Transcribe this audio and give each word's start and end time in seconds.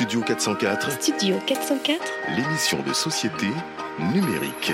Studio 0.00 0.22
404, 0.22 0.92
Studio 1.02 1.36
404 1.46 2.02
l'émission 2.34 2.82
de 2.82 2.94
société 2.94 3.48
numérique. 4.14 4.72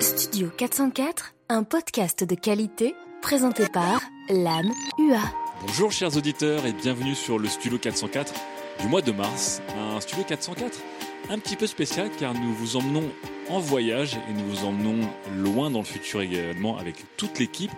Studio 0.00 0.50
404, 0.56 1.34
un 1.50 1.62
podcast 1.62 2.24
de 2.24 2.34
qualité 2.34 2.96
présenté 3.20 3.68
par 3.68 4.02
l'âme 4.28 4.72
UA. 4.98 5.20
Bonjour 5.64 5.92
chers 5.92 6.16
auditeurs 6.16 6.66
et 6.66 6.72
bienvenue 6.72 7.14
sur 7.14 7.38
le 7.38 7.46
Studio 7.46 7.78
404 7.78 8.34
du 8.80 8.88
mois 8.88 9.02
de 9.02 9.12
mars. 9.12 9.62
Un 9.78 10.00
Studio 10.00 10.24
404 10.24 10.80
un 11.30 11.38
petit 11.38 11.54
peu 11.54 11.68
spécial 11.68 12.10
car 12.18 12.34
nous 12.34 12.52
vous 12.52 12.76
emmenons 12.76 13.08
en 13.48 13.60
voyage 13.60 14.18
et 14.28 14.32
nous 14.32 14.44
vous 14.46 14.66
emmenons 14.66 15.08
loin 15.36 15.70
dans 15.70 15.78
le 15.78 15.84
futur 15.84 16.22
également 16.22 16.76
avec 16.78 16.96
toute 17.16 17.38
l'équipe 17.38 17.70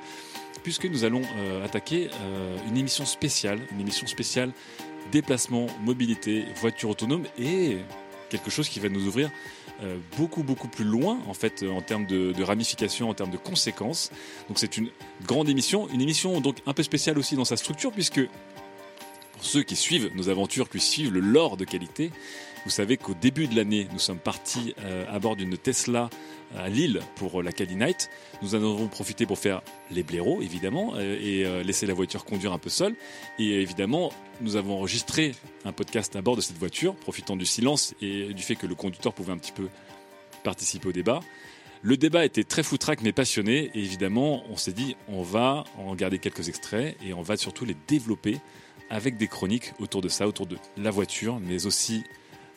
puisque 0.65 0.87
nous 0.87 1.05
allons 1.05 1.23
euh, 1.37 1.65
attaquer 1.65 2.09
euh, 2.13 2.57
une 2.69 2.77
émission 2.77 3.05
spéciale, 3.05 3.61
une 3.71 3.81
émission 3.81 4.09
spéciale 4.09 4.51
déplacement, 5.13 5.67
mobilité, 5.85 6.47
voiture 6.57 6.89
autonome 6.91 7.25
et 7.39 7.77
quelque 8.31 8.51
chose 8.51 8.69
qui 8.69 8.81
va 8.81 8.89
nous 8.89 9.07
ouvrir 9.07 9.31
euh, 9.83 9.99
beaucoup 10.17 10.43
beaucoup 10.43 10.67
plus 10.67 10.85
loin 10.85 11.21
en 11.29 11.35
fait 11.35 11.63
en 11.63 11.83
termes 11.83 12.07
de, 12.07 12.33
de 12.33 12.43
ramifications, 12.43 13.11
en 13.11 13.15
termes 13.15 13.31
de 13.31 13.37
conséquences. 13.37 14.11
Donc 14.49 14.59
c'est 14.59 14.79
une 14.79 14.89
grande 15.27 15.49
émission, 15.49 15.89
une 15.93 16.01
émission 16.01 16.41
donc 16.41 16.57
un 16.67 16.73
peu 16.73 16.83
spéciale 16.83 17.19
aussi 17.19 17.37
dans 17.37 17.45
sa 17.45 17.59
structure 17.59 17.93
puisque 17.93 18.23
pour 19.33 19.45
ceux 19.45 19.63
qui 19.63 19.77
suivent 19.77 20.11
nos 20.17 20.31
aventures, 20.31 20.71
qui 20.71 20.81
suivent 20.81 21.13
le 21.13 21.21
lore 21.21 21.59
de 21.59 21.67
qualité, 21.67 22.11
vous 22.65 22.71
savez 22.71 22.97
qu'au 22.97 23.13
début 23.13 23.47
de 23.47 23.55
l'année, 23.55 23.89
nous 23.93 23.99
sommes 23.99 24.19
partis 24.19 24.75
à 25.11 25.19
bord 25.19 25.37
d'une 25.37 25.59
Tesla 25.59 26.09
à 26.57 26.69
Lille 26.69 27.01
pour 27.17 27.43
la 27.43 27.53
Cali 27.53 27.77
Night. 27.77 28.11
Nous 28.43 28.55
en 28.55 28.59
avons 28.59 28.89
profité 28.89 29.27
pour 29.27 29.39
faire 29.39 29.63
les 29.91 30.03
blaireaux, 30.03 30.43
évidemment, 30.43 30.95
euh, 30.97 31.19
et 31.21 31.45
euh, 31.45 31.63
laisser 31.63 31.87
la 31.87 31.95
voiture 31.95 32.25
conduire 32.25 32.53
un 32.53 32.59
peu 32.59 32.71
seule. 32.71 32.95
Et 33.39 33.61
évidemment, 33.61 34.13
nous 34.41 34.57
avons 34.57 34.75
enregistré 34.79 35.35
un 35.65 35.73
podcast 35.73 36.17
à 36.17 36.23
bord 36.23 36.37
de 36.37 36.41
cette 36.41 36.59
voiture, 36.59 36.95
profitant 36.95 37.37
du 37.37 37.47
silence 37.47 37.95
et 38.01 38.33
du 38.33 38.43
fait 38.43 38.57
que 38.57 38.67
le 38.67 38.75
conducteur 38.75 39.13
pouvait 39.13 39.33
un 39.33 39.39
petit 39.39 39.53
peu 39.53 39.69
participer 40.43 40.89
au 40.89 40.93
débat. 40.93 41.21
Le 41.83 41.99
débat 41.99 42.25
était 42.25 42.45
très 42.45 42.63
foutraque 42.63 43.03
mais 43.03 43.13
passionné 43.13 43.71
et 43.75 43.79
évidemment 43.79 44.43
on 44.49 44.57
s'est 44.57 44.73
dit 44.73 44.97
on 45.07 45.23
va 45.23 45.65
en 45.77 45.95
garder 45.95 46.19
quelques 46.19 46.49
extraits 46.49 46.97
et 47.05 47.13
on 47.13 47.21
va 47.21 47.37
surtout 47.37 47.67
les 47.67 47.77
développer 47.87 48.41
avec 48.89 49.19
des 49.19 49.29
chroniques 49.29 49.73
autour 49.81 50.01
de 50.01 50.09
ça, 50.09 50.27
autour 50.27 50.47
de 50.47 50.57
la 50.79 50.91
voiture 50.91 51.41
mais 51.41 51.67
aussi 51.67 52.03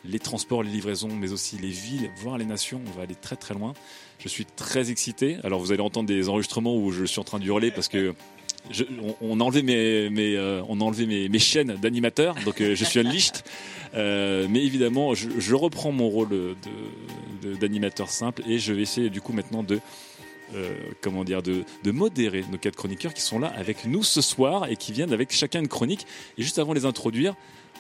les 0.08 0.20
transports, 0.20 0.64
les 0.64 0.72
livraisons, 0.72 1.10
mais 1.10 1.32
aussi 1.32 1.58
les 1.58 1.70
villes, 1.70 2.10
voire 2.22 2.38
les 2.38 2.46
nations. 2.46 2.82
On 2.88 2.98
va 2.98 3.04
aller 3.04 3.16
très 3.16 3.36
très 3.36 3.54
loin. 3.54 3.74
Je 4.20 4.28
suis 4.28 4.46
très 4.46 4.90
excité. 4.90 5.38
Alors 5.44 5.60
vous 5.60 5.72
allez 5.72 5.82
entendre 5.82 6.08
des 6.08 6.30
enregistrements 6.30 6.76
où 6.76 6.92
je 6.92 7.06
suis 7.06 7.20
en 7.20 7.24
train 7.24 7.40
de 7.40 7.46
hurler 7.46 7.72
parce 7.72 7.88
que 7.88 8.14
je- 8.72 8.84
on, 9.22 9.40
a 9.40 9.44
enlevé 9.44 9.62
mes, 9.64 10.36
euh, 10.36 10.62
on 10.68 10.82
a 10.82 10.84
enlevé 10.84 11.06
mes, 11.06 11.30
mes 11.30 11.40
chaînes 11.40 11.76
d'animateur, 11.82 12.36
donc 12.46 12.60
euh, 12.62 12.76
je 12.76 12.84
suis 12.84 13.00
unleashed. 13.00 13.44
Euh, 13.94 14.48
mais 14.50 14.64
évidemment, 14.64 15.14
je, 15.14 15.56
reprends 15.56 15.92
mon 15.92 16.10
rôle 16.10 16.56
d'animateur 17.60 18.10
simple 18.10 18.44
et 18.48 18.60
je 18.60 18.74
vais 18.74 18.82
essayer 18.82 19.10
du 19.10 19.22
coup 19.22 19.34
maintenant 19.34 19.64
de 19.64 19.80
euh, 20.56 20.74
comment 21.02 21.26
dire, 21.26 21.44
de, 21.44 21.64
de 21.84 21.92
modérer 21.92 22.46
nos 22.50 22.58
quatre 22.58 22.76
chroniqueurs 22.78 23.14
qui 23.14 23.22
sont 23.22 23.38
là 23.38 23.52
avec 23.58 23.86
nous 23.86 24.04
ce 24.04 24.22
soir 24.22 24.68
et 24.70 24.78
qui 24.78 24.94
viennent 24.94 25.12
avec 25.12 25.34
chacun 25.34 25.60
une 25.60 25.68
chronique. 25.68 26.06
Et 26.38 26.44
juste 26.44 26.58
avant 26.58 26.74
de 26.74 26.80
les 26.80 26.86
introduire, 26.86 27.36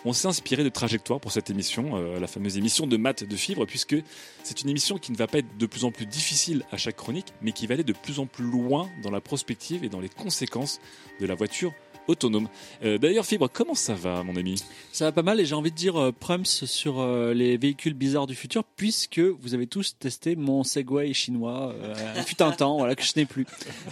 on 0.07 0.13
s'est 0.13 0.27
inspiré 0.27 0.63
de 0.63 0.69
trajectoire 0.69 1.19
pour 1.19 1.31
cette 1.31 1.49
émission, 1.49 1.97
euh, 1.97 2.19
la 2.19 2.27
fameuse 2.27 2.57
émission 2.57 2.87
de 2.87 2.95
maths 2.95 3.25
de 3.25 3.35
fibre, 3.35 3.65
puisque 3.65 3.95
c'est 4.43 4.61
une 4.61 4.69
émission 4.69 4.97
qui 4.97 5.11
ne 5.11 5.17
va 5.17 5.27
pas 5.27 5.39
être 5.39 5.57
de 5.57 5.65
plus 5.65 5.83
en 5.83 5.91
plus 5.91 6.05
difficile 6.05 6.63
à 6.71 6.77
chaque 6.77 6.95
chronique, 6.95 7.33
mais 7.41 7.51
qui 7.51 7.67
va 7.67 7.73
aller 7.73 7.83
de 7.83 7.93
plus 7.93 8.19
en 8.19 8.25
plus 8.25 8.45
loin 8.45 8.89
dans 9.03 9.11
la 9.11 9.19
prospective 9.19 9.83
et 9.83 9.89
dans 9.89 9.99
les 9.99 10.09
conséquences 10.09 10.79
de 11.19 11.25
la 11.25 11.35
voiture 11.35 11.73
autonome. 12.07 12.47
Euh, 12.83 12.97
D'ailleurs, 12.97 13.25
Fibre, 13.25 13.49
comment 13.51 13.75
ça 13.75 13.93
va, 13.93 14.23
mon 14.23 14.35
ami? 14.35 14.63
Ça 14.91 15.05
va 15.05 15.11
pas 15.11 15.21
mal 15.23 15.39
et 15.39 15.45
j'ai 15.45 15.55
envie 15.55 15.71
de 15.71 15.75
dire 15.75 15.95
euh, 16.01 16.11
prums 16.11 16.45
sur 16.45 16.99
euh, 16.99 17.33
les 17.33 17.57
véhicules 17.57 17.93
bizarres 17.93 18.27
du 18.27 18.35
futur 18.35 18.63
puisque 18.63 19.19
vous 19.19 19.53
avez 19.53 19.67
tous 19.67 19.95
testé 19.99 20.35
mon 20.35 20.63
Segway 20.63 21.13
chinois 21.13 21.73
euh, 21.75 21.93
il 22.15 22.23
fut 22.23 22.41
un 22.41 22.51
temps 22.51 22.77
voilà 22.77 22.95
que 22.95 23.03
je 23.03 23.11
n'ai 23.15 23.25
plus. 23.25 23.45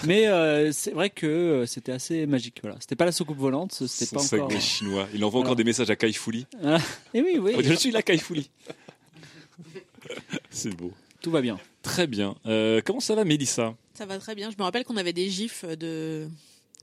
Mais 0.06 0.28
euh, 0.28 0.72
c'est 0.72 0.92
vrai 0.92 1.10
que 1.10 1.26
euh, 1.26 1.66
c'était 1.66 1.92
assez 1.92 2.26
magique 2.26 2.60
voilà. 2.62 2.78
C'était 2.80 2.96
pas 2.96 3.06
la 3.06 3.12
soucoupe 3.12 3.38
volante, 3.38 3.74
c'était 3.88 4.16
pas 4.16 4.22
encore 4.24 4.50
Segway 4.52 4.60
chinois. 4.60 5.08
Il 5.14 5.24
envoie 5.24 5.42
encore 5.42 5.56
des 5.56 5.64
messages 5.64 5.90
à 5.90 5.96
Kai 5.96 6.14
Fouli. 6.14 6.46
Ah, 6.64 6.78
Et 7.14 7.22
oui 7.22 7.38
oui, 7.40 7.56
Je 7.60 7.74
suis 7.74 7.92
là, 7.92 8.02
Kai 8.02 8.18
Fouli. 8.18 8.50
C'est 10.50 10.76
beau. 10.76 10.92
tout 11.22 11.32
va 11.32 11.42
bien. 11.42 11.58
Très 11.82 12.08
bien. 12.08 12.36
Euh, 12.46 12.82
comment 12.84 13.00
ça 13.00 13.16
va, 13.16 13.24
Mélissa? 13.26 13.76
Ça 13.94 14.06
va 14.06 14.18
très 14.18 14.36
bien. 14.36 14.50
Je 14.52 14.56
me 14.58 14.64
rappelle 14.64 14.84
qu'on 14.84 14.98
avait 14.98 15.14
des 15.14 15.30
gifs 15.30 15.66
de, 15.66 16.28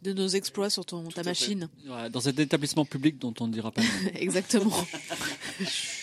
de 0.03 0.13
nos 0.13 0.29
exploits 0.29 0.71
sur 0.71 0.85
ton, 0.85 1.05
ta 1.09 1.23
machine. 1.23 1.69
Dans 2.11 2.21
cet 2.21 2.39
établissement 2.39 2.85
public 2.85 3.19
dont 3.19 3.35
on 3.41 3.47
ne 3.47 3.53
dira 3.53 3.71
pas. 3.71 3.83
le 3.83 4.05
nom. 4.05 4.11
Exactement. 4.17 4.71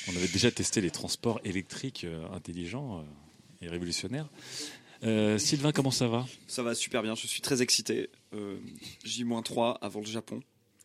On 0.08 0.16
avait 0.16 0.28
déjà 0.28 0.52
testé 0.52 0.82
les 0.82 0.92
transports 0.92 1.40
électriques 1.44 2.06
euh, 2.06 2.28
intelligents 2.32 3.00
euh, 3.00 3.66
et 3.66 3.70
révolutionnaires. 3.70 4.28
Euh, 5.04 5.38
Sylvain, 5.38 5.72
comment 5.72 5.92
ça 5.92 6.08
va? 6.08 6.26
Ça 6.48 6.64
va 6.64 6.76
super 6.76 7.04
bien, 7.04 7.16
je 7.16 7.28
suis 7.28 7.42
très 7.42 7.62
excité. 7.62 8.10
Euh, 8.34 8.58
J-3 9.04 9.78
avant 9.82 10.00
le 10.00 10.06
Japon 10.06 10.42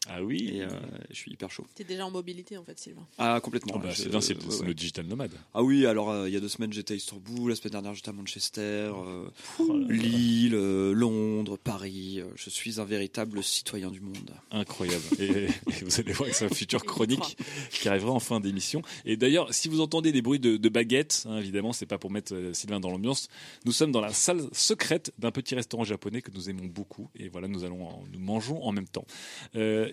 Ah 0.09 0.23
oui 0.23 0.51
et 0.55 0.63
euh, 0.63 0.69
je 1.11 1.15
suis 1.17 1.33
hyper 1.33 1.51
chaud. 1.51 1.67
T'es 1.75 1.85
déjà 1.85 2.05
en 2.05 2.11
mobilité, 2.11 2.59
en 2.59 2.65
fait, 2.65 2.79
Sylvain. 2.79 3.07
Ah, 3.17 3.41
complètement. 3.43 3.75
Oh 3.77 3.79
bah, 3.79 3.89
C'est 3.95 4.09
ouais, 4.15 4.17
ouais. 4.61 4.67
le 4.67 4.75
digital 4.75 5.07
nomade. 5.07 5.33
Ah 5.55 5.63
oui, 5.63 5.87
alors 5.87 6.11
euh, 6.11 6.29
il 6.29 6.35
y 6.35 6.37
a 6.37 6.41
deux 6.41 6.49
semaines 6.49 6.73
j'étais 6.73 6.93
à 6.93 6.97
Istanbul, 6.97 7.49
la 7.51 7.57
semaine 7.57 7.73
dernière 7.73 7.95
j'étais 7.95 8.11
à 8.11 8.13
Manchester, 8.13 8.61
euh, 8.95 9.25
Oh. 9.61 9.79
Lille, 9.89 10.55
euh, 10.55 10.93
Londres, 10.93 11.57
Paris. 11.57 12.21
je 12.37 12.51
suis 12.51 12.81
un 12.81 12.85
véritable 12.85 13.43
citoyen 13.43 13.91
du 13.91 14.01
monde. 14.01 14.31
Incroyable. 14.51 15.03
Et, 15.19 15.45
et 15.45 15.85
vous 15.85 16.01
allez 16.01 16.13
voir 16.13 16.29
que 16.29 16.35
c'est 16.37 16.45
un 16.45 16.55
futur 16.55 16.85
chronique 16.85 17.37
qui 17.71 17.89
arrivera 17.89 18.13
en 18.13 18.21
fin 18.21 18.41
d'émission. 18.41 18.83
Et 19.07 19.17
d'ailleurs, 19.17 19.55
si 19.55 19.69
vous 19.69 19.81
entendez 19.81 20.13
des 20.13 20.21
bruits 20.23 20.39
de, 20.41 20.57
de 20.59 20.69
baguettes, 20.69 21.25
hein, 21.29 21.39
évidemment, 21.39 21.73
c'est 21.73 21.87
pas 21.87 21.99
pour 21.99 22.11
mettre 22.11 22.35
euh, 22.35 22.53
Sylvain 22.53 22.79
dans 22.81 22.91
l'ambiance. 22.91 23.29
Nous 23.65 23.73
sommes 23.73 23.93
dans 23.93 24.01
la 24.03 24.13
salle 24.13 24.43
secrète 24.53 25.13
d'un 25.19 25.31
petit 25.31 25.55
restaurant 25.55 25.85
japonais 25.85 26.21
que 26.21 26.31
nous 26.33 26.51
aimons 26.51 26.67
beaucoup. 26.67 27.09
Et 27.19 27.29
voilà, 27.31 27.49
nous 27.49 27.65
allons, 27.65 27.87
en- 27.89 28.05
nous 28.13 28.19
mangeons 28.21 28.63
en 28.63 28.73
même 28.73 28.89
temps. 28.89 29.07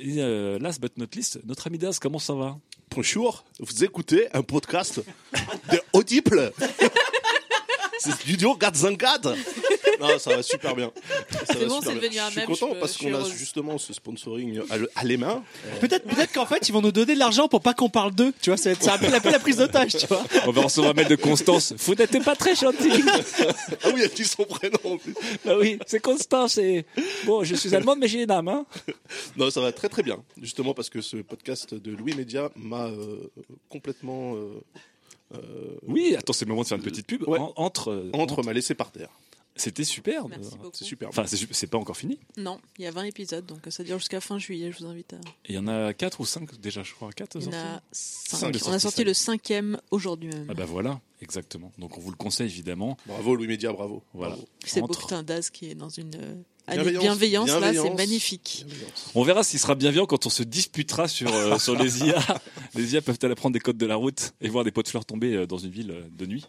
Et 0.04 0.16
euh, 0.18 0.58
last 0.58 0.82
but 0.82 0.98
not 0.98 1.06
least, 1.16 1.40
notre 1.46 1.68
ami 1.68 1.78
Das, 1.78 2.00
comment 2.02 2.18
ça 2.18 2.34
va? 2.34 2.58
Bonjour, 2.90 3.46
vous 3.60 3.84
écoutez 3.84 4.28
un 4.34 4.42
podcast 4.42 5.00
de 5.72 5.80
Audible. 5.94 6.52
C'est 8.04 8.12
Studio 8.14 8.56
404. 8.56 9.36
Non, 10.00 10.18
ça 10.18 10.36
va 10.36 10.42
super 10.42 10.76
bien. 10.76 10.92
Ça 11.46 11.54
va 11.54 11.66
bon, 11.68 11.80
super 11.80 11.94
c'est 11.94 12.00
bien. 12.00 12.02
devenu 12.10 12.20
un 12.20 12.26
Je 12.26 12.32
suis 12.32 12.40
mème, 12.40 12.48
content 12.48 12.70
peux- 12.74 12.80
parce 12.80 12.94
je 12.94 12.98
suis 12.98 13.06
qu'on 13.08 13.14
a 13.14 13.20
heureuse. 13.20 13.34
justement 13.34 13.78
ce 13.78 13.94
sponsoring 13.94 14.60
à, 14.72 14.78
le- 14.78 14.90
à 14.96 15.04
les 15.04 15.16
mains. 15.18 15.44
Peut-être 15.80 16.08
peut-être 16.08 16.32
qu'en 16.34 16.48
fait 16.48 16.68
ils 16.68 16.72
vont 16.72 16.82
nous 16.82 16.92
donner 16.92 17.14
de 17.14 17.20
l'argent 17.20 17.48
pour 17.48 17.62
pas 17.62 17.76
qu'on 17.76 17.90
parle 17.90 18.12
d'eux, 18.16 18.34
tu 18.42 18.50
vois, 18.50 18.58
c'est 18.58 18.74
c'est 18.82 18.90
un 18.90 18.98
peu 18.98 19.10
la, 19.12 19.20
prise 19.40 19.58
d'otage, 19.58 19.96
tu 19.98 20.08
vois. 20.08 20.24
On 20.48 20.52
va 20.52 20.62
recevoir 20.64 20.92
un 20.92 20.94
mail 20.96 21.08
de 21.08 21.16
Constance. 21.16 21.74
Vous 21.78 21.94
n'êtes 21.94 22.24
pas 22.24 22.36
très 22.36 22.56
gentil. 22.56 23.04
Ah 23.84 23.90
oui, 23.94 24.02
elle 24.04 24.10
dit 24.10 24.26
son 24.26 24.44
prénom 24.46 24.80
en 24.86 24.98
plus. 24.98 25.14
Bah 25.46 25.54
oui, 25.60 25.78
c'est 25.86 26.00
Constance. 26.00 26.58
Et... 26.58 26.84
Bon, 27.26 27.44
je 27.44 27.54
suis 27.54 27.76
allemande, 27.76 28.00
mais 28.00 28.08
j'ai 28.08 28.24
une 28.24 28.32
âme. 28.32 28.48
Hein 28.48 28.66
Non, 29.38 29.52
ça 29.52 29.62
va 29.62 29.72
très 29.72 29.90
très 29.90 30.02
bien. 30.02 30.18
Justement 30.42 30.74
parce 30.74 30.90
que 30.90 31.02
ce 31.02 31.18
podcast 31.18 31.76
de 31.76 31.92
Louis 31.92 32.16
Média 32.16 32.50
m'a 32.56 32.86
euh, 32.88 33.30
complètement 33.70 34.34
euh, 34.34 34.38
euh, 34.38 34.80
oui, 35.88 36.16
attends, 36.18 36.34
c'est 36.34 36.46
le 36.46 36.50
moment 36.50 36.64
de 36.64 36.68
faire 36.68 36.78
une 36.78 36.84
petite 36.84 37.08
pub. 37.08 37.28
Ouais. 37.28 37.40
En- 37.40 37.54
entre, 37.56 37.90
euh, 37.92 38.10
entre 38.14 38.44
m'a 38.44 38.54
laissé 38.54 38.76
par 38.76 38.92
terre. 38.92 39.10
C'était 39.58 39.84
super. 39.84 40.26
Euh. 40.26 40.30
C'est 40.72 40.86
super. 40.86 41.10
Enfin, 41.10 41.26
c'est 41.28 41.68
pas 41.68 41.78
encore 41.78 41.98
fini. 41.98 42.20
Non, 42.38 42.60
il 42.80 42.86
y 42.86 42.88
a 42.88 42.92
20 42.92 43.04
épisodes, 43.04 43.46
donc 43.46 43.60
ça 43.70 43.84
dure 43.84 44.00
jusqu'à 44.00 44.22
fin 44.22 44.38
juillet. 44.38 44.72
Je 44.72 44.80
vous 44.80 44.86
invite 44.90 45.12
à. 45.14 45.18
Il 45.50 45.54
y 45.56 45.58
en 45.58 45.68
a 45.68 45.94
4 45.94 46.22
ou 46.22 46.26
5 46.26 46.58
déjà, 46.62 46.84
je 46.84 46.94
crois. 46.94 47.12
4 47.12 47.36
Il 47.38 47.44
y 47.44 47.48
en 47.50 47.52
a? 47.52 47.82
Cinq 47.92 48.38
5. 48.38 48.52
de 48.54 48.60
On 48.68 48.72
a 48.72 48.80
sorti 48.80 48.98
ça. 49.00 49.04
le 49.04 49.14
cinquième 49.14 49.78
aujourd'hui 49.92 50.30
même. 50.30 50.48
Ah 50.50 50.54
bah 50.54 50.64
voilà, 50.66 51.02
exactement. 51.22 51.74
Donc 51.80 51.98
on 51.98 52.02
vous 52.02 52.12
le 52.12 52.16
conseille 52.16 52.48
évidemment. 52.48 52.96
Bravo 53.06 53.36
Louis 53.36 53.48
Média, 53.48 53.74
bravo. 53.74 54.02
Voilà. 54.14 54.38
C'est 54.66 54.82
Entre- 54.82 55.00
Boctin 55.02 55.22
Daz 55.22 55.50
qui 55.50 55.70
est 55.70 55.76
dans 55.76 55.90
une 55.90 56.44
notre 56.76 56.90
Bienveillance. 56.90 57.48
bienveillance, 57.48 57.62
là, 57.62 57.74
c'est 57.74 57.94
magnifique. 57.96 58.66
On 59.16 59.24
verra 59.24 59.44
s'il 59.44 59.60
sera 59.60 59.76
bienveillant 59.76 60.06
quand 60.06 60.26
on 60.26 60.30
se 60.30 60.44
disputera 60.44 61.08
sur, 61.08 61.34
euh, 61.34 61.58
sur 61.58 61.76
les 61.76 62.04
IA. 62.06 62.20
Les 62.76 62.94
IA 62.94 63.02
peuvent-elles 63.02 63.32
apprendre 63.32 63.54
des 63.54 63.60
codes 63.60 63.78
de 63.78 63.86
la 63.86 63.96
route 63.96 64.34
et 64.40 64.48
voir 64.48 64.64
des 64.64 64.72
pots 64.72 64.82
de 64.82 64.88
fleurs 64.88 65.04
tomber 65.06 65.34
euh, 65.34 65.46
dans 65.46 65.58
une 65.58 65.72
ville 65.72 65.92
euh, 65.92 66.04
de 66.18 66.26
nuit 66.26 66.46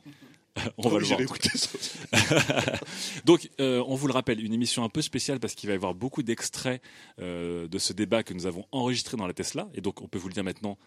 On 0.79 0.89
va 0.89 0.99
le 0.99 1.05
voir. 1.05 1.21
Donc, 3.25 3.49
euh, 3.61 3.83
on 3.87 3.95
vous 3.95 4.07
le 4.07 4.13
rappelle, 4.13 4.45
une 4.45 4.53
émission 4.53 4.85
un 4.85 4.89
peu 4.89 5.03
spéciale 5.03 5.41
parce 5.41 5.55
qu'il 5.55 5.69
va 5.69 5.73
y 5.75 5.77
avoir 5.77 5.95
beaucoup 5.95 6.23
d'extraits 6.23 6.83
euh, 7.21 7.69
de 7.69 7.79
ce 7.79 7.93
débat 7.93 8.23
que 8.23 8.35
nous 8.35 8.47
avons 8.47 8.67
enregistré 8.73 9.17
dans 9.17 9.27
la 9.27 9.33
Tesla. 9.33 9.69
Et 9.75 9.81
donc, 9.81 10.03
on 10.03 10.09
peut 10.09 10.19
vous 10.19 10.29
le 10.29 10.35
dire 10.35 10.45
maintenant, 10.45 10.79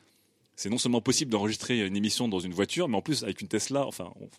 c'est 0.56 0.70
non 0.70 0.78
seulement 0.78 1.02
possible 1.02 1.32
d'enregistrer 1.32 1.86
une 1.86 1.96
émission 1.96 2.28
dans 2.28 2.40
une 2.40 2.54
voiture, 2.54 2.88
mais 2.88 2.98
en 2.98 3.02
plus, 3.02 3.24
avec 3.24 3.42
une 3.42 3.48
Tesla, 3.48 3.86
enfin, 3.88 4.12
on, 4.22 4.30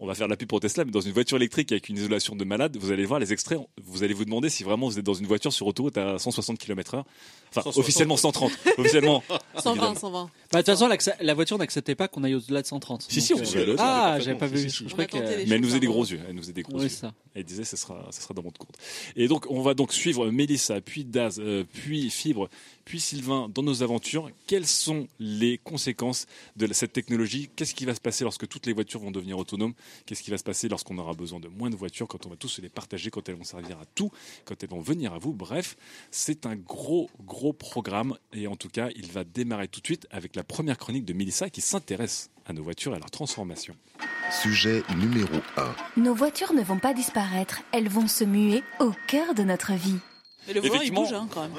on 0.00 0.06
va 0.06 0.14
faire 0.14 0.26
de 0.26 0.30
la 0.30 0.36
pub 0.36 0.48
pour 0.48 0.60
Tesla, 0.60 0.86
mais 0.86 0.90
dans 0.90 1.02
une 1.02 1.12
voiture 1.12 1.36
électrique 1.36 1.70
avec 1.72 1.90
une 1.90 1.96
isolation 1.96 2.34
de 2.34 2.44
malade, 2.44 2.78
vous 2.80 2.90
allez 2.90 3.04
voir 3.04 3.20
les 3.20 3.34
extraits, 3.34 3.60
vous 3.82 4.02
allez 4.02 4.14
vous 4.14 4.24
demander 4.24 4.48
si 4.48 4.64
vraiment 4.64 4.88
vous 4.88 4.98
êtes 4.98 5.04
dans 5.04 5.14
une 5.14 5.26
voiture 5.26 5.52
sur 5.52 5.66
autoroute 5.66 5.98
à 5.98 6.18
160 6.18 6.58
km 6.58 6.94
heure. 6.94 7.04
Enfin, 7.50 7.62
160. 7.62 7.76
officiellement 7.82 8.16
130. 8.16 8.52
officiellement. 8.78 9.22
120, 9.58 9.94
120. 9.96 10.30
Bah, 10.52 10.62
de 10.62 10.66
toute 10.66 10.66
façon, 10.66 10.88
la 11.20 11.34
voiture 11.34 11.58
n'acceptait 11.58 11.94
pas 11.94 12.08
qu'on 12.08 12.24
aille 12.24 12.34
au-delà 12.36 12.62
de 12.62 12.66
130. 12.66 13.06
Si, 13.08 13.20
si, 13.20 13.34
on 13.34 13.38
pouvait 13.38 13.62
aller 13.62 13.72
au-delà, 13.72 14.12
Ah, 14.14 14.20
j'avais 14.20 14.38
pas 14.38 14.46
vu. 14.46 14.58
si, 14.58 14.70
si. 14.70 14.84
Je 14.88 14.92
crois 14.92 15.06
que. 15.06 15.16
Mais 15.16 15.54
elle 15.54 15.60
nous 15.60 15.68
faisait 15.68 15.80
des 15.80 15.86
gros 15.86 16.04
yeux. 16.04 16.20
Elle 16.28 16.34
nous 16.34 16.42
faisait 16.42 16.52
des 16.52 16.62
gros 16.62 16.76
Oui, 16.76 16.84
yeux. 16.84 16.88
ça. 16.88 17.12
Elle 17.34 17.44
disait 17.44 17.64
ce 17.64 17.76
sera, 17.76 18.08
ce 18.10 18.20
sera 18.22 18.34
dans 18.34 18.42
mon 18.42 18.50
compte. 18.50 18.76
Et 19.16 19.28
donc 19.28 19.46
on 19.50 19.62
va 19.62 19.74
donc 19.74 19.92
suivre 19.92 20.30
Mélissa, 20.30 20.80
puis 20.80 21.04
Daz, 21.04 21.38
euh, 21.38 21.62
puis 21.72 22.10
Fibre, 22.10 22.48
puis 22.84 22.98
Sylvain 22.98 23.48
dans 23.52 23.62
nos 23.62 23.84
aventures. 23.84 24.30
Quelles 24.48 24.66
sont 24.66 25.06
les 25.20 25.58
conséquences 25.58 26.26
de 26.56 26.72
cette 26.72 26.92
technologie? 26.92 27.48
Qu'est-ce 27.54 27.74
qui 27.74 27.84
va 27.84 27.94
se 27.94 28.00
passer 28.00 28.24
lorsque 28.24 28.48
toutes 28.48 28.66
les 28.66 28.72
voitures 28.72 28.98
vont 29.00 29.12
devenir 29.12 29.38
autonomes? 29.38 29.74
Qu'est-ce 30.06 30.22
qui 30.24 30.30
va 30.32 30.38
se 30.38 30.42
passer 30.42 30.68
lorsqu'on 30.68 30.98
aura 30.98 31.12
besoin 31.14 31.38
de 31.38 31.46
moins 31.48 31.70
de 31.70 31.76
voitures, 31.76 32.08
quand 32.08 32.26
on 32.26 32.30
va 32.30 32.36
tous 32.36 32.48
se 32.48 32.60
les 32.60 32.68
partager, 32.68 33.10
quand 33.10 33.28
elles 33.28 33.36
vont 33.36 33.44
servir 33.44 33.78
à 33.78 33.84
tout, 33.94 34.10
quand 34.44 34.60
elles 34.62 34.68
vont 34.70 34.80
venir 34.80 35.12
à 35.14 35.18
vous? 35.18 35.32
Bref, 35.32 35.76
c'est 36.10 36.46
un 36.46 36.56
gros, 36.56 37.08
gros 37.24 37.39
programme. 37.52 38.16
Et 38.32 38.46
en 38.46 38.56
tout 38.56 38.68
cas, 38.68 38.88
il 38.94 39.10
va 39.10 39.24
démarrer 39.24 39.68
tout 39.68 39.80
de 39.80 39.86
suite 39.86 40.06
avec 40.10 40.36
la 40.36 40.44
première 40.44 40.78
chronique 40.78 41.04
de 41.04 41.12
Mélissa 41.12 41.50
qui 41.50 41.60
s'intéresse 41.60 42.30
à 42.46 42.52
nos 42.52 42.62
voitures 42.62 42.92
et 42.92 42.96
à 42.96 42.98
leur 42.98 43.10
transformation. 43.10 43.74
Sujet 44.42 44.82
numéro 44.96 45.36
1. 45.56 45.74
Nos 45.96 46.14
voitures 46.14 46.52
ne 46.52 46.62
vont 46.62 46.78
pas 46.78 46.94
disparaître, 46.94 47.62
elles 47.72 47.88
vont 47.88 48.06
se 48.06 48.24
muer 48.24 48.62
au 48.78 48.92
cœur 49.08 49.34
de 49.34 49.42
notre 49.42 49.72
vie. 49.72 49.98
Et 50.48 50.52
le 50.54 50.60
volant, 50.60 50.80
il 50.80 50.92
bouge, 50.92 51.12
hein, 51.12 51.28
quand 51.32 51.42
même. 51.42 51.52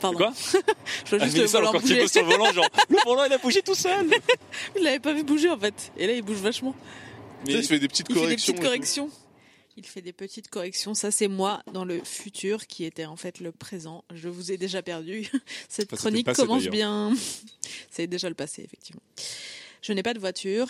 Pardon. 0.00 0.18
Quoi 0.18 0.32
Je 1.04 1.16
vois 1.16 1.18
Ah, 1.20 1.24
juste 1.24 1.34
le 1.34 1.40
Mélissa, 1.40 1.58
volant 1.58 1.68
encore 1.70 1.80
bouger. 1.80 1.94
Thibaut 1.94 2.08
sur 2.08 2.22
le 2.22 2.28
volant, 2.28 2.52
genre 2.52 2.68
le 2.88 2.96
volant 3.04 3.24
il 3.24 3.32
a 3.32 3.38
bougé 3.38 3.62
tout 3.62 3.74
seul. 3.74 4.06
Il 4.76 4.84
l'avait 4.84 5.00
pas 5.00 5.12
vu 5.12 5.24
bouger, 5.24 5.50
en 5.50 5.58
fait. 5.58 5.92
Et 5.96 6.06
là, 6.06 6.12
il 6.12 6.22
bouge 6.22 6.38
vachement. 6.38 6.74
Il 7.46 7.62
fait 7.62 7.78
des 7.78 7.88
petites 7.88 8.06
Il 8.08 8.16
fait 8.16 8.26
des 8.28 8.36
petites 8.36 8.60
corrections. 8.60 9.10
Il 9.76 9.86
fait 9.86 10.02
des 10.02 10.12
petites 10.12 10.48
corrections. 10.48 10.94
Ça, 10.94 11.10
c'est 11.10 11.28
moi 11.28 11.62
dans 11.72 11.84
le 11.84 12.02
futur 12.04 12.66
qui 12.66 12.84
était 12.84 13.06
en 13.06 13.16
fait 13.16 13.40
le 13.40 13.52
présent. 13.52 14.04
Je 14.12 14.28
vous 14.28 14.52
ai 14.52 14.56
déjà 14.56 14.82
perdu. 14.82 15.30
Cette 15.68 15.92
Enfin, 15.92 15.96
chronique 16.08 16.26
passé, 16.26 16.42
commence 16.42 16.64
bien. 16.64 17.14
c'est 17.90 18.06
déjà 18.06 18.28
le 18.28 18.34
passé, 18.34 18.62
effectivement. 18.62 19.02
Je 19.82 19.92
n'ai 19.92 20.02
pas 20.02 20.12
de 20.14 20.18
voiture. 20.18 20.68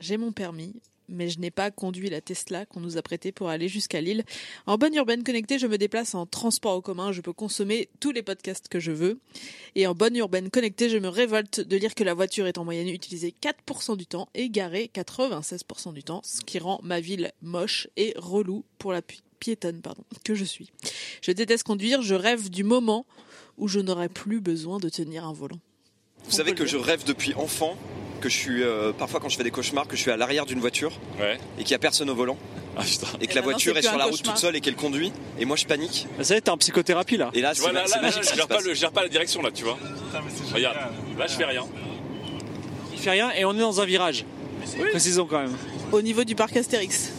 J'ai 0.00 0.16
mon 0.16 0.32
permis. 0.32 0.74
Mais 1.08 1.28
je 1.28 1.38
n'ai 1.38 1.50
pas 1.50 1.70
conduit 1.70 2.10
la 2.10 2.20
Tesla 2.20 2.66
qu'on 2.66 2.80
nous 2.80 2.96
a 2.96 3.02
prêtée 3.02 3.32
pour 3.32 3.48
aller 3.48 3.68
jusqu'à 3.68 4.00
Lille. 4.00 4.24
En 4.66 4.76
bonne 4.78 4.94
urbaine 4.94 5.22
connectée, 5.22 5.58
je 5.58 5.66
me 5.66 5.78
déplace 5.78 6.14
en 6.14 6.26
transport 6.26 6.72
en 6.76 6.80
commun. 6.80 7.12
Je 7.12 7.20
peux 7.20 7.32
consommer 7.32 7.88
tous 8.00 8.10
les 8.12 8.22
podcasts 8.22 8.68
que 8.68 8.80
je 8.80 8.92
veux. 8.92 9.18
Et 9.74 9.86
en 9.86 9.94
bonne 9.94 10.16
urbaine 10.16 10.50
connectée, 10.50 10.88
je 10.88 10.98
me 10.98 11.08
révolte 11.08 11.60
de 11.60 11.76
lire 11.76 11.94
que 11.94 12.04
la 12.04 12.14
voiture 12.14 12.46
est 12.46 12.58
en 12.58 12.64
moyenne 12.64 12.88
utilisée 12.88 13.34
4% 13.42 13.96
du 13.96 14.06
temps 14.06 14.28
et 14.34 14.48
garée 14.50 14.90
96% 14.94 15.92
du 15.92 16.02
temps, 16.02 16.20
ce 16.24 16.40
qui 16.40 16.58
rend 16.58 16.80
ma 16.82 17.00
ville 17.00 17.32
moche 17.42 17.88
et 17.96 18.12
relou 18.16 18.64
pour 18.78 18.92
la 18.92 19.02
pi- 19.02 19.22
piétonne 19.38 19.80
pardon, 19.82 20.02
que 20.24 20.34
je 20.34 20.44
suis. 20.44 20.70
Je 21.22 21.30
déteste 21.32 21.62
conduire, 21.64 22.02
je 22.02 22.14
rêve 22.14 22.48
du 22.50 22.64
moment 22.64 23.06
où 23.58 23.68
je 23.68 23.80
n'aurai 23.80 24.08
plus 24.08 24.40
besoin 24.40 24.78
de 24.78 24.88
tenir 24.88 25.24
un 25.26 25.32
volant. 25.32 25.60
Vous 26.24 26.32
savez 26.32 26.54
que 26.54 26.66
je 26.66 26.76
rêve 26.76 27.04
depuis 27.04 27.34
enfant, 27.34 27.76
que 28.20 28.28
je 28.28 28.36
suis 28.36 28.62
euh, 28.62 28.92
parfois 28.92 29.20
quand 29.20 29.28
je 29.28 29.36
fais 29.36 29.44
des 29.44 29.50
cauchemars, 29.50 29.86
que 29.86 29.96
je 29.96 30.02
suis 30.02 30.10
à 30.10 30.16
l'arrière 30.16 30.46
d'une 30.46 30.60
voiture 30.60 30.92
Ouais. 31.20 31.38
et 31.58 31.62
qu'il 31.62 31.70
n'y 31.70 31.74
a 31.74 31.78
personne 31.78 32.08
au 32.10 32.14
volant 32.14 32.36
Ah 32.76 32.82
et 33.20 33.26
que 33.26 33.32
Et 33.32 33.34
la 33.34 33.40
maintenant, 33.40 33.42
voiture 33.52 33.76
est 33.76 33.82
sur 33.82 33.96
la 33.96 34.04
route 34.04 34.12
cauchemar. 34.12 34.34
toute 34.34 34.40
seule 34.40 34.56
et 34.56 34.60
qu'elle 34.60 34.74
conduit 34.76 35.12
et 35.38 35.44
moi 35.44 35.56
je 35.56 35.66
panique. 35.66 36.06
Ça 36.22 36.34
y 36.34 36.38
est, 36.38 36.40
t'es 36.42 36.50
en 36.50 36.56
psychothérapie 36.56 37.16
là. 37.16 37.30
Et 37.34 37.40
là, 37.40 37.52
vois, 37.54 37.72
là, 37.72 37.84
je 37.86 38.34
gère 38.34 38.46
pas, 38.48 38.56
passe. 38.56 38.64
le, 38.64 38.74
je 38.74 38.80
gère 38.80 38.92
pas 38.92 39.02
la 39.02 39.08
direction 39.08 39.42
là, 39.42 39.50
tu 39.52 39.64
vois. 39.64 39.78
Regarde, 40.54 40.76
là 41.18 41.26
je 41.26 41.34
fais 41.34 41.44
rien. 41.44 41.64
Il 42.92 42.98
fait 42.98 43.10
rien 43.10 43.30
et 43.32 43.44
on 43.44 43.54
est 43.54 43.58
dans 43.60 43.80
un 43.80 43.84
virage. 43.84 44.24
Précisons 44.90 45.26
quand 45.26 45.40
même. 45.40 45.56
Au 45.92 46.02
niveau 46.02 46.24
du 46.24 46.34
parc 46.34 46.56
Astérix. 46.56 47.12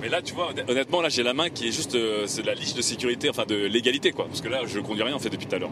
Mais 0.00 0.08
là, 0.08 0.22
tu 0.22 0.34
vois, 0.34 0.50
honnêtement, 0.68 1.00
là 1.02 1.08
j'ai 1.08 1.22
la 1.22 1.34
main 1.34 1.48
qui 1.50 1.68
est 1.68 1.72
juste, 1.72 1.94
euh, 1.94 2.24
c'est 2.26 2.42
de 2.42 2.46
la 2.46 2.54
liche 2.54 2.74
de 2.74 2.82
sécurité, 2.82 3.28
enfin 3.28 3.44
de 3.46 3.56
légalité 3.56 4.12
quoi. 4.12 4.26
Parce 4.26 4.40
que 4.40 4.48
là, 4.48 4.60
je 4.66 4.78
conduis 4.80 5.02
rien 5.02 5.14
en 5.14 5.18
fait 5.18 5.30
depuis 5.30 5.46
tout 5.46 5.54
à 5.56 5.58
l'heure. 5.58 5.70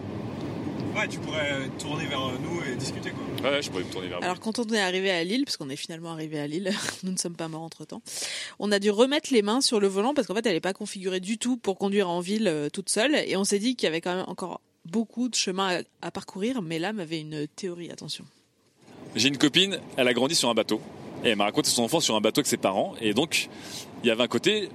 Ouais, 0.95 1.09
tu 1.09 1.19
pourrais 1.19 1.53
euh, 1.53 1.67
tourner 1.79 2.07
vers 2.07 2.25
euh, 2.25 2.33
nous 2.41 2.63
et 2.63 2.77
discuter 2.77 3.11
quoi. 3.11 3.51
Ouais, 3.51 3.63
je 3.63 3.71
pourrais 3.71 3.85
me 3.85 3.91
tourner 3.91 4.09
vers 4.09 4.19
vous. 4.19 4.25
Alors 4.25 4.41
quand 4.41 4.59
on 4.59 4.65
est 4.67 4.81
arrivé 4.81 5.11
à 5.11 5.25
Lille, 5.25 5.45
parce 5.45 5.57
qu'on 5.57 5.69
est 5.69 5.77
finalement 5.77 6.11
arrivé 6.13 6.39
à 6.39 6.47
Lille, 6.47 6.73
nous 7.03 7.13
ne 7.13 7.17
sommes 7.17 7.37
pas 7.37 7.49
morts 7.49 7.63
entre 7.63 7.85
temps, 7.85 8.03
on 8.59 8.71
a 8.71 8.79
dû 8.79 8.91
remettre 8.91 9.33
les 9.33 9.43
mains 9.43 9.61
sur 9.61 9.81
le 9.81 9.89
volant 9.89 10.15
parce 10.15 10.27
qu'en 10.27 10.35
fait 10.35 10.47
elle 10.47 10.55
n'est 10.55 10.61
pas 10.61 10.73
configurée 10.73 11.21
du 11.21 11.39
tout 11.39 11.57
pour 11.57 11.79
conduire 11.79 12.09
en 12.09 12.21
ville 12.21 12.49
euh, 12.49 12.69
toute 12.71 12.89
seule 12.89 13.15
et 13.15 13.37
on 13.37 13.45
s'est 13.45 13.59
dit 13.59 13.77
qu'il 13.77 13.87
y 13.87 13.89
avait 13.89 14.01
quand 14.01 14.15
même 14.15 14.25
encore 14.29 14.61
beaucoup 14.85 15.29
de 15.29 15.35
chemin 15.35 15.81
à, 15.81 16.07
à 16.07 16.11
parcourir, 16.11 16.63
mais 16.63 16.79
là 16.79 16.93
m'avait 16.93 17.21
une 17.21 17.47
théorie, 17.49 17.91
attention. 17.91 18.25
J'ai 19.17 19.29
une 19.29 19.39
copine, 19.39 19.79
elle 19.97 20.09
a 20.09 20.15
grandi 20.15 20.35
sur 20.35 20.49
un 20.49 20.55
bateau. 20.55 20.81
Et 21.25 21.29
elle 21.29 21.37
m'a 21.37 21.45
raconté 21.45 21.71
son 21.71 21.85
enfance 21.85 22.05
sur 22.05 22.17
un 22.17 22.21
bateau 22.21 22.41
avec 22.41 22.47
ses 22.47 22.59
parents. 22.59 22.95
Et 23.01 23.15
donc, 23.15 23.49
il 24.03 24.09
y 24.09 24.11
avait 24.11 24.23
un 24.23 24.29
côté, 24.29 24.69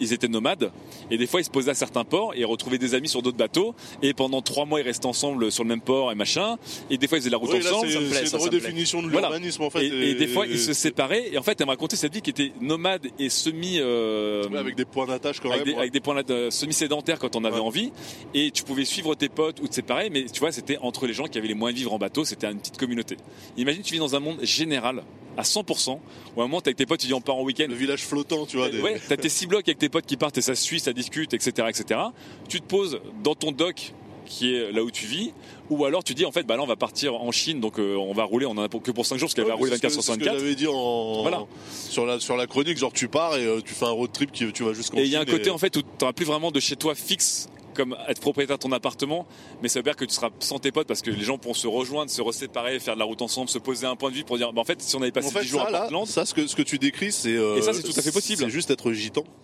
ils 0.00 0.12
étaient 0.12 0.28
nomades. 0.28 0.70
Et 1.10 1.16
des 1.18 1.26
fois, 1.26 1.40
ils 1.40 1.44
se 1.44 1.50
posaient 1.50 1.70
à 1.70 1.74
certains 1.74 2.04
ports 2.04 2.34
et 2.34 2.40
ils 2.40 2.44
retrouvaient 2.46 2.78
des 2.78 2.94
amis 2.94 3.08
sur 3.08 3.22
d'autres 3.22 3.36
bateaux. 3.36 3.74
Et 4.02 4.14
pendant 4.14 4.42
trois 4.42 4.64
mois, 4.64 4.80
ils 4.80 4.84
restaient 4.84 5.06
ensemble 5.06 5.50
sur 5.52 5.62
le 5.64 5.68
même 5.68 5.80
port 5.80 6.10
et 6.12 6.14
machin. 6.14 6.56
Et 6.90 6.96
des 6.98 7.06
fois, 7.08 7.18
ils 7.18 7.20
faisaient 7.22 7.30
la 7.30 7.36
route 7.38 7.50
Oui, 7.52 7.60
là, 7.62 7.70
ensemble. 7.70 7.88
c'est 7.90 7.98
me 7.98 8.04
une 8.04 8.32
me 8.32 8.38
redéfinition 8.38 9.02
de 9.02 9.08
Voilà. 9.08 9.28
l'urbanisme 9.28 9.62
en 9.62 9.70
fait. 9.70 9.84
Et, 9.86 10.10
et 10.10 10.14
des 10.14 10.26
fois, 10.26 10.46
ils 10.46 10.58
se 10.58 10.72
séparaient. 10.72 11.30
Et 11.32 11.38
en 11.38 11.42
fait, 11.42 11.60
elle 11.60 11.66
m'a 11.66 11.72
raconté 11.72 11.96
cette 11.96 12.12
vie 12.14 12.22
qui 12.22 12.30
était 12.30 12.52
nomade 12.60 13.06
et 13.18 13.28
semi. 13.28 13.78
euh, 13.78 14.48
Ouais, 14.48 14.58
avec 14.58 14.76
des 14.76 14.84
points 14.84 15.06
d'attache 15.06 15.40
quand 15.40 15.50
avec 15.50 15.60
même. 15.60 15.66
des, 15.66 15.72
ouais. 15.74 15.78
avec 15.80 15.92
des 15.92 16.00
points 16.00 16.20
euh, 16.30 16.50
semi-sédentaires 16.50 17.18
quand 17.18 17.36
on 17.36 17.44
avait 17.44 17.56
Ouais. 17.56 17.60
envie. 17.60 17.92
Et 18.34 18.50
tu 18.50 18.62
pouvais 18.64 18.84
suivre 18.84 19.14
tes 19.14 19.28
potes 19.28 19.60
ou 19.60 19.68
te 19.68 19.74
séparer, 19.74 20.10
mais 20.10 20.24
tu 20.24 20.40
vois, 20.40 20.52
c'était 20.52 20.78
entre 20.78 21.06
les 21.06 21.12
gens 21.14 21.24
qui 21.26 21.38
avaient 21.38 21.48
les 21.48 21.54
moyens 21.54 21.74
de 21.76 21.80
vivre 21.80 21.92
en 21.92 21.98
bateau, 21.98 22.24
c'était 22.24 22.50
une 22.50 22.58
petite 22.58 22.76
communauté. 22.76 23.16
Imagine, 23.56 23.82
tu 23.82 23.92
vis 23.94 23.98
dans 24.00 24.14
un 24.16 24.20
monde 24.20 24.38
général, 24.42 25.02
à 25.36 25.42
100%, 25.42 25.98
où 26.36 26.40
à 26.40 26.44
un 26.44 26.46
moment, 26.46 26.60
t'es 26.60 26.68
avec 26.68 26.76
tes 26.76 26.86
potes, 26.86 27.00
tu 27.00 27.06
dis 27.06 27.14
on 27.14 27.20
part 27.20 27.36
en 27.36 27.42
week-end. 27.42 27.66
Le 27.68 27.74
village 27.74 28.02
flottant, 28.04 28.46
tu 28.46 28.56
vois. 28.56 28.68
des- 28.70 28.80
Ouais, 28.80 29.00
t'as 29.08 29.16
tes 29.16 29.28
six 29.28 29.46
blocs 29.46 29.66
avec 29.68 29.78
tes 29.78 29.88
potes 29.88 30.06
qui 30.06 30.16
partent 30.16 30.38
et 30.38 30.42
ça 30.42 30.54
se 30.54 30.62
suit, 30.62 30.80
ça 30.80 30.92
discute, 30.92 31.34
etc., 31.34 31.68
etc. 31.68 32.00
Tu 32.48 32.60
te 32.60 32.66
poses 32.66 33.00
dans 33.22 33.34
ton 33.34 33.50
dock 33.52 33.92
qui 34.26 34.54
est 34.54 34.72
là 34.72 34.82
où 34.82 34.90
tu 34.90 35.04
vis, 35.06 35.32
ou 35.68 35.84
alors 35.84 36.02
tu 36.02 36.14
dis 36.14 36.24
en 36.24 36.32
fait 36.32 36.44
bah 36.44 36.56
là 36.56 36.62
on 36.62 36.66
va 36.66 36.76
partir 36.76 37.14
en 37.14 37.30
Chine 37.30 37.60
donc 37.60 37.78
euh, 37.78 37.94
on 37.96 38.14
va 38.14 38.24
rouler 38.24 38.46
on 38.46 38.52
en 38.52 38.62
a 38.62 38.68
que 38.70 38.90
pour 38.90 39.04
5 39.04 39.18
jours 39.18 39.26
parce 39.26 39.34
qu'elle 39.34 39.44
Ouais, 39.44 39.50
va 39.50 39.54
rouler 39.56 39.72
c'est 39.72 39.76
ce 39.76 39.82
24 39.82 39.88
que- 39.88 40.02
sur 40.02 40.02
c'est 40.02 40.12
ce 40.12 40.18
que 40.18 40.24
24 40.24 40.38
j'avais 40.40 40.54
dit 40.54 40.66
en... 40.66 41.20
Voilà. 41.22 41.44
sur, 41.70 42.06
la, 42.06 42.18
sur 42.20 42.34
la 42.38 42.46
chronique, 42.46 42.78
genre 42.78 42.90
tu 42.92 43.06
pars 43.08 43.36
et 43.36 43.44
euh, 43.44 43.60
tu 43.62 43.74
fais 43.74 43.84
un 43.84 43.90
road 43.90 44.10
trip 44.12 44.32
qui 44.32 44.50
tu 44.50 44.62
vas 44.64 44.72
jusqu'en 44.72 44.96
et 44.96 45.02
il 45.02 45.08
y 45.10 45.16
a 45.16 45.20
un 45.20 45.24
côté 45.26 45.48
et- 45.48 45.50
en 45.50 45.58
fait 45.58 45.76
où 45.76 45.82
t'auras 45.82 46.14
plus 46.14 46.24
vraiment 46.24 46.50
de 46.50 46.58
chez 46.58 46.74
toi 46.74 46.94
fixe 46.94 47.48
comme 47.74 47.96
être 48.08 48.20
propriétaire 48.20 48.56
de 48.58 48.62
ton 48.62 48.72
appartement 48.72 49.26
mais 49.62 49.68
ça 49.68 49.80
veut 49.80 49.82
dire 49.84 49.96
que 49.96 50.04
tu 50.04 50.14
seras 50.14 50.30
sans 50.40 50.58
tes 50.58 50.72
potes 50.72 50.86
parce 50.88 51.02
que 51.02 51.10
les 51.10 51.24
gens 51.24 51.36
pourront 51.38 51.54
se 51.54 51.66
rejoindre 51.66 52.10
se 52.10 52.22
reséparer 52.22 52.78
faire 52.80 52.94
de 52.94 53.00
la 53.00 53.04
route 53.04 53.20
ensemble 53.22 53.48
se 53.50 53.58
poser 53.58 53.86
un 53.86 53.96
point 53.96 54.10
de 54.10 54.16
vue 54.16 54.24
pour 54.24 54.36
dire 54.38 54.52
bah 54.52 54.60
en 54.60 54.64
fait 54.64 54.80
si 54.80 54.94
on 54.96 55.02
avait 55.02 55.12
passé 55.12 55.28
En 55.28 55.30
fait, 55.32 55.42
10 55.42 55.48
jours 55.48 55.60
ça, 55.62 55.66
à 55.68 55.70
là, 55.70 55.78
Portland 55.80 56.06
ça, 56.06 56.24
ce 56.24 56.32
que, 56.34 56.46
ce 56.46 56.56
que 56.56 56.62
tu 56.62 56.78
décris, 56.78 57.12
c'est. 57.12 57.34
euh, 57.36 57.56
Et 57.56 57.62
ça, 57.62 57.72
c'est 57.72 57.82
tout 57.82 57.92
à 57.96 58.02
fait 58.02 58.12
possible. 58.12 58.42
C'est 58.42 58.50
juste 58.50 58.70
être 58.70 58.92
gitan. 58.92 59.24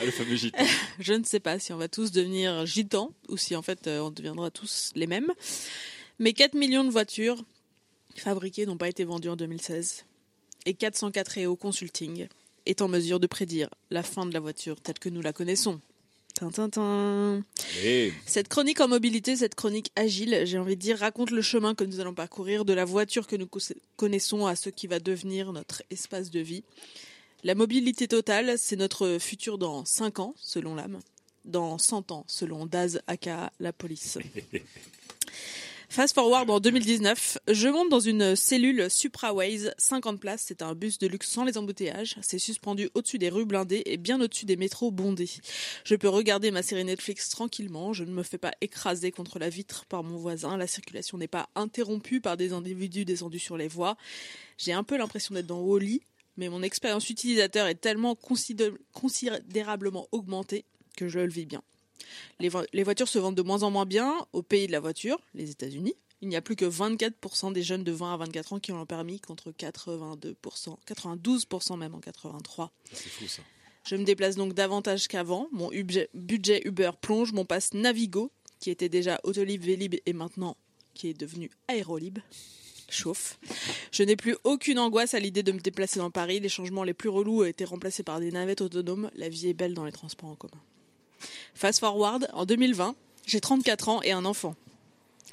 Ah, 0.00 0.04
le 0.04 0.10
fameux 0.10 0.34
gîte 0.36 0.54
Je 0.98 1.12
ne 1.14 1.24
sais 1.24 1.40
pas 1.40 1.58
si 1.58 1.72
on 1.72 1.76
va 1.76 1.88
tous 1.88 2.10
devenir 2.10 2.66
gitans 2.66 3.12
ou 3.28 3.36
si 3.36 3.54
en 3.56 3.62
fait 3.62 3.86
euh, 3.86 4.00
on 4.00 4.10
deviendra 4.10 4.50
tous 4.50 4.90
les 4.96 5.06
mêmes. 5.06 5.32
Mais 6.18 6.32
4 6.32 6.54
millions 6.54 6.84
de 6.84 6.90
voitures 6.90 7.42
fabriquées 8.16 8.66
n'ont 8.66 8.76
pas 8.76 8.88
été 8.88 9.04
vendues 9.04 9.28
en 9.30 9.36
2016. 9.36 10.04
Et 10.66 10.74
404 10.74 11.38
EO 11.38 11.56
Consulting 11.56 12.26
est 12.66 12.82
en 12.82 12.88
mesure 12.88 13.20
de 13.20 13.26
prédire 13.26 13.68
la 13.90 14.02
fin 14.02 14.26
de 14.26 14.32
la 14.32 14.40
voiture 14.40 14.80
telle 14.80 14.98
que 14.98 15.08
nous 15.08 15.20
la 15.22 15.32
connaissons. 15.32 15.80
Tintintin. 16.34 17.44
Cette 18.26 18.48
chronique 18.48 18.80
en 18.80 18.88
mobilité, 18.88 19.36
cette 19.36 19.54
chronique 19.54 19.92
agile, 19.94 20.42
j'ai 20.44 20.58
envie 20.58 20.76
de 20.76 20.80
dire, 20.80 20.98
raconte 20.98 21.30
le 21.30 21.42
chemin 21.42 21.74
que 21.74 21.84
nous 21.84 22.00
allons 22.00 22.14
parcourir 22.14 22.64
de 22.64 22.72
la 22.72 22.84
voiture 22.84 23.26
que 23.26 23.36
nous 23.36 23.48
connaissons 23.96 24.46
à 24.46 24.56
ce 24.56 24.68
qui 24.68 24.88
va 24.88 24.98
devenir 24.98 25.52
notre 25.52 25.82
espace 25.90 26.30
de 26.30 26.40
vie. 26.40 26.64
La 27.44 27.54
mobilité 27.54 28.08
totale, 28.08 28.54
c'est 28.58 28.76
notre 28.76 29.18
futur 29.20 29.58
dans 29.58 29.84
5 29.84 30.18
ans, 30.18 30.34
selon 30.36 30.74
l'âme. 30.74 30.98
Dans 31.44 31.78
100 31.78 32.10
ans, 32.10 32.24
selon 32.26 32.66
Daz 32.66 33.02
aka 33.06 33.52
la 33.60 33.72
police. 33.72 34.18
Fast 35.94 36.16
forward 36.16 36.50
en 36.50 36.58
2019, 36.58 37.38
je 37.52 37.68
monte 37.68 37.88
dans 37.88 38.00
une 38.00 38.34
cellule 38.34 38.90
Supraways, 38.90 39.70
50 39.78 40.18
places, 40.18 40.42
c'est 40.44 40.60
un 40.60 40.74
bus 40.74 40.98
de 40.98 41.06
luxe 41.06 41.28
sans 41.28 41.44
les 41.44 41.56
embouteillages, 41.56 42.16
c'est 42.20 42.40
suspendu 42.40 42.90
au-dessus 42.94 43.18
des 43.18 43.28
rues 43.28 43.44
blindées 43.44 43.84
et 43.86 43.96
bien 43.96 44.20
au-dessus 44.20 44.44
des 44.44 44.56
métros 44.56 44.90
bondés. 44.90 45.30
Je 45.84 45.94
peux 45.94 46.08
regarder 46.08 46.50
ma 46.50 46.64
série 46.64 46.84
Netflix 46.84 47.28
tranquillement, 47.28 47.92
je 47.92 48.02
ne 48.02 48.10
me 48.10 48.24
fais 48.24 48.38
pas 48.38 48.50
écraser 48.60 49.12
contre 49.12 49.38
la 49.38 49.48
vitre 49.48 49.84
par 49.84 50.02
mon 50.02 50.16
voisin, 50.16 50.56
la 50.56 50.66
circulation 50.66 51.16
n'est 51.16 51.28
pas 51.28 51.48
interrompue 51.54 52.20
par 52.20 52.36
des 52.36 52.52
individus 52.52 53.04
descendus 53.04 53.38
sur 53.38 53.56
les 53.56 53.68
voies. 53.68 53.96
J'ai 54.58 54.72
un 54.72 54.82
peu 54.82 54.96
l'impression 54.96 55.36
d'être 55.36 55.46
dans 55.46 55.60
Wall-E, 55.60 56.00
mais 56.36 56.48
mon 56.48 56.64
expérience 56.64 57.08
utilisateur 57.08 57.68
est 57.68 57.76
tellement 57.76 58.16
considé- 58.16 58.72
considérablement 58.94 60.08
augmentée 60.10 60.64
que 60.96 61.06
je 61.06 61.20
le 61.20 61.30
vis 61.30 61.46
bien. 61.46 61.62
Les, 62.40 62.48
vo- 62.48 62.64
les 62.72 62.82
voitures 62.82 63.08
se 63.08 63.18
vendent 63.18 63.36
de 63.36 63.42
moins 63.42 63.62
en 63.62 63.70
moins 63.70 63.86
bien 63.86 64.26
au 64.32 64.42
pays 64.42 64.66
de 64.66 64.72
la 64.72 64.80
voiture, 64.80 65.18
les 65.34 65.50
États-Unis. 65.50 65.94
Il 66.20 66.28
n'y 66.28 66.36
a 66.36 66.42
plus 66.42 66.56
que 66.56 66.64
24% 66.64 67.52
des 67.52 67.62
jeunes 67.62 67.84
de 67.84 67.92
20 67.92 68.14
à 68.14 68.16
24 68.16 68.52
ans 68.54 68.58
qui 68.60 68.72
ont 68.72 68.78
le 68.80 68.86
permis 68.86 69.20
contre 69.20 69.50
82%, 69.50 70.76
92% 70.86 71.78
même 71.78 71.94
en 71.94 72.00
83. 72.00 72.72
C'est 72.92 73.08
fou 73.08 73.26
ça. 73.26 73.42
Je 73.86 73.96
me 73.96 74.04
déplace 74.04 74.36
donc 74.36 74.54
davantage 74.54 75.08
qu'avant. 75.08 75.48
Mon 75.52 75.68
budget, 75.68 76.08
budget 76.14 76.62
Uber 76.66 76.92
plonge. 77.00 77.32
Mon 77.32 77.44
passe 77.44 77.74
Navigo, 77.74 78.30
qui 78.58 78.70
était 78.70 78.88
déjà 78.88 79.20
Autolib, 79.24 79.62
Vélib 79.62 79.96
et 80.06 80.12
maintenant 80.14 80.56
qui 80.94 81.08
est 81.08 81.14
devenu 81.14 81.50
Aérolib, 81.68 82.20
chauffe. 82.88 83.38
Je 83.92 84.02
n'ai 84.04 84.16
plus 84.16 84.36
aucune 84.44 84.78
angoisse 84.78 85.12
à 85.12 85.18
l'idée 85.20 85.42
de 85.42 85.52
me 85.52 85.58
déplacer 85.60 85.98
dans 85.98 86.10
Paris. 86.10 86.40
Les 86.40 86.48
changements 86.48 86.84
les 86.84 86.94
plus 86.94 87.10
relous 87.10 87.42
ont 87.42 87.44
été 87.44 87.64
remplacés 87.66 88.02
par 88.04 88.20
des 88.20 88.30
navettes 88.30 88.62
autonomes. 88.62 89.10
La 89.16 89.28
vie 89.28 89.48
est 89.48 89.54
belle 89.54 89.74
dans 89.74 89.84
les 89.84 89.92
transports 89.92 90.30
en 90.30 90.36
commun. 90.36 90.62
Fast 91.54 91.80
forward, 91.80 92.28
en 92.32 92.44
2020, 92.44 92.94
j'ai 93.26 93.40
34 93.40 93.88
ans 93.88 94.02
et 94.02 94.12
un 94.12 94.24
enfant. 94.24 94.54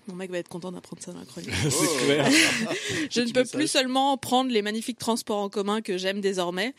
Mon 0.08 0.16
mec 0.16 0.32
va 0.32 0.38
être 0.40 0.50
content 0.50 0.72
d'apprendre 0.72 1.02
ça 1.02 1.12
dans 1.12 1.20
la 1.20 1.26
chronique. 1.26 1.52
c'est 1.70 2.06
clair. 2.06 2.30
Je 3.10 3.22
ne 3.22 3.32
peux 3.32 3.46
plus 3.46 3.68
seulement 3.68 4.18
prendre 4.18 4.52
les 4.52 4.62
magnifiques 4.62 4.98
transports 4.98 5.40
en 5.40 5.50
commun 5.50 5.82
que 5.82 5.98
j'aime 5.98 6.22
désormais. 6.22 6.74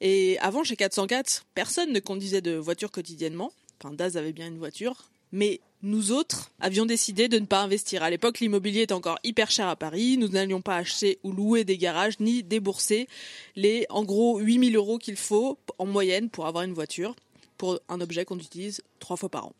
Et 0.00 0.38
avant, 0.40 0.64
chez 0.64 0.76
404, 0.76 1.44
personne 1.54 1.92
ne 1.92 2.00
conduisait 2.00 2.40
de 2.40 2.54
voiture 2.54 2.90
quotidiennement. 2.90 3.52
Enfin, 3.80 3.94
Daz 3.94 4.16
avait 4.16 4.32
bien 4.32 4.48
une 4.48 4.58
voiture. 4.58 4.94
Mais 5.32 5.60
nous 5.82 6.10
autres 6.10 6.50
avions 6.60 6.86
décidé 6.86 7.28
de 7.28 7.38
ne 7.38 7.46
pas 7.46 7.60
investir. 7.60 8.02
À 8.02 8.10
l'époque, 8.10 8.40
l'immobilier 8.40 8.82
était 8.82 8.94
encore 8.94 9.18
hyper 9.22 9.50
cher 9.50 9.68
à 9.68 9.76
Paris. 9.76 10.16
Nous 10.16 10.28
n'allions 10.28 10.60
pas 10.60 10.76
acheter 10.76 11.18
ou 11.22 11.32
louer 11.32 11.64
des 11.64 11.78
garages, 11.78 12.18
ni 12.18 12.42
débourser 12.42 13.08
les, 13.54 13.86
en 13.90 14.04
gros, 14.04 14.38
8000 14.38 14.74
euros 14.76 14.98
qu'il 14.98 15.16
faut 15.16 15.58
en 15.78 15.86
moyenne 15.86 16.30
pour 16.30 16.46
avoir 16.46 16.64
une 16.64 16.72
voiture, 16.72 17.14
pour 17.58 17.78
un 17.88 18.00
objet 18.00 18.24
qu'on 18.24 18.38
utilise 18.38 18.80
trois 19.00 19.16
fois 19.16 19.28
par 19.28 19.46
an. 19.46 19.52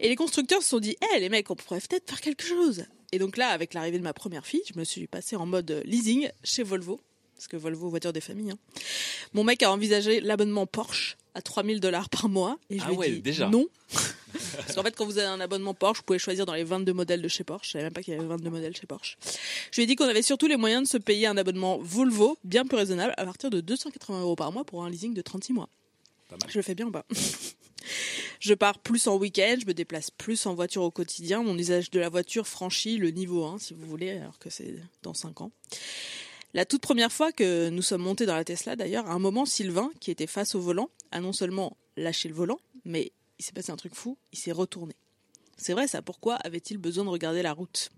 Et 0.00 0.08
les 0.08 0.16
constructeurs 0.16 0.62
se 0.62 0.68
sont 0.70 0.80
dit, 0.80 0.96
hé 1.14 1.20
les 1.20 1.28
mecs, 1.28 1.50
on 1.50 1.54
pourrait 1.56 1.80
peut-être 1.80 2.08
faire 2.08 2.20
quelque 2.20 2.42
chose. 2.44 2.84
Et 3.12 3.18
donc 3.18 3.36
là, 3.36 3.48
avec 3.50 3.74
l'arrivée 3.74 3.98
de 3.98 4.02
ma 4.02 4.12
première 4.14 4.46
fille, 4.46 4.62
je 4.72 4.78
me 4.78 4.84
suis 4.84 5.06
passée 5.06 5.36
en 5.36 5.46
mode 5.46 5.82
leasing 5.84 6.28
chez 6.42 6.62
Volvo. 6.62 7.00
Parce 7.36 7.48
que 7.48 7.56
Volvo, 7.56 7.88
voiture 7.90 8.12
des 8.12 8.20
familles. 8.20 8.52
hein. 8.52 8.58
Mon 9.32 9.44
mec 9.44 9.62
a 9.62 9.70
envisagé 9.72 10.20
l'abonnement 10.20 10.66
Porsche 10.66 11.16
à 11.34 11.42
3000 11.42 11.80
dollars 11.80 12.08
par 12.08 12.28
mois. 12.28 12.58
Et 12.70 12.78
je 12.78 12.84
Ah 12.84 12.88
lui 12.88 12.94
ai 12.94 12.98
ouais, 12.98 13.10
dit 13.10 13.22
déjà. 13.22 13.48
non. 13.48 13.66
Parce 14.56 14.74
qu'en 14.74 14.82
fait, 14.82 14.94
quand 14.96 15.04
vous 15.04 15.18
avez 15.18 15.26
un 15.28 15.40
abonnement 15.40 15.74
Porsche, 15.74 15.98
vous 16.00 16.04
pouvez 16.04 16.18
choisir 16.18 16.46
dans 16.46 16.54
les 16.54 16.64
22 16.64 16.92
modèles 16.92 17.22
de 17.22 17.28
chez 17.28 17.44
Porsche. 17.44 17.66
Je 17.68 17.72
savais 17.72 17.84
même 17.84 17.92
pas 17.92 18.02
qu'il 18.02 18.14
y 18.14 18.16
avait 18.16 18.26
22 18.26 18.50
modèles 18.50 18.76
chez 18.76 18.86
Porsche. 18.86 19.16
Je 19.70 19.76
lui 19.76 19.82
ai 19.84 19.86
dit 19.86 19.94
qu'on 19.96 20.06
avait 20.08 20.22
surtout 20.22 20.46
les 20.46 20.56
moyens 20.56 20.84
de 20.84 20.88
se 20.88 20.96
payer 20.98 21.26
un 21.28 21.36
abonnement 21.36 21.78
Volvo 21.78 22.36
bien 22.44 22.64
plus 22.66 22.76
raisonnable 22.76 23.14
à 23.16 23.24
partir 23.24 23.50
de 23.50 23.60
280 23.60 24.20
euros 24.22 24.36
par 24.36 24.50
mois 24.52 24.64
pour 24.64 24.84
un 24.84 24.90
leasing 24.90 25.12
de 25.14 25.22
36 25.22 25.52
mois. 25.52 25.68
Je 26.48 26.58
le 26.58 26.62
fais 26.62 26.74
bien 26.74 26.86
ou 26.86 26.92
pas? 26.92 27.06
Je 28.40 28.52
pars 28.52 28.78
plus 28.78 29.06
en 29.06 29.16
week-end, 29.16 29.56
je 29.60 29.66
me 29.66 29.72
déplace 29.72 30.10
plus 30.10 30.44
en 30.44 30.54
voiture 30.54 30.82
au 30.82 30.90
quotidien. 30.90 31.42
Mon 31.42 31.56
usage 31.56 31.90
de 31.90 31.98
la 31.98 32.10
voiture 32.10 32.46
franchit 32.46 32.98
le 32.98 33.10
niveau 33.10 33.44
1, 33.44 33.58
si 33.58 33.72
vous 33.72 33.86
voulez, 33.86 34.10
alors 34.10 34.38
que 34.38 34.50
c'est 34.50 34.74
dans 35.02 35.14
5 35.14 35.40
ans. 35.40 35.50
La 36.52 36.66
toute 36.66 36.82
première 36.82 37.10
fois 37.10 37.32
que 37.32 37.70
nous 37.70 37.80
sommes 37.80 38.02
montés 38.02 38.26
dans 38.26 38.36
la 38.36 38.44
Tesla, 38.44 38.76
d'ailleurs, 38.76 39.06
à 39.06 39.12
un 39.12 39.18
moment, 39.18 39.46
Sylvain, 39.46 39.90
qui 39.98 40.10
était 40.10 40.26
face 40.26 40.54
au 40.54 40.60
volant, 40.60 40.90
a 41.10 41.20
non 41.20 41.32
seulement 41.32 41.76
lâché 41.96 42.28
le 42.28 42.34
volant, 42.34 42.60
mais 42.84 43.12
il 43.38 43.44
s'est 43.44 43.52
passé 43.52 43.72
un 43.72 43.76
truc 43.76 43.94
fou, 43.94 44.18
il 44.32 44.38
s'est 44.38 44.52
retourné. 44.52 44.94
C'est 45.56 45.72
vrai 45.72 45.88
ça, 45.88 46.02
pourquoi 46.02 46.34
avait-il 46.34 46.78
besoin 46.78 47.04
de 47.04 47.10
regarder 47.10 47.42
la 47.42 47.52
route? 47.52 47.90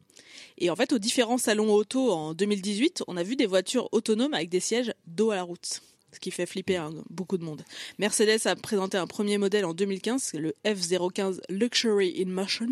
Et 0.59 0.71
en 0.71 0.77
fait, 0.77 0.93
aux 0.93 0.99
différents 0.99 1.39
salons 1.39 1.73
auto 1.73 2.13
en 2.13 2.35
2018, 2.35 3.03
on 3.09 3.17
a 3.17 3.23
vu 3.23 3.37
des 3.37 3.47
voitures 3.47 3.89
autonomes 3.93 4.33
avec 4.33 4.49
des 4.49 4.61
sièges 4.61 4.95
dos 5.07 5.33
à 5.33 5.35
la 5.37 5.43
route. 5.43 5.83
Ce 6.17 6.19
qui 6.19 6.31
fait 6.31 6.47
flipper 6.47 6.77
hein, 6.77 6.95
beaucoup 7.11 7.37
de 7.37 7.45
monde. 7.45 7.63
Mercedes 7.99 8.47
a 8.47 8.57
présenté 8.57 8.97
un 8.97 9.07
premier 9.07 9.37
modèle 9.37 9.67
en 9.67 9.75
2015, 9.75 10.23
c'est 10.23 10.39
le 10.39 10.55
F015 10.65 11.41
Luxury 11.51 12.23
in 12.23 12.31
Motion. 12.31 12.71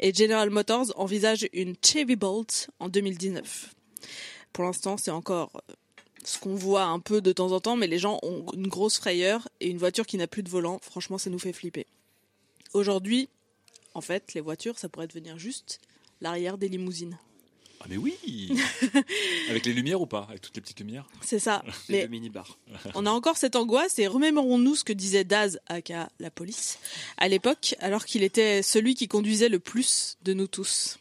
Et 0.00 0.12
General 0.12 0.50
Motors 0.50 0.86
envisage 0.96 1.46
une 1.52 1.76
Chevy 1.80 2.16
Bolt 2.16 2.68
en 2.80 2.88
2019. 2.88 3.72
Pour 4.52 4.64
l'instant, 4.64 4.96
c'est 4.96 5.12
encore 5.12 5.52
ce 6.24 6.40
qu'on 6.40 6.56
voit 6.56 6.86
un 6.86 6.98
peu 6.98 7.20
de 7.20 7.30
temps 7.30 7.52
en 7.52 7.60
temps, 7.60 7.76
mais 7.76 7.86
les 7.86 8.00
gens 8.00 8.18
ont 8.24 8.44
une 8.54 8.66
grosse 8.66 8.98
frayeur 8.98 9.48
et 9.60 9.68
une 9.68 9.78
voiture 9.78 10.04
qui 10.04 10.16
n'a 10.16 10.26
plus 10.26 10.42
de 10.42 10.50
volant. 10.50 10.80
Franchement, 10.82 11.18
ça 11.18 11.30
nous 11.30 11.38
fait 11.38 11.52
flipper. 11.52 11.86
Aujourd'hui, 12.72 13.28
en 13.94 14.00
fait, 14.00 14.34
les 14.34 14.40
voitures, 14.40 14.80
ça 14.80 14.88
pourrait 14.88 15.06
devenir 15.06 15.38
juste 15.38 15.78
l'arrière 16.20 16.58
des 16.58 16.68
limousines. 16.68 17.18
Ah 17.86 17.88
mais 17.88 17.96
oui 17.98 18.16
Avec 19.50 19.64
les 19.64 19.72
lumières 19.72 20.00
ou 20.00 20.06
pas 20.06 20.26
Avec 20.28 20.40
toutes 20.40 20.56
les 20.56 20.60
petites 20.60 20.80
lumières 20.80 21.06
C'est 21.20 21.38
ça. 21.38 21.62
Les 21.66 21.72
Mais 21.94 22.02
deux 22.02 22.08
mini-bars. 22.08 22.58
on 22.94 23.06
a 23.06 23.10
encore 23.10 23.36
cette 23.36 23.54
angoisse 23.54 23.98
et 24.00 24.08
remémorons-nous 24.08 24.74
ce 24.74 24.84
que 24.84 24.92
disait 24.92 25.22
Daz, 25.22 25.60
aka 25.68 26.08
la 26.18 26.30
police, 26.30 26.78
à 27.16 27.28
l'époque, 27.28 27.76
alors 27.78 28.04
qu'il 28.04 28.24
était 28.24 28.62
celui 28.62 28.96
qui 28.96 29.06
conduisait 29.06 29.48
le 29.48 29.60
plus 29.60 30.18
de 30.24 30.32
nous 30.32 30.48
tous. 30.48 30.98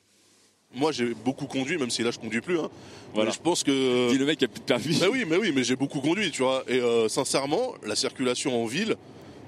Moi, 0.75 0.91
j'ai 0.91 1.13
beaucoup 1.13 1.47
conduit, 1.47 1.77
même 1.77 1.89
si 1.89 2.03
là, 2.03 2.11
je 2.11 2.19
conduis 2.19 2.41
plus. 2.41 2.59
Hein. 2.59 2.69
Voilà. 3.13 3.29
Mais 3.29 3.35
Je 3.35 3.41
pense 3.41 3.63
que. 3.63 4.09
Dis 4.11 4.17
le 4.17 4.25
mec 4.25 4.37
qui 4.37 4.45
a 4.45 4.47
plus 4.49 4.59
de 4.59 4.65
permis. 4.65 4.99
Bah 4.99 5.07
oui, 5.09 5.23
mais 5.25 5.37
oui, 5.37 5.53
mais 5.55 5.63
j'ai 5.63 5.77
beaucoup 5.77 6.01
conduit, 6.01 6.31
tu 6.31 6.43
vois. 6.43 6.65
Et 6.67 6.79
euh, 6.79 7.07
sincèrement, 7.07 7.73
la 7.85 7.95
circulation 7.95 8.61
en 8.61 8.65
ville, 8.65 8.97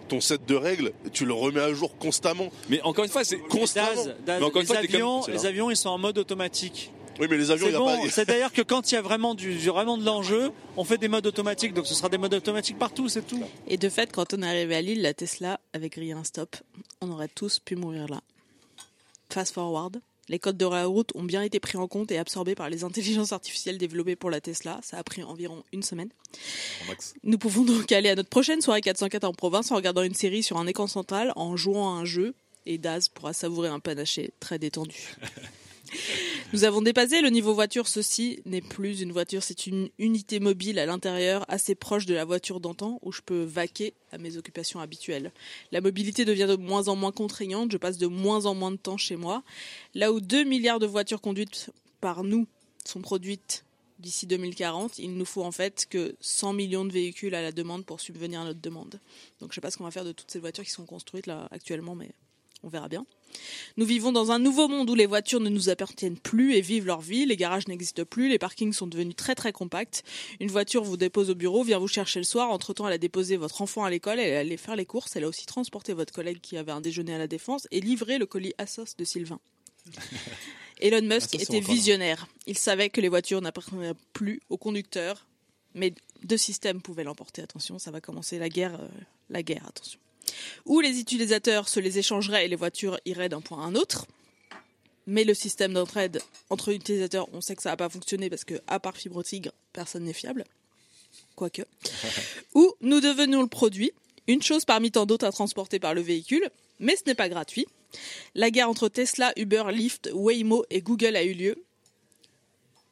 ton 0.08 0.22
set 0.22 0.46
de 0.46 0.56
règles, 0.56 0.94
tu 1.12 1.26
le 1.26 1.34
remets 1.34 1.60
à 1.60 1.74
jour 1.74 1.98
constamment. 1.98 2.50
Mais 2.70 2.82
encore 2.82 3.04
une 3.04 3.12
fois, 3.12 3.26
c'est 3.26 3.40
Constamment. 3.40 4.06
Daz, 4.06 4.16
Daz, 4.26 4.40
Mais 4.40 4.46
encore 4.46 4.62
les, 4.62 4.68
une 4.70 4.74
fois, 4.74 4.78
avions, 4.78 5.28
les 5.28 5.46
avions, 5.46 5.70
ils 5.70 5.76
sont 5.78 5.90
en 5.90 5.98
mode 5.98 6.18
automatique. 6.18 6.92
Oui, 7.20 7.28
mais 7.30 7.38
les 7.38 7.52
avions, 7.52 7.66
C'est 7.66 7.72
il 7.72 7.76
a 7.76 7.80
bon, 7.80 8.04
pas. 8.04 8.10
c'est 8.10 8.28
d'ailleurs 8.28 8.52
que 8.52 8.62
quand 8.62 8.92
il 8.92 8.96
y 8.96 8.98
a 8.98 9.02
vraiment, 9.02 9.34
du, 9.36 9.58
vraiment 9.58 9.98
de 9.98 10.06
l'enjeu, 10.06 10.52
on 10.76 10.84
fait 10.84 10.98
des 10.98 11.08
modes 11.08 11.26
automatiques. 11.26 11.74
Donc 11.74 11.88
ce 11.88 11.96
sera 11.96 12.10
des 12.10 12.18
modes 12.18 12.34
automatiques 12.34 12.78
partout, 12.78 13.10
c'est 13.10 13.26
tout. 13.26 13.42
Et 13.68 13.78
de 13.78 13.90
fait, 13.90 14.12
quand 14.12 14.34
on 14.34 14.42
est 14.44 14.48
arrivé 14.48 14.76
à 14.76 14.82
Lille, 14.82 15.02
la 15.02 15.14
Tesla 15.14 15.60
avait 15.74 15.90
grillé 15.90 16.14
un 16.14 16.24
stop. 16.24 16.56
On 17.02 17.10
aurait 17.12 17.28
tous 17.28 17.60
pu 17.60 17.76
mourir 17.76 18.08
là. 18.08 18.22
Fast 19.30 19.54
forward. 19.54 20.00
Les 20.30 20.40
codes 20.40 20.58
de 20.58 20.66
la 20.66 20.86
route 20.86 21.12
ont 21.16 21.24
bien 21.24 21.42
été 21.42 21.60
pris 21.62 21.78
en 21.78 21.88
compte 21.88 22.12
et 22.12 22.18
absorbés 22.18 22.54
par 22.54 22.70
les 22.70 22.84
intelligences 22.84 23.32
artificielles 23.32 23.78
développées 23.78 24.18
pour 24.18 24.30
la 24.30 24.42
Tesla. 24.42 24.78
Ça 24.84 24.98
a 24.98 25.04
pris 25.04 25.24
environ 25.24 25.64
une 25.72 25.84
semaine. 25.84 26.10
Au 26.84 26.88
max. 26.90 27.14
Nous 27.24 27.38
pouvons 27.38 27.64
donc 27.64 27.90
aller 27.94 28.10
à 28.10 28.16
notre 28.16 28.28
prochaine 28.30 28.60
soirée 28.62 28.82
404 28.82 29.24
en 29.24 29.34
province 29.34 29.72
en 29.72 29.76
regardant 29.76 30.04
une 30.04 30.14
série 30.14 30.44
sur 30.44 30.58
un 30.58 30.68
écran 30.68 30.88
central, 30.88 31.32
en 31.38 31.56
jouant 31.56 31.96
à 31.96 32.00
un 32.00 32.04
jeu, 32.06 32.36
et 32.66 32.78
Daz 32.78 33.08
pourra 33.08 33.32
savourer 33.32 33.70
un 33.70 33.80
panaché 33.80 34.32
très 34.42 34.60
détendu. 34.60 35.16
Nous 36.54 36.64
avons 36.64 36.82
dépassé 36.82 37.22
le 37.22 37.30
niveau 37.30 37.54
voiture. 37.54 37.88
Ceci 37.88 38.42
n'est 38.46 38.62
plus 38.62 39.02
une 39.02 39.12
voiture, 39.12 39.44
c'est 39.44 39.68
une 39.68 39.90
unité 40.00 40.40
mobile 40.40 40.80
à 40.80 40.86
l'intérieur, 40.86 41.46
assez 41.48 41.76
proche 41.76 42.06
de 42.06 42.14
la 42.14 42.26
voiture 42.26 42.60
d'antan, 42.60 43.00
où 43.02 43.12
je 43.12 43.22
peux 43.22 43.44
vaquer 43.44 43.94
à 44.12 44.18
mes 44.18 44.38
occupations 44.38 44.80
habituelles. 44.80 45.32
La 45.72 45.82
mobilité 45.82 46.26
devient 46.26 46.48
de 46.48 46.56
moins 46.56 46.88
en 46.88 46.96
moins 46.96 47.12
contraignante, 47.12 47.72
je 47.72 47.78
passe 47.78 47.98
de 47.98 48.08
moins 48.08 48.46
en 48.46 48.56
moins 48.56 48.72
de 48.72 48.78
temps 48.78 48.98
chez 48.98 49.16
moi. 49.16 49.44
Là 49.94 50.12
où 50.12 50.20
2 50.20 50.44
milliards 50.44 50.80
de 50.80 50.86
voitures 50.86 51.22
conduites 51.22 51.72
par 52.02 52.24
nous 52.24 52.48
sont 52.86 53.02
produites 53.02 53.64
d'ici 54.00 54.28
2040, 54.28 55.00
il 55.00 55.18
nous 55.18 55.26
faut 55.26 55.44
en 55.44 55.52
fait 55.52 55.88
que 55.90 56.16
100 56.22 56.54
millions 56.54 56.86
de 56.86 56.92
véhicules 56.92 57.34
à 57.36 57.42
la 57.42 57.52
demande 57.52 57.86
pour 57.86 58.00
subvenir 58.00 58.42
à 58.42 58.46
notre 58.46 58.62
demande. 58.62 59.00
Donc 59.40 59.52
je 59.52 59.56
sais 59.56 59.62
pas 59.62 59.72
ce 59.72 59.78
qu'on 59.78 59.84
va 59.84 59.92
faire 59.92 60.06
de 60.06 60.12
toutes 60.12 60.32
ces 60.32 60.40
voitures 60.40 60.64
qui 60.64 60.72
sont 60.72 60.86
construites 60.86 61.28
là 61.28 61.48
actuellement, 61.52 61.96
mais 61.96 62.12
on 62.64 62.70
verra 62.70 62.88
bien. 62.88 63.06
Nous 63.78 63.86
vivons 63.86 64.12
dans 64.12 64.32
un 64.32 64.40
nouveau 64.40 64.68
monde 64.68 64.90
où 64.90 64.96
les 64.96 65.06
voitures 65.06 65.40
ne 65.40 65.50
nous 65.50 65.70
appartiennent 65.70 66.18
plus 66.18 66.56
et 66.56 66.62
vivent 66.62 66.86
leur 66.86 67.02
vie, 67.02 67.26
les 67.26 67.38
garages 67.38 67.68
n'existent 67.68 68.06
plus, 68.06 68.30
les 68.30 68.40
parkings 68.40 68.74
sont 68.74 68.88
devenus 68.88 69.16
très 69.16 69.36
très 69.36 69.52
compacts. 69.52 70.04
Une 70.40 70.50
voiture 70.50 70.84
vous 70.84 70.98
dépose 70.98 71.30
au 71.30 71.36
bureau, 71.36 71.64
vient 71.64 71.78
vous 71.78 71.88
chercher 71.88 72.20
le 72.20 72.26
soir, 72.26 72.50
entre-temps 72.50 72.88
elle 72.88 72.94
a 72.94 72.98
déposé 72.98 73.38
votre 73.38 73.62
enfant 73.62 73.84
à 73.84 73.90
l'école, 73.90 74.20
elle 74.20 74.30
est 74.30 74.38
allée 74.38 74.58
faire 74.58 74.76
les 74.76 74.86
courses, 74.86 75.16
elle 75.16 75.24
a 75.24 75.28
aussi 75.28 75.46
transporté 75.46 75.94
votre 75.94 76.14
collègue 76.14 76.40
qui 76.42 76.58
avait 76.58 76.72
un 76.72 76.82
déjeuner 76.82 77.14
à 77.14 77.18
la 77.18 77.28
défense 77.28 77.68
et 77.72 77.80
livré 77.80 78.18
le 78.18 78.26
colis 78.26 78.54
Asos 78.58 78.96
de 78.98 79.04
Sylvain. 79.04 79.40
Elon 80.82 81.02
Musk 81.02 81.30
Ah, 81.34 81.38
c'est 81.40 81.44
était 81.44 81.60
visionnaire. 81.60 82.28
Il 82.46 82.58
savait 82.58 82.90
que 82.90 83.02
les 83.02 83.10
voitures 83.10 83.42
n'appartenaient 83.42 83.94
plus 84.14 84.42
aux 84.50 84.58
conducteurs, 84.58 85.28
mais 85.74 85.94
deux 86.24 86.38
systèmes 86.38 86.82
pouvaient 86.82 87.04
l'emporter. 87.04 87.42
Attention, 87.42 87.80
ça 87.80 87.92
va 87.92 88.02
commencer 88.02 88.38
la 88.38 88.50
guerre, 88.50 88.80
euh, 88.80 88.88
la 89.30 89.44
guerre. 89.44 89.66
Attention. 89.68 90.00
Ou 90.66 90.80
les 90.80 91.00
utilisateurs 91.00 91.70
se 91.70 91.80
les 91.80 92.00
échangeraient 92.00 92.46
et 92.46 92.48
les 92.48 92.56
voitures 92.56 93.00
iraient 93.06 93.30
d'un 93.30 93.42
point 93.42 93.64
à 93.64 93.66
un 93.66 93.76
autre. 93.76 94.06
Mais 95.06 95.24
le 95.24 95.34
système 95.34 95.74
d'entraide 95.74 96.22
entre 96.50 96.74
utilisateurs, 96.74 97.28
on 97.34 97.40
sait 97.40 97.56
que 97.56 97.62
ça 97.62 97.70
va 97.70 97.78
pas 97.78 97.90
fonctionner 97.90 98.30
parce 98.30 98.44
que, 98.44 98.56
à 98.68 98.80
part 98.80 98.98
fibre 98.98 99.24
tigre, 99.24 99.52
personne 99.72 100.04
n'est 100.04 100.14
fiable. 100.14 100.44
Quoique. 101.36 101.62
Ou 102.56 102.74
nous 102.82 103.00
devenons 103.00 103.42
le 103.42 103.48
produit, 103.48 103.92
une 104.28 104.42
chose 104.42 104.66
parmi 104.66 104.92
tant 104.92 105.06
d'autres 105.06 105.26
à 105.26 105.32
transporter 105.32 105.80
par 105.80 105.94
le 105.94 106.02
véhicule, 106.02 106.50
mais 106.80 106.96
ce 106.98 107.04
n'est 107.06 107.16
pas 107.16 107.30
gratuit. 107.30 107.66
La 108.36 108.52
guerre 108.52 108.70
entre 108.70 108.90
Tesla, 108.90 109.32
Uber, 109.38 109.64
Lyft, 109.72 110.10
Waymo 110.14 110.66
et 110.70 110.82
Google 110.82 111.16
a 111.16 111.24
eu 111.24 111.34
lieu. 111.34 111.64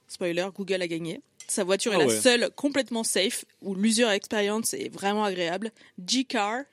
Spoiler, 0.07 0.47
Google 0.55 0.81
a 0.81 0.87
gagné. 0.87 1.19
Sa 1.47 1.63
voiture 1.63 1.91
Ah 1.93 1.97
est 1.97 1.99
la 1.99 2.07
ouais. 2.07 2.21
seule 2.21 2.49
complètement 2.55 3.03
safe, 3.03 3.45
où 3.61 3.75
l'user 3.75 4.07
experience 4.07 4.73
est 4.73 4.89
vraiment 4.89 5.25
agréable. 5.25 5.71
G-Car 6.05 6.63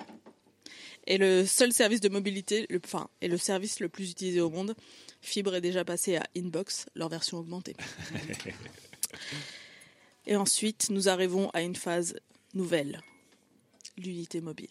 est 1.06 1.18
le 1.18 1.46
seul 1.46 1.72
service 1.72 2.00
de 2.00 2.08
mobilité, 2.08 2.66
le, 2.70 2.80
enfin, 2.84 3.08
est 3.20 3.28
le 3.28 3.36
service 3.36 3.80
le 3.80 3.88
plus 3.88 4.10
utilisé 4.10 4.40
au 4.40 4.50
monde. 4.50 4.74
Fibre 5.20 5.54
est 5.54 5.60
déjà 5.60 5.84
passé 5.84 6.16
à 6.16 6.24
Inbox, 6.36 6.86
leur 6.94 7.08
version 7.08 7.38
augmentée. 7.38 7.74
Et 10.26 10.36
ensuite, 10.36 10.88
nous 10.90 11.08
arrivons 11.08 11.50
à 11.50 11.62
une 11.62 11.76
phase 11.76 12.14
nouvelle, 12.54 13.00
l'unité 13.96 14.40
mobile. 14.40 14.70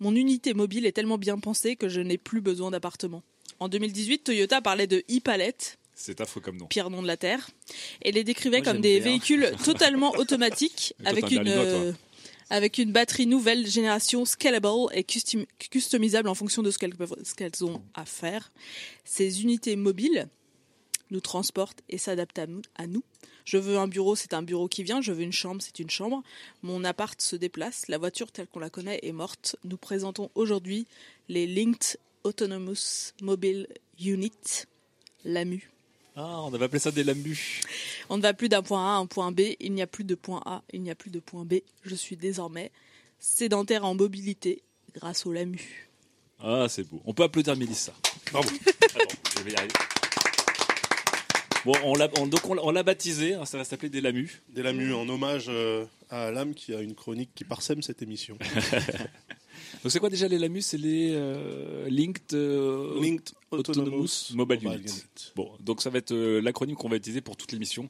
Mon 0.00 0.14
unité 0.14 0.54
mobile 0.54 0.86
est 0.86 0.92
tellement 0.92 1.18
bien 1.18 1.38
pensée 1.38 1.76
que 1.76 1.88
je 1.88 2.00
n'ai 2.00 2.18
plus 2.18 2.40
besoin 2.40 2.70
d'appartement. 2.70 3.22
En 3.60 3.68
2018, 3.68 4.24
Toyota 4.24 4.60
parlait 4.60 4.86
de 4.86 4.98
e-palette, 5.10 5.78
C'est 5.94 6.20
affreux 6.20 6.40
comme 6.40 6.56
nom. 6.56 6.66
pire 6.66 6.90
nom 6.90 7.02
de 7.02 7.06
la 7.06 7.16
Terre, 7.16 7.48
et 8.02 8.12
les 8.12 8.24
décrivait 8.24 8.58
Moi, 8.58 8.64
comme 8.72 8.80
des 8.80 9.00
bien. 9.00 9.18
totalement 9.18 9.56
totalement 9.64 10.10
automatiques 10.16 10.94
avec 11.04 11.30
une 11.30 11.48
euh, 11.48 11.92
avec 12.54 12.78
une 12.78 12.92
batterie 12.92 13.26
nouvelle 13.26 13.66
génération 13.66 14.24
scalable 14.24 14.68
et 14.92 15.02
custom- 15.02 15.44
customisable 15.58 16.28
en 16.28 16.36
fonction 16.36 16.62
de 16.62 16.70
ce 16.70 16.78
qu'elles 16.78 17.64
ont 17.64 17.82
à 17.94 18.04
faire. 18.04 18.52
Ces 19.04 19.42
unités 19.42 19.74
mobiles 19.74 20.28
nous 21.10 21.20
transportent 21.20 21.82
et 21.88 21.98
s'adaptent 21.98 22.38
à 22.38 22.46
nous- 22.46 22.62
à 22.76 22.86
nous. 22.86 23.02
Je 23.44 23.58
veux 23.58 23.76
un 23.76 23.88
bureau, 23.88 24.14
c'est 24.14 24.34
un 24.34 24.42
bureau 24.42 24.68
qui 24.68 24.84
vient. 24.84 25.00
Je 25.00 25.10
veux 25.12 25.22
une 25.24 25.32
chambre, 25.32 25.60
c'est 25.62 25.80
une 25.80 25.90
chambre. 25.90 26.22
Mon 26.62 26.84
appart 26.84 27.20
se 27.20 27.34
déplace. 27.34 27.88
La 27.88 27.98
voiture 27.98 28.30
telle 28.30 28.46
qu'on 28.46 28.60
la 28.60 28.70
connaît 28.70 29.00
est 29.02 29.10
morte. 29.12 29.56
Nous 29.64 29.76
présentons 29.76 30.30
aujourd'hui 30.36 30.86
les 31.28 31.48
Linked 31.48 31.98
Autonomous 32.22 33.12
Mobile 33.20 33.66
Unit, 34.00 34.30
l'AMU. 35.24 35.72
Ah, 36.16 36.42
on 36.42 36.54
avait 36.54 36.66
appelé 36.66 36.78
ça 36.78 36.90
des 36.92 37.02
lamus. 37.04 37.60
On 38.08 38.16
ne 38.16 38.22
va 38.22 38.34
plus 38.34 38.48
d'un 38.48 38.62
point 38.62 38.84
A 38.92 38.96
à 38.96 38.98
un 38.98 39.06
point 39.06 39.32
B. 39.32 39.40
Il 39.58 39.72
n'y 39.72 39.82
a 39.82 39.86
plus 39.86 40.04
de 40.04 40.14
point 40.14 40.40
A, 40.46 40.62
il 40.72 40.80
n'y 40.82 40.90
a 40.90 40.94
plus 40.94 41.10
de 41.10 41.18
point 41.18 41.44
B. 41.44 41.54
Je 41.82 41.94
suis 41.94 42.16
désormais 42.16 42.70
sédentaire 43.18 43.84
en 43.84 43.94
mobilité 43.94 44.62
grâce 44.94 45.26
au 45.26 45.32
LAMU. 45.32 45.88
Ah, 46.40 46.66
c'est 46.68 46.84
beau. 46.84 47.02
On 47.04 47.14
peut 47.14 47.24
applaudir 47.24 47.56
Mélissa. 47.56 47.92
Bravo. 48.30 48.48
Attends, 48.94 49.16
je 49.38 49.42
vais 49.42 49.50
y 49.52 49.56
arriver. 49.56 49.72
Bon, 51.64 51.72
on 51.82 51.94
l'a, 51.96 52.08
on- 52.18 52.26
donc 52.26 52.48
on 52.48 52.54
l'a- 52.54 52.62
on 52.64 52.70
l'a 52.70 52.82
baptisé, 52.82 53.34
hein, 53.34 53.46
ça 53.46 53.56
va 53.58 53.64
s'appeler 53.64 53.88
des 53.88 54.00
lamus. 54.02 54.42
Des 54.50 54.62
Lamu 54.62 54.92
en 54.92 55.08
hommage 55.08 55.46
euh, 55.48 55.86
à 56.10 56.30
Lame 56.30 56.52
qui 56.54 56.74
a 56.74 56.80
une 56.80 56.94
chronique 56.94 57.30
qui 57.34 57.42
parsème 57.44 57.80
cette 57.82 58.02
émission. 58.02 58.36
Donc 59.82 59.92
c'est 59.92 59.98
quoi 59.98 60.10
déjà 60.10 60.28
les 60.28 60.38
lamus? 60.38 60.62
C'est 60.62 60.78
les 60.78 61.12
euh, 61.14 61.88
Linked, 61.88 62.32
euh, 62.32 63.00
Linked 63.00 63.30
Autonomous 63.50 63.80
Autonomous 63.82 64.34
Mobile 64.34 64.60
Mobile 64.62 64.80
Unit. 64.80 64.90
Unit. 64.90 65.32
Bon, 65.36 65.50
donc 65.60 65.82
ça 65.82 65.90
va 65.90 65.98
être 65.98 66.12
euh, 66.12 66.40
l'acronyme 66.40 66.76
qu'on 66.76 66.88
va 66.88 66.96
utiliser 66.96 67.20
pour 67.20 67.36
toute 67.36 67.52
l'émission, 67.52 67.88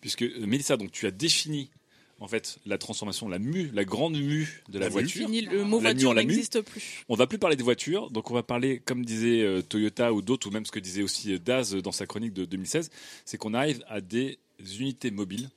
puisque 0.00 0.22
euh, 0.22 0.46
Mélissa, 0.46 0.76
donc 0.76 0.92
tu 0.92 1.06
as 1.06 1.10
défini 1.10 1.70
en 2.18 2.28
fait 2.28 2.58
la 2.66 2.76
transformation, 2.76 3.28
la 3.28 3.38
mue, 3.38 3.70
la 3.72 3.84
grande 3.84 4.14
mue 4.16 4.62
de 4.68 4.78
la, 4.78 4.86
La 4.86 4.90
voiture. 4.90 5.26
Fini, 5.26 5.40
le 5.40 5.64
mot 5.64 5.80
La 5.80 5.94
mu 5.94 6.00
voiture 6.00 6.14
n'existe 6.14 6.60
plus. 6.60 7.04
On 7.08 7.14
va 7.14 7.26
plus 7.26 7.38
parler 7.38 7.56
des 7.56 7.62
voitures, 7.62 8.10
donc 8.10 8.30
on 8.30 8.34
va 8.34 8.42
parler, 8.42 8.80
comme 8.84 9.04
disait 9.04 9.40
euh, 9.42 9.62
Toyota 9.62 10.12
ou 10.12 10.20
d'autres, 10.20 10.48
ou 10.48 10.50
même 10.50 10.66
ce 10.66 10.72
que 10.72 10.80
disait 10.80 11.02
aussi 11.02 11.38
Daz 11.40 11.74
dans 11.74 11.92
sa 11.92 12.06
chronique 12.06 12.34
de 12.34 12.44
2016, 12.44 12.90
c'est 13.24 13.38
qu'on 13.38 13.54
arrive 13.54 13.82
à 13.88 14.00
des 14.00 14.38
unités 14.78 15.10
mobiles 15.10 15.48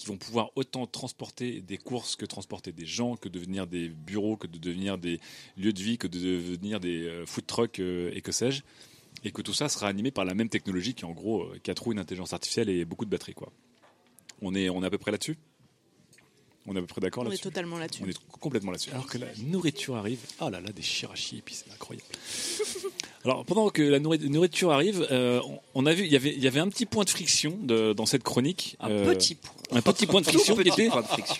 qui 0.00 0.06
vont 0.06 0.16
pouvoir 0.16 0.50
autant 0.56 0.86
transporter 0.86 1.60
des 1.60 1.76
courses 1.76 2.16
que 2.16 2.24
transporter 2.24 2.72
des 2.72 2.86
gens, 2.86 3.16
que 3.16 3.28
devenir 3.28 3.66
des 3.66 3.88
bureaux, 3.88 4.36
que 4.38 4.46
de 4.46 4.56
devenir 4.56 4.96
des 4.96 5.20
lieux 5.58 5.74
de 5.74 5.82
vie, 5.82 5.98
que 5.98 6.06
de 6.06 6.18
devenir 6.18 6.80
des 6.80 7.02
euh, 7.06 7.26
food 7.26 7.46
trucks 7.46 7.78
euh, 7.80 8.10
et 8.14 8.22
que 8.22 8.32
sais-je. 8.32 8.62
Et 9.24 9.30
que 9.30 9.42
tout 9.42 9.52
ça 9.52 9.68
sera 9.68 9.88
animé 9.88 10.10
par 10.10 10.24
la 10.24 10.32
même 10.32 10.48
technologie 10.48 10.94
qui, 10.94 11.04
en 11.04 11.10
gros, 11.12 11.42
euh, 11.42 11.60
a 11.68 11.74
trop 11.74 11.92
une 11.92 11.98
intelligence 11.98 12.32
artificielle 12.32 12.70
et 12.70 12.86
beaucoup 12.86 13.04
de 13.04 13.10
batterie. 13.10 13.34
Quoi. 13.34 13.52
On, 14.40 14.54
est, 14.54 14.70
on 14.70 14.82
est 14.82 14.86
à 14.86 14.90
peu 14.90 14.96
près 14.96 15.10
là-dessus? 15.10 15.36
On 16.66 16.74
est 16.74 16.78
à 16.78 16.80
peu 16.80 16.86
près 16.86 17.02
d'accord 17.02 17.24
On 17.24 17.26
est 17.26 17.30
là-dessus? 17.30 17.42
totalement 17.42 17.78
là-dessus. 17.78 18.02
on 18.02 18.08
est 18.08 18.18
complètement 18.40 18.70
là-dessus. 18.70 18.90
Alors 18.92 19.06
que 19.06 19.18
la 19.18 19.26
nourriture 19.44 19.96
arrive, 19.96 20.20
oh 20.40 20.48
là 20.48 20.60
là, 20.62 20.72
des 20.72 20.80
chirachi 20.82 21.38
et 21.38 21.42
puis 21.42 21.54
c'est 21.54 21.70
incroyable. 21.70 22.06
Alors 23.24 23.44
pendant 23.44 23.68
que 23.68 23.82
la 23.82 23.98
nourri- 23.98 24.28
nourriture 24.30 24.70
arrive, 24.70 25.06
euh, 25.10 25.40
on- 25.44 25.60
on 25.74 25.84
a 25.86 25.92
vu, 25.92 26.04
il 26.06 26.12
y 26.12 26.16
avait, 26.16 26.32
il 26.34 26.42
y 26.42 26.46
avait 26.46 26.60
un 26.60 26.68
petit 26.70 26.86
point 26.86 27.04
de 27.04 27.10
friction 27.10 27.58
de- 27.62 27.92
dans 27.92 28.06
cette 28.06 28.22
chronique. 28.22 28.76
Un 28.80 28.90
Euh, 28.90 29.04
petit 29.14 29.34
point. 29.34 29.52
Un 29.72 29.82
petit 29.82 30.06
point 30.06 30.20
de 30.20 30.26
friction 30.26 30.54
qui 30.56 30.68
était 30.68 30.88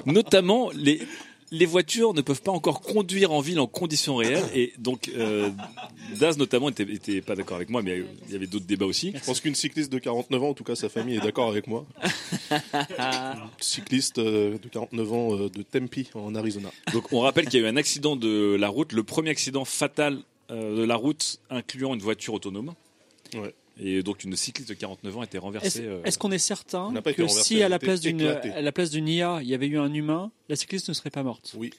notamment 0.06 0.70
les 0.74 1.00
les 1.52 1.66
voitures 1.66 2.14
ne 2.14 2.20
peuvent 2.20 2.42
pas 2.42 2.52
encore 2.52 2.80
conduire 2.80 3.32
en 3.32 3.40
ville 3.40 3.58
en 3.58 3.66
conditions 3.66 4.16
réelles 4.16 4.44
et 4.54 4.72
donc 4.78 5.10
euh, 5.16 5.50
Daz 6.18 6.38
notamment 6.38 6.68
était, 6.68 6.84
était 6.84 7.20
pas 7.20 7.34
d'accord 7.34 7.56
avec 7.56 7.70
moi 7.70 7.82
mais 7.82 8.04
il 8.26 8.32
y 8.32 8.36
avait 8.36 8.46
d'autres 8.46 8.66
débats 8.66 8.86
aussi. 8.86 9.12
Je 9.14 9.24
pense 9.24 9.40
qu'une 9.40 9.54
cycliste 9.54 9.92
de 9.92 9.98
49 9.98 10.42
ans, 10.42 10.48
en 10.50 10.54
tout 10.54 10.64
cas 10.64 10.76
sa 10.76 10.88
famille 10.88 11.16
est 11.16 11.20
d'accord 11.20 11.48
avec 11.48 11.66
moi. 11.66 11.86
Une 12.72 13.34
cycliste 13.60 14.18
euh, 14.18 14.58
de 14.58 14.68
49 14.68 15.12
ans 15.12 15.36
euh, 15.36 15.50
de 15.50 15.62
Tempe 15.62 15.96
en 16.14 16.34
Arizona. 16.34 16.70
Donc 16.92 17.12
on 17.12 17.20
rappelle 17.20 17.46
qu'il 17.48 17.60
y 17.60 17.64
a 17.64 17.66
eu 17.66 17.70
un 17.70 17.76
accident 17.76 18.16
de 18.16 18.56
la 18.58 18.68
route, 18.68 18.92
le 18.92 19.02
premier 19.02 19.30
accident 19.30 19.64
fatal 19.64 20.18
de 20.50 20.82
la 20.82 20.96
route 20.96 21.38
incluant 21.48 21.94
une 21.94 22.00
voiture 22.00 22.34
autonome. 22.34 22.74
Ouais. 23.34 23.54
Et 23.82 24.02
donc 24.02 24.24
une 24.24 24.36
cycliste 24.36 24.68
de 24.68 24.74
49 24.74 25.16
ans 25.16 25.20
a 25.22 25.24
été 25.24 25.38
Est-ce 25.38 25.42
renversée. 25.44 25.84
euh, 25.86 26.02
est-ce 26.04 26.18
qu'on 26.18 26.30
est 26.32 26.38
certain 26.38 26.92
que 26.92 27.22
renversée, 27.22 27.42
si 27.42 27.62
à 27.62 27.68
la 27.68 27.78
place 27.78 28.00
d'une 28.00 28.20
à 28.22 28.60
la 28.60 28.72
place 28.72 28.90
d'une 28.90 29.08
IA, 29.08 29.38
il 29.42 29.48
y 29.48 29.54
avait 29.54 29.66
eu 29.68 29.78
un 29.78 29.92
humain, 29.94 30.30
la 30.50 30.56
cycliste 30.56 30.88
ne 30.88 30.94
serait 30.94 31.10
pas 31.10 31.22
morte? 31.22 31.54
Oui. 31.56 31.72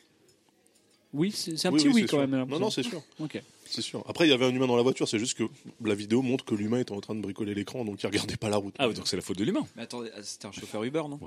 Oui, 1.13 1.31
c'est 1.31 1.51
un 1.67 1.71
Oui, 1.71 1.77
petit 1.83 1.89
oui, 1.89 2.01
quand 2.03 2.07
sûr. 2.19 2.27
même. 2.27 2.47
Non, 2.47 2.57
non, 2.59 2.69
c'est 2.69 2.83
sûr. 2.83 3.03
Ok. 3.19 3.41
C'est 3.69 3.81
sûr. 3.81 4.03
Après, 4.07 4.25
il 4.27 4.29
y 4.29 4.33
avait 4.33 4.45
un 4.45 4.49
humain 4.55 4.65
dans 4.67 4.77
la 4.77 4.81
voiture, 4.81 5.07
c'est 5.09 5.19
juste 5.19 5.37
que 5.37 5.43
la 5.83 5.93
vidéo 5.93 6.21
montre 6.21 6.43
que 6.45 6.55
l'humain 6.55 6.79
était 6.79 6.93
en 6.93 7.01
train 7.01 7.15
de 7.15 7.21
bricoler 7.21 7.53
l'écran, 7.53 7.83
donc 7.85 8.01
il 8.01 8.05
regardait 8.07 8.37
pas 8.37 8.49
la 8.49 8.57
route. 8.57 8.73
Ah, 8.79 8.87
donc 8.87 9.07
c'est 9.07 9.17
la 9.17 9.21
faute 9.21 9.37
de 9.37 9.43
l'humain. 9.43 9.67
Mais 9.75 9.83
attendez, 9.83 10.09
c'était 10.23 10.47
un 10.47 10.51
chauffeur 10.53 10.83
Uber, 10.83 11.03
non? 11.09 11.19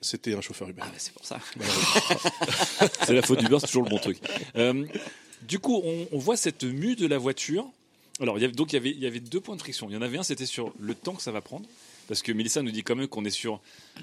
C'était 0.00 0.34
un 0.34 0.40
chauffeur 0.40 0.68
Uber. 0.68 0.82
Ah, 0.84 0.90
c'est 0.96 1.12
pour 1.12 1.24
ça. 1.24 1.40
C'est 3.06 3.14
la 3.14 3.22
faute 3.22 3.40
du 3.40 3.48
beurre, 3.48 3.60
c'est 3.60 3.66
toujours 3.66 3.84
le 3.84 3.90
bon 3.90 3.98
truc. 3.98 4.18
Euh, 4.56 4.84
du 5.42 5.58
coup, 5.58 5.80
on, 5.84 6.06
on 6.12 6.18
voit 6.18 6.36
cette 6.36 6.64
mue 6.64 6.96
de 6.96 7.06
la 7.06 7.18
voiture. 7.18 7.66
Alors, 8.20 8.38
il 8.38 8.42
y 8.42 8.44
avait, 8.44 8.54
donc 8.54 8.72
il 8.72 9.06
avait, 9.06 9.20
deux 9.20 9.40
points 9.40 9.56
de 9.56 9.60
friction. 9.60 9.88
Il 9.90 9.92
y 9.92 9.96
en 9.96 10.02
avait 10.02 10.16
un, 10.16 10.22
c'était 10.22 10.46
sur 10.46 10.72
le 10.78 10.94
temps 10.94 11.14
que 11.14 11.22
ça 11.22 11.32
va 11.32 11.42
prendre. 11.42 11.66
Parce 12.08 12.22
que 12.22 12.32
Mélissa 12.32 12.62
nous 12.62 12.70
dit 12.70 12.82
quand 12.82 12.96
même 12.96 13.08
qu'on 13.08 13.24
est 13.24 13.30
sur 13.30 13.60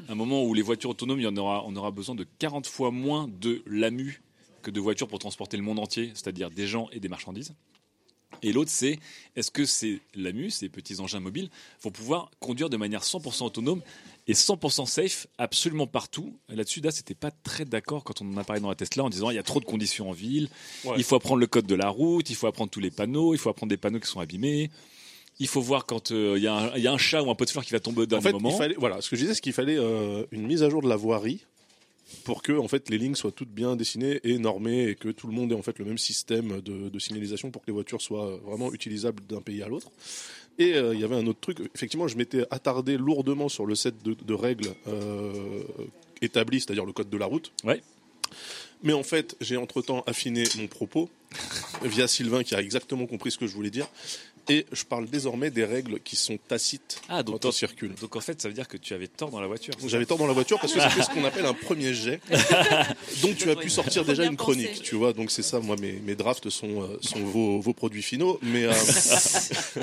un 0.08 0.16
moment 0.16 0.44
où 0.44 0.54
les 0.54 0.62
voitures 0.62 0.92
autonomes, 0.92 1.20
y 1.20 1.28
en 1.28 1.38
aura, 1.38 1.64
on 1.66 1.76
aura 1.76 1.90
besoin 1.90 2.16
de 2.16 2.26
40 2.40 2.68
fois 2.68 2.92
moins 2.92 3.28
de 3.28 3.64
lamu 3.66 4.22
que 4.62 4.72
de 4.72 4.80
voitures 4.80 5.08
pour 5.08 5.20
transporter 5.20 5.58
le 5.58 5.64
monde 5.64 5.80
entier, 5.80 6.12
c'est-à-dire 6.14 6.50
des 6.50 6.68
gens 6.68 6.90
et 6.92 7.00
des 7.00 7.10
marchandises. 7.10 7.56
Et 8.42 8.52
l'autre, 8.52 8.72
c'est 8.72 9.00
est-ce 9.36 9.52
que 9.52 9.66
ces 9.66 10.02
lamu, 10.16 10.50
ces 10.50 10.70
petits 10.70 11.00
engins 11.00 11.20
mobiles, 11.20 11.50
vont 11.82 11.92
pouvoir 11.92 12.30
conduire 12.40 12.70
de 12.70 12.78
manière 12.78 13.04
100% 13.04 13.46
autonome 13.46 13.82
et 14.28 14.34
100% 14.34 14.86
safe 14.86 15.28
absolument 15.38 15.88
partout. 15.88 16.38
Là-dessus, 16.50 16.80
là, 16.82 16.92
c'était 16.92 17.14
pas 17.16 17.32
très 17.32 17.66
d'accord 17.66 18.04
quand 18.04 18.22
on 18.22 18.34
en 18.34 18.38
a 18.38 18.44
parlé 18.44 18.62
dans 18.62 18.70
la 18.70 18.76
Tesla 18.76 19.04
en 19.04 19.10
disant 19.10 19.30
il 19.30 19.36
y 19.36 19.40
a 19.40 19.44
trop 19.44 19.60
de 19.60 19.66
conditions 19.66 20.10
en 20.10 20.14
ville, 20.14 20.50
Ouais. 20.86 20.96
il 20.98 21.04
faut 21.04 21.16
apprendre 21.16 21.40
le 21.40 21.48
code 21.48 21.66
de 21.66 21.76
la 21.76 21.90
route, 21.90 22.30
il 22.30 22.36
faut 22.36 22.48
apprendre 22.48 22.70
tous 22.72 22.80
les 22.80 22.92
panneaux, 22.92 23.34
il 23.34 23.38
faut 23.38 23.50
apprendre 23.50 23.70
des 23.70 23.78
panneaux 23.78 24.00
qui 24.00 24.08
sont 24.08 24.20
abîmés. 24.22 24.70
Il 25.40 25.48
faut 25.48 25.62
voir 25.62 25.86
quand 25.86 26.12
euh, 26.12 26.36
il 26.38 26.44
y, 26.44 26.48
a 26.48 26.54
un- 26.56 26.76
il 26.78 26.84
y 26.84 26.88
a 26.88 26.94
un 26.94 26.98
chat 26.98 27.22
ou 27.24 27.30
un 27.32 27.36
pot 27.36 27.44
de 27.46 27.50
fleurs 27.50 27.66
qui 27.66 27.72
va 27.74 27.80
tomber 27.80 28.04
au 28.04 28.14
En 28.16 28.22
fait, 28.22 28.32
moment. 28.34 28.52
il 28.52 28.56
fallait, 28.58 28.76
voilà, 28.78 29.02
ce 29.02 29.10
que 29.10 29.16
je 29.16 29.22
disais, 29.22 29.34
c'est 29.34 29.42
qu'il 29.42 29.52
fallait 29.52 29.78
euh, 29.78 30.26
une 30.32 30.46
mise 30.46 30.62
à 30.64 30.70
jour 30.70 30.82
de 30.84 30.88
la 30.88 30.96
voirie 30.96 31.44
pour 32.26 32.44
que 32.44 32.52
en 32.54 32.68
fait 32.68 32.90
les 32.92 33.00
lignes 33.00 33.16
soient 33.16 33.32
toutes 33.32 33.50
bien 33.50 33.76
dessinées 33.76 34.20
et 34.24 34.38
normées 34.38 34.90
et 34.90 34.96
que 34.96 35.10
tout 35.10 35.26
le 35.26 35.34
monde 35.34 35.52
ait 35.52 35.56
en 35.56 35.64
fait 35.64 35.80
le 35.80 35.86
même 35.86 35.98
système 35.98 36.62
de, 36.62 36.88
de 36.90 37.00
signalisation 37.00 37.50
pour 37.50 37.64
que 37.64 37.68
les 37.68 37.74
voitures 37.74 38.02
soient 38.02 38.38
vraiment 38.46 38.72
utilisables 38.72 39.26
d'un 39.26 39.42
pays 39.42 39.64
à 39.64 39.68
l'autre. 39.68 39.90
Et 40.60 40.74
euh, 40.76 40.94
il 40.94 41.00
y 41.00 41.04
avait 41.04 41.16
un 41.16 41.26
autre 41.26 41.40
truc. 41.40 41.60
Effectivement, 41.74 42.08
je 42.08 42.18
m'étais 42.18 42.46
attardé 42.52 42.98
lourdement 42.98 43.50
sur 43.50 43.66
le 43.66 43.76
set 43.76 44.04
de, 44.04 44.14
de 44.14 44.34
règles 44.34 44.70
euh, 44.88 45.64
établies, 46.22 46.62
c'est-à-dire 46.62 46.86
le 46.86 46.94
code 46.94 47.10
de 47.10 47.18
la 47.18 47.26
route. 47.26 47.52
Ouais. 47.64 47.82
Mais 48.84 48.94
en 48.94 49.04
fait, 49.04 49.36
j'ai 49.42 49.58
entre-temps 49.58 50.04
affiné 50.06 50.44
mon 50.58 50.68
propos 50.68 51.10
via 51.84 52.08
Sylvain 52.08 52.44
qui 52.44 52.54
a 52.54 52.62
exactement 52.62 53.06
compris 53.08 53.32
ce 53.32 53.38
que 53.38 53.48
je 53.48 53.54
voulais 53.54 53.70
dire. 53.70 53.88
Et 54.50 54.66
je 54.74 54.84
parle 54.84 55.08
désormais 55.08 55.52
des 55.52 55.64
règles 55.64 56.02
qui 56.02 56.18
sont 56.18 56.38
tacites 56.38 57.00
Ah, 57.08 57.24
donc, 57.24 57.42
quand 57.42 57.48
on 57.48 57.52
circule. 57.54 57.96
donc 57.96 58.14
en 58.16 58.20
fait, 58.20 58.42
ça 58.42 58.50
veut 58.50 58.54
dire 58.54 58.68
que 58.68 58.76
tu 58.76 58.94
avais 58.94 59.08
tort 59.08 59.30
dans 59.32 59.40
la 59.40 59.48
voiture. 59.48 59.74
J'avais 59.88 60.06
tort 60.06 60.18
dans 60.18 60.28
la 60.28 60.34
voiture 60.34 60.60
parce 60.60 60.74
que 60.74 60.82
c'était 60.82 61.02
ce 61.02 61.10
qu'on 61.10 61.24
appelle 61.24 61.46
un 61.46 61.54
premier 61.54 61.94
jet. 61.94 62.20
Donc 63.22 63.38
tu 63.38 63.50
as 63.50 63.56
pu 63.56 63.70
sortir 63.70 64.04
déjà 64.04 64.26
une 64.26 64.36
chronique, 64.36 64.82
tu 64.82 64.96
vois. 64.96 65.14
Donc 65.14 65.32
c'est 65.32 65.44
ça, 65.44 65.62
moi, 65.62 65.78
mes, 65.80 65.94
mes 65.94 66.16
drafts 66.16 66.50
sont, 66.50 66.82
euh, 66.84 66.98
sont 67.02 67.24
vos, 67.24 67.62
vos 67.62 67.74
produits 67.74 68.04
finaux. 68.04 68.38
Mais 68.42 68.66
euh, 68.66 68.74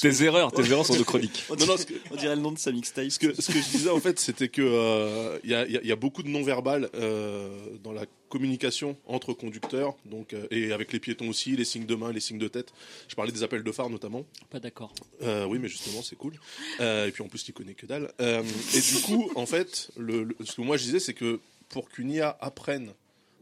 Tes 0.00 0.22
erreurs, 0.24 0.52
tes 0.52 0.64
erreurs 0.70 0.86
sont 0.86 0.96
de 0.96 1.02
chronique. 1.02 1.44
non, 1.58 1.66
non, 1.66 1.76
ce 1.76 1.84
que, 1.84 1.94
On 2.10 2.16
dirait 2.16 2.36
le 2.36 2.40
nom 2.42 2.52
de 2.52 2.58
sa 2.58 2.72
mixtape. 2.72 3.10
ce 3.10 3.18
que, 3.18 3.40
ce 3.40 3.52
que 3.52 3.60
je 3.60 3.68
disais 3.68 3.90
en 3.90 4.00
fait, 4.00 4.18
c'était 4.18 4.48
que 4.48 4.62
euh, 4.62 5.38
y, 5.44 5.54
a, 5.54 5.66
il 5.66 5.72
y 5.72 5.76
a- 5.76 5.80
il 5.82 5.88
y 5.88 5.92
a 5.92 5.96
beaucoup 5.96 6.22
de 6.22 6.28
non-verbal 6.28 6.88
euh, 6.94 7.48
dans 7.82 7.92
la 7.92 8.04
communication 8.30 8.96
entre 9.06 9.34
conducteurs, 9.34 9.94
donc 10.06 10.32
euh, 10.32 10.46
et 10.50 10.72
avec 10.72 10.92
les 10.94 11.00
piétons 11.00 11.28
aussi, 11.28 11.54
les 11.56 11.66
signes 11.66 11.84
de 11.84 11.94
main, 11.94 12.12
les 12.12 12.20
signes 12.20 12.38
de 12.38 12.48
tête. 12.48 12.72
Je 13.08 13.14
parlais 13.14 13.32
des 13.32 13.42
appels 13.42 13.62
de 13.62 13.72
phare 13.72 13.90
notamment. 13.90 14.24
Pas 14.48 14.60
d'accord. 14.60 14.94
Euh, 15.22 15.44
oui, 15.44 15.58
mais 15.58 15.68
justement, 15.68 16.00
c'est 16.00 16.16
cool. 16.16 16.32
Euh, 16.80 17.06
et 17.08 17.10
puis 17.12 17.22
en 17.22 17.28
plus, 17.28 17.44
tu 17.44 17.52
connais 17.52 17.74
que 17.74 17.84
dalle. 17.86 18.10
Et 18.20 18.80
du 18.80 19.02
coup, 19.04 19.30
en 19.34 19.44
fait, 19.44 19.90
le, 19.98 20.24
le- 20.24 20.36
ce 20.44 20.56
que 20.56 20.62
moi 20.62 20.78
je 20.78 20.84
disais, 20.84 21.00
c'est 21.00 21.14
que 21.14 21.40
pour 21.68 21.90
qu'une 21.90 22.10
IA 22.10 22.36
apprenne 22.40 22.92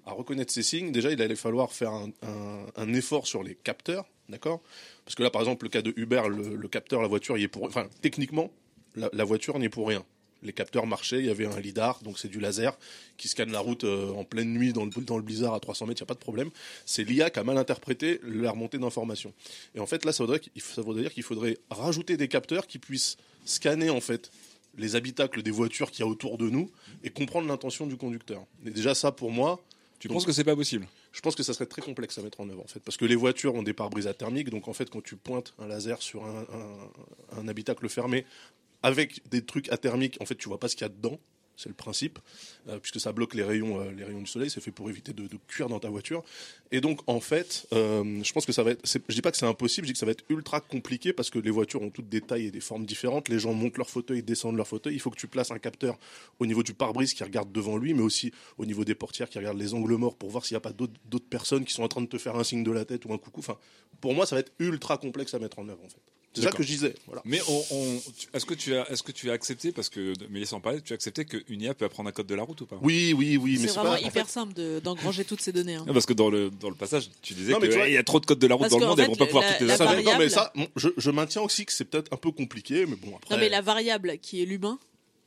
à 0.07 0.13
reconnaître 0.13 0.53
ces 0.53 0.63
signes, 0.63 0.91
déjà, 0.91 1.13
il 1.13 1.21
allait 1.23 1.37
falloir 1.37 1.71
faire 1.71 1.93
un, 1.93 2.11
un- 2.23 2.67
un 2.77 2.95
effort 2.95 3.27
sur 3.27 3.43
les 3.45 3.55
capteurs, 3.55 4.07
d'accord? 4.29 4.61
Parce 5.05 5.15
que 5.15 5.23
là, 5.23 5.31
par 5.31 5.43
exemple, 5.43 5.65
le 5.67 5.71
cas 5.71 5.83
de 5.83 5.93
Uber, 5.97 6.23
le, 6.31 6.57
le 6.57 6.69
capteur, 6.69 7.03
la 7.03 7.09
voiture, 7.09 7.37
il 7.39 7.45
est 7.45 7.49
pour. 7.49 7.65
Enfin, 7.65 7.89
techniquement, 8.01 8.51
la, 8.97 9.11
la 9.13 9.25
voiture 9.25 9.59
n'y 9.59 9.67
est 9.67 9.71
pour 9.71 9.87
rien. 9.89 10.05
Les 10.43 10.53
capteurs 10.53 10.87
marchaient, 10.87 11.19
il 11.19 11.27
y 11.27 11.31
avait 11.31 11.47
un 11.47 11.59
lidar, 11.59 12.01
donc 12.03 12.19
c'est 12.19 12.29
du 12.29 12.39
laser 12.39 12.79
qui 13.17 13.27
scanne 13.29 13.51
la 13.51 13.59
route 13.59 13.83
euh, 13.85 14.11
en 14.13 14.25
pleine 14.25 14.53
nuit 14.53 14.73
dans 14.73 14.85
le, 14.85 14.91
dans 15.03 15.17
le 15.17 15.23
blizzard 15.23 15.53
à 15.55 15.59
300 15.61 15.87
mètres, 15.87 16.01
il 16.01 16.05
n'y 16.05 16.07
a 16.07 16.13
pas 16.13 16.15
de 16.15 16.19
problème. 16.21 16.51
C'est 16.87 17.03
l'IA 17.03 17.31
qui 17.31 17.41
a 17.41 17.45
mal 17.45 17.59
interprété 17.59 18.21
la 18.23 18.53
remontée 18.53 18.79
d'informations. 18.79 19.33
Et 19.75 19.81
en 19.81 19.87
fait, 19.87 20.05
là, 20.05 20.13
ça 20.13 20.23
voudrait, 20.23 20.41
ça 20.59 20.83
voudrait 20.83 21.03
dire 21.03 21.13
qu'il 21.13 21.25
faudrait 21.25 21.59
rajouter 21.71 22.17
des 22.17 22.29
capteurs 22.29 22.67
qui 22.69 22.79
puissent 22.79 23.17
scanner 23.45 23.91
en 23.91 24.01
fait 24.01 24.31
les 24.77 24.95
habitacles 24.95 25.43
des 25.43 25.51
voitures 25.51 25.91
qu'il 25.91 26.05
y 26.05 26.09
a 26.09 26.11
autour 26.11 26.39
de 26.39 26.49
nous 26.49 26.71
et 27.03 27.11
comprendre 27.11 27.49
l'intention 27.49 27.87
du 27.89 27.97
conducteur. 27.97 28.45
Et 28.65 28.71
déjà 28.71 28.95
ça, 28.95 29.11
pour 29.11 29.31
moi, 29.33 29.61
Tu 29.99 30.07
Donc- 30.07 30.19
penses 30.19 30.27
que 30.27 30.31
c'est 30.33 30.45
pas 30.45 30.55
possible? 30.55 30.87
Je 31.11 31.21
pense 31.21 31.35
que 31.35 31.43
ça 31.43 31.53
serait 31.53 31.67
très 31.67 31.83
complexe 31.83 32.17
à 32.19 32.23
mettre 32.23 32.39
en 32.41 32.49
œuvre 32.49 32.63
en 32.63 32.69
fait, 32.69 32.79
parce 32.79 32.97
que 32.97 33.05
les 33.05 33.17
voitures 33.17 33.57
ont 33.57 33.65
des 33.65 33.73
pare-brises 33.73 34.07
athermiques, 34.07 34.51
donc 34.51 34.69
en 34.69 34.73
fait 34.73 34.89
quand 34.89 35.03
tu 35.03 35.17
pointes 35.17 35.55
un 35.59 35.67
laser 35.67 36.01
sur 36.01 36.25
un, 36.25 36.43
un- 36.43 37.39
un 37.41 37.49
habitacle 37.49 37.89
fermé 37.89 38.25
avec 38.83 39.29
des 39.29 39.45
trucs 39.45 39.71
athermiques, 39.71 40.17
en 40.21 40.27
fait 40.27 40.37
tu 40.37 40.49
vois 40.49 40.61
pas 40.61 40.69
ce 40.69 40.77
qu'il 40.77 40.85
y 40.85 40.91
a 40.91 40.93
dedans. 40.93 41.19
C'est 41.59 41.69
le 41.69 41.75
principe, 41.75 42.21
euh, 42.69 42.79
puisque 42.79 43.01
ça 43.01 43.11
bloque 43.11 43.35
les 43.35 43.43
rayons, 43.43 43.81
euh, 43.81 43.91
les 43.91 44.05
rayons 44.05 44.21
du 44.21 44.29
soleil. 44.31 44.49
C'est 44.49 44.61
fait 44.61 44.71
pour 44.71 44.89
éviter 44.89 45.13
de, 45.13 45.29
cuire 45.49 45.69
dans 45.69 45.81
ta 45.81 45.89
voiture. 45.89 46.23
Et 46.71 46.81
donc, 46.81 47.01
en 47.09 47.19
fait, 47.19 47.67
euh, 47.73 48.23
je 48.23 48.33
pense 48.33 48.47
que 48.47 48.53
ça 48.53 48.63
va 48.63 48.71
être. 48.71 48.87
Je 48.87 49.13
dis 49.13 49.23
pas 49.23 49.33
que 49.33 49.37
c'est 49.37 49.45
impossible, 49.45 49.85
je 49.85 49.91
dis 49.91 49.93
que 49.95 49.99
ça 49.99 50.07
va 50.07 50.13
être 50.13 50.23
ultra 50.29 50.61
compliqué 50.61 51.13
parce 51.13 51.31
que 51.31 51.41
les 51.41 51.51
voitures 51.51 51.83
ont 51.83 51.91
toutes 51.91 52.09
des 52.09 52.21
tailles 52.21 52.47
et 52.47 52.51
des 52.53 52.61
formes 52.61 52.87
différentes. 52.87 53.29
Les 53.29 53.41
gens 53.41 53.55
montent 53.55 53.77
leur 53.77 53.91
fauteuil, 53.91 54.23
descendent 54.23 54.57
leur 54.57 54.69
fauteuil. 54.69 54.95
Il 54.95 55.01
faut 55.01 55.11
que 55.11 55.19
tu 55.19 55.27
places 55.27 55.51
un 55.51 55.59
capteur 55.59 55.99
au 56.39 56.47
niveau 56.47 56.63
du 56.63 56.75
pare-brise 56.75 57.13
qui 57.13 57.25
regarde 57.25 57.51
devant 57.51 57.77
lui, 57.77 57.93
mais 57.93 58.03
aussi 58.03 58.31
au 58.57 58.65
niveau 58.65 58.85
des 58.85 58.95
portières 58.95 59.29
qui 59.29 59.39
regardent 59.39 59.59
les 59.59 59.75
angles 59.75 59.97
morts 59.97 60.15
pour 60.15 60.31
voir 60.31 60.45
s'il 60.47 60.55
n'y 60.55 60.59
a 60.59 60.61
pas 60.61 60.73
d'autres 60.73 61.29
personnes 61.29 61.65
qui 61.65 61.73
sont 61.73 61.83
en 61.83 61.89
train 61.89 62.03
de 62.03 62.07
te 62.07 62.19
faire 62.19 62.37
un 62.37 62.45
signe 62.45 62.63
de 62.63 62.71
la 62.71 62.85
tête 62.85 63.05
ou 63.05 63.13
un 63.13 63.19
coucou. 63.19 63.41
Enfin, 63.41 63.59
pour 64.01 64.15
moi, 64.15 64.27
ça 64.27 64.37
va 64.37 64.41
être 64.41 64.53
ultra 64.61 64.97
complexe 64.97 65.35
à 65.35 65.41
mettre 65.41 65.59
en 65.59 65.69
œuvre, 65.69 65.85
en 65.85 65.89
fait. 65.89 66.03
C'est 66.35 66.43
ça 66.43 66.51
que 66.53 66.63
je 66.63 66.69
disais. 66.69 66.95
Voilà. 67.07 67.23
Mais 67.25 67.41
on, 67.49 68.01
est-ce 68.35 68.47
que 68.47 68.55
tu 68.55 68.75
as, 68.77 68.89
est-ce 68.91 69.03
que 69.03 69.11
tu 69.13 69.29
as 69.31 69.33
accepté 69.33 69.73
parce 69.73 69.89
que 69.89 70.13
Mélissa 70.31 70.55
en 70.57 70.61
parlait, 70.61 70.81
tu 70.81 70.93
as 70.93 70.95
accepté 70.95 71.25
que 71.25 71.39
une 71.49 71.63
IA 71.63 71.75
peut 71.75 71.85
apprendre 71.85 72.09
un 72.09 72.13
code 72.13 72.27
de 72.29 72.35
la 72.35 72.43
route 72.45 72.61
ou 72.61 72.67
pas? 72.67 72.79
Oui, 72.83 73.13
oui, 73.17 73.37
oui, 73.37 73.53
mais 73.53 73.63
C'est 73.63 73.69
c'est 73.69 73.75
vraiment 73.81 73.97
pas. 73.97 74.03
en 74.03 74.07
hyper 74.07 74.27
fait, 74.27 74.33
simple 74.33 74.53
de- 74.55 74.79
d'engranger 74.79 75.25
toutes 75.25 75.41
ces 75.41 75.51
données. 75.53 75.75
hein. 75.75 75.85
Non, 75.87 75.93
Parce 75.93 76.07
que 76.07 76.13
dans 76.13 76.31
le 76.31 76.51
dans 76.51 76.69
le 76.69 76.77
passage, 76.77 77.11
tu 77.23 77.35
disais 77.35 77.55
mais 77.61 77.69
qu'il 77.69 77.77
vois- 77.77 77.89
y 77.89 77.97
a 77.97 78.03
trop 78.05 78.21
de 78.21 78.27
codes 78.27 78.39
de 78.39 78.47
la 78.47 78.55
route 78.55 78.63
Parce 78.69 78.73
dans 78.73 78.79
le 78.79 78.87
monde, 78.87 79.01
elles 79.01 79.07
vont 79.09 79.17
pas 79.17 79.27
pouvoir 79.27 79.45
la- 79.45 79.53
toutes 79.53 79.61
les 79.63 79.67
non, 79.67 79.73
mais 79.79 79.85
variable- 79.85 80.31
ça, 80.31 80.53
bon, 80.55 80.69
je, 80.77 80.89
je 80.97 81.11
maintiens 81.11 81.43
aussi 81.43 81.65
que 81.67 81.73
c'est 81.73 81.85
peut-être 81.87 82.13
un 82.13 82.17
peu 82.17 82.31
compliqué, 82.31 82.87
mais 82.87 82.97
bon, 82.97 83.17
après. 83.17 83.35
Non, 83.35 83.41
mais 83.41 83.49
la 83.49 83.61
variable 83.63 84.19
qui 84.23 84.41
est 84.43 84.45
l'humain 84.45 84.79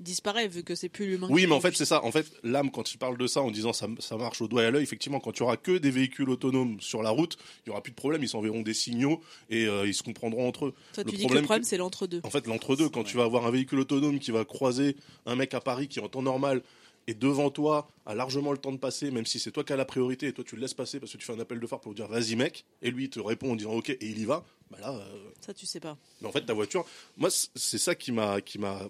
disparaît 0.01 0.47
vu 0.47 0.63
que 0.63 0.75
c'est 0.75 0.89
plus 0.89 1.05
l'humain. 1.05 1.27
Oui, 1.29 1.45
mais 1.47 1.53
en 1.53 1.61
fait, 1.61 1.75
c'est 1.75 1.85
ça. 1.85 2.03
En 2.03 2.11
fait, 2.11 2.31
l'âme, 2.43 2.71
quand 2.71 2.93
il 2.93 2.97
parle 2.97 3.17
de 3.17 3.27
ça 3.27 3.41
en 3.41 3.51
disant 3.51 3.73
ça, 3.73 3.87
ça 3.99 4.17
marche 4.17 4.41
au 4.41 4.47
doigt 4.47 4.63
et 4.63 4.65
à 4.65 4.71
l'œil, 4.71 4.83
effectivement, 4.83 5.19
quand 5.19 5.37
il 5.37 5.39
y 5.39 5.43
aura 5.43 5.57
que 5.57 5.77
des 5.77 5.91
véhicules 5.91 6.29
autonomes 6.29 6.79
sur 6.81 7.01
la 7.03 7.09
route, 7.09 7.37
il 7.65 7.69
y 7.69 7.71
aura 7.71 7.81
plus 7.81 7.91
de 7.91 7.95
problème. 7.95 8.23
Ils 8.23 8.29
s'enverront 8.29 8.61
des 8.61 8.73
signaux 8.73 9.21
et 9.49 9.65
euh, 9.65 9.87
ils 9.87 9.93
se 9.93 10.03
comprendront 10.03 10.47
entre 10.47 10.67
eux. 10.67 10.73
Toi, 10.93 11.03
tu 11.03 11.11
le 11.11 11.17
dis 11.17 11.23
que 11.23 11.23
problème 11.23 11.41
le 11.41 11.45
problème, 11.45 11.63
c'est 11.63 11.77
l'entre-deux. 11.77 12.21
En 12.23 12.29
fait, 12.29 12.47
l'entre-deux, 12.47 12.89
quand 12.89 13.03
tu 13.03 13.17
vas 13.17 13.23
avoir 13.23 13.45
un 13.45 13.51
véhicule 13.51 13.79
autonome 13.79 14.19
qui 14.19 14.31
va 14.31 14.45
croiser 14.45 14.95
un 15.25 15.35
mec 15.35 15.53
à 15.53 15.61
Paris 15.61 15.87
qui 15.87 15.99
en 15.99 16.09
temps 16.09 16.21
normal 16.21 16.61
et 17.07 17.13
devant 17.13 17.49
toi 17.49 17.89
a 18.05 18.15
largement 18.15 18.51
le 18.51 18.57
temps 18.57 18.71
de 18.71 18.77
passer, 18.77 19.11
même 19.11 19.25
si 19.25 19.39
c'est 19.39 19.51
toi 19.51 19.63
qui 19.63 19.73
as 19.73 19.75
la 19.75 19.85
priorité 19.85 20.27
et 20.27 20.33
toi 20.33 20.43
tu 20.43 20.55
le 20.55 20.61
laisses 20.61 20.73
passer 20.73 20.99
parce 20.99 21.11
que 21.11 21.17
tu 21.17 21.25
fais 21.25 21.33
un 21.33 21.39
appel 21.39 21.59
de 21.59 21.67
phare 21.67 21.79
pour 21.79 21.91
lui 21.91 21.95
dire 21.95 22.07
vas-y 22.07 22.35
mec, 22.35 22.65
et 22.81 22.91
lui 22.91 23.05
il 23.05 23.09
te 23.09 23.19
répond 23.19 23.51
en 23.51 23.55
disant 23.55 23.71
ok 23.73 23.89
et 23.89 23.97
il 24.01 24.19
y 24.19 24.25
va, 24.25 24.43
bah 24.69 24.77
là, 24.81 24.91
euh, 24.91 25.29
Ça, 25.41 25.53
tu 25.53 25.65
sais 25.65 25.79
pas. 25.79 25.97
mais 26.21 26.27
en 26.27 26.31
fait, 26.31 26.41
ta 26.41 26.53
voiture, 26.53 26.85
moi, 27.17 27.29
c'est 27.29 27.77
ça 27.77 27.95
qui 27.95 28.11
m'a, 28.11 28.41
qui 28.41 28.57
m'a, 28.57 28.89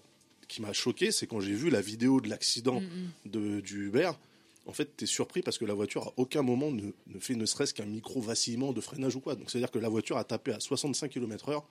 qui 0.52 0.62
m'a 0.62 0.74
choqué, 0.74 1.12
c'est 1.12 1.28
quand 1.28 1.40
j'ai 1.40 1.54
vu 1.54 1.70
la 1.70 1.82
vidéo 1.82 2.22
de 2.22 2.30
l'accident 2.30 2.82
de, 3.26 3.60
du 3.62 3.88
Uber. 3.88 4.12
En 4.68 4.74
fait, 4.74 4.96
t'es 4.96 5.06
surpris 5.08 5.42
parce 5.42 5.58
que 5.58 5.66
la 5.66 5.74
voiture 5.74 6.08
à 6.10 6.14
aucun 6.18 6.44
moment 6.44 6.72
ne, 6.72 6.92
ne 7.08 7.20
fait 7.20 7.36
ne 7.36 7.46
serait-ce 7.46 7.74
qu'un 7.74 7.86
micro 7.86 8.22
vacillement 8.22 8.74
de 8.74 8.82
freinage 8.82 9.16
ou 9.16 9.20
quoi. 9.20 9.36
Donc, 9.36 9.50
c'est-à-dire 9.50 9.72
que 9.72 9.80
la 9.80 9.90
voiture 9.90 10.18
a 10.18 10.24
tapé 10.24 10.52
à 10.54 10.60
65 10.60 11.10
km/h 11.10 11.64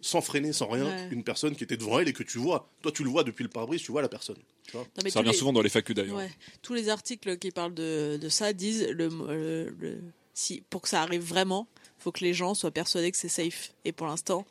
sans 0.00 0.20
freiner, 0.20 0.52
sans 0.52 0.66
rien, 0.68 0.84
Ouais. 0.84 1.08
une 1.12 1.22
personne 1.24 1.54
qui 1.56 1.64
était 1.64 1.76
devant 1.78 1.98
elle 2.00 2.08
et 2.08 2.12
que 2.12 2.22
tu 2.24 2.38
vois. 2.38 2.68
Toi, 2.82 2.92
tu 2.92 3.04
le 3.04 3.08
vois 3.10 3.24
depuis 3.24 3.42
le 3.44 3.48
pare-brise, 3.48 3.80
tu 3.82 3.92
vois 3.92 4.02
la 4.02 4.08
personne. 4.08 4.36
Tu 4.66 4.72
vois 4.72 4.82
Non, 4.82 5.02
mais 5.04 5.10
Ça 5.10 5.20
revient 5.20 5.30
les- 5.30 5.36
souvent 5.36 5.52
dans 5.52 5.62
les 5.62 5.70
FAQ 5.70 5.94
d'ailleurs. 5.94 6.16
Ouais. 6.16 6.30
Tous 6.60 6.74
les 6.74 6.88
articles 6.90 7.38
qui 7.38 7.50
parlent 7.52 7.72
de, 7.72 8.18
de 8.20 8.28
ça 8.28 8.52
disent 8.52 8.86
le, 8.88 9.08
le- 9.08 9.74
le- 9.78 10.00
si 10.34 10.62
pour 10.68 10.82
que 10.82 10.88
ça 10.88 11.00
arrive 11.02 11.22
vraiment, 11.22 11.66
faut 11.98 12.10
que 12.12 12.24
les 12.24 12.34
gens 12.34 12.54
soient 12.54 12.70
persuadés 12.72 13.12
que 13.12 13.16
c'est 13.16 13.28
safe. 13.28 13.72
Et 13.86 13.92
pour 13.92 14.06
l'instant, 14.08 14.44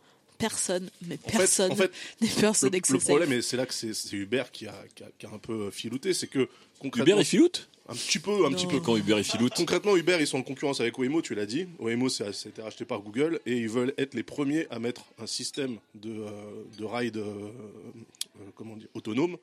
personne, 0.48 0.90
mais 1.08 1.18
En 1.26 1.30
fait- 1.30 1.38
personne 1.38 1.72
en 1.72 1.76
fait, 1.76 1.92
n'est 2.22 2.28
Le, 2.28 2.80
que 2.82 2.94
le 2.94 3.00
c'est 3.00 3.06
problème, 3.06 3.32
et 3.34 3.42
c'est 3.42 3.58
là 3.58 3.66
que 3.66 3.74
c'est, 3.74 3.94
Uber 4.14 4.44
qui 4.52 4.68
a, 4.68 4.76
qui, 4.96 5.04
a, 5.04 5.08
qui 5.18 5.26
a 5.26 5.30
un 5.30 5.38
peu 5.38 5.72
filouté, 5.72 6.14
c'est 6.14 6.28
que 6.28 6.48
concrètement, 6.80 7.14
Uber 7.14 7.22
et 7.22 7.26
filoute? 7.26 7.70
Un 7.90 7.96
petit 7.96 8.20
peu, 8.20 8.32
un 8.46 8.50
Non. 8.50 8.52
petit 8.56 8.66
peu 8.68 8.80
Quand 8.80 8.96
Uber 8.96 9.18
et 9.20 9.24
filoute. 9.24 9.54
Concrètement, 9.56 9.98
Uber, 9.98 10.16
ils 10.20 10.26
sont 10.28 10.38
en 10.38 10.44
concurrence 10.44 10.80
avec 10.80 10.98
Waymo, 10.98 11.22
tu 11.22 11.36
l'as 11.36 11.46
dit. 11.46 11.68
Waymo, 11.80 12.08
ça, 12.08 12.28
a 12.28 12.30
été 12.30 12.62
racheté 12.62 12.86
par 12.86 13.02
Google 13.02 13.42
et 13.46 13.58
ils 13.58 13.68
veulent 13.70 13.94
être 13.98 14.14
les 14.14 14.24
premiers 14.24 14.68
à 14.70 14.80
mettre 14.80 15.04
un 15.20 15.28
système 15.28 15.80
de, 15.96 16.10
euh, 16.12 16.30
de 16.78 16.86
ride 16.86 17.18
euh, 17.18 17.24
euh, 17.26 18.44
comment 18.56 18.78
dire, 18.78 18.88
autonome 18.94 19.36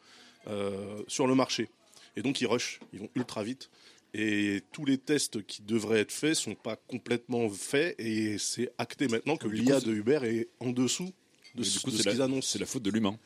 euh, 0.48 1.02
sur 1.06 1.26
le 1.26 1.34
marché. 1.34 1.68
Et 2.16 2.22
donc, 2.22 2.40
ils 2.40 2.46
rushent, 2.46 2.80
ils 2.94 3.00
vont 3.00 3.10
ultra 3.14 3.42
vite. 3.42 3.68
Et 4.12 4.62
tous 4.72 4.84
les 4.84 4.98
tests 4.98 5.44
qui 5.46 5.62
devraient 5.62 6.00
être 6.00 6.12
faits 6.12 6.34
sont 6.34 6.54
pas 6.54 6.76
complètement 6.76 7.48
faits 7.48 7.94
et 7.98 8.38
c'est 8.38 8.72
acté 8.76 9.06
maintenant 9.06 9.36
que 9.36 9.46
l'IA 9.46 9.80
de 9.80 9.92
Uber 9.92 10.20
est 10.24 10.48
en 10.58 10.70
dessous 10.70 11.12
de, 11.54 11.62
ce, 11.62 11.88
de 11.88 11.96
ce 11.96 12.08
qu'ils 12.08 12.22
annoncent. 12.22 12.48
c'est 12.52 12.58
la 12.58 12.66
faute 12.66 12.82
de 12.82 12.90
l'humain. 12.90 13.18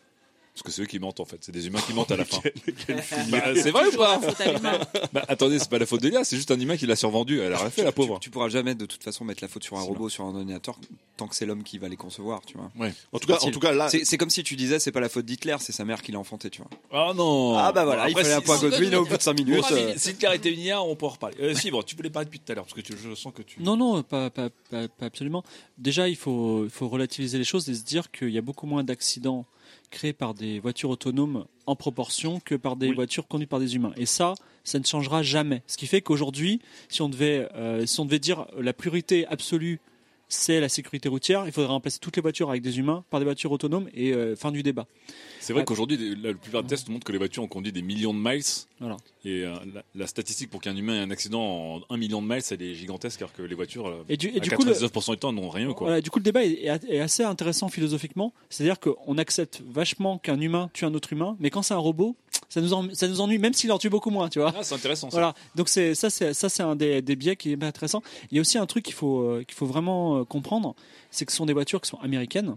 Parce 0.54 0.62
que 0.62 0.70
c'est 0.70 0.82
eux 0.82 0.86
qui 0.86 1.00
mentent 1.00 1.18
en 1.18 1.24
fait. 1.24 1.38
C'est 1.40 1.50
des 1.50 1.66
humains 1.66 1.80
qui 1.84 1.92
mentent 1.92 2.12
à 2.12 2.16
la 2.16 2.24
fin. 2.24 2.38
Bah, 3.28 3.42
c'est 3.56 3.70
vrai 3.72 3.88
ou 3.92 3.96
pas. 3.96 4.20
Bah 5.12 5.24
attendez, 5.28 5.58
c'est 5.58 5.68
pas 5.68 5.78
la 5.78 5.86
faute 5.86 6.00
de 6.02 6.08
l'IA, 6.08 6.22
c'est 6.24 6.36
juste 6.36 6.50
un 6.52 6.58
humain 6.60 6.76
qui 6.76 6.86
l'a 6.86 6.94
survendu. 6.96 7.40
Elle 7.40 7.52
a 7.52 7.58
rien 7.58 7.70
fait 7.70 7.82
la 7.82 7.90
pauvre. 7.92 8.18
Tu 8.20 8.30
pourras 8.30 8.48
jamais 8.48 8.74
de 8.76 8.86
toute 8.86 9.02
façon 9.02 9.24
mettre 9.24 9.42
la 9.42 9.48
faute 9.48 9.64
sur 9.64 9.76
un 9.76 9.82
robot, 9.82 10.08
sur 10.08 10.24
un 10.24 10.34
ordinateur, 10.34 10.78
tant 11.16 11.26
que 11.26 11.34
c'est 11.34 11.44
l'homme 11.46 11.62
qui 11.64 11.78
va 11.78 11.88
les 11.88 11.96
concevoir, 11.96 12.40
tu 12.46 12.56
vois. 12.56 12.70
En 13.12 13.18
tout 13.18 13.26
cas, 13.26 13.38
en 13.42 13.50
tout 13.50 13.58
cas 13.60 13.72
là, 13.72 13.88
C'est 13.88 14.16
comme 14.16 14.30
si 14.30 14.42
tu 14.44 14.54
disais 14.56 14.78
c'est 14.78 14.92
pas 14.92 15.00
la 15.00 15.08
faute 15.08 15.24
d'Hitler, 15.26 15.56
c'est 15.58 15.72
sa 15.72 15.84
mère 15.84 16.02
qui 16.02 16.12
l'a 16.12 16.18
enfanté, 16.20 16.50
tu 16.50 16.62
vois. 16.62 16.70
Ah 16.92 17.12
non 17.14 17.56
Ah 17.58 17.72
bah 17.72 17.84
voilà, 17.84 18.08
il 18.08 18.12
Après, 18.12 18.22
fallait 18.22 18.34
un 18.34 18.38
si- 18.38 18.44
point 18.44 18.56
si- 18.58 18.62
Godwin 18.68 18.94
au 18.94 19.04
bout 19.06 19.16
de 19.16 19.22
5 19.22 19.32
minutes. 19.38 19.56
Bon, 19.56 19.62
si- 19.66 19.74
euh, 19.74 19.92
Si 19.96 20.10
Hitler 20.10 20.30
était 20.34 20.52
une 20.52 20.60
IA, 20.60 20.82
on 20.82 20.94
peut 20.94 21.06
en 21.06 21.10
reparler. 21.10 21.36
Euh, 21.40 21.54
Fibre, 21.54 21.84
tu 21.84 21.96
voulais 21.96 22.10
parler 22.10 22.26
depuis 22.26 22.38
tout 22.40 22.52
à 22.52 22.54
l'heure, 22.54 22.64
parce 22.64 22.74
que 22.74 22.80
tu- 22.80 22.94
je 22.96 23.14
sens 23.16 23.32
que 23.34 23.42
tu. 23.42 23.60
Non, 23.60 23.76
non, 23.76 24.02
pas, 24.04 24.30
pas, 24.30 24.50
pas, 24.70 24.86
pas 24.88 25.06
absolument. 25.06 25.42
Déjà, 25.78 26.08
il 26.08 26.16
faut, 26.16 26.64
il 26.64 26.70
faut 26.70 26.88
relativiser 26.88 27.38
les 27.38 27.44
choses 27.44 27.68
et 27.68 27.74
se 27.74 27.82
dire 27.82 28.10
qu'il 28.12 28.30
y 28.30 28.38
a 28.38 28.42
beaucoup 28.42 28.66
moins 28.66 28.84
d'accidents 28.84 29.46
créés 29.94 30.12
par 30.12 30.34
des 30.34 30.58
voitures 30.60 30.90
autonomes 30.90 31.46
en 31.66 31.76
proportion 31.76 32.40
que 32.40 32.54
par 32.54 32.76
des 32.76 32.88
Oui. 32.88 32.94
voitures 32.94 33.26
conduites 33.26 33.48
par 33.48 33.60
des 33.60 33.74
humains. 33.76 33.92
Et 33.96 34.04
ça, 34.06 34.34
ça 34.64 34.78
ne 34.78 34.84
changera 34.84 35.22
jamais. 35.22 35.62
Ce 35.66 35.76
qui 35.78 35.86
fait 35.86 36.02
qu'aujourd'hui, 36.02 36.60
si 36.88 37.00
on 37.00 37.08
devait, 37.08 37.48
euh, 37.54 37.86
si 37.86 38.00
on 38.00 38.04
devait 38.04 38.18
dire 38.18 38.46
la 38.58 38.72
priorité 38.72 39.26
absolue, 39.28 39.80
c'est 40.34 40.60
la 40.60 40.68
sécurité 40.68 41.08
routière, 41.08 41.44
il 41.46 41.52
faudrait 41.52 41.70
remplacer 41.70 41.98
toutes 41.98 42.16
les 42.16 42.22
voitures 42.22 42.50
avec 42.50 42.62
des 42.62 42.78
humains 42.78 43.04
par 43.10 43.20
des 43.20 43.24
voitures 43.24 43.52
autonomes 43.52 43.88
et 43.94 44.12
euh, 44.12 44.36
fin 44.36 44.50
du 44.52 44.62
débat. 44.62 44.86
C'est 45.40 45.52
vrai 45.52 45.64
qu'aujourd'hui, 45.64 46.16
la 46.22 46.32
plupart 46.34 46.62
des 46.62 46.68
tests 46.68 46.88
montrent 46.88 47.04
que 47.06 47.12
les 47.12 47.18
voitures 47.18 47.42
ont 47.42 47.48
conduit 47.48 47.72
des 47.72 47.82
millions 47.82 48.14
de 48.14 48.18
miles. 48.18 48.42
Voilà. 48.80 48.96
Et 49.24 49.44
euh, 49.44 49.54
la, 49.74 49.82
la 49.94 50.06
statistique 50.06 50.50
pour 50.50 50.60
qu'un 50.60 50.76
humain 50.76 50.94
ait 50.96 51.04
un 51.04 51.10
accident 51.10 51.40
en 51.42 51.80
un 51.90 51.96
million 51.96 52.20
de 52.22 52.26
miles, 52.26 52.42
elle 52.50 52.62
est 52.62 52.74
gigantesque, 52.74 53.20
alors 53.22 53.32
que 53.32 53.42
les 53.42 53.54
voitures, 53.54 53.86
euh, 53.86 54.04
Et 54.08 54.16
du, 54.16 54.28
et 54.28 54.36
à 54.36 54.40
du 54.40 54.50
coup, 54.50 54.64
le- 54.64 54.72
99% 54.72 55.10
du 55.12 55.16
temps, 55.18 55.32
n'ont 55.32 55.48
rien. 55.50 55.72
Quoi. 55.72 55.86
Voilà, 55.88 56.00
du 56.00 56.10
coup, 56.10 56.18
le 56.18 56.24
débat 56.24 56.44
est- 56.44 56.64
est 56.88 56.98
assez 57.00 57.22
intéressant 57.22 57.68
philosophiquement. 57.68 58.32
C'est-à-dire 58.50 58.80
qu'on 58.80 59.18
accepte 59.18 59.62
vachement 59.68 60.18
qu'un 60.18 60.40
humain 60.40 60.70
tue 60.72 60.84
un 60.84 60.94
autre 60.94 61.12
humain, 61.12 61.36
mais 61.40 61.50
quand 61.50 61.62
c'est 61.62 61.74
un 61.74 61.78
robot, 61.78 62.16
ça 62.48 62.60
nous, 62.60 62.72
en- 62.72 62.92
ça 62.94 63.08
nous 63.08 63.20
ennuie, 63.20 63.38
même 63.38 63.52
s'il 63.54 63.70
en 63.72 63.78
tue 63.78 63.90
beaucoup 63.90 64.10
moins, 64.10 64.28
tu 64.28 64.38
vois. 64.38 64.52
Ah, 64.56 64.62
c'est 64.62 64.74
intéressant. 64.74 65.10
Ça. 65.10 65.16
Voilà, 65.16 65.34
donc 65.54 65.68
c'est 65.68 65.94
ça, 65.94 66.10
c'est 66.10 66.32
ça, 66.34 66.48
c'est 66.48 66.62
un 66.62 66.76
des, 66.76 67.02
des 67.02 67.16
biais 67.16 67.36
qui 67.36 67.52
est 67.52 67.62
intéressant. 67.64 68.02
Il 68.30 68.36
y 68.36 68.38
a 68.38 68.40
aussi 68.40 68.58
un 68.58 68.66
truc 68.66 68.84
qu'il 68.84 68.94
faut 68.94 69.20
euh, 69.22 69.44
qu'il 69.46 69.54
faut 69.56 69.66
vraiment 69.66 70.18
euh, 70.18 70.24
comprendre, 70.24 70.74
c'est 71.10 71.24
que 71.26 71.32
ce 71.32 71.38
sont 71.38 71.46
des 71.46 71.52
voitures 71.52 71.80
qui 71.80 71.88
sont 71.90 71.98
américaines 71.98 72.56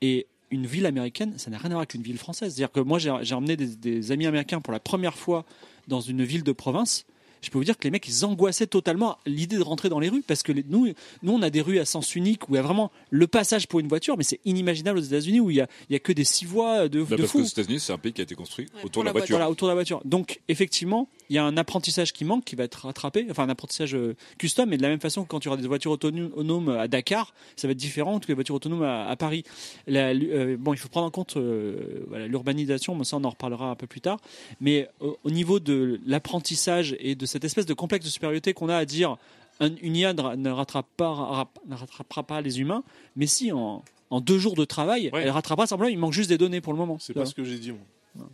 et 0.00 0.26
une 0.50 0.66
ville 0.66 0.86
américaine, 0.86 1.34
ça 1.36 1.50
n'a 1.50 1.58
rien 1.58 1.66
à 1.70 1.74
voir 1.74 1.80
avec 1.80 1.94
une 1.94 2.02
ville 2.02 2.18
française. 2.18 2.54
C'est-à-dire 2.54 2.70
que 2.70 2.80
moi, 2.80 2.98
j'ai 2.98 3.12
j'ai 3.22 3.34
emmené 3.34 3.56
des, 3.56 3.74
des 3.76 4.12
amis 4.12 4.26
américains 4.26 4.60
pour 4.60 4.72
la 4.72 4.78
première 4.80 5.16
fois 5.18 5.44
dans 5.88 6.00
une 6.00 6.22
ville 6.22 6.44
de 6.44 6.52
province. 6.52 7.04
Je 7.44 7.50
peux 7.50 7.58
vous 7.58 7.64
dire 7.64 7.76
que 7.78 7.84
les 7.84 7.90
mecs, 7.90 8.08
ils 8.08 8.24
angoissaient 8.24 8.66
totalement 8.66 9.18
l'idée 9.26 9.56
de 9.56 9.62
rentrer 9.62 9.88
dans 9.88 10.00
les 10.00 10.08
rues 10.08 10.22
parce 10.26 10.42
que 10.42 10.50
les- 10.52 10.64
nous, 10.68 10.88
nous, 11.22 11.32
on 11.32 11.42
a 11.42 11.50
des 11.50 11.60
rues 11.60 11.78
à 11.78 11.84
sens 11.84 12.14
unique 12.16 12.48
où 12.48 12.54
il 12.54 12.56
y 12.56 12.58
a 12.58 12.62
vraiment 12.62 12.90
le 13.10 13.26
passage 13.26 13.68
pour 13.68 13.80
une 13.80 13.88
voiture, 13.88 14.16
mais 14.16 14.24
c'est 14.24 14.40
inimaginable 14.44 14.98
aux 14.98 15.02
États-Unis 15.02 15.40
où 15.40 15.50
il 15.50 15.56
y 15.56 15.60
a, 15.60 15.68
il 15.90 15.92
y 15.92 15.96
a 15.96 15.98
que 15.98 16.12
des 16.12 16.24
six 16.24 16.44
voies 16.46 16.88
de, 16.88 17.02
Bah, 17.02 17.16
de 17.16 17.22
parce 17.22 17.32
fou. 17.32 17.38
que 17.38 17.44
aux 17.44 17.46
États-Unis, 17.46 17.80
c'est 17.80 17.92
un 17.92 17.98
pays 17.98 18.12
qui 18.12 18.20
a 18.20 18.24
été 18.24 18.34
construit 18.34 18.66
Ouais, 18.76 18.84
autour 18.84 19.02
de 19.02 19.06
la 19.06 19.12
la 19.12 19.18
voiture. 19.18 19.36
Voilà, 19.36 19.50
autour 19.50 19.68
de 19.68 19.70
la 19.70 19.74
voiture. 19.74 20.00
Donc, 20.04 20.40
effectivement, 20.48 21.08
il 21.30 21.36
y 21.36 21.38
a 21.38 21.44
un 21.44 21.56
apprentissage 21.56 22.12
qui 22.12 22.24
manque, 22.24 22.44
qui 22.44 22.56
va 22.56 22.64
être 22.64 22.86
rattrapé, 22.86 23.26
enfin 23.30 23.44
un 23.44 23.48
apprentissage 23.48 23.94
euh, 23.94 24.14
custom, 24.38 24.72
et 24.72 24.76
de 24.76 24.82
la 24.82 24.88
même 24.88 25.00
façon 25.00 25.22
que 25.24 25.28
quand 25.28 25.40
tu 25.40 25.48
auras 25.48 25.56
des 25.56 25.66
voitures 25.68 25.90
autonomes 25.92 26.68
à 26.70 26.88
Dakar, 26.88 27.34
ça 27.56 27.66
va 27.68 27.72
être 27.72 27.78
différent 27.78 28.18
que 28.20 28.26
les 28.28 28.34
voitures 28.34 28.54
autonomes 28.54 28.82
à, 28.82 29.06
à 29.06 29.16
Paris. 29.16 29.44
La- 29.86 30.08
euh, 30.10 30.56
bon, 30.58 30.72
il 30.72 30.76
faut 30.78 30.88
prendre 30.88 31.06
en 31.06 31.10
compte 31.10 31.36
euh, 31.36 32.04
voilà, 32.08 32.26
l'urbanisation, 32.26 32.94
mais 32.94 33.04
ça 33.04 33.16
on 33.16 33.24
en 33.24 33.30
reparlera 33.30 33.70
un 33.70 33.74
peu 33.74 33.86
plus 33.86 34.00
tard. 34.00 34.18
Mais 34.60 34.88
au, 35.00 35.18
au 35.24 35.30
niveau 35.30 35.60
de 35.60 36.00
l'apprentissage 36.06 36.96
et 37.00 37.14
de 37.14 37.26
cette 37.34 37.44
espèce 37.44 37.66
de 37.66 37.74
complexe 37.74 38.04
de 38.06 38.10
supériorité 38.10 38.54
qu'on 38.54 38.68
a 38.68 38.76
à 38.76 38.84
dire 38.84 39.16
un- 39.60 39.74
une 39.82 39.96
IA 39.96 40.14
ne, 40.14 40.36
ne 40.36 40.50
rattrape 40.50 40.86
pas, 40.96 41.12
rap- 41.12 41.58
ne 41.68 41.74
rattrapera 41.74 42.22
pas 42.22 42.40
les 42.40 42.60
humains, 42.60 42.82
mais 43.16 43.26
si 43.26 43.50
en, 43.52 43.82
en 44.10 44.20
deux 44.20 44.38
jours 44.38 44.54
de 44.54 44.64
travail, 44.64 45.10
Ouais. 45.12 45.22
elle 45.22 45.30
rattrapera 45.30 45.66
simplement, 45.66 45.90
il 45.90 45.98
manque 45.98 46.12
juste 46.12 46.28
des 46.30 46.38
données 46.38 46.60
pour 46.60 46.72
le 46.72 46.78
moment. 46.78 46.98
c'est 47.00 47.12
pas 47.12 47.26
ce 47.26 47.34
que 47.34 47.44
j'ai 47.44 47.58
dit. 47.58 47.72
Moi. 47.72 47.80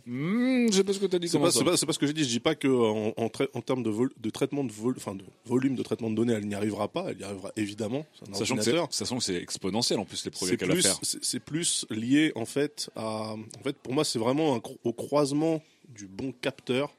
Mmh, 0.05 0.67
je 0.71 0.77
sais 0.77 0.83
pas 0.83 0.93
ce 0.93 0.99
que 0.99 1.07
tu 1.07 1.15
as 1.15 1.19
dit. 1.19 1.27
C'est 1.27 1.39
pas, 1.39 1.49
ce 1.51 1.97
que 1.97 2.05
j'ai 2.05 2.13
dit. 2.13 2.23
Je 2.23 2.29
dis 2.29 2.39
pas 2.39 2.53
que 2.53 2.67
en, 2.67 3.13
en, 3.17 3.29
trai- 3.29 3.49
en 3.55 3.61
termes 3.61 3.81
de, 3.81 3.89
vol- 3.89 4.11
de 4.21 4.29
traitement 4.29 4.63
de, 4.63 4.71
vol- 4.71 4.93
enfin 4.97 5.15
de 5.15 5.23
volume 5.45 5.73
de 5.75 5.81
traitement 5.81 6.11
de 6.11 6.15
données, 6.15 6.33
elle 6.33 6.45
n'y 6.47 6.53
arrivera 6.53 6.87
pas. 6.87 7.05
Elle 7.09 7.19
y 7.19 7.23
arrivera 7.23 7.51
évidemment. 7.55 8.05
Un 8.29 8.33
Sachant 8.35 8.55
que 8.57 8.61
c'est 8.61 8.69
ordinateur. 8.69 8.87
sachant 8.93 9.17
que 9.17 9.23
c'est 9.23 9.41
exponentiel 9.41 9.97
en 9.97 10.05
plus 10.05 10.23
les 10.23 10.29
progrès 10.29 10.55
qu'elle 10.55 10.69
va 10.69 10.75
faire. 10.75 10.99
c'est 11.01 11.39
plus 11.39 11.87
lié 11.89 12.31
en 12.35 12.45
fait 12.45 12.91
à. 12.95 13.33
En 13.33 13.63
fait, 13.63 13.75
pour 13.77 13.93
moi, 13.93 14.03
c'est 14.03 14.19
vraiment 14.19 14.55
un 14.55 14.61
au 14.83 14.93
croisement 14.93 15.63
du 15.89 16.05
bon 16.07 16.31
capteur 16.31 16.93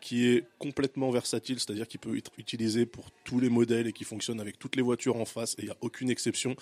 qui 0.00 0.26
est 0.26 0.44
complètement 0.58 1.10
versatile, 1.10 1.58
c'est-à-dire 1.60 1.86
qu'il 1.86 2.00
peut 2.00 2.16
être 2.16 2.32
utilisé 2.38 2.86
pour 2.86 3.10
tous 3.24 3.40
les 3.40 3.48
modèles 3.48 3.86
et 3.86 3.92
qui 3.92 4.04
fonctionne 4.04 4.40
avec 4.40 4.58
toutes 4.58 4.76
les 4.76 4.82
voitures 4.82 5.16
en 5.16 5.24
face 5.24 5.54
et 5.54 5.62
il 5.62 5.64
n'y 5.66 5.70
a 5.70 5.76
aucune 5.80 6.10
exception. 6.10 6.56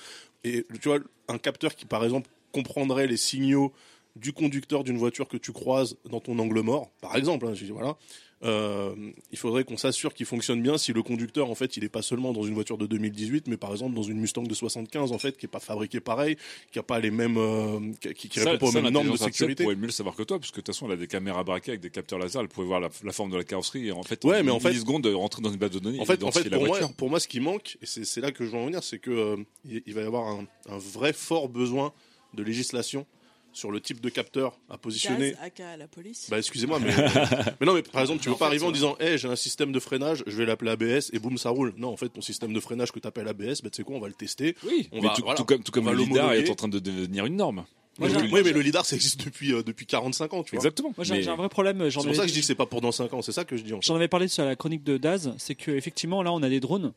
Et 0.45 0.67
tu 0.81 0.89
vois, 0.89 0.99
un 1.29 1.39
capteur 1.39 1.75
qui 1.75 1.85
par 1.85 2.05
exemple 2.05 2.31
comprendrait 2.53 3.07
les 3.07 3.17
signaux 3.17 3.73
du 4.17 4.33
conducteur 4.33 4.85
d'une 4.85 4.99
voiture 4.99 5.29
que 5.29 5.37
tu 5.37 5.53
croises 5.53 5.97
dans 6.05 6.21
ton 6.21 6.39
angle 6.39 6.61
mort, 6.61 6.91
par 7.01 7.17
exemple, 7.17 7.47
hein, 7.47 7.55
je 7.55 7.65
dis, 7.65 7.71
voilà, 7.71 7.97
euh, 8.45 8.95
il 9.33 9.39
faudrait 9.39 9.65
qu'on 9.65 9.77
s'assure 9.77 10.15
qu'il 10.15 10.25
fonctionne 10.27 10.63
bien 10.63 10.79
si 10.79 10.93
le 10.93 11.03
conducteur 11.03 11.51
en 11.51 11.57
fait 11.57 11.77
il 11.77 11.83
est 11.83 11.89
pas 11.89 12.03
seulement 12.03 12.33
dans 12.33 12.45
une 12.45 12.55
voiture 12.55 12.79
de 12.79 12.87
2018 12.87 13.49
mais 13.49 13.57
par 13.57 13.73
exemple 13.73 13.95
dans 13.97 14.03
une 14.05 14.19
Mustang 14.21 14.45
de 14.45 14.55
75 14.55 15.11
en 15.11 15.19
fait 15.19 15.37
qui 15.37 15.47
est 15.47 15.49
pas 15.49 15.59
fabriquée 15.59 15.99
pareil 15.99 16.37
qui 16.71 16.79
a 16.79 16.85
pas 16.85 17.01
les 17.01 17.11
mêmes 17.11 17.37
euh, 17.37 17.81
qui, 18.15 18.29
qui 18.29 18.39
Ça- 18.39 18.51
répond 18.53 18.67
pas 18.67 18.67
aux 18.67 18.73
ça, 18.73 18.81
mêmes 18.83 18.93
normes 18.93 19.11
de 19.11 19.17
sécurité 19.17 19.65
pourrait 19.65 19.75
mieux 19.77 19.87
le 19.87 19.93
savoir 19.93 20.15
que 20.15 20.23
toi, 20.23 20.39
parce 20.39 20.51
que 20.53 20.57
de 20.57 20.61
toute 20.63 20.75
façon, 20.75 20.87
elle 20.87 20.93
a 20.93 20.97
des 20.97 21.09
caméras 21.09 21.43
braquées 21.43 21.73
avec 21.73 21.81
des 21.81 21.91
capteurs 21.91 22.19
laser, 22.21 22.43
elle 22.43 22.49
pouvait 22.49 22.67
voir 22.69 22.79
la, 22.81 22.91
la 23.03 23.13
forme 23.13 23.31
de 23.33 23.37
la 23.37 23.43
carrosserie 23.45 23.89
et 23.89 23.93
en 23.93 24.03
fait, 24.05 24.25
Ouais, 24.25 24.43
mais 24.45 24.51
en 24.53 24.61
fait- 24.61 24.69
millisecondes, 24.69 25.07
rentrer 25.07 25.43
dans 25.43 25.51
une 25.51 25.57
base 25.59 25.71
de 25.73 25.79
données. 25.81 25.99
En 26.01 26.05
fait, 26.05 26.23
en 26.23 26.31
pour, 26.31 26.67
moi, 26.67 26.79
pour 26.97 27.11
moi, 27.11 27.19
ce 27.21 27.27
qui 27.29 27.41
manque, 27.41 27.77
et 27.83 27.87
c'est 27.87 28.05
c'est 28.05 28.21
là 28.21 28.31
que 28.31 28.45
je 28.45 28.51
veux 28.51 28.59
en 28.59 28.67
venir, 28.67 28.83
c'est 28.85 28.99
que 29.01 29.11
euh, 29.11 29.37
il 29.65 29.83
il 29.87 29.95
va 29.95 30.03
y 30.03 30.05
avoir 30.05 30.29
un, 30.29 30.47
un 30.69 30.79
vrai 30.79 31.13
fort 31.13 31.49
besoin 31.49 31.93
de 32.35 32.43
législation 32.45 33.05
sur 33.53 33.71
le 33.71 33.81
type 33.81 34.01
de 34.01 34.09
capteur 34.09 34.59
à 34.71 34.79
positionner. 34.79 35.31
Gaz, 35.33 35.39
AK 35.43 35.61
à 35.61 35.77
la 35.77 35.89
police. 35.89 36.29
Bah 36.31 36.39
excusez-moi, 36.39 36.79
mais, 36.81 36.95
mais 37.61 37.67
non, 37.67 37.75
mais 37.75 37.83
par 37.83 38.03
exemple, 38.03 38.23
tu 38.23 38.29
En 38.29 38.33
veux 38.33 38.39
pas 38.39 38.45
fait, 38.47 38.51
arriver 38.51 38.67
en 38.67 38.71
disant, 38.73 38.97
hey, 39.01 39.19
j'ai 39.19 39.29
un 39.29 39.37
système 39.37 39.73
de 39.73 39.81
freinage, 39.81 40.23
je 40.27 40.37
vais 40.37 40.47
l'appeler 40.47 40.71
ABS 40.71 41.11
et 41.13 41.19
boum, 41.19 41.39
ça 41.39 41.51
roule. 41.51 41.75
Non, 41.77 41.89
en 41.89 41.97
fait, 41.97 42.09
ton 42.09 42.21
système 42.21 42.53
de 42.53 42.61
freinage 42.61 42.93
que 42.93 43.01
tu 43.01 43.09
appelles 43.09 43.27
ABS, 43.29 43.63
bah 43.63 43.71
tu 43.71 43.77
sais 43.79 43.83
quoi, 43.83 43.97
on 43.97 44.01
va 44.01 44.09
le 44.09 44.15
tester. 44.15 44.55
Oui, 44.65 44.89
on 44.93 45.01
mais 45.01 45.09
va- 45.09 45.15
tout, 45.15 45.23
voilà, 45.23 45.37
tout 45.37 45.45
comme, 45.45 45.63
tout 45.63 45.73
comme 45.73 45.85
on 45.87 45.91
va 45.91 45.97
le 45.97 46.05
lidar 46.05 46.33
est 46.35 46.49
en 46.51 46.55
train 46.55 46.69
de 46.69 46.79
devenir 46.79 47.27
une 47.27 47.37
norme. 47.37 47.65
Oui, 48.01 48.13
Moi, 48.13 48.23
oui, 48.31 48.43
mais 48.45 48.53
le 48.53 48.61
lidar, 48.61 48.87
ça 48.87 48.95
existe 48.95 49.19
depuis 49.25 49.49
depuis, 49.49 49.53
euh, 49.55 49.63
depuis 49.65 49.85
45 49.87 50.33
ans, 50.35 50.45
tu 50.45 50.53
vois. 50.53 50.59
Exactement. 50.59 50.93
Moi, 50.97 51.03
j'ai 51.05 51.15
Mais- 51.15 51.27
un 51.29 51.35
vrai 51.35 51.49
problème. 51.49 51.89
J'en 51.89 52.01
C'est 52.03 52.07
pour 52.07 52.15
ça 52.17 52.23
que 52.23 52.29
je 52.29 52.33
dis 52.35 52.41
que 52.41 52.47
c'est 52.47 52.55
pas 52.55 52.67
pour 52.67 52.81
dans 52.81 52.93
5 52.93 53.13
ans, 53.13 53.23
c'est 53.23 53.33
ça 53.33 53.45
que 53.45 53.57
je 53.57 53.65
dis. 53.65 53.73
J'en 53.81 53.97
avais 53.97 54.07
parlé 54.07 54.29
sur 54.29 54.45
la 54.45 54.55
chronique 54.55 54.85
de 54.85 54.99
Daz, 54.99 55.35
c'est 55.39 55.57
que 55.57 55.73
effectivement 55.73 56.23
là 56.23 56.33
on 56.33 56.43
a 56.45 56.49
des 56.49 56.61
drones 56.61 56.93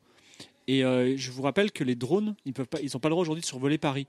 et 0.68 0.84
euh, 0.86 1.18
je 1.18 1.32
vous 1.32 1.42
rappelle 1.42 1.72
que 1.72 1.84
les 1.84 1.96
drones 1.96 2.36
ils 2.46 2.54
peuvent 2.54 2.68
pas, 2.68 2.80
ils 2.82 2.96
ont 2.96 3.00
pas 3.00 3.10
le 3.10 3.14
droit 3.14 3.24
aujourd'hui 3.24 3.42
de 3.42 3.48
survoler 3.48 3.80
Paris. 3.80 4.06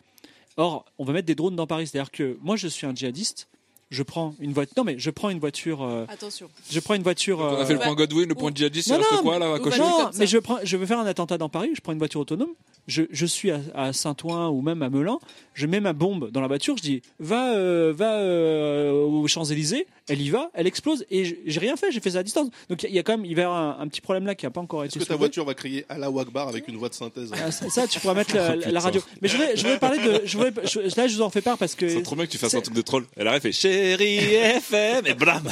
Or 0.57 0.85
on 0.99 1.05
va 1.05 1.13
mettre 1.13 1.27
des 1.27 1.35
drones 1.35 1.57
dans 1.57 1.67
Paris, 1.67 1.87
c'est-à-dire 1.87 2.11
que 2.11 2.37
moi 2.43 2.57
je 2.57 2.69
suis 2.69 2.87
un 2.87 2.95
djihadiste, 2.95 3.49
je 3.91 4.03
prends 4.03 4.35
une 4.41 4.53
voiture, 4.53 4.75
non 4.77 4.85
mais 4.85 4.99
je 4.99 5.11
prends 5.11 5.31
une 5.31 5.39
voiture, 5.41 5.83
euh, 5.83 6.05
Attention. 6.09 6.49
je 6.71 6.81
prends 6.81 6.95
une 6.95 7.03
voiture. 7.03 7.39
On 7.41 7.45
a 7.57 7.61
euh, 7.61 7.67
fait 7.67 7.75
le 7.75 7.79
point 7.81 7.95
Godwin, 7.95 8.29
le 8.29 8.35
point 8.35 8.51
Ou- 8.51 8.55
djihadiste, 8.57 8.89
Non, 8.91 8.97
il 8.97 8.99
reste 9.01 9.13
non, 9.13 9.23
quoi 9.23 9.39
là 9.39 9.55
à 9.55 9.59
cocher 9.59 9.79
comme 9.79 9.89
ça. 9.89 10.11
mais 10.19 10.27
je 10.27 10.39
prends, 10.39 10.59
je 10.63 10.77
veux 10.77 10.87
faire 10.87 10.99
un 10.99 11.07
attentat 11.07 11.39
dans 11.39 11.49
Paris, 11.49 11.71
je 11.75 11.81
prends 11.81 11.93
une 11.93 11.99
voiture 11.99 12.21
autonome, 12.21 12.51
je, 12.89 13.03
je 13.11 13.27
suis 13.27 13.51
à, 13.51 13.61
à 13.75 13.93
Saint-Ouen 13.93 14.49
ou 14.49 14.61
même 14.61 14.83
à 14.83 14.91
Melun, 14.91 15.19
je 15.55 15.67
mets 15.67 15.81
ma 15.81 15.93
bombe 15.93 16.31
dans 16.31 16.41
la 16.41 16.49
voiture, 16.49 16.77
je 16.77 16.83
dis 16.83 17.03
va 17.21 17.55
euh, 17.55 17.93
va 17.97 18.17
euh, 18.19 18.91
aux 18.93 19.27
Champs-Élysées, 19.29 19.87
elle 20.09 20.21
y 20.21 20.31
va, 20.31 20.51
elle 20.55 20.67
explose 20.67 21.05
et 21.11 21.39
j'ai 21.47 21.61
rien 21.61 21.77
fait, 21.77 21.93
j'ai 21.93 22.01
fait 22.01 22.11
ça 22.13 22.19
à 22.19 22.23
distance. 22.23 22.49
Donc 22.69 22.83
il 22.83 22.87
y 22.87 22.87
a- 22.87 22.91
il 22.91 22.97
y 22.97 22.99
a 22.99 23.03
quand 23.03 23.17
même 23.17 23.25
il 23.25 23.35
va 23.37 23.43
y 23.43 23.45
avoir 23.45 23.79
un, 23.81 23.83
un 23.85 23.89
petit 23.89 24.01
problème 24.01 24.27
là 24.27 24.35
qui 24.35 24.47
a 24.47 24.51
pas 24.51 24.61
encore 24.61 24.85
Est-ce 24.85 24.97
été 24.97 25.05
que 25.05 25.09
ta 25.09 25.17
voiture 25.17 25.45
va 25.45 25.55
crier 25.55 25.85
à 25.89 25.97
la 25.99 26.11
Wagbar 26.11 26.49
avec 26.49 26.67
une 26.69 26.77
voix 26.77 26.89
de 26.89 26.95
synthèse 26.95 27.31
Ah, 27.35 27.51
ça, 27.53 27.69
ça, 27.71 27.87
tu 27.87 28.01
pourras 28.01 28.15
mettre 28.15 28.35
la, 28.35 28.57
Oh, 28.57 28.71
la 28.71 28.81
radio. 28.81 29.01
Mais 29.21 29.29
je 29.29 29.37
voulais, 29.37 29.57
je 29.57 29.63
voulais 29.63 29.79
parler 29.79 29.99
de. 29.99 30.23
Je 30.25 30.37
voulais, 30.37 30.53
je- 30.65 30.81
là, 30.97 31.07
je 31.07 31.15
vous 31.17 31.23
en 31.23 31.31
fais 31.31 31.41
part 31.41 31.59
parce 31.59 31.75
que. 31.75 31.89
C'est 31.89 32.03
trop 32.03 32.17
bien 32.17 32.27
que 32.27 32.31
tu 32.33 32.39
fasses 32.39 32.55
un 32.55 32.61
truc 32.61 32.75
de 32.75 32.83
troll. 32.83 33.05
Elle 33.17 33.29
arrive 33.29 33.39
et 33.47 33.53
fait 33.53 33.53
chérie 33.53 34.19
FM 34.35 35.07
et 35.07 35.15
blam. 35.15 35.43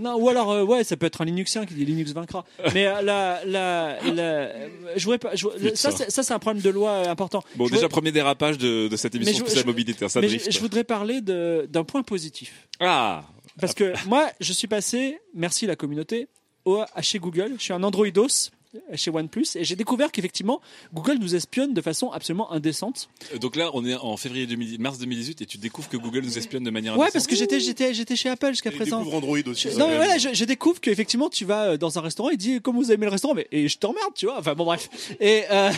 Non, 0.00 0.16
ou 0.16 0.28
alors, 0.28 0.50
euh, 0.50 0.64
ouais, 0.64 0.82
ça 0.82 0.96
peut 0.96 1.06
être 1.06 1.20
un 1.20 1.24
Linuxien 1.26 1.66
qui 1.66 1.74
dit 1.74 1.84
Linux 1.84 2.12
vaincra. 2.12 2.44
Mais 2.74 2.86
euh, 2.86 3.02
la, 3.02 3.44
la, 3.44 3.98
la, 4.12 4.48
je 4.96 5.04
voulais 5.04 5.18
pas. 5.18 5.34
je- 5.36 5.46
Putain. 5.48 5.76
ça, 5.76 5.90
c'est- 5.90 6.10
ça, 6.10 6.22
c'est 6.22 6.32
un 6.32 6.38
problème 6.38 6.62
de 6.62 6.70
loi 6.70 6.90
euh, 6.90 7.10
important. 7.10 7.42
Bon, 7.56 7.66
Je 7.66 7.74
déjà, 7.74 7.88
premier 7.88 8.10
dérapage 8.12 8.58
de, 8.58 8.88
de 8.88 8.96
cette 8.96 9.14
émission, 9.14 9.44
je- 9.44 9.50
c'est 9.50 9.56
la 9.56 9.62
je- 9.62 9.66
mobilité. 9.66 10.08
Ça 10.08 10.20
mais 10.20 10.28
je, 10.28 10.36
drift. 10.36 10.50
je 10.52 10.58
voudrais 10.60 10.84
parler 10.84 11.20
de- 11.20 11.66
d'un 11.70 11.84
point 11.84 12.02
positif. 12.02 12.66
Ah 12.80 13.24
Parce 13.60 13.74
que 13.74 13.92
moi, 14.08 14.28
je 14.40 14.52
suis 14.52 14.68
passé, 14.68 15.18
merci 15.34 15.66
la 15.66 15.76
communauté, 15.76 16.28
au, 16.64 16.78
à 16.94 17.02
chez 17.02 17.18
Google. 17.18 17.54
Je 17.58 17.62
suis 17.62 17.72
un 17.72 17.82
Androidos 17.82 18.50
chez 18.94 19.10
OnePlus 19.10 19.46
et 19.56 19.64
j'ai 19.64 19.74
découvert 19.74 20.12
qu'effectivement 20.12 20.60
Google 20.94 21.16
nous 21.20 21.34
espionne 21.34 21.74
de 21.74 21.80
façon 21.80 22.10
absolument 22.10 22.52
indécente. 22.52 23.08
Donc 23.40 23.56
là, 23.56 23.70
on 23.74 23.84
est 23.84 23.96
en 23.96 24.16
février 24.16 24.46
2000 24.46 24.80
mars 24.80 24.98
2018 24.98 25.42
et 25.42 25.46
tu 25.46 25.58
découvres 25.58 25.88
que 25.88 25.96
Google 25.96 26.20
nous 26.20 26.38
espionne 26.38 26.62
de 26.62 26.70
manière 26.70 26.92
Ouais, 26.94 27.00
indécente. 27.06 27.12
parce 27.14 27.26
que 27.26 27.34
j'étais 27.36 27.58
j'étais 27.60 27.94
j'étais 27.94 28.14
chez 28.14 28.28
Apple 28.28 28.50
jusqu'à 28.50 28.70
Et 28.70 28.76
présent. 28.76 28.98
découvre 28.98 29.16
Android 29.16 29.38
aussi. 29.46 29.68
Non, 29.76 29.88
mais 29.88 29.96
voilà, 29.96 30.18
je, 30.18 30.28
je 30.32 30.44
découvre 30.44 30.80
qu'effectivement, 30.80 31.28
tu 31.28 31.44
vas 31.44 31.70
euh, 31.72 31.76
dans 31.76 31.98
un 31.98 32.00
restaurant, 32.00 32.30
il 32.30 32.36
dit 32.36 32.60
comment 32.60 32.80
vous 32.80 32.92
aimez 32.92 33.06
le 33.06 33.10
restaurant, 33.12 33.34
mais, 33.34 33.48
et 33.50 33.68
je 33.68 33.76
t'emmerde, 33.78 34.14
tu 34.14 34.26
vois. 34.26 34.38
Enfin 34.38 34.54
bon, 34.54 34.64
bref. 34.64 34.88
Et, 35.18 35.42
euh, 35.50 35.70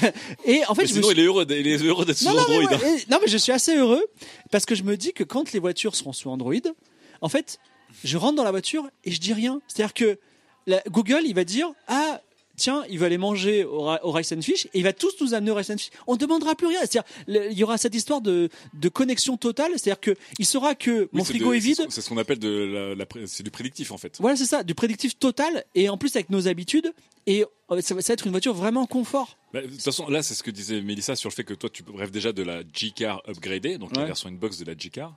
et 0.44 0.62
en 0.66 0.74
fait, 0.74 0.82
Mais 0.82 0.88
je 0.88 0.94
me 0.94 1.00
sinon, 1.00 1.08
suis- 1.08 1.16
il 1.16 1.20
est 1.20 1.26
heureux, 1.26 1.46
il 1.48 1.66
est 1.66 1.82
heureux 1.82 2.04
d'être 2.04 2.18
sous 2.18 2.26
non, 2.26 2.34
non, 2.34 2.44
mais, 2.48 2.56
Android. 2.58 2.74
hein. 2.74 2.78
ouais, 2.82 2.98
et- 3.00 3.10
non, 3.10 3.18
mais 3.22 3.28
je 3.28 3.36
suis 3.38 3.52
assez 3.52 3.74
heureux 3.76 4.04
parce 4.50 4.66
que 4.66 4.74
je 4.74 4.82
me 4.82 4.96
dis 4.98 5.12
que 5.14 5.24
quand 5.24 5.52
les 5.52 5.58
voitures 5.60 5.94
seront 5.96 6.12
sous 6.12 6.28
Android, 6.28 6.52
en 7.22 7.28
fait, 7.30 7.58
je 8.04 8.18
rentre 8.18 8.36
dans 8.36 8.44
la 8.44 8.50
voiture 8.50 8.86
et 9.04 9.10
je 9.12 9.18
dis 9.20 9.32
rien. 9.32 9.60
C'est-à-dire 9.66 9.94
que 9.94 10.18
la- 10.66 10.82
Google, 10.90 11.22
il 11.24 11.34
va 11.34 11.44
dire 11.44 11.70
ah. 11.88 12.20
Tiens, 12.56 12.84
il 12.90 12.98
va 12.98 13.06
aller 13.06 13.18
manger 13.18 13.64
au, 13.64 14.10
Rice 14.12 14.32
and 14.32 14.42
Fish 14.42 14.66
et 14.66 14.78
il 14.78 14.82
va 14.82 14.92
tous 14.92 15.14
nous 15.20 15.32
amener 15.34 15.50
au 15.50 15.54
Rice 15.54 15.70
and 15.70 15.78
Fish. 15.78 15.90
On 16.06 16.14
ne 16.14 16.18
demandera 16.18 16.54
plus 16.54 16.66
rien. 16.66 16.80
C'est-à-dire, 16.80 17.04
il 17.26 17.58
y 17.58 17.64
aura 17.64 17.78
cette 17.78 17.94
histoire 17.94 18.20
de, 18.20 18.50
de 18.74 18.88
connexion 18.88 19.36
totale. 19.36 19.72
C'est-à-dire 19.76 20.00
que 20.00 20.16
il 20.38 20.44
saura 20.46 20.74
que 20.74 21.02
Oui, 21.02 21.08
mon 21.12 21.24
frigo 21.24 21.50
de- 21.50 21.56
est 21.56 21.60
vide. 21.60 21.86
c'est 21.88 22.00
ce- 22.02 22.08
qu'on 22.08 22.18
appelle 22.18 22.38
de 22.38 22.94
la, 22.96 23.06
c'est 23.26 23.42
du 23.42 23.50
prédictif 23.50 23.90
en 23.90 23.96
fait. 23.98 24.18
Voilà, 24.20 24.36
c'est 24.36 24.44
ça, 24.44 24.62
du 24.62 24.74
prédictif 24.74 25.18
total 25.18 25.64
et 25.74 25.88
en 25.88 25.96
plus 25.96 26.14
avec 26.14 26.28
nos 26.30 26.46
habitudes. 26.46 26.92
Et 27.26 27.44
euh, 27.70 27.80
ça 27.80 27.94
va, 27.94 28.00
être 28.06 28.26
une 28.26 28.32
voiture 28.32 28.52
vraiment 28.54 28.84
confort. 28.86 29.38
Bah, 29.54 29.62
de 29.62 29.68
toute 29.68 29.80
façon, 29.80 30.08
là, 30.08 30.22
c'est 30.22 30.34
ce 30.34 30.42
que 30.42 30.50
disait 30.50 30.82
Mélissa 30.82 31.14
sur 31.16 31.30
le 31.30 31.34
fait 31.34 31.44
que 31.44 31.54
toi, 31.54 31.70
tu 31.70 31.84
rêves 31.94 32.10
déjà 32.10 32.32
de 32.32 32.42
la 32.42 32.62
G-Car 32.72 33.22
upgradée, 33.28 33.78
donc 33.78 33.96
la 33.96 34.04
version 34.04 34.28
inbox 34.28 34.58
de 34.58 34.64
la 34.64 34.76
G-Car. 34.76 35.16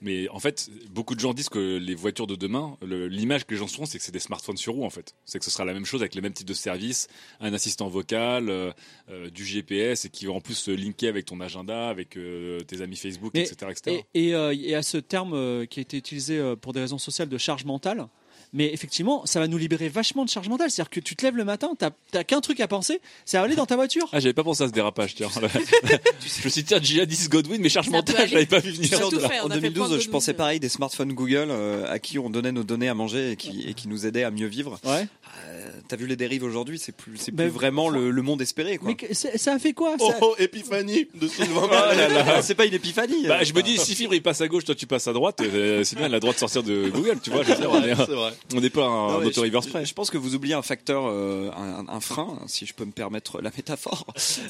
Mais 0.00 0.28
en 0.28 0.38
fait, 0.38 0.70
beaucoup 0.90 1.14
de 1.14 1.20
gens 1.20 1.34
disent 1.34 1.48
que 1.48 1.76
les 1.78 1.94
voitures 1.94 2.26
de 2.28 2.36
demain, 2.36 2.76
l'image 2.82 3.44
que 3.44 3.52
les 3.54 3.58
gens 3.58 3.66
se 3.66 3.76
font, 3.76 3.84
c'est 3.86 3.98
que 3.98 4.04
c'est 4.04 4.12
des 4.12 4.20
smartphones 4.20 4.56
sur 4.56 4.74
roue 4.74 4.84
en 4.84 4.90
fait. 4.90 5.14
C'est 5.24 5.38
que 5.38 5.44
ce 5.44 5.50
sera 5.50 5.64
la 5.64 5.72
même 5.72 5.84
chose 5.84 6.02
avec 6.02 6.14
les 6.14 6.20
mêmes 6.20 6.32
types 6.32 6.46
de 6.46 6.54
services, 6.54 7.08
un 7.40 7.52
assistant 7.52 7.88
vocal, 7.88 8.48
euh, 8.48 8.70
euh, 9.10 9.28
du 9.30 9.44
GPS 9.44 10.04
et 10.04 10.08
qui 10.10 10.26
va 10.26 10.32
en 10.32 10.40
plus 10.40 10.54
se 10.54 10.70
linker 10.70 11.08
avec 11.08 11.24
ton 11.24 11.40
agenda, 11.40 11.88
avec 11.88 12.16
euh, 12.16 12.60
tes 12.60 12.80
amis 12.80 12.96
Facebook, 12.96 13.32
Mais- 13.34 13.42
etc. 13.42 13.70
etc. 13.70 14.00
Et, 14.14 14.28
et, 14.28 14.70
et 14.70 14.74
à 14.74 14.82
ce 14.82 14.98
terme 14.98 15.66
qui 15.66 15.80
a 15.80 15.82
été 15.82 15.96
utilisé 15.96 16.54
pour 16.60 16.72
des 16.72 16.80
raisons 16.80 16.98
sociales 16.98 17.28
de 17.28 17.38
charge 17.38 17.64
mentale. 17.64 18.06
Mais 18.52 18.72
effectivement, 18.72 19.26
ça 19.26 19.40
va 19.40 19.46
nous 19.46 19.58
libérer 19.58 19.88
vachement 19.88 20.24
de 20.24 20.30
charge 20.30 20.48
mentale. 20.48 20.70
C'est-à-dire 20.70 20.90
que 20.90 21.00
tu 21.00 21.16
te 21.16 21.24
lèves 21.24 21.36
le 21.36 21.44
matin, 21.44 21.72
t'as 21.78 21.90
t'as 22.10 22.24
qu'un 22.24 22.40
truc 22.40 22.60
à 22.60 22.68
penser, 22.68 23.00
c'est 23.24 23.36
à 23.36 23.42
aller 23.42 23.56
dans 23.56 23.66
ta 23.66 23.76
voiture. 23.76 24.08
Ah, 24.12 24.20
j'avais 24.20 24.32
pas 24.32 24.44
pensé 24.44 24.64
à 24.64 24.68
ce 24.68 24.72
dérapage, 24.72 25.14
tiens. 25.14 25.28
je 25.40 26.44
me 26.44 26.48
suis 26.48 26.62
dit, 26.62 26.64
tiens, 26.64 26.80
Jihadis 26.80 27.28
Godwin, 27.28 27.60
mais 27.60 27.68
charge 27.68 27.90
mentale, 27.90 28.28
l'avais 28.30 28.46
pas 28.46 28.60
vu 28.60 28.72
venir. 28.72 28.90
En- 28.94 29.10
fait, 29.10 29.40
on 29.42 29.46
en 29.46 29.50
a 29.50 29.54
fait 29.54 29.68
le 29.68 29.72
point 29.74 29.88
2012, 29.88 29.90
de 29.90 29.98
je 29.98 30.08
pensais 30.08 30.34
pareil 30.34 30.60
des 30.60 30.68
smartphones 30.68 31.12
Google 31.12 31.48
euh, 31.50 31.90
à 31.90 31.98
qui 31.98 32.18
on 32.18 32.30
donnait 32.30 32.52
nos 32.52 32.64
données 32.64 32.88
à 32.88 32.94
manger 32.94 33.32
et 33.32 33.36
qui, 33.36 33.64
et 33.68 33.74
qui 33.74 33.88
nous 33.88 34.06
aidaient 34.06 34.24
à 34.24 34.30
mieux 34.30 34.46
vivre. 34.46 34.78
Ouais. 34.84 35.06
Euh, 35.46 35.70
T'as 35.88 35.96
vu 35.96 36.06
les 36.06 36.16
dérives 36.16 36.44
aujourd'hui, 36.44 36.78
c'est 36.78 36.92
plus, 36.92 37.16
c'est 37.16 37.32
Ben, 37.34 37.48
plus 37.48 37.54
vraiment 37.54 37.88
le, 37.88 38.10
le 38.10 38.22
monde 38.22 38.42
espéré. 38.42 38.76
Quoi. 38.76 38.88
Mais 38.88 38.94
que- 38.94 39.14
ça 39.14 39.54
a 39.54 39.58
fait 39.58 39.72
quoi 39.72 39.96
Oh, 39.98 40.10
ça- 40.10 40.18
oh, 40.20 40.34
Épiphanie 40.38 41.08
de 41.14 41.26
Sylvain 41.26 41.62
Oh 41.64 41.70
là 41.70 42.08
là, 42.08 42.42
c'est 42.42 42.54
pas 42.54 42.66
une 42.66 42.74
épiphanie. 42.74 43.26
Bah, 43.26 43.42
je 43.42 43.54
me 43.54 43.62
dis, 43.62 43.78
si 43.78 43.94
Fibre 43.94 44.12
il 44.14 44.22
passe 44.22 44.42
à 44.42 44.48
gauche, 44.48 44.64
toi 44.66 44.74
tu 44.74 44.86
passes 44.86 45.08
à 45.08 45.14
droite, 45.14 45.40
euh, 45.40 45.84
c'est 45.84 45.96
bien, 45.96 46.04
elle 46.04 46.12
a 46.12 46.16
le 46.16 46.20
droit 46.20 46.34
de 46.34 46.38
sortir 46.38 46.62
de 46.62 46.90
Google, 46.90 47.18
tu 47.22 47.30
vois. 47.30 47.42
Je 47.42 47.54
dire, 47.54 47.70
on 47.70 47.82
est- 47.82 47.94
C'est 47.94 48.12
vrai. 48.12 48.34
on 48.54 48.60
n'est 48.60 48.68
pas 48.68 48.84
un, 48.84 49.24
auto 49.24 49.40
reverse 49.40 49.66
je, 49.72 49.84
je 49.84 49.94
pense 49.94 50.10
que 50.10 50.18
vous 50.18 50.34
oubliez 50.34 50.52
un 50.54 50.60
facteur, 50.62 51.04
euh, 51.06 51.50
un, 51.56 51.86
un 51.88 52.00
frein, 52.00 52.38
si 52.46 52.66
je 52.66 52.74
peux 52.74 52.84
me 52.84 52.92
permettre 52.92 53.40
la 53.40 53.50
métaphore, 53.56 54.06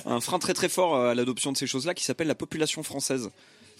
un 0.06 0.20
frein 0.20 0.40
très 0.40 0.54
très 0.54 0.68
fort 0.68 0.96
euh, 0.96 1.10
à 1.10 1.14
l'adoption 1.14 1.52
de 1.52 1.56
ces 1.56 1.68
choses-là 1.68 1.94
qui 1.94 2.02
s'appelle 2.04 2.26
la 2.26 2.34
population 2.34 2.82
française. 2.82 3.30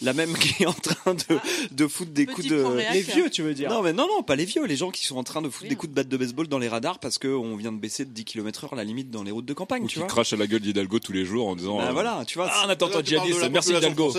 La 0.02 0.12
même 0.12 0.36
qui 0.36 0.62
est 0.62 0.66
en 0.66 0.72
train 0.72 1.14
de, 1.14 1.38
de 1.72 1.86
foutre 1.88 2.12
des 2.12 2.26
coups 2.26 2.46
de... 2.46 2.92
Les 2.92 3.00
vieux, 3.00 3.30
tu 3.30 3.42
veux 3.42 3.54
dire 3.54 3.68
Non 3.70 3.82
mais 3.82 3.92
non 3.92 4.06
non 4.06 4.22
pas 4.22 4.36
les 4.36 4.44
vieux, 4.44 4.64
les 4.64 4.76
gens 4.76 4.90
qui 4.90 5.04
sont 5.04 5.16
en 5.16 5.24
train 5.24 5.42
de 5.42 5.48
foutre 5.48 5.64
Oui. 5.64 5.68
des 5.70 5.76
coups 5.76 5.90
de 5.90 5.94
batte 5.94 6.08
de 6.08 6.16
baseball 6.16 6.46
dans 6.48 6.58
les 6.58 6.68
radars 6.68 6.98
parce 6.98 7.18
qu'on 7.18 7.56
vient 7.56 7.72
de 7.72 7.78
baisser 7.78 8.04
de 8.04 8.10
10 8.10 8.24
km 8.24 8.64
heure 8.64 8.74
la 8.74 8.84
limite 8.84 9.10
dans 9.10 9.22
les 9.22 9.30
routes 9.30 9.46
de 9.46 9.54
campagne, 9.54 9.82
Ou 9.82 9.88
tu 9.88 9.94
qui 9.94 9.98
vois. 9.98 10.08
crache 10.08 10.32
à 10.32 10.36
la 10.36 10.46
gueule 10.46 10.60
d'Hidalgo 10.60 10.98
tous 10.98 11.12
les 11.12 11.24
jours 11.24 11.48
en 11.48 11.56
disant. 11.56 11.78
Bah 11.78 11.88
euh, 11.88 11.92
voilà, 11.92 12.24
tu 12.26 12.38
vois. 12.38 12.48
Ah, 12.50 12.64
on 12.66 12.70
attend 12.70 12.88
djihadiste, 13.02 13.50
merci 13.50 13.74
Hidalgo. 13.74 14.12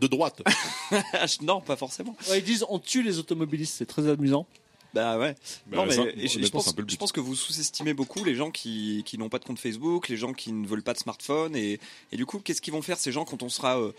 de 0.00 0.06
droite. 0.06 0.42
non, 1.42 1.60
pas 1.60 1.76
forcément. 1.76 2.16
Ouais, 2.30 2.38
Ils 2.38 2.44
disent 2.44 2.64
on 2.68 2.78
tue 2.78 3.02
les 3.02 3.18
automobilistes, 3.18 3.74
c'est 3.78 3.86
très 3.86 4.08
amusant. 4.08 4.46
Bah 4.94 5.18
ouais. 5.18 5.34
Bah, 5.66 5.78
non 5.78 5.86
mais 5.86 5.92
ça, 5.92 6.02
je, 6.14 6.48
pense, 6.50 6.72
je 6.76 7.12
que 7.12 7.20
vous 7.20 7.34
sous-estimez 7.34 7.94
beaucoup 7.94 8.22
les 8.22 8.36
gens 8.36 8.52
qui, 8.52 9.02
qui 9.04 9.18
n'ont 9.18 9.28
pas 9.28 9.40
de 9.40 9.44
compte 9.44 9.58
Facebook, 9.58 10.08
les 10.08 10.16
gens 10.16 10.32
qui 10.32 10.52
ne 10.52 10.66
veulent 10.68 10.84
pas 10.84 10.92
de 10.92 10.98
smartphone 10.98 11.56
et, 11.56 11.80
et 12.12 12.16
du 12.16 12.24
coup 12.26 12.38
qu'est-ce 12.38 12.62
qu'ils 12.62 12.72
vont 12.72 12.82
faire 12.82 12.96
ces 12.96 13.10
gens 13.10 13.24
quand 13.24 13.42
on 13.42 13.48
sera 13.48 13.80
euh, 13.80 13.92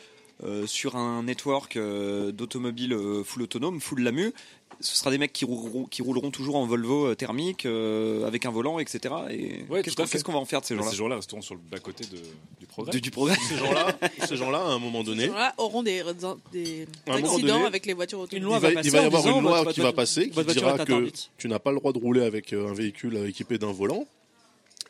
sur 0.66 0.96
un 0.96 1.24
network 1.24 1.76
euh, 1.78 2.32
d'automobiles 2.32 2.94
euh, 2.94 3.24
full 3.24 3.44
autonome, 3.44 3.80
full 3.80 4.02
LAMU 4.02 4.34
ce 4.82 4.96
sera 4.96 5.12
des 5.12 5.18
mecs 5.18 5.34
qui 5.34 5.46
rouleront, 5.46 5.86
qui 5.86 6.02
rouleront 6.02 6.32
toujours 6.32 6.56
en 6.58 6.66
Volvo 6.66 7.08
euh, 7.08 7.16
thermique 7.16 7.66
euh, 7.66 8.26
avec 8.28 8.46
un 8.46 8.52
volant, 8.52 8.80
etc. 8.80 9.14
Et 9.30 9.64
Ouais, 9.70 9.82
qu'est-ce 9.82 9.96
qu'on 9.96 10.04
fait. 10.06 10.12
qu'est-ce 10.14 10.24
qu'on 10.24 10.34
va 10.34 10.40
en 10.40 10.46
faire 10.46 10.62
de 10.62 10.66
ces 10.66 10.74
Mais 10.74 10.80
gens-là 10.82 10.92
Ces 10.92 10.98
gens-là 10.98 11.16
resteront 11.18 11.42
sur 11.42 11.56
le 11.56 11.62
bas-côté 11.72 12.04
de- 12.06 12.18
du 12.60 12.66
progrès. 12.66 12.92
du, 12.92 13.02
du 13.02 13.12
progrès 13.12 13.38
Ces 13.48 13.58
gens-là, 13.58 13.98
ces 14.28 14.36
gens-là, 14.36 14.60
à 14.60 14.72
un 14.72 14.80
moment 14.80 15.00
Ces 15.00 15.06
donné, 15.06 15.28
gens-là 15.28 15.54
auront 15.58 15.84
des, 15.84 16.02
accidents 16.02 17.38
donné, 17.38 17.66
avec 17.66 17.86
les 17.86 17.94
voitures 17.94 18.20
autonomes. 18.20 18.44
Une 18.44 18.48
loi 18.50 18.58
il 18.58 18.62
va, 18.62 18.70
va 18.74 18.82
il 18.82 18.92
va 18.92 19.02
y 19.02 19.06
avoir 19.06 19.24
disant, 19.24 19.38
une 19.38 19.44
loi 19.44 19.66
qui 19.74 19.80
va 19.80 19.94
passer 19.94 20.30
qui 20.30 20.44
dira 20.46 20.78
que 20.86 21.10
tu 21.38 21.48
n'as 21.48 21.60
pas 21.60 21.72
le 21.72 21.78
droit 21.80 21.94
de 21.94 22.00
rouler 22.00 22.24
avec 22.26 22.54
euh, 22.54 22.70
un 22.70 22.74
véhicule 22.74 23.26
équipé 23.28 23.58
d'un 23.58 23.72
volant. 23.72 24.06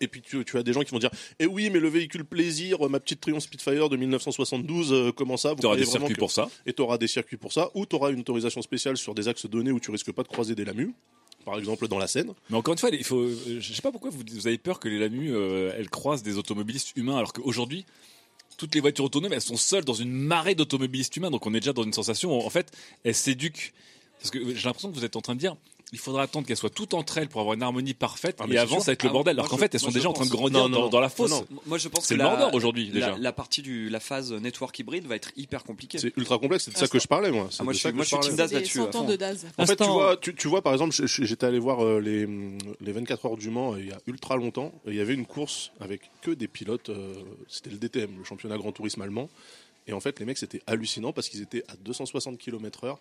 Et 0.02 0.08
puis 0.08 0.22
tu, 0.22 0.44
tu 0.46 0.58
as 0.58 0.64
des 0.64 0.74
gens 0.74 0.82
qui 0.82 0.92
vont 0.92 1.00
dire 1.00 1.10
Eh 1.40 1.46
oui, 1.46 1.70
mais 1.70 1.80
le 1.80 1.88
véhicule 1.90 2.26
plaisir, 2.26 2.90
ma 2.90 3.00
petite 3.00 3.22
Triumph 3.22 3.44
Spitfire 3.44 3.90
de 3.90 3.98
1972, 3.98 4.92
euh, 4.94 5.12
comment 5.12 5.38
ça? 5.38 5.56
Tu 5.56 5.66
auras 5.66 5.76
des 5.76 5.86
circuits 5.92 6.14
que- 6.16 6.20
pour 6.20 6.32
ça. 6.32 6.50
Et 6.66 6.74
tu 6.74 6.82
auras 6.82 6.98
des 6.98 7.08
circuits 7.08 7.38
pour 7.38 7.54
ça, 7.54 7.70
ou 7.74 7.86
tu 7.86 7.96
auras 7.96 8.12
une 8.12 8.20
autorisation 8.20 8.62
spéciale 8.62 8.98
sur 8.98 9.16
des 9.16 9.28
axes 9.28 9.46
donnés 9.46 9.72
où 9.72 9.80
tu 9.80 9.92
risques 9.92 10.12
pas 10.12 10.24
de 10.24 10.28
croiser 10.28 10.56
des 10.56 10.66
lamus, 10.66 10.94
par 11.46 11.58
exemple 11.58 11.88
dans 11.88 11.98
la 11.98 12.08
Seine. 12.08 12.34
Mais 12.50 12.58
encore 12.58 12.74
une 12.74 12.78
fois, 12.80 12.90
il 12.92 13.04
faut. 13.04 13.20
euh, 13.22 13.60
Je 13.60 13.74
sais 13.74 13.82
pas 13.82 13.92
pourquoi 13.92 14.10
vous, 14.10 14.22
vous 14.34 14.48
avez 14.48 14.58
peur 14.58 14.80
que 14.80 14.90
les 14.90 15.00
LAMU 15.00 15.32
euh, 15.34 15.72
elles 15.78 15.90
croisent 15.90 16.24
des 16.24 16.38
automobilistes 16.38 16.92
humains, 16.96 17.18
alors 17.18 17.34
qu'aujourd'hui. 17.34 17.86
Toutes 18.58 18.74
les 18.74 18.80
voitures 18.80 19.04
autonomes, 19.04 19.34
elles 19.34 19.42
sont 19.42 19.58
seules 19.58 19.84
dans 19.84 19.94
une 19.96 20.12
marée 20.14 20.56
d'automobilistes 20.56 21.18
humains, 21.18 21.30
donc 21.30 21.46
on 21.46 21.54
est 21.54 21.60
déjà 21.60 21.74
dans 21.74 21.84
une 21.84 21.92
sensation 21.92 22.38
où, 22.38 22.42
en 22.42 22.50
fait, 22.50 22.72
elles 23.04 23.14
s'éduquent 23.16 23.74
Parce 24.20 24.32
que 24.32 24.40
j'ai 24.56 24.64
l'impression 24.64 24.90
que 24.90 24.96
vous 24.96 25.04
êtes 25.04 25.18
en 25.18 25.22
train 25.22 25.36
de 25.36 25.42
dire, 25.42 25.58
il 25.94 26.00
faudra 26.00 26.24
attendre 26.24 26.46
qu'elles 26.48 26.58
soient 26.58 26.70
toutes 26.70 26.94
entre 26.94 27.18
elles 27.20 27.30
pour 27.30 27.42
avoir 27.42 27.54
une 27.56 27.64
harmonie 27.64 27.94
parfaite, 27.94 28.38
Ah, 28.40 28.46
mais 28.48 28.56
et 28.56 28.58
c'est 28.58 28.62
avant 28.64 28.80
ça 28.80 28.88
va 28.88 28.94
être 28.94 29.04
le 29.04 29.10
Ah, 29.10 29.14
bordel. 29.14 29.36
moi, 29.36 29.42
Alors 29.44 29.50
qu'en 29.52 29.58
fait, 29.58 29.74
elles 29.76 29.82
moi, 29.82 29.90
sont 29.92 29.94
déjà 29.94 30.10
en 30.10 30.14
train 30.14 30.26
de 30.26 30.30
grandir 30.32 30.60
Non, 30.60 30.70
non, 30.70 30.80
dans, 30.82 30.90
dans 30.90 31.00
la 31.00 31.10
fosse. 31.10 31.30
non. 31.32 31.46
Moi, 31.68 31.78
je 31.78 31.88
pense 31.88 32.06
C'est 32.06 32.16
que 32.16 32.20
le 32.22 32.26
Mordor 32.26 32.54
aujourd'hui, 32.54 32.90
déjà. 32.90 33.12
la, 33.12 33.18
la 33.18 33.32
partie 33.34 33.62
du 33.62 33.90
la 33.90 34.00
phase 34.00 34.34
network 34.34 34.78
hybride 34.80 35.06
va 35.06 35.16
être 35.16 35.32
hyper 35.38 35.64
compliquée. 35.64 35.98
C'est 36.00 36.16
ultra 36.18 36.38
complexe, 36.40 36.66
c'est 36.66 36.72
de 36.74 36.78
ça 36.78 36.88
que 36.88 37.00
je 37.00 37.08
parlais, 37.08 37.32
moi. 37.32 37.48
C'est 37.52 37.62
Ah, 37.62 37.64
moi, 37.64 37.74
de 37.74 37.78
je 37.78 37.82
ça 37.84 37.90
suis- 37.90 37.92
que 37.94 37.96
moi, 37.98 38.04
je 38.04 38.08
suis 38.08 38.16
parlais. 38.16 38.30
team 38.30 38.38
Daz 38.38 38.50
Des 38.50 38.56
là-dessus. 38.56 38.80
à 38.80 38.84
100 38.84 38.96
ans 38.96 39.04
fond. 39.04 39.10
de 39.10 39.16
Daz. 39.16 39.46
En 39.58 39.66
fait, 39.66 39.76
tu 39.76 39.84
vois, 39.86 40.18
tu, 40.18 40.36
tu 40.36 40.48
vois, 40.48 40.62
par 40.62 40.74
exemple, 40.74 40.94
j'étais 40.96 41.46
allé 41.46 41.60
voir 41.60 41.84
euh, 41.86 42.00
les, 42.02 42.28
les 42.82 42.92
24 42.92 43.26
heures 43.28 43.38
du 43.38 43.50
Mans 43.50 43.74
euh, 43.74 43.80
il 43.80 43.88
y 43.88 43.92
a 43.92 43.98
ultra 44.08 44.36
longtemps. 44.38 44.72
Il 44.88 44.96
y 44.96 45.00
avait 45.00 45.14
une 45.14 45.26
course 45.26 45.72
avec 45.80 46.02
que 46.22 46.32
des 46.32 46.48
pilotes. 46.48 46.90
euh, 46.90 47.14
C'était 47.48 47.70
le 47.70 47.78
DTM, 47.78 48.18
le 48.18 48.24
championnat 48.24 48.58
Grand 48.58 48.72
Tourisme 48.72 49.02
allemand. 49.02 49.30
Et 49.88 49.94
en 49.94 50.00
fait, 50.00 50.20
les 50.20 50.26
mecs, 50.26 50.40
c'était 50.40 50.62
hallucinant 50.66 51.14
parce 51.14 51.30
qu'ils 51.30 51.42
étaient 51.44 51.64
à 51.68 51.76
260 51.76 52.40
km/h, 52.40 52.98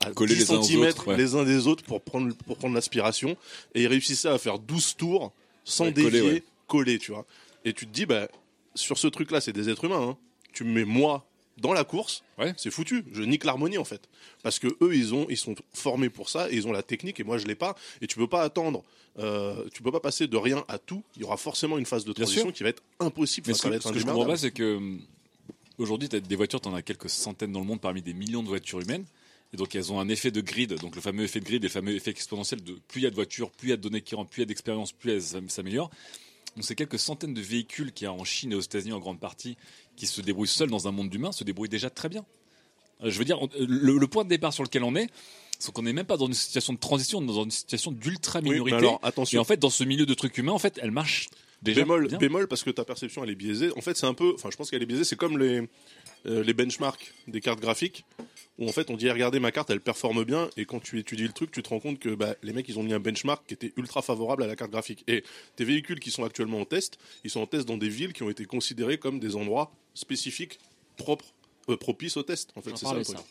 à 0.00 0.10
Collés 0.12 0.34
10 0.36 0.40
les 0.40 0.62
cm 0.62 0.80
autres, 0.82 1.08
ouais. 1.08 1.16
les 1.16 1.34
uns 1.34 1.44
des 1.44 1.66
autres 1.66 1.82
pour 1.84 2.00
prendre, 2.00 2.34
pour 2.46 2.56
prendre 2.56 2.74
l'aspiration. 2.74 3.36
Et 3.74 3.82
ils 3.82 3.86
réussissaient 3.88 4.28
à 4.28 4.38
faire 4.38 4.58
12 4.58 4.96
tours 4.96 5.32
sans 5.64 5.84
Ouais, 5.86 5.92
dévier, 5.92 6.42
ouais. 6.72 6.98
tu 6.98 7.12
vois. 7.12 7.26
Et 7.64 7.72
tu 7.72 7.86
te 7.86 7.92
dis, 7.92 8.06
bah, 8.06 8.28
sur 8.74 8.96
ce 8.98 9.08
truc-là, 9.08 9.40
c'est 9.40 9.52
des 9.52 9.68
êtres 9.68 9.84
humains. 9.84 10.10
hein. 10.10 10.16
Tu 10.52 10.64
me 10.64 10.72
mets 10.72 10.84
moi 10.84 11.24
dans 11.58 11.72
la 11.72 11.82
course, 11.82 12.22
Ouais. 12.38 12.54
c'est 12.56 12.70
foutu. 12.70 13.04
Je 13.12 13.22
nique 13.22 13.44
l'harmonie 13.44 13.78
en 13.78 13.84
fait, 13.84 14.08
parce 14.44 14.60
que 14.60 14.68
eux 14.80 14.94
ils 14.94 15.12
ont 15.12 15.26
ils 15.28 15.36
sont 15.36 15.56
formés 15.74 16.08
pour 16.08 16.28
ça 16.28 16.48
et 16.50 16.54
ils 16.54 16.68
ont 16.68 16.72
la 16.72 16.84
technique 16.84 17.18
et 17.18 17.24
moi 17.24 17.36
je 17.38 17.46
l'ai 17.46 17.56
pas. 17.56 17.74
Et 18.00 18.06
tu 18.06 18.16
peux 18.16 18.28
pas 18.28 18.42
attendre, 18.42 18.84
euh, 19.18 19.64
tu 19.74 19.82
peux 19.82 19.90
pas 19.90 19.98
passer 19.98 20.28
de 20.28 20.36
rien 20.36 20.64
à 20.68 20.78
tout. 20.78 21.02
Il 21.16 21.22
y 21.22 21.24
aura 21.24 21.36
forcément 21.36 21.76
une 21.76 21.84
phase 21.84 22.04
de 22.04 22.12
transition 22.12 22.52
qui 22.52 22.62
va 22.62 22.68
être 22.68 22.82
impossible. 23.00 23.48
Mais 23.48 23.54
ce 23.54 23.60
ça 23.62 23.68
va 23.68 23.72
que, 23.74 23.76
être 23.80 23.88
ce 23.88 23.92
que 23.92 23.98
je 23.98 24.04
comprends 24.04 24.24
pas, 24.26 24.36
c'est 24.36 24.52
que 24.52 24.76
hum, 24.76 25.00
aujourd'hui, 25.78 26.08
des 26.08 26.36
voitures, 26.36 26.60
t'en 26.60 26.74
as 26.74 26.82
quelques 26.82 27.10
centaines 27.10 27.50
dans 27.52 27.60
le 27.60 27.66
monde 27.66 27.80
parmi 27.80 28.02
des 28.02 28.14
millions 28.14 28.44
de 28.44 28.48
voitures 28.48 28.80
humaines. 28.80 29.04
Et 29.54 29.56
donc, 29.56 29.74
elles 29.74 29.90
ont 29.92 29.98
un 30.00 30.08
effet 30.08 30.30
de 30.30 30.40
grid, 30.42 30.74
donc 30.74 30.94
le 30.94 31.00
fameux 31.00 31.24
effet 31.24 31.40
de 31.40 31.44
grid 31.46 31.64
et 31.64 31.68
le 31.68 31.72
fameux 31.72 31.94
effet 31.94 32.10
exponentiel 32.10 32.62
de 32.62 32.74
plus 32.86 33.00
il 33.00 33.04
y 33.04 33.06
a 33.06 33.10
de 33.10 33.14
voitures, 33.14 33.50
plus 33.50 33.68
il 33.68 33.70
y 33.70 33.72
a 33.72 33.76
de 33.76 33.82
données 33.82 34.02
qui 34.02 34.14
rentrent, 34.14 34.30
plus 34.30 34.40
il 34.40 34.42
y 34.42 34.46
a 34.46 34.46
d'expérience, 34.46 34.92
plus 34.92 35.12
elles 35.12 35.22
s'am- 35.22 35.48
s'améliorent. 35.48 35.90
Donc, 36.56 36.64
c'est 36.64 36.74
quelques 36.74 36.98
centaines 36.98 37.32
de 37.34 37.40
véhicules 37.40 37.92
qui, 37.92 38.06
en 38.06 38.22
Chine 38.24 38.52
et 38.52 38.54
aux 38.54 38.60
États-Unis 38.60 38.92
en 38.92 38.98
grande 38.98 39.20
partie, 39.20 39.56
qui 39.96 40.06
se 40.06 40.20
débrouillent 40.20 40.48
seuls 40.48 40.70
dans 40.70 40.86
un 40.86 40.90
monde 40.92 41.08
d'humains, 41.08 41.32
se 41.32 41.44
débrouillent 41.44 41.68
déjà 41.70 41.88
très 41.88 42.08
bien. 42.10 42.26
Euh, 43.02 43.10
Je 43.10 43.18
veux 43.18 43.24
dire, 43.24 43.40
on- 43.40 43.48
le, 43.58 43.96
le 43.96 44.06
point 44.06 44.24
de 44.24 44.28
départ 44.28 44.52
sur 44.52 44.64
lequel 44.64 44.82
on 44.84 44.94
est, 44.96 45.08
c'est 45.58 45.72
qu'on 45.72 45.82
n'est 45.82 45.92
même 45.94 46.06
pas 46.06 46.16
dans 46.18 46.26
une 46.26 46.34
situation 46.34 46.72
de 46.74 46.78
transition, 46.78 47.18
on 47.18 47.22
est 47.22 47.26
dans 47.26 47.44
une 47.44 47.50
situation 47.50 47.90
d'ultra 47.90 48.40
Oui, 48.42 48.50
minorité. 48.50 48.76
alors 48.76 49.00
et 49.02 49.06
attention. 49.06 49.40
en 49.40 49.44
fait, 49.44 49.56
dans 49.58 49.70
ce 49.70 49.82
milieu 49.84 50.04
de 50.06 50.14
trucs 50.14 50.36
humains, 50.38 50.52
en 50.52 50.58
fait, 50.58 50.78
elle 50.82 50.90
marche 50.92 51.28
déjà 51.62 51.80
bémol, 51.80 52.06
bien. 52.08 52.18
bémol 52.18 52.46
parce 52.48 52.62
que 52.62 52.70
ta 52.70 52.84
perception 52.84 53.24
elle 53.24 53.30
est 53.30 53.34
biaisée. 53.34 53.70
En 53.76 53.80
fait, 53.80 53.96
c'est 53.96 54.06
un 54.06 54.14
peu, 54.14 54.32
enfin, 54.34 54.50
je 54.52 54.56
pense 54.56 54.70
qu'elle 54.70 54.82
est 54.82 54.86
biaisée. 54.86 55.02
C'est 55.04 55.16
comme 55.16 55.36
les 55.38 55.60
euh, 55.62 55.66
les 56.24 56.54
benchmarks 56.54 57.12
des 57.26 57.40
cartes 57.40 57.60
graphiques 57.60 58.04
où 58.58 58.68
en 58.68 58.72
fait 58.72 58.90
on 58.90 58.96
dit 58.96 59.08
regardez 59.10 59.38
ma 59.38 59.52
carte, 59.52 59.70
elle 59.70 59.80
performe 59.80 60.24
bien 60.24 60.50
et 60.56 60.64
quand 60.64 60.80
tu 60.80 60.98
étudies 60.98 61.22
le 61.28 61.32
truc, 61.32 61.50
tu 61.52 61.62
te 61.62 61.68
rends 61.68 61.78
compte 61.78 61.98
que 62.00 62.08
bah, 62.14 62.34
les 62.42 62.52
mecs 62.52 62.68
ils 62.68 62.78
ont 62.78 62.82
mis 62.82 62.92
un 62.92 62.98
benchmark 62.98 63.46
qui 63.46 63.54
était 63.54 63.72
ultra 63.76 64.02
favorable 64.02 64.42
à 64.42 64.46
la 64.48 64.56
carte 64.56 64.70
graphique. 64.72 65.04
Et 65.06 65.22
tes 65.56 65.64
véhicules 65.64 66.00
qui 66.00 66.10
sont 66.10 66.24
actuellement 66.24 66.60
en 66.60 66.64
test, 66.64 66.98
ils 67.24 67.30
sont 67.30 67.40
en 67.40 67.46
test 67.46 67.66
dans 67.68 67.76
des 67.78 67.88
villes 67.88 68.12
qui 68.12 68.24
ont 68.24 68.30
été 68.30 68.44
considérées 68.46 68.98
comme 68.98 69.20
des 69.20 69.36
endroits 69.36 69.70
spécifiques 69.94 70.58
propres, 70.96 71.26
euh, 71.68 71.76
propices 71.76 72.16
au 72.16 72.24
test. 72.24 72.50
En 72.56 72.60
fait, 72.62 72.70
c'est 72.76 72.86
ça 72.86 72.94
le 72.94 73.04
ça. 73.04 73.22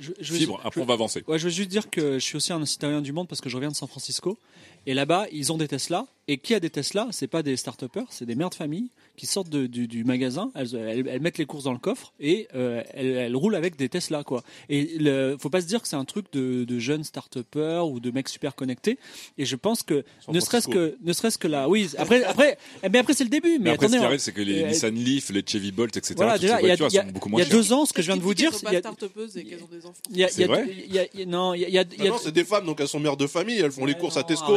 Je, 0.00 0.12
je 0.18 0.32
veux- 0.32 0.38
Fibre, 0.38 0.60
après 0.64 0.80
je- 0.80 0.84
on 0.84 0.86
va 0.86 0.94
avancer. 0.94 1.22
Ouais, 1.28 1.38
je 1.38 1.44
veux 1.44 1.50
juste 1.50 1.68
dire 1.68 1.90
que 1.90 2.14
je 2.18 2.24
suis 2.24 2.36
aussi 2.36 2.52
un 2.52 2.64
citoyen 2.64 3.02
du 3.02 3.12
monde 3.12 3.28
parce 3.28 3.40
que 3.42 3.48
je 3.50 3.54
reviens 3.56 3.70
de 3.70 3.76
San 3.76 3.86
Francisco. 3.88 4.38
Et 4.86 4.94
là-bas, 4.94 5.26
ils 5.30 5.52
ont 5.52 5.58
des 5.58 5.68
Tesla. 5.68 6.06
Et 6.30 6.36
qui 6.38 6.54
a 6.54 6.60
des 6.60 6.70
Tesla 6.70 7.08
C'est 7.10 7.26
pas 7.26 7.42
des 7.42 7.56
start 7.56 7.82
c'est 8.10 8.26
des 8.26 8.34
mères 8.34 8.50
de 8.50 8.54
famille 8.54 8.90
qui 9.16 9.26
sortent 9.26 9.48
de- 9.48 9.66
du, 9.66 9.88
du 9.88 10.04
magasin. 10.04 10.52
Elles, 10.54 10.74
elles- 10.76 11.08
elles 11.08 11.20
mettent 11.20 11.38
les 11.38 11.46
courses 11.46 11.64
dans 11.64 11.72
le 11.72 11.78
coffre 11.78 12.12
et 12.20 12.46
euh, 12.54 12.82
elles, 12.94 13.06
elles 13.16 13.34
roulent 13.36 13.54
avec 13.56 13.76
des 13.76 13.88
Tesla, 13.88 14.22
quoi. 14.22 14.44
Et 14.68 14.96
le, 15.00 15.36
faut 15.40 15.50
pas 15.50 15.60
se 15.60 15.66
dire 15.66 15.82
que 15.82 15.88
c'est 15.88 15.96
un 15.96 16.04
truc 16.04 16.26
de, 16.32 16.64
de 16.64 16.78
jeunes 16.78 17.02
start 17.02 17.38
ou 17.84 17.98
de 17.98 18.10
mecs 18.10 18.28
super 18.28 18.54
connectés. 18.54 18.98
Et 19.38 19.44
je 19.44 19.56
pense 19.56 19.82
que 19.82 20.04
ne 20.28 20.38
serait-ce 20.38 20.68
que, 20.68 20.96
ne 21.02 21.12
serait-ce 21.12 21.38
que 21.38 21.48
là, 21.48 21.68
oui. 21.68 21.88
Après, 21.98 22.22
après, 22.24 22.58
eh 22.82 22.88
bien 22.90 23.00
après 23.00 23.14
c'est 23.14 23.24
le 23.24 23.30
début. 23.30 23.58
Mais, 23.58 23.58
Mais 23.58 23.70
après, 23.70 23.86
ce 23.88 23.92
attendez, 23.94 23.98
qui 23.98 24.04
on- 24.04 24.06
arrive, 24.08 24.20
c'est 24.20 24.32
que 24.32 24.42
les 24.42 24.62
euh, 24.62 24.68
Nissan 24.68 24.94
Leaf, 24.94 25.30
les 25.30 25.42
Chevy 25.46 25.72
Bolt, 25.72 25.96
etc., 25.96 26.14
voilà, 26.16 26.32
toutes 26.34 26.42
déjà, 26.42 26.56
ces 26.58 26.62
il 26.62 26.68
y 26.68 26.70
a, 26.70 26.76
voitures, 26.76 26.88
il 26.90 26.94
y 26.94 26.98
a- 26.98 27.00
elles 27.02 27.06
sont 27.08 27.12
beaucoup 27.12 27.28
il 27.28 27.30
moins 27.32 27.40
y 27.40 27.42
a 27.42 27.46
chères. 27.46 27.56
deux 27.56 27.72
ans, 27.72 27.86
ce 27.86 27.92
que 27.92 28.02
je 28.02 28.06
viens 28.06 28.16
de 28.16 28.22
vous 28.22 28.34
dire, 28.34 28.50
Elles 28.52 28.58
sont 28.60 28.66
il 28.68 28.72
y 28.74 28.76
a- 28.76 28.80
pas 28.82 28.92
start-upeuses 28.92 29.36
et 29.38 29.44
qu'elles 29.44 29.62
ont 29.62 29.68
des 29.72 29.86
enfants. 29.86 29.98
il 30.10 30.18
y 30.18 30.24
a- 30.24 30.28
C'est 30.28 30.42
il 30.42 30.48
y 30.48 30.52
a- 30.52 30.56
y 30.94 30.98
a- 30.98 31.06
il 31.14 31.20
y 31.20 31.22
a- 31.22 31.26
non, 31.26 31.54
il 31.54 31.60
y 31.62 31.64
a, 31.64 31.68
il 31.68 31.74
y 31.74 31.78
a- 31.78 31.82
il 31.82 31.98
y 31.98 32.02
Ah 32.02 32.04
a- 32.04 32.08
non, 32.10 32.18
c'est 32.22 32.32
des 32.32 32.44
femmes 32.44 32.66
donc 32.66 32.80
elles 32.80 32.88
sont 32.88 33.00
mères 33.00 33.16
de 33.16 33.26
famille, 33.26 33.58
elles 33.58 33.72
font 33.72 33.86
les 33.86 33.94
courses 33.94 34.16
à 34.16 34.22
Tesco. 34.22 34.52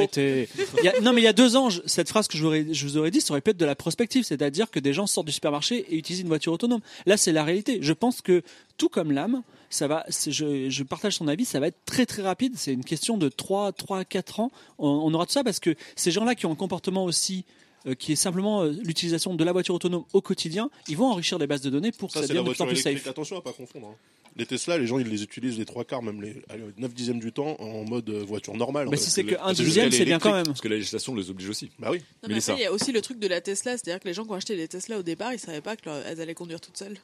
non, 1.01 1.13
mais 1.13 1.21
il 1.21 1.23
y 1.23 1.27
a 1.27 1.33
deux 1.33 1.55
ans, 1.55 1.60
cette 1.69 2.09
phrase 2.09 2.27
que 2.27 2.37
je 2.37 2.41
vous 2.43 2.47
aurais, 2.47 2.65
je 2.73 2.87
vous 2.87 2.97
aurais 2.97 3.11
dit, 3.11 3.21
ça 3.21 3.33
aurait 3.33 3.41
pu 3.41 3.51
être 3.51 3.57
de 3.57 3.65
la 3.65 3.75
prospective, 3.75 4.23
c'est-à-dire 4.23 4.71
que 4.71 4.79
des 4.79 4.93
gens 4.93 5.07
sortent 5.07 5.27
du 5.27 5.31
supermarché 5.33 5.85
et 5.89 5.97
utilisent 5.97 6.21
une 6.21 6.27
voiture 6.27 6.53
autonome. 6.53 6.81
Là, 7.05 7.17
c'est 7.17 7.31
la 7.31 7.43
réalité. 7.43 7.79
Je 7.81 7.93
pense 7.93 8.21
que 8.21 8.41
tout 8.77 8.89
comme 8.89 9.11
l'âme, 9.11 9.43
ça 9.69 9.87
va. 9.87 10.05
Je, 10.09 10.69
je 10.69 10.83
partage 10.83 11.15
son 11.17 11.27
avis, 11.27 11.45
ça 11.45 11.59
va 11.59 11.67
être 11.67 11.77
très 11.85 12.05
très 12.05 12.21
rapide. 12.21 12.53
C'est 12.57 12.73
une 12.73 12.83
question 12.83 13.17
de 13.17 13.29
3, 13.29 13.71
3 13.73 14.03
4 14.05 14.39
ans. 14.39 14.51
On, 14.79 14.87
on 14.87 15.13
aura 15.13 15.25
tout 15.25 15.31
ça 15.33 15.43
parce 15.43 15.59
que 15.59 15.75
ces 15.95 16.11
gens-là 16.11 16.35
qui 16.35 16.45
ont 16.45 16.51
un 16.51 16.55
comportement 16.55 17.05
aussi 17.05 17.45
euh, 17.87 17.95
qui 17.95 18.11
est 18.11 18.15
simplement 18.15 18.61
euh, 18.61 18.71
l'utilisation 18.83 19.33
de 19.33 19.43
la 19.43 19.51
voiture 19.51 19.73
autonome 19.75 20.03
au 20.13 20.21
quotidien, 20.21 20.69
ils 20.87 20.97
vont 20.97 21.07
enrichir 21.07 21.37
les 21.39 21.47
bases 21.47 21.61
de 21.61 21.69
données 21.69 21.91
pour 21.91 22.09
que 22.09 22.13
Ça, 22.15 22.21
ça 22.21 22.27
devienne 22.27 22.43
de 22.45 22.51
plus 22.51 22.61
en 22.61 22.67
plus 22.67 22.75
safe. 22.75 23.07
Attention 23.07 23.37
à 23.37 23.41
pas 23.41 23.53
confondre. 23.53 23.87
hein. 23.87 23.95
Les 24.37 24.45
Tesla, 24.45 24.77
les 24.77 24.87
gens, 24.87 24.97
ils 24.97 25.07
les 25.07 25.23
utilisent 25.23 25.57
les 25.59 25.65
trois 25.65 25.83
quarts, 25.83 26.01
même 26.01 26.21
les 26.21 26.41
allez, 26.49 26.63
9 26.77 26.93
dixièmes 26.93 27.19
du 27.19 27.31
temps 27.33 27.55
en 27.59 27.83
mode 27.83 28.09
euh, 28.09 28.23
voiture 28.23 28.55
normale. 28.55 28.87
Mais 28.89 28.95
si 28.97 29.09
c'est 29.09 29.23
que 29.23 29.31
Le- 29.31 29.41
un 29.43 29.49
c'est 29.49 29.55
juste 29.63 29.65
dixième, 29.67 29.91
c'est 29.91 30.05
bien 30.05 30.19
quand 30.19 30.31
même. 30.33 30.45
Parce 30.45 30.61
que 30.61 30.67
la 30.69 30.75
législation 30.75 31.13
les 31.15 31.29
oblige 31.29 31.49
aussi. 31.49 31.69
Bah 31.79 31.89
oui. 31.91 31.99
Non, 32.23 32.29
mais 32.29 32.37
après, 32.37 32.53
il 32.61 32.63
y 32.63 32.65
a 32.65 32.71
aussi 32.71 32.91
le 32.93 33.01
truc 33.01 33.19
de 33.19 33.27
la 33.27 33.41
Tesla, 33.41 33.73
c'est-à-dire 33.77 33.99
que 33.99 34.07
les 34.07 34.13
gens 34.13 34.23
qui 34.23 34.31
ont 34.31 34.35
acheté 34.35 34.55
des 34.55 34.67
Tesla 34.67 34.97
au 34.99 35.03
départ, 35.03 35.33
ils 35.33 35.39
savaient 35.39 35.59
pas 35.61 35.75
qu'elles 35.75 36.21
allaient 36.21 36.33
conduire 36.33 36.61
toutes 36.61 36.77
seules. 36.77 36.97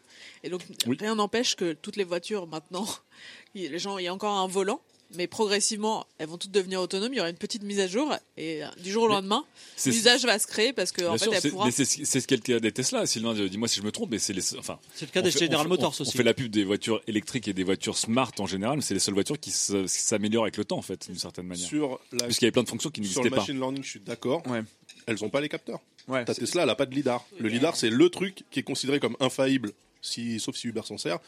Et 0.44 0.50
donc, 0.50 0.62
Oui. 0.88 0.96
rien 1.00 1.16
n'empêche 1.16 1.56
que 1.56 1.74
toutes 1.74 1.98
les 1.98 2.04
voitures 2.06 2.48
maintenant, 2.48 2.88
les 3.56 3.78
gens, 3.80 3.98
il 3.98 4.06
y 4.06 4.08
a 4.08 4.14
encore 4.14 4.38
un 4.38 4.48
volant, 4.48 4.82
mais 5.16 5.28
progressivement, 5.28 6.06
elles 6.18 6.28
vont 6.28 6.38
toutes 6.38 6.52
devenir 6.52 6.82
autonomes. 6.82 7.14
Il 7.14 7.18
y 7.18 7.20
aura 7.20 7.30
une 7.30 7.36
petite 7.38 7.64
mise 7.64 7.80
à 7.80 7.88
jour 7.88 8.14
et 8.38 8.64
euh, 8.64 8.68
du 8.84 8.92
jour 8.92 9.04
au 9.04 9.08
lendemain, 9.08 9.46
C'est 9.76 9.92
l'usage 9.92 10.26
va 10.26 10.38
se 10.40 10.48
créer 10.48 10.74
parce 10.74 10.92
que 10.92 11.04
en 11.06 11.18
fait, 11.18 11.30
elle 11.32 11.42
c'est- 11.42 11.50
pourra. 11.50 11.72
c'est 11.72 11.86
ce 11.86 12.28
qu'est 12.28 12.36
le 12.36 12.42
cas 12.42 12.60
des 12.60 12.72
Tesla. 12.72 13.06
Sylvain, 13.06 13.34
dis-moi 13.34 13.68
si 13.68 13.80
je 13.80 13.86
me 13.86 13.92
trompe, 13.92 14.12
mais 14.12 14.20
c'est 14.20 14.34
les, 14.34 14.56
enfin, 14.58 14.80
C'est 14.96 15.06
le 15.06 15.12
cas 15.12 15.22
des 15.22 15.32
fait- 15.32 15.46
General 15.46 15.68
Motors 15.68 15.96
on- 15.98 16.02
aussi. 16.02 16.12
On 16.14 16.18
fait 16.18 16.24
la 16.24 16.34
pub 16.34 16.52
des 16.52 16.64
voitures 16.64 17.02
électriques 17.08 17.48
et 17.48 17.54
des 17.54 17.64
voitures 17.64 17.98
smart 17.98 18.32
en 18.40 18.46
général, 18.48 18.78
mais 18.78 18.82
c'est 18.84 18.94
les 18.94 19.00
seules 19.00 19.14
voitures 19.14 19.40
qui 19.40 19.52
s'améliorent 19.52 20.44
avec 20.46 20.58
le 20.58 20.66
temps, 20.66 20.78
en 20.78 20.82
fait, 20.82 21.08
d'une 21.08 21.18
certaine 21.20 21.48
manière. 21.48 21.68
Sur 21.68 22.00
la 22.12 22.26
Puisqu'il 22.26 22.46
y 22.46 22.48
avait 22.48 22.52
plein 22.52 22.64
de 22.64 22.70
fonctions 22.70 22.90
qui 22.90 23.02
sur 23.02 23.22
n'existaient 23.22 23.24
le 23.26 23.30
pas. 23.32 23.38
machine 23.38 23.58
learning, 23.60 23.84
je 23.84 23.90
suis 23.90 24.00
d'accord. 24.00 24.46
Ouais. 24.48 24.62
Elles 25.06 25.24
ont 25.24 25.30
pas 25.30 25.42
les 25.42 25.50
capteurs. 25.50 25.80
Ouais. 26.08 26.26
Ta 26.26 26.34
Tesla, 26.34 26.64
elle 26.64 26.70
a 26.70 26.76
pas 26.76 26.86
de 26.86 26.94
lidar. 26.96 27.26
Le 27.40 27.50
lidar, 27.50 27.76
c'est 27.76 27.90
le 27.90 28.10
truc 28.10 28.44
qui 28.52 28.60
est 28.60 28.64
considéré 28.64 29.00
comme 29.00 29.16
infaillible, 29.20 29.72
si, 30.02 30.40
sauf 30.40 30.56
si 30.56 30.68
Uber 30.68 30.82
s'en 30.86 30.98
sert, 30.98 31.20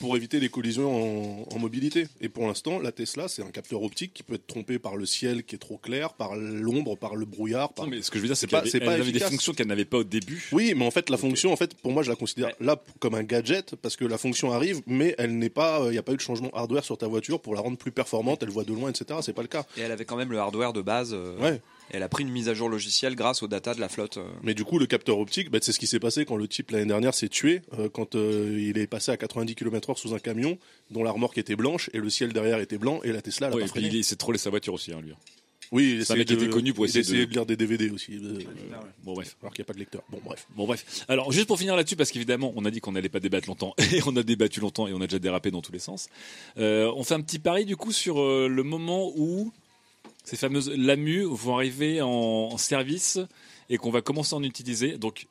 pour 0.00 0.16
éviter 0.16 0.40
les 0.40 0.48
collisions 0.48 1.44
en, 1.44 1.54
en 1.54 1.58
mobilité. 1.58 2.06
Et 2.20 2.28
pour 2.28 2.46
l'instant, 2.46 2.78
la 2.80 2.90
Tesla, 2.92 3.28
c'est 3.28 3.42
un 3.42 3.50
capteur 3.50 3.82
optique 3.82 4.12
qui 4.12 4.22
peut 4.22 4.34
être 4.34 4.46
trompé 4.46 4.78
par 4.78 4.96
le 4.96 5.06
ciel 5.06 5.44
qui 5.44 5.54
est 5.54 5.58
trop 5.58 5.78
clair, 5.78 6.14
par 6.14 6.34
l'ombre, 6.36 6.96
par 6.96 7.14
le 7.16 7.24
brouillard. 7.24 7.72
Par... 7.72 7.84
Non, 7.84 7.90
mais 7.92 8.02
ce 8.02 8.10
que 8.10 8.18
je 8.18 8.22
veux 8.22 8.28
dire, 8.28 8.36
c'est 8.36 8.46
pas- 8.48 8.58
avait, 8.58 8.70
c'est 8.70 8.78
elle 8.78 8.84
pas 8.86 8.92
avait 8.94 9.12
des 9.12 9.20
fonctions 9.20 9.52
qu'elle 9.52 9.68
n'avait 9.68 9.84
pas 9.84 9.98
au 9.98 10.04
début. 10.04 10.48
Oui, 10.52 10.74
mais 10.76 10.84
en 10.84 10.90
fait, 10.90 11.10
la 11.10 11.16
fonction, 11.16 11.52
en 11.52 11.56
fait, 11.56 11.74
pour 11.74 11.92
moi, 11.92 12.02
je 12.02 12.10
la 12.10 12.16
considère 12.16 12.50
là 12.60 12.82
comme 12.98 13.14
un 13.14 13.22
gadget 13.22 13.74
parce 13.76 13.96
que 13.96 14.04
la 14.04 14.18
fonction 14.18 14.52
arrive, 14.52 14.80
mais 14.86 15.14
elle 15.18 15.38
n'est 15.38 15.48
pas, 15.50 15.80
il 15.86 15.90
n'y 15.92 15.98
a 15.98 16.02
pas 16.02 16.12
eu 16.12 16.16
de 16.16 16.20
changement 16.20 16.50
hardware 16.54 16.84
sur 16.84 16.98
ta 16.98 17.06
voiture 17.06 17.40
pour 17.40 17.54
la 17.54 17.60
rendre 17.60 17.76
plus 17.78 17.92
performante. 17.92 18.42
Elle 18.42 18.50
voit 18.50 18.64
de 18.64 18.72
loin, 18.72 18.90
etc. 18.90 19.20
C'est 19.22 19.32
pas 19.32 19.42
le 19.42 19.48
cas. 19.48 19.64
Et 19.76 19.80
elle 19.82 19.92
avait 19.92 20.04
quand 20.04 20.16
même 20.16 20.30
le 20.32 20.38
hardware 20.38 20.72
de 20.72 20.82
base. 20.82 21.12
euh, 21.12 21.38
Ouais. 21.40 21.60
Et 21.90 21.96
elle 21.96 22.02
a 22.02 22.08
pris 22.08 22.22
une 22.24 22.30
mise 22.30 22.48
à 22.48 22.54
jour 22.54 22.68
logicielle 22.68 23.14
grâce 23.14 23.42
aux 23.42 23.48
data 23.48 23.74
de 23.74 23.80
la 23.80 23.88
flotte. 23.88 24.16
euh. 24.18 24.24
Mais 24.42 24.54
du 24.54 24.64
coup, 24.64 24.78
le 24.78 24.86
capteur 24.86 25.18
optique, 25.18 25.50
bah, 25.50 25.58
c'est 25.62 25.72
ce 25.72 25.78
qui 25.78 25.86
s'est 25.86 26.00
passé 26.00 26.24
quand 26.24 26.36
le 26.36 26.48
type 26.48 26.70
l'année 26.70 26.86
dernière 26.86 27.14
s'est 27.14 27.28
tué, 27.28 27.62
euh, 27.78 27.88
quand 27.88 28.14
euh, 28.14 28.58
il 28.60 28.78
est 28.78 28.86
passé 28.86 29.10
à 29.12 29.16
90 29.16 29.54
km/h 29.54 29.96
sous 29.98 30.14
un 30.14 30.18
camion 30.18 30.58
dont 30.90 31.02
la 31.02 31.10
remorque 31.10 31.38
était 31.38 31.56
blanche 31.56 31.90
et 31.92 31.98
le 31.98 32.08
ciel 32.10 32.32
derrière 32.32 32.58
était 32.60 32.78
blanc 32.78 33.00
et 33.04 33.12
la 33.12 33.20
Tesla 33.22 33.48
elle 33.48 33.52
a 33.52 33.56
Ouais, 33.56 33.62
pas 33.62 33.68
et 33.68 33.70
puis 33.72 33.80
freiné. 33.82 33.96
il 33.98 34.04
s'est 34.04 34.16
trollé 34.16 34.38
sa 34.38 34.50
voiture 34.50 34.74
aussi, 34.74 34.92
hein, 34.92 35.00
lui. 35.02 35.12
Oui, 35.72 35.94
il 35.96 36.04
c'est 36.06 36.12
un 36.12 36.16
mec 36.16 36.28
qui 36.28 36.34
était 36.34 36.48
connu 36.48 36.72
pour 36.74 36.84
il 36.86 36.96
essayer 36.96 37.20
de- 37.20 37.24
de 37.24 37.30
lire 37.32 37.46
des 37.46 37.56
DVD 37.56 37.90
aussi, 37.90 38.12
euh, 38.22 38.38
Bon, 39.02 39.14
bref. 39.14 39.34
alors 39.42 39.52
qu'il 39.54 39.62
n'y 39.62 39.66
a 39.66 39.68
pas 39.68 39.72
de 39.72 39.78
lecteur. 39.78 40.02
Bon, 40.10 40.20
bref. 40.24 40.46
Bon 40.54 40.66
bref. 40.66 41.04
Alors 41.08 41.32
juste 41.32 41.46
pour 41.46 41.58
finir 41.58 41.74
là-dessus, 41.74 41.96
parce 41.96 42.10
qu'évidemment 42.10 42.52
on 42.54 42.64
a 42.64 42.70
dit 42.70 42.80
qu'on 42.80 42.92
n'allait 42.92 43.08
pas 43.08 43.18
débattre 43.18 43.48
longtemps 43.48 43.74
et 43.92 44.00
on 44.06 44.14
a 44.16 44.22
débattu 44.22 44.60
longtemps 44.60 44.86
et 44.86 44.92
on 44.92 45.00
a 45.00 45.06
déjà 45.06 45.18
dérapé 45.18 45.50
dans 45.50 45.62
tous 45.62 45.72
les 45.72 45.78
sens. 45.78 46.08
Euh, 46.58 46.92
on 46.96 47.02
fait 47.02 47.14
un 47.14 47.22
petit 47.22 47.38
pari 47.38 47.64
du 47.64 47.76
coup 47.76 47.92
sur 47.92 48.20
euh, 48.20 48.46
le 48.48 48.62
moment 48.62 49.10
où 49.16 49.52
ces 50.24 50.36
fameuses 50.36 50.70
LAMU 50.70 51.24
vont 51.30 51.54
arriver 51.56 52.00
en, 52.02 52.08
en 52.08 52.56
service 52.58 53.18
et 53.70 53.78
qu'on 53.78 53.90
va 53.90 54.02
commencer 54.02 54.34
à 54.34 54.38
en 54.38 54.42
utiliser. 54.42 54.98
Donc 54.98 55.26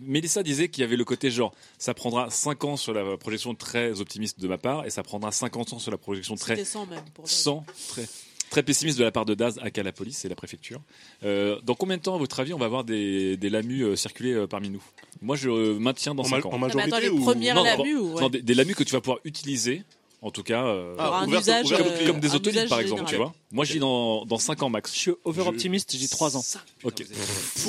Mélissa 0.00 0.42
disait 0.42 0.68
qu'il 0.68 0.82
y 0.82 0.84
avait 0.84 0.96
le 0.96 1.04
côté 1.04 1.30
genre 1.30 1.52
ça 1.78 1.94
prendra 1.94 2.30
5 2.30 2.64
ans 2.64 2.76
sur 2.76 2.92
la 2.94 3.16
projection 3.16 3.54
très 3.54 4.00
optimiste 4.00 4.38
de 4.40 4.48
ma 4.48 4.58
part 4.58 4.84
et 4.86 4.90
ça 4.90 5.02
prendra 5.02 5.32
50 5.32 5.72
ans 5.74 5.78
sur 5.78 5.90
la 5.90 5.98
projection 5.98 6.34
très 6.36 6.54
C'était 6.56 6.64
100 6.68 6.86
même 6.86 7.04
pour 7.14 7.24
Daz. 7.24 7.32
100 7.32 7.64
très 7.88 8.06
très 8.50 8.62
pessimiste 8.62 8.98
de 8.98 9.04
la 9.04 9.10
part 9.10 9.24
de 9.24 9.32
Daz 9.34 9.58
à 9.62 9.82
la 9.82 9.92
police 9.92 10.24
et 10.26 10.28
la 10.28 10.34
préfecture. 10.34 10.82
Euh, 11.24 11.58
dans 11.62 11.74
combien 11.74 11.96
de 11.96 12.02
temps, 12.02 12.14
à 12.14 12.18
votre 12.18 12.38
avis, 12.38 12.52
on 12.52 12.58
va 12.58 12.66
avoir 12.66 12.84
des, 12.84 13.38
des 13.38 13.48
LAMU 13.48 13.80
euh, 13.82 13.96
circuler 13.96 14.34
euh, 14.34 14.46
parmi 14.46 14.68
nous? 14.68 14.82
Moi, 15.22 15.36
je 15.36 15.48
euh, 15.48 15.78
maintiens 15.78 16.14
dans 16.14 16.22
En, 16.22 16.28
ma- 16.28 16.36
5 16.42 16.44
ans. 16.44 16.48
en 16.50 16.52
Non, 16.52 16.58
mais 16.58 16.66
majorité 16.66 16.92
attends, 16.96 17.02
les 17.02 17.08
ou 17.08 17.22
premières 17.24 17.54
Non, 17.54 17.64
LAMU 17.64 17.96
ou 17.96 18.12
ouais. 18.12 18.20
Non, 18.20 18.28
des, 18.28 18.42
des 18.42 18.54
LAMU 18.54 18.74
que 18.74 18.84
tu 18.84 18.92
vas 18.92 19.00
pouvoir 19.00 19.20
utiliser, 19.24 19.84
en 20.20 20.30
tout 20.30 20.42
cas, 20.42 20.66
euh, 20.66 20.94
Ah, 20.98 21.24
usage, 21.26 21.70
comme, 21.70 21.80
euh, 21.86 22.06
comme 22.06 22.20
des 22.20 22.36
usage 22.36 22.68
par 22.68 22.80
exemple, 22.80 23.06
général. 23.06 23.06
tu 23.08 23.16
vois. 23.16 23.34
Moi, 23.52 23.64
je 23.66 23.72
dis 23.74 23.78
dans, 23.78 24.24
dans 24.24 24.38
5 24.38 24.62
ans 24.62 24.70
max. 24.70 24.92
Je 24.94 24.98
suis 24.98 25.10
over 25.24 25.42
optimiste, 25.46 25.94
j'ai 25.96 26.08
3 26.08 26.36
ans. 26.36 26.44
Ok. 26.84 27.04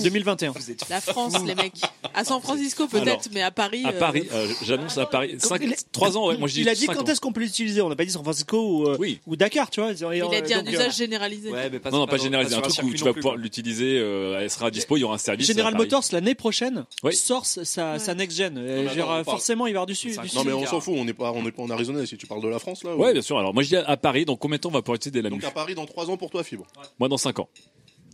2021. 0.03 0.53
La 0.89 1.01
France, 1.01 1.33
les 1.45 1.55
mecs. 1.55 1.73
À 2.13 2.23
San 2.23 2.41
Francisco 2.41 2.87
peut-être, 2.87 3.29
mais 3.33 3.41
à 3.41 3.51
Paris. 3.51 3.83
À 3.85 3.89
euh, 3.89 3.99
Paris, 3.99 4.27
euh, 4.31 4.47
j'annonce 4.63 4.97
à 4.97 5.05
Paris. 5.05 5.35
5, 5.39 5.61
3 5.91 6.17
ans, 6.17 6.27
ouais. 6.27 6.37
Moi, 6.37 6.47
je 6.47 6.53
dis 6.55 6.61
il 6.61 6.69
a 6.69 6.75
dit 6.75 6.85
5 6.85 6.95
quand 6.95 7.01
ans. 7.01 7.05
est-ce 7.11 7.19
qu'on 7.21 7.31
peut 7.33 7.41
l'utiliser? 7.41 7.81
On 7.81 7.89
n'a 7.89 7.95
pas 7.95 8.05
dit 8.05 8.11
San 8.11 8.23
Francisco 8.23 8.57
ou, 8.57 8.87
euh, 8.87 8.97
Oui. 8.99 9.19
ou 9.27 9.35
Dakar, 9.35 9.69
tu 9.69 9.81
vois. 9.81 9.91
Il 9.91 10.03
a 10.03 10.41
dit 10.41 10.53
un 10.53 10.63
Donc, 10.63 10.67
euh, 10.67 10.71
usage 10.71 10.95
généralisé. 10.97 11.51
Ouais, 11.51 11.69
mais 11.69 11.79
pas, 11.79 11.91
Non, 11.91 11.99
non, 11.99 12.07
pas 12.07 12.17
dans- 12.17 12.23
généralisé. 12.23 12.55
Un 12.55 12.61
truc 12.61 12.83
où 12.85 12.93
tu 12.93 13.03
vas 13.03 13.13
pouvoir 13.13 13.35
l'utiliser, 13.35 13.97
euh, 13.99 14.39
elle 14.41 14.49
sera 14.49 14.71
dispo, 14.71 14.97
il 14.97 15.01
y 15.01 15.03
aura 15.03 15.15
un 15.15 15.19
service. 15.19 15.47
General 15.47 15.73
à. 15.73 15.77
Motors 15.77 16.03
l'année 16.11 16.35
prochaine 16.35 16.85
Oui. 17.03 17.15
sort 17.15 17.45
sa, 17.45 17.65
sa 17.65 18.13
next 18.15 18.37
gen. 18.37 18.53
Mais 18.55 18.83
je 18.83 18.89
veux 18.89 18.95
dire, 18.95 19.03
attends, 19.05 19.19
on 19.21 19.23
parle- 19.23 19.37
forcément, 19.37 19.67
il 19.67 19.73
va 19.73 19.79
avoir 19.79 19.85
du, 19.87 19.95
su- 19.95 20.15
Non, 20.35 20.43
mais 20.45 20.53
on 20.53 20.65
s'en 20.65 20.79
fout, 20.79 20.93
on 20.97 21.05
n'est 21.05 21.13
pas, 21.13 21.31
pas 21.33 21.61
en 21.63 21.69
Arizona 21.69 22.05
si 22.05 22.17
tu 22.17 22.27
parles 22.27 22.41
de 22.41 22.47
la 22.47 22.59
France 22.59 22.83
là. 22.83 22.95
ou- 22.95 23.01
Ouais, 23.01 23.13
bien 23.13 23.21
sûr. 23.21 23.37
Alors, 23.37 23.53
moi, 23.53 23.63
je 23.63 23.69
dis 23.69 23.75
à 23.75 23.97
Paris, 23.97 24.25
donc 24.25 24.39
combien 24.39 24.57
de 24.57 24.61
temps 24.61 24.69
on 24.69 24.73
va 24.73 24.81
pouvoir 24.81 24.95
utiliser 24.95 25.11
des 25.11 25.21
lamus 25.21 25.39
Donc 25.41 25.43
à 25.49 25.51
Paris 25.51 25.72
dans 25.75 25.85
3 25.85 26.09
ans 26.09 26.17
pour 26.17 26.29
toi, 26.29 26.43
Fibre. 26.43 26.65
Moi, 26.99 27.09
dans 27.09 27.17
5 27.17 27.39
ans. 27.39 27.49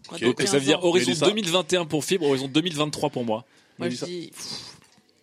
Quoi, 0.08 0.18
Donc, 0.20 0.42
ça 0.42 0.54
veut 0.54 0.60
15 0.60 0.64
dire 0.64 0.80
ans. 0.80 0.88
horizon 0.88 1.10
Mélissa 1.10 1.26
2021 1.28 1.86
pour 1.86 2.04
Fibre, 2.04 2.28
horizon 2.28 2.48
2023 2.48 3.10
pour 3.10 3.24
moi. 3.26 3.46
Moi, 3.78 3.90
je 3.90 4.06
dis 4.06 4.32
pff, 4.36 4.79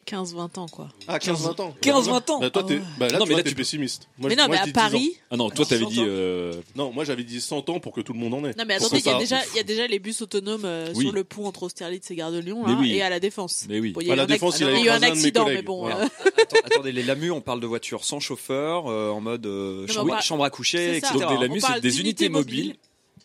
15-20 0.06 0.58
ans, 0.60 0.66
quoi. 0.68 0.88
Ah, 1.08 1.18
15-20 1.18 1.60
ans. 1.60 1.74
15-20 1.82 2.30
ans 2.30 2.40
Bah, 2.40 2.50
toi, 2.50 2.62
t'es, 2.62 2.78
bah, 2.98 3.08
là, 3.08 3.18
Non, 3.18 3.24
tu 3.24 3.28
mais 3.28 3.34
vois, 3.34 3.36
là, 3.38 3.42
t'es 3.42 3.48
tu- 3.50 3.54
pessimiste. 3.56 4.08
Moi, 4.18 4.28
mais 4.28 4.34
je- 4.36 4.40
non, 4.40 4.46
moi, 4.46 4.56
mais 4.56 4.56
je 4.58 4.62
à 4.62 4.66
dis 4.66 4.72
10 4.72 4.78
ans. 4.78 4.82
Paris. 4.82 5.16
Ah 5.32 5.36
non, 5.36 5.50
toi, 5.50 5.64
t'avais 5.66 5.82
100 5.82 5.90
dit. 5.90 6.04
euh, 6.06 6.52
Non, 6.76 6.92
moi 6.92 7.04
j'avais 7.04 7.24
dit 7.24 7.40
100 7.40 7.68
ans 7.70 7.80
pour 7.80 7.92
que 7.92 8.00
tout 8.00 8.12
le 8.12 8.18
monde 8.20 8.34
en 8.34 8.44
ait. 8.44 8.54
Non, 8.56 8.64
mais 8.66 8.74
attendez, 8.74 8.98
il 9.00 9.06
y, 9.06 9.08
a 9.08 9.18
déjà, 9.18 9.40
il 9.52 9.56
y 9.56 9.60
a 9.60 9.64
déjà 9.64 9.86
les 9.88 9.98
bus 9.98 10.22
autonomes 10.22 10.64
euh, 10.64 10.92
Oui. 10.94 11.04
sur 11.04 11.12
le 11.12 11.24
pont 11.24 11.46
entre 11.46 11.64
Austerlitz 11.64 12.08
et 12.10 12.14
Gare 12.14 12.30
de 12.30 12.38
Lyon 12.38 12.62
Mais 12.64 12.72
là, 12.72 12.78
oui. 12.80 12.92
et 12.94 13.02
à 13.02 13.10
la 13.10 13.18
Défense. 13.20 13.66
Mais 13.68 13.80
oui. 13.80 13.90
Bon, 13.92 14.00
il 14.00 14.06
y 14.06 14.10
a 14.10 14.12
À 14.12 14.14
eu 14.14 14.18
la 14.18 14.22
un 14.22 14.26
Défense, 14.26 14.60
il 14.60 14.66
y 14.66 14.68
a 14.68 14.70
eu 14.70 14.74
un 14.74 14.78
écrasé 14.78 14.90
un 14.90 14.98
de 15.00 15.04
mes 15.14 15.20
accident, 15.20 15.44
mais 15.44 15.50
collègues. 15.50 15.64
bon. 15.66 15.80
Voilà. 15.80 16.00
euh, 16.02 16.06
Attends, 16.38 16.56
attendez, 16.64 16.92
les 16.92 17.02
Lamus, 17.02 17.30
on 17.32 17.40
parle 17.40 17.60
de 17.60 17.66
voitures 17.66 18.04
sans 18.04 18.20
chauffeur, 18.20 18.86
euh, 18.86 19.10
en 19.10 19.20
mode 19.20 19.44
euh, 19.46 19.86
mais 19.88 20.20
chambre, 20.22 20.44
à 20.44 20.50
coucher, 20.50 20.94
c'est 20.94 21.00
ça. 21.00 21.08
etc. 21.08 21.18
Donc, 21.18 21.28
des 21.30 21.36
On 21.36 21.40
lamus, 21.40 21.60
c'est 21.60 21.80
des 21.80 21.90
d'unités 21.90 22.00
unités 22.02 22.28
mobiles. 22.28 22.66
mobiles. 22.66 22.76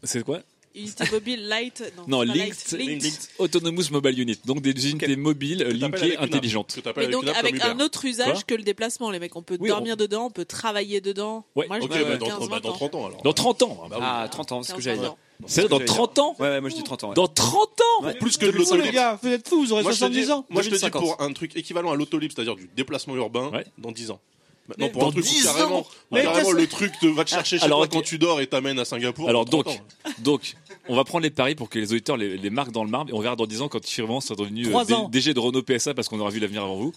C'est 0.04 0.24
quoi? 0.24 0.40
Unité 0.74 1.04
mobile 1.12 1.48
light. 1.48 1.84
Non, 1.98 2.04
Non, 2.08 2.22
Linked, 2.22 2.56
light, 2.72 2.72
Linked 3.04 3.14
Autonomous 3.40 3.90
Mobile 3.92 4.20
Unit. 4.20 4.40
Donc, 4.46 4.62
des 4.62 4.90
unités 4.90 5.16
mobiles 5.16 5.58
Que 5.60 5.64
t'appelles 5.66 5.80
linkées 5.80 6.18
intelligentes. 6.18 6.80
Mais 6.98 7.08
donc 7.08 7.28
avec 7.28 7.62
un 7.64 7.80
autre 7.80 8.06
usage 8.06 8.32
Quoi 8.34 8.42
que 8.48 8.56
le 8.56 8.64
déplacement, 8.64 9.12
les 9.12 9.20
mecs. 9.20 9.36
On 9.36 9.42
peut 9.42 9.58
Oui, 9.60 9.70
dormir 9.70 9.98
dedans, 9.98 10.26
on 10.28 10.30
peut 10.32 10.46
travailler 10.46 11.02
dedans. 11.02 11.46
Ouais. 11.56 11.68
Moi, 11.68 11.80
je 11.80 11.86
Ok, 11.86 11.92
dis 11.92 12.04
bah, 12.04 12.18
dans, 12.18 12.26
15, 12.28 12.40
bah, 12.40 12.46
20 12.56 12.60
dans 12.62 12.70
ans. 12.70 12.74
30 12.74 12.96
ans 12.96 13.06
alors. 13.08 13.22
Dans 13.22 13.34
30 13.34 13.62
ans. 13.64 13.88
Bah 13.90 13.98
oui. 14.00 14.06
Ah, 14.06 14.28
30 14.32 14.52
ans, 14.54 14.64
c'est 14.64 14.70
ce 14.70 14.74
que 14.74 14.78
15, 14.78 14.84
j'allais 14.86 14.98
20 14.98 15.04
dire. 15.04 15.16
C'est 15.48 15.68
dans 15.68 15.80
30 15.80 16.20
ans 16.20 16.36
Ouais, 16.40 16.48
ouais, 16.50 16.62
moi 16.62 16.70
je 16.70 16.76
dis 16.76 16.84
30 16.84 17.04
ans. 17.04 17.10
ouais. 17.10 17.16
Dans 17.16 17.28
30 17.28 17.82
ans 17.82 18.06
Ouais. 18.06 18.14
Plus 18.14 18.38
que 18.38 18.46
de 18.46 18.52
Oh, 18.52 18.54
les 18.54 18.60
l'autolib. 18.60 18.94
gars, 18.94 19.20
vous 19.22 19.30
êtes 19.30 19.48
fous, 19.48 19.60
vous 19.62 19.74
aurez 19.74 19.82
Moi, 19.84 19.92
je 19.92 19.96
te 19.98 20.00
70 20.06 20.26
dis, 20.26 20.32
ans. 20.32 20.46
moi, 20.50 20.62
je 20.62 20.70
te 20.70 20.76
dis 20.76 20.82
2050. 20.82 21.02
pour 21.02 21.22
un 21.22 21.34
truc 21.34 21.56
équivalent 21.56 21.92
à 21.92 21.96
l'autolib, 21.96 22.32
c'est-à-dire 22.34 22.56
du 22.56 22.70
déplacement 22.76 23.16
urbain, 23.16 23.52
dans 23.78 23.92
10 23.92 24.12
ans. 24.12 24.20
Maintenant, 24.68 24.90
pour 24.90 25.02
dans 25.02 25.08
un 25.10 25.12
truc 25.14 25.26
où 25.26 25.28
10 25.28 25.44
carrément, 25.44 25.80
ans 25.80 25.88
Mais 26.12 26.22
carrément 26.24 26.52
le 26.52 26.68
truc 26.68 26.94
de 27.02 27.10
va 27.10 27.26
te 27.26 27.32
chercher 27.32 27.58
chez 27.58 27.66
Alors, 27.66 27.80
toi 27.80 27.88
ok. 27.88 27.94
quand 27.94 28.02
tu 28.04 28.18
dors 28.20 28.40
et 28.40 28.48
t'amène 28.48 28.78
à 28.80 28.86
Singapour. 28.86 29.28
Alors 29.28 29.44
donc, 29.46 29.66
30 29.66 29.76
ans. 29.76 29.82
donc, 30.20 30.54
on 30.90 30.96
va 30.96 31.04
prendre 31.04 31.24
les 31.24 31.30
paris 31.30 31.56
pour 31.56 31.70
que 31.70 31.80
les 31.80 31.92
auditeurs 31.94 32.18
les, 32.18 32.38
les 32.38 32.50
marquent 32.50 32.72
dans 32.72 32.84
le 32.84 32.90
marbre 32.90 33.12
et 33.12 33.14
on 33.14 33.20
verra 33.20 33.36
dans 33.36 33.46
10 33.46 33.62
ans 33.62 33.70
quand 33.70 33.86
Firman 33.86 34.20
sera 34.22 34.36
devenu 34.36 34.68
euh. 34.74 35.08
DG 35.10 35.34
de 35.34 35.40
Renault 35.40 35.64
PSA 35.64 35.94
parce 35.94 36.08
qu'on 36.10 36.20
aura 36.20 36.30
vu 36.30 36.40
l'avenir 36.40 36.64
avant 36.64 36.76
vous. 36.76 36.92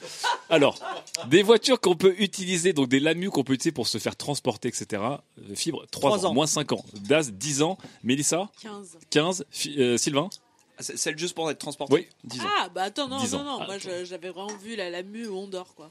Alors, 0.50 0.78
des 1.28 1.42
voitures 1.42 1.80
qu'on 1.80 1.96
peut 1.96 2.14
utiliser, 2.18 2.72
donc 2.72 2.88
des 2.88 3.00
lamus 3.00 3.30
qu'on 3.30 3.44
peut 3.44 3.52
utiliser 3.54 3.72
pour 3.72 3.86
se 3.86 3.98
faire 3.98 4.16
transporter, 4.16 4.68
etc. 4.68 5.02
Euh, 5.02 5.54
Fibre, 5.54 5.84
3 5.90 6.10
Trois 6.10 6.26
ans, 6.26 6.30
ans. 6.30 6.34
moins 6.34 6.46
5 6.46 6.72
ans. 6.72 6.84
Daz, 7.08 7.32
10 7.32 7.62
ans. 7.62 7.78
Mélissa, 8.02 8.48
15. 8.62 8.98
15. 9.10 9.44
Fi- 9.50 9.74
euh, 9.80 9.96
Sylvain 9.96 10.28
Ah, 10.78 10.82
Celle 10.82 11.18
juste 11.18 11.34
pour 11.34 11.50
être 11.50 11.58
transporté 11.58 11.94
Oui. 11.94 12.06
10 12.24 12.40
ans. 12.40 12.44
Ah, 12.60 12.68
bah 12.74 12.82
attends, 12.84 13.08
non, 13.08 13.18
10 13.20 13.32
non, 13.34 13.44
non. 13.44 13.58
Ah, 13.60 13.66
Moi, 13.66 13.76
j'avais 13.78 14.30
vraiment 14.30 14.56
vu 14.62 14.76
la, 14.76 14.90
la 14.90 15.02
mue 15.02 15.28
où 15.28 15.36
on 15.36 15.46
dort, 15.46 15.74
quoi. 15.74 15.90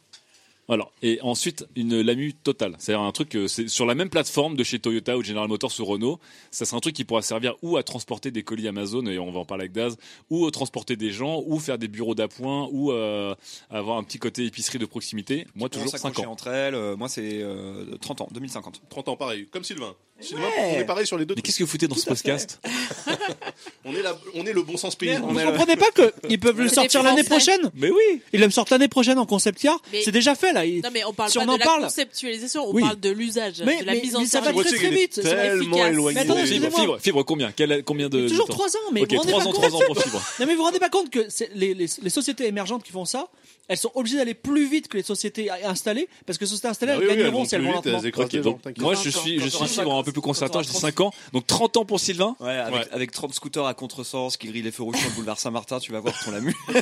Alors, 0.69 0.93
et 1.01 1.19
ensuite, 1.21 1.65
une 1.75 1.99
Lamu 2.01 2.33
totale. 2.33 2.75
C'est-à-dire 2.79 3.01
un 3.03 3.11
truc, 3.11 3.35
euh, 3.35 3.47
c'est 3.49 3.67
sur 3.67 3.85
la 3.85 3.95
même 3.95 4.09
plateforme 4.09 4.55
de 4.55 4.63
chez 4.63 4.79
Toyota 4.79 5.17
ou 5.17 5.23
General 5.23 5.47
Motors 5.49 5.73
ou 5.79 5.83
Renault. 5.85 6.19
Ça 6.51 6.63
sera 6.65 6.77
un 6.77 6.79
truc 6.79 6.95
qui 6.95 7.03
pourra 7.03 7.21
servir 7.21 7.55
ou 7.61 7.75
à 7.75 7.83
transporter 7.83 8.31
des 8.31 8.43
colis 8.43 8.67
Amazon, 8.69 9.05
et 9.07 9.19
on 9.19 9.29
va 9.31 9.39
en 9.41 9.45
parler 9.45 9.63
avec 9.63 9.73
Daz, 9.73 9.97
ou 10.29 10.45
à 10.47 10.51
transporter 10.51 10.95
des 10.95 11.11
gens, 11.11 11.43
ou 11.45 11.59
faire 11.59 11.77
des 11.77 11.89
bureaux 11.89 12.15
d'appoint, 12.15 12.69
ou 12.71 12.93
euh, 12.93 13.35
avoir 13.69 13.97
un 13.97 14.03
petit 14.03 14.19
côté 14.19 14.45
épicerie 14.45 14.79
de 14.79 14.85
proximité. 14.85 15.45
Moi, 15.53 15.67
toujours 15.67 15.89
5 15.89 15.97
s'accrocher 15.97 16.27
ans. 16.27 16.31
entre 16.31 16.47
elles, 16.47 16.75
euh, 16.75 16.95
moi 16.95 17.09
c'est 17.09 17.41
euh, 17.41 17.97
30 17.99 18.21
ans, 18.21 18.27
2050. 18.31 18.81
30 18.89 19.09
ans, 19.09 19.15
pareil. 19.17 19.47
Comme 19.51 19.65
Sylvain. 19.65 19.93
Sylvain, 20.21 20.43
on 20.57 20.75
est 20.79 20.85
pareil 20.85 21.05
sur 21.05 21.17
les 21.17 21.25
deux 21.25 21.35
Mais 21.35 21.41
qu'est-ce 21.41 21.57
que 21.59 21.63
vous 21.65 21.69
foutez 21.69 21.87
dans 21.89 21.95
ce 21.95 22.05
podcast? 22.05 22.61
On 23.85 23.93
est, 23.93 24.01
la- 24.01 24.17
on 24.35 24.45
est 24.45 24.53
le 24.53 24.61
bon 24.61 24.77
sens 24.77 24.95
paysan. 24.95 25.27
vous 25.27 25.37
est- 25.37 25.43
comprenez 25.45 25.75
pas 25.75 25.89
qu'ils 25.91 26.39
peuvent 26.39 26.57
le 26.59 26.69
C'est 26.69 26.75
sortir 26.75 27.03
l'année 27.03 27.23
prochaine? 27.23 27.69
Mais 27.75 27.89
oui 27.89 28.21
Ils 28.31 28.39
le 28.39 28.49
sortent 28.49 28.69
l'année 28.69 28.87
prochaine 28.87 29.17
en 29.19 29.25
concept 29.25 29.59
car. 29.61 29.81
Mais- 29.91 30.01
C'est 30.03 30.11
déjà 30.13 30.35
fait 30.35 30.52
là. 30.53 30.65
Non, 30.65 30.89
mais 30.93 31.03
on 31.05 31.13
parle 31.13 31.29
Si 31.31 31.37
pas 31.37 31.43
on 31.43 31.47
de 31.47 31.51
en 31.51 31.57
la 31.57 31.65
parle. 31.65 31.83
conceptualisation, 31.83 32.67
on 32.69 32.73
Oui. 32.73 32.81
parle 32.83 32.99
de 32.99 33.09
l'usage, 33.09 33.61
Mais- 33.65 33.81
de 33.81 33.85
la 33.85 33.93
mais- 33.93 34.01
mise 34.01 34.15
en 34.15 34.21
mais 34.21 34.25
ça 34.27 34.41
va 34.41 34.53
très, 34.53 34.63
très 34.63 34.89
vite, 34.89 35.21
tellement 35.21 35.85
éloigné. 35.87 36.23
Des- 36.23 36.45
Fibre, 36.45 36.69
fibre, 36.77 36.99
fibre, 36.99 37.23
combien? 37.23 37.51
Quel- 37.51 37.83
Combien 37.83 38.09
de, 38.09 38.27
Toujours 38.27 38.47
temps? 38.47 38.53
3 38.53 38.67
ans, 38.77 38.79
mais 38.91 39.01
Ok, 39.01 39.09
vous 39.09 39.15
vous 39.15 39.19
rendez 39.21 39.31
3 39.31 39.43
pas 39.43 39.49
ans, 39.49 39.51
compte 39.51 39.61
3 39.69 39.75
ans 39.81 39.85
pour 39.87 40.01
fibre. 40.01 40.21
Non 40.39 40.45
mais 40.45 40.53
vous 40.53 40.57
vous 40.59 40.63
rendez 40.65 40.79
pas 40.79 40.89
compte 40.89 41.09
que 41.09 41.25
c'est- 41.29 41.49
les, 41.55 41.73
les, 41.73 41.87
les 42.01 42.09
sociétés 42.09 42.47
émergentes 42.47 42.83
qui 42.83 42.91
font 42.91 43.05
ça, 43.05 43.27
elles 43.69 43.77
sont 43.77 43.91
obligées 43.95 44.17
d'aller 44.17 44.33
plus 44.33 44.67
vite 44.69 44.87
que 44.87 44.97
les 44.97 45.03
sociétés 45.03 45.49
installées 45.49 46.07
parce 46.25 46.37
que 46.37 46.43
les 46.43 46.49
sociétés 46.49 46.67
installées 46.67 46.91
Ah 46.91 46.95
elles 46.95 47.01
oui, 47.01 47.05
oui, 47.07 47.13
elles 47.13 47.23
gagneront 47.25 47.39
vont 47.39 47.45
si 47.45 47.55
elles 47.55 47.61
vont 47.61 47.67
vite, 47.67 47.75
lentement. 47.85 48.01
moi 48.79 48.93
je 48.95 49.09
suis, 49.09 49.39
je 49.39 49.47
suis 49.47 49.63
un 49.99 50.03
peu 50.03 50.11
plus 50.11 50.21
aura 50.21 50.61
je 50.63 50.69
dis 50.69 50.77
5 50.77 50.99
ans. 51.01 51.11
Donc 51.31 51.47
30 51.47 51.77
ans 51.77 51.85
pour 51.85 51.99
Sylvain. 51.99 52.35
Ouais, 52.39 52.51
avec, 52.57 52.73
Ouais. 52.81 52.87
avec 52.91 53.11
30 53.11 53.33
scooters 53.33 53.65
à 53.65 53.73
contresens 53.73 54.35
qui 54.37 54.47
grillent 54.47 54.61
les 54.63 54.71
feux 54.71 54.83
rouges 54.83 54.97
sur 54.97 55.09
le 55.09 55.15
boulevard 55.15 55.39
Saint-Martin, 55.39 55.79
tu 55.79 55.91
vas 55.91 55.99
voir 56.01 56.13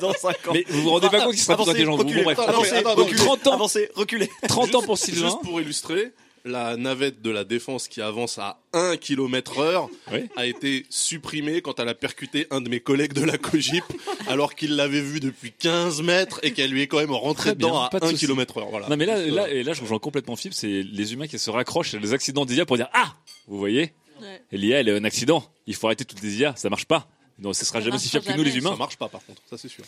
dans 0.00 0.12
5 0.12 0.48
ans. 0.48 0.52
Mais 0.54 0.64
vous 0.68 0.82
vous 0.82 0.90
rendez 0.90 1.08
pas 1.10 1.20
compte 1.20 1.32
qu'il 1.34 1.42
sera 1.42 1.56
plus 1.56 1.68
intelligent. 1.68 1.96
Bon, 1.96 2.04
reculez. 2.04 2.22
bref. 2.22 2.38
Attends, 2.38 2.52
non, 2.52 2.62
mais 2.62 2.68
Avancez, 2.68 2.76
attends, 2.76 2.90
attends, 2.90 3.02
reculez. 3.04 3.18
30 3.18 3.46
ans. 3.46 3.52
Avancez, 3.52 3.88
reculez. 3.94 4.30
30 4.48 4.74
ans 4.74 4.82
pour 4.82 4.98
Sylvain. 4.98 5.26
Juste 5.28 5.42
pour 5.42 5.60
illustrer, 5.60 6.12
la 6.46 6.76
navette 6.76 7.20
de 7.20 7.30
la 7.30 7.44
défense 7.44 7.88
qui 7.88 8.00
avance 8.00 8.38
à 8.38 8.60
1 8.72 8.96
km 8.96 9.58
heure 9.58 9.88
Oui. 10.12 10.20
a 10.36 10.46
été 10.46 10.86
supprimée 10.90 11.60
quand 11.60 11.78
elle 11.80 11.88
a 11.88 11.94
percuté 11.94 12.46
un 12.50 12.60
de 12.60 12.68
mes 12.70 12.80
collègues 12.80 13.12
de 13.12 13.24
la 13.24 13.36
Cogip 13.36 13.84
alors 14.28 14.54
qu'il 14.54 14.76
l'avait 14.76 15.00
vu 15.02 15.20
depuis 15.20 15.52
15 15.52 16.02
mètres 16.02 16.40
et 16.42 16.52
qu'elle 16.52 16.70
lui 16.70 16.82
est 16.82 16.86
quand 16.86 16.98
même 17.00 17.10
rentrée 17.12 17.50
Très 17.50 17.54
bien, 17.56 17.68
dedans 17.68 17.82
à 17.82 17.90
pas 17.90 18.00
de 18.00 18.06
1 18.06 18.10
souci. 18.10 18.26
km 18.26 18.58
heure. 18.58 18.68
Voilà. 18.70 18.88
Non 18.88 18.96
mais 18.96 19.06
là, 19.06 19.18
là, 19.26 19.44
euh, 19.44 19.46
et 19.48 19.62
là 19.62 19.72
je 19.74 19.80
rejoins 19.82 19.98
complètement 19.98 20.36
Fibre, 20.36 20.54
c'est 20.54 20.82
les 20.82 21.12
humains 21.12 21.26
qui 21.26 21.38
se 21.38 21.50
raccrochent 21.50 21.94
à 21.94 21.98
des 21.98 22.12
accidents 22.12 22.44
d'IA 22.46 22.64
pour 22.64 22.76
dire 22.76 22.88
Ah 22.94 23.14
Vous 23.48 23.58
voyez 23.58 23.92
Ouais. 24.20 24.40
L'IA 24.52 24.80
elle 24.80 24.88
est 24.88 24.96
un 24.96 25.04
accident, 25.04 25.44
il 25.66 25.74
faut 25.74 25.88
arrêter 25.88 26.06
toutes 26.06 26.22
les 26.22 26.36
IA, 26.40 26.54
ça 26.56 26.70
marche 26.70 26.86
pas. 26.86 27.06
Donc 27.38 27.54
ce 27.54 27.66
sera 27.66 27.80
Ça 27.80 27.84
jamais 27.84 27.96
aussi 27.96 28.06
marchera 28.06 28.20
fiable 28.22 28.32
que 28.34 28.38
nous 28.38 28.44
les 28.50 28.56
humains. 28.56 28.70
ça 28.70 28.76
marche 28.76 28.96
pas 28.96 29.08
par 29.08 29.22
contre, 29.26 29.42
ça 29.50 29.58
c'est 29.58 29.68
sûr. 29.68 29.84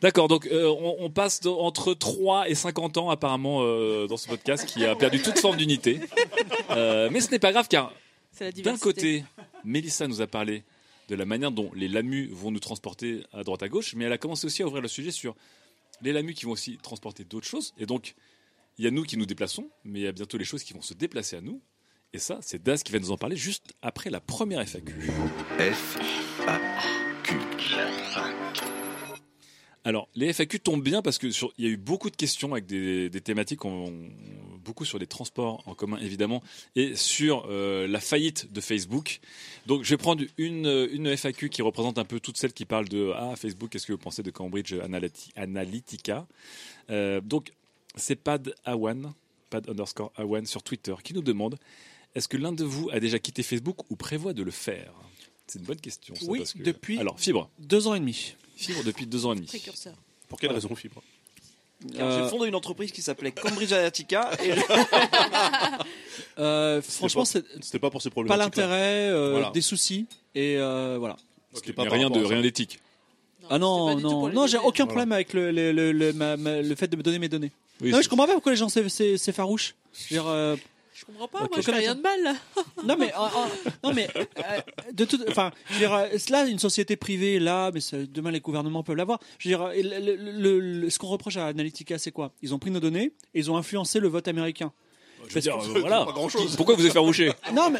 D'accord, 0.00 0.28
donc 0.28 0.46
euh, 0.46 0.66
on, 0.68 0.96
on 1.00 1.10
passe 1.10 1.40
de- 1.40 1.48
entre 1.48 1.92
3 1.94 2.48
et 2.48 2.54
50 2.54 2.98
ans 2.98 3.10
apparemment 3.10 3.62
euh, 3.62 4.06
dans 4.06 4.16
ce 4.16 4.28
podcast 4.28 4.64
qui 4.66 4.84
a 4.84 4.94
perdu 4.94 5.20
toute 5.20 5.38
forme 5.38 5.56
d'unité. 5.56 6.00
Euh, 6.70 7.08
mais 7.10 7.20
ce 7.20 7.30
n'est 7.30 7.38
pas 7.40 7.50
grave 7.52 7.66
car 7.68 7.92
d'un 8.62 8.78
côté, 8.78 9.24
Mélissa 9.64 10.06
nous 10.06 10.20
a 10.20 10.26
parlé 10.28 10.62
de 11.08 11.16
la 11.16 11.24
manière 11.24 11.50
dont 11.50 11.70
les 11.74 11.88
lamus 11.88 12.28
vont 12.30 12.50
nous 12.52 12.60
transporter 12.60 13.24
à 13.32 13.42
droite 13.42 13.62
à 13.64 13.68
gauche, 13.68 13.94
mais 13.96 14.04
elle 14.04 14.12
a 14.12 14.18
commencé 14.18 14.46
aussi 14.46 14.62
à 14.62 14.66
ouvrir 14.66 14.82
le 14.82 14.88
sujet 14.88 15.10
sur 15.10 15.34
les 16.02 16.12
lamus 16.12 16.34
qui 16.34 16.44
vont 16.44 16.52
aussi 16.52 16.76
transporter 16.80 17.24
d'autres 17.24 17.46
choses. 17.48 17.74
Et 17.78 17.86
donc, 17.86 18.14
il 18.78 18.84
y 18.84 18.88
a 18.88 18.92
nous 18.92 19.02
qui 19.02 19.16
nous 19.16 19.26
déplaçons, 19.26 19.68
mais 19.84 19.98
il 20.00 20.02
y 20.02 20.06
a 20.06 20.12
bientôt 20.12 20.38
les 20.38 20.44
choses 20.44 20.62
qui 20.62 20.74
vont 20.74 20.82
se 20.82 20.94
déplacer 20.94 21.34
à 21.36 21.40
nous. 21.40 21.60
Et 22.12 22.18
ça, 22.18 22.38
c'est 22.42 22.62
Daz 22.62 22.84
qui 22.84 22.92
va 22.92 23.00
nous 23.00 23.10
en 23.10 23.16
parler 23.18 23.36
juste 23.36 23.72
après 23.82 24.10
la 24.10 24.20
première 24.20 24.60
FAQ. 24.68 24.94
F, 25.58 25.98
A, 26.46 26.60
Q. 27.24 27.34
Alors, 29.88 30.06
les 30.14 30.28
FAQ 30.34 30.60
tombent 30.60 30.82
bien 30.82 31.00
parce 31.00 31.16
que 31.16 31.30
sur- 31.30 31.50
il 31.56 31.64
y 31.64 31.68
a 31.68 31.70
eu 31.70 31.78
beaucoup 31.78 32.10
de 32.10 32.16
questions 32.16 32.52
avec 32.52 32.66
des, 32.66 33.08
des 33.08 33.20
thématiques, 33.22 33.64
on- 33.64 34.10
beaucoup 34.62 34.84
sur 34.84 34.98
les 34.98 35.06
transports 35.06 35.62
en 35.64 35.74
commun 35.74 35.96
évidemment, 36.02 36.42
et 36.76 36.94
sur 36.94 37.46
euh, 37.48 37.86
la 37.88 37.98
faillite 38.00 38.52
de 38.52 38.60
Facebook. 38.60 39.18
Donc, 39.66 39.84
je 39.84 39.88
vais 39.88 39.96
prendre 39.96 40.22
une, 40.36 40.88
une 40.92 41.06
FAQ 41.16 41.48
qui 41.48 41.62
représente 41.62 41.96
un 41.96 42.04
peu 42.04 42.20
toutes 42.20 42.36
celles 42.36 42.52
qui 42.52 42.66
parlent 42.66 42.90
de 42.90 43.12
ah 43.16 43.32
Facebook, 43.34 43.70
qu'est-ce 43.70 43.86
que 43.86 43.92
vous 43.92 43.98
pensez 43.98 44.22
de 44.22 44.30
Cambridge 44.30 44.74
Analyti- 44.74 45.30
Analytica? 45.36 46.26
Euh, 46.90 47.22
Donc, 47.22 47.52
c'est 47.96 48.16
Pad 48.16 48.54
Awan, 48.66 49.14
Pad 49.48 49.70
underscore 49.70 50.12
Awan 50.16 50.44
sur 50.44 50.62
Twitter, 50.62 50.94
qui 51.02 51.14
nous 51.14 51.22
demande 51.22 51.56
est-ce 52.14 52.28
que 52.28 52.36
l'un 52.36 52.52
de 52.52 52.62
vous 52.64 52.90
a 52.92 53.00
déjà 53.00 53.18
quitté 53.18 53.42
Facebook 53.42 53.90
ou 53.90 53.96
prévoit 53.96 54.34
de 54.34 54.42
le 54.42 54.50
faire? 54.50 54.92
C'est 55.46 55.60
une 55.60 55.64
bonne 55.64 55.80
question. 55.80 56.14
ça, 56.14 56.26
Oui, 56.28 56.40
parce 56.40 56.52
que- 56.52 56.62
depuis- 56.62 56.98
Alors, 56.98 57.18
Fibre, 57.18 57.48
Deux 57.58 57.86
ans 57.86 57.94
et 57.94 58.00
demi. 58.00 58.34
Fibre 58.58 58.82
depuis 58.84 59.06
deux 59.06 59.24
ans 59.24 59.32
et 59.32 59.36
demi. 59.36 59.46
Précurseur. 59.46 59.94
Pour 60.28 60.38
quelle 60.38 60.52
raison, 60.52 60.74
Fibre? 60.74 61.02
Euh, 61.96 62.24
J'ai 62.24 62.28
fondé 62.28 62.48
une 62.48 62.56
entreprise 62.56 62.90
qui 62.90 63.02
s'appelait 63.02 63.30
Cambridge 63.30 63.72
Analytica 63.72 64.30
et 64.42 64.52
je- 64.56 64.60
Euh, 66.38 66.82
franchement, 66.82 67.22
pas- 67.24 67.40
C'était 67.62 67.78
pas 67.78 67.90
pour 67.90 68.02
ces 68.02 68.10
pas 68.10 68.14
problèmes. 68.14 68.36
l'intérêt, 68.38 69.08
euh, 69.10 69.30
Voilà. 69.32 69.50
des 69.50 69.60
soucis 69.60 70.06
et 70.34 70.56
euh, 70.58 70.96
voilà. 70.98 71.16
C'était 71.54 71.72
pas 71.72 71.84
rien 71.84 72.10
de 72.10 72.18
rien 72.24 72.40
d'éthique. 72.42 72.80
Ah 73.50 73.58
non, 73.58 73.94
pas 73.94 74.00
non, 74.00 74.28
non, 74.28 74.46
j'ai 74.46 74.58
aucun 74.58 74.84
Voilà. 74.84 74.86
problème 74.86 75.12
avec 75.12 75.32
le, 75.32 75.50
le, 75.52 75.72
le, 75.72 75.92
le- 75.92 76.12
ma- 76.12 76.36
ma- 76.36 76.60
le 76.60 76.74
fait 76.74 76.88
de 76.88 76.96
me 76.96 77.02
donner 77.02 77.18
mes 77.18 77.28
données. 77.28 77.50
Oui, 77.80 77.90
non, 77.90 77.96
mais 77.98 78.02
je 78.02 78.08
comprends 78.08 78.26
pas 78.26 78.32
pourquoi 78.34 78.52
les 78.52 78.58
gens 78.58 78.68
c'est, 78.68 79.32
farouche. 79.32 79.74
Je 79.94 80.14
veux 80.14 80.20
dire, 80.20 80.28
euh, 80.28 80.56
Je 80.98 81.04
comprends 81.04 81.28
pas, 81.28 81.38
moi 81.40 81.48
je 81.56 81.62
fais 81.62 81.72
rien 81.72 81.94
de 81.94 82.00
mal. 82.00 82.18
non 82.84 82.96
mais, 82.98 83.12
euh, 83.14 83.18
euh, 83.20 83.70
non 83.84 83.92
mais, 83.94 84.08
euh, 84.16 84.22
de 84.92 85.04
toute, 85.04 85.24
enfin, 85.28 85.52
je 85.68 85.74
veux 85.74 85.78
dire, 85.78 85.94
euh, 85.94 86.08
là 86.30 86.44
une 86.46 86.58
société 86.58 86.96
privée 86.96 87.38
là, 87.38 87.70
mais 87.72 87.80
demain 88.08 88.32
les 88.32 88.40
gouvernements 88.40 88.82
peuvent 88.82 88.96
l'avoir. 88.96 89.20
Je 89.38 89.48
veux 89.48 89.54
dire, 89.56 89.62
euh, 89.66 89.74
le- 89.74 90.16
le- 90.16 90.32
le- 90.40 90.60
le- 90.80 90.90
ce 90.90 90.98
qu'on 90.98 91.06
reproche 91.06 91.36
à 91.36 91.46
Analytica, 91.46 91.98
c'est 91.98 92.10
quoi? 92.10 92.32
Ils 92.42 92.52
ont 92.52 92.58
pris 92.58 92.70
nos 92.72 92.80
données 92.80 93.12
et 93.34 93.38
ils 93.38 93.50
ont 93.50 93.56
influencé 93.56 94.00
le 94.00 94.08
vote 94.08 94.26
américain. 94.26 94.72
Je 95.28 95.34
veux 95.34 95.40
dire, 95.40 95.56
euh, 95.56 95.80
voilà. 95.80 96.04
pas 96.04 96.12
grand-chose. 96.12 96.56
Pourquoi 96.56 96.74
vous 96.74 96.84
êtes 96.84 96.92
faire 96.92 97.04
boucher 97.04 97.30
Non 97.54 97.70
mais, 97.70 97.78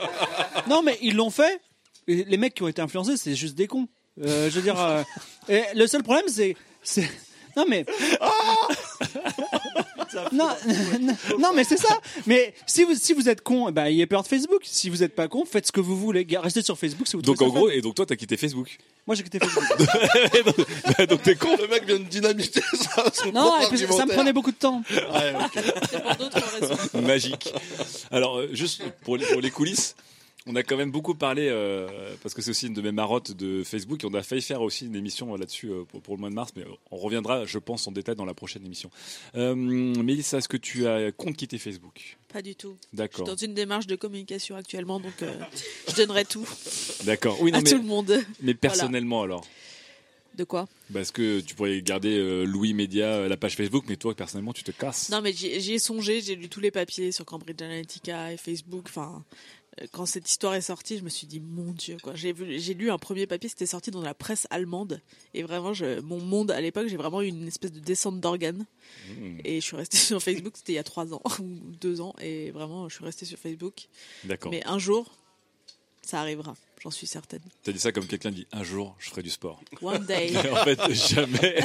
non, 0.68 0.82
mais 0.82 0.96
ils 1.02 1.16
l'ont 1.16 1.30
fait. 1.30 1.60
Et 2.06 2.24
les 2.24 2.36
mecs 2.36 2.54
qui 2.54 2.62
ont 2.62 2.68
été 2.68 2.80
influencés, 2.82 3.16
c'est 3.16 3.34
juste 3.34 3.54
des 3.56 3.66
cons. 3.66 3.88
Euh, 4.22 4.48
je 4.50 4.54
veux 4.56 4.62
dire, 4.62 4.80
euh, 4.80 5.02
et 5.48 5.62
le 5.74 5.86
seul 5.86 6.02
problème, 6.02 6.24
c'est, 6.28 6.56
c'est, 6.82 7.08
non 7.56 7.64
mais, 7.68 7.84
non, 10.32 10.48
non, 11.00 11.16
non, 11.38 11.52
mais 11.54 11.64
c'est 11.64 11.76
ça. 11.76 11.98
Mais 12.26 12.54
si 12.66 12.84
vous, 12.84 12.94
si 12.94 13.12
vous 13.12 13.28
êtes 13.28 13.42
con, 13.42 13.68
eh 13.68 13.72
ben, 13.72 13.86
ayez 13.86 14.06
peur 14.06 14.22
de 14.22 14.28
Facebook. 14.28 14.62
Si 14.64 14.90
vous 14.90 15.02
êtes 15.02 15.14
pas 15.14 15.28
con, 15.28 15.44
faites 15.44 15.66
ce 15.66 15.72
que 15.72 15.80
vous 15.80 15.96
voulez. 15.96 16.26
Restez 16.38 16.62
sur 16.62 16.78
Facebook 16.78 17.06
si 17.08 17.16
vous 17.16 17.22
Donc 17.22 17.40
en 17.42 17.48
gros, 17.48 17.70
et 17.70 17.80
donc 17.80 17.94
toi 17.94 18.06
t'as 18.06 18.16
quitté 18.16 18.36
Facebook. 18.36 18.78
moi 19.06 19.14
j'ai 19.14 19.22
quitté 19.22 19.38
Facebook. 19.38 21.08
donc 21.08 21.22
t'es 21.22 21.36
con. 21.36 21.56
Le 21.60 21.68
mec 21.68 21.84
vient 21.86 21.98
de 21.98 22.04
dynamiter 22.04 22.60
ça. 22.74 23.04
son 23.12 23.32
non, 23.32 23.50
propre 23.50 23.74
et 23.74 23.76
puis 23.76 23.94
ça 23.94 24.06
me 24.06 24.12
prenait 24.12 24.32
beaucoup 24.32 24.52
de 24.52 24.56
temps. 24.56 24.82
Ouais, 24.90 25.34
ok. 25.44 25.64
C'est 25.90 26.02
pour 26.02 26.16
d'autres 26.16 26.60
raisons. 26.60 27.06
Magique. 27.06 27.52
Alors, 28.10 28.38
euh, 28.38 28.48
juste 28.52 28.82
pour 29.02 29.16
les, 29.16 29.26
pour 29.26 29.40
les 29.40 29.50
coulisses, 29.50 29.94
on 30.48 30.56
a 30.56 30.62
quand 30.62 30.76
même 30.76 30.90
beaucoup 30.90 31.14
parlé, 31.14 31.48
euh, 31.48 31.86
parce 32.22 32.34
que 32.34 32.42
c'est 32.42 32.50
aussi 32.50 32.66
une 32.66 32.74
de 32.74 32.80
mes 32.80 32.90
marottes 32.92 33.32
de 33.32 33.62
Facebook, 33.62 34.02
et 34.02 34.06
on 34.06 34.14
a 34.14 34.22
failli 34.22 34.42
faire 34.42 34.62
aussi 34.62 34.86
une 34.86 34.96
émission 34.96 35.36
là-dessus 35.36 35.68
euh, 35.68 35.84
pour, 35.84 36.00
pour 36.00 36.14
le 36.16 36.20
mois 36.20 36.30
de 36.30 36.34
mars, 36.34 36.52
mais 36.56 36.64
on 36.90 36.96
reviendra, 36.96 37.44
je 37.44 37.58
pense, 37.58 37.86
en 37.86 37.92
détail 37.92 38.16
dans 38.16 38.24
la 38.24 38.34
prochaine 38.34 38.64
émission. 38.64 38.90
Euh, 39.36 39.54
Mélissa, 39.54 40.38
est-ce 40.38 40.48
que 40.48 40.56
tu 40.56 40.86
as 40.86 41.12
compte 41.12 41.36
quitter 41.36 41.58
Facebook? 41.58 42.16
Pas 42.32 42.42
du 42.42 42.56
tout. 42.56 42.76
Je 42.80 42.88
suis 42.88 42.96
D'accord. 42.96 43.26
dans 43.26 43.36
une 43.36 43.54
démarche 43.54 43.86
de 43.86 43.96
communication 43.96 44.56
actuellement, 44.56 45.00
donc 45.00 45.22
euh, 45.22 45.32
je 45.88 45.94
donnerai 45.94 46.24
tout 46.24 46.48
D'accord. 47.04 47.40
Oui, 47.40 47.52
non, 47.52 47.58
à 47.58 47.62
mais, 47.62 47.70
tout 47.70 47.76
le 47.76 47.84
monde. 47.84 48.18
mais 48.42 48.54
personnellement 48.54 49.22
alors? 49.22 49.44
De 50.38 50.44
quoi? 50.44 50.68
Parce 50.92 51.10
que 51.10 51.40
tu 51.40 51.56
pourrais 51.56 51.82
garder 51.82 52.16
euh, 52.16 52.44
Louis 52.44 52.72
Média, 52.72 53.06
euh, 53.06 53.28
la 53.28 53.36
page 53.36 53.56
Facebook, 53.56 53.86
mais 53.88 53.96
toi, 53.96 54.14
personnellement, 54.14 54.52
tu 54.52 54.62
te 54.62 54.70
casses. 54.70 55.10
Non, 55.10 55.20
mais 55.20 55.32
j'y 55.32 55.72
ai 55.72 55.80
songé, 55.80 56.20
j'ai 56.20 56.36
lu 56.36 56.48
tous 56.48 56.60
les 56.60 56.70
papiers 56.70 57.10
sur 57.10 57.24
Cambridge 57.24 57.60
Analytica 57.60 58.32
et 58.32 58.36
Facebook. 58.36 58.84
Enfin, 58.86 59.16
euh, 59.16 59.34
quand 59.92 60.06
cette 60.06 60.28
histoire 60.28 60.54
est 60.54 60.60
sortie, 60.60 60.98
je 60.98 61.02
me 61.04 61.08
suis 61.08 61.26
dit, 61.26 61.40
mon 61.40 61.72
Dieu, 61.72 61.96
quoi. 62.02 62.14
J'ai 62.14 62.32
vu- 62.32 62.58
j'ai 62.58 62.74
lu 62.74 62.90
un 62.90 62.98
premier 62.98 63.26
papier, 63.26 63.48
c'était 63.48 63.66
sorti 63.66 63.90
dans 63.90 64.02
la 64.02 64.14
presse 64.14 64.46
allemande. 64.50 65.00
Et 65.34 65.42
vraiment, 65.42 65.72
je, 65.72 66.00
mon 66.00 66.20
monde, 66.20 66.50
à 66.50 66.60
l'époque, 66.60 66.88
j'ai 66.88 66.96
vraiment 66.96 67.22
eu 67.22 67.26
une 67.28 67.46
espèce 67.46 67.72
de 67.72 67.80
descente 67.80 68.20
d'organes. 68.20 68.64
Mmh, 69.08 69.38
Et 69.44 69.60
je 69.60 69.66
suis 69.66 69.76
restée 69.76 69.96
sur 69.98 70.22
Facebook, 70.22 70.54
c'était 70.56 70.72
il 70.72 70.76
y 70.76 70.78
a 70.78 70.84
trois 70.84 71.12
ans 71.14 71.22
ou 71.40 71.44
deux 71.80 72.00
ans. 72.00 72.14
Et 72.20 72.50
vraiment, 72.50 72.88
je 72.88 72.94
suis 72.96 73.04
restée 73.04 73.26
sur 73.26 73.38
Facebook. 73.38 73.88
D'accord. 74.24 74.50
Mais 74.52 74.62
un 74.66 74.78
jour, 74.78 75.14
ça 76.02 76.20
arrivera, 76.20 76.56
j'en 76.82 76.90
suis 76.90 77.06
certaine. 77.06 77.42
T'as 77.62 77.72
dit 77.72 77.78
ça 77.78 77.92
comme 77.92 78.06
quelqu'un 78.06 78.30
dit 78.30 78.46
un 78.52 78.64
jour, 78.64 78.96
je 78.98 79.10
ferai 79.10 79.22
du 79.22 79.30
sport. 79.30 79.60
One 79.82 80.06
day. 80.06 80.32
Et 80.32 80.50
en 80.50 80.64
fait, 80.64 80.80
jamais 80.94 81.60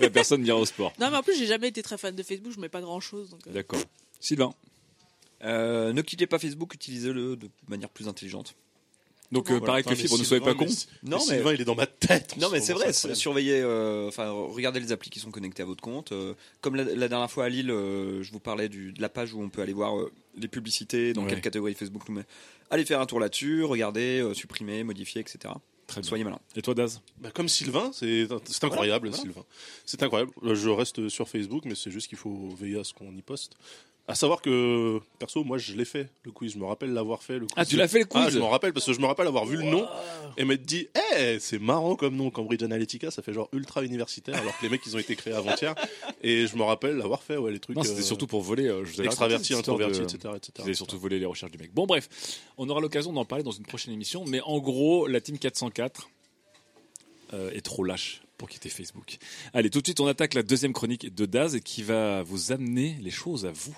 la 0.00 0.08
personne 0.10 0.42
n'ira 0.42 0.56
au 0.56 0.64
sport. 0.64 0.92
Non, 0.98 1.10
mais 1.10 1.18
en 1.18 1.22
plus, 1.22 1.36
j'ai 1.38 1.46
jamais 1.46 1.68
été 1.68 1.82
très 1.82 1.98
fan 1.98 2.14
de 2.16 2.22
Facebook, 2.22 2.52
je 2.54 2.60
mets 2.60 2.68
pas 2.70 2.80
grand 2.80 3.00
chose. 3.00 3.36
Euh, 3.46 3.52
D'accord. 3.52 3.80
Sylvain. 4.18 4.54
Euh, 5.44 5.92
ne 5.92 6.02
quittez 6.02 6.26
pas 6.26 6.38
Facebook, 6.38 6.74
utilisez-le 6.74 7.36
de 7.36 7.48
manière 7.68 7.88
plus 7.88 8.08
intelligente. 8.08 8.54
Donc, 9.32 9.50
euh, 9.50 9.60
pareil 9.60 9.80
Attends, 9.80 9.90
que 9.92 9.96
mais 9.96 10.02
Fibre, 10.02 10.18
ne 10.18 10.24
soyez 10.24 10.44
pas 10.44 10.52
con. 10.54 10.66
Non, 11.02 11.16
mais 11.16 11.36
Sylvain, 11.36 11.54
il 11.54 11.60
est 11.62 11.64
dans 11.64 11.74
ma 11.74 11.86
tête. 11.86 12.36
Non 12.36 12.50
mais 12.50 12.60
c'est 12.60 12.74
vrai, 12.74 12.92
surveillez, 12.92 13.62
euh, 13.62 14.08
enfin 14.08 14.30
regardez 14.30 14.78
les 14.78 14.92
applis 14.92 15.08
qui 15.08 15.20
sont 15.20 15.30
connectées 15.30 15.62
à 15.62 15.66
votre 15.66 15.80
compte. 15.80 16.12
Euh, 16.12 16.34
comme 16.60 16.76
la, 16.76 16.84
la 16.84 17.08
dernière 17.08 17.30
fois 17.30 17.46
à 17.46 17.48
Lille, 17.48 17.70
euh, 17.70 18.22
je 18.22 18.30
vous 18.30 18.40
parlais 18.40 18.68
du, 18.68 18.92
de 18.92 19.00
la 19.00 19.08
page 19.08 19.32
où 19.32 19.40
on 19.40 19.48
peut 19.48 19.62
aller 19.62 19.72
voir 19.72 19.98
euh, 19.98 20.12
les 20.36 20.48
publicités, 20.48 21.14
dans 21.14 21.22
Ouais. 21.22 21.30
quelle 21.30 21.40
catégorie 21.40 21.72
Facebook 21.72 22.06
nous 22.10 22.16
met. 22.16 22.24
Allez 22.68 22.84
faire 22.84 23.00
un 23.00 23.06
tour 23.06 23.20
là-dessus, 23.20 23.64
regardez, 23.64 24.20
euh, 24.20 24.34
supprimer, 24.34 24.84
modifier, 24.84 25.22
etc. 25.22 25.54
Très 25.86 26.02
bien. 26.02 26.08
Soyez 26.08 26.24
malin. 26.24 26.38
Et 26.54 26.60
toi, 26.60 26.74
Daz? 26.74 27.00
Bah, 27.18 27.30
comme 27.32 27.48
Sylvain, 27.48 27.90
c'est 27.94 28.28
incroyable, 28.62 28.68
Voilà, 28.68 28.98
voilà. 28.98 29.16
Sylvain. 29.16 29.44
C'est 29.86 30.02
incroyable. 30.02 30.30
Je 30.42 30.68
reste 30.68 31.08
sur 31.08 31.26
Facebook, 31.28 31.64
mais 31.64 31.74
c'est 31.74 31.90
juste 31.90 32.08
qu'il 32.08 32.18
faut 32.18 32.50
veiller 32.58 32.78
à 32.80 32.84
ce 32.84 32.92
qu'on 32.92 33.14
y 33.16 33.22
poste. 33.22 33.56
À 34.08 34.16
savoir 34.16 34.42
que, 34.42 35.00
perso, 35.20 35.44
moi, 35.44 35.58
je 35.58 35.74
l'ai 35.74 35.84
fait, 35.84 36.08
le 36.24 36.32
quiz. 36.32 36.52
Je 36.54 36.58
me 36.58 36.64
rappelle 36.64 36.92
l'avoir 36.92 37.22
fait, 37.22 37.34
le 37.34 37.46
quiz. 37.46 37.52
Ah, 37.56 37.64
tu 37.64 37.76
l'as 37.76 37.86
fait 37.86 38.00
le 38.00 38.04
quiz 38.04 38.24
Ah, 38.26 38.30
je 38.30 38.38
m'en 38.40 38.48
rappelle, 38.50 38.72
parce 38.72 38.84
que 38.84 38.92
je 38.92 39.00
me 39.00 39.06
rappelle 39.06 39.28
avoir 39.28 39.46
vu 39.46 39.56
le 39.56 39.62
nom 39.62 39.86
et 40.36 40.44
m'être 40.44 40.62
dit, 40.64 40.88
eh, 41.16 41.38
c'est 41.38 41.60
marrant 41.60 41.94
comme 41.94 42.16
nom, 42.16 42.28
Cambridge 42.30 42.62
Analytica, 42.64 43.12
ça 43.12 43.22
fait 43.22 43.32
genre 43.32 43.48
ultra 43.52 43.84
universitaire, 43.84 44.34
alors 44.36 44.58
que 44.58 44.64
les 44.64 44.70
mecs, 44.70 44.80
ils 44.86 44.96
ont 44.96 44.98
été 44.98 45.14
créés 45.14 45.34
avant-hier. 45.34 45.74
Et 46.20 46.48
je 46.48 46.56
me 46.56 46.64
rappelle 46.64 46.96
l'avoir 46.96 47.22
fait, 47.22 47.36
ouais, 47.36 47.52
les 47.52 47.60
trucs. 47.60 47.76
Non, 47.76 47.84
c'était 47.84 48.00
euh, 48.00 48.02
surtout 48.02 48.26
pour 48.26 48.42
voler. 48.42 48.66
euh, 48.66 48.84
je 48.84 48.92
vous 48.94 49.00
avais 49.00 49.06
extraverti, 49.06 49.54
introverti, 49.54 50.00
de- 50.00 50.04
etc., 50.04 50.18
etc. 50.36 50.52
Vous 50.58 50.62
avez 50.64 50.74
surtout 50.74 50.98
volé 50.98 51.20
les 51.20 51.26
recherches 51.26 51.52
du 51.52 51.58
mec. 51.58 51.72
Bon, 51.72 51.86
bref, 51.86 52.08
on 52.58 52.68
aura 52.68 52.80
l'occasion 52.80 53.12
d'en 53.12 53.24
parler 53.24 53.44
dans 53.44 53.52
une 53.52 53.64
prochaine 53.66 53.94
émission. 53.94 54.24
Mais 54.26 54.40
en 54.40 54.58
gros, 54.58 55.06
la 55.06 55.20
team 55.20 55.38
404 55.38 56.08
euh, 57.34 57.50
est 57.52 57.60
trop 57.64 57.84
lâche 57.84 58.21
pour 58.38 58.48
quitter 58.48 58.68
Facebook. 58.68 59.18
Allez, 59.54 59.70
tout 59.70 59.80
de 59.80 59.86
suite, 59.86 60.00
on 60.00 60.06
attaque 60.06 60.34
la 60.34 60.42
deuxième 60.42 60.72
chronique 60.72 61.14
de 61.14 61.26
Daz 61.26 61.60
qui 61.60 61.82
va 61.82 62.22
vous 62.22 62.52
amener 62.52 62.98
les 63.00 63.10
choses 63.10 63.46
à 63.46 63.52
vous. 63.52 63.76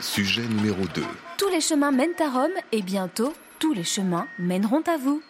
Sujet 0.00 0.46
numéro 0.46 0.84
2. 0.94 1.02
Tous 1.38 1.48
les 1.48 1.60
chemins 1.60 1.92
mènent 1.92 2.20
à 2.20 2.30
Rome 2.30 2.54
et 2.72 2.82
bientôt, 2.82 3.32
tous 3.58 3.72
les 3.72 3.84
chemins 3.84 4.26
mèneront 4.38 4.82
à 4.82 4.96
vous. 4.96 5.22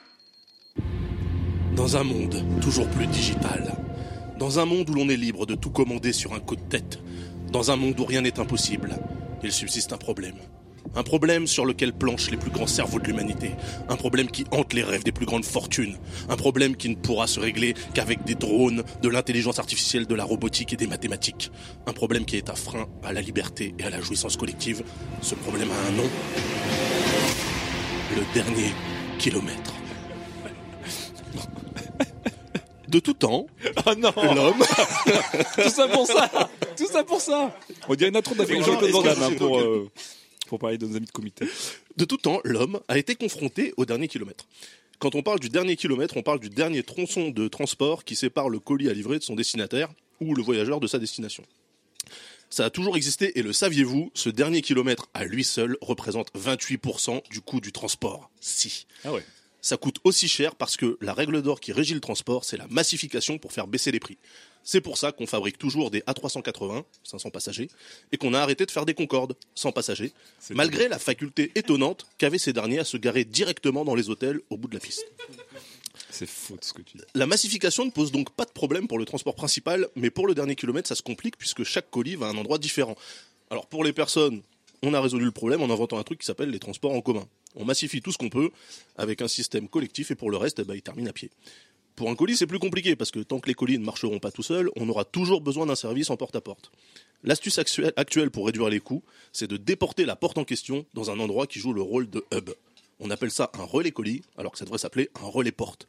Dans 1.76 1.96
un 1.96 2.04
monde 2.04 2.42
toujours 2.60 2.88
plus 2.88 3.06
digital, 3.06 3.74
dans 4.38 4.58
un 4.58 4.64
monde 4.64 4.88
où 4.90 4.94
l'on 4.94 5.08
est 5.08 5.16
libre 5.16 5.46
de 5.46 5.54
tout 5.54 5.70
commander 5.70 6.12
sur 6.12 6.32
un 6.32 6.40
coup 6.40 6.56
de 6.56 6.62
tête, 6.62 6.98
dans 7.50 7.70
un 7.70 7.76
monde 7.76 8.00
où 8.00 8.04
rien 8.04 8.22
n'est 8.22 8.40
impossible, 8.40 8.96
il 9.42 9.52
subsiste 9.52 9.92
un 9.92 9.98
problème. 9.98 10.36
Un 10.94 11.02
problème 11.02 11.46
sur 11.46 11.64
lequel 11.64 11.92
planchent 11.92 12.30
les 12.30 12.36
plus 12.36 12.50
grands 12.50 12.66
cerveaux 12.66 12.98
de 12.98 13.04
l'humanité. 13.06 13.52
Un 13.88 13.96
problème 13.96 14.30
qui 14.30 14.44
hante 14.50 14.74
les 14.74 14.82
rêves 14.82 15.04
des 15.04 15.12
plus 15.12 15.26
grandes 15.26 15.44
fortunes. 15.44 15.96
Un 16.28 16.36
problème 16.36 16.76
qui 16.76 16.88
ne 16.90 16.96
pourra 16.96 17.26
se 17.26 17.40
régler 17.40 17.74
qu'avec 17.94 18.24
des 18.24 18.34
drones, 18.34 18.82
de 19.00 19.08
l'intelligence 19.08 19.58
artificielle, 19.58 20.06
de 20.06 20.14
la 20.14 20.24
robotique 20.24 20.72
et 20.72 20.76
des 20.76 20.86
mathématiques. 20.86 21.50
Un 21.86 21.92
problème 21.92 22.24
qui 22.24 22.36
est 22.36 22.50
un 22.50 22.54
frein 22.54 22.86
à 23.02 23.12
la 23.12 23.22
liberté 23.22 23.74
et 23.78 23.84
à 23.84 23.90
la 23.90 24.00
jouissance 24.00 24.36
collective. 24.36 24.82
Ce 25.22 25.34
problème 25.34 25.68
a 25.70 25.88
un 25.88 25.92
nom. 25.92 26.08
Le 28.14 28.34
dernier 28.34 28.72
kilomètre. 29.18 29.72
De 32.88 32.98
tout 32.98 33.14
temps, 33.14 33.46
Oh 33.86 33.94
non 33.96 34.12
l'homme 34.34 34.58
Tout 35.56 35.70
ça 35.70 35.88
pour 35.88 36.06
ça 36.06 36.30
Tout 36.76 36.86
ça 36.86 37.02
pour 37.02 37.22
ça 37.22 37.56
On 37.88 37.94
dirait 37.94 38.10
d'Afrique 38.10 38.36
Oui, 38.50 38.62
Jean-Claude 38.62 38.90
Van 38.90 39.02
Damme, 39.02 39.34
pour, 39.36 39.58
euh, 39.58 39.90
pour 40.52 40.58
parler 40.58 40.76
de 40.76 40.86
nos 40.86 40.96
amis 40.96 41.06
de 41.06 41.12
comité. 41.12 41.46
de 41.96 42.04
tout 42.04 42.18
temps, 42.18 42.42
l'homme 42.44 42.78
a 42.86 42.98
été 42.98 43.14
confronté 43.14 43.72
au 43.78 43.86
dernier 43.86 44.06
kilomètre. 44.06 44.46
Quand 44.98 45.14
on 45.14 45.22
parle 45.22 45.40
du 45.40 45.48
dernier 45.48 45.76
kilomètre, 45.76 46.18
on 46.18 46.22
parle 46.22 46.40
du 46.40 46.50
dernier 46.50 46.82
tronçon 46.82 47.30
de 47.30 47.48
transport 47.48 48.04
qui 48.04 48.16
sépare 48.16 48.50
le 48.50 48.58
colis 48.58 48.90
à 48.90 48.92
livrer 48.92 49.18
de 49.18 49.24
son 49.24 49.34
destinataire 49.34 49.88
ou 50.20 50.34
le 50.34 50.42
voyageur 50.42 50.78
de 50.78 50.86
sa 50.86 50.98
destination. 50.98 51.42
Ça 52.50 52.66
a 52.66 52.70
toujours 52.70 52.98
existé 52.98 53.38
et 53.38 53.42
le 53.42 53.54
saviez-vous, 53.54 54.10
ce 54.12 54.28
dernier 54.28 54.60
kilomètre 54.60 55.08
à 55.14 55.24
lui 55.24 55.42
seul 55.42 55.78
représente 55.80 56.30
28% 56.34 57.30
du 57.30 57.40
coût 57.40 57.62
du 57.62 57.72
transport. 57.72 58.30
Si. 58.42 58.86
Ah 59.04 59.12
ouais. 59.14 59.24
Ça 59.62 59.78
coûte 59.78 60.00
aussi 60.04 60.28
cher 60.28 60.54
parce 60.54 60.76
que 60.76 60.98
la 61.00 61.14
règle 61.14 61.40
d'or 61.40 61.60
qui 61.60 61.72
régit 61.72 61.94
le 61.94 62.00
transport, 62.00 62.44
c'est 62.44 62.58
la 62.58 62.66
massification 62.68 63.38
pour 63.38 63.52
faire 63.52 63.68
baisser 63.68 63.90
les 63.90 64.00
prix. 64.00 64.18
C'est 64.64 64.80
pour 64.80 64.98
ça 64.98 65.12
qu'on 65.12 65.26
fabrique 65.26 65.58
toujours 65.58 65.90
des 65.90 66.00
A380, 66.00 66.84
500 67.04 67.30
passagers, 67.30 67.68
et 68.12 68.16
qu'on 68.16 68.34
a 68.34 68.40
arrêté 68.40 68.64
de 68.66 68.70
faire 68.70 68.86
des 68.86 68.94
Concorde, 68.94 69.36
100 69.54 69.72
passagers, 69.72 70.12
malgré 70.50 70.88
la 70.88 70.98
faculté 70.98 71.50
étonnante 71.54 72.06
qu'avaient 72.18 72.38
ces 72.38 72.52
derniers 72.52 72.78
à 72.78 72.84
se 72.84 72.96
garer 72.96 73.24
directement 73.24 73.84
dans 73.84 73.94
les 73.94 74.10
hôtels 74.10 74.40
au 74.50 74.56
bout 74.56 74.68
de 74.68 74.74
la 74.74 74.80
piste. 74.80 75.04
C'est 76.10 76.28
faux 76.28 76.58
ce 76.60 76.72
que 76.72 76.82
tu 76.82 76.98
dis. 76.98 77.04
La 77.14 77.26
massification 77.26 77.84
ne 77.84 77.90
pose 77.90 78.12
donc 78.12 78.30
pas 78.30 78.44
de 78.44 78.50
problème 78.50 78.86
pour 78.86 78.98
le 78.98 79.04
transport 79.04 79.34
principal, 79.34 79.88
mais 79.96 80.10
pour 80.10 80.26
le 80.26 80.34
dernier 80.34 80.56
kilomètre, 80.56 80.88
ça 80.88 80.94
se 80.94 81.02
complique 81.02 81.36
puisque 81.36 81.64
chaque 81.64 81.90
colis 81.90 82.16
va 82.16 82.26
à 82.26 82.30
un 82.30 82.36
endroit 82.36 82.58
différent. 82.58 82.96
Alors 83.50 83.66
pour 83.66 83.82
les 83.82 83.92
personnes, 83.92 84.42
on 84.82 84.94
a 84.94 85.00
résolu 85.00 85.24
le 85.24 85.32
problème 85.32 85.62
en 85.62 85.70
inventant 85.70 85.98
un 85.98 86.02
truc 86.02 86.20
qui 86.20 86.26
s'appelle 86.26 86.50
les 86.50 86.58
transports 86.58 86.92
en 86.92 87.00
commun. 87.00 87.26
On 87.54 87.64
massifie 87.64 88.00
tout 88.00 88.12
ce 88.12 88.18
qu'on 88.18 88.30
peut 88.30 88.50
avec 88.96 89.22
un 89.22 89.28
système 89.28 89.68
collectif 89.68 90.10
et 90.10 90.14
pour 90.14 90.30
le 90.30 90.36
reste, 90.36 90.58
eh 90.58 90.64
ben, 90.64 90.74
il 90.74 90.82
termine 90.82 91.08
à 91.08 91.12
pied. 91.12 91.30
Pour 91.96 92.08
un 92.10 92.14
colis, 92.14 92.36
c'est 92.36 92.46
plus 92.46 92.58
compliqué 92.58 92.96
parce 92.96 93.10
que 93.10 93.20
tant 93.20 93.38
que 93.38 93.48
les 93.48 93.54
colis 93.54 93.78
ne 93.78 93.84
marcheront 93.84 94.18
pas 94.18 94.30
tout 94.30 94.42
seuls, 94.42 94.70
on 94.76 94.88
aura 94.88 95.04
toujours 95.04 95.40
besoin 95.40 95.66
d'un 95.66 95.74
service 95.74 96.10
en 96.10 96.16
porte-à-porte. 96.16 96.70
L'astuce 97.22 97.58
actuelle- 97.58 98.30
pour 98.30 98.46
réduire 98.46 98.68
les 98.68 98.80
coûts, 98.80 99.02
c'est 99.32 99.46
de 99.46 99.56
déporter 99.56 100.04
la 100.04 100.16
porte 100.16 100.38
en 100.38 100.44
question 100.44 100.86
dans 100.94 101.10
un 101.10 101.20
endroit 101.20 101.46
qui 101.46 101.60
joue 101.60 101.72
le 101.72 101.82
rôle 101.82 102.08
de 102.10 102.24
hub. 102.34 102.50
On 102.98 103.10
appelle 103.10 103.30
ça 103.30 103.50
un 103.58 103.64
relais 103.64 103.90
colis, 103.92 104.22
alors 104.36 104.52
que 104.52 104.58
ça 104.58 104.64
devrait 104.64 104.78
s'appeler 104.78 105.10
un 105.22 105.26
relais 105.26 105.52
porte. 105.52 105.86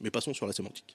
Mais 0.00 0.10
passons 0.10 0.34
sur 0.34 0.46
la 0.46 0.52
sémantique. 0.52 0.94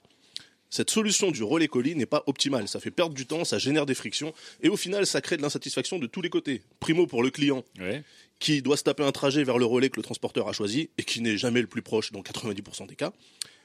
Cette 0.70 0.88
solution 0.90 1.30
du 1.30 1.42
relais 1.42 1.68
colis 1.68 1.94
n'est 1.94 2.06
pas 2.06 2.22
optimale. 2.26 2.66
Ça 2.68 2.80
fait 2.80 2.90
perdre 2.90 3.14
du 3.14 3.26
temps, 3.26 3.44
ça 3.44 3.58
génère 3.58 3.84
des 3.84 3.94
frictions, 3.94 4.32
et 4.62 4.70
au 4.70 4.76
final, 4.78 5.06
ça 5.06 5.20
crée 5.20 5.36
de 5.36 5.42
l'insatisfaction 5.42 5.98
de 5.98 6.06
tous 6.06 6.22
les 6.22 6.30
côtés. 6.30 6.62
Primo 6.80 7.06
pour 7.06 7.22
le 7.22 7.30
client, 7.30 7.62
Ouais. 7.78 8.02
qui 8.38 8.62
doit 8.62 8.78
se 8.78 8.82
taper 8.84 9.04
un 9.04 9.12
trajet 9.12 9.44
vers 9.44 9.58
le 9.58 9.66
relais 9.66 9.90
que 9.90 9.96
le 9.96 10.02
transporteur 10.02 10.48
a 10.48 10.52
choisi, 10.54 10.88
et 10.96 11.04
qui 11.04 11.20
n'est 11.20 11.36
jamais 11.36 11.60
le 11.60 11.66
plus 11.66 11.82
proche 11.82 12.12
dans 12.12 12.22
90% 12.22 12.86
des 12.86 12.96
cas. 12.96 13.12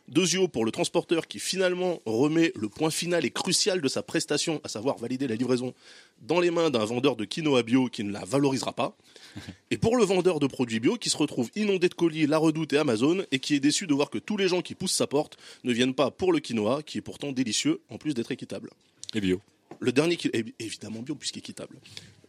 Deuxio 0.08 0.48
pour 0.48 0.64
le 0.64 0.72
transporteur 0.72 1.28
qui 1.28 1.40
finalement 1.40 2.02
remet 2.06 2.54
le 2.56 2.70
point 2.70 2.90
final 2.90 3.26
et 3.26 3.32
crucial 3.32 3.82
de 3.82 3.88
sa 3.88 4.04
prestation, 4.04 4.62
à 4.64 4.70
savoir 4.70 4.98
valider 4.98 5.28
la 5.28 5.36
livraison, 5.36 5.74
dans 6.22 6.40
les 6.40 6.50
mains 6.50 6.70
d'un 6.70 6.86
vendeur 6.86 7.16
de 7.16 7.26
quinoa 7.26 7.62
bio 7.64 7.90
qui 7.90 8.04
ne 8.04 8.12
la 8.12 8.24
valorisera 8.24 8.74
pas. 8.74 8.96
Et 9.72 9.78
pour 9.78 9.98
le 9.98 10.06
vendeur 10.06 10.40
de 10.40 10.48
produits 10.48 10.80
bio 10.80 10.96
qui 10.96 11.10
se 11.10 11.18
retrouve 11.18 11.50
inondé 11.56 11.90
de 11.90 11.94
colis 11.94 12.26
La 12.26 12.38
Redoute 12.38 12.74
et 12.74 12.78
Amazon 12.78 13.24
et 13.32 13.40
qui 13.40 13.56
est 13.56 13.60
déçu 13.60 13.86
de 13.86 13.94
voir 13.94 14.10
que 14.10 14.18
tous 14.18 14.38
les 14.38 14.48
gens 14.48 14.62
qui 14.62 14.76
poussent 14.76 14.94
sa 14.94 15.08
porte 15.08 15.38
ne 15.64 15.74
viennent 15.74 15.94
pas 15.94 16.10
pour 16.10 16.32
le 16.32 16.40
quinoa 16.40 16.82
qui 16.84 16.98
est 16.98 17.02
pourtant 17.02 17.32
délicieux 17.32 17.82
en 17.90 17.98
plus 17.98 18.14
d'être 18.14 18.32
équitable. 18.32 18.70
Et 19.14 19.22
bio. 19.22 19.42
Le 19.80 19.92
dernier 19.92 20.18
évidemment 20.60 21.02
bio 21.02 21.16
puisqu'équitable. 21.16 21.78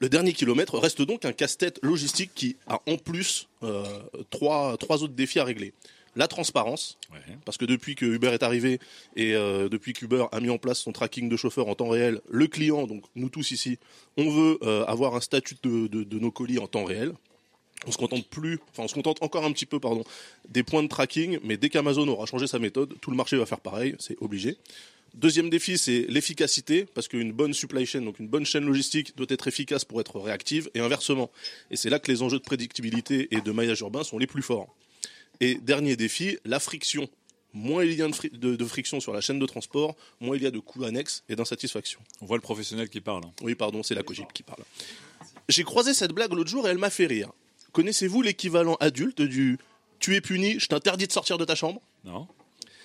Le 0.01 0.09
dernier 0.09 0.33
kilomètre 0.33 0.79
reste 0.79 1.03
donc 1.03 1.25
un 1.25 1.33
casse-tête 1.33 1.79
logistique 1.83 2.33
qui 2.35 2.57
a 2.67 2.81
en 2.87 2.97
plus 2.97 3.49
euh, 3.63 3.85
trois, 4.31 4.77
trois 4.77 5.03
autres 5.03 5.15
défis 5.15 5.39
à 5.39 5.45
régler. 5.45 5.73
La 6.19 6.27
transparence, 6.29 6.99
Ouais. 7.13 7.19
parce 7.45 7.57
que 7.57 7.65
depuis 7.65 7.95
que 7.95 8.05
Uber 8.05 8.29
est 8.33 8.43
arrivé 8.43 8.81
et 9.17 9.35
euh, 9.35 9.69
depuis 9.69 9.93
qu'Uber 9.93 10.27
a 10.33 10.41
mis 10.41 10.51
en 10.51 10.59
place 10.59 10.81
son 10.81 10.93
tracking 10.93 11.29
de 11.29 11.37
chauffeurs 11.37 11.69
en 11.69 11.75
temps 11.77 11.89
réel, 11.89 12.21
le 12.29 12.47
client, 12.49 12.87
donc 12.89 13.05
nous 13.15 13.29
tous 13.31 13.53
ici, 13.53 13.79
on 14.17 14.29
veut 14.29 14.59
euh, 14.63 14.85
avoir 14.87 15.15
un 15.15 15.21
statut 15.21 15.55
de, 15.63 15.87
de- 15.87 16.03
de 16.03 16.19
nos 16.19 16.31
colis 16.33 16.59
en 16.59 16.67
temps 16.67 16.85
réel. 16.85 17.13
On 17.87 17.93
se 17.93 17.97
contente 17.99 18.27
plus, 18.27 18.59
enfin 18.73 18.83
on 18.83 18.89
se 18.89 18.95
contente 18.95 19.19
encore 19.23 19.45
un 19.45 19.53
petit 19.53 19.65
peu, 19.65 19.79
pardon, 19.79 20.03
des 20.49 20.65
points 20.65 20.83
de 20.83 20.89
tracking, 20.89 21.39
mais 21.45 21.57
dès 21.57 21.69
qu'Amazon 21.69 22.09
aura 22.09 22.27
changé 22.27 22.49
sa 22.49 22.59
méthode, 22.59 22.95
tout 23.01 23.13
le 23.13 23.17
marché 23.17 23.37
va 23.37 23.47
faire 23.47 23.61
pareil, 23.61 23.95
c'est 24.01 24.17
obligé. 24.21 24.57
Deuxième 25.15 25.49
défi, 25.49 25.79
c'est 25.79 26.05
l'efficacité, 26.09 26.85
parce 26.95 27.07
qu'une 27.07 27.31
bonne 27.33 27.55
supply 27.55 27.87
chain, 27.87 28.03
donc 28.03 28.19
une 28.19 28.27
bonne 28.29 28.45
chaîne 28.45 28.65
logistique, 28.67 29.17
doit 29.17 29.27
être 29.31 29.47
efficace 29.47 29.85
pour 29.85 30.01
être 30.01 30.19
réactive, 30.19 30.69
et 30.75 30.81
inversement. 30.81 31.31
Et 31.71 31.77
c'est 31.77 31.89
là 31.91 32.01
que 32.01 32.11
les 32.11 32.23
enjeux 32.23 32.39
de 32.39 32.43
prédictibilité 32.45 33.29
et 33.31 33.41
de 33.41 33.53
maillage 33.53 33.81
urbain 33.81 34.03
sont 34.03 34.19
les 34.19 34.27
plus 34.27 34.43
forts. 34.43 34.75
Et 35.41 35.55
dernier 35.57 35.97
défi, 35.97 36.39
la 36.45 36.61
friction. 36.61 37.09
Moins 37.55 37.83
il 37.85 37.95
y 37.95 38.03
a 38.03 38.09
de, 38.09 38.13
fri- 38.15 38.31
de- 38.31 38.57
de 38.57 38.65
friction 38.67 39.01
sur 39.01 39.13
la 39.13 39.21
chaîne 39.23 39.39
de 39.39 39.47
transport, 39.47 39.97
moins 40.21 40.37
il 40.37 40.43
y 40.43 40.47
a 40.47 40.51
de 40.51 40.59
coûts 40.59 40.85
annexes 40.85 41.25
et 41.31 41.35
d'insatisfaction. 41.37 41.99
On 42.21 42.27
voit 42.27 42.37
le 42.37 42.43
professionnel 42.43 42.89
qui 42.91 43.01
parle. 43.01 43.23
Oui, 43.43 43.55
pardon, 43.55 43.83
c'est 43.83 43.95
la 43.95 44.03
Cogip 44.03 44.33
qui 44.35 44.43
parle. 44.43 44.63
J'ai 45.49 45.65
croisé 45.65 45.95
cette 45.95 46.13
blague 46.13 46.33
l'autre 46.35 46.51
jour 46.51 46.67
et 46.69 46.71
elle 46.71 46.79
m'a 46.79 46.91
fait 46.91 47.07
rire. 47.07 47.31
Connaissez-vous 47.73 48.21
l'équivalent 48.23 48.77
adulte 48.81 49.23
du 49.23 49.59
tu 49.99 50.15
es 50.15 50.21
puni, 50.21 50.61
je 50.61 50.67
t'interdis 50.69 51.07
de 51.07 51.13
sortir 51.13 51.39
de 51.39 51.45
ta 51.45 51.55
chambre 51.55 51.81
Non 52.05 52.29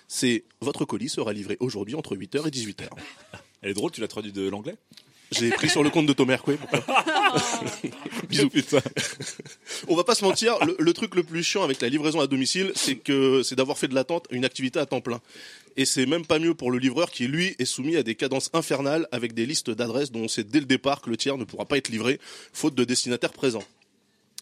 C'est 0.07 0.43
votre 0.61 0.85
colis 0.85 1.09
sera 1.09 1.33
livré 1.33 1.57
aujourd'hui 1.59 1.95
entre 1.95 2.15
8h 2.15 2.47
et 2.47 2.51
18h. 2.51 2.87
Elle 3.61 3.71
est 3.71 3.73
drôle, 3.73 3.91
tu 3.91 4.01
l'as 4.01 4.07
traduit 4.07 4.31
de 4.31 4.47
l'anglais? 4.49 4.75
J'ai 5.33 5.49
pris 5.49 5.69
sur 5.69 5.83
le 5.83 5.89
compte 5.89 6.05
de 6.05 6.13
Thomas 6.13 6.33
Hercouet. 6.33 6.57
Bisous. 8.29 8.49
On 9.87 9.95
va 9.95 10.03
pas 10.03 10.15
se 10.15 10.23
mentir, 10.23 10.57
le, 10.65 10.75
le 10.79 10.93
truc 10.93 11.15
le 11.15 11.23
plus 11.23 11.43
chiant 11.43 11.63
avec 11.63 11.81
la 11.81 11.89
livraison 11.89 12.19
à 12.19 12.27
domicile, 12.27 12.71
c'est 12.75 12.95
que 12.95 13.43
c'est 13.43 13.55
d'avoir 13.55 13.77
fait 13.77 13.87
de 13.87 13.95
l'attente 13.95 14.27
une 14.31 14.45
activité 14.45 14.79
à 14.79 14.85
temps 14.85 15.01
plein. 15.01 15.21
Et 15.75 15.85
c'est 15.85 16.05
même 16.05 16.25
pas 16.25 16.39
mieux 16.39 16.53
pour 16.53 16.71
le 16.71 16.77
livreur 16.77 17.09
qui, 17.11 17.27
lui, 17.27 17.55
est 17.57 17.65
soumis 17.65 17.95
à 17.95 18.03
des 18.03 18.15
cadences 18.15 18.49
infernales 18.53 19.07
avec 19.11 19.33
des 19.33 19.45
listes 19.45 19.71
d'adresses 19.71 20.11
dont 20.11 20.21
on 20.21 20.27
sait 20.27 20.43
dès 20.43 20.59
le 20.59 20.65
départ 20.65 21.01
que 21.01 21.09
le 21.09 21.17
tiers 21.17 21.37
ne 21.37 21.45
pourra 21.45 21.65
pas 21.65 21.77
être 21.77 21.89
livré, 21.89 22.19
faute 22.53 22.75
de 22.75 22.83
destinataires 22.83 23.33
présents. 23.33 23.63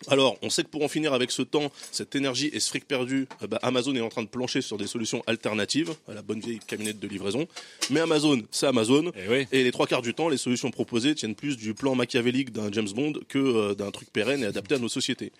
Alors, 0.07 0.37
on 0.41 0.49
sait 0.49 0.63
que 0.63 0.69
pour 0.69 0.83
en 0.83 0.87
finir 0.87 1.13
avec 1.13 1.31
ce 1.31 1.41
temps, 1.41 1.71
cette 1.91 2.15
énergie 2.15 2.49
et 2.53 2.59
ce 2.59 2.69
fric 2.69 2.87
perdu, 2.87 3.27
eh 3.43 3.47
ben, 3.47 3.59
Amazon 3.61 3.95
est 3.95 4.01
en 4.01 4.09
train 4.09 4.23
de 4.23 4.27
plancher 4.27 4.61
sur 4.61 4.77
des 4.77 4.87
solutions 4.87 5.23
alternatives 5.27 5.93
à 6.07 6.13
la 6.13 6.21
bonne 6.21 6.39
vieille 6.39 6.59
camionnette 6.65 6.99
de 6.99 7.07
livraison. 7.07 7.47
Mais 7.89 7.99
Amazon, 7.99 8.41
c'est 8.51 8.67
Amazon. 8.67 9.11
Eh 9.15 9.29
oui. 9.29 9.47
Et 9.51 9.63
les 9.63 9.71
trois 9.71 9.87
quarts 9.87 10.01
du 10.01 10.13
temps, 10.13 10.29
les 10.29 10.37
solutions 10.37 10.71
proposées 10.71 11.15
tiennent 11.15 11.35
plus 11.35 11.57
du 11.57 11.73
plan 11.73 11.95
machiavélique 11.95 12.51
d'un 12.51 12.71
James 12.71 12.89
Bond 12.93 13.13
que 13.27 13.37
euh, 13.37 13.75
d'un 13.75 13.91
truc 13.91 14.11
pérenne 14.11 14.43
et 14.43 14.47
adapté 14.47 14.75
à 14.75 14.79
nos 14.79 14.89
sociétés. 14.89 15.31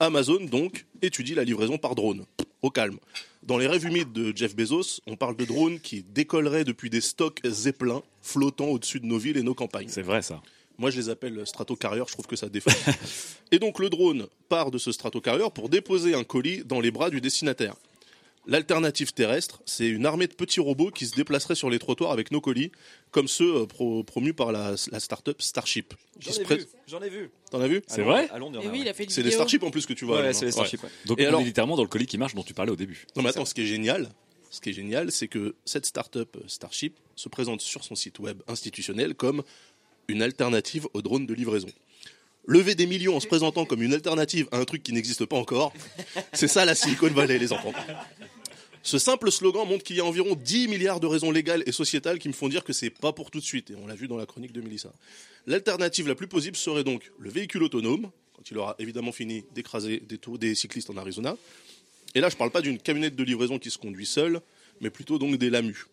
Amazon, 0.00 0.40
donc, 0.40 0.86
étudie 1.02 1.34
la 1.34 1.44
livraison 1.44 1.78
par 1.78 1.94
drone. 1.94 2.24
Au 2.62 2.70
calme. 2.70 2.98
Dans 3.42 3.56
les 3.56 3.66
rêves 3.66 3.86
humides 3.86 4.12
de 4.12 4.36
Jeff 4.36 4.54
Bezos, 4.54 5.00
on 5.06 5.16
parle 5.16 5.36
de 5.36 5.44
drones 5.44 5.80
qui 5.80 6.02
décolleraient 6.02 6.64
depuis 6.64 6.90
des 6.90 7.00
stocks 7.00 7.40
zeppelins 7.46 8.02
flottant 8.20 8.66
au-dessus 8.66 9.00
de 9.00 9.06
nos 9.06 9.18
villes 9.18 9.38
et 9.38 9.42
nos 9.42 9.54
campagnes. 9.54 9.88
C'est 9.88 10.02
vrai 10.02 10.20
ça. 10.20 10.42
Moi, 10.80 10.90
je 10.90 10.96
les 10.98 11.08
appelle 11.10 11.46
stratocarriers, 11.46 12.02
je 12.08 12.12
trouve 12.14 12.26
que 12.26 12.36
ça 12.36 12.48
défend. 12.48 12.70
et 13.52 13.58
donc, 13.58 13.78
le 13.78 13.88
drone 13.90 14.26
part 14.48 14.70
de 14.70 14.78
ce 14.78 14.90
stratocarrier 14.92 15.44
pour 15.54 15.68
déposer 15.68 16.14
un 16.14 16.24
colis 16.24 16.64
dans 16.64 16.80
les 16.80 16.90
bras 16.90 17.10
du 17.10 17.20
destinataire. 17.20 17.74
L'alternative 18.46 19.12
terrestre, 19.12 19.60
c'est 19.66 19.86
une 19.86 20.06
armée 20.06 20.26
de 20.26 20.32
petits 20.34 20.60
robots 20.60 20.90
qui 20.90 21.04
se 21.06 21.14
déplaceraient 21.14 21.54
sur 21.54 21.68
les 21.68 21.78
trottoirs 21.78 22.10
avec 22.10 22.30
nos 22.30 22.40
colis, 22.40 22.72
comme 23.10 23.28
ceux 23.28 23.54
euh, 23.54 23.66
pro- 23.66 24.02
promus 24.02 24.32
par 24.32 24.50
la, 24.50 24.74
la 24.90 24.98
start-up 25.00 25.42
Starship. 25.42 25.92
J'en 26.18 26.32
ai 26.32 26.44
vu, 26.56 26.66
j'en 26.88 27.02
ai 27.02 27.10
vu. 27.10 27.30
T'en 27.50 27.60
as 27.60 27.68
vu? 27.68 27.82
C'est 27.86 28.00
vrai? 28.02 28.28
À 28.30 28.38
Londres, 28.38 28.58
il 28.62 28.64
y 28.64 28.64
Et 28.64 28.68
en 28.68 28.70
a, 28.70 28.72
oui, 28.72 28.78
ouais. 28.78 28.84
il 28.86 28.88
a 28.88 28.94
fait 28.94 29.04
une 29.04 29.10
C'est 29.10 29.22
les. 29.22 29.30
Starship 29.30 29.62
en 29.62 29.70
plus 29.70 29.84
que 29.84 29.92
tu 29.92 30.06
vois. 30.06 30.16
Ouais, 30.16 30.22
alors. 30.22 30.34
c'est 30.34 30.46
les 30.46 30.52
Starship. 30.52 30.82
ouais. 30.82 30.88
Donc 31.04 31.20
Et 31.20 31.26
on 31.26 31.28
alors- 31.28 31.42
est 31.42 31.44
littéralement 31.44 31.76
dans 31.76 31.82
le 31.82 31.88
colis 31.88 32.06
qui 32.06 32.16
marche 32.16 32.34
dont 32.34 32.42
tu 32.42 32.54
parlais 32.54 32.72
au 32.72 32.76
début. 32.76 33.06
Non, 33.14 33.22
mais 33.22 33.28
attends, 33.28 33.44
ce 33.44 33.52
qui 33.52 33.60
est 33.60 33.66
génial, 33.66 34.08
ce 34.48 34.60
qui 34.62 34.70
est 34.70 34.72
génial, 34.72 35.12
c'est 35.12 35.28
que 35.28 35.54
cette 35.66 35.84
start-up 35.84 36.38
Starship 36.46 36.96
se 37.16 37.28
présente 37.28 37.60
sur 37.60 37.84
son 37.84 37.94
site 37.94 38.18
web 38.20 38.40
institutionnel 38.48 39.14
comme 39.14 39.42
une 40.10 40.22
alternative 40.22 40.86
au 40.94 41.02
drone 41.02 41.26
de 41.26 41.34
livraison. 41.34 41.68
Lever 42.46 42.74
des 42.74 42.86
millions 42.86 43.16
en 43.16 43.20
se 43.20 43.26
présentant 43.26 43.64
comme 43.64 43.82
une 43.82 43.94
alternative 43.94 44.48
à 44.50 44.58
un 44.58 44.64
truc 44.64 44.82
qui 44.82 44.92
n'existe 44.92 45.24
pas 45.26 45.36
encore, 45.36 45.72
c'est 46.32 46.48
ça 46.48 46.64
la 46.64 46.74
Silicon 46.74 47.08
Valley, 47.08 47.38
les 47.38 47.52
enfants. 47.52 47.72
Ce 48.82 48.98
simple 48.98 49.30
slogan 49.30 49.68
montre 49.68 49.84
qu'il 49.84 49.96
y 49.96 50.00
a 50.00 50.04
environ 50.04 50.34
10 50.34 50.68
milliards 50.68 51.00
de 51.00 51.06
raisons 51.06 51.30
légales 51.30 51.62
et 51.66 51.72
sociétales 51.72 52.18
qui 52.18 52.28
me 52.28 52.32
font 52.32 52.48
dire 52.48 52.64
que 52.64 52.72
c'est 52.72 52.90
pas 52.90 53.12
pour 53.12 53.30
tout 53.30 53.38
de 53.38 53.44
suite, 53.44 53.70
et 53.70 53.74
on 53.76 53.86
l'a 53.86 53.94
vu 53.94 54.08
dans 54.08 54.16
la 54.16 54.26
chronique 54.26 54.52
de 54.52 54.62
Melissa. 54.62 54.90
L'alternative 55.46 56.08
la 56.08 56.14
plus 56.14 56.28
possible 56.28 56.56
serait 56.56 56.84
donc 56.84 57.12
le 57.18 57.30
véhicule 57.30 57.62
autonome, 57.62 58.10
quand 58.34 58.50
il 58.50 58.56
aura 58.56 58.76
évidemment 58.78 59.12
fini 59.12 59.44
d'écraser 59.54 60.00
des, 60.00 60.18
des 60.38 60.54
cyclistes 60.54 60.88
en 60.88 60.96
Arizona, 60.96 61.36
et 62.14 62.20
là, 62.20 62.28
je 62.28 62.34
ne 62.34 62.38
parle 62.38 62.50
pas 62.50 62.62
d'une 62.62 62.78
camionnette 62.78 63.14
de 63.14 63.22
livraison 63.22 63.58
qui 63.58 63.70
se 63.70 63.78
conduit 63.78 64.06
seule, 64.06 64.40
mais 64.80 64.90
plutôt 64.90 65.18
donc 65.18 65.36
des 65.36 65.50
LAMU. 65.50 65.86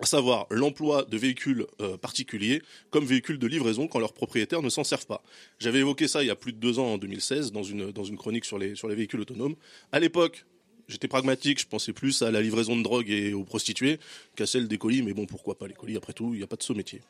À 0.00 0.06
savoir 0.06 0.46
l'emploi 0.50 1.04
de 1.04 1.16
véhicules 1.16 1.66
euh, 1.80 1.96
particuliers 1.96 2.62
comme 2.90 3.04
véhicules 3.04 3.38
de 3.38 3.46
livraison 3.46 3.86
quand 3.86 4.00
leurs 4.00 4.12
propriétaires 4.12 4.60
ne 4.60 4.68
s'en 4.68 4.82
servent 4.82 5.06
pas. 5.06 5.22
J'avais 5.60 5.78
évoqué 5.78 6.08
ça 6.08 6.22
il 6.22 6.26
y 6.26 6.30
a 6.30 6.36
plus 6.36 6.52
de 6.52 6.58
deux 6.58 6.80
ans, 6.80 6.94
en 6.94 6.98
2016, 6.98 7.52
dans 7.52 7.62
une, 7.62 7.92
dans 7.92 8.02
une 8.02 8.16
chronique 8.16 8.44
sur 8.44 8.58
les, 8.58 8.74
sur 8.74 8.88
les 8.88 8.96
véhicules 8.96 9.20
autonomes. 9.20 9.54
À 9.92 10.00
l'époque, 10.00 10.46
j'étais 10.88 11.06
pragmatique, 11.06 11.60
je 11.60 11.66
pensais 11.66 11.92
plus 11.92 12.22
à 12.22 12.32
la 12.32 12.42
livraison 12.42 12.76
de 12.76 12.82
drogue 12.82 13.08
et 13.08 13.32
aux 13.34 13.44
prostituées 13.44 14.00
qu'à 14.34 14.46
celle 14.46 14.66
des 14.66 14.78
colis, 14.78 15.02
mais 15.02 15.14
bon, 15.14 15.26
pourquoi 15.26 15.56
pas 15.56 15.68
les 15.68 15.74
colis, 15.74 15.96
après 15.96 16.12
tout, 16.12 16.34
il 16.34 16.38
n'y 16.38 16.44
a 16.44 16.48
pas 16.48 16.56
de 16.56 16.62
saut 16.62 16.74
métier. 16.74 17.00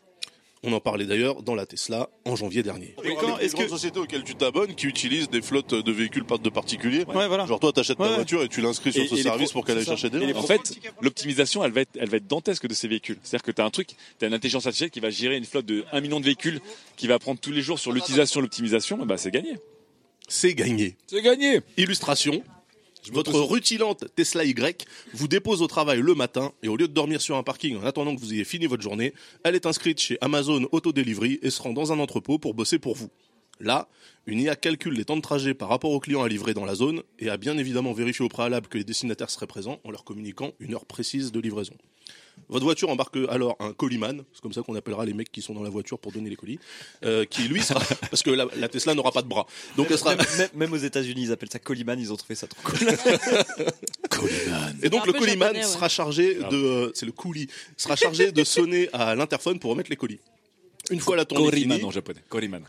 On 0.66 0.72
en 0.72 0.80
parlait 0.80 1.04
d'ailleurs 1.04 1.42
dans 1.42 1.54
la 1.54 1.66
Tesla 1.66 2.08
en 2.24 2.36
janvier 2.36 2.62
dernier. 2.62 2.94
Mais 3.04 3.14
quand- 3.14 3.36
est-ce 3.38 3.42
les 3.42 3.48
grandes 3.50 3.64
que- 3.66 3.70
sociétés 3.70 3.98
auxquelles 3.98 4.24
tu 4.24 4.34
t'abonnes 4.34 4.74
qui 4.74 4.86
utilisent 4.86 5.28
des 5.28 5.42
flottes 5.42 5.74
de 5.74 5.92
véhicules 5.92 6.24
de 6.42 6.48
particuliers 6.48 7.04
Ouais, 7.14 7.28
voilà. 7.28 7.44
Genre 7.46 7.60
toi, 7.60 7.70
t'achètes 7.72 7.98
Ouais, 7.98 8.06
ta 8.06 8.10
ouais. 8.10 8.16
voiture 8.16 8.42
et 8.42 8.48
tu 8.48 8.60
l'inscris 8.62 8.92
sur 8.92 9.02
Et- 9.02 9.08
ce 9.08 9.14
et 9.14 9.22
service 9.22 9.50
pro- 9.50 9.60
pour 9.60 9.66
qu'elle 9.66 9.76
aille 9.78 9.84
chercher 9.84 10.08
des 10.10 10.18
Et 10.22 10.32
gens. 10.32 10.38
En 10.38 10.42
fait, 10.42 10.78
l'optimisation, 11.02 11.62
elle 11.64 11.72
va 11.72 11.82
être, 11.82 11.90
elle 12.00 12.08
va 12.08 12.16
être 12.16 12.26
dantesque 12.26 12.66
de 12.66 12.72
ces 12.74 12.88
véhicules. 12.88 13.18
C'est-à-dire 13.22 13.42
que 13.44 13.52
tu 13.52 13.60
as 13.60 13.64
un 13.64 13.70
truc, 13.70 13.88
tu 14.18 14.24
as 14.24 14.28
une 14.28 14.34
intelligence 14.34 14.64
artificielle 14.66 14.90
qui 14.90 15.00
va 15.00 15.10
gérer 15.10 15.36
une 15.36 15.44
flotte 15.44 15.66
de 15.66 15.84
1 15.92 16.00
million 16.00 16.18
de 16.18 16.24
véhicules, 16.24 16.60
qui 16.96 17.06
va 17.08 17.18
prendre 17.18 17.38
tous 17.38 17.52
les 17.52 17.60
jours 17.62 17.78
sur 17.78 17.92
l'utilisation, 17.92 18.40
l'optimisation, 18.40 18.96
bah 19.04 19.18
c'est 19.18 19.30
gagné. 19.30 19.58
C'est 20.28 20.54
gagné. 20.54 20.96
C'est 21.06 21.20
gagné. 21.20 21.60
Illustration. 21.76 22.42
Votre 23.12 23.38
rutilante 23.40 24.04
Tesla 24.16 24.44
Y 24.44 24.86
vous 25.12 25.28
dépose 25.28 25.62
au 25.62 25.66
travail 25.66 26.00
le 26.00 26.14
matin 26.14 26.52
et 26.62 26.68
au 26.68 26.76
lieu 26.76 26.88
de 26.88 26.92
dormir 26.92 27.20
sur 27.20 27.36
un 27.36 27.42
parking 27.42 27.76
en 27.76 27.84
attendant 27.84 28.14
que 28.14 28.20
vous 28.20 28.32
ayez 28.32 28.44
fini 28.44 28.66
votre 28.66 28.82
journée, 28.82 29.12
elle 29.42 29.54
est 29.54 29.66
inscrite 29.66 30.00
chez 30.00 30.18
Amazon 30.20 30.68
Auto 30.72 30.92
Delivery 30.92 31.38
et 31.42 31.50
se 31.50 31.60
rend 31.60 31.72
dans 31.72 31.92
un 31.92 31.98
entrepôt 31.98 32.38
pour 32.38 32.54
bosser 32.54 32.78
pour 32.78 32.94
vous. 32.94 33.10
Là, 33.60 33.88
une 34.26 34.40
IA 34.40 34.56
calcule 34.56 34.94
les 34.94 35.04
temps 35.04 35.16
de 35.16 35.22
trajet 35.22 35.54
par 35.54 35.68
rapport 35.68 35.90
aux 35.92 36.00
clients 36.00 36.22
à 36.22 36.28
livrer 36.28 36.54
dans 36.54 36.64
la 36.64 36.74
zone 36.74 37.02
et 37.18 37.30
a 37.30 37.36
bien 37.36 37.56
évidemment 37.56 37.92
vérifié 37.92 38.24
au 38.24 38.28
préalable 38.28 38.66
que 38.68 38.78
les 38.78 38.84
destinataires 38.84 39.30
seraient 39.30 39.46
présents 39.46 39.80
en 39.84 39.90
leur 39.90 40.04
communiquant 40.04 40.52
une 40.60 40.74
heure 40.74 40.86
précise 40.86 41.30
de 41.30 41.40
livraison. 41.40 41.74
Votre 42.48 42.64
voiture 42.64 42.90
embarque 42.90 43.16
alors 43.28 43.56
un 43.60 43.72
colis-man, 43.72 44.24
c'est 44.32 44.40
comme 44.42 44.52
ça 44.52 44.62
qu'on 44.62 44.74
appellera 44.74 45.04
les 45.04 45.14
mecs 45.14 45.30
qui 45.30 45.40
sont 45.40 45.54
dans 45.54 45.62
la 45.62 45.70
voiture 45.70 46.00
pour 46.00 46.10
donner 46.10 46.28
les 46.30 46.36
colis, 46.36 46.58
euh, 47.04 47.24
qui 47.24 47.42
lui 47.42 47.62
sera, 47.62 47.80
parce 48.10 48.24
que 48.24 48.30
la, 48.30 48.46
la 48.56 48.68
Tesla 48.68 48.94
n'aura 48.94 49.12
pas 49.12 49.22
de 49.22 49.28
bras. 49.28 49.46
Donc 49.76 49.86
elle 49.90 49.98
sera, 49.98 50.16
Même, 50.16 50.26
même- 50.36 50.48
même 50.54 50.72
aux 50.72 50.76
États-Unis, 50.76 51.22
ils 51.22 51.32
appellent 51.32 51.50
ça 51.52 51.60
Coliman, 51.60 51.98
ils 51.98 52.12
ont 52.12 52.16
trouvé 52.16 52.34
ça 52.34 52.48
trop 52.48 52.60
cool. 52.64 52.78
Et 54.82 54.88
donc 54.90 55.06
le 55.06 55.12
ouais. 55.12 55.62
sera 55.62 55.88
chargé 55.88 56.34
de, 56.34 56.56
euh, 56.56 56.90
c'est 56.94 57.06
le 57.06 57.12
coulis, 57.12 57.46
sera 57.76 57.94
chargé 57.94 58.32
de 58.32 58.44
sonner 58.44 58.88
à 58.92 59.14
l'interphone 59.14 59.60
pour 59.60 59.70
remettre 59.70 59.90
les 59.90 59.96
colis. 59.96 60.18
Une 60.90 61.00
fois 61.00 61.16
la 61.16 61.24
tournée 61.24 61.44
Koriman 61.50 61.76
finie, 61.78 61.88
en 61.88 61.90
japonais. 61.90 62.20
Koriman. 62.28 62.64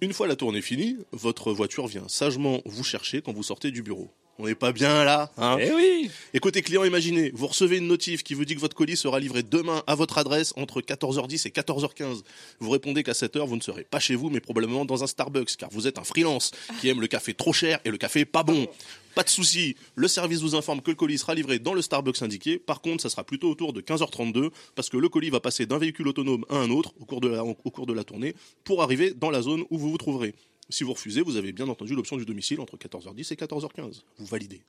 une 0.00 0.12
fois 0.12 0.26
la 0.26 0.36
tournée 0.36 0.62
finie, 0.62 0.96
votre 1.12 1.52
voiture 1.52 1.86
vient 1.86 2.08
sagement 2.08 2.62
vous 2.64 2.84
chercher 2.84 3.20
quand 3.20 3.32
vous 3.32 3.42
sortez 3.42 3.70
du 3.70 3.82
bureau. 3.82 4.10
On 4.38 4.46
n'est 4.46 4.54
pas 4.54 4.72
bien 4.72 5.04
là, 5.04 5.30
hein 5.36 5.58
Eh 5.60 5.72
oui. 5.72 6.10
Et 6.32 6.40
côté 6.40 6.62
client, 6.62 6.84
imaginez, 6.84 7.30
vous 7.34 7.46
recevez 7.46 7.76
une 7.76 7.86
notif 7.86 8.22
qui 8.22 8.34
vous 8.34 8.44
dit 8.44 8.54
que 8.54 8.60
votre 8.60 8.74
colis 8.74 8.96
sera 8.96 9.20
livré 9.20 9.42
demain 9.42 9.82
à 9.86 9.94
votre 9.94 10.16
adresse 10.18 10.54
entre 10.56 10.80
14h10 10.80 11.46
et 11.46 11.50
14h15. 11.50 12.22
Vous 12.58 12.70
répondez 12.70 13.02
qu'à 13.02 13.14
cette 13.14 13.36
heure, 13.36 13.46
vous 13.46 13.56
ne 13.56 13.60
serez 13.60 13.84
pas 13.84 14.00
chez 14.00 14.14
vous, 14.14 14.30
mais 14.30 14.40
probablement 14.40 14.84
dans 14.84 15.04
un 15.04 15.06
Starbucks, 15.06 15.56
car 15.56 15.68
vous 15.70 15.86
êtes 15.86 15.98
un 15.98 16.04
freelance 16.04 16.50
qui 16.80 16.88
aime 16.88 17.00
le 17.00 17.08
café 17.08 17.34
trop 17.34 17.52
cher 17.52 17.78
et 17.84 17.90
le 17.90 17.98
café 17.98 18.24
pas 18.24 18.42
bon. 18.42 18.66
Pas 19.14 19.22
de 19.22 19.28
souci, 19.28 19.76
le 19.94 20.08
service 20.08 20.40
vous 20.40 20.54
informe 20.54 20.80
que 20.80 20.90
le 20.90 20.96
colis 20.96 21.18
sera 21.18 21.34
livré 21.34 21.58
dans 21.58 21.74
le 21.74 21.82
Starbucks 21.82 22.22
indiqué. 22.22 22.58
Par 22.58 22.80
contre, 22.80 23.02
ça 23.02 23.10
sera 23.10 23.24
plutôt 23.24 23.50
autour 23.50 23.74
de 23.74 23.82
15h32, 23.82 24.48
parce 24.74 24.88
que 24.88 24.96
le 24.96 25.10
colis 25.10 25.28
va 25.28 25.40
passer 25.40 25.66
d'un 25.66 25.76
véhicule 25.76 26.08
autonome 26.08 26.46
à 26.48 26.56
un 26.56 26.70
autre 26.70 26.94
au 26.98 27.04
cours 27.04 27.20
de 27.20 27.28
la, 27.28 27.44
au 27.44 27.54
cours 27.54 27.86
de 27.86 27.92
la 27.92 28.04
tournée 28.04 28.34
pour 28.64 28.82
arriver 28.82 29.12
dans 29.12 29.30
la 29.30 29.42
zone 29.42 29.64
où 29.70 29.76
vous 29.76 29.90
vous 29.90 29.98
trouverez. 29.98 30.34
Si 30.72 30.84
vous 30.84 30.94
refusez, 30.94 31.20
vous 31.20 31.36
avez 31.36 31.52
bien 31.52 31.68
entendu 31.68 31.94
l'option 31.94 32.16
du 32.16 32.24
domicile 32.24 32.58
entre 32.60 32.78
14h10 32.78 33.32
et 33.32 33.36
14h15. 33.36 34.02
Vous 34.16 34.26
validez. 34.26 34.62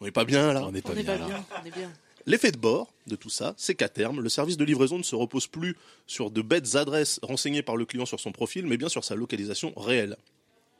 On 0.00 0.04
n'est 0.04 0.10
pas 0.12 0.26
bien 0.26 0.52
là 0.52 0.66
On 0.66 0.70
n'est 0.70 0.82
pas 0.82 0.92
bien 0.92 1.04
pas 1.04 1.16
là. 1.16 1.26
bien, 1.26 1.44
on 1.62 1.66
est 1.66 1.70
bien. 1.70 1.90
L'effet 2.26 2.52
de 2.52 2.58
bord 2.58 2.92
de 3.06 3.16
tout 3.16 3.30
ça, 3.30 3.54
c'est 3.56 3.74
qu'à 3.74 3.88
terme, 3.88 4.20
le 4.20 4.28
service 4.28 4.58
de 4.58 4.64
livraison 4.64 4.98
ne 4.98 5.02
se 5.02 5.16
repose 5.16 5.46
plus 5.46 5.74
sur 6.06 6.30
de 6.30 6.42
bêtes 6.42 6.76
adresses 6.76 7.18
renseignées 7.22 7.62
par 7.62 7.76
le 7.78 7.86
client 7.86 8.04
sur 8.04 8.20
son 8.20 8.30
profil, 8.30 8.66
mais 8.66 8.76
bien 8.76 8.90
sur 8.90 9.04
sa 9.04 9.14
localisation 9.14 9.72
réelle, 9.74 10.18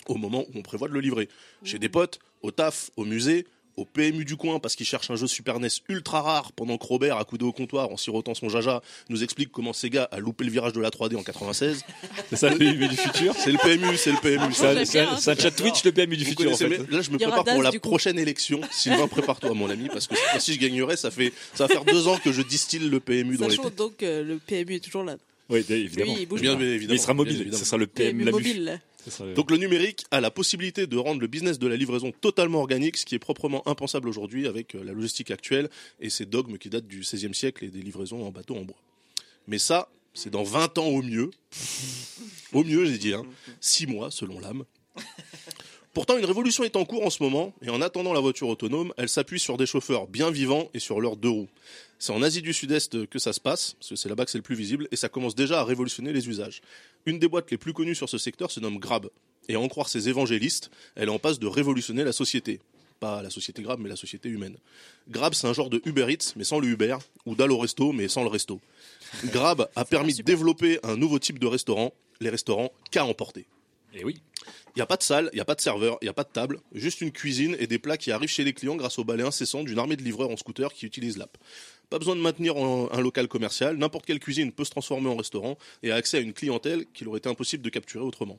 au 0.06 0.16
moment 0.16 0.44
où 0.48 0.58
on 0.58 0.62
prévoit 0.62 0.88
de 0.88 0.92
le 0.92 1.00
livrer. 1.00 1.30
Chez 1.64 1.78
des 1.78 1.88
potes, 1.88 2.18
au 2.42 2.50
taf, 2.50 2.90
au 2.96 3.06
musée, 3.06 3.46
au 3.78 3.84
PMU 3.84 4.24
du 4.24 4.36
coin 4.36 4.58
parce 4.58 4.74
qu'il 4.74 4.84
cherche 4.86 5.08
un 5.10 5.16
jeu 5.16 5.28
Super 5.28 5.60
NES 5.60 5.68
ultra 5.88 6.20
rare 6.20 6.52
pendant 6.52 6.76
que 6.78 6.86
Robert, 6.86 7.16
accoudé 7.16 7.44
au 7.44 7.52
comptoir 7.52 7.90
en 7.90 7.96
sirotant 7.96 8.34
son 8.34 8.48
jaja, 8.48 8.82
nous 9.08 9.22
explique 9.22 9.52
comment 9.52 9.72
Sega 9.72 10.04
a 10.10 10.18
loupé 10.18 10.44
le 10.44 10.50
virage 10.50 10.72
de 10.72 10.80
la 10.80 10.90
3D 10.90 11.16
en 11.16 11.22
96. 11.22 11.84
C'est 12.30 12.36
ça 12.36 12.50
le 12.50 12.58
PMU 12.58 12.88
du 12.88 12.96
futur 12.96 13.34
C'est 13.38 13.52
le 13.52 13.58
PMU, 13.58 13.96
c'est 13.96 14.10
le 14.10 14.18
PMU. 14.18 14.52
Ça, 14.52 14.74
bien, 14.74 15.16
ça 15.16 15.36
chat 15.36 15.50
Twitch, 15.52 15.84
le 15.84 15.92
PMU 15.92 16.16
du 16.16 16.24
Vous 16.24 16.30
futur 16.30 16.52
en 16.52 16.56
fait. 16.56 16.90
là, 16.90 17.00
je 17.00 17.10
me 17.10 17.18
prépare 17.18 17.44
pour 17.44 17.62
la 17.62 17.72
prochaine 17.72 18.18
élection. 18.18 18.60
Sylvain, 18.72 19.06
prépare-toi, 19.06 19.54
mon 19.54 19.70
ami, 19.70 19.88
parce 19.88 20.06
que 20.08 20.16
fois-ci, 20.16 20.54
je 20.54 20.58
gagnerai. 20.58 20.96
Ça 20.96 21.10
fait, 21.10 21.32
ça 21.54 21.66
va 21.66 21.72
faire 21.72 21.84
deux 21.84 22.08
ans 22.08 22.18
que 22.22 22.32
je 22.32 22.42
distille 22.42 22.88
le 22.88 23.00
PMU 23.00 23.36
dans 23.36 23.46
les. 23.46 23.56
Donc 23.56 23.96
que 23.96 24.22
le 24.22 24.38
PMU 24.38 24.74
est 24.76 24.84
toujours 24.84 25.04
là. 25.04 25.16
Oui, 25.48 25.64
évidemment. 25.68 26.12
Oui, 26.12 26.18
il 26.20 26.26
bouge 26.26 26.40
Bien, 26.40 26.56
Mais 26.56 26.66
évidemment. 26.66 26.94
il 26.94 27.00
sera 27.00 27.14
mobile, 27.14 27.48
ce 27.52 27.64
sera 27.64 27.78
le 27.78 27.86
PM 27.86 28.24
la 28.24 28.30
mobile. 28.32 28.80
Donc 29.34 29.50
le 29.50 29.56
numérique 29.56 30.04
a 30.10 30.20
la 30.20 30.30
possibilité 30.30 30.86
de 30.86 30.96
rendre 30.96 31.20
le 31.20 31.26
business 31.26 31.58
de 31.58 31.66
la 31.66 31.76
livraison 31.76 32.12
totalement 32.20 32.60
organique, 32.60 32.96
ce 32.96 33.06
qui 33.06 33.14
est 33.14 33.18
proprement 33.18 33.66
impensable 33.66 34.08
aujourd'hui 34.08 34.46
avec 34.46 34.74
euh, 34.74 34.84
la 34.84 34.92
logistique 34.92 35.30
actuelle 35.30 35.68
et 36.00 36.10
ces 36.10 36.26
dogmes 36.26 36.58
qui 36.58 36.70
datent 36.70 36.86
du 36.86 37.00
XVIe 37.00 37.34
siècle 37.34 37.64
et 37.64 37.68
des 37.68 37.82
livraisons 37.82 38.26
en 38.26 38.30
bateau 38.30 38.56
en 38.56 38.62
bois. 38.62 38.80
Mais 39.46 39.58
ça, 39.58 39.88
c'est 40.14 40.30
dans 40.30 40.42
20 40.42 40.78
ans 40.78 40.86
au 40.86 41.02
mieux. 41.02 41.30
Au 42.52 42.64
mieux, 42.64 42.84
j'ai 42.86 42.98
dit, 42.98 43.12
hein. 43.12 43.24
6 43.60 43.86
mois 43.86 44.10
selon 44.10 44.40
l'âme. 44.40 44.64
Pourtant, 45.94 46.16
une 46.16 46.24
révolution 46.24 46.64
est 46.64 46.76
en 46.76 46.84
cours 46.84 47.04
en 47.04 47.10
ce 47.10 47.22
moment, 47.22 47.52
et 47.60 47.70
en 47.70 47.80
attendant 47.80 48.12
la 48.12 48.20
voiture 48.20 48.48
autonome, 48.48 48.92
elle 48.96 49.08
s'appuie 49.08 49.40
sur 49.40 49.56
des 49.56 49.66
chauffeurs 49.66 50.06
bien 50.06 50.30
vivants 50.30 50.70
et 50.72 50.78
sur 50.78 51.00
leurs 51.00 51.16
deux 51.16 51.28
roues. 51.28 51.48
C'est 51.98 52.12
en 52.12 52.22
Asie 52.22 52.42
du 52.42 52.52
Sud-Est 52.52 53.06
que 53.06 53.18
ça 53.18 53.32
se 53.32 53.40
passe, 53.40 53.72
parce 53.72 53.88
que 53.90 53.96
c'est 53.96 54.08
là-bas 54.08 54.24
que 54.24 54.30
c'est 54.30 54.38
le 54.38 54.42
plus 54.42 54.54
visible, 54.54 54.86
et 54.92 54.96
ça 54.96 55.08
commence 55.08 55.34
déjà 55.34 55.60
à 55.60 55.64
révolutionner 55.64 56.12
les 56.12 56.28
usages. 56.28 56.60
Une 57.08 57.18
des 57.18 57.26
boîtes 57.26 57.50
les 57.50 57.56
plus 57.56 57.72
connues 57.72 57.94
sur 57.94 58.06
ce 58.06 58.18
secteur 58.18 58.50
se 58.50 58.60
nomme 58.60 58.76
Grab, 58.76 59.08
et 59.48 59.54
à 59.54 59.60
en 59.60 59.68
croire 59.68 59.88
ses 59.88 60.10
évangélistes, 60.10 60.70
elle 60.94 61.08
est 61.08 61.10
en 61.10 61.18
passe 61.18 61.38
de 61.38 61.46
révolutionner 61.46 62.04
la 62.04 62.12
société. 62.12 62.60
Pas 63.00 63.22
la 63.22 63.30
société 63.30 63.62
Grab, 63.62 63.80
mais 63.80 63.88
la 63.88 63.96
société 63.96 64.28
humaine. 64.28 64.58
Grab, 65.08 65.32
c'est 65.32 65.46
un 65.46 65.54
genre 65.54 65.70
de 65.70 65.80
Uber 65.86 66.12
Eats, 66.12 66.34
mais 66.36 66.44
sans 66.44 66.58
le 66.58 66.68
Uber, 66.68 66.98
ou 67.24 67.34
d'Allo 67.34 67.56
Resto, 67.56 67.92
mais 67.92 68.08
sans 68.08 68.24
le 68.24 68.28
resto. 68.28 68.60
Grab 69.24 69.70
a 69.74 69.86
permis 69.86 70.12
de 70.16 70.22
développer 70.22 70.80
un 70.82 70.98
nouveau 70.98 71.18
type 71.18 71.38
de 71.38 71.46
restaurant, 71.46 71.94
les 72.20 72.28
restaurants 72.28 72.74
qu'à 72.90 73.06
emporter. 73.06 73.46
Et 73.94 74.04
oui. 74.04 74.20
Il 74.46 74.78
n'y 74.78 74.82
a 74.82 74.86
pas 74.86 74.98
de 74.98 75.02
salle, 75.02 75.30
il 75.32 75.36
n'y 75.36 75.40
a 75.40 75.46
pas 75.46 75.54
de 75.54 75.62
serveur, 75.62 75.96
il 76.02 76.04
n'y 76.04 76.10
a 76.10 76.12
pas 76.14 76.24
de 76.24 76.28
table, 76.28 76.60
juste 76.74 77.00
une 77.00 77.10
cuisine 77.10 77.56
et 77.58 77.66
des 77.66 77.78
plats 77.78 77.96
qui 77.96 78.12
arrivent 78.12 78.28
chez 78.28 78.44
les 78.44 78.52
clients 78.52 78.76
grâce 78.76 78.98
au 78.98 79.04
balai 79.04 79.24
incessant 79.24 79.64
d'une 79.64 79.78
armée 79.78 79.96
de 79.96 80.02
livreurs 80.02 80.28
en 80.28 80.36
scooter 80.36 80.74
qui 80.74 80.84
utilisent 80.84 81.16
l'app. 81.16 81.38
Pas 81.90 81.98
besoin 81.98 82.16
de 82.16 82.20
maintenir 82.20 82.56
un, 82.56 83.00
local 83.00 83.28
commercial, 83.28 83.76
n'importe 83.76 84.04
quelle 84.04 84.20
cuisine 84.20 84.52
peut 84.52 84.64
se 84.64 84.70
transformer 84.70 85.08
en 85.08 85.16
restaurant 85.16 85.56
et 85.82 85.90
a 85.90 85.94
accès 85.94 86.18
à 86.18 86.20
une 86.20 86.34
clientèle 86.34 86.84
qu'il 86.92 87.08
aurait 87.08 87.18
été 87.18 87.30
impossible 87.30 87.62
de 87.62 87.70
capturer 87.70 88.04
autrement. 88.04 88.38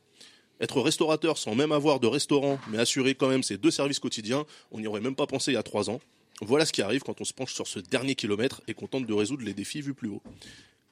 Être 0.61 0.81
restaurateur 0.81 1.37
sans 1.37 1.55
même 1.55 1.71
avoir 1.71 1.99
de 1.99 2.05
restaurant, 2.05 2.59
mais 2.69 2.77
assurer 2.77 3.15
quand 3.15 3.27
même 3.27 3.41
ses 3.41 3.57
deux 3.57 3.71
services 3.71 3.99
quotidiens, 3.99 4.45
on 4.71 4.79
n'y 4.79 4.87
aurait 4.87 5.01
même 5.01 5.15
pas 5.15 5.25
pensé 5.25 5.51
il 5.51 5.55
y 5.55 5.57
a 5.57 5.63
trois 5.63 5.89
ans. 5.89 5.99
Voilà 6.41 6.65
ce 6.65 6.71
qui 6.71 6.83
arrive 6.83 7.01
quand 7.01 7.21
on 7.21 7.25
se 7.25 7.33
penche 7.33 7.53
sur 7.53 7.65
ce 7.65 7.79
dernier 7.79 8.13
kilomètre 8.13 8.61
et 8.67 8.73
qu'on 8.75 8.87
tente 8.87 9.07
de 9.07 9.13
résoudre 9.13 9.43
les 9.43 9.53
défis 9.53 9.81
vus 9.81 9.95
plus 9.95 10.09
haut. 10.09 10.21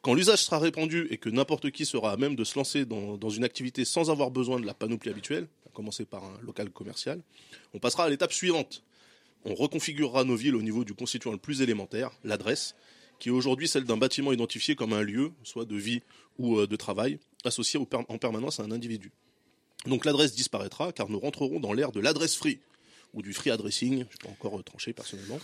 Quand 0.01 0.16
l'usage 0.16 0.39
sera 0.39 0.58
répandu 0.58 1.08
et 1.12 1.18
que 1.18 1.30
n'importe 1.30 1.70
qui 1.70 1.86
sera 1.86 2.12
à 2.12 2.18
même 2.18 2.36
de 2.36 2.43
se 2.43 2.58
lancer 2.58 2.86
dans 2.86 3.30
une 3.30 3.43
activité 3.43 3.86
sans 3.86 4.10
avoir 4.10 4.32
besoin 4.32 4.60
de 4.60 4.66
la 4.66 4.74
panoplie 4.74 5.12
habituelle, 5.12 5.47
à 5.68 5.70
commencer 5.70 6.05
par 6.05 6.24
un 6.24 6.39
local 6.43 6.70
commercial, 6.72 7.22
on 7.74 7.80
passera 7.80 8.05
à 8.05 8.10
l'étape 8.10 8.34
suivante. 8.34 8.84
On 9.50 9.56
reconfigurera 9.56 10.26
nos 10.26 10.36
villes 10.36 10.58
au 10.58 10.62
niveau 10.62 10.84
du 10.84 10.93
constituant 10.93 11.32
le 11.32 11.38
plus 11.38 11.62
élémentaire, 11.62 12.12
l'adresse, 12.26 12.76
qui 13.18 13.30
est 13.30 13.32
aujourd'hui 13.32 13.70
celle 13.70 13.86
d'un 13.86 13.95
bâtiment 13.95 14.34
identifié 14.34 14.76
comme 14.76 14.91
un 14.91 15.02
lieu, 15.02 15.32
soit 15.43 15.64
de 15.64 15.78
vie 15.78 16.02
ou 16.38 16.58
euh, 16.58 16.68
de 16.68 16.76
travail, 16.76 17.18
associé 17.45 17.80
en 17.80 18.18
permanence 18.18 18.60
à 18.60 18.64
un 18.64 18.72
individu. 18.72 19.14
Donc 19.86 20.04
l'adresse 20.04 20.36
disparaîtra 20.36 20.91
car 20.91 21.10
nous 21.10 21.18
rentrerons 21.18 21.62
dans 21.62 21.72
l'ère 21.72 21.93
de 21.93 22.02
l'adresse 22.02 22.36
free 22.36 22.60
ou 23.14 23.22
du 23.22 23.34
free 23.34 23.50
addressing, 23.50 23.93
je 23.93 24.00
n'ai 24.00 24.06
pas 24.22 24.30
encore 24.30 24.60
euh, 24.60 24.64
tranché 24.64 24.91
personnellement, 24.91 25.39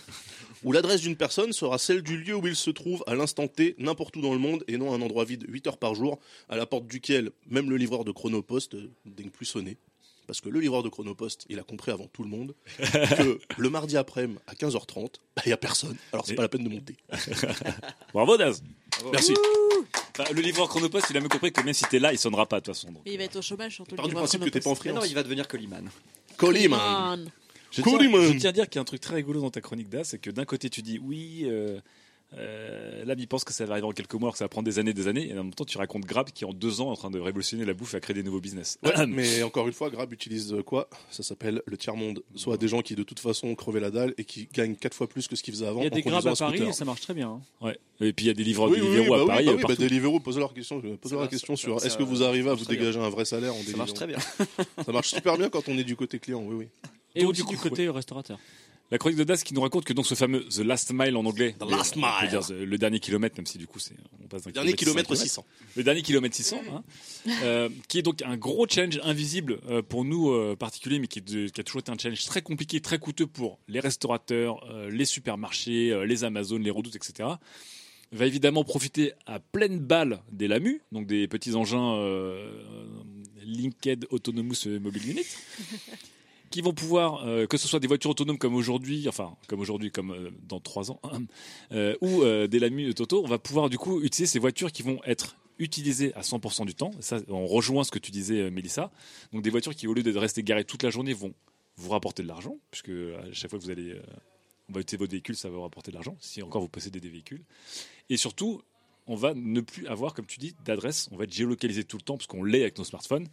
où 0.64 0.72
l'adresse 0.72 1.00
d'une 1.00 1.16
personne 1.16 1.54
sera 1.54 1.78
celle 1.78 2.02
du 2.02 2.18
lieu 2.18 2.36
où 2.36 2.46
il 2.46 2.56
se 2.56 2.68
trouve 2.68 3.02
à 3.06 3.14
l'instant 3.14 3.48
T, 3.48 3.74
n'importe 3.78 4.14
où 4.18 4.20
dans 4.20 4.34
le 4.34 4.38
monde, 4.38 4.64
et 4.68 4.76
non 4.76 4.92
un 4.92 5.00
endroit 5.00 5.24
vide 5.24 5.46
8 5.48 5.66
heures 5.68 5.78
par 5.78 5.94
jour, 5.94 6.20
à 6.50 6.58
la 6.58 6.66
porte 6.66 6.86
duquel 6.86 7.30
même 7.46 7.70
le 7.70 7.78
livreur 7.78 8.04
de 8.04 8.12
Chronopost 8.12 8.74
euh, 8.74 8.90
ne 9.06 9.12
daigne 9.12 9.30
plus 9.30 9.46
sonner. 9.46 9.78
Parce 10.26 10.40
que 10.40 10.48
le 10.48 10.58
livreur 10.60 10.82
de 10.82 10.88
Chronopost, 10.88 11.44
il 11.48 11.58
a 11.58 11.62
compris 11.62 11.90
avant 11.92 12.06
tout 12.06 12.22
le 12.22 12.28
monde 12.30 12.54
que 12.78 13.38
le 13.58 13.70
mardi 13.70 13.96
après-midi 13.96 14.38
à 14.46 14.54
15h30, 14.54 15.08
bah, 15.36 15.42
il 15.44 15.48
n'y 15.48 15.52
a 15.52 15.56
personne, 15.56 15.96
alors 16.12 16.24
c'est 16.26 16.32
Et- 16.32 16.36
pas 16.36 16.42
la 16.42 16.48
peine 16.48 16.64
de 16.64 16.68
monter. 16.70 16.96
Bravo 18.12 18.36
Daz. 18.36 18.62
Merci. 19.12 19.34
Enfin, 20.18 20.32
le 20.32 20.40
livreur 20.40 20.68
Chronopost, 20.68 21.06
il 21.10 21.16
a 21.16 21.20
même 21.20 21.28
compris 21.28 21.52
que 21.52 21.60
même 21.62 21.74
si 21.74 21.84
t'es 21.84 21.98
là, 21.98 22.12
il 22.12 22.18
sonnera 22.18 22.46
pas 22.46 22.60
de 22.60 22.64
toute 22.66 22.74
façon. 22.74 22.90
donc. 22.92 23.02
Mais 23.04 23.12
il 23.12 23.18
va 23.18 23.24
être 23.24 23.36
au 23.36 23.42
chômage 23.42 23.74
surtout. 23.74 23.96
Pars 23.96 24.06
le 24.06 24.10
du 24.10 24.14
principe 24.14 24.44
que 24.44 24.48
t'es 24.48 24.60
pas 24.60 24.70
en. 24.70 24.72
Mais 24.72 24.90
non, 24.90 25.00
freelance. 25.00 25.08
il 25.10 25.14
va 25.14 25.22
devenir 25.22 25.48
Coliman. 25.48 25.90
Coliman. 26.36 26.78
Man. 26.78 27.30
Je 27.70 27.82
tiens, 27.82 27.98
je 27.98 28.38
tiens 28.38 28.50
à 28.50 28.52
dire 28.52 28.68
qu'il 28.68 28.76
y 28.76 28.78
a 28.78 28.82
un 28.82 28.84
truc 28.84 29.00
très 29.00 29.16
rigolo 29.16 29.40
dans 29.40 29.50
ta 29.50 29.60
chronique 29.60 29.88
d'As, 29.88 30.04
c'est 30.04 30.18
que 30.18 30.30
d'un 30.30 30.44
côté 30.44 30.70
tu 30.70 30.80
dis 30.80 31.00
oui, 31.00 31.42
euh, 31.46 31.80
euh, 32.36 33.04
l'âme 33.04 33.18
il 33.18 33.28
pense 33.28 33.44
que 33.44 33.52
ça 33.52 33.64
va 33.64 33.72
arriver 33.72 33.86
en 33.86 33.92
quelques 33.92 34.14
mois, 34.14 34.28
alors 34.28 34.32
que 34.32 34.38
ça 34.38 34.44
va 34.44 34.48
prendre 34.48 34.66
des 34.66 34.78
années, 34.78 34.92
des 34.92 35.06
années, 35.08 35.28
et 35.28 35.32
en 35.32 35.44
même 35.44 35.54
temps 35.54 35.64
tu 35.64 35.78
racontes 35.78 36.04
Grab 36.04 36.30
qui 36.30 36.44
en 36.44 36.52
deux 36.52 36.80
ans 36.80 36.88
est 36.88 36.92
en 36.92 36.96
train 36.96 37.10
de 37.10 37.18
révolutionner 37.20 37.64
la 37.64 37.74
bouffe 37.74 37.94
et 37.94 37.98
à 37.98 38.00
créer 38.00 38.14
des 38.14 38.22
nouveaux 38.22 38.40
business. 38.40 38.78
Ouais, 38.82 38.92
mais 39.06 39.42
encore 39.42 39.66
une 39.66 39.72
fois, 39.72 39.90
Grab 39.90 40.12
utilise 40.12 40.52
euh, 40.52 40.62
quoi? 40.62 40.88
Ça 41.10 41.22
s'appelle 41.22 41.62
le 41.66 41.76
tiers-monde. 41.76 42.22
Soit 42.34 42.56
des 42.56 42.68
gens 42.68 42.82
qui 42.82 42.94
de 42.94 43.02
toute 43.02 43.20
façon 43.20 43.54
crevaient 43.54 43.80
la 43.80 43.90
dalle 43.90 44.14
et 44.18 44.24
qui 44.24 44.48
gagnent 44.52 44.76
quatre 44.76 44.94
fois 44.94 45.08
plus 45.08 45.28
que 45.28 45.36
ce 45.36 45.42
qu'ils 45.42 45.54
faisaient 45.54 45.66
avant. 45.66 45.80
Il 45.80 45.84
y 45.84 45.86
a 45.86 45.90
des 45.90 46.02
grabs 46.02 46.22
conduisant 46.22 46.46
à 46.46 46.50
Paris 46.50 46.62
et 46.68 46.72
ça 46.72 46.84
marche 46.84 47.00
très 47.02 47.14
bien. 47.14 47.28
hein. 47.28 47.40
Ouais. 47.60 47.78
Et 48.00 48.12
puis 48.12 48.24
il 48.24 48.28
y 48.28 48.30
a 48.30 48.34
des 48.34 48.44
livreurs 48.44 48.70
Oui, 48.70 48.78
oui, 48.82 48.98
oui, 49.00 49.08
bah 49.08 49.16
à 49.16 49.20
oui, 49.20 49.26
Paris. 49.26 49.44
bah 49.46 49.52
oui, 49.56 49.62
bah. 49.68 49.74
Deliveroo, 49.76 50.18
posez 50.20 50.40
leur 50.40 50.52
question, 50.52 50.82
posez 51.00 51.14
leur 51.14 51.28
question 51.28 51.54
sur 51.56 51.84
est-ce 51.84 51.96
que 51.96 52.02
vous 52.02 52.22
arrivez 52.22 52.50
à 52.50 52.54
vous 52.54 52.64
dégager 52.64 52.98
un 52.98 53.08
vrai 53.10 53.24
salaire 53.24 53.54
en 53.54 53.62
Ça 53.62 53.76
marche 53.76 53.94
très 53.94 54.06
bien. 54.06 54.18
Ça 54.84 54.92
marche 54.92 55.08
super 55.10 55.36
bien 55.38 55.48
quand 55.48 55.68
on 55.68 55.78
est 55.78 55.84
du 55.84 55.94
côté 55.96 56.18
client, 56.18 56.42
oui, 56.44 56.54
oui. 56.56 56.66
Et 57.14 57.22
Donc, 57.22 57.30
aussi 57.30 57.44
du 57.44 57.56
côté 57.56 57.88
restaurateur. 57.88 58.38
La 58.90 58.98
chronique 58.98 59.18
de 59.18 59.24
Das 59.24 59.42
qui 59.42 59.54
nous 59.54 59.60
raconte 59.62 59.84
que 59.84 59.92
donc 59.92 60.06
ce 60.06 60.14
fameux 60.14 60.44
The 60.48 60.58
Last 60.58 60.92
Mile 60.92 61.16
en 61.16 61.24
anglais, 61.24 61.56
The 61.58 61.64
le- 61.64 61.70
last 61.70 61.96
on 61.96 62.00
peut 62.02 62.06
mile. 62.20 62.30
dire 62.30 62.40
the- 62.46 62.50
le 62.50 62.78
dernier 62.78 63.00
kilomètre, 63.00 63.34
même 63.38 63.46
si 63.46 63.58
du 63.58 63.66
coup 63.66 63.78
c'est 63.78 63.94
on 64.22 64.26
passe 64.28 64.42
d'un 64.42 64.50
Dernier 64.52 64.74
kilomètre 64.74 65.10
à 65.10 65.16
600. 65.16 65.44
Le 65.74 65.82
dernier 65.82 66.02
kilomètre 66.02 66.36
600, 66.36 66.60
hein, 66.70 66.84
euh, 67.42 67.68
qui 67.88 67.98
est 67.98 68.02
donc 68.02 68.22
un 68.22 68.36
gros 68.36 68.66
challenge 68.68 69.00
invisible 69.02 69.58
euh, 69.68 69.82
pour 69.82 70.04
nous 70.04 70.30
euh, 70.30 70.54
particuliers, 70.54 70.98
mais 70.98 71.06
qui, 71.08 71.20
de- 71.22 71.48
qui 71.48 71.60
a 71.60 71.64
toujours 71.64 71.80
été 71.80 71.90
un 71.90 71.98
challenge 71.98 72.24
très 72.26 72.42
compliqué, 72.42 72.80
très 72.80 72.98
coûteux 72.98 73.26
pour 73.26 73.58
les 73.68 73.80
restaurateurs, 73.80 74.62
euh, 74.70 74.90
les 74.90 75.06
supermarchés, 75.06 75.90
euh, 75.90 76.04
les 76.04 76.22
Amazones, 76.22 76.62
les 76.62 76.70
redoutes, 76.70 76.94
etc. 76.94 77.28
Va 78.12 78.26
évidemment 78.26 78.62
profiter 78.64 79.12
à 79.26 79.40
pleine 79.40 79.78
balle 79.80 80.20
des 80.30 80.46
LAMU, 80.46 80.82
donc 80.92 81.06
des 81.06 81.26
petits 81.26 81.54
engins 81.56 81.96
euh, 81.96 82.48
Linked 83.44 84.06
Autonomous 84.10 84.66
Mobile 84.80 85.10
Unit, 85.10 85.26
qui 86.54 86.60
vont 86.60 86.72
pouvoir, 86.72 87.26
euh, 87.26 87.48
que 87.48 87.56
ce 87.56 87.66
soit 87.66 87.80
des 87.80 87.88
voitures 87.88 88.10
autonomes 88.10 88.38
comme 88.38 88.54
aujourd'hui, 88.54 89.08
enfin 89.08 89.36
comme 89.48 89.58
aujourd'hui, 89.58 89.90
comme 89.90 90.12
euh, 90.12 90.30
dans 90.46 90.60
trois 90.60 90.92
ans, 90.92 91.00
euh, 91.72 91.96
ou 92.00 92.22
euh, 92.22 92.46
des 92.46 92.60
LAMU 92.60 92.94
Toto, 92.94 93.24
on 93.24 93.26
va 93.26 93.40
pouvoir 93.40 93.68
du 93.68 93.76
coup 93.76 94.00
utiliser 94.02 94.26
ces 94.26 94.38
voitures 94.38 94.70
qui 94.70 94.84
vont 94.84 95.00
être 95.04 95.36
utilisées 95.58 96.14
à 96.14 96.20
100% 96.20 96.64
du 96.64 96.76
temps. 96.76 96.92
Ça, 97.00 97.18
on 97.26 97.48
rejoint 97.48 97.82
ce 97.82 97.90
que 97.90 97.98
tu 97.98 98.12
disais, 98.12 98.52
Mélissa. 98.52 98.92
Donc 99.32 99.42
des 99.42 99.50
voitures 99.50 99.74
qui, 99.74 99.88
au 99.88 99.94
lieu 99.94 100.04
de 100.04 100.16
rester 100.16 100.44
garées 100.44 100.64
toute 100.64 100.84
la 100.84 100.90
journée, 100.90 101.12
vont 101.12 101.34
vous 101.76 101.90
rapporter 101.90 102.22
de 102.22 102.28
l'argent, 102.28 102.56
puisque 102.70 102.90
à 102.90 103.32
chaque 103.32 103.50
fois 103.50 103.58
que 103.58 103.64
vous 103.64 103.70
allez, 103.72 104.00
on 104.68 104.74
va 104.74 104.80
utiliser 104.80 104.98
votre 104.98 105.10
véhicule, 105.10 105.34
ça 105.34 105.48
va 105.48 105.56
vous 105.56 105.62
rapporter 105.62 105.90
de 105.90 105.96
l'argent, 105.96 106.16
si 106.20 106.40
encore 106.40 106.62
vous 106.62 106.68
possédez 106.68 107.00
des 107.00 107.08
véhicules. 107.08 107.42
Et 108.10 108.16
surtout, 108.16 108.62
on 109.08 109.16
va 109.16 109.34
ne 109.34 109.60
plus 109.60 109.88
avoir, 109.88 110.14
comme 110.14 110.26
tu 110.26 110.38
dis, 110.38 110.54
d'adresse. 110.64 111.08
On 111.10 111.16
va 111.16 111.24
être 111.24 111.34
géolocalisé 111.34 111.82
tout 111.82 111.96
le 111.96 112.02
temps, 112.02 112.16
parce 112.16 112.28
qu'on 112.28 112.44
l'est 112.44 112.62
avec 112.62 112.78
nos 112.78 112.84
smartphones. 112.84 113.26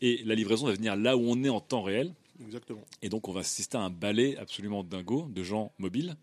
Et 0.00 0.24
la 0.24 0.34
livraison 0.34 0.66
va 0.66 0.72
venir 0.72 0.96
là 0.96 1.16
où 1.16 1.22
on 1.24 1.44
est 1.44 1.48
en 1.48 1.60
temps 1.60 1.82
réel. 1.82 2.12
Exactement. 2.40 2.84
Et 3.02 3.08
donc, 3.08 3.28
on 3.28 3.32
va 3.32 3.40
assister 3.40 3.76
à 3.76 3.80
un 3.80 3.90
balai 3.90 4.36
absolument 4.36 4.84
dingo 4.84 5.26
de 5.28 5.42
gens 5.42 5.72
mobiles 5.78 6.16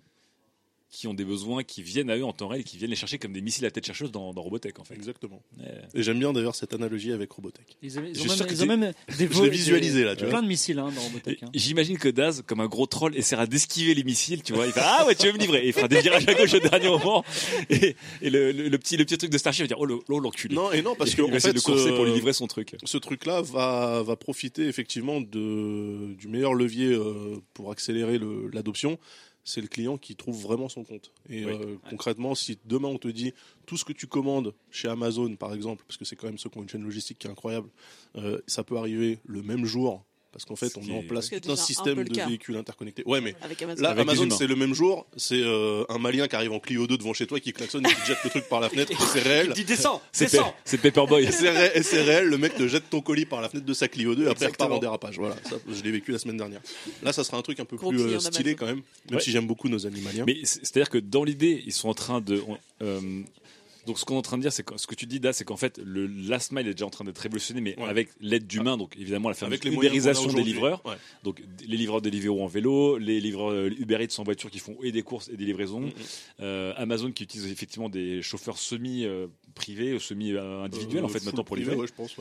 qui 0.92 1.08
ont 1.08 1.14
des 1.14 1.24
besoins, 1.24 1.64
qui 1.64 1.82
viennent 1.82 2.10
à 2.10 2.18
eux 2.18 2.26
en 2.26 2.34
temps 2.34 2.50
réel 2.50 2.62
et 2.62 2.64
qui 2.66 2.76
viennent 2.78 2.90
les 2.90 2.98
chercher 2.98 3.18
comme 3.18 3.32
des 3.32 3.40
missiles 3.42 3.66
à 3.66 3.72
tête 3.72 3.86
chercheuse 3.86 4.12
dans, 4.12 4.34
dans 4.34 4.42
Robotech, 4.42 4.78
en 4.78 4.84
fait. 4.84 4.94
Exactement. 4.94 5.42
Ouais. 5.58 5.66
Et 5.96 6.04
j'aime 6.04 6.20
bien 6.20 6.34
d'ailleurs 6.34 6.54
cette 6.54 6.74
analogie 6.74 7.14
avec 7.14 7.32
Robotech. 7.32 7.78
Ils, 7.82 7.98
avaient- 7.98 8.10
ils 8.10 8.16
Je 8.16 8.20
ont 8.20 8.28
suis 8.28 8.40
même, 8.44 8.48
ils 8.52 8.64
ont 8.64 8.66
même 8.66 8.94
des 9.18 9.28
je 9.32 9.44
visualisé, 9.50 10.04
là, 10.04 10.16
tu 10.18 10.24
vois. 10.24 10.32
plein 10.32 10.42
de 10.44 10.48
missiles 10.50 10.80
hein, 10.80 10.92
dans 10.94 11.02
Robotech. 11.02 11.44
hein. 11.44 11.50
J'imagine 11.54 11.98
que 11.98 12.10
Daz, 12.10 12.44
comme 12.46 12.60
un 12.60 12.68
gros 12.68 12.88
troll, 12.88 13.16
essaiera 13.16 13.48
d'esquiver 13.48 13.94
les 13.94 14.04
missiles, 14.04 14.44
tu 14.44 14.52
vois. 14.52 14.66
Il 14.68 14.74
fait 14.74 14.82
Ah 14.84 15.06
ouais, 15.08 15.16
tu 15.16 15.28
veux 15.28 15.32
me 15.34 15.38
livrer 15.38 15.64
Et 15.64 15.68
il 15.68 15.74
fera 15.74 15.88
des 15.88 16.02
virages 16.02 16.28
à 16.28 16.34
gauche 16.34 16.54
au 16.56 16.60
dernier 16.60 16.90
moment. 16.90 17.24
Et, 17.70 17.96
et 18.22 18.30
le, 18.30 18.52
le- 18.52 18.68
le 18.68 18.78
petit, 18.78 18.98
le 18.98 19.06
petit 19.06 19.18
truc 19.18 19.32
de 19.32 19.38
Starship 19.38 19.64
va 19.64 19.68
dire 19.68 19.80
Oh, 19.80 19.86
le- 19.86 20.00
oh, 20.10 20.20
l'enculé. 20.20 20.54
Non, 20.56 20.74
et 20.74 20.82
non, 20.82 20.96
parce 20.96 21.12
il 21.12 21.16
que 21.16 21.22
va 21.22 21.30
en 21.30 21.32
essayer 21.34 21.54
fait, 21.54 21.60
de 21.60 21.64
courser 21.64 21.90
pour 21.96 22.04
lui 22.04 22.12
livrer 22.14 22.34
son 22.34 22.48
truc. 22.48 22.76
ce 22.84 22.98
truc-là 22.98 23.42
va, 23.42 24.04
va 24.04 24.16
profiter 24.18 24.68
effectivement 24.68 25.22
de, 25.22 26.14
du 26.16 26.28
meilleur 26.28 26.54
levier 26.54 26.88
euh, 26.88 27.38
pour 27.54 27.72
accélérer 27.72 28.18
le- 28.18 28.50
l'adoption. 28.52 29.00
C'est 29.44 29.62
le 29.62 29.68
client 29.68 29.98
qui 29.98 30.16
trouve 30.16 30.42
vraiment 30.42 30.70
son 30.70 30.84
compte. 30.84 31.12
Et 31.30 31.46
Oui. 31.46 31.54
euh, 31.54 31.78
concrètement, 31.90 32.36
si 32.36 32.60
demain 32.66 32.90
on 32.90 32.98
te 32.98 33.08
dit 33.08 33.34
tout 33.66 33.78
ce 33.78 33.86
que 33.86 33.94
tu 33.94 34.08
commandes 34.08 34.54
chez 34.70 34.88
Amazon, 34.88 35.36
par 35.36 35.54
exemple, 35.54 35.84
parce 35.88 35.98
que 35.98 36.06
c'est 36.06 36.16
quand 36.16 36.28
même 36.28 36.38
ceux 36.38 36.50
qui 36.50 36.58
ont 36.58 36.62
une 36.64 36.70
chaîne 36.70 36.84
logistique 36.84 37.20
qui 37.20 37.28
est 37.28 37.32
incroyable, 37.32 37.70
euh, 38.18 38.40
ça 38.48 38.64
peut 38.64 38.78
arriver 38.78 39.20
le 39.26 39.42
même 39.42 39.66
jour 39.66 40.06
parce 40.32 40.46
qu'en 40.46 40.56
fait, 40.56 40.72
on 40.78 40.82
met 40.84 40.94
en 40.98 41.02
place 41.04 41.30
tout 41.30 41.52
un 41.52 41.56
système 41.56 42.04
de 42.04 42.14
cas. 42.14 42.26
véhicules 42.28 42.56
interconnectés. 42.56 43.04
Ouais, 43.06 43.20
mais 43.22 43.36
Avec 43.42 43.62
Amazon. 43.62 43.82
là, 43.84 43.90
Avec 43.90 44.02
Amazon, 44.04 44.30
c'est 44.30 44.48
le 44.48 44.56
même 44.56 44.74
jour. 44.74 45.06
C'est 45.18 45.42
euh, 45.42 45.84
un 45.90 45.98
Malien 45.98 46.28
qui 46.28 46.36
arrive 46.36 46.52
en 46.54 46.60
Clio 46.60 46.88
2 46.88 46.98
devant 46.98 47.14
chez 47.14 47.28
toi, 47.28 47.40
qui 47.40 47.52
klaxonne 47.54 47.86
et 47.86 47.90
qui 47.90 47.96
te 48.02 48.06
jette 48.08 48.24
le 48.24 48.30
truc 48.30 48.48
par 48.50 48.60
la 48.60 48.70
fenêtre. 48.70 48.92
et 48.92 48.96
c'est 49.14 49.20
réel. 49.22 49.54
Descends, 49.68 50.02
C'est 50.12 50.26
descends. 50.32 50.50
Pe- 50.50 50.56
c'est 50.66 50.78
Paperboy. 50.80 51.28
C'est 51.32 51.50
ré- 51.50 51.72
et 51.76 51.84
c'est 51.84 52.02
réel, 52.02 52.26
le 52.28 52.38
mec 52.38 52.56
te 52.56 52.68
jette 52.68 52.90
ton 52.90 53.02
colis 53.02 53.26
par 53.26 53.42
la 53.42 53.50
fenêtre 53.50 53.66
de 53.66 53.74
sa 53.74 53.88
Clio 53.88 54.16
2 54.16 54.26
et 54.26 54.30
après 54.30 54.46
il 54.46 54.50
repart 54.52 54.72
en 54.72 54.80
dérapage. 54.80 55.18
Voilà, 55.18 55.36
ça, 55.50 55.58
je 55.70 55.84
l'ai 55.84 55.92
vécu 55.92 56.12
la 56.12 56.20
semaine 56.20 56.38
dernière. 56.38 56.62
Là, 57.04 57.14
ça 57.14 57.24
sera 57.24 57.38
un 57.38 57.42
truc 57.42 57.60
un 57.60 57.66
peu 57.66 57.76
Gros 57.78 57.90
plus 57.92 58.02
euh, 58.02 58.20
stylé 58.20 58.56
quand 58.56 58.66
même, 58.66 58.82
même 59.10 59.16
Ouais. 59.18 59.22
si 59.22 59.32
j'aime 59.32 59.48
beaucoup 59.48 59.70
nos 59.70 59.86
animaliens. 59.86 60.24
Mais 60.26 60.38
c'est- 60.44 60.60
c'est-à-dire 60.64 60.90
que 60.90 60.98
dans 60.98 61.24
l'idée, 61.24 61.62
ils 61.66 61.74
sont 61.74 61.90
en 61.90 61.94
train 61.94 62.22
de. 62.22 62.42
on- 62.48 62.58
euh, 62.84 63.00
donc 63.88 63.98
ce 64.00 64.06
qu'on 64.06 64.16
est 64.16 64.18
en 64.18 64.22
train 64.22 64.38
de 64.38 64.42
dire, 64.44 64.54
c'est 64.54 64.64
que 64.64 64.78
ce 64.78 64.88
que 64.88 64.96
tu 64.96 65.06
dis, 65.06 65.20
Da, 65.20 65.34
c'est 65.34 65.44
qu'en 65.46 65.58
fait, 65.58 65.80
le 65.84 66.06
last 66.08 66.52
mile 66.52 66.68
est 66.68 66.74
déjà 66.74 66.86
en 66.86 66.90
train 66.90 67.06
d'être 67.06 67.18
révolutionné, 67.20 67.62
mais 67.62 67.78
Ouais. 67.80 67.88
avec 67.88 68.10
l'aide 68.20 68.46
d'humains, 68.48 68.78
donc 68.78 68.96
évidemment 68.98 69.30
la 69.30 69.36
fameuse 69.36 69.60
ubérisation 69.66 70.32
des 70.32 70.44
livreurs. 70.44 70.86
Ouais. 70.86 70.96
Donc 71.24 71.42
les 71.66 71.78
livreurs 71.78 72.02
de 72.02 72.10
Deliveroo 72.10 72.42
en 72.44 72.48
vélo, 72.48 72.98
les 72.98 73.20
livreurs 73.20 73.52
euh, 73.52 73.70
Uber 73.80 74.04
Eats 74.04 74.20
en 74.20 74.24
voiture 74.24 74.50
qui 74.52 74.60
font 74.60 74.78
et 74.84 74.92
des 74.92 75.02
courses 75.04 75.30
et 75.30 75.38
des 75.38 75.46
livraisons. 75.46 75.90
Euh, 76.40 76.74
Amazon 76.78 77.12
qui 77.12 77.24
utilise 77.24 77.52
effectivement 77.52 77.90
des 77.90 78.22
chauffeurs 78.22 78.58
semi 78.58 79.06
euh, 79.06 79.28
privés, 79.56 79.98
semi 80.00 80.32
individuels 80.38 81.04
Euh, 81.04 81.06
en 81.06 81.10
fait 81.10 81.24
maintenant 81.26 81.44
pour 81.44 81.56
livrer 81.56 81.76
ouais, 81.76 81.88
je 81.88 81.94
pense. 81.94 82.16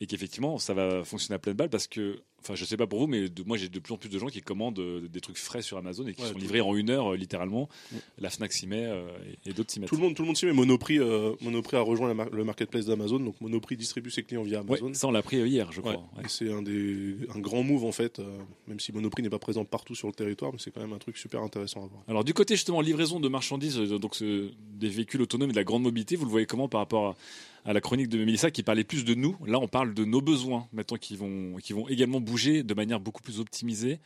Et 0.00 0.06
qu'effectivement 0.06 0.58
ça 0.58 0.72
va 0.74 1.04
fonctionner 1.04 1.36
à 1.36 1.38
pleine 1.38 1.56
balle 1.56 1.68
parce 1.70 1.86
que 1.86 2.22
enfin 2.42 2.54
je 2.54 2.64
sais 2.64 2.78
pas 2.78 2.86
pour 2.86 3.00
vous 3.00 3.06
mais 3.06 3.28
de- 3.28 3.42
moi 3.42 3.58
j'ai 3.58 3.68
de 3.68 3.78
plus 3.78 3.92
en 3.92 3.98
plus 3.98 4.08
de 4.08 4.18
gens 4.18 4.28
qui 4.28 4.40
commandent 4.40 4.78
euh, 4.78 5.06
des 5.08 5.20
trucs 5.20 5.36
frais 5.36 5.60
sur 5.60 5.76
Amazon 5.76 6.06
et 6.06 6.14
qui 6.14 6.22
Ouais, 6.22 6.28
sont 6.32 6.38
livrés 6.38 6.62
en 6.62 6.74
une 6.74 6.88
heure 6.88 7.12
euh, 7.12 7.16
littéralement 7.16 7.68
Mm. 7.92 7.96
la 8.18 8.30
Fnac 8.30 8.52
s'y 8.52 8.66
met 8.66 8.86
euh, 8.86 9.06
et, 9.44 9.50
et 9.50 9.52
d'autres 9.52 9.70
s'y 9.70 9.78
mettent 9.80 9.90
Tout 9.90 9.96
le 9.96 10.00
monde, 10.02 10.14
tout 10.14 10.22
le 10.22 10.26
monde 10.26 10.36
s'y 10.38 10.46
met. 10.46 10.52
Monoprix, 10.54 10.98
euh, 11.00 11.34
Monoprix 11.42 11.76
a 11.76 11.80
rejoint 11.82 12.14
mar- 12.14 12.30
le 12.30 12.44
marketplace 12.44 12.86
d'Amazon, 12.86 13.20
donc 13.20 13.38
Monoprix 13.42 13.76
distribue 13.76 14.10
ses 14.10 14.22
clients 14.22 14.42
via 14.42 14.62
ouais, 14.62 14.78
Amazon. 14.78 14.94
ça 14.94 15.06
on 15.08 15.10
l'a 15.10 15.22
euh, 15.32 15.46
hier 15.46 15.70
je 15.70 15.80
crois 15.82 15.92
Ouais. 15.92 15.98
ouais. 16.18 16.24
C'est 16.28 16.50
un 16.50 16.62
des 16.62 17.16
un 17.34 17.38
grand 17.40 17.62
move 17.62 17.84
en 17.84 17.92
fait, 17.92 18.20
euh, 18.20 18.38
même 18.68 18.80
si 18.80 18.92
Monoprix 18.92 19.22
n'est 19.22 19.28
pas 19.30 19.38
présent 19.38 19.66
partout 19.66 19.94
sur 19.94 20.08
le 20.08 20.14
territoire, 20.14 20.50
mais 20.52 20.58
c'est 20.58 20.70
quand 20.70 20.80
même 20.80 20.94
un 20.94 20.98
truc 20.98 21.18
super 21.18 21.42
intéressant 21.42 21.84
à 21.84 21.88
voir. 21.88 22.02
Alors 22.08 22.24
du 22.24 22.32
côté 22.32 22.54
justement 22.54 22.80
livraison 22.80 23.20
de 23.20 23.28
marchandises, 23.28 23.76
donc 23.76 24.16
des 24.22 24.88
véhicules 24.88 25.20
autonomes 25.20 25.50
et 25.50 25.52
de 25.52 25.58
la 25.58 25.64
grande 25.64 25.82
mobilité, 25.82 26.16
vous 26.16 26.24
le 26.24 26.30
voyez 26.30 26.46
comment 26.46 26.68
par 26.68 26.80
rapport 26.80 27.06
à, 27.08 27.16
à 27.64 27.72
la 27.72 27.80
chronique 27.80 28.08
de 28.08 28.18
Mélissa 28.18 28.50
qui 28.50 28.62
parlait 28.62 28.84
plus 28.84 29.04
de 29.04 29.14
nous 29.14 29.36
Là 29.46 29.58
on 29.58 29.68
parle 29.68 29.94
de 29.94 30.04
nos 30.04 30.20
besoins 30.20 30.68
maintenant 30.72 30.96
qui 30.96 31.16
vont, 31.16 31.56
qui 31.62 31.72
vont 31.72 31.88
également 31.88 32.20
bouger 32.20 32.62
de 32.62 32.74
manière 32.74 33.00
beaucoup 33.00 33.22
plus 33.22 33.40
optimisée. 33.40 34.00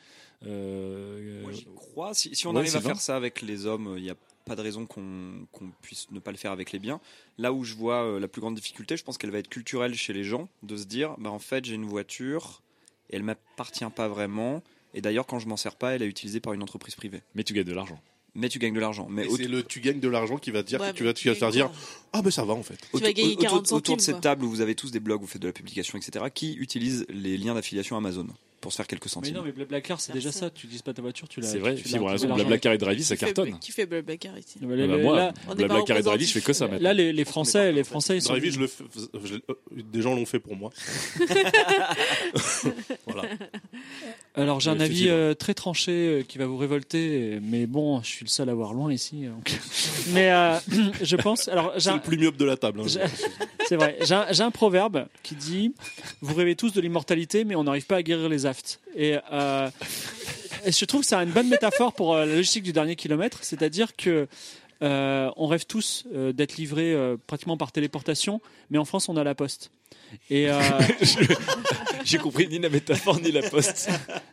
Euh, 0.46 1.42
Moi, 1.42 1.52
j'y 1.52 1.66
crois. 1.74 2.14
Si, 2.14 2.34
si 2.34 2.46
on 2.46 2.52
ouais, 2.52 2.60
arrive 2.60 2.76
à 2.76 2.80
faire 2.80 3.00
ça 3.00 3.16
avec 3.16 3.42
les 3.42 3.66
hommes, 3.66 3.94
il 3.96 4.02
n'y 4.02 4.10
a 4.10 4.16
pas 4.44 4.56
de 4.56 4.60
raison 4.60 4.86
qu'on 4.86 5.46
puisse 5.80 6.10
ne 6.10 6.18
pas 6.18 6.30
le 6.30 6.36
faire 6.36 6.52
avec 6.52 6.72
les 6.72 6.78
biens. 6.78 7.00
Là 7.38 7.52
où 7.52 7.64
je 7.64 7.74
vois 7.74 8.04
euh, 8.04 8.20
la 8.20 8.28
plus 8.28 8.40
grande 8.40 8.54
difficulté, 8.54 8.96
je 8.96 9.04
pense 9.04 9.16
qu'elle 9.16 9.30
va 9.30 9.38
être 9.38 9.48
culturelle 9.48 9.94
chez 9.94 10.12
les 10.12 10.24
gens, 10.24 10.48
de 10.62 10.76
se 10.76 10.84
dire, 10.84 11.14
bah, 11.18 11.30
en 11.30 11.38
fait, 11.38 11.64
j'ai 11.64 11.74
une 11.74 11.86
voiture 11.86 12.62
et 13.10 13.16
elle 13.16 13.22
m'appartient 13.22 13.84
pas 13.94 14.08
vraiment. 14.08 14.62
Et 14.92 15.00
d'ailleurs, 15.00 15.26
quand 15.26 15.38
je 15.38 15.48
m'en 15.48 15.56
sers 15.56 15.76
pas, 15.76 15.94
elle 15.94 16.02
est 16.02 16.08
utilisée 16.08 16.40
par 16.40 16.52
une 16.52 16.62
entreprise 16.62 16.94
privée. 16.94 17.22
mais 17.34 17.42
tu 17.42 17.52
gagnes 17.52 17.64
de 17.64 17.72
l'argent. 17.72 18.00
Mais 18.36 18.48
tu 18.48 18.58
gagnes 18.58 18.74
de 18.74 18.80
l'argent. 18.80 19.06
Mais 19.08 19.26
c'est 19.36 19.46
le 19.46 19.62
tu 19.62 19.80
gagnes 19.80 20.00
de 20.00 20.08
l'argent 20.08 20.38
qui 20.38 20.50
va 20.50 20.62
te 20.62 20.68
dire 20.68 20.80
Ouais, 20.80 20.90
que 20.90 20.96
tu 20.96 21.04
vas, 21.04 21.14
te 21.14 21.20
faire 21.34 21.50
dire 21.50 21.70
ah 22.12 22.20
ben 22.20 22.30
ça 22.30 22.44
va 22.44 22.54
en 22.54 22.62
fait. 22.62 22.78
Tu 22.92 23.00
vas 23.00 23.12
gagner 23.12 23.32
autour- 23.32 23.42
40 23.42 23.72
autour 23.72 23.96
de 23.96 24.00
cette 24.00 24.16
quoi. 24.16 24.20
table 24.22 24.44
où 24.44 24.50
vous 24.50 24.60
avez 24.60 24.74
tous 24.74 24.90
des 24.90 25.00
blogs, 25.00 25.20
vous 25.20 25.26
faites 25.26 25.42
de 25.42 25.46
la 25.46 25.52
publication, 25.52 25.98
etc., 25.98 26.24
qui 26.34 26.54
utilisent 26.54 27.06
les 27.08 27.36
liens 27.38 27.54
d'affiliation 27.54 27.96
Amazon 27.96 28.26
pour 28.64 28.72
se 28.72 28.76
faire 28.76 28.86
quelques 28.86 29.04
Mais 29.04 29.10
centimes. 29.10 29.34
non, 29.34 29.42
mais 29.44 29.52
Blablacar, 29.52 30.00
c'est 30.00 30.12
déjà 30.14 30.32
ça. 30.32 30.48
Tu 30.48 30.64
utilises 30.64 30.80
pas 30.80 30.94
ta 30.94 31.02
voiture, 31.02 31.28
tu 31.28 31.40
l'as. 31.40 31.46
C'est 31.48 31.58
vrai, 31.58 31.76
Fibre 31.76 32.06
a 32.08 32.16
tu 32.16 32.22
raison, 32.22 32.28
l'as 32.28 32.34
Blablacar 32.36 32.72
et 32.72 32.78
Drivey 32.78 33.02
ça 33.02 33.14
cartonne. 33.16 33.58
Qui 33.60 33.72
fait 33.72 33.84
Blablacar 33.84 34.38
ici 34.38 34.58
Ah 34.62 34.66
bah 34.66 34.98
moi, 34.98 35.16
là, 35.16 35.34
On 35.48 35.52
est 35.52 35.56
Blablacar 35.56 35.98
et 35.98 36.02
Drivey, 36.02 36.24
je 36.24 36.32
fais 36.32 36.40
que 36.40 36.52
ça 36.54 36.66
maintenant. 36.66 36.82
là, 36.82 36.94
les, 36.94 37.12
les 37.12 37.24
Français, 37.26 37.70
les 37.72 37.84
Français, 37.84 38.16
ils 38.16 38.22
sont. 38.22 38.32
Drivey, 38.32 38.50
je 38.50 38.60
le 38.60 38.66
fais- 38.66 38.84
je- 39.24 39.34
euh, 39.34 39.54
des 39.70 40.00
gens 40.00 40.14
l'ont 40.14 40.24
fait 40.24 40.38
pour 40.40 40.56
moi. 40.56 40.70
voilà. 43.06 43.22
Alors 44.36 44.60
j'ai 44.60 44.70
un 44.70 44.80
avis 44.80 45.08
euh, 45.08 45.34
très 45.34 45.54
tranché 45.54 45.92
euh, 45.92 46.22
qui 46.22 46.38
va 46.38 46.46
vous 46.46 46.56
révolter, 46.56 47.38
mais 47.42 47.66
bon, 47.66 48.00
je 48.02 48.08
suis 48.08 48.24
le 48.24 48.30
seul 48.30 48.48
à 48.48 48.54
voir 48.54 48.72
loin 48.74 48.92
ici. 48.92 49.26
donc. 49.26 49.52
mais 50.12 50.30
euh, 50.32 50.58
je 51.02 51.16
pense. 51.16 51.48
Alors 51.48 51.72
j'ai 51.74 51.80
C'est 51.82 51.90
un- 51.90 51.94
le 51.96 52.00
plus 52.00 52.16
myope 52.18 52.36
de 52.36 52.44
la 52.44 52.56
table. 52.56 52.80
hein. 52.80 52.84
c'est 53.68 53.76
vrai. 53.76 53.96
J'ai 54.02 54.42
un, 54.42 54.50
proverbe 54.50 55.06
qui 55.22 55.34
dit 55.34 55.72
Vous 56.20 56.34
rêvez 56.34 56.56
tous 56.56 56.72
de 56.72 56.80
l'immortalité, 56.80 57.44
mais 57.44 57.54
on 57.56 57.64
n'arrive 57.64 57.86
pas 57.86 57.96
à 57.96 58.02
guérir 58.02 58.28
les 58.28 58.46
euh, 58.96 59.70
et 60.64 60.72
je 60.72 60.84
trouve 60.84 61.02
que 61.02 61.06
c'est 61.06 61.16
une 61.16 61.30
bonne 61.30 61.48
métaphore 61.48 61.92
pour 61.92 62.14
euh, 62.14 62.24
la 62.24 62.34
logistique 62.34 62.62
du 62.62 62.72
dernier 62.72 62.96
kilomètre, 62.96 63.38
c'est-à-dire 63.42 63.96
que 63.96 64.28
euh, 64.82 65.30
on 65.36 65.46
rêve 65.46 65.66
tous 65.66 66.04
d'être 66.12 66.56
livrés 66.56 66.96
pratiquement 67.26 67.56
par 67.56 67.72
téléportation, 67.72 68.40
mais 68.70 68.78
en 68.78 68.84
France 68.84 69.08
on 69.08 69.16
a 69.16 69.24
la 69.24 69.34
poste. 69.34 69.70
Et 70.30 70.48
euh, 70.50 70.60
J'ai 72.04 72.18
compris 72.18 72.46
ni 72.48 72.58
la 72.58 72.68
métaphore 72.68 73.18
ni 73.20 73.32
la 73.32 73.42
poste. 73.48 73.88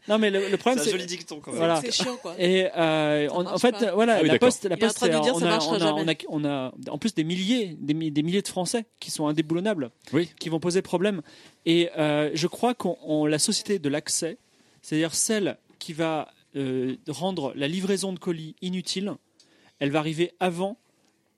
non, 0.07 0.17
mais 0.19 0.29
le, 0.29 0.49
le 0.49 0.57
problème 0.57 0.83
C'est 0.83 0.91
joli 0.91 1.05
dicton 1.05 1.39
quand 1.39 1.51
même. 1.51 1.57
Voilà. 1.59 1.81
C'est 1.81 1.91
chiant, 1.91 2.17
quoi. 2.17 2.35
Et 2.37 2.67
euh, 2.75 3.27
on- 3.31 3.45
en 3.45 3.57
fait, 3.57 3.71
pas. 3.71 3.93
voilà, 3.93 4.17
Ah 4.17 4.21
oui, 4.21 4.27
la 4.27 4.39
poste, 4.39 4.65
la 4.65 4.77
poste, 4.77 5.03
dire, 5.03 5.21
on 5.33 5.39
ça 5.39 5.55
a, 5.55 5.59
on 5.59 5.71
a, 5.71 5.71
on 5.71 5.73
a, 5.75 5.79
jamais. 5.79 6.17
on 6.29 6.45
a, 6.45 6.71
en 6.89 6.97
plus 6.97 7.13
des 7.15 7.23
milliers, 7.23 7.75
des, 7.79 7.93
mi- 7.93 8.11
des 8.11 8.23
milliers 8.23 8.41
de 8.41 8.47
Français 8.47 8.85
qui 8.99 9.09
sont 9.11 9.27
indéboulonnables, 9.27 9.89
Oui. 10.13 10.29
qui 10.39 10.49
vont 10.49 10.59
poser 10.59 10.81
problème. 10.81 11.21
Et 11.65 11.89
euh, 11.97 12.29
je 12.33 12.47
crois 12.47 12.73
qu'on 12.73 12.97
on- 13.03 13.25
la 13.25 13.39
société 13.39 13.79
de 13.79 13.89
l'accès, 13.89 14.37
c'est-à-dire 14.81 15.15
celle 15.15 15.57
qui 15.79 15.93
va 15.93 16.31
euh, 16.55 16.95
rendre 17.07 17.53
la 17.55 17.67
livraison 17.67 18.11
de 18.13 18.19
colis 18.19 18.55
inutile, 18.61 19.13
elle 19.79 19.89
va 19.91 19.99
arriver 19.99 20.33
avant 20.39 20.77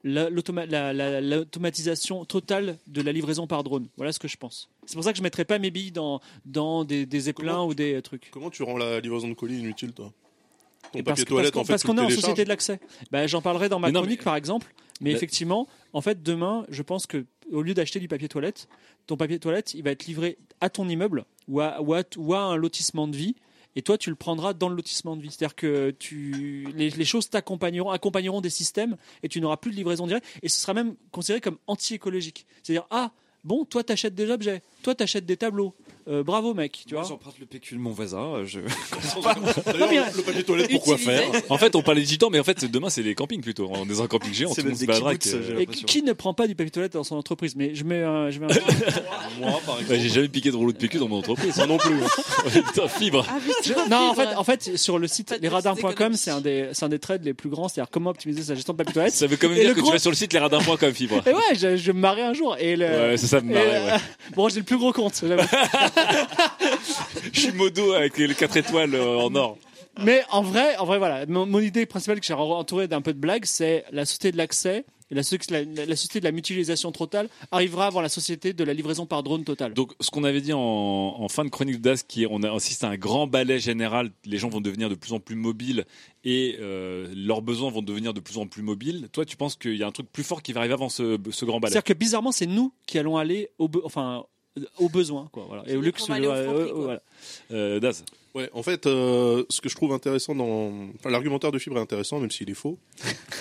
la- 0.03 0.29
l'automa- 0.29 0.65
la- 0.65 0.93
la- 0.93 1.21
l'automatisation 1.21 2.25
totale 2.25 2.77
de 2.87 3.01
la 3.01 3.11
livraison 3.11 3.47
par 3.47 3.63
drone. 3.63 3.87
Voilà 3.97 4.11
ce 4.11 4.19
que 4.19 4.27
je 4.27 4.37
pense. 4.37 4.69
C'est 4.85 4.95
pour 4.95 5.03
ça 5.03 5.11
que 5.11 5.17
je 5.17 5.21
ne 5.21 5.25
mettrai 5.25 5.45
pas 5.45 5.59
mes 5.59 5.71
billes 5.71 5.91
dans, 5.91 6.19
dans 6.45 6.83
des, 6.83 7.05
des 7.05 7.31
Comment- 7.33 7.65
ou 7.67 7.73
des 7.73 8.01
trucs. 8.01 8.29
Comment 8.31 8.49
tu 8.49 8.63
rends 8.63 8.77
la 8.77 8.99
livraison 8.99 9.27
de 9.29 9.33
colis 9.33 9.59
inutile, 9.59 9.93
toi? 9.93 10.11
Ton 10.91 10.99
Et 10.99 11.03
papier 11.03 11.23
parce 11.23 11.25
toilette, 11.25 11.53
parce 11.53 11.61
en 11.63 11.65
fait, 11.65 11.73
parce 11.73 11.83
qu'on 11.83 11.97
est 11.97 12.01
en 12.01 12.09
société 12.09 12.43
de 12.43 12.49
l'accès. 12.49 12.79
Ben, 13.11 13.27
J'en 13.27 13.41
parlerai 13.41 13.69
dans 13.69 13.79
ma 13.79 13.87
Mais 13.87 13.93
non, 13.93 14.01
chronique, 14.01 14.19
mais- 14.19 14.23
par 14.25 14.35
exemple. 14.35 14.73
Mais 15.01 15.11
Bah- 15.11 15.17
effectivement, 15.17 15.67
en 15.93 16.01
fait, 16.01 16.21
demain, 16.21 16.65
je 16.69 16.81
pense 16.83 17.07
que 17.07 17.25
au 17.51 17.61
lieu 17.61 17.73
d'acheter 17.73 17.99
du 17.99 18.07
papier 18.07 18.27
toilette, 18.29 18.67
ton 19.07 19.17
papier 19.17 19.39
toilette, 19.39 19.73
il 19.73 19.83
va 19.83 19.91
être 19.91 20.05
livré 20.05 20.37
à 20.61 20.69
ton 20.69 20.87
immeuble 20.87 21.25
ou 21.47 21.61
à, 21.61 21.81
ou 21.81 21.93
à- 21.93 22.03
ou 22.17 22.33
à 22.33 22.39
un 22.41 22.55
lotissement 22.55 23.07
de 23.07 23.15
vie. 23.17 23.35
Et 23.75 23.81
toi, 23.81 23.97
tu 23.97 24.09
le 24.09 24.15
prendras 24.15 24.53
dans 24.53 24.69
le 24.69 24.75
lotissement 24.75 25.15
de 25.15 25.21
vie. 25.21 25.31
C'est-à-dire 25.31 25.55
que 25.55 25.91
tu, 25.91 26.67
les, 26.75 26.89
les 26.89 27.05
choses 27.05 27.29
t'accompagneront, 27.29 27.91
accompagneront 27.91 28.41
des 28.41 28.49
systèmes 28.49 28.97
et 29.23 29.29
tu 29.29 29.41
n'auras 29.41 29.57
plus 29.57 29.71
de 29.71 29.75
livraison 29.75 30.07
directe. 30.07 30.25
Et 30.41 30.49
ce 30.49 30.59
sera 30.59 30.73
même 30.73 30.95
considéré 31.11 31.41
comme 31.41 31.57
anti-écologique. 31.67 32.45
C'est-à-dire, 32.61 32.85
ah, 32.89 33.11
bon, 33.43 33.65
toi, 33.65 33.83
t'achètes 33.83 34.15
des 34.15 34.29
objets, 34.29 34.61
toi, 34.83 34.95
t'achètes 34.95 35.25
des 35.25 35.37
tableaux. 35.37 35.73
Euh, 36.09 36.21
bravo, 36.21 36.53
mec. 36.53 36.83
Tu 36.85 36.93
Moi, 36.95 37.01
vois 37.03 37.09
j'emprunte 37.11 37.39
le 37.39 37.45
PQ 37.45 37.75
de 37.75 37.79
mon 37.79 37.91
voisin. 37.91 38.19
euh, 38.35 38.45
Je... 38.45 38.59
D'ailleurs, 39.65 39.89
mais- 39.89 40.17
le 40.17 40.21
papier 40.21 40.43
toilette, 40.43 40.69
pourquoi 40.71 40.97
faire 40.97 41.23
En 41.49 41.57
fait, 41.57 41.75
on 41.77 41.81
parlait 41.81 42.01
du 42.01 42.17
temps, 42.17 42.29
mais 42.29 42.39
en 42.39 42.43
fait, 42.43 42.65
demain, 42.69 42.89
c'est 42.89 43.01
les 43.03 43.15
campings 43.15 43.41
plutôt. 43.41 43.69
On 43.71 43.85
est 43.85 43.87
dans 43.87 44.03
un 44.03 44.07
camping 44.07 44.33
géant, 44.33 44.49
C'est 44.53 44.61
tout 44.63 44.67
le 44.67 44.73
monde 44.73 44.81
même 44.81 44.95
se 45.21 45.31
des 45.31 45.35
euh, 45.35 45.41
j'ai 45.47 45.53
Et 45.53 45.55
l'impression. 45.59 45.85
qui 45.85 46.03
ne 46.03 46.11
prend 46.11 46.33
pas 46.33 46.45
du 46.47 46.55
papier 46.55 46.71
toilette 46.71 46.91
dans 46.91 47.05
son 47.05 47.15
entreprise 47.15 47.55
Mais 47.55 47.73
je 47.73 47.85
mets 47.85 48.03
un. 48.03 48.29
Je 48.31 48.39
mets 48.39 48.47
un- 48.51 48.55
Moi, 49.39 49.61
par 49.65 49.77
Ouais, 49.77 49.99
j'ai 49.99 50.09
jamais 50.09 50.27
piqué 50.27 50.51
de 50.51 50.57
rouleau 50.57 50.73
de 50.73 50.77
PQ 50.77 50.97
dans 50.97 51.07
mon 51.07 51.19
entreprise. 51.19 51.55
Moi 51.55 51.67
non 51.67 51.77
plus. 51.77 51.95
Putain, 52.51 52.87
fibre. 52.89 53.25
Ah, 53.29 53.37
putain, 53.63 53.87
Non, 53.87 54.09
en 54.09 54.13
fait, 54.13 54.35
en 54.35 54.43
fait, 54.43 54.77
sur 54.77 54.99
le 54.99 55.07
site 55.07 55.29
Pas 55.29 55.37
de 55.37 55.43
lesradins.com, 55.43 55.91
économies. 55.91 56.17
c'est 56.17 56.31
un 56.31 56.41
des, 56.41 56.67
c'est 56.73 56.83
un 56.83 56.89
des 56.89 56.99
trades 56.99 57.23
les 57.23 57.33
plus 57.33 57.49
grands, 57.49 57.69
c'est-à-dire 57.69 57.89
comment 57.89 58.09
optimiser 58.09 58.43
sa 58.43 58.55
gestion 58.55 58.73
de 58.73 58.77
papier 58.77 58.93
toilette. 58.93 59.13
Ça 59.13 59.25
veut 59.27 59.37
quand 59.37 59.47
même 59.47 59.57
Et 59.57 59.61
dire 59.61 59.69
le 59.69 59.75
que 59.75 59.79
gros- 59.79 59.89
tu 59.91 59.93
vas 59.95 59.99
sur 59.99 60.11
le 60.11 60.17
site 60.17 60.33
lesradins.com, 60.33 60.93
fibre. 60.93 61.21
Et 61.25 61.31
ouais, 61.33 61.55
je, 61.55 61.77
je 61.77 61.91
me 61.93 61.99
marrais 61.99 62.23
un 62.23 62.33
jour. 62.33 62.57
Et 62.59 62.75
le, 62.75 62.85
Ouais, 62.85 63.17
c'est 63.17 63.27
ça 63.33 63.41
me 63.41 63.51
et, 63.51 63.53
marrait, 63.53 63.75
euh, 63.75 63.95
ouais. 63.95 64.01
Bon, 64.35 64.49
j'ai 64.49 64.59
le 64.59 64.65
plus 64.65 64.77
gros 64.77 64.93
compte. 64.93 65.23
j'avoue. 65.25 65.41
Je 67.33 67.39
suis 67.39 67.51
modo 67.51 67.93
avec 67.93 68.17
les 68.17 68.33
4 68.33 68.57
étoiles 68.57 68.95
euh, 68.95 69.17
en 69.17 69.33
or. 69.35 69.57
Mais 70.01 70.23
en 70.31 70.41
vrai, 70.41 70.75
en 70.77 70.85
vrai, 70.85 70.97
voilà. 70.97 71.25
Mon, 71.27 71.45
mon 71.45 71.59
idée 71.59 71.85
principale 71.85 72.19
que 72.19 72.25
j'ai 72.25 72.33
entourée 72.33 72.87
d'un 72.87 73.01
peu 73.01 73.13
de 73.13 73.19
blague, 73.19 73.45
c'est 73.45 73.85
la 73.91 74.05
société 74.05 74.31
de 74.31 74.37
l'accès. 74.37 74.85
La, 75.11 75.21
so- 75.23 75.35
la, 75.49 75.63
la 75.63 75.95
société 75.95 76.19
de 76.19 76.25
la 76.25 76.31
mutualisation 76.31 76.91
totale 76.91 77.29
arrivera 77.51 77.87
avant 77.87 78.01
la 78.01 78.09
société 78.09 78.53
de 78.53 78.63
la 78.63 78.73
livraison 78.73 79.05
par 79.05 79.21
drone 79.23 79.43
totale. 79.43 79.73
Donc, 79.73 79.93
ce 79.99 80.09
qu'on 80.09 80.23
avait 80.23 80.41
dit 80.41 80.53
en, 80.53 80.59
en 80.59 81.27
fin 81.29 81.45
de 81.45 81.49
chronique 81.49 81.81
d'As, 81.81 82.03
qui 82.07 82.23
est, 82.23 82.27
on 82.29 82.41
a 82.43 82.51
assisté 82.53 82.85
à 82.85 82.89
un 82.89 82.97
grand 82.97 83.27
balai 83.27 83.59
général. 83.59 84.11
Les 84.25 84.37
gens 84.37 84.49
vont 84.49 84.61
devenir 84.61 84.89
de 84.89 84.95
plus 84.95 85.13
en 85.13 85.19
plus 85.19 85.35
mobiles 85.35 85.85
et 86.23 86.57
euh, 86.59 87.07
leurs 87.15 87.41
besoins 87.41 87.69
vont 87.69 87.81
devenir 87.81 88.13
de 88.13 88.19
plus 88.19 88.37
en 88.37 88.47
plus 88.47 88.63
mobiles. 88.63 89.07
Toi, 89.11 89.25
tu 89.25 89.37
penses 89.37 89.55
qu'il 89.55 89.75
y 89.75 89.83
a 89.83 89.87
un 89.87 89.91
truc 89.91 90.11
plus 90.11 90.23
fort 90.23 90.41
qui 90.41 90.53
va 90.53 90.61
arriver 90.61 90.73
avant 90.73 90.89
ce, 90.89 91.17
ce 91.31 91.45
grand 91.45 91.59
balai? 91.59 91.73
C'est-à-dire 91.73 91.83
que 91.95 91.99
bizarrement, 91.99 92.31
c'est 92.31 92.47
nous 92.47 92.73
qui 92.87 92.97
allons 92.97 93.17
aller 93.17 93.49
au, 93.59 93.67
be- 93.67 93.81
enfin, 93.83 94.25
au 94.79 94.89
besoin, 94.89 95.27
quoi. 95.31 95.45
Voilà. 95.47 95.63
Et 95.67 95.75
au 95.75 95.81
luxe, 95.81 96.09
euh, 96.09 96.13
euh, 96.13 96.71
voilà. 96.73 97.01
euh, 97.51 97.79
Daz. 97.79 98.03
Ouais, 98.35 98.49
en 98.53 98.63
fait, 98.63 98.87
euh, 98.87 99.43
ce 99.49 99.61
que 99.61 99.69
je 99.69 99.75
trouve 99.75 99.93
intéressant 99.93 100.33
dans. 100.33 100.71
Enfin, 100.95 101.11
l'argumentaire 101.11 101.51
de 101.51 101.59
Fibre 101.59 101.77
est 101.77 101.81
intéressant, 101.81 102.19
même 102.19 102.31
s'il 102.31 102.49
est 102.49 102.55
faux. 102.55 102.79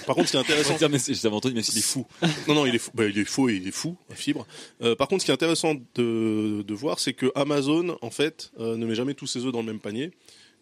Par 0.07 0.15
contre, 0.15 0.29
ce 0.29 0.33
qui 0.33 0.37
est 0.37 0.41
intéressant. 0.41 0.77
dire, 0.77 0.91
mais 0.91 0.99
j'avais 0.99 1.35
entendu, 1.35 1.63
c'est 1.63 1.75
des 1.75 1.81
fous. 1.81 2.07
Non, 2.49 2.55
non, 2.55 2.67
il 2.67 2.75
est 2.75 2.79
fou, 2.79 2.91
bah, 2.95 3.07
il 3.07 3.19
est 3.19 3.25
faux 3.25 3.49
et 3.49 3.55
il 3.55 3.67
est 3.67 3.73
fou, 3.73 3.97
Fibre. 4.11 4.47
Euh, 4.83 4.95
par 4.95 5.09
contre, 5.09 5.23
ce 5.23 5.27
qui 5.27 5.31
est 5.31 5.35
intéressant 5.35 5.75
de, 5.95 6.63
de 6.63 6.75
voir, 6.75 6.99
c'est 6.99 7.15
que 7.15 7.33
Amazon, 7.35 7.97
en 8.03 8.11
fait, 8.11 8.53
euh, 8.61 8.77
ne 8.77 8.85
met 8.85 8.95
jamais 8.95 9.15
tous 9.15 9.27
ses 9.27 9.47
œufs 9.47 9.53
dans 9.53 9.61
le 9.61 9.67
même 9.67 9.81
panier. 9.81 10.11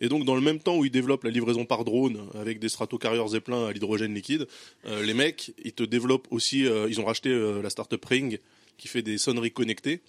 Et 0.01 0.09
donc, 0.09 0.25
dans 0.25 0.35
le 0.35 0.41
même 0.41 0.61
temps 0.61 0.79
où 0.79 0.85
ils 0.85 0.91
développent 0.91 1.25
la 1.25 1.31
livraison 1.31 1.65
par 1.67 1.85
drone 1.85 2.27
avec 2.35 2.59
des 2.59 2.69
stratocarriers 2.71 3.27
Zeppelin 3.29 3.67
à 3.67 3.73
l'hydrogène 3.73 4.15
liquide, 4.15 4.47
euh, 4.87 5.03
les 5.05 5.13
mecs, 5.13 5.53
ils 5.63 5.73
te 5.73 5.83
développent 5.83 6.29
aussi. 6.31 6.67
euh, 6.67 6.87
ils 6.89 7.01
ont 7.01 7.05
racheté 7.05 7.29
euh, 7.31 7.61
la 7.63 7.69
startup 7.69 8.03
Ring 8.05 8.39
qui 8.79 8.89
fait 8.89 9.03
des 9.03 9.19
sonneries 9.19 9.51
connectées. 9.53 10.01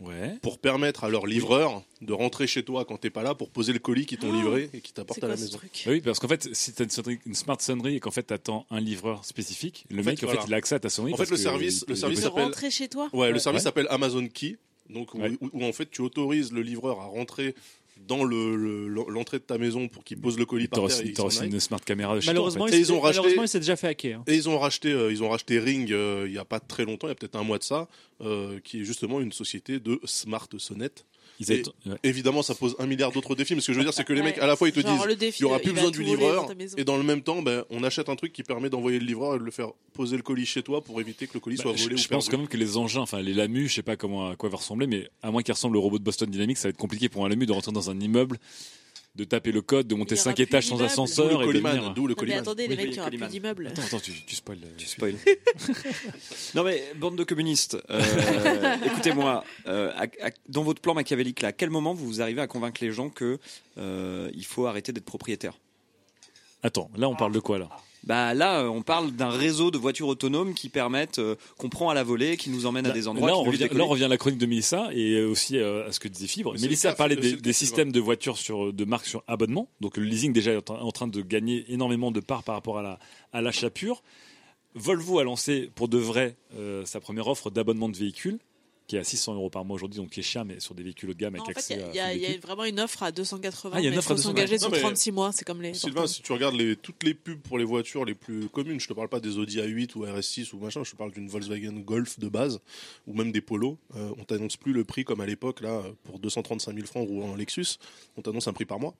Ouais. 0.00 0.34
pour 0.40 0.58
permettre 0.58 1.04
à 1.04 1.10
leurs 1.10 1.26
livreurs 1.26 1.82
de 2.00 2.12
rentrer 2.14 2.46
chez 2.46 2.62
toi 2.62 2.84
quand 2.86 2.96
t'es 2.96 3.10
pas 3.10 3.22
là 3.22 3.34
pour 3.34 3.50
poser 3.50 3.72
le 3.74 3.78
colis 3.78 4.06
qu'ils 4.06 4.16
t'ont 4.18 4.32
livré 4.32 4.70
et 4.72 4.80
qui 4.80 4.92
t'apportent 4.94 5.20
C'est 5.20 5.26
à 5.26 5.28
la 5.28 5.36
maison. 5.36 5.58
Bah 5.62 5.90
oui, 5.92 6.00
parce 6.00 6.18
qu'en 6.18 6.28
fait, 6.28 6.48
si 6.54 6.72
tu 6.72 6.82
as 6.82 6.86
une, 7.06 7.18
une 7.26 7.34
smart 7.34 7.60
sonnerie 7.60 7.96
et 7.96 8.00
qu'en 8.00 8.10
fait 8.10 8.26
tu 8.26 8.32
attends 8.32 8.64
un 8.70 8.80
livreur 8.80 9.24
spécifique, 9.26 9.84
le 9.90 10.00
En 10.00 10.04
mec 10.04 10.18
fait, 10.18 10.24
en 10.26 10.28
fait 10.30 10.34
voilà. 10.36 10.48
il 10.48 10.54
a 10.54 10.56
accès 10.56 10.74
à 10.74 10.80
ta 10.80 10.88
sonnerie. 10.88 11.12
En 11.12 11.16
fait, 11.18 11.30
le 11.30 11.36
service- 11.36 11.84
le 11.86 11.94
service 11.96 12.20
s'appelle- 12.20 12.44
rentrer 12.44 12.70
chez 12.70 12.88
toi? 12.88 13.10
Ouais, 13.12 13.30
le 13.30 13.38
service 13.38 13.60
Ouais. 13.60 13.64
s'appelle 13.64 13.86
Amazon 13.90 14.26
Key, 14.28 14.56
donc 14.88 15.12
où, 15.14 15.18
Ouais. 15.20 15.36
où- 15.42 15.50
où, 15.52 15.64
en 15.64 15.72
fait 15.72 15.90
tu 15.90 16.00
autorises 16.00 16.50
le 16.52 16.62
livreur 16.62 16.98
à 17.00 17.04
rentrer 17.04 17.54
dans 18.10 18.24
le- 18.24 18.56
le- 18.56 18.88
l'entrée 19.08 19.38
de 19.38 19.44
ta 19.44 19.56
maison 19.56 19.86
pour 19.86 20.02
qu'il 20.02 20.20
pose 20.20 20.36
le 20.36 20.44
colis 20.44 20.64
il 20.64 20.68
par 20.68 20.80
terre 20.88 21.24
aussi, 21.24 21.44
une 21.46 21.60
smart 21.60 21.80
caméra 21.80 22.16
de 22.16 22.20
chez 22.20 22.24
toi, 22.26 22.32
Malheureusement, 22.34 22.64
en 22.64 22.66
ils 22.66 22.84
s'est- 22.84 22.92
ont 22.92 22.98
racheté- 23.00 23.18
malheureusement, 23.18 23.42
il 23.44 23.48
s'est 23.48 23.60
déjà 23.60 23.76
fait 23.76 23.86
hacker. 23.86 24.18
hein. 24.18 24.24
Et 24.26 24.34
ils 24.34 24.48
ont 24.48 24.58
racheté, 24.58 24.90
euh, 24.92 25.12
ils 25.12 25.22
ont 25.22 25.28
racheté 25.28 25.60
Ring 25.60 25.92
euh, 25.92 26.24
il 26.26 26.32
y 26.34 26.38
a 26.38 26.44
pas 26.44 26.58
très 26.58 26.84
longtemps, 26.84 27.06
il 27.06 27.10
y 27.10 27.12
a 27.12 27.14
peut-être 27.14 27.36
un 27.36 27.44
mois 27.44 27.58
de 27.58 27.62
ça, 27.62 27.88
euh, 28.20 28.58
qui 28.64 28.80
est 28.80 28.84
justement 28.84 29.20
une 29.20 29.30
société 29.32 29.78
de 29.78 30.00
smart 30.04 30.48
sonnette. 30.58 31.06
Fait. 31.44 31.54
Ils 31.54 31.60
avaient- 31.60 31.62
Et- 31.86 31.88
ouais. 31.90 31.96
Évidemment, 32.04 32.42
ça 32.42 32.54
pose 32.54 32.76
un 32.78 32.86
milliard 32.86 33.12
d'autres 33.12 33.34
défis, 33.34 33.54
mais 33.54 33.60
ce 33.60 33.68
que 33.68 33.72
je 33.72 33.78
veux 33.78 33.84
dire, 33.84 33.94
c'est 33.94 34.04
que 34.04 34.12
les 34.12 34.20
Ouais. 34.20 34.26
mecs, 34.26 34.38
à 34.38 34.46
la 34.46 34.56
fois, 34.56 34.68
ils 34.68 34.72
te 34.72 34.80
Genre, 34.80 35.06
disent, 35.06 35.38
il 35.38 35.42
y 35.42 35.44
aura 35.44 35.58
plus 35.58 35.72
besoin 35.72 35.90
du 35.90 36.02
livreur, 36.02 36.46
dans 36.46 36.54
et 36.76 36.84
dans 36.84 36.96
le 36.96 37.02
même 37.02 37.22
temps, 37.22 37.42
ben, 37.42 37.64
on 37.70 37.82
achète 37.82 38.08
un 38.08 38.16
truc 38.16 38.32
qui 38.32 38.42
permet 38.42 38.70
d'envoyer 38.70 38.98
le 38.98 39.06
livreur 39.06 39.36
et 39.36 39.38
de 39.38 39.44
le 39.44 39.50
faire 39.50 39.68
poser 39.92 40.16
le 40.16 40.22
colis 40.22 40.46
chez 40.46 40.62
toi 40.62 40.82
pour 40.82 41.00
éviter 41.00 41.26
que 41.26 41.34
le 41.34 41.40
colis 41.40 41.56
Bah, 41.56 41.62
soit 41.64 41.76
je 41.76 41.82
volé 41.84 41.96
je 41.96 42.04
ou 42.04 42.08
pense 42.08 42.24
perdu. 42.26 42.30
quand 42.30 42.38
même 42.38 42.48
que 42.48 42.56
les 42.56 42.76
engins, 42.76 43.00
enfin 43.00 43.20
les 43.20 43.34
LAMU, 43.34 43.68
je 43.68 43.74
sais 43.74 43.82
pas 43.82 43.96
comment 43.96 44.28
à 44.30 44.36
quoi 44.36 44.48
va 44.48 44.56
ressembler, 44.58 44.86
mais 44.86 45.08
à 45.22 45.30
moins 45.30 45.42
qu'ils 45.42 45.52
ressemblent 45.54 45.76
au 45.76 45.80
robot 45.80 45.98
de 45.98 46.04
Boston 46.04 46.30
Dynamics, 46.30 46.58
ça 46.58 46.68
va 46.68 46.70
être 46.70 46.76
compliqué 46.76 47.08
pour 47.08 47.24
un 47.24 47.28
LAMU 47.28 47.46
de 47.46 47.52
rentrer 47.52 47.72
dans 47.72 47.90
un 47.90 47.98
immeuble, 48.00 48.38
de 49.16 49.24
taper 49.24 49.50
le 49.52 49.60
code, 49.60 49.88
de 49.88 49.94
monter 49.94 50.14
Il 50.14 50.18
y 50.18 50.20
aura 50.20 50.24
5 50.30 50.34
plus 50.36 50.42
étages 50.44 50.66
sans 50.66 50.76
d'immeubles. 50.76 50.86
D'où 50.88 50.92
ascenseur 51.02 51.26
le 51.26 51.34
et 51.34 51.38
de 51.38 51.44
Colliman, 51.46 51.76
venir. 51.76 51.90
d'où 51.94 52.06
le 52.06 52.14
Non, 52.14 52.22
mais 52.26 52.34
attendez, 52.34 52.68
les 52.68 52.76
mecs, 52.76 52.86
il 52.90 52.94
y 52.96 53.00
aura 53.00 53.10
plus 53.10 53.26
d'immeubles. 53.26 53.66
Attends, 53.66 53.82
attends, 53.82 53.98
tu, 54.00 54.12
tu 54.24 54.36
spoil. 54.36 54.58
Tu 54.76 54.86
spoil. 54.86 55.16
non 56.54 56.62
mais 56.62 56.82
bande 56.96 57.16
de 57.16 57.24
communistes. 57.24 57.76
euh, 57.90 58.76
Écoutez-moi, 58.86 59.44
euh, 59.66 59.92
dans 60.48 60.62
votre 60.62 60.80
plan 60.80 60.94
machiavélique, 60.94 61.42
là, 61.42 61.48
à 61.48 61.52
quel 61.52 61.70
moment 61.70 61.92
vous 61.92 62.22
arrivez 62.22 62.40
à 62.40 62.46
convaincre 62.46 62.82
les 62.84 62.92
gens 62.92 63.08
que 63.10 63.38
euh, 63.78 64.30
il 64.34 64.44
faut 64.44 64.66
arrêter 64.66 64.92
d'être 64.92 65.04
propriétaire? 65.04 65.54
Attends, 66.62 66.90
là 66.96 67.08
on 67.08 67.16
parle 67.16 67.32
de 67.32 67.40
quoi 67.40 67.58
là? 67.58 67.68
Bah 68.04 68.32
là, 68.34 68.60
euh, 68.62 68.68
on 68.68 68.82
parle 68.82 69.12
d'un 69.12 69.28
réseau 69.28 69.70
de 69.70 69.76
voitures 69.78 70.08
autonomes 70.08 70.54
qui 70.54 70.68
permettent, 70.68 71.18
euh, 71.18 71.36
qu'on 71.58 71.68
prend 71.68 71.90
à 71.90 71.94
la 71.94 72.02
volée, 72.02 72.36
qui 72.36 72.48
nous 72.50 72.64
emmènent 72.66 72.86
à 72.86 72.88
Là, 72.88 72.94
des 72.94 73.08
endroits. 73.08 73.28
là, 73.28 73.34
qui 73.34 73.40
on 73.40 73.44
nous 73.44 73.50
revient, 73.50 73.68
là, 73.72 73.84
on 73.84 73.88
revient 73.88 74.04
à 74.04 74.08
la 74.08 74.16
chronique 74.16 74.38
de 74.38 74.46
Mélissa 74.46 74.88
et 74.92 75.14
euh, 75.16 75.28
aussi 75.28 75.58
euh, 75.58 75.86
à 75.86 75.92
ce 75.92 76.00
que 76.00 76.08
disait 76.08 76.26
Fibre. 76.26 76.54
Mélissa 76.58 76.92
parlait 76.94 77.16
c'est 77.20 77.40
des, 77.40 77.52
systèmes 77.52 77.92
de 77.92 78.00
voitures 78.00 78.38
sur, 78.38 78.72
de 78.72 78.84
marque 78.84 79.06
sur 79.06 79.22
abonnement. 79.26 79.68
Donc 79.80 79.96
le 79.98 80.04
leasing 80.04 80.32
déjà 80.32 80.52
est 80.52 80.70
en, 80.70 80.80
en 80.80 80.92
train 80.92 81.08
de 81.08 81.20
gagner 81.20 81.64
énormément 81.68 82.10
de 82.10 82.20
parts 82.20 82.42
par 82.42 82.54
rapport 82.54 82.78
à 82.78 82.82
la- 82.82 82.98
à 83.32 83.40
l'achat 83.42 83.70
pur. 83.70 84.02
Volvo 84.74 85.18
a 85.18 85.24
lancé 85.24 85.70
pour 85.74 85.88
de 85.88 85.98
vrai 85.98 86.36
euh, 86.56 86.84
sa 86.84 87.00
première 87.00 87.26
offre 87.26 87.50
d'abonnement 87.50 87.88
de 87.88 87.96
véhicules 87.96 88.38
qui 88.90 88.96
est 88.96 88.98
à 88.98 89.04
600 89.04 89.34
euros 89.36 89.50
par 89.50 89.64
mois 89.64 89.76
aujourd'hui, 89.76 90.00
donc 90.00 90.10
qui 90.10 90.18
est 90.18 90.24
cher, 90.24 90.44
mais 90.44 90.58
sur 90.58 90.74
des 90.74 90.82
véhicules 90.82 91.08
haut 91.10 91.14
de 91.14 91.18
gamme 91.18 91.36
Non, 91.36 91.44
avec 91.44 91.56
en 91.56 91.60
fait, 91.60 91.74
accès 91.74 91.74
il 91.90 91.94
y 91.94 92.00
a- 92.00 92.06
à 92.06 92.12
il 92.12 92.16
y, 92.16 92.16
a- 92.16 92.16
full 92.16 92.16
il 92.16 92.22
y 92.22 92.24
a 92.24 92.28
véhicule. 92.30 92.42
vraiment 92.42 92.64
une 92.64 92.80
offre 92.80 93.02
à 93.04 93.12
280. 93.12 93.70
Ah, 93.76 93.80
il 93.80 93.84
y 93.84 93.86
a 93.86 93.88
une 93.88 93.94
mais 93.94 93.98
offre 93.98 94.10
à 94.10 94.16
faut 94.16 94.22
280. 94.22 94.40
s'engager 94.42 94.58
sur 94.58 94.70
mais- 94.72 94.80
36 94.80 95.12
mois, 95.12 95.30
c'est 95.30 95.44
comme 95.44 95.62
les. 95.62 95.74
Sylvain, 95.74 96.08
si 96.08 96.22
tu 96.22 96.32
regardes 96.32 96.56
les, 96.56 96.74
toutes 96.74 97.04
les 97.04 97.14
pubs 97.14 97.38
pour 97.40 97.56
les 97.56 97.64
voitures 97.64 98.04
les 98.04 98.14
plus 98.16 98.48
communes, 98.48 98.80
je 98.80 98.88
te 98.88 98.92
parle 98.92 99.08
pas 99.08 99.20
des 99.20 99.38
Audi 99.38 99.58
A8 99.60 99.94
ou 99.94 100.04
RS6 100.04 100.52
ou 100.54 100.58
machin, 100.58 100.82
je 100.82 100.90
te 100.90 100.96
parle 100.96 101.12
d'une 101.12 101.28
Volkswagen 101.28 101.72
Golf 101.78 102.18
de 102.18 102.28
base 102.28 102.58
ou 103.06 103.14
même 103.14 103.30
des 103.30 103.40
Polo. 103.40 103.78
Euh, 103.94 104.10
on 104.18 104.24
t'annonce 104.24 104.56
plus 104.56 104.72
le 104.72 104.82
prix 104.84 105.04
comme 105.04 105.20
à 105.20 105.26
l'époque 105.26 105.60
là 105.60 105.82
pour 106.02 106.18
235 106.18 106.74
000 106.74 106.86
francs 106.88 107.06
roulant 107.06 107.28
en 107.30 107.36
Lexus. 107.36 107.78
On 108.16 108.22
t'annonce 108.22 108.48
un 108.48 108.52
prix 108.52 108.64
par 108.64 108.80
mois. 108.80 108.94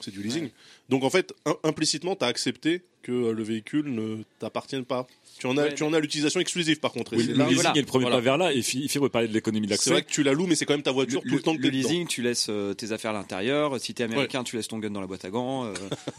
C'est 0.00 0.12
du 0.12 0.22
leasing. 0.22 0.48
Donc 0.88 1.02
en 1.02 1.10
fait, 1.10 1.34
im- 1.44 1.56
implicitement, 1.64 2.14
tu 2.14 2.24
as 2.24 2.28
accepté 2.28 2.82
que 3.02 3.10
le 3.32 3.42
véhicule 3.42 3.92
ne 3.92 4.22
t'appartienne 4.38 4.84
pas. 4.84 5.06
Tu 5.38 5.46
en 5.46 5.56
as, 5.56 5.62
Ouais, 5.64 5.74
tu 5.74 5.82
en 5.84 5.92
as 5.92 6.00
l'utilisation 6.00 6.40
exclusive 6.40 6.80
par 6.80 6.92
contre. 6.92 7.16
Oui, 7.16 7.22
c'est 7.24 7.32
le 7.32 7.38
là- 7.38 7.44
leasing 7.44 7.54
voilà. 7.62 7.72
est 7.76 7.80
le 7.80 7.86
premier 7.86 8.04
Voilà. 8.04 8.16
pas 8.16 8.22
vers 8.22 8.38
là 8.38 8.52
et 8.52 8.62
Fi- 8.62 8.88
Fibre 8.88 9.08
parlait 9.08 9.28
de 9.28 9.32
l'économie 9.34 9.66
C'est 9.68 9.74
d'accès. 9.74 9.90
vrai 9.90 10.02
que 10.02 10.10
tu 10.10 10.22
la 10.22 10.32
loues, 10.32 10.46
mais 10.46 10.54
c'est 10.54 10.64
quand 10.66 10.74
même 10.74 10.82
ta 10.82 10.92
voiture 10.92 11.20
tout 11.22 11.28
le, 11.28 11.40
temps 11.40 11.56
que 11.56 11.62
t'es 11.62 11.70
dedans. 11.70 11.88
leasing, 11.88 12.06
tu 12.06 12.22
laisses 12.22 12.46
euh, 12.50 12.74
tes 12.74 12.92
affaires 12.92 13.10
à 13.12 13.14
l'intérieur. 13.14 13.78
Si 13.80 13.94
t'es 13.94 14.04
américain, 14.04 14.42
tu 14.44 14.56
laisses 14.56 14.68
ton 14.68 14.78
gun 14.78 14.90
dans 14.90 15.00
la 15.00 15.06
boîte 15.06 15.24
à 15.24 15.30
gants. 15.30 15.64
euh, 15.66 15.72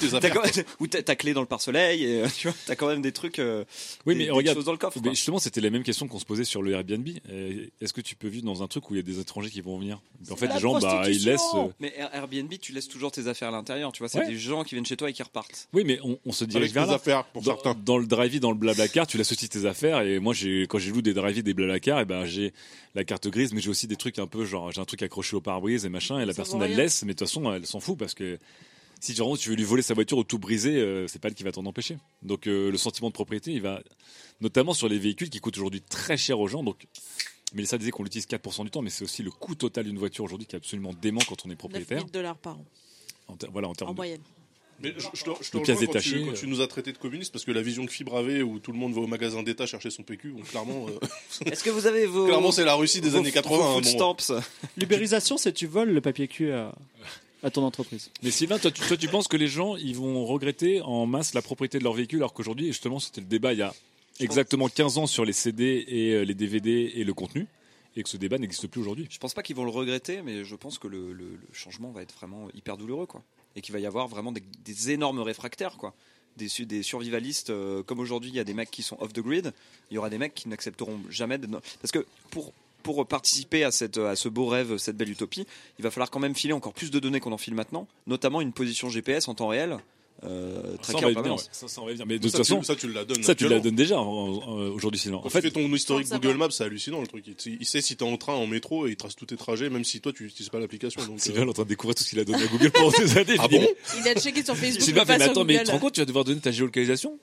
tu 0.00 0.08
quand 0.10 0.42
même- 0.42 0.64
ou 0.80 0.86
ta 0.86 1.16
clé 1.16 1.32
dans 1.34 1.40
le 1.40 1.46
pare-soleil. 1.46 2.04
Et 2.04 2.22
euh, 2.22 2.26
tu 2.36 2.48
vois, 2.48 2.56
t'as 2.66 2.76
quand 2.76 2.86
même 2.88 3.02
des 3.02 3.12
trucs. 3.12 3.38
euh, 3.38 3.64
Oui, 4.06 4.14
des- 4.14 4.18
mais 4.18 4.24
des 4.26 4.30
regarde, 4.30 4.56
choses 4.56 4.64
dans 4.66 4.72
le 4.72 4.78
coffre. 4.78 4.98
Mais 5.04 5.10
justement, 5.10 5.38
c'était 5.38 5.60
la 5.60 5.70
même 5.70 5.82
question 5.82 6.06
qu'on 6.08 6.18
se 6.18 6.24
posait 6.24 6.44
sur 6.44 6.62
le 6.62 6.72
Airbnb. 6.72 7.08
Est-ce 7.80 7.92
que 7.92 8.00
tu 8.00 8.16
peux 8.16 8.28
vivre 8.28 8.44
dans 8.44 8.62
un 8.62 8.66
truc 8.68 8.90
où 8.90 8.94
il 8.94 8.98
y 8.98 9.00
a 9.00 9.02
des 9.02 9.18
étrangers 9.20 9.50
qui 9.50 9.60
vont 9.60 9.78
venir? 9.78 10.00
En 10.30 10.36
fait, 10.36 10.48
les 10.48 10.60
gens, 10.60 10.78
bah, 10.78 11.04
ils 11.08 11.24
laissent. 11.24 11.40
euh, 11.54 11.68
Mais 11.80 11.92
Air- 11.96 12.10
Airbnb, 12.14 12.52
tu 12.60 12.72
laisses 12.72 12.88
toujours 12.88 13.12
tes 13.12 13.26
affaires 13.28 13.48
à 13.48 13.52
l'intérieur. 13.52 13.92
Tu 13.92 14.00
vois, 14.00 14.08
c'est 14.08 14.26
des 14.26 14.36
gens 14.38 14.64
qui 14.64 14.74
viennent 14.74 14.86
chez 14.86 14.96
toi 14.96 15.10
et 15.10 15.12
qui 15.12 15.22
repartent. 15.22 15.68
Oui, 15.72 15.84
mais 15.84 15.98
on, 16.02 16.32
se 16.32 16.44
dirige 16.44 16.64
Avec 16.64 16.74
vers 16.74 16.86
là. 16.86 16.94
affaires 16.94 17.24
pour 17.24 17.42
Dans, 17.42 17.52
certains. 17.54 17.74
dans 17.84 17.98
le 17.98 18.06
drive 18.06 18.34
dans 18.40 18.50
le 18.50 18.57
blablacar, 18.58 19.06
tu 19.06 19.18
aussi 19.18 19.48
tes 19.48 19.64
affaires. 19.64 20.02
Et 20.02 20.18
moi, 20.18 20.34
j'ai 20.34 20.62
quand 20.66 20.78
j'ai 20.78 20.90
loué 20.90 21.00
des 21.02 21.14
drive 21.14 21.42
des 21.42 21.54
blablacar, 21.54 22.00
et 22.00 22.04
ben 22.04 22.26
j'ai 22.26 22.52
la 22.94 23.04
carte 23.04 23.28
grise, 23.28 23.52
mais 23.54 23.60
j'ai 23.60 23.70
aussi 23.70 23.86
des 23.86 23.96
trucs 23.96 24.18
un 24.18 24.26
peu 24.26 24.44
genre 24.44 24.70
j'ai 24.72 24.80
un 24.80 24.84
truc 24.84 25.02
accroché 25.02 25.36
au 25.36 25.40
pare-brise 25.40 25.84
et 25.84 25.88
machin. 25.88 26.18
Et 26.20 26.26
la 26.26 26.32
Ça 26.32 26.36
personne 26.36 26.60
elle 26.62 26.68
rien. 26.68 26.76
laisse, 26.76 27.02
mais 27.04 27.14
de 27.14 27.18
toute 27.18 27.28
façon, 27.28 27.50
elle 27.52 27.64
s'en 27.66 27.80
fout 27.80 27.96
parce 27.98 28.14
que 28.14 28.38
si 29.00 29.14
tu, 29.14 29.22
veux 29.22 29.54
lui 29.54 29.64
voler 29.64 29.82
sa 29.82 29.94
voiture 29.94 30.18
ou 30.18 30.24
tout 30.24 30.38
briser, 30.40 30.76
euh, 30.76 31.06
c'est 31.06 31.20
pas 31.20 31.28
elle 31.28 31.34
qui 31.34 31.44
va 31.44 31.52
t'en 31.52 31.64
empêcher. 31.66 31.96
Donc 32.22 32.46
euh, 32.48 32.70
le 32.70 32.76
sentiment 32.76 33.08
de 33.08 33.14
propriété, 33.14 33.52
il 33.52 33.62
va 33.62 33.80
notamment 34.40 34.74
sur 34.74 34.88
les 34.88 34.98
véhicules 34.98 35.30
qui 35.30 35.38
coûtent 35.40 35.56
aujourd'hui 35.56 35.80
très 35.82 36.16
cher 36.16 36.38
aux 36.40 36.48
gens. 36.48 36.62
Donc 36.64 36.86
Mélissa 37.54 37.78
disait 37.78 37.92
qu'on 37.92 38.02
l'utilise 38.02 38.26
4% 38.26 38.64
du 38.64 38.70
temps, 38.70 38.82
mais 38.82 38.90
c'est 38.90 39.04
aussi 39.04 39.22
le 39.22 39.30
coût 39.30 39.54
total 39.54 39.84
d'une 39.84 39.98
voiture 39.98 40.24
aujourd'hui 40.24 40.46
qui 40.46 40.56
est 40.56 40.58
absolument 40.58 40.92
dément 41.00 41.20
quand 41.28 41.36
on 41.44 41.48
est 41.48 41.50
9 41.52 41.58
propriétaire. 41.58 41.98
000 41.98 42.10
dollars 42.10 42.36
par 42.36 42.58
an, 42.58 42.64
En 43.28 43.36
voilà, 43.52 43.68
en 43.68 43.74
termes 43.74 43.90
en 43.90 43.92
de- 43.94 43.96
moyenne. 43.98 44.20
Mais 44.80 44.94
je, 44.96 45.06
je 45.12 45.24
te, 45.24 45.30
je 45.42 45.50
te 45.50 45.56
rejoins 45.58 45.86
quand, 45.86 45.98
tu, 46.00 46.24
quand 46.24 46.32
tu 46.34 46.46
nous 46.46 46.60
as 46.60 46.66
traités 46.68 46.92
de 46.92 46.98
communistes 46.98 47.32
parce 47.32 47.44
que 47.44 47.50
la 47.50 47.62
vision 47.62 47.84
que 47.86 47.92
Fibre 47.92 48.16
avait 48.16 48.42
où 48.42 48.58
tout 48.60 48.70
le 48.72 48.78
monde 48.78 48.92
va 48.94 49.00
au 49.00 49.06
magasin 49.06 49.42
d'État 49.42 49.66
chercher 49.66 49.90
son 49.90 50.02
PQ, 50.04 50.30
bon, 50.30 50.42
clairement, 50.42 50.86
euh, 50.88 50.98
Est-ce 51.50 51.64
que 51.64 51.70
vous 51.70 51.86
avez 51.86 52.06
vos. 52.06 52.26
clairement 52.26 52.52
c'est 52.52 52.64
la 52.64 52.74
Russie 52.74 53.00
des 53.00 53.10
vos- 53.10 53.18
années 53.18 53.32
80. 53.32 53.56
vos 53.56 53.62
hein, 53.78 53.80
bon. 53.80 54.14
stamps 54.16 54.34
L'ubérisation, 54.76 55.36
c'est 55.36 55.52
tu 55.52 55.66
voles 55.66 55.90
le 55.90 56.00
papier 56.00 56.28
cul 56.28 56.52
à, 56.52 56.74
à 57.42 57.50
ton 57.50 57.62
entreprise. 57.64 58.10
Mais 58.22 58.30
Sylvain, 58.30 58.58
toi 58.58 58.70
tu, 58.70 58.82
toi, 58.82 58.96
tu 58.96 59.08
penses 59.08 59.26
que 59.28 59.36
les 59.36 59.48
gens 59.48 59.76
ils 59.76 59.96
vont 59.96 60.24
regretter 60.24 60.80
en 60.82 61.06
masse 61.06 61.34
la 61.34 61.42
propriété 61.42 61.78
de 61.78 61.84
leur 61.84 61.94
véhicule 61.94 62.18
alors 62.20 62.32
qu'aujourd'hui, 62.32 62.66
justement, 62.68 63.00
c'était 63.00 63.20
le 63.20 63.26
débat 63.26 63.52
il 63.52 63.58
y 63.58 63.62
a 63.62 63.74
exactement 64.20 64.68
15 64.68 64.98
ans 64.98 65.06
sur 65.06 65.24
les 65.24 65.32
CD 65.32 65.84
et 65.88 66.12
euh, 66.12 66.22
les 66.22 66.34
DVD 66.34 66.92
et 66.94 67.04
le 67.04 67.14
contenu 67.14 67.46
et 67.96 68.02
que 68.04 68.08
ce 68.08 68.16
débat 68.16 68.38
n'existe 68.38 68.68
plus 68.68 68.80
aujourd'hui. 68.80 69.06
Je 69.10 69.18
pense 69.18 69.34
pas 69.34 69.42
qu'ils 69.42 69.56
vont 69.56 69.64
le 69.64 69.70
regretter, 69.70 70.22
mais 70.22 70.44
je 70.44 70.54
pense 70.54 70.78
que 70.78 70.86
le, 70.86 71.12
le- 71.12 71.24
le 71.30 71.38
changement 71.52 71.90
va 71.90 72.02
être 72.02 72.14
vraiment 72.14 72.48
hyper 72.54 72.76
douloureux, 72.76 73.06
quoi. 73.06 73.22
Et 73.58 73.60
qu'il 73.60 73.72
va 73.72 73.80
y 73.80 73.86
avoir 73.86 74.06
vraiment 74.06 74.30
des, 74.30 74.90
énormes 74.92 75.18
réfractaires, 75.18 75.76
quoi. 75.76 75.92
Des, 76.36 76.46
su- 76.46 76.64
des 76.64 76.84
survivalistes, 76.84 77.50
euh, 77.50 77.82
comme 77.82 77.98
aujourd'hui, 77.98 78.30
il 78.30 78.36
y 78.36 78.38
a 78.38 78.44
des 78.44 78.54
mecs 78.54 78.70
qui 78.70 78.84
sont 78.84 78.96
off 79.00 79.12
the 79.12 79.18
grid. 79.18 79.52
Il 79.90 79.94
y 79.94 79.98
aura 79.98 80.10
des 80.10 80.18
mecs 80.18 80.32
qui 80.32 80.48
n'accepteront 80.48 81.00
jamais. 81.10 81.38
Parce 81.38 81.90
que 81.92 82.06
pour 82.30 82.52
pour 82.84 83.04
participer 83.04 83.64
à, 83.64 83.72
cette, 83.72 83.98
à 83.98 84.14
ce 84.14 84.28
beau 84.28 84.46
rêve, 84.46 84.76
cette 84.78 84.96
belle 84.96 85.10
utopie, 85.10 85.44
il 85.80 85.82
va 85.82 85.90
falloir 85.90 86.10
quand 86.10 86.20
même 86.20 86.36
filer 86.36 86.52
encore 86.52 86.72
plus 86.72 86.92
de 86.92 87.00
données 87.00 87.18
qu'on 87.18 87.32
en 87.32 87.36
file 87.38 87.56
maintenant, 87.56 87.88
notamment 88.06 88.40
une 88.40 88.52
position 88.52 88.88
GPS 88.88 89.26
en 89.26 89.34
temps 89.34 89.48
réel, 89.48 89.78
euh, 90.24 90.76
Ça, 90.82 90.92
on 90.94 90.96
en 90.98 91.00
va 91.00 91.08
venir, 91.22 91.34
ouais. 91.34 91.42
Ça, 91.52 91.68
ça, 91.68 91.80
on 91.80 91.86
va 91.86 91.92
venir. 91.92 92.06
Mais 92.06 92.18
de 92.18 92.22
toute 92.28 92.36
façon, 92.36 92.58
tu, 92.60 92.64
ça, 92.64 92.74
tu 92.76 92.92
la 92.92 93.04
donnes. 93.04 93.22
ça 93.22 93.34
tu 93.34 93.48
la 93.48 93.60
donnes 93.60 93.76
déjà 93.76 93.98
en- 94.00 94.04
en- 94.04 94.58
euh, 94.60 94.70
aujourd'hui. 94.70 95.00
Quand 95.04 95.16
En 95.18 95.22
tu 95.22 95.30
fait, 95.30 95.40
fais 95.42 95.50
ton 95.50 95.60
historique 95.72 96.08
Google. 96.10 96.36
Maps, 96.36 96.50
c'est 96.50 96.64
hallucinant 96.64 97.00
le 97.00 97.06
truc. 97.06 97.24
Il, 97.26 97.56
il 97.60 97.66
sait 97.66 97.80
si 97.80 97.96
t'es 97.96 98.02
en 98.02 98.16
train, 98.16 98.34
en 98.34 98.46
métro, 98.46 98.86
et 98.86 98.90
il 98.90 98.96
trace 98.96 99.14
tous 99.16 99.26
tes 99.26 99.36
trajets, 99.36 99.70
même 99.70 99.84
si 99.84 100.00
toi 100.00 100.12
tu 100.12 100.24
n'utilises 100.24 100.50
pas 100.50 100.58
l'application. 100.58 101.00
Sylvain 101.18 101.42
euh, 101.42 101.44
est 101.44 101.48
en 101.48 101.52
train 101.52 101.62
de 101.64 101.68
découvrir 101.68 101.94
tout 101.94 102.02
ce 102.02 102.10
qu'il 102.10 102.18
a 102.20 102.24
donné 102.24 102.42
à 102.42 102.46
Google 102.46 102.70
pendant 102.70 102.90
des 102.90 103.16
années. 103.18 103.36
Ah 103.38 103.48
bon 103.48 103.66
Il 104.00 104.08
a 104.08 104.14
checké 104.14 104.44
sur 104.44 104.56
Facebook, 104.56 104.82
Sylvain 104.82 105.04
mais 105.06 105.12
fait, 105.14 105.18
mais 105.18 105.24
attends, 105.24 105.44
mais 105.44 105.58
tu 105.58 105.64
te 105.64 105.70
rends 105.70 105.78
compte, 105.78 105.94
tu 105.94 106.00
vas 106.00 106.06
devoir 106.06 106.24
donner 106.24 106.40
ta 106.40 106.50
géolocalisation? 106.50 107.18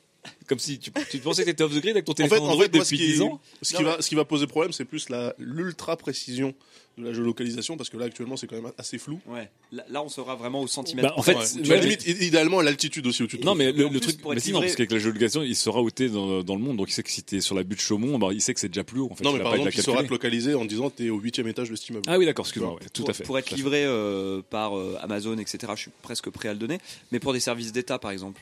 Comme 0.48 0.58
si 0.58 0.80
tu, 0.80 0.90
tu 1.12 1.20
pensais 1.20 1.44
que 1.44 1.50
t'étais 1.52 1.64
off 1.64 1.72
the 1.72 1.80
grid 1.82 1.92
avec 1.92 2.06
ton 2.06 2.14
en 2.14 2.16
fait, 2.16 2.24
téléphone 2.30 2.50
en 2.50 2.58
fait, 2.60 2.74
moi, 2.76 2.84
ce 2.86 2.92
depuis 2.96 2.98
qui, 2.98 3.14
10 3.14 3.22
ans? 3.22 3.40
ce 3.62 3.76
qui 3.76 3.84
va, 3.84 4.02
ce 4.02 4.10
qui 4.10 4.16
va 4.16 4.26
poser 4.26 4.48
problème, 4.48 4.72
c'est 4.74 4.86
plus 4.86 5.10
la 5.10 5.36
l'ultra 5.38 5.96
précision 5.98 6.56
de 6.98 7.04
la 7.04 7.14
géolocalisation, 7.14 7.78
parce 7.78 7.90
que 7.90 7.98
là 7.98 8.06
actuellement 8.06 8.38
c'est 8.38 8.48
quand 8.48 8.56
même 8.62 8.72
assez 8.78 8.98
flou. 8.98 9.20
Ouais. 9.28 9.50
Là, 9.72 9.84
là, 9.90 10.02
on 10.04 10.10
sera 10.10 10.36
vraiment 10.36 10.62
au 10.62 10.68
centimètre. 10.68 11.10
Bah, 11.10 11.14
en 11.18 11.22
fait, 11.22 11.36
Ouais. 11.36 11.46
c'est- 11.46 11.60
Tu 11.60 11.66
vois, 11.66 11.76
ouais, 11.76 11.82
limite, 11.82 12.08
idéalement 12.08 12.60
à 12.60 12.64
l'altitude 12.64 13.06
aussi 13.08 13.24
où 13.24 13.28
tu 13.28 13.38
te 13.38 13.42
Non, 13.46 13.52
trouves. 13.52 13.58
mais 13.60 13.72
le, 13.74 14.00
truc, 14.00 14.18
mais 14.26 14.34
être 14.36 14.40
si, 14.42 14.52
non, 14.54 14.60
livré- 14.60 14.68
parce 14.68 14.76
qu'avec 14.78 14.92
la 14.92 15.00
géolocalisation, 15.00 15.44
il 15.44 15.56
sera 15.56 15.82
outé 15.82 16.08
dans, 16.10 16.42
dans 16.44 16.56
le 16.56 16.62
monde, 16.62 16.78
donc 16.78 16.90
il 16.90 16.94
sait 16.94 17.04
que 17.04 17.12
si 17.12 17.24
t'es 17.24 17.42
sur 17.42 17.56
la 17.56 17.64
butte 17.64 17.82
Chaumont, 17.82 18.18
bah, 18.18 18.30
il 18.32 18.42
sait 18.42 18.54
que 18.54 18.60
c'est 18.60 18.70
déjà 18.70 18.84
plus 18.84 19.00
haut. 19.02 19.10
En 19.12 19.16
fait, 19.16 19.24
non, 19.24 19.34
mais 19.34 19.40
par 19.44 19.56
exemple, 19.56 19.72
il 19.76 19.82
saura 19.82 20.04
te 20.04 20.10
localiser 20.10 20.54
en 20.56 20.64
disant 20.66 20.90
t'es 20.90 21.10
au 21.10 21.18
huitième 21.20 21.48
étage 21.48 21.70
de 21.70 21.76
cet 21.76 21.90
immeuble. 21.90 22.06
Ah 22.08 22.18
oui, 22.18 22.26
d'accord, 22.26 22.46
excuse-moi, 22.46 22.74
ouais, 22.76 22.80
tout 22.94 23.02
pour, 23.04 23.10
à 23.10 23.14
fait. 23.14 23.24
Pour 23.24 23.38
être 23.40 23.52
livré 23.52 23.84
euh, 23.86 24.42
par 24.50 24.78
euh, 24.78 24.98
Amazon, 25.02 25.38
etc., 25.38 25.74
je 25.76 25.82
suis 25.82 25.92
presque 26.02 26.30
prêt 26.30 26.50
à 26.50 26.54
le 26.54 26.60
donner. 26.60 26.78
Mais 27.12 27.20
pour 27.20 27.34
des 27.34 27.40
services 27.40 27.72
d'État, 27.74 28.00
par 28.00 28.12
exemple, 28.12 28.42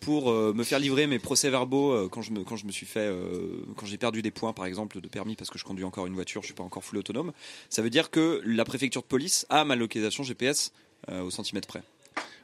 pour 0.00 0.30
euh, 0.30 0.52
me 0.54 0.64
faire 0.64 0.78
livrer 0.78 1.06
mes 1.06 1.18
procès-verbaux 1.18 1.92
euh, 1.92 2.08
quand 2.10 2.22
je 2.22 2.32
me 2.32 2.42
quand 2.42 2.56
je 2.56 2.66
me 2.66 2.72
suis 2.72 2.86
fait 2.86 3.00
euh, 3.00 3.62
quand 3.76 3.86
j'ai 3.86 3.98
perdu 3.98 4.22
des 4.22 4.30
points, 4.30 4.52
par 4.52 4.64
exemple, 4.66 5.00
de 5.00 5.08
permis 5.08 5.36
parce 5.36 5.50
que 5.50 5.58
je 5.58 5.64
conduis 5.64 5.84
encore 5.84 6.06
une 6.06 6.14
voiture, 6.14 6.40
je 6.42 6.46
suis 6.46 6.54
pas 6.54 6.62
encore 6.64 6.82
full 6.84 6.98
autonome. 6.98 7.32
Ça 7.68 7.82
veut 7.82 7.90
dire 7.90 8.10
que 8.10 8.40
la 8.44 8.64
préfecture 8.64 9.02
de 9.02 9.06
police 9.06 9.46
a 9.50 9.64
ma 9.64 9.76
localisation 9.76 10.22
GPS 10.22 10.72
euh, 11.10 11.22
au 11.22 11.30
centimètre 11.30 11.68
près. 11.68 11.82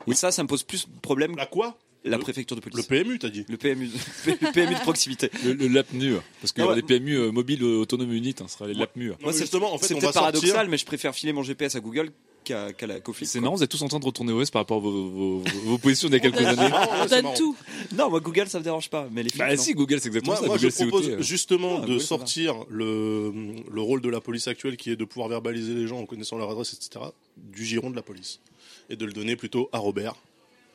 Oui, 0.07 0.15
ça, 0.15 0.31
ça 0.31 0.43
me 0.43 0.49
pose 0.49 0.63
plus 0.63 0.87
de 0.89 1.01
problème. 1.01 1.35
La 1.37 1.47
quoi? 1.47 1.77
La 2.05 2.19
le- 2.19 2.23
préfecture 2.23 2.57
de 2.57 2.63
Le 2.65 2.71
police. 2.71 2.87
PMU, 2.87 3.19
t'as 3.19 3.31
dit 3.31 3.45
Le 3.49 3.57
PMU, 3.57 3.89
le 4.27 4.53
PMU 4.53 4.75
de 4.75 4.81
proximité. 4.81 5.29
Le, 5.45 5.55
le 5.55 5.83
parce 5.83 6.53
qu'il 6.53 6.61
y 6.61 6.63
Ah 6.63 6.67
aura 6.67 6.75
ouais. 6.77 6.83
des 6.83 6.87
PMU 7.01 7.17
euh, 7.17 7.33
mobiles 7.33 7.65
autonomes 7.65 8.13
unit, 8.13 8.35
hein, 8.41 8.45
ce 8.47 8.55
sera 8.55 8.69
les 8.69 8.75
LAPMU. 8.75 9.09
Non, 9.09 9.17
mais 9.27 9.33
justement, 9.33 9.75
en 9.75 9.79
fait, 9.79 9.89
c'est 9.89 9.95
peut-être 9.95 10.13
paradoxal, 10.13 10.51
sortir. 10.51 10.71
mais 10.71 10.79
je 10.79 10.87
préfère 10.87 11.15
filer 11.15 11.33
mon 11.33 11.43
GPS 11.43 11.75
à 11.75 11.81
Google 11.81 12.13
qu'à 12.47 12.87
la-. 12.87 12.97
C'est 13.23 13.41
marrant, 13.41 13.55
vous 13.57 13.63
êtes 13.63 13.71
tous 13.71 13.83
en 13.83 13.89
train 13.89 13.99
de 13.99 14.05
retourner 14.07 14.33
OS 14.33 14.51
par 14.51 14.61
rapport 14.63 14.79
à 14.79 14.81
vos, 14.81 14.91
vos, 15.11 15.39
vos- 15.41 15.61
vos 15.65 15.79
positions 15.79 16.09
d'il 16.09 16.15
y 16.15 16.19
a 16.19 16.21
quelques 16.21 16.41
années. 16.47 16.71
On 17.03 17.07
donne 17.07 17.35
tout. 17.37 17.57
Non, 17.95 18.09
moi 18.11 18.21
Google 18.21 18.49
ça 18.49 18.59
me 18.59 18.65
dérange 18.65 18.89
pas, 18.89 19.09
mais 19.11 19.23
les. 19.23 19.31
Bah 19.37 19.55
non. 19.55 19.61
si, 19.63 19.75
Google, 19.75 20.01
c'est 20.01 20.09
exactement 20.09 20.33
Moi, 20.35 20.41
ça. 20.41 20.47
moi, 20.47 20.57
je 20.59 20.69
Google 20.69 20.91
COT, 20.91 21.01
propose 21.11 21.27
justement 21.27 21.81
Ah, 21.83 21.87
de 21.87 21.99
sortir 21.99 22.55
le, 22.71 23.33
le 23.71 23.81
rôle 23.81 24.01
de 24.01 24.09
la 24.09 24.21
police 24.21 24.49
actuelle 24.49 24.77
qui 24.77 24.91
est 24.91 24.97
de 24.97 25.05
pouvoir 25.05 25.29
verbaliser 25.29 25.75
les 25.75 25.87
gens 25.87 25.99
en 25.99 26.07
connaissant 26.07 26.37
leur 26.39 26.51
adresse, 26.51 26.73
etc., 26.73 27.07
du 27.37 27.65
giron 27.65 27.91
de 27.91 27.97
la 27.97 28.03
police. 28.03 28.41
Et 28.89 28.97
de 28.97 29.05
le 29.05 29.13
donner 29.13 29.35
plutôt 29.37 29.69
à 29.73 29.79
Robert, 29.79 30.15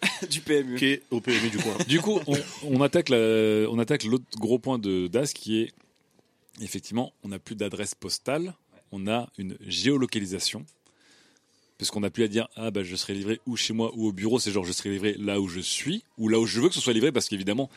du 0.30 0.42
PMU. 0.42 0.76
qui 0.78 0.86
est 0.86 1.04
au 1.12 1.22
PMI 1.22 1.50
du 1.50 1.58
coin. 1.60 1.74
Du 1.88 2.02
coup, 2.02 2.20
on, 2.28 2.36
on 2.64 2.82
attaque 2.82 3.10
la- 3.10 3.68
on 3.70 3.80
attaque 3.80 4.04
l'autre 4.04 4.26
gros 4.38 4.60
point 4.60 4.78
de 4.80 5.08
DAS 5.08 5.32
qui 5.34 5.62
est 5.62 5.72
effectivement, 6.62 7.14
on 7.24 7.30
n'a 7.30 7.40
plus 7.40 7.56
d'adresse 7.56 7.96
postale, 7.96 8.54
on 8.92 9.08
a 9.08 9.30
une 9.38 9.56
géolocalisation. 9.62 10.66
Parce 11.82 11.90
qu'on 11.90 12.02
n'a 12.02 12.12
plus 12.12 12.24
à 12.24 12.28
dire 12.28 12.48
ah 12.56 12.70
bah 12.70 12.84
je 12.84 12.96
serai 12.96 13.16
livré 13.16 13.40
ou 13.48 13.56
chez 13.58 13.74
moi 13.74 13.92
ou 13.96 14.06
au 14.08 14.12
bureau, 14.12 14.38
c'est 14.40 14.52
genre 14.52 14.64
je 14.66 14.72
serai 14.72 14.90
livré 14.92 15.16
là 15.18 15.42
où 15.42 15.48
je 15.48 15.60
suis 15.60 16.04
ou 16.20 16.28
là 16.28 16.40
où 16.40 16.46
je 16.46 16.62
veux 16.62 16.70
que 16.70 16.76
ce 16.76 16.80
soit 16.80 16.94
livré 16.94 17.12
parce 17.12 17.28
qu'évidemment 17.28 17.72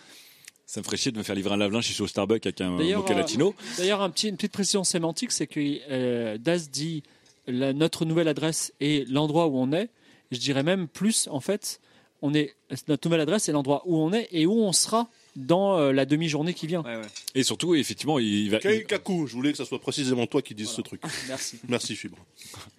ça 0.67 0.81
me 0.81 0.85
ferait 0.85 0.99
chier 0.99 1.11
de 1.11 1.17
me 1.17 1.23
faire 1.23 1.35
livrer 1.35 1.55
un 1.55 1.57
lave-linge 1.57 1.91
suis 1.91 2.03
au 2.03 2.07
Starbucks 2.07 2.45
avec 2.45 2.61
un 2.61 2.71
mocha 2.71 3.13
euh, 3.13 3.15
latino. 3.15 3.55
D'ailleurs, 3.79 4.03
un 4.03 4.11
petit, 4.11 4.29
une 4.29 4.37
petite 4.37 4.53
précision 4.53 4.85
sémantique, 4.85 5.31
c'est 5.33 5.47
que 5.47 5.61
euh, 5.91 6.37
Das 6.39 6.71
dit 6.71 7.03
la- 7.47 7.73
notre 7.73 8.05
nouvelle 8.05 8.29
adresse 8.29 8.73
est 8.81 9.09
l'endroit 9.11 9.47
où 9.47 9.59
on 9.59 9.73
est. 9.73 9.89
Je 10.33 10.39
dirais 10.39 10.63
même 10.63 10.87
plus, 10.89 11.29
en 11.31 11.41
fait, 11.41 11.81
on 12.23 12.33
est 12.35 12.55
notre 12.89 13.07
nouvelle 13.09 13.21
adresse 13.21 13.49
est 13.49 13.53
l'endroit 13.53 13.83
où 13.87 13.97
on 13.99 14.13
est 14.13 14.29
et 14.33 14.47
où 14.47 14.53
on 14.63 14.73
sera 14.73 15.09
dans 15.37 15.79
euh, 15.79 15.93
la 15.93 16.07
demi-journée 16.07 16.55
qui 16.55 16.67
vient. 16.67 16.83
Ouais, 16.83 16.97
ouais. 16.97 17.09
Et 17.35 17.43
surtout, 17.43 17.75
effectivement, 17.75 18.19
il 18.19 18.51
va. 18.51 18.59
Kaku, 18.59 19.27
je 19.27 19.33
voulais 19.35 19.53
que 19.53 19.59
ça 19.59 19.65
soit 19.65 19.81
précisément 19.81 20.27
toi 20.27 20.43
qui 20.43 20.55
dises 20.55 20.71
ce 20.71 20.81
truc. 20.81 21.03
Merci. 21.29 21.59
Merci 21.69 21.97
Fibre. 21.97 22.19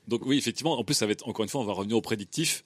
Donc 0.07 0.25
oui, 0.25 0.37
effectivement, 0.37 0.77
en 0.77 0.83
plus, 0.83 0.95
ça 0.95 1.05
va 1.05 1.11
être 1.11 1.27
encore 1.27 1.43
une 1.43 1.49
fois, 1.49 1.61
on 1.61 1.65
va 1.65 1.73
revenir 1.73 1.97
au 1.97 2.01
prédictif. 2.01 2.63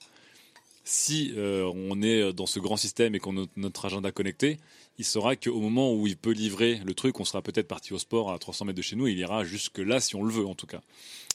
Si 0.83 1.33
euh, 1.35 1.71
on 1.89 2.01
est 2.01 2.33
dans 2.33 2.47
ce 2.47 2.59
grand 2.59 2.77
système 2.77 3.13
et 3.13 3.19
qu'on 3.19 3.43
a 3.43 3.45
notre 3.57 3.85
agenda 3.85 4.11
connecté, 4.11 4.57
il 4.97 5.05
saura 5.05 5.35
qu'au 5.35 5.59
moment 5.59 5.93
où 5.93 6.07
il 6.07 6.17
peut 6.17 6.31
livrer 6.31 6.81
le 6.85 6.93
truc, 6.93 7.19
on 7.19 7.25
sera 7.25 7.41
peut-être 7.41 7.67
parti 7.67 7.93
au 7.93 7.99
sport 7.99 8.31
à 8.31 8.39
300 8.39 8.65
mètres 8.65 8.77
de 8.77 8.81
chez 8.81 8.95
nous, 8.95 9.07
il 9.07 9.17
ira 9.17 9.43
jusque 9.43 9.77
là 9.77 9.99
si 9.99 10.15
on 10.15 10.23
le 10.23 10.31
veut 10.31 10.45
en 10.45 10.55
tout 10.55 10.67
cas. 10.67 10.81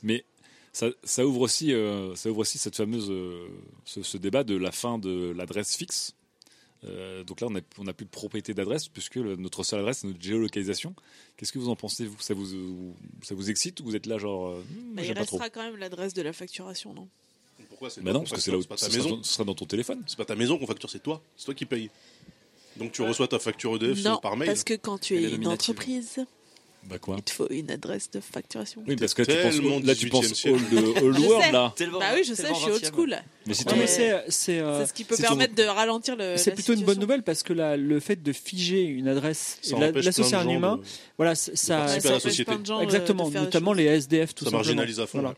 Mais 0.03 0.25
ça, 0.73 0.89
ça 1.05 1.25
ouvre 1.25 1.41
aussi, 1.41 1.73
euh, 1.73 2.15
ça 2.17 2.31
ouvre 2.31 2.41
aussi 2.41 2.59
cette 2.59 2.77
fameuse, 2.77 3.11
euh, 3.11 3.47
ce, 3.85 4.03
ce 4.03 4.19
débat 4.19 4.45
de 4.45 4.57
la 4.57 4.73
fin 4.73 4.99
de 4.99 5.33
l'adresse 5.37 5.77
fixe. 5.77 6.15
Euh, 6.87 7.25
donc 7.25 7.41
là, 7.41 7.49
on 7.79 7.85
n'a 7.85 7.93
plus 7.95 8.05
de 8.05 8.11
propriété 8.11 8.53
d'adresse 8.55 8.89
puisque 8.89 9.15
le- 9.17 9.37
notre 9.37 9.63
seule 9.63 9.81
adresse, 9.81 9.99
c'est 10.01 10.07
notre 10.07 10.21
géolocalisation. 10.23 10.95
Qu'est-ce 11.37 11.53
que 11.53 11.59
vous 11.59 11.69
en 11.71 11.77
pensez 11.77 12.07
vous? 12.07 12.21
Ça, 12.21 12.35
vous 12.35 12.95
ça 13.23 13.35
vous 13.35 13.49
excite 13.51 13.81
ou 13.81 13.85
vous 13.85 13.97
êtes 13.97 14.07
là 14.07 14.19
genre 14.19 14.49
euh, 14.49 14.65
Bah, 14.93 15.03
il 15.03 15.07
j'aime 15.07 15.17
pas 15.17 15.25
trop? 15.25 15.39
restera 15.39 15.51
quand 15.51 15.63
même 15.63 15.77
l'adresse 15.79 16.13
de 16.15 16.23
la 16.23 16.33
facturation, 16.33 16.93
non? 16.93 17.09
Pourquoi 17.69 17.89
c'est 17.91 18.03
Bah 18.03 18.13
non, 18.13 18.21
parce 18.21 18.33
que 18.33 18.41
c'est 18.41 18.51
là 18.51 18.59
où 18.59 18.63
ce 18.63 18.69
pas 18.69 18.77
ta 18.77 18.87
sera, 18.91 18.97
maison. 19.03 19.23
ce 19.23 19.33
sera 19.33 19.45
dans 19.45 19.55
ton 19.55 19.65
téléphone. 19.65 20.03
C'est 20.07 20.17
pas 20.19 20.25
ta 20.25 20.37
maison 20.37 20.59
qu'on 20.59 20.67
facture, 20.67 20.91
c'est 20.91 21.03
toi. 21.03 21.23
C'est 21.37 21.47
toi 21.47 21.55
qui 21.55 21.65
payes. 21.65 21.91
Donc 22.77 22.93
tu 22.93 23.03
reçois 23.03 23.29
ta 23.29 23.39
facture 23.39 23.77
EDF 23.77 24.05
Non, 24.05 24.19
par 24.19 24.37
mail. 24.37 24.49
parce 24.49 24.65
que 24.65 24.75
quand 24.75 24.99
tu 24.99 25.17
es 25.17 25.31
une 25.35 25.47
entreprise, 25.47 26.25
Bah 26.89 26.99
quoi 26.99 27.17
il 27.19 27.23
te 27.23 27.31
faut 27.31 27.49
une 27.51 27.71
adresse 27.71 28.11
de 28.11 28.21
facturation. 28.21 28.83
Oui, 28.87 28.97
parce 28.97 29.15
que 29.15 29.23
là, 29.23 29.27
tu 29.27 29.43
penses, 29.43 29.55
Tellement 29.55 29.81
là, 29.83 29.95
tu 29.95 30.07
18e 30.07 30.11
penses 30.11 30.45
old 30.47 30.61
Je 30.71 31.21
world 31.27 31.53
là. 31.53 31.73
Tellement- 31.77 31.99
Bah 31.99 32.11
oui, 32.15 32.25
je 32.25 32.35
sais, 32.35 32.49
je 32.49 32.55
suis 32.55 32.71
old 32.71 32.83
20e. 32.83 32.93
school. 32.93 33.17
Mais 33.47 33.55
c'est 33.87 34.13
euh, 34.13 34.21
C'est 34.29 34.87
ce 34.87 34.93
qui 34.93 35.05
peut 35.05 35.17
ton- 35.17 35.23
permettre 35.23 35.55
de 35.55 35.63
ralentir 35.63 36.15
le. 36.17 36.37
c'est 36.37 36.51
plutôt 36.53 36.75
une 36.75 36.85
bonne 36.85 36.99
nouvelle 37.01 37.23
parce 37.23 37.43
que 37.43 37.53
la- 37.55 37.77
le 37.79 38.01
fait 38.01 38.23
de 38.23 38.33
figer 38.33 38.83
une 38.83 39.09
adresse 39.09 39.59
Ça 39.63 39.77
de 39.93 40.01
l'associer 40.01 40.37
à 40.37 40.41
un 40.41 40.45
de 40.45 40.51
humain, 40.51 40.77
de- 40.77 40.83
voilà, 41.17 41.35
ça, 41.35 41.55
ça 41.55 41.87
la 41.87 42.21
société. 42.21 42.45
plein 42.45 42.59
de 42.59 42.67
gens, 42.67 42.79
euh, 42.81 42.83
exactement, 42.83 43.31
de 43.31 43.39
notamment 43.39 43.73
les 43.73 43.85
SDF, 43.85 44.35
tout 44.35 44.45
Ça 44.45 44.51
simplement. 44.51 44.59
marginalise 44.65 45.01
à 45.01 45.07
fond. 45.07 45.21
Voilà. 45.21 45.35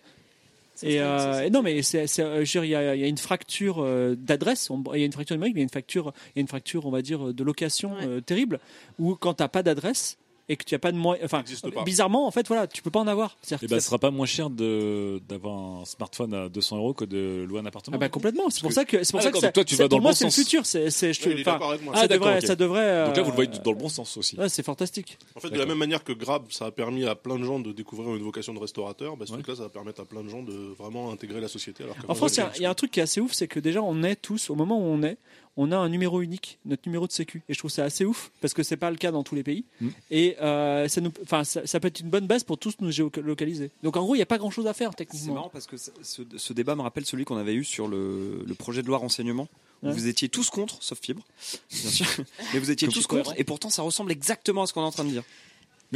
Ça 0.75 0.87
Et, 0.89 1.01
euh, 1.01 1.45
et 1.45 1.51
non, 1.51 1.63
mais 1.63 1.79
euh, 1.79 1.83
je 2.07 2.27
veux 2.39 2.45
dire, 2.45 2.65
il 2.65 2.71
y, 2.71 2.75
a 2.75 2.95
il 2.95 3.01
y 3.01 3.05
a 3.05 3.07
une 3.07 3.17
fracture 3.17 3.77
euh, 3.79 4.15
d'adresse. 4.15 4.69
Il 4.95 4.99
y 5.01 5.03
a 5.03 5.07
une 5.07 5.13
fracture 5.13 5.35
numérique, 5.37 5.55
mais 5.55 5.61
il 5.61 5.63
y 5.63 5.65
a 5.65 5.69
une 5.69 5.71
fracture, 5.71 6.13
il 6.35 6.39
y 6.39 6.41
a 6.41 6.43
une 6.43 6.49
fracture, 6.49 6.85
on 6.85 6.91
va 6.91 7.01
dire, 7.03 7.33
de 7.33 7.45
location 7.45 7.93
Ouais. 7.95 8.05
euh, 8.07 8.21
terrible. 8.21 8.61
Où 8.99 9.15
quand 9.15 9.33
t'as 9.35 9.49
pas 9.49 9.63
d'adresse 9.63 10.19
et 10.49 10.57
que 10.57 10.65
tu 10.65 10.75
as 10.75 10.79
pas 10.79 10.93
de 10.93 10.97
moyens, 10.97 11.25
enfin, 11.25 11.43
pas. 11.75 11.83
bizarrement, 11.83 12.27
en 12.27 12.31
fait, 12.31 12.47
voilà, 12.47 12.67
tu 12.67 12.81
peux 12.83 12.91
pas 12.91 13.01
en 13.01 13.07
avoir. 13.09 13.37
C'est-à-dire 13.43 13.65
Eh 13.65 13.67
que 13.67 13.71
ben, 13.71 13.77
ça- 13.77 13.81
ce 13.81 13.87
sera 13.89 13.99
pas 13.99 14.11
moins 14.11 14.27
cher 14.27 14.49
de 14.49 15.21
d'avoir 15.29 15.81
un 15.81 15.85
smartphone 15.85 16.33
à 16.35 16.49
200 16.49 16.77
euros 16.79 16.95
que 16.95 17.05
de 17.05 17.45
louer 17.49 17.61
un 17.61 17.67
appartement. 17.67 17.97
ah 17.97 17.99
bah 17.99 18.09
complètement. 18.09 18.49
C'est 18.51 18.61
pour 18.63 18.73
ça 18.73 18.85
que, 18.85 19.03
c'est 19.03 19.11
pour 19.11 19.21
Ah, 19.21 19.23
ça 19.25 19.29
que 19.31 19.35
d'accord, 19.35 19.41
ça- 19.41 19.47
donc 19.49 19.55
toi, 19.55 19.65
tu 19.65 19.75
vas 19.77 19.85
dans 19.85 19.89
pour 19.89 19.99
le 19.99 20.03
moi, 20.03 20.11
bon 20.13 20.17
c'est 20.17 20.25
le 20.27 20.31
futur. 20.31 20.65
C'est, 20.67 20.91
c'est, 20.91 21.13
je 21.13 21.29
moi. 21.29 21.93
Ah, 21.95 22.01
ça 22.03 22.09
d'accord, 22.09 22.27
devrait, 22.27 22.39
ok. 22.41 22.47
ça 22.47 22.57
devrait. 22.57 23.07
Donc 23.07 23.17
là, 23.17 23.23
vous 23.23 23.31
le 23.31 23.35
voyez 23.35 23.51
euh, 23.53 23.59
dans 23.65 23.73
le 23.73 23.79
bon 23.79 23.89
sens 23.89 24.17
aussi. 24.17 24.39
Ouais, 24.39 24.49
c'est 24.49 24.63
fantastique. 24.63 25.19
En 25.35 25.41
fait, 25.41 25.51
de 25.51 25.59
la 25.59 25.67
même 25.67 25.79
manière 25.79 26.05
que 26.05 26.13
Grab, 26.13 26.45
ça 26.51 26.67
a 26.67 26.71
permis 26.71 27.05
à 27.05 27.15
plein 27.15 27.39
de 27.39 27.45
gens 27.45 27.59
de 27.59 27.73
découvrir 27.73 28.15
une 28.15 28.23
vocation 28.23 28.55
de 28.55 28.59
restaurateur, 28.61 29.17
bah, 29.17 29.27
ce 29.27 29.33
Ouais. 29.33 29.39
truc-là, 29.39 29.57
ça 29.57 29.63
va 29.63 29.69
permettre 29.69 30.01
à 30.01 30.05
plein 30.05 30.23
de 30.23 30.29
gens 30.29 30.43
de 30.43 30.53
vraiment 30.79 31.11
intégrer 31.11 31.41
la 31.41 31.49
société. 31.49 31.85
Alors 31.85 31.97
En 32.09 32.15
France, 32.15 32.39
il 32.57 32.63
y, 32.63 32.67
a 32.67 32.71
un 32.71 32.75
truc 32.75 32.91
qui 32.93 33.01
est 33.01 33.03
assez 33.03 33.21
ouf, 33.21 33.33
c'est 33.33 33.49
que 33.49 33.59
déjà, 33.61 33.83
on 33.83 34.03
est 34.03 34.17
tous, 34.17 34.51
au 34.51 34.55
moment 34.55 34.79
où 34.79 34.83
on 34.85 35.03
est, 35.03 35.19
on 35.57 35.73
a 35.73 35.77
un 35.77 35.89
numéro 35.89 36.21
unique, 36.21 36.59
notre 36.65 36.83
numéro 36.87 37.07
de 37.07 37.13
sécu. 37.13 37.43
Et 37.49 37.55
je 37.55 37.59
trouve 37.59 37.71
ça 37.71 37.85
assez 37.85 38.05
ouf, 38.05 38.31
parce 38.41 38.55
que 38.55 38.63
c'est 38.63 38.77
pas 38.77 38.91
le 38.91 38.97
cas 38.97 39.11
dans 39.11 39.23
tous 39.23 39.35
les 39.35 39.43
pays. 39.43 39.65
Mm. 39.81 39.89
Et 40.11 40.37
euh, 40.41 40.89
ça, 40.89 41.01
nous, 41.01 41.13
enfin, 41.23 41.45
ça, 41.45 41.67
ça 41.67 41.81
peut 41.81 41.89
être 41.89 42.01
une 42.01 42.11
bonne 42.11 42.27
base 42.27 42.45
pour 42.45 42.59
tous 42.59 42.75
nous 42.81 42.91
géolocaliser. 42.91 43.71
Donc 43.83 43.97
en 43.97 44.03
gros, 44.03 44.15
il 44.15 44.19
n'y 44.19 44.23
a 44.23 44.27
pas 44.27 44.39
grand 44.39 44.51
chose 44.51 44.67
à 44.67 44.75
faire 44.75 44.91
C'est 44.91 45.05
techniquement. 45.05 45.35
marrant 45.35 45.51
parce 45.51 45.67
que 45.67 45.77
ce, 45.77 46.53
débat 46.53 46.77
me 46.77 46.83
rappelle 46.83 47.07
celui 47.07 47.25
qu'on 47.25 47.37
avait 47.37 47.55
eu 47.55 47.65
sur 47.65 47.89
le, 47.89 48.45
le 48.47 48.55
projet 48.55 48.83
de 48.83 48.87
loi 48.89 48.99
renseignement. 48.99 49.49
où 49.83 49.89
Ouais. 49.89 49.93
Vous 49.93 50.07
étiez 50.07 50.29
tous 50.29 50.49
contre, 50.49 50.83
sauf 50.83 50.99
Fibre, 51.01 51.23
bien 51.71 51.91
sûr. 51.91 52.07
Mais 52.55 52.59
vous 52.59 52.71
étiez 52.71 52.89
tous 52.89 53.03
c'est 53.03 53.09
contre, 53.09 53.35
et 53.37 53.45
pourtant 53.45 53.69
ça 53.69 53.83
ressemble 53.83 54.11
exactement 54.11 54.63
à 54.63 54.67
ce 54.67 54.73
qu'on 54.73 54.81
est 54.81 54.87
en 54.87 54.91
train 54.91 55.05
de 55.05 55.11
dire. 55.11 55.23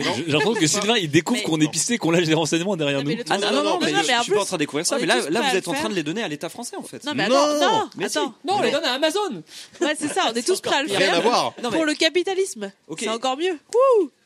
Mais 0.04 0.24
j'ai 0.26 0.32
l'impression 0.32 0.54
que 0.54 0.66
Sylvain, 0.66 0.96
il 0.96 1.10
découvre 1.10 1.42
qu'on 1.42 1.60
est 1.60 1.70
pisté, 1.70 1.98
qu'on 1.98 2.10
lâche 2.10 2.26
des 2.26 2.34
renseignements 2.34 2.76
derrière 2.76 3.02
nous. 3.02 3.12
Ah 3.28 3.38
non, 3.38 3.52
non, 3.52 3.62
non, 3.64 3.78
mais, 3.80 3.92
je, 3.92 4.22
suis 4.22 4.32
pas 4.32 4.42
en 4.42 4.44
train 4.44 4.56
de 4.56 4.62
découvrir 4.62 4.86
ça, 4.86 4.96
on 4.96 5.00
mais 5.00 5.06
là, 5.06 5.20
vous 5.20 5.56
êtes 5.56 5.68
en 5.68 5.74
train 5.74 5.88
de 5.88 5.94
les 5.94 6.02
donner 6.02 6.22
à 6.22 6.28
l'État 6.28 6.48
français 6.48 6.76
en 6.76 6.82
fait. 6.82 7.04
Non, 7.04 7.12
mais 7.14 7.28
Non, 7.28 7.36
attends, 7.36 7.90
non, 7.96 8.06
attends. 8.06 8.34
Non, 8.46 8.54
on 8.58 8.62
les 8.62 8.70
donne 8.70 8.84
à 8.84 8.94
Amazon 8.94 9.42
Ouais, 9.80 9.94
c'est 9.98 10.08
ça, 10.08 10.30
on 10.30 10.34
est 10.34 10.42
tous 10.46 10.60
prêts 10.60 10.76
à 10.76 10.82
le 10.82 10.88
Rien 10.92 11.14
à 11.14 11.22
faire. 11.22 11.52
Pour 11.70 11.84
le 11.84 11.94
capitalisme. 11.94 12.72
C'est 12.98 13.08
encore 13.08 13.36
mieux. 13.36 13.58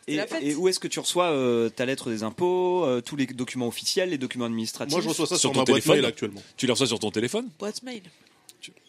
Et, 0.07 0.55
où 0.55 0.69
est-ce 0.69 0.79
que 0.79 0.89
tu 0.89 1.01
reçois 1.01 1.31
euh, 1.31 1.71
ta 1.71 1.87
lettre 1.87 2.11
des 2.11 2.23
impôts, 2.23 2.85
euh, 2.85 3.01
tous 3.01 3.17
les 3.17 3.27
documents 3.27 3.69
officiels, 3.69 4.11
les 4.11 4.19
documents 4.19 4.45
administratifs? 4.45 4.93
Moi, 4.93 5.01
je 5.01 5.09
reçois 5.09 5.27
ça 5.27 5.37
Sur 5.37 5.41
sur, 5.41 5.53
ton 5.53 5.61
ma 5.61 5.65
boîte 5.65 5.83
téléphone 5.83 5.97
mail 5.97 6.05
actuellement. 6.05 6.43
Tu 6.57 6.67
les 6.67 6.73
reçois 6.73 6.87
sur 6.87 6.99
ton 6.99 7.11
téléphone? 7.11 7.49
Boîte 7.59 7.83
mail. 7.83 8.03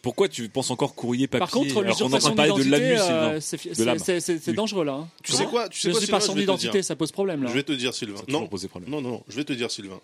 Pourquoi 0.02 0.30
tu 0.30 0.48
penses 0.50 0.72
encore 0.72 0.96
courrier 0.96 1.28
papier 1.28 1.40
Par 1.40 1.52
contre, 1.52 1.78
alors 1.78 1.98
qu'on 1.98 2.10
est 2.10 2.16
en 2.16 2.20
train 2.20 2.20
l'usurpation 2.20 2.30
de 2.32 2.36
parler 2.36 2.52
de 2.52 2.64
d'identité, 2.64 4.14
euh, 4.14 4.20
c'est 4.40 4.54
dangereux 4.54 4.86
là. 4.86 4.94
hein. 4.94 5.10
Tu 5.24 5.32
sais 5.32 5.46
quoi 5.46 5.70
Tu 5.70 5.80
sais 5.80 5.88
L'usurpation 5.90 6.34
je 6.34 6.40
vais 6.40 6.46
te 6.46 6.52
dire. 6.52 6.58
d'identité, 6.58 6.84
ça 6.84 6.96
pose 6.96 7.12
problème 7.12 7.44
là. 7.44 7.50
Je 7.50 7.56
vais 7.56 7.64
te 7.64 7.72
dire, 7.72 7.94
Sylvain. 7.94 8.22
Non, 8.28 8.48
non, 8.88 9.02
non, 9.02 9.10
non, 9.10 9.24
je 9.28 9.36
vais 9.36 9.44
te 9.44 9.54
dire, 9.54 9.72
Sylvain. 9.72 10.00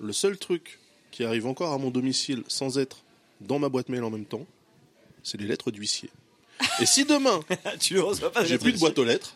Le 0.00 0.12
seul 0.12 0.38
truc 0.38 0.78
qui 1.10 1.24
arrive 1.24 1.46
encore 1.46 1.72
à 1.72 1.78
mon 1.78 1.90
domicile 1.90 2.42
sans 2.48 2.78
être 2.78 2.98
dans 3.40 3.58
ma 3.58 3.68
boîte 3.68 3.88
mail 3.88 4.04
en 4.04 4.10
même 4.10 4.24
temps, 4.24 4.46
c'est 5.22 5.40
les 5.40 5.46
lettres 5.46 5.70
d'huissier. 5.70 6.10
Et 6.80 6.86
si 6.86 7.04
demain, 7.04 7.40
tu 7.80 7.96
pas. 8.32 8.44
j'ai 8.44 8.58
plus 8.58 8.72
de 8.72 8.78
boîte 8.78 8.98
aux 8.98 9.04
lettres, 9.04 9.34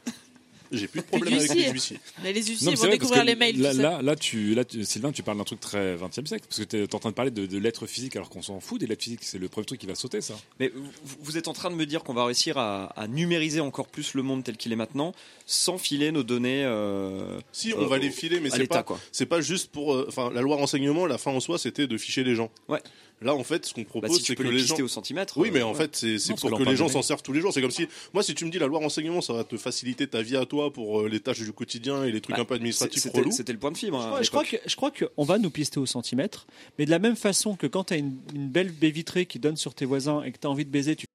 j'ai 0.76 0.88
plus 0.88 1.00
de 1.00 1.06
problème 1.06 1.34
avec 1.34 1.54
les 1.54 1.70
huissiers. 1.70 1.98
Mais 2.22 2.32
les 2.32 2.40
Non, 2.40 2.46
huissiers 2.46 2.68
mais 2.70 2.74
vont 2.76 2.82
vrai, 2.82 2.90
découvrir 2.92 3.24
les 3.24 3.34
mails. 3.36 3.60
Là, 3.60 3.72
là, 3.72 4.02
là, 4.02 4.16
tu, 4.16 4.54
là, 4.54 4.64
tu- 4.64 4.84
Sylvain, 4.84 5.12
tu 5.12 5.22
parles 5.22 5.38
d'un 5.38 5.44
truc 5.44 5.60
très 5.60 5.96
20e 5.96 6.26
siècle, 6.26 6.44
parce 6.48 6.60
que 6.60 6.64
tu 6.64 6.76
es 6.82 6.94
en 6.94 6.98
train 6.98 7.10
de 7.10 7.14
parler 7.14 7.30
de, 7.30 7.46
de 7.46 7.58
lettres 7.58 7.86
physiques, 7.86 8.16
alors 8.16 8.28
qu'on 8.30 8.42
s'en 8.42 8.60
fout 8.60 8.80
des 8.80 8.86
lettres 8.86 9.02
physiques. 9.04 9.20
C'est 9.22 9.38
le 9.38 9.48
premier 9.48 9.64
truc 9.66 9.80
qui 9.80 9.86
va 9.86 9.94
sauter, 9.94 10.20
ça. 10.20 10.34
Mais 10.60 10.70
vous, 10.74 11.16
vous 11.20 11.36
êtes 11.38 11.48
en 11.48 11.52
train 11.52 11.70
de 11.70 11.76
me 11.76 11.86
dire 11.86 12.02
qu'on 12.04 12.14
va 12.14 12.24
réussir 12.26 12.58
à, 12.58 12.86
à 12.98 13.06
numériser 13.08 13.60
encore 13.60 13.86
plus 13.88 14.14
le 14.14 14.22
monde 14.22 14.44
tel 14.44 14.56
qu'il 14.56 14.72
est 14.72 14.76
maintenant, 14.76 15.14
sans 15.46 15.78
filer 15.78 16.12
nos 16.12 16.22
données 16.22 16.64
euh, 16.64 17.38
Si, 17.52 17.72
Euh, 17.72 17.76
on 17.78 17.86
va 17.86 17.98
les 17.98 18.10
filer, 18.10 18.40
mais 18.40 18.50
c'est 18.50 18.66
pas, 18.66 18.84
pas 18.84 19.40
juste 19.40 19.70
pour. 19.70 19.94
euh, 19.94 20.06
Enfin, 20.08 20.30
la 20.34 20.40
loi 20.42 20.56
renseignement, 20.56 21.06
la 21.06 21.18
fin 21.18 21.30
en 21.30 21.40
soi, 21.40 21.58
c'était 21.58 21.86
de 21.86 21.96
ficher 21.98 22.24
les 22.24 22.34
gens. 22.34 22.50
Ouais. 22.68 22.80
Là, 23.22 23.34
en 23.34 23.44
fait, 23.44 23.64
ce 23.64 23.72
qu'on 23.72 23.82
Bah, 23.82 23.86
propose, 23.88 24.18
si 24.18 24.24
c'est 24.24 24.34
que 24.34 24.42
les 24.42 24.58
gens. 24.58 24.78
au 24.80 24.88
centimètre. 24.88 25.38
Oui, 25.38 25.50
mais 25.52 25.60
euh, 25.60 25.66
en 25.66 25.72
ouais. 25.72 25.76
fait, 25.88 25.96
c'est 26.18 26.34
pour 26.36 26.58
que 26.58 26.62
les 26.64 26.76
gens 26.76 26.88
s'en 26.88 27.00
servent 27.02 27.22
tous 27.22 27.32
les 27.32 27.40
jours. 27.40 27.52
C'est 27.54 27.62
comme 27.62 27.70
si, 27.70 27.86
moi, 28.12 28.22
si 28.22 28.34
tu 28.34 28.44
me 28.44 28.50
dis 28.50 28.58
la 28.58 28.66
loi 28.66 28.80
renseignement, 28.80 29.20
ça 29.22 29.32
va 29.32 29.44
te 29.44 29.56
faciliter 29.56 30.06
ta 30.06 30.20
vie 30.20 30.36
à 30.36 30.44
toi 30.44 30.72
pour 30.72 31.00
euh, 31.02 31.08
les 31.08 31.20
tâches 31.20 31.40
du 31.40 31.52
quotidien 31.52 32.04
et 32.04 32.12
les 32.12 32.20
trucs 32.20 32.36
Bah, 32.36 32.42
un 32.42 32.44
peu 32.44 32.54
administratifs 32.54 33.02
c'était 33.02 33.18
relous. 33.20 33.30
c'était 33.32 33.52
le 33.52 33.58
point 33.58 33.70
de 33.72 33.78
fibre. 33.78 33.98
hein, 34.00 34.18
je 34.22 34.28
crois 34.30 34.44
que 34.44 34.56
je 34.66 34.76
crois 34.76 34.90
qu'on 34.90 35.24
va 35.24 35.38
nous 35.38 35.50
pister 35.50 35.78
au 35.80 35.86
centimètre, 35.86 36.46
mais 36.78 36.84
de 36.84 36.90
la 36.90 36.98
même 36.98 37.16
façon 37.16 37.54
que 37.56 37.66
quand 37.66 37.84
tu 37.84 37.94
as 37.94 37.96
une, 37.96 38.16
une 38.34 38.48
belle 38.48 38.70
baie 38.70 38.90
vitrée 38.90 39.24
qui 39.26 39.38
donne 39.38 39.56
sur 39.56 39.74
tes 39.74 39.84
voisins 39.86 40.22
et 40.22 40.32
que 40.32 40.38
tu 40.38 40.46
as 40.46 40.50
envie 40.50 40.64
de 40.64 40.70
baiser, 40.70 40.94
tu 40.96 41.06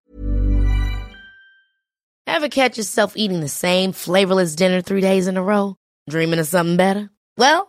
Ever 2.28 2.50
catch 2.50 2.78
yourself 2.78 3.14
eating 3.16 3.41
the 3.43 3.47
same 3.50 3.91
flavorless 3.91 4.56
dinner 4.56 4.82
three 4.82 5.02
days 5.02 5.28
in 5.28 5.36
a 5.36 5.41
row? 5.41 5.76
Dreaming 6.10 6.39
of 6.39 6.47
something 6.47 6.78
better? 6.78 7.10
Well, 7.38 7.68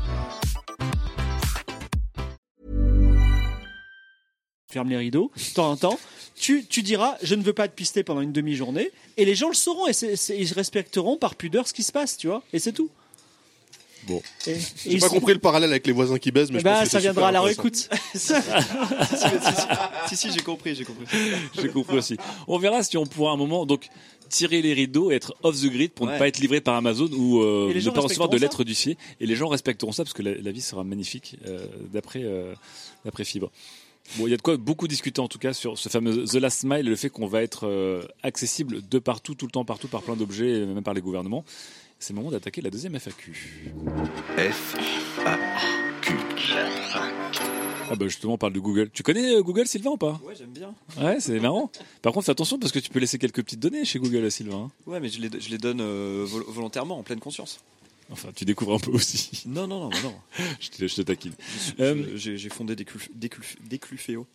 Ferme 4.71 4.89
les 4.89 4.97
rideaux, 4.97 5.31
de 5.35 5.53
temps 5.53 5.69
en 5.71 5.77
temps, 5.77 5.99
tu, 6.35 6.65
tu 6.65 6.81
diras 6.81 7.17
je 7.21 7.35
ne 7.35 7.43
veux 7.43 7.53
pas 7.53 7.67
te 7.67 7.75
pister 7.75 8.03
pendant 8.03 8.21
une 8.21 8.31
demi-journée, 8.31 8.89
et 9.17 9.25
les 9.25 9.35
gens 9.35 9.49
le 9.49 9.53
sauront, 9.55 9.87
et 9.87 9.93
c'est- 9.93 10.15
c'est- 10.15 10.37
ils 10.37 10.51
respecteront 10.53 11.17
par 11.17 11.35
pudeur 11.35 11.67
ce 11.67 11.73
qui 11.73 11.83
se 11.83 11.91
passe, 11.91 12.17
tu 12.17 12.27
vois, 12.27 12.41
et 12.53 12.59
c'est 12.59 12.71
tout. 12.73 12.89
Bon. 14.07 14.19
Et- 14.47 14.51
et 14.53 14.55
J'ai 14.55 14.91
ils 14.93 14.99
pas 14.99 15.09
compris 15.09 15.33
le 15.33 15.39
parallèle 15.39 15.69
avec 15.69 15.85
les 15.85 15.93
voisins 15.93 16.17
qui 16.17 16.31
baisent, 16.31 16.51
mais 16.51 16.57
je 16.57 16.63
Bah, 16.63 16.73
pense 16.73 16.85
que 16.85 16.89
ça 16.89 16.97
c'est 16.97 17.03
viendra 17.03 17.27
à 17.27 17.31
la 17.31 17.41
réécoute. 17.41 17.87
si, 20.07 20.15
si, 20.17 20.31
j'ai 20.31 20.39
compris, 20.41 20.73
j'ai 20.75 20.85
compris. 20.85 21.05
J'ai 21.61 21.69
compris 21.69 21.97
aussi. 21.97 22.17
On 22.47 22.57
verra 22.57 22.81
si 22.83 22.97
on 22.97 23.05
pourra 23.05 23.31
un 23.33 23.37
moment 23.37 23.65
donc 23.67 23.87
tirer 24.29 24.61
les 24.61 24.73
rideaux 24.73 25.11
et 25.11 25.15
être 25.15 25.35
off 25.43 25.55
the 25.59 25.65
grid 25.67 25.91
pour 25.91 26.07
ne 26.07 26.13
Ouais. 26.13 26.17
pas 26.17 26.27
être 26.27 26.39
livré 26.39 26.61
par 26.61 26.75
Amazon 26.75 27.09
ou 27.13 27.41
euh, 27.41 27.67
Et 27.69 27.73
les 27.73 27.75
ne 27.75 27.79
gens 27.85 27.91
pas 27.91 28.01
recevoir 28.01 28.29
de 28.29 28.35
respecteront 28.35 28.59
lettres 28.59 28.63
du 28.63 28.73
fier. 28.75 28.95
Et 29.19 29.25
les 29.27 29.35
gens 29.35 29.49
respecteront 29.49 29.91
ça 29.91 30.03
parce 30.03 30.13
que 30.13 30.23
la, 30.23 30.33
la 30.35 30.51
vie 30.51 30.61
sera 30.61 30.83
magnifique 30.83 31.35
euh, 31.45 31.59
d'après 31.93 32.21
euh, 32.23 32.53
d'après 33.05 33.23
Fibre. 33.25 33.51
Bon, 34.17 34.27
il 34.27 34.31
y 34.31 34.33
a 34.33 34.37
de 34.37 34.41
quoi 34.41 34.57
beaucoup 34.57 34.87
discuter 34.87 35.21
en 35.21 35.27
tout 35.27 35.39
cas 35.39 35.53
sur 35.53 35.77
ce 35.77 35.87
fameux 35.87 36.25
The 36.25 36.35
Last 36.35 36.63
Mile 36.65 36.79
et 36.87 36.89
le 36.89 36.95
fait 36.95 37.09
qu'on 37.09 37.27
va 37.27 37.41
être 37.43 37.65
euh, 37.65 38.03
accessible 38.23 38.81
de 38.87 38.99
partout, 38.99 39.35
tout 39.35 39.45
le 39.45 39.51
temps, 39.51 39.63
partout, 39.63 39.87
par 39.87 40.01
plein 40.01 40.15
d'objets, 40.17 40.65
même 40.65 40.83
par 40.83 40.93
les 40.93 41.01
gouvernements. 41.01 41.45
C'est 41.99 42.13
le 42.13 42.17
moment 42.19 42.31
d'attaquer 42.31 42.61
la 42.61 42.69
deuxième 42.71 42.95
FAQ. 42.95 43.71
F 44.37 44.75
A 45.25 45.37
Q. 46.01 46.13
Ah 47.89 47.95
bah 47.95 48.07
justement, 48.07 48.33
on 48.33 48.37
parle 48.37 48.53
de 48.53 48.59
Google. 48.59 48.89
Tu 48.91 49.03
connais 49.03 49.35
euh, 49.35 49.41
Google, 49.43 49.67
Sylvain, 49.67 49.91
ou 49.91 49.97
pas? 49.97 50.19
Ouais, 50.25 50.33
j'aime 50.37 50.49
bien. 50.51 50.73
Ouais, 50.99 51.19
c'est 51.19 51.39
marrant. 51.39 51.69
Par 52.01 52.13
contre, 52.13 52.25
fais 52.25 52.31
attention 52.31 52.57
parce 52.57 52.71
que 52.71 52.79
tu 52.79 52.89
peux 52.89 52.99
laisser 52.99 53.17
quelques 53.19 53.43
petites 53.43 53.59
données 53.59 53.85
chez 53.85 53.99
Google, 53.99 54.31
Sylvain. 54.31 54.69
hein. 54.69 54.71
Ouais, 54.87 54.99
mais 54.99 55.09
je 55.09 55.21
les, 55.21 55.29
je 55.39 55.49
les 55.49 55.57
donne 55.57 55.79
euh, 55.81 56.25
vol- 56.27 56.45
volontairement, 56.47 56.97
en 56.97 57.03
pleine 57.03 57.19
conscience. 57.19 57.59
Enfin, 58.11 58.31
tu 58.35 58.43
découvres 58.45 58.75
un 58.75 58.79
peu 58.79 58.91
aussi. 58.91 59.43
Non, 59.45 59.67
non, 59.67 59.79
non, 59.81 59.89
bah 59.89 60.01
non. 60.03 60.15
je, 60.59 60.69
te, 60.69 60.87
je 60.87 60.95
te 60.95 61.01
taquine. 61.01 61.33
Euh, 61.79 62.11
J'ai 62.15 62.49
fondé 62.49 62.75
des, 62.75 62.85
cluf, 62.85 63.09
des, 63.15 63.29
cluf, 63.29 63.55
des 63.63 63.79
cluféos. 63.79 64.27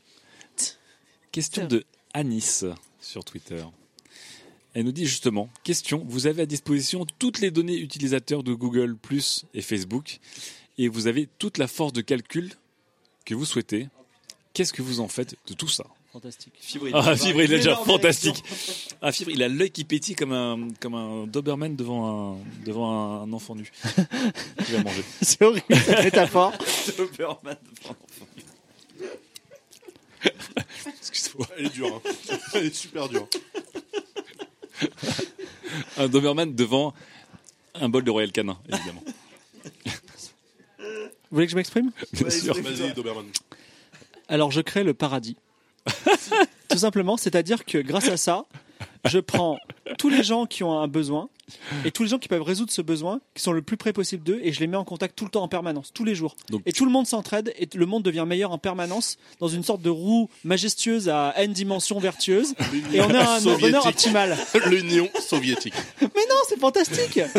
Question 1.30 1.66
de 1.66 1.84
Anis 2.14 2.64
sur 3.00 3.24
Twitter. 3.24 3.62
Elle 4.72 4.84
nous 4.84 4.92
dit 4.92 5.06
justement, 5.06 5.50
question, 5.64 6.04
vous 6.06 6.26
avez 6.26 6.42
à 6.42 6.46
disposition 6.46 7.06
toutes 7.18 7.40
les 7.40 7.50
données 7.50 7.78
utilisateurs 7.78 8.42
de 8.42 8.54
Google 8.54 8.96
Plus 8.96 9.44
et 9.54 9.62
Facebook 9.62 10.20
et 10.78 10.88
vous 10.88 11.06
avez 11.06 11.28
toute 11.38 11.58
la 11.58 11.66
force 11.66 11.92
de 11.92 12.00
calcul 12.00 12.52
que 13.24 13.34
vous 13.34 13.44
souhaitez. 13.44 13.88
Qu'est-ce 14.52 14.72
que 14.72 14.82
vous 14.82 15.00
en 15.00 15.08
faites 15.08 15.36
de 15.46 15.54
tout 15.54 15.68
ça? 15.68 15.86
Fantastique. 16.16 16.54
Fibre, 16.58 16.86
Ah, 16.94 17.14
Fibre, 17.14 17.42
il 17.42 17.52
est 17.52 17.56
déjà 17.58 17.76
fantastique. 17.76 18.42
Ah, 19.02 19.12
Fibre, 19.12 19.32
il 19.32 19.42
a 19.42 19.48
l'œil 19.48 19.70
qui 19.70 19.84
pétille 19.84 20.14
comme 20.14 20.32
un, 20.32 20.68
comme 20.80 20.94
un 20.94 21.26
Doberman 21.26 21.76
devant 21.76 22.32
un, 22.32 22.38
devant 22.64 23.20
un 23.20 23.30
enfant 23.34 23.54
nu. 23.54 23.70
qui 24.64 24.72
va 24.72 24.82
manger. 24.82 25.04
C'est 25.20 25.42
horrible 25.42 25.66
cette 25.68 26.04
métaphore. 26.04 26.54
Doberman 26.96 27.56
devant 27.82 27.96
Excuse-moi. 30.86 31.46
Elle 31.58 31.66
est 31.66 31.74
dure. 31.74 32.00
hein. 32.02 32.36
Elle 32.54 32.64
est 32.64 32.74
super 32.74 33.10
dure. 33.10 33.28
Un 35.98 36.08
Doberman 36.08 36.54
devant 36.54 36.94
un 37.74 37.90
bol 37.90 38.04
de 38.04 38.10
Royal 38.10 38.32
Canin, 38.32 38.58
évidemment. 38.72 39.04
Vous 40.78 40.84
voulez 41.30 41.44
que 41.44 41.50
je 41.52 41.56
m'exprime? 41.56 41.90
Bien 42.14 42.30
sûr. 42.30 42.54
Vas-y, 42.54 42.94
Doberman. 42.94 43.26
Alors 44.28 44.50
je 44.50 44.62
crée 44.62 44.82
le 44.82 44.94
paradis. 44.94 45.36
Tout 46.68 46.78
simplement, 46.78 47.16
c'est-à-dire 47.16 47.64
que 47.64 47.78
grâce 47.78 48.08
à 48.08 48.16
ça, 48.16 48.44
je 49.04 49.18
prends 49.18 49.58
tous 49.98 50.08
les 50.08 50.22
gens 50.22 50.46
qui 50.46 50.62
ont 50.64 50.78
un 50.78 50.88
besoin 50.88 51.28
et 51.84 51.92
tous 51.92 52.02
les 52.02 52.08
gens 52.08 52.18
qui 52.18 52.26
peuvent 52.26 52.42
résoudre 52.42 52.72
ce 52.72 52.82
besoin, 52.82 53.20
qui 53.34 53.40
sont 53.42 53.52
le 53.52 53.62
plus 53.62 53.76
près 53.76 53.92
possible 53.92 54.24
d'eux, 54.24 54.40
et 54.42 54.52
je 54.52 54.58
les 54.58 54.66
mets 54.66 54.76
en 54.76 54.82
contact 54.84 55.14
tout 55.16 55.24
le 55.24 55.30
temps 55.30 55.44
en 55.44 55.48
permanence, 55.48 55.92
tous 55.94 56.02
les 56.02 56.16
jours. 56.16 56.34
Donc- 56.50 56.62
et 56.66 56.72
tout 56.72 56.84
le 56.84 56.90
monde 56.90 57.06
s'entraide 57.06 57.54
et 57.56 57.68
le 57.72 57.86
monde 57.86 58.02
devient 58.02 58.24
meilleur 58.26 58.50
en 58.50 58.58
permanence 58.58 59.16
dans 59.38 59.46
une 59.46 59.62
sorte 59.62 59.80
de 59.80 59.88
roue 59.90 60.28
majestueuse 60.42 61.08
à 61.08 61.34
n 61.36 61.52
dimensions 61.52 62.00
vertueuses. 62.00 62.54
Et 62.92 63.00
on 63.00 63.10
a 63.10 63.36
un 63.36 63.40
bonheur 63.40 63.86
optimal. 63.86 64.36
L'Union 64.66 65.08
soviétique. 65.20 65.74
Mais 66.00 66.08
non, 66.28 66.34
c'est 66.48 66.58
fantastique 66.58 67.20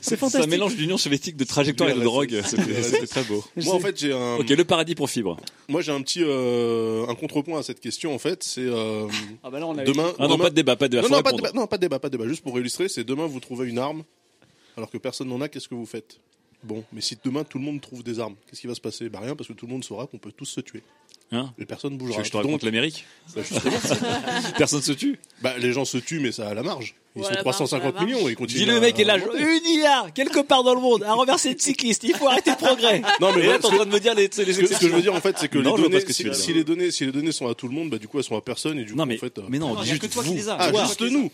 C'est 0.00 0.10
Ça 0.10 0.16
fantastique. 0.16 0.50
mélange 0.50 0.74
l'union 0.74 0.98
soviétique 0.98 1.36
de 1.36 1.44
trajectoire 1.44 1.88
et 1.90 1.94
de 1.94 2.00
drogue. 2.00 2.42
C'était 2.44 3.06
très 3.06 3.22
beau. 3.22 3.42
Moi, 3.56 3.74
en 3.74 3.78
fait, 3.78 3.98
j'ai 3.98 4.12
un. 4.12 4.34
Ok, 4.36 4.48
le 4.50 4.64
paradis 4.64 4.94
pour 4.96 5.08
fibre. 5.08 5.36
Moi, 5.68 5.80
j'ai 5.80 5.92
un 5.92 6.02
petit 6.02 6.22
euh, 6.22 7.06
un 7.08 7.14
contrepoint 7.14 7.60
à 7.60 7.62
cette 7.62 7.78
question. 7.80 8.12
En 8.14 8.18
fait, 8.18 8.42
c'est 8.42 8.62
euh, 8.62 9.06
Ah 9.44 9.50
bah 9.50 9.60
on 9.62 9.78
a 9.78 9.84
demain. 10.12 10.24
Ah 10.24 10.28
non, 10.28 10.34
demain- 10.34 10.44
pas 10.44 10.50
de 10.50 10.54
débat, 10.54 10.76
pas 10.76 10.88
de 10.88 10.96
débat. 10.96 11.08
Non, 11.08 11.22
pas 11.22 11.32
de 11.32 11.36
débat, 11.36 11.52
non, 11.54 11.66
pas 11.66 11.76
de 11.76 11.80
débat, 11.82 11.98
pas 11.98 12.08
de 12.08 12.16
débat. 12.16 12.28
Juste 12.28 12.42
pour 12.42 12.58
illustrer, 12.58 12.88
c'est 12.88 13.04
demain 13.04 13.26
vous 13.26 13.40
trouvez 13.40 13.68
une 13.68 13.78
arme, 13.78 14.04
alors 14.76 14.90
que 14.90 14.98
personne 14.98 15.28
n'en 15.28 15.40
a. 15.40 15.48
Qu'est-ce 15.48 15.68
que 15.68 15.74
vous 15.74 15.86
faites? 15.86 16.18
Bon, 16.64 16.84
mais 16.92 17.00
si 17.00 17.18
demain 17.24 17.42
tout 17.42 17.58
le 17.58 17.64
monde 17.64 17.80
trouve 17.80 18.04
des 18.04 18.20
armes, 18.20 18.36
qu'est-ce 18.46 18.60
qui 18.60 18.68
va 18.68 18.74
se 18.76 18.80
passer? 18.80 19.08
Bah 19.08 19.18
rien, 19.20 19.34
parce 19.34 19.48
que 19.48 19.52
tout 19.52 19.66
le 19.66 19.72
monde 19.72 19.82
saura 19.82 20.06
qu'on 20.06 20.18
peut 20.18 20.30
tous 20.30 20.44
se 20.46 20.60
tuer. 20.60 20.82
Hein? 21.32 21.52
Et 21.58 21.64
personne 21.66 21.92
veux 21.92 21.98
bougera. 21.98 22.22
je 22.22 22.30
te 22.30 22.36
raconte 22.36 22.62
l'Amérique? 22.62 23.04
Bah, 23.34 23.42
Personne 24.58 24.82
se 24.82 24.92
tue. 24.92 25.18
bah, 25.40 25.56
les 25.58 25.72
gens 25.72 25.84
se 25.84 25.98
tuent, 25.98 26.20
mais 26.20 26.30
ça 26.30 26.48
à 26.48 26.54
la 26.54 26.62
marge. 26.62 26.94
Ils 27.14 27.18
Ouais, 27.20 27.24
sont 27.28 27.34
la 27.34 27.42
marge, 27.42 27.56
350 27.56 27.84
la 27.84 27.92
marge. 28.00 28.04
millions 28.06 28.28
et 28.28 28.32
ils 28.32 28.36
continuent. 28.36 28.58
Dis 28.60 28.64
le 28.64 28.76
à- 28.76 28.80
mec 28.80 28.98
est 28.98 29.04
là. 29.04 29.14
à 29.14 29.18
je- 29.18 29.24
monter. 29.26 29.38
Une 29.42 29.66
IA, 29.80 30.06
quelque 30.14 30.40
part 30.40 30.62
dans 30.64 30.74
le 30.74 30.80
monde, 30.80 31.02
a 31.02 31.12
renversé 31.12 31.54
de 31.54 31.60
cycliste. 31.60 32.04
Il 32.04 32.14
faut 32.14 32.26
arrêter 32.26 32.50
le 32.50 32.56
progrès. 32.56 33.02
Non, 33.20 33.28
mais 33.34 33.42
là, 33.42 33.44
voilà, 33.44 33.58
t'es 33.58 33.66
en 33.66 33.70
train 33.70 33.84
de 33.86 33.90
me 33.90 34.00
dire 34.00 34.14
les, 34.14 34.22
les 34.28 34.30
Ce 34.32 34.42
que, 34.60 34.66
ce 34.66 34.80
que 34.80 34.88
je 34.88 34.94
veux 34.94 35.02
dire 35.02 35.14
en 35.14 35.20
fait, 35.20 35.36
c'est 35.38 35.48
que 35.48 35.58
Non, 35.58 35.76
les 35.76 35.82
données, 35.82 36.02
que 36.02 36.12
si, 36.12 36.52
les 36.54 36.64
données, 36.64 36.90
si 36.90 37.04
les 37.04 37.12
données 37.12 37.32
sont 37.32 37.48
à 37.48 37.54
tout 37.54 37.68
le 37.68 37.74
monde, 37.74 37.90
bah 37.90 37.98
du 37.98 38.08
coup 38.08 38.18
elles 38.18 38.24
sont 38.24 38.36
à 38.36 38.40
personne 38.40 38.78
et 38.78 38.84
du 38.84 38.94
Non, 38.94 39.02
coup 39.04 39.08
mais, 39.10 39.16
en 39.16 39.20
fait. 39.20 39.38
euh, 39.38 39.42
mais 39.50 39.58
non, 39.58 39.74
Non, 39.74 39.76
il 39.82 39.82
a 39.82 39.84
juste 39.90 40.00
que 40.02 40.06
toi 40.06 40.22
qui 40.22 40.30
vous. 40.30 40.34
les 40.36 40.48
as. 40.48 40.56
Ah, 40.58 40.70
Toi. 40.70 40.84
juste 40.84 41.02
nous. 41.02 41.30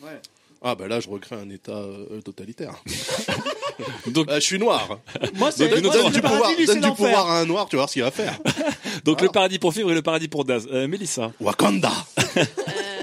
Ah 0.61 0.75
bah 0.75 0.89
là 0.89 0.99
je 0.99 1.09
recrée 1.09 1.37
un 1.37 1.49
état 1.51 1.71
euh, 1.71 2.21
totalitaire. 2.23 2.75
Donc, 4.09 4.27
Ah, 4.29 4.41
je 4.41 4.45
suis 4.45 4.59
noir. 4.59 4.99
Moi, 5.35 5.53
c'est 5.53 5.69
Donne, 5.69 5.87
avons 5.87 6.11
du 6.11 6.17
le 6.17 6.21
paradis, 6.23 6.55
pouvoir, 6.57 6.67
donne 6.67 6.81
du 6.81 6.97
pouvoir 6.97 7.31
à 7.31 7.41
un 7.41 7.45
noir, 7.47 7.69
tu 7.69 7.77
vas 7.77 7.83
voir 7.83 7.89
ce 7.89 7.93
qu'il 7.93 8.03
va 8.03 8.11
faire. 8.11 8.37
donc 9.05 9.21
le 9.21 9.29
paradis 9.29 9.61
pour 9.61 9.73
fibre 9.73 9.93
et 9.93 9.95
le 9.95 10.03
paradis 10.03 10.27
pour 10.27 10.45
Daz. 10.45 10.67
Euh, 10.73 10.89
Mélissa. 10.89 11.31
Wakanda. 11.41 11.93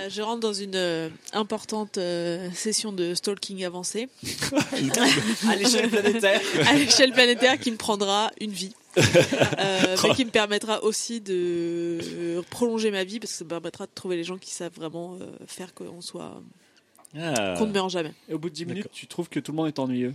Euh, 0.05 0.09
je 0.09 0.21
rentre 0.21 0.39
dans 0.39 0.53
une 0.53 0.75
euh, 0.75 1.09
importante 1.33 1.97
euh, 1.97 2.49
session 2.51 2.91
de 2.91 3.13
stalking 3.13 3.63
avancée 3.63 4.09
À 5.47 5.55
l'échelle 5.55 5.89
planétaire. 5.89 6.41
à 6.67 6.73
l'échelle 6.73 7.11
planétaire 7.11 7.59
qui 7.59 7.71
me 7.71 7.77
prendra 7.77 8.31
une 8.39 8.51
vie. 8.51 8.73
Euh, 9.59 9.97
mais 10.03 10.15
qui 10.15 10.23
me 10.25 10.29
permettra 10.29 10.81
aussi 10.83 11.19
de 11.19 11.99
euh, 12.01 12.41
prolonger 12.49 12.91
ma 12.91 13.03
vie 13.03 13.19
parce 13.19 13.31
que 13.33 13.37
ça 13.39 13.43
me 13.43 13.49
permettra 13.49 13.85
de 13.85 13.91
trouver 13.93 14.15
les 14.15 14.23
gens 14.23 14.37
qui 14.37 14.51
savent 14.51 14.71
vraiment 14.73 15.17
euh, 15.19 15.25
faire 15.47 15.73
qu'on 15.73 16.01
soit 16.01 16.41
Ah. 17.17 17.55
qu'on 17.57 17.65
ne 17.65 17.73
meurt 17.73 17.89
jamais. 17.89 18.13
Et 18.29 18.33
au 18.33 18.39
bout 18.39 18.49
de 18.49 18.55
10 18.55 18.65
minutes, 18.65 18.87
tu 18.93 19.07
trouves 19.07 19.27
que 19.27 19.39
tout 19.41 19.51
le 19.51 19.57
monde 19.57 19.67
est 19.67 19.79
ennuyeux. 19.79 20.13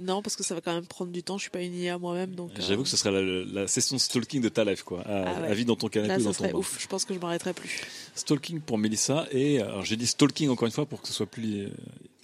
Non, 0.00 0.22
parce 0.22 0.36
que 0.36 0.42
ça 0.44 0.54
va 0.54 0.60
quand 0.60 0.72
même 0.74 0.86
prendre 0.86 1.10
du 1.12 1.22
temps. 1.22 1.36
Je 1.38 1.42
suis 1.42 1.50
pas 1.50 1.60
une 1.62 1.74
IA 1.74 1.98
moi-même, 1.98 2.34
donc 2.34 2.50
euh, 2.56 2.62
J'avoue 2.66 2.84
que 2.84 2.88
ce 2.88 2.96
serait 2.96 3.10
la, 3.10 3.22
la 3.62 3.66
session 3.66 3.96
de 3.96 4.00
stalking 4.00 4.40
de 4.40 4.48
ta 4.48 4.64
life, 4.64 4.82
quoi. 4.82 5.00
À, 5.02 5.24
Ah 5.36 5.40
ouais. 5.42 5.48
à 5.48 5.54
vie 5.54 5.64
dans 5.64 5.76
ton 5.76 5.88
canapé 5.88 6.08
là, 6.14 6.18
ou 6.18 6.22
dans 6.22 6.32
ça 6.32 6.38
ton 6.38 6.44
serait 6.44 6.52
bain. 6.52 6.58
ouf. 6.58 6.76
Je 6.80 6.86
pense 6.86 7.04
que 7.04 7.14
je 7.14 7.18
m'arrêterai 7.18 7.52
plus. 7.52 7.80
Stalking 8.14 8.60
pour 8.60 8.78
Mélissa 8.78 9.26
et 9.32 9.60
alors 9.60 9.84
j'ai 9.84 9.96
dit 9.96 10.06
stalking 10.06 10.48
encore 10.50 10.66
une 10.66 10.72
fois 10.72 10.86
pour 10.86 11.00
que 11.02 11.08
ce 11.08 11.14
soit 11.14 11.26
plus 11.26 11.62
euh, 11.64 11.68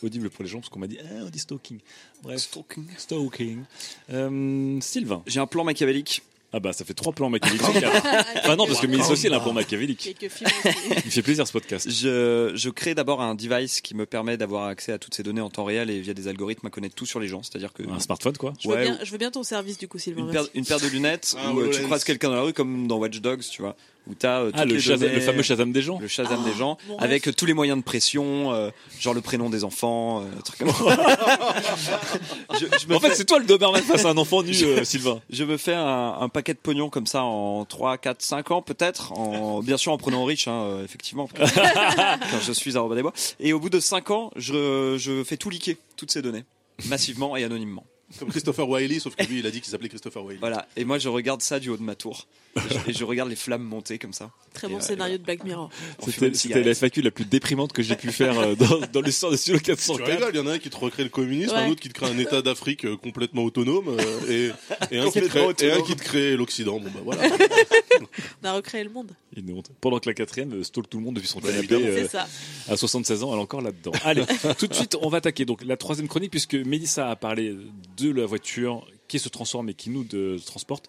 audible 0.03 0.31
pour 0.31 0.43
les 0.45 0.51
gens 0.51 0.59
parce 0.61 0.69
qu'on 0.69 0.79
m'a 0.81 0.87
dit 0.87 0.99
ah, 1.03 1.23
on 1.25 1.31
dit 1.31 1.39
stalking. 1.39 1.79
Bref, 2.23 2.41
stalking. 2.41 2.87
Stalking. 2.97 3.63
Euh, 4.11 4.79
Sylvain. 4.81 5.23
J'ai 5.27 5.41
un 5.41 5.47
plan 5.47 5.65
machiavélique. 5.65 6.23
Ah 6.57 6.61
bah 6.61 6.73
ça 6.73 6.85
fait 6.85 6.95
trois 6.95 7.13
plans 7.13 7.29
machiavéliques. 7.31 7.63
Enfin 8.37 8.55
non 8.55 8.67
parce 8.67 8.81
que 8.81 8.87
Mélissa 8.87 9.11
aussi 9.11 9.27
elle 9.27 9.35
a 9.35 9.39
un 9.39 9.41
plan 9.41 9.53
machiavélique. 9.53 10.15
Quelques 10.17 10.33
films 10.33 10.51
aussi. 10.65 10.77
Il 11.05 11.11
fait 11.11 11.23
plaisir 11.23 11.47
ce 11.49 11.53
podcast. 11.53 11.91
Je, 11.91 12.53
je 12.55 12.71
crée 12.71 12.95
d'abord 12.95 13.21
un 13.23 13.35
device 13.35 13.81
qui 13.81 13.97
me 13.97 14.07
permet 14.07 14.37
d'avoir 14.37 14.67
accès 14.69 14.93
à 14.93 14.99
toutes 14.99 15.15
ces 15.15 15.25
données 15.25 15.41
en 15.41 15.51
temps 15.51 15.65
réel 15.65 15.91
et 15.91 16.01
via 16.01 16.15
des 16.15 16.29
algorithmes 16.29 16.69
à 16.69 16.71
connaître 16.71 16.95
tout 16.95 17.07
sur 17.07 17.19
les 17.19 17.27
gens. 17.27 17.43
C'est-à-dire 17.43 17.73
que 17.73 17.83
Un 17.91 17.99
smartphone 17.99 18.37
quoi. 18.37 18.53
Je 18.63 18.69
veux, 18.69 18.77
bien, 18.77 18.99
je 19.03 19.11
veux 19.11 19.19
bien 19.19 19.33
ton 19.33 19.43
service 19.43 19.79
du 19.79 19.89
coup, 19.89 19.99
Sylvain. 19.99 20.23
une 20.27 20.31
paire, 20.31 20.45
une 20.55 20.65
paire 20.65 20.79
de 20.81 20.87
lunettes 20.87 21.35
Ah, 21.39 21.51
où 21.53 21.59
euh, 21.61 21.71
tu 21.71 21.83
croises 21.83 22.05
quelqu'un 22.05 22.29
dans 22.29 22.37
la 22.37 22.43
rue 22.43 22.53
comme 22.53 22.87
dans 22.87 22.99
Watch 22.99 23.21
Dogs, 23.21 23.43
tu 23.51 23.63
vois, 23.63 23.75
où 24.07 24.15
t'as 24.15 24.41
euh, 24.43 24.51
Ah 24.55 24.65
le, 24.65 24.75
les 24.75 24.81
Shazam- 24.81 24.99
données, 25.01 25.15
le 25.15 25.21
fameux 25.21 25.43
Shazam 25.43 25.73
des 25.73 25.83
gens. 25.83 25.99
le 25.99 26.09
Shazam 26.09 26.41
Ah, 26.45 26.49
des 26.51 26.55
gens, 26.57 26.77
mon 26.89 26.99
avec 26.99 27.25
rêve. 27.25 27.35
tous 27.35 27.47
les 27.47 27.55
moyens 27.55 27.79
de 27.79 27.85
pression, 27.85 28.53
euh, 28.53 28.71
genre 29.01 29.15
le 29.15 29.21
prénom 29.21 29.49
des 29.51 29.65
enfants, 29.65 30.23
euh, 30.23 30.41
trucs 30.45 30.59
comme 30.59 30.71
ça. 30.73 30.97
je, 32.61 32.67
je 32.81 32.87
me 32.87 32.97
En 32.97 33.01
fait 33.01 33.15
c'est 33.15 33.25
toi 33.25 33.39
le 33.39 33.47
Doberman 33.47 33.83
face 33.83 34.05
à 34.05 34.11
un 34.11 34.17
enfant 34.17 34.43
nu 34.43 34.53
euh, 34.63 34.85
Sylvain. 34.85 35.21
je 35.31 35.45
me 35.45 35.57
fais 35.57 35.75
un, 35.75 36.17
un 36.21 36.29
paquet 36.29 36.55
de 36.55 36.59
pognon 36.59 36.91
comme 36.91 37.07
ça 37.07 37.23
en 37.23 37.65
3, 37.65 37.99
4, 37.99 38.23
5 38.23 38.51
ans 38.51 38.63
peut-être, 38.63 39.13
en, 39.13 39.63
bien 39.63 39.77
sûr 39.77 39.93
en 39.93 39.99
prenant 39.99 40.25
riche, 40.25 40.49
hein, 40.49 40.81
effectivement, 40.85 41.29
quand 41.37 42.41
je 42.43 42.53
suis 42.53 42.77
à 42.77 42.81
Robin 42.81 42.97
des 42.97 43.03
Bois. 43.03 43.13
Et 43.41 43.53
au 43.53 43.61
bout 43.61 43.71
de 43.71 43.81
5 43.81 44.11
ans, 44.11 44.31
je, 44.37 44.97
je 44.99 45.25
fais 45.25 45.37
tout 45.37 45.51
liquer, 45.51 45.77
toutes 45.97 46.11
ces 46.11 46.23
données, 46.23 46.45
massivement 46.89 47.37
et 47.37 47.45
anonymement. 47.45 47.85
Comme 48.19 48.29
Christopher 48.29 48.69
Wiley, 48.69 49.01
sauf 49.01 49.17
que 49.17 49.25
lui 49.25 49.41
il 49.41 49.47
a 49.47 49.51
dit 49.51 49.61
qu'il 49.61 49.71
s'appelait 49.71 49.89
Christopher 49.89 50.23
Wiley. 50.25 50.39
Voilà, 50.39 50.67
et 50.77 50.85
moi 50.85 50.99
je 50.99 51.09
regarde 51.09 51.41
ça 51.43 51.59
du 51.59 51.71
haut 51.71 51.77
de 51.77 51.83
ma 51.83 51.95
tour. 51.95 52.27
Et 52.57 52.61
je, 52.75 52.91
et 52.91 52.93
je 52.93 53.05
regarde 53.05 53.29
les 53.29 53.37
flammes 53.37 53.63
monter 53.63 53.99
comme 53.99 54.13
ça. 54.13 54.31
Très 54.53 54.69
bon 54.69 54.77
euh, 54.77 54.81
scénario 54.81 55.19
de 55.19 55.23
Black 55.23 55.45
Mirror. 55.45 55.71
C'était 56.07 56.63
la. 56.63 56.75
FAQ 56.75 57.03
la 57.03 57.11
plus 57.11 57.25
déprimante 57.25 57.73
que 57.73 57.83
j'ai 57.83 57.97
pu 57.97 58.13
faire 58.13 58.39
euh, 58.39 58.55
dans, 58.55 58.81
dans 58.93 59.01
l'histoire 59.01 59.33
de 59.33 59.37
Studio 59.37 59.59
Tu 59.59 59.65
404. 59.65 60.11
rigoles, 60.11 60.31
il 60.35 60.37
y 60.37 60.41
en 60.41 60.47
a 60.47 60.53
un 60.53 60.59
qui 60.59 60.71
te 60.71 60.77
recrée 60.77 61.03
le 61.03 61.09
communisme, 61.09 61.55
un 61.55 61.69
autre 61.69 61.81
qui 61.81 61.89
te 61.89 61.95
crée 61.95 62.07
un 62.07 62.19
état 62.19 62.43
d'Afrique 62.43 62.85
euh, 62.85 62.97
complètement 62.97 63.43
autonome, 63.43 63.97
et, 64.29 64.51
et, 64.91 64.99
un 64.99 65.11
qui 65.11 65.21
te 65.21 65.27
crée, 65.27 65.41
et 65.41 65.43
un 65.43 65.49
autonome. 65.49 65.83
qui 65.85 65.97
te 65.97 66.03
crée 66.03 66.37
l'Occident. 66.37 66.79
Bon 66.79 66.91
bah 66.91 67.01
voilà. 67.05 67.23
On 68.43 68.47
a 68.47 68.53
recréé 68.53 68.85
le 68.85 68.91
monde. 68.91 69.13
Une 69.37 69.53
honte. 69.53 69.71
Pendant 69.81 69.99
que 69.99 70.09
la 70.09 70.15
quatrième 70.15 70.63
stalk 70.65 70.89
tout 70.89 70.99
le 70.99 71.05
monde 71.05 71.17
depuis 71.17 71.29
son 71.29 71.41
Ouais, 71.41 71.51
canapé 71.53 71.75
euh, 71.75 72.03
C'est 72.03 72.11
ça. 72.11 72.29
à 72.69 72.77
76 72.77 73.23
ans, 73.23 73.33
elle 73.33 73.39
est 73.39 73.43
encore 73.43 73.61
là-dedans. 73.63 73.93
Allez, 74.05 74.25
tout 74.59 74.67
de 74.67 74.75
suite, 74.75 74.97
on 75.01 75.09
va 75.09 75.19
attaquer 75.19 75.45
donc 75.45 75.65
la 75.65 75.77
troisième 75.77 76.09
chronique 76.09 76.31
puisque 76.31 76.55
Mélissa 76.55 77.11
a 77.11 77.17
parlé 77.17 77.57
de 77.97 78.11
la 78.11 78.27
voiture 78.27 78.87
qui 79.09 79.19
se 79.19 79.29
transforme 79.29 79.69
et 79.69 79.75
qui 79.75 79.91
nous 79.91 80.05
de, 80.05 80.39
transporte. 80.45 80.89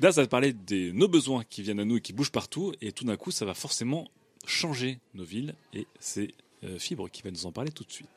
Daz 0.00 0.18
a 0.18 0.26
parlé 0.26 0.52
de 0.52 0.90
nos 0.92 1.08
besoins 1.08 1.44
qui 1.48 1.62
viennent 1.62 1.80
à 1.80 1.84
nous 1.84 1.98
et 1.98 2.00
qui 2.00 2.12
bougent 2.12 2.32
partout, 2.32 2.72
et 2.80 2.92
tout 2.92 3.04
d'un 3.04 3.16
coup, 3.16 3.30
ça 3.30 3.44
va 3.44 3.54
forcément 3.54 4.08
changer 4.46 4.98
nos 5.14 5.24
villes, 5.24 5.54
et 5.72 5.86
c'est 6.00 6.34
euh, 6.64 6.78
Fibre 6.78 7.08
qui 7.08 7.22
va 7.22 7.30
nous 7.30 7.46
en 7.46 7.52
parler 7.52 7.70
tout 7.70 7.84
de 7.84 7.92
suite. 7.92 8.08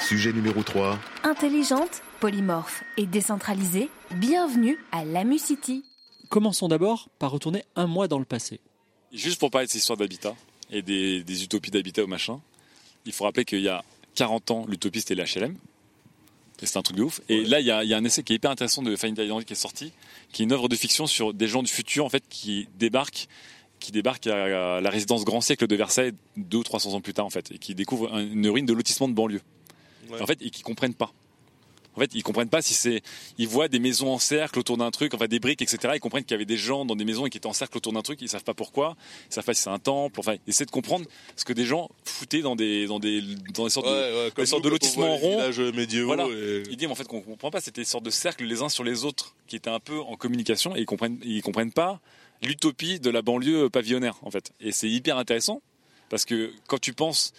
Sujet 0.00 0.32
numéro 0.32 0.62
3. 0.62 0.98
Intelligente, 1.24 2.02
polymorphe 2.20 2.84
et 2.96 3.06
décentralisée, 3.06 3.88
bienvenue 4.14 4.78
à 4.90 5.04
Lamu 5.04 5.38
City. 5.38 5.84
Commençons 6.28 6.68
d'abord 6.68 7.08
par 7.18 7.30
retourner 7.30 7.64
un 7.76 7.86
mois 7.86 8.08
dans 8.08 8.18
le 8.18 8.24
passé. 8.24 8.60
Juste 9.12 9.38
pour 9.38 9.50
parler 9.50 9.66
de 9.66 9.72
ces 9.72 9.78
histoires 9.78 9.98
d'habitat 9.98 10.34
et 10.70 10.82
des, 10.82 11.22
des 11.22 11.44
utopies 11.44 11.70
d'habitat 11.70 12.04
au 12.04 12.06
machin, 12.06 12.40
il 13.04 13.12
faut 13.12 13.24
rappeler 13.24 13.44
qu'il 13.44 13.60
y 13.60 13.68
a 13.68 13.84
40 14.14 14.50
ans, 14.50 14.64
l'utopie 14.68 15.00
c'était 15.00 15.14
les 15.14 15.24
HLM. 15.24 15.52
Et 15.52 15.58
C'est 16.62 16.76
un 16.78 16.82
truc 16.82 16.96
de 16.96 17.02
ouf. 17.02 17.20
Et 17.28 17.42
là, 17.44 17.58
il 17.60 17.66
y, 17.66 17.70
a, 17.72 17.82
il 17.82 17.90
y 17.90 17.94
a 17.94 17.96
un 17.96 18.04
essai 18.04 18.22
qui 18.22 18.32
est 18.32 18.36
hyper 18.36 18.50
intéressant 18.52 18.82
de 18.82 18.94
Fanny 18.94 19.14
Taylor 19.14 19.44
qui 19.44 19.52
est 19.52 19.56
sorti, 19.56 19.92
qui 20.32 20.42
est 20.42 20.44
une 20.44 20.52
œuvre 20.52 20.68
de 20.68 20.76
fiction 20.76 21.06
sur 21.08 21.34
des 21.34 21.48
gens 21.48 21.62
du 21.62 21.70
futur 21.72 22.04
en 22.04 22.08
fait 22.08 22.22
qui 22.28 22.68
débarquent, 22.78 23.26
qui 23.80 23.90
débarquent 23.90 24.28
à 24.28 24.80
la 24.80 24.90
résidence 24.90 25.24
Grand 25.24 25.40
Siècle 25.40 25.66
de 25.66 25.74
Versailles 25.74 26.12
deux 26.36 26.58
ou 26.58 26.62
300 26.62 26.94
ans 26.94 27.00
plus 27.00 27.14
tard 27.14 27.26
en 27.26 27.30
fait, 27.30 27.50
et 27.50 27.58
qui 27.58 27.74
découvrent 27.74 28.14
un- 28.14 28.20
une 28.24 28.48
ruine 28.48 28.66
de 28.66 28.72
lotissement 28.72 29.08
de 29.08 29.12
banlieue. 29.14 29.40
En 30.22 30.26
fait, 30.26 30.40
et 30.40 30.50
qui 30.50 30.62
comprennent 30.62 30.94
pas. 30.94 31.12
En 31.96 32.00
fait, 32.00 32.10
ils 32.14 32.22
comprennent 32.22 32.48
pas 32.48 32.62
si 32.62 32.72
c'est. 32.74 33.02
Ils 33.38 33.46
voient 33.48 33.68
des 33.68 33.78
maisons 33.78 34.10
en 34.12 34.18
cercle 34.18 34.58
autour 34.58 34.78
d'un 34.78 34.90
truc, 34.90 35.12
enfin 35.14 35.26
des 35.26 35.40
briques, 35.40 35.60
etc. 35.60 35.92
Ils 35.94 36.00
comprennent 36.00 36.24
qu'il 36.24 36.30
y 36.32 36.34
avait 36.36 36.46
des 36.46 36.56
gens 36.56 36.84
dans 36.86 36.96
des 36.96 37.04
maisons 37.04 37.26
et 37.26 37.30
qui 37.30 37.36
étaient 37.36 37.46
en 37.46 37.52
cercle 37.52 37.76
autour 37.76 37.92
d'un 37.92 38.00
truc. 38.02 38.20
Ils 38.22 38.28
savent 38.28 38.44
pas 38.44 38.54
pourquoi. 38.54 38.96
Ils 39.30 39.34
savent 39.34 39.44
pas 39.44 39.52
si 39.54 39.62
c'est 39.62 39.70
un 39.70 39.78
temple. 39.78 40.18
Enfin, 40.18 40.36
ils 40.46 40.50
essaient 40.50 40.64
de 40.64 40.70
comprendre 40.70 41.04
ce 41.36 41.44
que 41.44 41.52
des 41.52 41.66
gens 41.66 41.90
foutaient 42.04 42.40
dans 42.40 42.56
des 42.56 42.86
dans 42.86 42.98
des 42.98 43.20
dans 43.54 43.64
des 43.64 43.70
sortes 43.70 43.86
Ouais, 43.86 43.92
de, 43.92 44.24
ouais, 44.24 44.30
comme 44.34 44.44
des 44.44 44.46
sortes 44.48 44.64
nous, 44.64 44.70
de 44.70 44.76
quand 44.78 44.84
on 44.86 44.86
lotissements 44.86 45.16
ronds. 45.16 45.40
Voilà. 46.06 46.26
et- 46.28 46.62
Ils 46.70 46.76
disent 46.76 46.88
en 46.88 46.94
fait 46.94 47.06
qu'on 47.06 47.20
comprend 47.20 47.50
pas. 47.50 47.60
C'était 47.60 47.82
des 47.82 47.86
sortes 47.86 48.04
de 48.04 48.10
cercles 48.10 48.44
les 48.44 48.62
uns 48.62 48.68
sur 48.70 48.84
les 48.84 49.04
autres 49.04 49.34
qui 49.46 49.56
étaient 49.56 49.68
un 49.70 49.80
peu 49.80 50.00
en 50.00 50.16
communication 50.16 50.74
et 50.74 50.80
ils 50.80 50.86
comprennent 50.86 51.18
ils 51.24 51.42
comprennent 51.42 51.72
pas 51.72 52.00
l'utopie 52.42 52.98
de 53.00 53.10
la 53.10 53.22
banlieue 53.22 53.68
pavillonnaire 53.70 54.16
en 54.22 54.30
fait. 54.30 54.52
Et 54.60 54.72
c'est 54.72 54.88
hyper 54.88 55.18
intéressant 55.18 55.60
parce 56.08 56.24
que 56.24 56.52
quand 56.68 56.78
tu 56.80 56.92
penses 56.94 57.32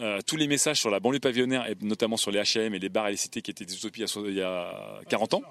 euh, 0.00 0.20
tous 0.26 0.36
les 0.36 0.46
messages 0.48 0.80
sur 0.80 0.90
la 0.90 1.00
banlieue 1.00 1.20
pavillonnaire 1.20 1.68
et 1.68 1.76
notamment 1.80 2.16
sur 2.16 2.30
les 2.30 2.40
H&M 2.40 2.74
et 2.74 2.78
les 2.78 2.88
bars 2.88 3.08
et 3.08 3.12
les 3.12 3.16
cités 3.16 3.42
qui 3.42 3.50
étaient 3.50 3.64
des 3.64 3.74
utopies 3.76 4.00
il 4.00 4.02
y 4.02 4.04
a 4.04 4.08
so- 4.08 4.28
il 4.28 4.34
y 4.34 4.42
a 4.42 5.00
40 5.08 5.34
ans. 5.34 5.42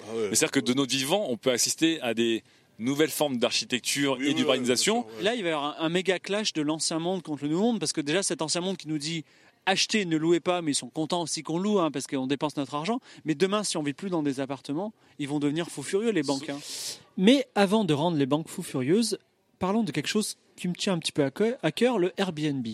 Ah 0.00 0.04
c'est-à-dire 0.32 0.50
que 0.50 0.60
de 0.60 0.74
notre 0.74 0.90
vivant, 0.92 1.26
on 1.28 1.36
peut 1.36 1.50
assister 1.52 2.00
à 2.00 2.14
des 2.14 2.42
nouvelles 2.78 3.10
formes 3.10 3.36
d'architecture 3.38 4.16
Oui, 4.18 4.24
et 4.26 4.28
oui, 4.28 4.34
d'urbanisation. 4.34 5.06
Là, 5.20 5.34
il 5.34 5.42
va 5.42 5.48
y 5.50 5.52
avoir 5.52 5.80
un, 5.80 5.84
un 5.84 5.88
méga 5.88 6.18
clash 6.18 6.52
de 6.52 6.62
l'ancien 6.62 6.98
monde 6.98 7.22
contre 7.22 7.44
le 7.44 7.50
nouveau 7.50 7.64
monde, 7.64 7.78
parce 7.80 7.92
que 7.92 8.00
déjà, 8.00 8.22
cet 8.22 8.42
ancien 8.42 8.60
monde 8.60 8.76
qui 8.76 8.88
nous 8.88 8.98
dit 8.98 9.24
achetez, 9.64 10.04
ne 10.04 10.16
louez 10.16 10.40
pas, 10.40 10.60
mais 10.60 10.72
ils 10.72 10.76
sont 10.76 10.88
contents 10.88 11.22
aussi 11.22 11.44
qu'on 11.44 11.56
loue, 11.58 11.78
hein, 11.78 11.92
parce 11.92 12.08
qu'on 12.08 12.26
dépense 12.26 12.56
notre 12.56 12.74
argent. 12.74 12.98
Mais 13.24 13.36
demain, 13.36 13.62
si 13.62 13.76
on 13.76 13.82
vit 13.84 13.92
plus 13.92 14.10
dans 14.10 14.24
des 14.24 14.40
appartements, 14.40 14.92
ils 15.20 15.28
vont 15.28 15.38
devenir 15.38 15.68
fous 15.68 15.84
furieux, 15.84 16.10
les 16.10 16.24
banques. 16.24 16.48
hein. 16.50 16.58
Mais 17.16 17.46
avant 17.54 17.84
de 17.84 17.94
rendre 17.94 18.16
les 18.16 18.26
banques 18.26 18.48
fous 18.48 18.64
furieuses, 18.64 19.18
parlons 19.60 19.84
de 19.84 19.92
quelque 19.92 20.08
chose 20.08 20.36
qui 20.56 20.68
me 20.68 20.74
tient 20.74 20.94
un 20.94 20.98
petit 20.98 21.12
peu 21.12 21.24
à 21.24 21.72
cœur, 21.72 21.98
le 21.98 22.12
Airbnb. 22.16 22.66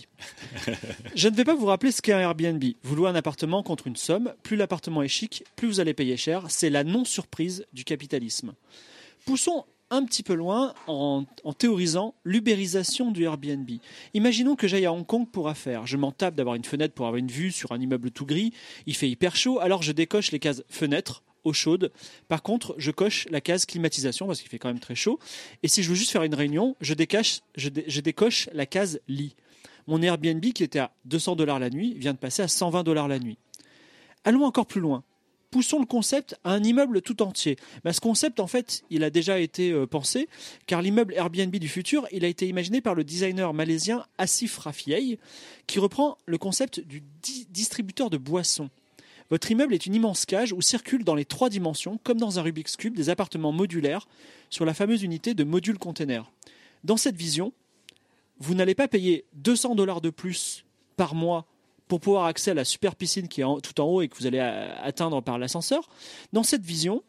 Je 1.14 1.28
ne 1.28 1.34
vais 1.34 1.44
pas 1.44 1.54
vous 1.54 1.66
rappeler 1.66 1.92
ce 1.92 2.02
qu'est 2.02 2.12
un 2.12 2.20
Airbnb. 2.20 2.62
Vous 2.82 2.96
louez 2.96 3.08
un 3.08 3.14
appartement 3.14 3.62
contre 3.62 3.86
une 3.86 3.96
somme, 3.96 4.34
plus 4.42 4.56
l'appartement 4.56 5.02
est 5.02 5.08
chic, 5.08 5.44
plus 5.56 5.68
vous 5.68 5.80
allez 5.80 5.94
payer 5.94 6.16
cher. 6.16 6.44
C'est 6.48 6.70
la 6.70 6.84
non-surprise 6.84 7.66
du 7.72 7.84
capitalisme. 7.84 8.54
Poussons 9.24 9.64
un 9.90 10.04
petit 10.04 10.22
peu 10.22 10.34
loin 10.34 10.74
en, 10.86 11.24
en 11.44 11.52
théorisant 11.52 12.14
l'ubérisation 12.24 13.10
du 13.10 13.24
Airbnb. 13.24 13.70
Imaginons 14.14 14.54
que 14.54 14.68
j'aille 14.68 14.86
à 14.86 14.92
Hong 14.92 15.06
Kong 15.06 15.26
pour 15.30 15.48
affaires. 15.48 15.86
Je 15.86 15.96
m'en 15.96 16.12
tape 16.12 16.34
d'avoir 16.34 16.56
une 16.56 16.64
fenêtre 16.64 16.94
pour 16.94 17.06
avoir 17.06 17.18
une 17.18 17.28
vue 17.28 17.52
sur 17.52 17.72
un 17.72 17.80
immeuble 17.80 18.10
tout 18.10 18.26
gris. 18.26 18.52
Il 18.86 18.94
fait 18.94 19.08
hyper 19.08 19.34
chaud, 19.34 19.60
alors 19.60 19.82
je 19.82 19.92
décoche 19.92 20.30
les 20.30 20.38
cases 20.38 20.62
fenêtre, 20.68 21.22
chaude. 21.52 21.92
Par 22.28 22.42
contre, 22.42 22.74
je 22.78 22.90
coche 22.90 23.26
la 23.30 23.40
case 23.40 23.64
climatisation 23.66 24.26
parce 24.26 24.40
qu'il 24.40 24.48
fait 24.48 24.58
quand 24.58 24.68
même 24.68 24.80
très 24.80 24.94
chaud. 24.94 25.18
Et 25.62 25.68
si 25.68 25.82
je 25.82 25.88
veux 25.90 25.94
juste 25.94 26.10
faire 26.10 26.22
une 26.22 26.34
réunion, 26.34 26.76
je, 26.80 26.94
je, 27.56 27.68
dé- 27.68 27.84
je 27.86 28.00
décoche 28.00 28.48
la 28.52 28.66
case 28.66 29.00
lit. 29.08 29.34
Mon 29.86 30.02
Airbnb 30.02 30.44
qui 30.52 30.62
était 30.62 30.78
à 30.80 30.90
200 31.06 31.36
dollars 31.36 31.58
la 31.58 31.70
nuit 31.70 31.94
vient 31.94 32.12
de 32.12 32.18
passer 32.18 32.42
à 32.42 32.48
120 32.48 32.82
dollars 32.82 33.08
la 33.08 33.18
nuit. 33.18 33.38
Allons 34.24 34.44
encore 34.44 34.66
plus 34.66 34.80
loin. 34.80 35.02
Poussons 35.50 35.78
le 35.78 35.86
concept 35.86 36.36
à 36.44 36.52
un 36.52 36.62
immeuble 36.62 37.00
tout 37.00 37.22
entier. 37.22 37.56
Ben, 37.82 37.94
ce 37.94 38.00
concept, 38.02 38.38
en 38.38 38.46
fait, 38.46 38.82
il 38.90 39.02
a 39.02 39.08
déjà 39.08 39.40
été 39.40 39.70
euh, 39.72 39.86
pensé, 39.86 40.28
car 40.66 40.82
l'immeuble 40.82 41.14
Airbnb 41.14 41.56
du 41.56 41.68
futur, 41.68 42.06
il 42.12 42.22
a 42.26 42.28
été 42.28 42.46
imaginé 42.46 42.82
par 42.82 42.94
le 42.94 43.02
designer 43.02 43.54
malaisien 43.54 44.04
Asif 44.18 44.58
Rafiei, 44.58 45.18
qui 45.66 45.78
reprend 45.78 46.18
le 46.26 46.36
concept 46.36 46.80
du 46.80 47.02
di- 47.22 47.46
distributeur 47.48 48.10
de 48.10 48.18
boissons. 48.18 48.68
Votre 49.30 49.50
immeuble 49.50 49.74
est 49.74 49.86
une 49.86 49.94
immense 49.94 50.24
cage 50.24 50.52
où 50.52 50.62
circulent 50.62 51.04
dans 51.04 51.14
les 51.14 51.24
trois 51.24 51.50
dimensions, 51.50 51.98
comme 52.02 52.18
dans 52.18 52.38
un 52.38 52.42
Rubik's 52.42 52.76
Cube, 52.76 52.96
des 52.96 53.10
appartements 53.10 53.52
modulaires 53.52 54.08
sur 54.48 54.64
la 54.64 54.74
fameuse 54.74 55.02
unité 55.02 55.34
de 55.34 55.44
module 55.44 55.78
container. 55.78 56.30
Dans 56.84 56.96
cette 56.96 57.16
vision, 57.16 57.52
vous 58.38 58.54
n'allez 58.54 58.74
pas 58.74 58.88
payer 58.88 59.26
200 59.34 59.74
dollars 59.74 60.00
de 60.00 60.10
plus 60.10 60.64
par 60.96 61.14
mois 61.14 61.46
pour 61.88 62.00
pouvoir 62.00 62.26
accéder 62.26 62.52
à 62.52 62.54
la 62.54 62.64
super 62.64 62.94
piscine 62.94 63.28
qui 63.28 63.40
est 63.40 63.60
tout 63.62 63.80
en 63.80 63.84
haut 63.84 64.02
et 64.02 64.08
que 64.08 64.16
vous 64.16 64.26
allez 64.26 64.38
euh, 64.38 64.74
atteindre 64.82 65.22
par 65.22 65.38
l'ascenseur. 65.38 65.88
Dans 66.32 66.42
cette 66.42 66.64
vision, 66.64 67.02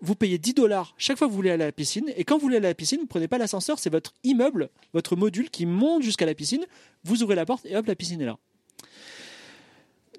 vous 0.00 0.14
payez 0.14 0.38
10 0.38 0.54
dollars 0.54 0.94
chaque 0.98 1.16
fois 1.16 1.26
que 1.26 1.30
vous 1.30 1.36
voulez 1.36 1.50
aller 1.50 1.62
à 1.62 1.68
la 1.68 1.72
piscine. 1.72 2.12
Et 2.16 2.24
quand 2.24 2.36
vous 2.36 2.42
voulez 2.42 2.56
aller 2.56 2.66
à 2.66 2.70
la 2.70 2.74
piscine, 2.74 2.98
vous 2.98 3.04
ne 3.04 3.08
prenez 3.08 3.28
pas 3.28 3.38
l'ascenseur, 3.38 3.78
c'est 3.78 3.90
votre 3.90 4.12
immeuble, 4.22 4.68
votre 4.92 5.16
module 5.16 5.50
qui 5.50 5.66
monte 5.66 6.02
jusqu'à 6.02 6.26
la 6.26 6.34
piscine. 6.34 6.66
Vous 7.04 7.22
ouvrez 7.22 7.36
la 7.36 7.46
porte 7.46 7.64
et 7.66 7.76
hop, 7.76 7.86
la 7.86 7.94
piscine 7.94 8.20
est 8.20 8.26
là. 8.26 8.38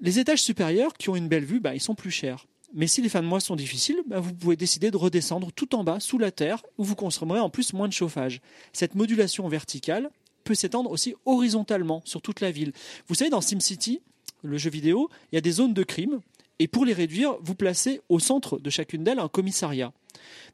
Les 0.00 0.18
étages 0.18 0.42
supérieurs 0.42 0.94
qui 0.94 1.08
ont 1.08 1.16
une 1.16 1.28
belle 1.28 1.44
vue, 1.44 1.60
bah, 1.60 1.74
ils 1.74 1.80
sont 1.80 1.94
plus 1.94 2.10
chers. 2.10 2.46
Mais 2.74 2.86
si 2.86 3.00
les 3.00 3.08
fins 3.08 3.22
de 3.22 3.26
mois 3.26 3.40
sont 3.40 3.56
difficiles, 3.56 4.02
bah, 4.06 4.20
vous 4.20 4.34
pouvez 4.34 4.56
décider 4.56 4.90
de 4.90 4.96
redescendre 4.96 5.50
tout 5.52 5.74
en 5.74 5.84
bas, 5.84 6.00
sous 6.00 6.18
la 6.18 6.30
terre, 6.30 6.62
où 6.78 6.84
vous 6.84 6.96
consommerez 6.96 7.40
en 7.40 7.48
plus 7.48 7.72
moins 7.72 7.88
de 7.88 7.92
chauffage. 7.92 8.40
Cette 8.72 8.94
modulation 8.94 9.48
verticale 9.48 10.10
peut 10.44 10.54
s'étendre 10.54 10.90
aussi 10.90 11.14
horizontalement 11.24 12.02
sur 12.04 12.20
toute 12.20 12.40
la 12.40 12.50
ville. 12.50 12.72
Vous 13.08 13.14
savez, 13.14 13.30
dans 13.30 13.40
SimCity, 13.40 14.00
le 14.42 14.58
jeu 14.58 14.70
vidéo, 14.70 15.08
il 15.32 15.36
y 15.36 15.38
a 15.38 15.42
des 15.42 15.52
zones 15.52 15.74
de 15.74 15.82
crime, 15.82 16.20
et 16.58 16.68
pour 16.68 16.84
les 16.84 16.92
réduire, 16.92 17.36
vous 17.40 17.54
placez 17.54 18.00
au 18.08 18.18
centre 18.18 18.58
de 18.58 18.70
chacune 18.70 19.04
d'elles 19.04 19.18
un 19.18 19.28
commissariat. 19.28 19.92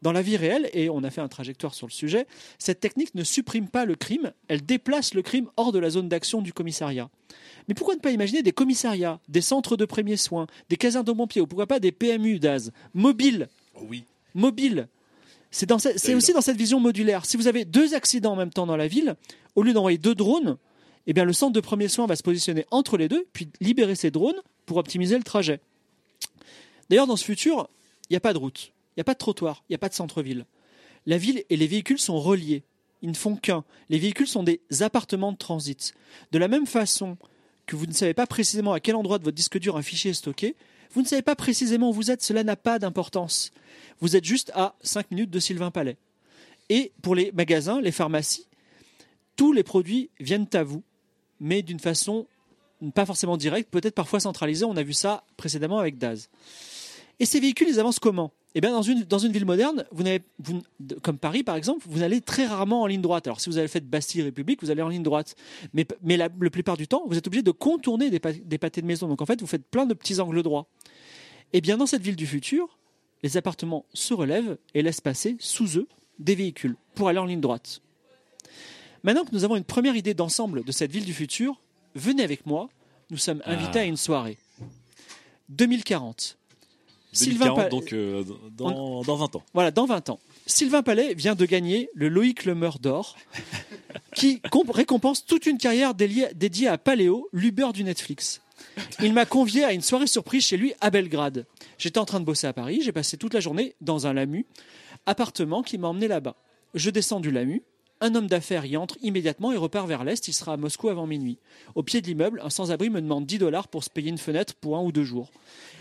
Dans 0.02 0.12
la 0.12 0.22
vie 0.22 0.36
réelle, 0.36 0.68
et 0.72 0.90
on 0.90 1.05
a 1.05 1.10
fait 1.10 1.20
un 1.20 1.28
trajectoire 1.28 1.74
sur 1.74 1.86
le 1.86 1.93
sujet, 1.93 2.26
cette 2.59 2.80
technique 2.80 3.14
ne 3.14 3.24
supprime 3.24 3.68
pas 3.68 3.84
le 3.84 3.94
crime, 3.94 4.32
elle 4.48 4.64
déplace 4.64 5.14
le 5.14 5.22
crime 5.22 5.48
hors 5.56 5.72
de 5.72 5.78
la 5.78 5.90
zone 5.90 6.09
d'action 6.09 6.43
du 6.43 6.52
commissariat. 6.52 7.09
Mais 7.68 7.74
pourquoi 7.74 7.94
ne 7.94 8.01
pas 8.01 8.10
imaginer 8.10 8.43
des 8.43 8.52
commissariats, 8.52 9.20
des 9.28 9.40
centres 9.40 9.76
de 9.76 9.84
premiers 9.84 10.16
soins, 10.16 10.47
des 10.68 10.76
casernes 10.76 11.05
de 11.05 11.12
pompiers, 11.12 11.40
ou 11.40 11.47
pourquoi 11.47 11.66
pas 11.66 11.78
des 11.80 11.93
PMU 11.93 12.39
d'AS, 12.39 12.70
mobiles? 12.94 13.48
Oui. 13.80 14.05
Mobile. 14.34 14.89
C'est 15.51 15.66
dans 15.66 15.78
ce- 15.78 15.97
c'est 15.97 16.14
aussi 16.14 16.32
dans 16.32 16.40
cette 16.40 16.56
vision 16.56 16.80
modulaire. 16.80 17.26
Si 17.26 17.36
vous 17.36 17.47
avez 17.47 17.64
deux 17.64 17.94
accidents 17.94 18.32
en 18.32 18.36
même 18.36 18.51
temps 18.51 18.66
dans 18.66 18.76
la 18.76 18.89
ville, 18.89 19.14
au 19.55 19.62
lieu 19.62 19.72
d'envoyer 19.74 19.98
deux 19.98 20.14
drones, 20.14 20.56
eh 21.06 21.12
bien 21.12 21.24
le 21.24 21.32
centre 21.32 21.52
de 21.52 21.60
premiers 21.60 21.89
soins 21.89 22.06
va 22.06 22.16
se 22.16 22.22
positionner 22.22 22.64
entre 22.70 22.97
les 22.97 23.09
deux, 23.09 23.26
puis 23.32 23.48
libérer 23.60 23.94
ces 23.94 24.10
drones 24.10 24.40
pour 24.66 24.78
optimiser 24.78 25.16
le 25.18 25.22
trajet. 25.24 25.60
D'ailleurs, 26.89 27.06
dans 27.06 27.16
ce 27.16 27.24
futur, 27.24 27.68
il 28.09 28.12
n'y 28.12 28.16
a 28.16 28.20
pas 28.20 28.32
de 28.32 28.39
route, 28.39 28.72
il 28.93 28.98
n'y 28.98 29.02
a 29.02 29.05
pas 29.05 29.14
de 29.14 29.19
trottoir, 29.19 29.64
il 29.69 29.73
n'y 29.73 29.77
a 29.77 29.78
pas 29.78 29.89
de 29.89 29.94
centre-ville. 29.94 30.47
La 31.06 31.19
ville 31.19 31.44
et 31.51 31.56
les 31.56 31.66
véhicules 31.66 31.98
sont 31.98 32.20
reliés. 32.20 32.62
Ils 33.02 33.10
ne 33.10 33.16
font 33.16 33.35
qu'un. 33.35 33.64
Les 33.89 33.98
véhicules 33.98 34.28
sont 34.28 34.44
des 34.44 34.60
appartements 34.81 35.32
de 35.32 35.36
transit. 35.36 35.94
De 36.31 36.39
la 36.39 36.47
même 36.48 36.66
façon 36.66 37.16
que 37.66 37.74
vous 37.74 37.86
ne 37.86 37.93
savez 37.93 38.14
pas 38.14 38.27
précisément 38.27 38.73
à 38.73 38.81
quel 38.81 38.94
endroit 38.94 39.19
de 39.19 39.24
votre 39.24 39.36
disque 39.36 39.59
dur 39.59 39.77
un 39.77 39.82
fichier 39.82 40.12
est 40.12 40.14
stocké, 40.14 40.56
vous 40.93 41.02
ne 41.02 41.06
savez 41.06 41.23
pas 41.23 41.35
précisément 41.35 41.90
où 41.90 41.93
vous 41.93 42.10
êtes, 42.10 42.23
cela 42.23 42.44
n'a 42.44 42.56
pas 42.56 42.78
d'importance. 42.78 43.51
Vous 44.01 44.14
êtes 44.14 44.24
juste 44.24 44.52
à 44.55 44.77
5 44.82 45.10
minutes 45.10 45.31
de 45.31 45.40
Sylvain 45.40 45.70
Palais. 45.70 45.97
Et 46.69 46.93
pour 47.02 47.14
les 47.14 47.32
magasins, 47.32 47.81
les 47.81 47.93
pharmacies, 47.93 48.47
tous 49.36 49.52
les 49.52 49.62
produits 49.62 50.10
viennent 50.20 50.48
à 50.52 50.62
vous, 50.62 50.82
mais 51.40 51.62
d'une 51.62 51.81
façon 51.81 52.27
pas 52.90 53.06
forcément 53.06 53.36
directe, 53.36 53.70
peut-être 53.70 53.94
parfois 53.94 54.20
centralisée. 54.20 54.64
On 54.64 54.77
a 54.77 54.82
vu 54.82 54.93
ça 54.93 55.24
précédemment 55.36 55.78
avec 55.78 55.98
Daz. 55.98 56.28
Et 57.20 57.27
ces 57.27 57.39
véhicules, 57.39 57.69
ils 57.69 57.78
avancent 57.78 58.01
comment? 58.01 58.32
Eh 58.55 58.61
bien, 58.61 58.70
dans 58.70 58.83
une, 58.83 59.05
dans 59.05 59.19
une 59.19 59.33
ville 59.33 59.47
moderne, 59.47 59.87
vous 59.93 60.03
n'avez, 60.03 60.23
vous, 60.39 60.61
comme 61.03 61.16
Paris 61.19 61.43
par 61.43 61.57
exemple, 61.57 61.85
vous 61.89 62.03
allez 62.03 62.20
très 62.20 62.45
rarement 62.47 62.83
en 62.83 62.87
ligne 62.87 63.01
droite. 63.01 63.27
Alors, 63.27 63.41
si 63.41 63.49
vous 63.49 63.57
avez 63.57 63.69
fait 63.69 63.81
Bastille 63.81 64.23
République, 64.23 64.62
vous 64.62 64.70
allez 64.70 64.83
en 64.83 64.89
ligne 64.89 65.03
droite. 65.03 65.35
Mais, 65.73 65.87
mais 66.03 66.16
la, 66.19 66.29
la 66.41 66.51
plupart 66.51 66.77
du 66.77 66.87
temps, 66.87 67.03
vous 67.07 67.16
êtes 67.16 67.27
obligé 67.27 67.43
de 67.43 67.51
contourner 67.51 68.11
des, 68.11 68.20
des 68.20 68.59
pâtés 68.59 68.83
de 68.83 68.87
maison. 68.87 69.09
Donc, 69.09 69.23
en 69.23 69.27
fait, 69.27 69.41
vous 69.41 69.47
faites 69.47 69.65
plein 69.65 69.87
de 69.87 69.95
petits 69.95 70.20
angles 70.20 70.43
droits. 70.43 70.66
Eh 71.55 71.61
bien, 71.62 71.79
dans 71.79 71.87
cette 71.87 72.03
ville 72.03 72.16
du 72.16 72.27
futur, 72.27 72.79
les 73.23 73.37
appartements 73.39 73.87
se 73.95 74.12
relèvent 74.12 74.59
et 74.74 74.83
laissent 74.83 75.01
passer 75.01 75.37
sous 75.39 75.79
eux 75.79 75.89
des 76.19 76.35
véhicules 76.35 76.77
pour 76.95 77.09
aller 77.09 77.19
en 77.19 77.24
ligne 77.27 77.41
droite. 77.41 77.81
Maintenant 79.03 79.24
que 79.24 79.33
nous 79.33 79.45
avons 79.45 79.57
une 79.57 79.65
première 79.65 79.97
idée 79.97 80.12
d'ensemble 80.15 80.62
de 80.62 80.73
cette 80.73 80.93
ville 80.93 81.05
du 81.07 81.15
futur, 81.15 81.59
venez 81.95 82.23
avec 82.23 82.45
moi. 82.47 82.69
Nous 83.11 83.16
sommes 83.16 83.43
invités 83.47 83.79
Ah. 83.79 83.83
à 83.83 83.85
une 83.85 83.97
soirée. 83.97 84.37
2040. 85.49 86.39
2040, 87.18 87.56
Pa- 87.56 87.68
donc 87.68 87.93
euh, 87.93 88.24
dans, 88.56 89.02
dans 89.02 89.16
20 89.16 89.36
ans. 89.36 89.43
voilà, 89.55 89.70
dans 89.70 89.86
20 89.86 90.09
ans. 90.10 90.18
Sylvain 90.47 90.82
Palais 90.82 91.14
vient 91.14 91.34
de 91.34 91.44
gagner 91.44 91.89
le 91.94 92.09
Loïc 92.09 92.44
Lemeur 92.44 92.78
d'or, 92.78 93.16
qui 94.14 94.40
comp- 94.51 94.70
récompense 94.70 95.24
toute 95.26 95.47
une 95.47 95.59
carrière 95.59 95.94
déliée- 95.94 96.32
dédiée 96.34 96.68
à 96.68 96.78
Paléo, 96.78 97.28
l'Uber 97.32 97.68
du 97.74 97.84
Netflix. 97.84 98.40
Il 99.02 99.12
m'a 99.12 99.26
convié 99.26 99.64
à 99.64 99.72
une 99.72 99.82
soirée 99.82 100.06
surprise 100.06 100.44
chez 100.44 100.56
lui 100.56 100.72
à 100.80 100.90
Belgrade. 100.90 101.47
J'étais 101.78 101.98
en 101.98 102.05
train 102.05 102.20
de 102.20 102.24
bosser 102.24 102.47
à 102.47 102.52
Paris, 102.52 102.80
j'ai 102.82 102.93
passé 102.93 103.16
toute 103.16 103.34
la 103.34 103.40
journée 103.40 103.74
dans 103.80 104.06
un 104.06 104.12
lamu 104.12 104.47
Appartement 105.06 105.62
qui 105.62 105.78
m'a 105.78 105.89
emmené 105.89 106.06
là-bas. 106.09 106.36
Je 106.74 106.89
descends 106.90 107.20
du 107.20 107.30
Lamu. 107.30 107.62
Un 108.05 108.16
homme 108.16 108.27
d'affaires 108.27 108.66
y 108.66 108.77
entre 108.77 108.99
immédiatement 109.01 109.53
et 109.53 109.57
repart 109.57 109.87
vers 109.87 110.03
l'est. 110.03 110.27
Il 110.27 110.33
sera 110.33 110.55
à 110.55 110.57
Moscou 110.57 110.89
avant 110.89 111.07
minuit. 111.07 111.39
Au 111.77 111.85
pied 111.85 112.01
de 112.01 112.09
l'immeuble, 112.09 112.41
un 112.43 112.51
sans-abri 112.51 112.91
me 112.91 113.01
demande 113.01 113.27
10 113.27 113.39
dollars 113.39 113.69
pour 113.69 113.85
se 113.85 113.91
payer 113.91 114.11
une 114.11 114.19
fenêtre 114.19 114.55
pour 114.57 114.77
un 114.77 114.83
ou 114.83 114.91
deux 114.91 115.05
jours. 115.05 115.31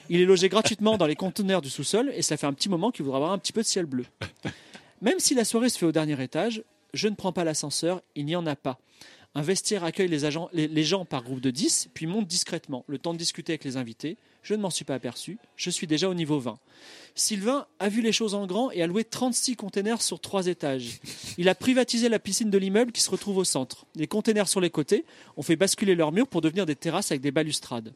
Il 0.07 0.21
est 0.21 0.25
logé 0.25 0.47
gratuitement 0.47 0.99
dans 0.99 1.07
les 1.07 1.15
conteneurs 1.15 1.63
du 1.63 1.71
sous-sol 1.71 2.11
et 2.15 2.21
ça 2.21 2.37
fait 2.37 2.45
un 2.45 2.53
petit 2.53 2.69
moment 2.69 2.91
qu'il 2.91 3.05
voudra 3.05 3.17
avoir 3.17 3.31
un 3.31 3.39
petit 3.39 3.51
peu 3.51 3.61
de 3.61 3.65
ciel 3.65 3.87
bleu. 3.87 4.05
Même 5.01 5.17
si 5.17 5.33
la 5.33 5.43
soirée 5.43 5.69
se 5.69 5.79
fait 5.79 5.85
au 5.87 5.91
dernier 5.91 6.21
étage, 6.21 6.63
je 6.93 7.07
ne 7.07 7.15
prends 7.15 7.33
pas 7.33 7.43
l'ascenseur, 7.43 8.03
il 8.13 8.27
n'y 8.27 8.35
en 8.35 8.45
a 8.45 8.55
pas. 8.55 8.77
Un 9.33 9.41
vestiaire 9.41 9.83
accueille 9.83 10.07
les, 10.07 10.23
agents, 10.23 10.47
les, 10.53 10.83
gens 10.83 11.05
par 11.05 11.23
groupe 11.23 11.41
de 11.41 11.49
10, 11.49 11.89
puis 11.95 12.05
monte 12.05 12.27
discrètement, 12.27 12.85
le 12.85 12.99
temps 12.99 13.13
de 13.13 13.17
discuter 13.17 13.53
avec 13.53 13.63
les 13.63 13.77
invités. 13.77 14.17
Je 14.43 14.55
ne 14.55 14.61
m'en 14.61 14.69
suis 14.69 14.85
pas 14.85 14.95
aperçu, 14.95 15.37
je 15.55 15.69
suis 15.69 15.87
déjà 15.87 16.09
au 16.09 16.13
niveau 16.13 16.39
20. 16.39 16.57
Sylvain 17.13 17.67
a 17.79 17.89
vu 17.89 18.01
les 18.01 18.11
choses 18.11 18.33
en 18.33 18.47
grand 18.47 18.71
et 18.71 18.81
a 18.81 18.87
loué 18.87 19.03
36 19.03 19.55
containers 19.55 20.01
sur 20.01 20.19
trois 20.19 20.47
étages. 20.47 20.99
Il 21.37 21.47
a 21.47 21.55
privatisé 21.55 22.09
la 22.09 22.17
piscine 22.17 22.49
de 22.49 22.57
l'immeuble 22.57 22.91
qui 22.91 23.01
se 23.01 23.11
retrouve 23.11 23.37
au 23.37 23.43
centre. 23.43 23.85
Les 23.95 24.07
containers 24.07 24.47
sur 24.47 24.59
les 24.59 24.71
côtés 24.71 25.05
ont 25.37 25.43
fait 25.43 25.55
basculer 25.55 25.93
leurs 25.93 26.11
murs 26.11 26.27
pour 26.27 26.41
devenir 26.41 26.65
des 26.65 26.75
terrasses 26.75 27.11
avec 27.11 27.21
des 27.21 27.31
balustrades. 27.31 27.93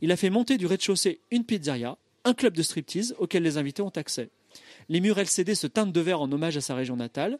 Il 0.00 0.12
a 0.12 0.16
fait 0.16 0.30
monter 0.30 0.56
du 0.56 0.66
rez-de-chaussée 0.66 1.20
une 1.32 1.44
pizzeria, 1.44 1.98
un 2.24 2.34
club 2.34 2.54
de 2.54 2.62
striptease 2.62 3.16
auquel 3.18 3.42
les 3.42 3.56
invités 3.56 3.82
ont 3.82 3.88
accès. 3.88 4.30
Les 4.88 5.00
murs 5.00 5.18
LCD 5.18 5.54
se 5.54 5.66
teintent 5.66 5.92
de 5.92 6.00
vert 6.00 6.20
en 6.20 6.30
hommage 6.30 6.56
à 6.56 6.60
sa 6.60 6.74
région 6.74 6.96
natale. 6.96 7.38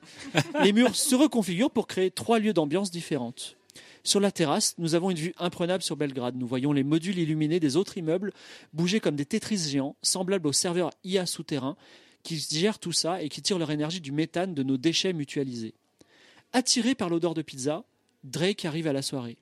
Les 0.62 0.72
murs 0.72 0.96
se 0.96 1.14
reconfigurent 1.14 1.70
pour 1.70 1.86
créer 1.86 2.10
trois 2.10 2.38
lieux 2.38 2.52
d'ambiance 2.52 2.90
différentes. 2.90 3.56
Sur 4.04 4.20
la 4.20 4.32
terrasse, 4.32 4.74
nous 4.78 4.94
avons 4.94 5.10
une 5.10 5.16
vue 5.16 5.34
imprenable 5.38 5.82
sur 5.82 5.96
Belgrade. 5.96 6.36
Nous 6.36 6.46
voyons 6.46 6.72
les 6.72 6.82
modules 6.82 7.18
illuminés 7.18 7.60
des 7.60 7.76
autres 7.76 7.98
immeubles 7.98 8.32
bouger 8.72 9.00
comme 9.00 9.16
des 9.16 9.26
Tetris 9.26 9.58
géants, 9.58 9.96
semblables 10.02 10.48
aux 10.48 10.52
serveurs 10.52 10.90
IA 11.04 11.26
souterrains 11.26 11.76
qui 12.22 12.38
gèrent 12.38 12.78
tout 12.78 12.92
ça 12.92 13.22
et 13.22 13.28
qui 13.28 13.42
tirent 13.42 13.58
leur 13.58 13.70
énergie 13.70 14.00
du 14.00 14.12
méthane 14.12 14.54
de 14.54 14.62
nos 14.62 14.76
déchets 14.76 15.12
mutualisés. 15.12 15.74
Attiré 16.52 16.94
par 16.94 17.08
l'odeur 17.08 17.34
de 17.34 17.42
pizza, 17.42 17.84
Drake 18.24 18.64
arrive 18.64 18.86
à 18.86 18.92
la 18.92 19.02
soirée. 19.02 19.38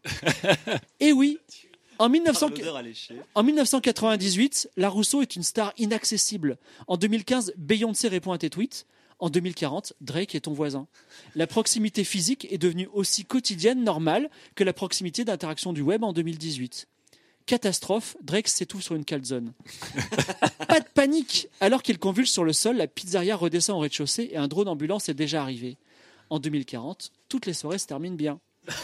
Et 1.00 1.12
oui, 1.12 1.38
en, 1.98 2.08
1900 2.08 2.50
en 3.34 3.42
1998, 3.42 4.70
La 4.76 4.88
Rousseau 4.88 5.20
est 5.20 5.36
une 5.36 5.42
star 5.42 5.72
inaccessible. 5.76 6.56
En 6.86 6.96
2015, 6.96 7.52
Beyoncé 7.58 8.08
répond 8.08 8.32
à 8.32 8.38
tes 8.38 8.48
tweets. 8.48 8.86
En 9.20 9.28
2040, 9.28 9.92
Drake 10.00 10.34
est 10.34 10.40
ton 10.40 10.54
voisin. 10.54 10.86
La 11.34 11.46
proximité 11.46 12.04
physique 12.04 12.46
est 12.50 12.58
devenue 12.58 12.88
aussi 12.92 13.26
quotidienne, 13.26 13.84
normale, 13.84 14.30
que 14.54 14.64
la 14.64 14.72
proximité 14.72 15.24
d'interaction 15.26 15.74
du 15.74 15.82
web 15.82 16.02
en 16.02 16.14
2018. 16.14 16.88
Catastrophe, 17.44 18.16
Drake 18.22 18.48
s'étouffe 18.48 18.82
sur 18.82 18.94
une 18.94 19.04
calzone. 19.04 19.52
Pas 20.68 20.80
de 20.80 20.88
panique 20.94 21.48
Alors 21.60 21.82
qu'il 21.82 21.98
convulse 21.98 22.30
sur 22.30 22.44
le 22.44 22.52
sol, 22.54 22.76
la 22.76 22.86
pizzeria 22.86 23.36
redescend 23.36 23.76
au 23.76 23.80
rez-de-chaussée 23.80 24.30
et 24.32 24.36
un 24.38 24.48
drone 24.48 24.66
d'ambulance 24.66 25.08
est 25.08 25.14
déjà 25.14 25.42
arrivé. 25.42 25.76
En 26.30 26.38
2040, 26.38 27.10
toutes 27.28 27.46
les 27.46 27.54
soirées 27.54 27.78
se 27.78 27.86
terminent 27.86 28.16
bien. 28.16 28.40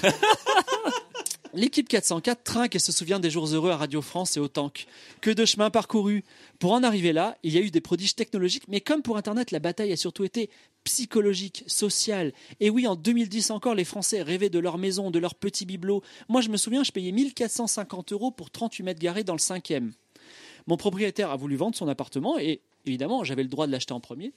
L'équipe 1.55 1.89
404 1.89 2.43
trinque 2.43 2.75
et 2.75 2.79
se 2.79 2.93
souvient 2.93 3.21
des 3.21 3.31
jours 3.31 3.47
heureux 3.47 3.71
à 3.71 3.77
Radio 3.77 4.03
France 4.03 4.37
et 4.37 4.41
au 4.41 4.49
Tank. 4.49 4.87
Que 5.21 5.31
de 5.31 5.45
chemin 5.45 5.71
parcouru. 5.71 6.25
Pour 6.59 6.73
en 6.73 6.83
arriver 6.83 7.13
là, 7.13 7.37
il 7.43 7.53
y 7.53 7.59
a 7.59 7.61
eu 7.61 7.71
des 7.71 7.81
prodiges 7.81 8.15
technologiques, 8.15 8.69
mais 8.69 8.81
comme 8.81 9.03
pour 9.03 9.17
Internet, 9.17 9.51
la 9.51 9.59
bataille 9.59 9.93
a 9.93 9.97
surtout 9.97 10.25
été 10.25 10.51
psychologique, 10.85 11.65
sociale. 11.67 12.33
Et 12.61 12.71
oui, 12.71 12.87
en 12.87 12.97
2010 12.97 13.51
encore, 13.51 13.75
les 13.75 13.85
Français 13.85 14.23
rêvaient 14.23 14.51
de 14.51 14.59
leur 14.59 14.79
maison, 14.79 15.11
de 15.11 15.19
leur 15.19 15.35
petit 15.35 15.67
bibelot. 15.67 16.03
Moi, 16.29 16.41
je 16.41 16.49
me 16.49 16.57
souviens, 16.57 16.85
je 16.85 16.93
payais 16.93 17.13
1450 17.13 18.13
euros 18.13 18.31
pour 18.31 18.51
38 18.51 18.83
mètres 18.85 19.01
garés 19.01 19.25
dans 19.25 19.35
le 19.35 19.39
cinquième. 19.39 19.93
Mon 20.67 20.77
propriétaire 20.77 21.31
a 21.31 21.37
voulu 21.37 21.57
vendre 21.57 21.77
son 21.77 21.89
appartement 21.89 22.39
et 22.39 22.61
évidemment, 22.87 23.25
j'avais 23.25 23.43
le 23.43 23.49
droit 23.49 23.67
de 23.67 23.73
l'acheter 23.73 23.93
en 23.93 24.01
premier. 24.01 24.33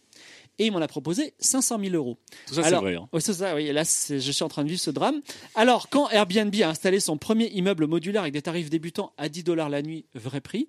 Et 0.59 0.65
il 0.65 0.71
m'en 0.71 0.81
a 0.81 0.87
proposé 0.87 1.33
500 1.39 1.79
000 1.81 1.95
euros. 1.95 2.17
Tout 2.45 2.53
ça, 2.55 2.63
c'est 2.63 2.75
vrai. 2.75 2.95
hein. 2.95 3.07
oui, 3.13 3.21
c'est 3.21 3.33
ça, 3.33 3.55
oui. 3.55 3.67
Et 3.67 3.73
là, 3.73 3.83
je 3.83 4.19
suis 4.31 4.43
en 4.43 4.49
train 4.49 4.63
de 4.63 4.69
vivre 4.69 4.81
ce 4.81 4.91
drame. 4.91 5.21
Alors, 5.55 5.89
quand 5.89 6.09
Airbnb 6.09 6.53
a 6.61 6.67
installé 6.69 6.99
son 6.99 7.17
premier 7.17 7.47
immeuble 7.51 7.87
modulaire 7.87 8.21
avec 8.21 8.33
des 8.33 8.41
tarifs 8.41 8.69
débutants 8.69 9.13
à 9.17 9.29
10 9.29 9.43
dollars 9.45 9.69
la 9.69 9.81
nuit, 9.81 10.05
vrai 10.15 10.41
prix, 10.41 10.67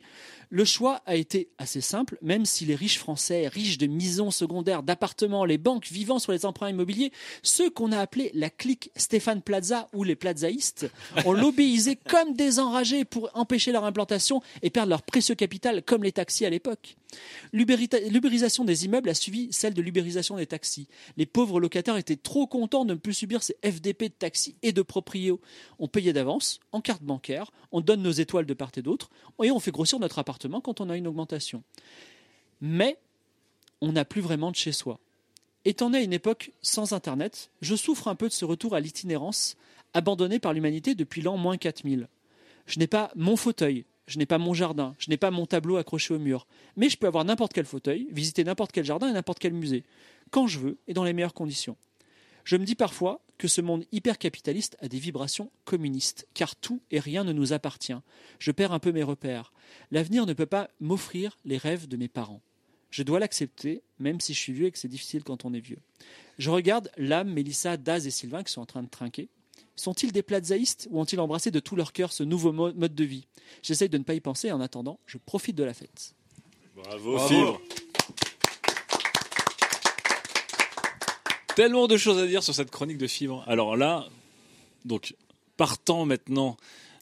le 0.50 0.64
choix 0.64 1.00
a 1.06 1.14
été 1.14 1.48
assez 1.58 1.80
simple, 1.80 2.18
même 2.22 2.44
si 2.44 2.66
les 2.66 2.74
riches 2.74 2.98
français, 2.98 3.46
riches 3.46 3.78
de 3.78 3.86
maisons 3.86 4.32
secondaires, 4.32 4.82
d'appartements, 4.82 5.44
les 5.44 5.58
banques 5.58 5.86
vivant 5.86 6.18
sur 6.18 6.32
les 6.32 6.44
emprunts 6.44 6.70
immobiliers, 6.70 7.12
ceux 7.42 7.70
qu'on 7.70 7.92
a 7.92 7.98
appelés 7.98 8.32
la 8.34 8.50
clique 8.50 8.90
Stéphane 8.96 9.42
Plaza 9.42 9.88
ou 9.92 10.02
les 10.02 10.16
plazaïstes, 10.16 10.90
ont 11.24 11.32
lobbyisé 11.32 11.96
comme 12.08 12.34
des 12.34 12.58
enragés 12.58 13.04
pour 13.04 13.30
empêcher 13.34 13.70
leur 13.70 13.84
implantation 13.84 14.42
et 14.62 14.70
perdre 14.70 14.90
leur 14.90 15.02
précieux 15.02 15.36
capital 15.36 15.84
comme 15.84 16.02
les 16.02 16.12
taxis 16.12 16.44
à 16.44 16.50
l'époque. 16.50 16.96
L'ubérisation 17.52 18.64
des 18.64 18.84
immeubles 18.84 19.08
a 19.08 19.14
suivi 19.14 19.48
celle 19.52 19.74
de 19.74 19.82
l'ubérisation 19.82 20.36
des 20.36 20.46
taxis. 20.46 20.88
Les 21.16 21.26
pauvres 21.26 21.60
locataires 21.60 21.96
étaient 21.96 22.16
trop 22.16 22.46
contents 22.46 22.84
de 22.84 22.94
ne 22.94 22.98
plus 22.98 23.14
subir 23.14 23.42
ces 23.42 23.56
FDP 23.64 24.04
de 24.04 24.14
taxis 24.16 24.56
et 24.62 24.72
de 24.72 24.82
proprios. 24.82 25.40
On 25.78 25.88
payait 25.88 26.12
d'avance, 26.12 26.60
en 26.72 26.80
carte 26.80 27.02
bancaire, 27.02 27.50
on 27.72 27.80
donne 27.80 28.02
nos 28.02 28.12
étoiles 28.12 28.46
de 28.46 28.54
part 28.54 28.70
et 28.76 28.82
d'autre, 28.82 29.10
et 29.42 29.50
on 29.50 29.58
fait 29.58 29.72
grossir 29.72 29.98
notre 29.98 30.18
appartement 30.18 30.39
quand 30.60 30.80
on 30.80 30.90
a 30.90 30.96
une 30.96 31.06
augmentation. 31.06 31.62
Mais 32.60 32.98
on 33.80 33.92
n'a 33.92 34.04
plus 34.04 34.20
vraiment 34.20 34.50
de 34.50 34.56
chez 34.56 34.72
soi. 34.72 34.98
Étant 35.64 35.90
né 35.90 35.98
à 35.98 36.02
une 36.02 36.12
époque 36.12 36.52
sans 36.62 36.92
Internet, 36.92 37.50
je 37.60 37.74
souffre 37.74 38.08
un 38.08 38.14
peu 38.14 38.28
de 38.28 38.32
ce 38.32 38.44
retour 38.44 38.74
à 38.74 38.80
l'itinérance, 38.80 39.56
abandonné 39.92 40.38
par 40.38 40.52
l'humanité 40.52 40.94
depuis 40.94 41.20
l'an 41.20 41.36
moins 41.36 41.58
4000. 41.58 42.08
Je 42.66 42.78
n'ai 42.78 42.86
pas 42.86 43.10
mon 43.14 43.36
fauteuil, 43.36 43.84
je 44.06 44.18
n'ai 44.18 44.26
pas 44.26 44.38
mon 44.38 44.54
jardin, 44.54 44.94
je 44.98 45.10
n'ai 45.10 45.16
pas 45.16 45.30
mon 45.30 45.46
tableau 45.46 45.76
accroché 45.76 46.14
au 46.14 46.18
mur, 46.18 46.46
mais 46.76 46.88
je 46.88 46.96
peux 46.96 47.06
avoir 47.06 47.24
n'importe 47.24 47.52
quel 47.52 47.66
fauteuil, 47.66 48.08
visiter 48.10 48.44
n'importe 48.44 48.72
quel 48.72 48.84
jardin 48.84 49.08
et 49.08 49.12
n'importe 49.12 49.38
quel 49.38 49.52
musée, 49.52 49.84
quand 50.30 50.46
je 50.46 50.58
veux 50.58 50.78
et 50.88 50.94
dans 50.94 51.04
les 51.04 51.12
meilleures 51.12 51.34
conditions. 51.34 51.76
Je 52.44 52.56
me 52.56 52.64
dis 52.64 52.74
parfois 52.74 53.20
que 53.40 53.48
ce 53.48 53.62
monde 53.62 53.84
hyper-capitaliste 53.90 54.76
a 54.80 54.88
des 54.88 54.98
vibrations 54.98 55.50
communistes, 55.64 56.28
car 56.34 56.54
tout 56.56 56.82
et 56.90 57.00
rien 57.00 57.24
ne 57.24 57.32
nous 57.32 57.54
appartient. 57.54 57.94
Je 58.38 58.52
perds 58.52 58.72
un 58.72 58.78
peu 58.78 58.92
mes 58.92 59.02
repères. 59.02 59.52
L'avenir 59.90 60.26
ne 60.26 60.34
peut 60.34 60.44
pas 60.44 60.68
m'offrir 60.78 61.38
les 61.46 61.56
rêves 61.56 61.88
de 61.88 61.96
mes 61.96 62.08
parents. 62.08 62.42
Je 62.90 63.02
dois 63.02 63.18
l'accepter, 63.18 63.80
même 63.98 64.20
si 64.20 64.34
je 64.34 64.38
suis 64.38 64.52
vieux 64.52 64.66
et 64.66 64.70
que 64.70 64.78
c'est 64.78 64.88
difficile 64.88 65.24
quand 65.24 65.46
on 65.46 65.54
est 65.54 65.60
vieux. 65.60 65.78
Je 66.38 66.50
regarde 66.50 66.90
Lame, 66.98 67.30
Mélissa, 67.32 67.78
Daz 67.78 68.06
et 68.06 68.10
Sylvain 68.10 68.42
qui 68.42 68.52
sont 68.52 68.60
en 68.60 68.66
train 68.66 68.82
de 68.82 68.88
trinquer. 68.90 69.28
Sont-ils 69.74 70.12
des 70.12 70.22
plazaïstes 70.22 70.86
ou 70.90 71.00
ont-ils 71.00 71.18
embrassé 71.18 71.50
de 71.50 71.60
tout 71.60 71.76
leur 71.76 71.94
cœur 71.94 72.12
ce 72.12 72.22
nouveau 72.22 72.52
mo- 72.52 72.74
mode 72.74 72.94
de 72.94 73.04
vie? 73.04 73.26
J'essaye 73.62 73.88
de 73.88 73.96
ne 73.96 74.02
pas 74.04 74.12
y 74.14 74.20
penser 74.20 74.48
et 74.48 74.52
en 74.52 74.60
attendant, 74.60 75.00
je 75.06 75.16
profite 75.16 75.56
de 75.56 75.64
la 75.64 75.72
fête. 75.72 76.14
Bravo, 76.76 77.18
Fibre. 77.20 77.58
Tellement 81.56 81.86
de 81.86 81.96
choses 81.96 82.18
à 82.18 82.26
dire 82.26 82.42
sur 82.42 82.54
cette 82.54 82.70
chronique 82.70 82.98
de 82.98 83.06
Fibre. 83.06 83.44
Alors 83.46 83.76
là, 83.76 84.06
donc, 84.84 85.14
partant 85.56 86.04
maintenant 86.06 86.56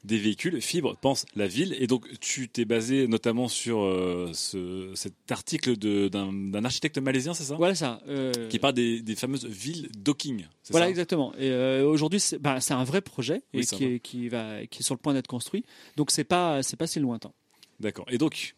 des 0.05 0.19
véhicules, 0.19 0.61
Fibre 0.63 0.97
pense 0.97 1.27
la 1.37 1.47
ville. 1.47 1.77
Et 1.79 1.87
donc, 1.87 2.07
tu 2.21 2.49
t'es 2.49 2.65
basé 2.65 3.07
notamment 3.09 3.49
sur 3.49 3.81
euh, 3.83 4.31
ce- 4.33 4.93
cet 4.95 5.13
article 5.31 5.77
d'un 5.77 6.65
architecte 6.65 6.99
malaisien, 6.99 7.35
c'est 7.35 7.45
ça? 7.45 7.57
Voilà 7.57 7.75
ça. 7.75 8.01
euh, 8.09 8.49
Qui 8.49 8.59
parle 8.59 8.75
des, 8.75 9.03
des 9.03 9.17
fameuses 9.17 9.45
villes 9.45 9.89
docking. 9.99 10.47
Voilà, 10.71 10.87
ça? 10.87 10.91
Exactement. 10.91 11.35
Et 11.35 11.51
euh, 11.51 11.85
aujourd'hui, 11.87 12.21
c'est 12.21 12.39
bah, 12.39 12.61
c'est 12.61 12.75
un 12.75 12.85
vrai 12.85 13.01
projet 13.01 13.43
Oui, 13.53 13.61
et 13.61 13.63
c'est 13.65 13.77
qui, 13.77 13.85
est, 13.85 14.01
qui, 14.01 14.29
va, 14.29 14.65
qui 14.67 14.81
est 14.81 14.83
sur 14.83 14.95
le 14.95 15.01
point 15.01 15.15
d'être 15.15 15.27
construit. 15.27 15.65
Donc, 15.97 16.11
c'est 16.11 16.25
pas, 16.25 16.63
c'est 16.63 16.77
pas 16.77 16.87
si 16.87 17.01
lointain. 17.01 17.33
D'accord. 17.81 18.07
Et 18.09 18.19
donc, 18.19 18.55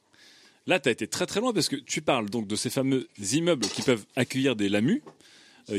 là, 0.66 0.78
tu 0.78 0.88
as 0.88 0.92
été 0.92 1.06
très 1.08 1.26
très 1.26 1.40
loin 1.40 1.52
parce 1.52 1.68
que 1.68 1.76
tu 1.76 2.00
parles 2.02 2.28
donc 2.30 2.46
de 2.46 2.54
ces 2.56 2.70
fameux 2.70 3.08
immeubles 3.32 3.66
qui 3.66 3.82
peuvent 3.82 4.04
accueillir 4.14 4.56
des 4.56 4.68
LAMU, 4.68 5.02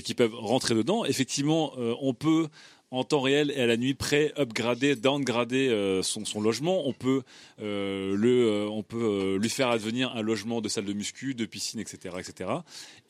qui 0.03 0.13
peuvent 0.13 0.35
rentrer 0.35 0.75
dedans. 0.75 1.05
Effectivement, 1.05 1.73
euh, 1.77 1.95
on 2.01 2.13
peut 2.13 2.47
en 2.91 3.05
temps 3.05 3.21
réel 3.21 3.51
et 3.51 3.61
à 3.61 3.65
la 3.65 3.77
nuit 3.77 3.93
près 3.93 4.33
upgrader, 4.37 4.97
downgrader 4.97 5.69
euh, 5.69 6.03
son, 6.03 6.41
logement. 6.41 6.87
On 6.87 6.93
peut, 6.93 7.23
euh, 7.61 8.15
le, 8.15 8.47
euh, 8.47 8.69
on 8.69 8.83
peut 8.83 9.01
euh, 9.01 9.37
lui 9.39 9.49
faire 9.49 9.69
advenir 9.69 10.13
un 10.15 10.21
logement 10.21 10.59
de 10.59 10.67
salle 10.67 10.85
de 10.85 10.93
muscu, 10.93 11.33
de 11.33 11.45
piscine, 11.45 11.79
etc., 11.79 12.15
etc. 12.19 12.49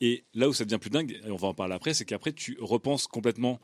Et 0.00 0.22
là 0.34 0.48
où 0.48 0.52
ça 0.52 0.64
devient 0.64 0.78
plus 0.78 0.90
dingue, 0.90 1.20
et 1.26 1.30
on 1.30 1.36
va 1.36 1.48
en 1.48 1.54
parler 1.54 1.74
après, 1.74 1.94
c'est 1.94 2.04
qu'après 2.04 2.32
tu 2.32 2.56
repenses 2.60 3.08
complètement 3.08 3.58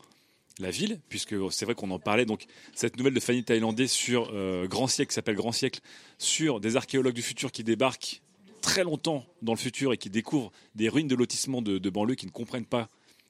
la 0.59 0.73
ville, 0.73 1.01
puisque 1.09 1.37
c'est 1.53 1.65
vrai 1.65 1.77
qu'on 1.77 1.93
en 1.93 2.01
parlait. 2.01 2.25
Donc, 2.25 2.47
cette 2.75 2.97
nouvelle 2.97 3.15
de 3.15 3.21
Fanny 3.21 3.45
Thaïlandais 3.45 3.87
sur 3.87 4.31
euh, 4.33 4.67
Grand 4.67 4.89
Siècle, 4.89 5.11
qui 5.11 5.15
s'appelle 5.15 5.37
Grand 5.37 5.53
Siècle, 5.53 5.79
sur 6.19 6.59
des 6.59 6.75
archéologues 6.75 7.15
du 7.15 7.23
futur 7.23 7.53
qui 7.53 7.63
débarquent 7.63 8.23
très 8.61 8.83
longtemps 8.83 9.25
dans 9.41 9.53
le 9.53 9.59
futur 9.59 9.93
et 9.93 9.99
qui 9.99 10.11
découvrent 10.11 10.51
des 10.75 10.89
ruines 10.89 11.07
de 11.07 11.15
lotissement 11.15 11.63
de, 11.63 11.79
de 11.79 11.91
banlieue 11.91 12.17
qui 12.17 12.27
ne 12.27 12.33
comprennent 12.33 12.67
pas 12.67 12.89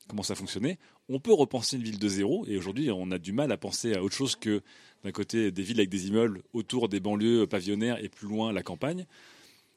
comment 0.09 0.22
ça 0.22 0.35
fonctionnait. 0.35 0.78
On 1.09 1.20
peut 1.20 1.32
repenser 1.32 1.76
une 1.76 1.82
ville 1.82 1.98
de 1.98 2.09
zéro, 2.09 2.44
et 2.47 2.56
aujourd'hui, 2.56 2.90
on 2.90 3.10
a 3.10 3.18
du 3.18 3.32
mal 3.32 3.52
à 3.52 3.56
penser 3.56 3.94
à 3.94 4.02
autre 4.02 4.14
chose 4.14 4.36
que 4.36 4.62
d'un 5.05 5.12
côté 5.12 5.51
des 5.52 5.62
villes 5.62 5.78
avec 5.78 5.90
des 5.90 6.09
immeubles 6.09 6.43
autour 6.52 6.89
des 6.89 6.98
banlieues 7.01 7.47
pavillonnaires 7.47 8.02
et 8.02 8.09
plus 8.09 8.26
loin 8.28 8.52
la 8.52 8.62
campagne. 8.62 9.06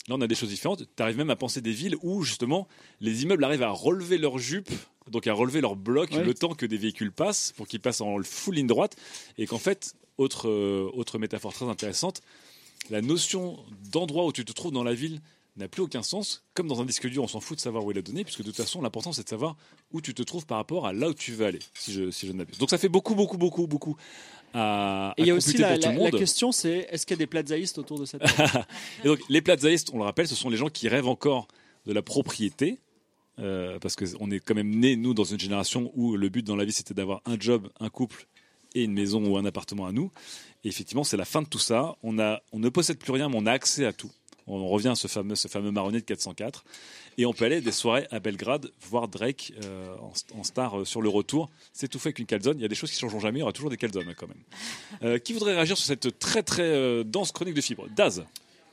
Là, 0.08 0.16
on 0.18 0.22
a 0.22 0.28
des 0.28 0.34
choses 0.34 0.50
différentes. 0.50 0.84
Tu 0.96 1.04
arrives 1.04 1.18
même 1.18 1.30
à 1.30 1.36
penser 1.36 1.62
des 1.62 1.72
villes 1.72 1.96
où, 2.02 2.24
justement, 2.24 2.68
les 3.02 3.22
immeubles 3.24 3.44
arrivent 3.44 3.62
à 3.62 3.70
relever 3.70 4.18
leurs 4.18 4.40
jupes, 4.40 4.72
donc 5.12 5.28
à 5.28 5.34
relever 5.34 5.62
leurs 5.62 5.76
blocs 5.76 6.12
Ouais. 6.12 6.24
le 6.24 6.34
temps 6.34 6.56
que 6.56 6.66
des 6.66 6.78
véhicules 6.78 7.12
passent, 7.12 7.54
pour 7.56 7.68
qu'ils 7.68 7.80
passent 7.82 8.02
en 8.02 8.18
full 8.24 8.56
ligne 8.56 8.66
droite. 8.68 8.96
Et 9.38 9.46
qu'en 9.46 9.60
fait, 9.60 9.94
autre, 10.18 10.50
euh, 10.50 10.90
autre 10.94 11.20
métaphore 11.20 11.54
très 11.54 11.66
intéressante, 11.66 12.22
la 12.90 13.02
notion 13.04 13.60
d'endroit 13.92 14.26
où 14.26 14.32
tu 14.32 14.44
te 14.44 14.52
trouves 14.54 14.72
dans 14.72 14.84
la 14.84 14.96
ville 14.96 15.22
n'a 15.58 15.68
plus 15.68 15.82
aucun 15.82 16.04
sens. 16.04 16.44
Comme 16.54 16.68
dans 16.68 16.82
un 16.82 16.86
disque 16.86 17.08
dur, 17.08 17.24
on 17.24 17.28
s'en 17.28 17.40
fout 17.40 17.58
de 17.58 17.62
savoir 17.62 17.84
où 17.84 17.92
est 17.92 17.94
la 17.94 18.02
donnée, 18.02 18.24
puisque 18.24 18.42
de 18.42 18.46
toute 18.46 18.56
façon, 18.56 18.82
l'important 18.82 19.12
c'est 19.12 19.24
de 19.24 19.30
savoir 19.30 19.56
où 19.92 20.02
tu 20.02 20.14
te 20.14 20.24
trouves 20.24 20.46
par 20.46 20.58
rapport 20.58 20.88
à 20.88 20.94
là 20.94 21.10
où 21.10 21.14
tu 21.14 21.34
veux 21.34 21.46
aller, 21.46 21.60
si 21.74 21.92
je, 21.94 22.12
si 22.12 22.28
je 22.28 22.32
ne 22.32 22.38
m'abuse. 22.38 22.58
Donc 22.58 22.70
ça 22.70 22.78
fait 22.78 22.90
beaucoup, 22.90 23.16
beaucoup, 23.16 23.38
beaucoup, 23.38 23.68
beaucoup 23.68 23.98
à. 24.54 25.14
Et 25.18 25.24
il 25.24 25.28
y 25.28 25.32
a 25.32 25.36
aussi 25.36 25.58
la, 25.58 25.78
question, 26.12 26.52
c'est 26.52 26.88
est-ce 26.90 27.06
qu'il 27.06 27.16
y 27.16 27.20
a 27.20 27.24
des 27.24 27.28
plazaïstes 27.28 27.78
autour 27.78 28.00
de 28.00 28.06
cette 28.06 28.22
Et 29.04 29.08
donc, 29.08 29.20
les 29.30 29.42
plazaïstes, 29.42 29.92
on 29.94 29.98
le 29.98 30.04
rappelle, 30.04 30.28
ce 30.28 30.36
sont 30.36 30.50
les 30.50 30.58
gens 30.58 30.70
qui 30.70 30.88
rêvent 30.88 31.08
encore 31.08 31.48
de 31.86 31.94
la 31.94 32.02
propriété. 32.02 32.80
euh, 33.40 33.80
parce 33.80 33.96
qu'on 33.96 34.30
est 34.30 34.40
quand 34.40 34.56
même 34.56 34.70
né, 34.70 34.96
nous, 34.96 35.14
dans 35.14 35.24
une 35.24 35.40
génération 35.40 35.92
où 35.96 36.16
le 36.16 36.30
but 36.30 36.46
dans 36.46 36.56
la 36.56 36.66
vie, 36.66 36.72
c'était 36.74 36.94
d'avoir 36.94 37.22
un 37.26 37.40
job, 37.40 37.70
un 37.80 37.90
couple 37.90 38.28
et 38.74 38.84
une 38.84 38.94
maison 38.94 39.26
ou 39.26 39.38
un 39.38 39.46
appartement 39.46 39.86
à 39.86 39.92
nous. 39.92 40.12
Et 40.64 40.68
effectivement, 40.68 41.04
c'est 41.04 41.18
la 41.18 41.26
fin 41.26 41.42
de 41.42 41.48
tout 41.48 41.60
ça. 41.60 41.96
On, 42.04 42.20
a, 42.20 42.42
on 42.52 42.60
ne 42.60 42.70
possède 42.70 42.98
plus 42.98 43.12
rien, 43.12 43.30
mais 43.30 43.36
on 43.38 43.46
a 43.46 43.52
accès 43.52 43.86
à 43.86 43.94
tout. 43.94 44.12
On 44.52 44.62
en 44.62 44.68
revient 44.68 44.90
à 44.90 44.96
ce 44.96 45.08
fameux, 45.08 45.36
ce 45.36 45.48
fameux 45.48 45.72
marronnier 45.72 46.02
de 46.02 46.06
404. 46.06 46.66
Et 47.18 47.26
on 47.26 47.32
peut 47.32 47.46
aller 47.46 47.62
des 47.62 47.72
soirées 47.72 48.06
à 48.12 48.20
Belgrade, 48.20 48.70
voir 48.82 49.08
Drake 49.08 49.54
euh, 49.64 49.96
en, 50.34 50.44
star 50.44 50.80
euh, 50.80 50.86
sur 50.86 51.02
le 51.02 51.08
retour. 51.08 51.50
Fait 51.74 51.94
avec 51.96 52.20
une 52.20 52.26
calzone. 52.26 52.58
Il 52.60 52.62
y 52.62 52.66
a 52.66 52.68
des 52.68 52.76
choses 52.76 52.92
qui 52.92 52.98
ne 52.98 53.02
changeront 53.02 53.22
jamais. 53.22 53.40
Il 53.40 53.42
y 53.42 53.44
aura 53.44 53.54
toujours 53.54 53.70
des 53.70 53.78
calzones 53.78 54.14
quand 54.18 54.28
même. 54.28 54.44
Euh, 55.04 55.20
qui 55.20 55.32
voudrait 55.32 55.56
réagir 55.56 55.78
sur 55.78 55.86
cette 55.86 56.20
très 56.20 56.44
très 56.44 57.04
dense 57.06 57.32
chronique 57.32 57.56
de 57.56 57.62
fibres? 57.62 57.88
Daz 57.96 58.26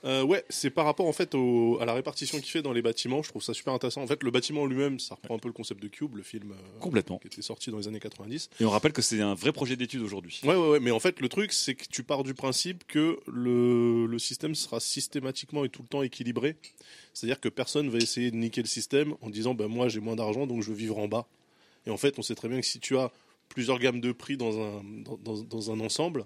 Euh, 0.04 0.22
ouais, 0.22 0.44
c'est 0.48 0.70
par 0.70 0.84
rapport 0.84 1.06
en 1.06 1.12
fait 1.12 1.34
au- 1.34 1.78
à 1.80 1.84
la 1.84 1.92
répartition 1.92 2.38
qu'il 2.38 2.48
fait 2.50 2.62
dans 2.62 2.72
les 2.72 2.82
bâtiments. 2.82 3.22
Je 3.22 3.30
trouve 3.30 3.42
ça 3.42 3.52
super 3.52 3.74
intéressant. 3.74 4.00
En 4.02 4.06
fait, 4.06 4.22
le 4.22 4.30
bâtiment 4.30 4.64
lui-même, 4.64 5.00
ça 5.00 5.16
reprend 5.16 5.34
un 5.34 5.38
peu 5.38 5.48
le 5.48 5.52
concept 5.52 5.82
de 5.82 5.88
Cube, 5.88 6.14
le 6.16 6.22
film 6.22 6.52
euh, 6.52 6.78
Complètement. 6.80 7.18
qui 7.18 7.26
était 7.26 7.42
sorti 7.42 7.70
dans 7.70 7.78
les 7.78 7.88
années 7.88 7.98
90. 7.98 8.50
Et 8.60 8.64
on 8.64 8.70
rappelle 8.70 8.92
que 8.92 9.02
c'est 9.02 9.20
un 9.20 9.34
vrai 9.34 9.52
projet 9.52 9.74
d'étude 9.76 10.00
aujourd'hui. 10.02 10.40
Ouais, 10.44 10.54
ouais, 10.54 10.68
ouais. 10.70 10.80
Mais 10.80 10.92
en 10.92 11.00
fait, 11.00 11.20
le 11.20 11.28
truc, 11.28 11.52
c'est 11.52 11.74
que 11.74 11.84
tu 11.90 12.04
pars 12.04 12.22
du 12.22 12.34
principe 12.34 12.84
que 12.86 13.18
le, 13.26 14.06
le 14.06 14.18
système 14.20 14.54
sera 14.54 14.78
systématiquement 14.78 15.64
et 15.64 15.68
tout 15.68 15.82
le 15.82 15.88
temps 15.88 16.02
équilibré. 16.02 16.56
C'est-à-dire 17.12 17.40
que 17.40 17.48
personne 17.48 17.88
va 17.90 17.98
essayer 17.98 18.30
de 18.30 18.36
niquer 18.36 18.62
le 18.62 18.68
système 18.68 19.14
en 19.20 19.30
disant, 19.30 19.54
ben 19.54 19.66
moi 19.66 19.88
j'ai 19.88 19.98
moins 20.00 20.14
d'argent, 20.14 20.46
donc 20.46 20.62
je 20.62 20.68
veux 20.70 20.76
vivre 20.76 20.98
en 20.98 21.08
bas. 21.08 21.26
Et 21.86 21.90
en 21.90 21.96
fait, 21.96 22.18
on 22.18 22.22
sait 22.22 22.34
très 22.36 22.48
bien 22.48 22.60
que 22.60 22.66
si 22.66 22.78
tu 22.78 22.96
as 22.96 23.10
plusieurs 23.48 23.78
gammes 23.78 24.00
de 24.00 24.12
prix 24.12 24.36
dans 24.36 24.60
un, 24.60 24.82
dans, 25.04 25.16
dans- 25.16 25.42
dans 25.42 25.70
un 25.72 25.80
ensemble, 25.80 26.24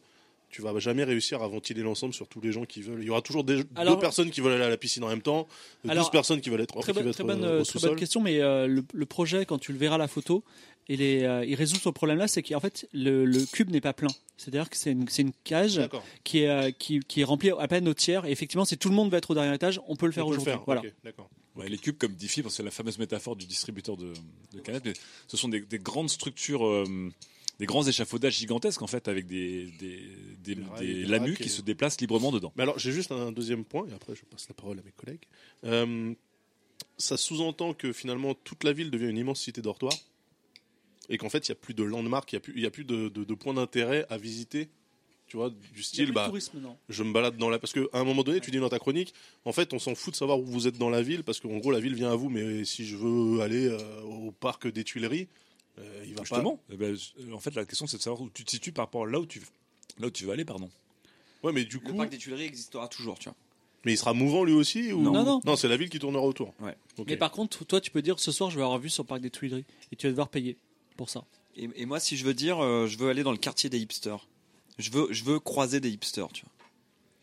tu 0.52 0.62
vas 0.62 0.78
jamais 0.78 1.02
réussir 1.02 1.42
à 1.42 1.48
ventiler 1.48 1.82
l'ensemble 1.82 2.14
sur 2.14 2.28
tous 2.28 2.40
les 2.40 2.52
gens 2.52 2.64
qui 2.64 2.82
veulent. 2.82 3.00
Il 3.02 3.06
y 3.06 3.10
aura 3.10 3.22
toujours 3.22 3.42
des, 3.42 3.62
Alors- 3.74 3.94
deux 3.96 4.00
personnes 4.00 4.30
qui 4.30 4.40
veulent 4.40 4.52
aller 4.52 4.62
à 4.64 4.68
la 4.68 4.76
piscine 4.76 5.02
en 5.02 5.08
même 5.08 5.22
temps, 5.22 5.48
Alors, 5.88 6.04
12 6.04 6.10
personnes 6.12 6.40
qui 6.40 6.50
veulent 6.50 6.60
être, 6.60 6.78
Très, 6.80 6.92
qui 6.92 6.96
bonne- 6.96 7.04
veulent 7.06 7.14
très 7.14 7.22
être, 7.24 7.26
bonne, 7.26 7.44
euh, 7.44 7.60
au 7.62 7.64
très 7.64 7.80
bonne 7.80 7.96
question, 7.96 8.20
mais 8.20 8.40
euh, 8.40 8.68
le, 8.68 8.84
le 8.92 9.06
projet, 9.06 9.44
quand 9.46 9.58
tu 9.58 9.72
le 9.72 9.78
verras 9.78 9.98
la 9.98 10.06
photo, 10.08 10.44
il, 10.88 11.00
est, 11.02 11.24
euh, 11.24 11.44
il 11.44 11.54
résout 11.54 11.76
ce 11.76 11.88
problème-là, 11.88 12.28
c'est 12.28 12.42
qu'en 12.42 12.60
fait, 12.60 12.88
le, 12.92 13.24
le 13.24 13.44
cube 13.46 13.70
n'est 13.70 13.80
pas 13.80 13.92
plein. 13.92 14.10
C'est-à-dire 14.36 14.68
que 14.68 14.76
c'est 14.76 14.90
une, 14.90 15.32
cage 15.44 15.80
qui 16.24 16.40
est, 16.40 16.48
euh, 16.48 16.70
qui, 16.72 17.00
qui 17.00 17.20
est 17.20 17.24
remplie 17.24 17.50
à 17.58 17.68
peine 17.68 17.88
au 17.88 17.94
tiers. 17.94 18.24
Et 18.26 18.32
effectivement, 18.32 18.64
si 18.64 18.76
tout 18.76 18.88
le 18.88 18.94
monde 18.94 19.10
va 19.10 19.18
être 19.18 19.30
au 19.30 19.34
dernier 19.34 19.54
étage, 19.54 19.80
on 19.86 19.94
peut 19.96 20.06
le 20.06 20.12
faire 20.12 20.26
aujourd'hui. 20.26 20.52
Voilà. 20.66 20.80
ok, 20.80 20.92
d'accord. 21.04 21.30
Ouais, 21.54 21.68
les 21.68 21.78
cubes, 21.78 21.96
comme 21.98 22.14
dit 22.14 22.28
Fibre, 22.28 22.50
c'est 22.50 22.62
la 22.64 22.70
fameuse 22.72 22.98
métaphore 22.98 23.36
du 23.36 23.46
distributeur 23.46 23.96
de, 23.96 24.12
de 24.54 24.60
canettes. 24.60 24.84
Mais 24.84 24.92
ce 25.28 25.36
sont 25.36 25.48
des, 25.48 25.60
des 25.60 25.78
grandes 25.78 26.10
structures, 26.10 26.66
euh, 26.66 26.84
des 27.62 27.66
grands 27.66 27.86
échafaudages 27.86 28.34
gigantesques 28.38 28.82
en 28.82 28.88
fait, 28.88 29.06
avec 29.06 29.26
des, 29.26 29.66
des, 29.78 30.00
des, 30.42 30.54
Des 30.56 30.62
rails, 30.64 30.86
des 30.86 30.94
des 30.94 31.04
lamus 31.04 31.36
qui 31.36 31.44
et- 31.44 31.48
se 31.48 31.62
déplacent 31.62 32.00
librement 32.00 32.32
dedans. 32.32 32.52
Mais 32.56 32.64
alors, 32.64 32.76
j'ai 32.78 32.90
juste 32.90 33.12
un 33.12 33.30
deuxième 33.30 33.64
point, 33.64 33.86
et 33.88 33.94
après 33.94 34.14
je 34.16 34.24
passe 34.24 34.48
la 34.48 34.54
parole 34.54 34.78
à 34.80 34.82
mes 34.82 34.90
collègues. 34.90 35.22
Euh, 35.64 36.12
ça 36.98 37.16
sous-entend 37.16 37.72
que 37.72 37.92
finalement 37.92 38.34
toute 38.34 38.64
la 38.64 38.72
ville 38.72 38.90
devient 38.90 39.08
une 39.08 39.16
immense 39.18 39.40
cité 39.40 39.62
dortoir, 39.62 39.92
et 41.08 41.18
qu'en 41.18 41.28
fait 41.28 41.46
il 41.48 41.52
n'y 41.52 41.56
a 41.56 41.60
plus 41.60 41.74
de 41.74 41.84
landmark, 41.84 42.32
il 42.32 42.34
n'y 42.34 42.38
a 42.38 42.40
plus, 42.40 42.52
il 42.56 42.62
y 42.62 42.66
a 42.66 42.70
plus 42.70 42.84
de, 42.84 43.08
de- 43.08 43.24
de 43.24 43.34
points 43.34 43.54
d'intérêt 43.54 44.06
à 44.10 44.18
visiter. 44.18 44.68
Tu 45.28 45.36
vois, 45.38 45.50
du 45.72 45.82
style, 45.82 46.12
bah, 46.12 46.26
tourisme, 46.26 46.58
non? 46.60 46.76
je 46.90 47.02
me 47.04 47.10
balade 47.12 47.38
dans 47.38 47.48
la. 47.48 47.58
Parce 47.58 47.72
qu'à 47.72 47.80
un 47.94 48.04
moment 48.04 48.22
donné, 48.22 48.40
tu 48.40 48.50
dis 48.50 48.58
dans 48.58 48.68
ta 48.68 48.78
chronique, 48.78 49.14
en 49.46 49.52
fait, 49.52 49.72
on 49.72 49.78
s'en 49.78 49.94
fout 49.94 50.12
de 50.12 50.18
savoir 50.18 50.38
où 50.38 50.44
vous 50.44 50.66
êtes 50.68 50.76
dans 50.76 50.90
la 50.90 51.00
ville, 51.00 51.22
parce 51.24 51.40
qu'en 51.40 51.56
gros, 51.56 51.70
la 51.70 51.80
ville 51.80 51.94
vient 51.94 52.12
à 52.12 52.16
vous, 52.16 52.28
mais 52.28 52.66
si 52.66 52.84
je 52.84 52.96
veux 52.96 53.40
aller 53.40 53.66
euh, 53.66 54.00
au 54.02 54.30
parc 54.32 54.66
des 54.70 54.84
Tuileries, 54.84 55.28
euh, 55.78 56.04
il 56.06 56.14
va 56.14 56.22
Justement, 56.22 56.60
eh 56.70 56.76
ben, 56.76 56.96
en 57.32 57.40
fait, 57.40 57.54
la 57.54 57.64
question 57.64 57.86
c'est 57.86 57.96
de 57.96 58.02
savoir 58.02 58.22
où 58.22 58.30
tu 58.30 58.44
te 58.44 58.50
situes 58.50 58.72
par 58.72 58.86
rapport 58.86 59.04
à 59.04 59.06
là 59.06 59.18
où 59.20 59.26
tu, 59.26 59.40
là 59.98 60.08
où 60.08 60.10
tu 60.10 60.24
veux 60.24 60.32
aller, 60.32 60.44
pardon. 60.44 60.70
Ouais, 61.42 61.52
mais 61.52 61.64
du 61.64 61.78
Le 61.78 61.90
coup. 61.90 61.96
parc 61.96 62.10
des 62.10 62.18
Tuileries 62.18 62.44
existera 62.44 62.88
toujours, 62.88 63.18
tu 63.18 63.28
vois. 63.28 63.36
Mais 63.84 63.94
il 63.94 63.96
sera 63.96 64.14
mouvant 64.14 64.44
lui 64.44 64.52
aussi 64.52 64.92
ou... 64.92 65.02
Non, 65.02 65.24
non. 65.24 65.40
Non, 65.44 65.56
c'est 65.56 65.66
la 65.66 65.76
ville 65.76 65.90
qui 65.90 65.98
tournera 65.98 66.24
autour. 66.24 66.54
Ouais. 66.60 66.76
Mais 67.06 67.16
par 67.16 67.32
contre, 67.32 67.64
toi, 67.64 67.80
tu 67.80 67.90
peux 67.90 68.00
dire 68.02 68.20
ce 68.20 68.30
soir, 68.30 68.48
je 68.50 68.56
vais 68.56 68.62
avoir 68.62 68.78
vu 68.78 68.88
sur 68.88 69.02
le 69.02 69.08
parc 69.08 69.20
des 69.20 69.30
Tuileries. 69.30 69.64
Et 69.90 69.96
tu 69.96 70.06
vas 70.06 70.10
devoir 70.10 70.28
payer 70.28 70.56
pour 70.96 71.10
ça. 71.10 71.24
Et, 71.56 71.68
et 71.74 71.84
moi, 71.84 71.98
si 71.98 72.16
je 72.16 72.24
veux 72.24 72.34
dire, 72.34 72.60
euh, 72.60 72.86
je 72.86 72.96
veux 72.96 73.08
aller 73.08 73.24
dans 73.24 73.32
le 73.32 73.38
quartier 73.38 73.68
des 73.68 73.80
hipsters. 73.80 74.28
Je 74.78 74.90
veux, 74.90 75.08
je 75.12 75.24
veux 75.24 75.40
croiser 75.40 75.80
des 75.80 75.90
hipsters, 75.90 76.28
tu 76.32 76.42
vois. 76.44 76.52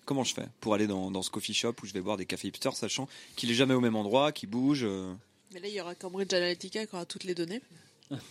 Comment 0.05 0.23
je 0.25 0.33
fais 0.33 0.47
pour 0.59 0.73
aller 0.73 0.87
dans, 0.87 1.11
dans 1.11 1.21
ce 1.21 1.29
coffee 1.29 1.53
shop 1.53 1.75
où 1.81 1.85
je 1.85 1.93
vais 1.93 2.01
boire 2.01 2.17
des 2.17 2.25
cafés 2.25 2.49
hipsters, 2.49 2.75
sachant 2.75 3.07
qu'il 3.37 3.49
est 3.51 3.55
jamais 3.55 3.73
au 3.73 3.79
même 3.79 3.95
endroit, 3.95 4.31
qu'il 4.31 4.49
bouge 4.49 4.83
euh, 4.83 5.13
Mais 5.53 5.59
là, 5.61 5.67
il 5.67 5.73
y 5.73 5.79
aura 5.79 5.95
Cambridge 5.95 6.33
Analytica 6.33 6.85
qui 6.85 6.93
aura 6.93 7.05
toutes 7.05 7.23
les 7.23 7.35
données. 7.35 7.61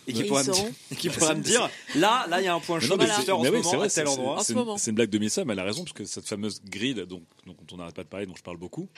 Et 0.07 0.13
qui 0.13 0.23
pourra 0.25 0.43
me, 0.43 0.51
dire- 0.51 0.65
et 0.91 0.95
qui 0.95 1.09
pourra 1.09 1.33
me 1.35 1.41
dire, 1.41 1.69
là, 1.95 2.25
là, 2.29 2.41
il 2.41 2.45
y 2.45 2.47
a 2.47 2.53
un 2.53 2.59
point 2.59 2.79
chaud 2.79 2.89
non, 2.89 2.97
mais 2.97 3.05
des 3.05 3.11
c'est- 3.11 3.17
hipsters 3.19 3.37
en 3.39 3.43
ce 3.43 3.49
moment 3.51 3.63
c'est 3.63 3.75
vrai, 3.77 3.85
à 3.87 3.89
tel 3.89 4.07
c'est- 4.07 4.13
endroit. 4.13 4.33
En 4.35 4.37
c'est 4.39 4.45
ce 4.47 4.51
une- 4.53 4.57
moment. 4.59 4.77
C'est 4.77 4.91
une 4.91 4.95
blague 4.95 5.09
de 5.09 5.17
Missa, 5.17 5.45
mais 5.45 5.53
elle 5.53 5.59
a 5.59 5.63
raison, 5.63 5.83
parce 5.83 5.93
que 5.93 6.05
cette 6.05 6.27
fameuse 6.27 6.61
grille 6.65 6.95
donc, 7.07 7.23
dont 7.45 7.55
on 7.71 7.77
n'arrête 7.77 7.95
pas 7.95 8.03
de 8.03 8.09
parler, 8.09 8.25
dont 8.25 8.35
je 8.35 8.43
parle 8.43 8.57
beaucoup, 8.57 8.89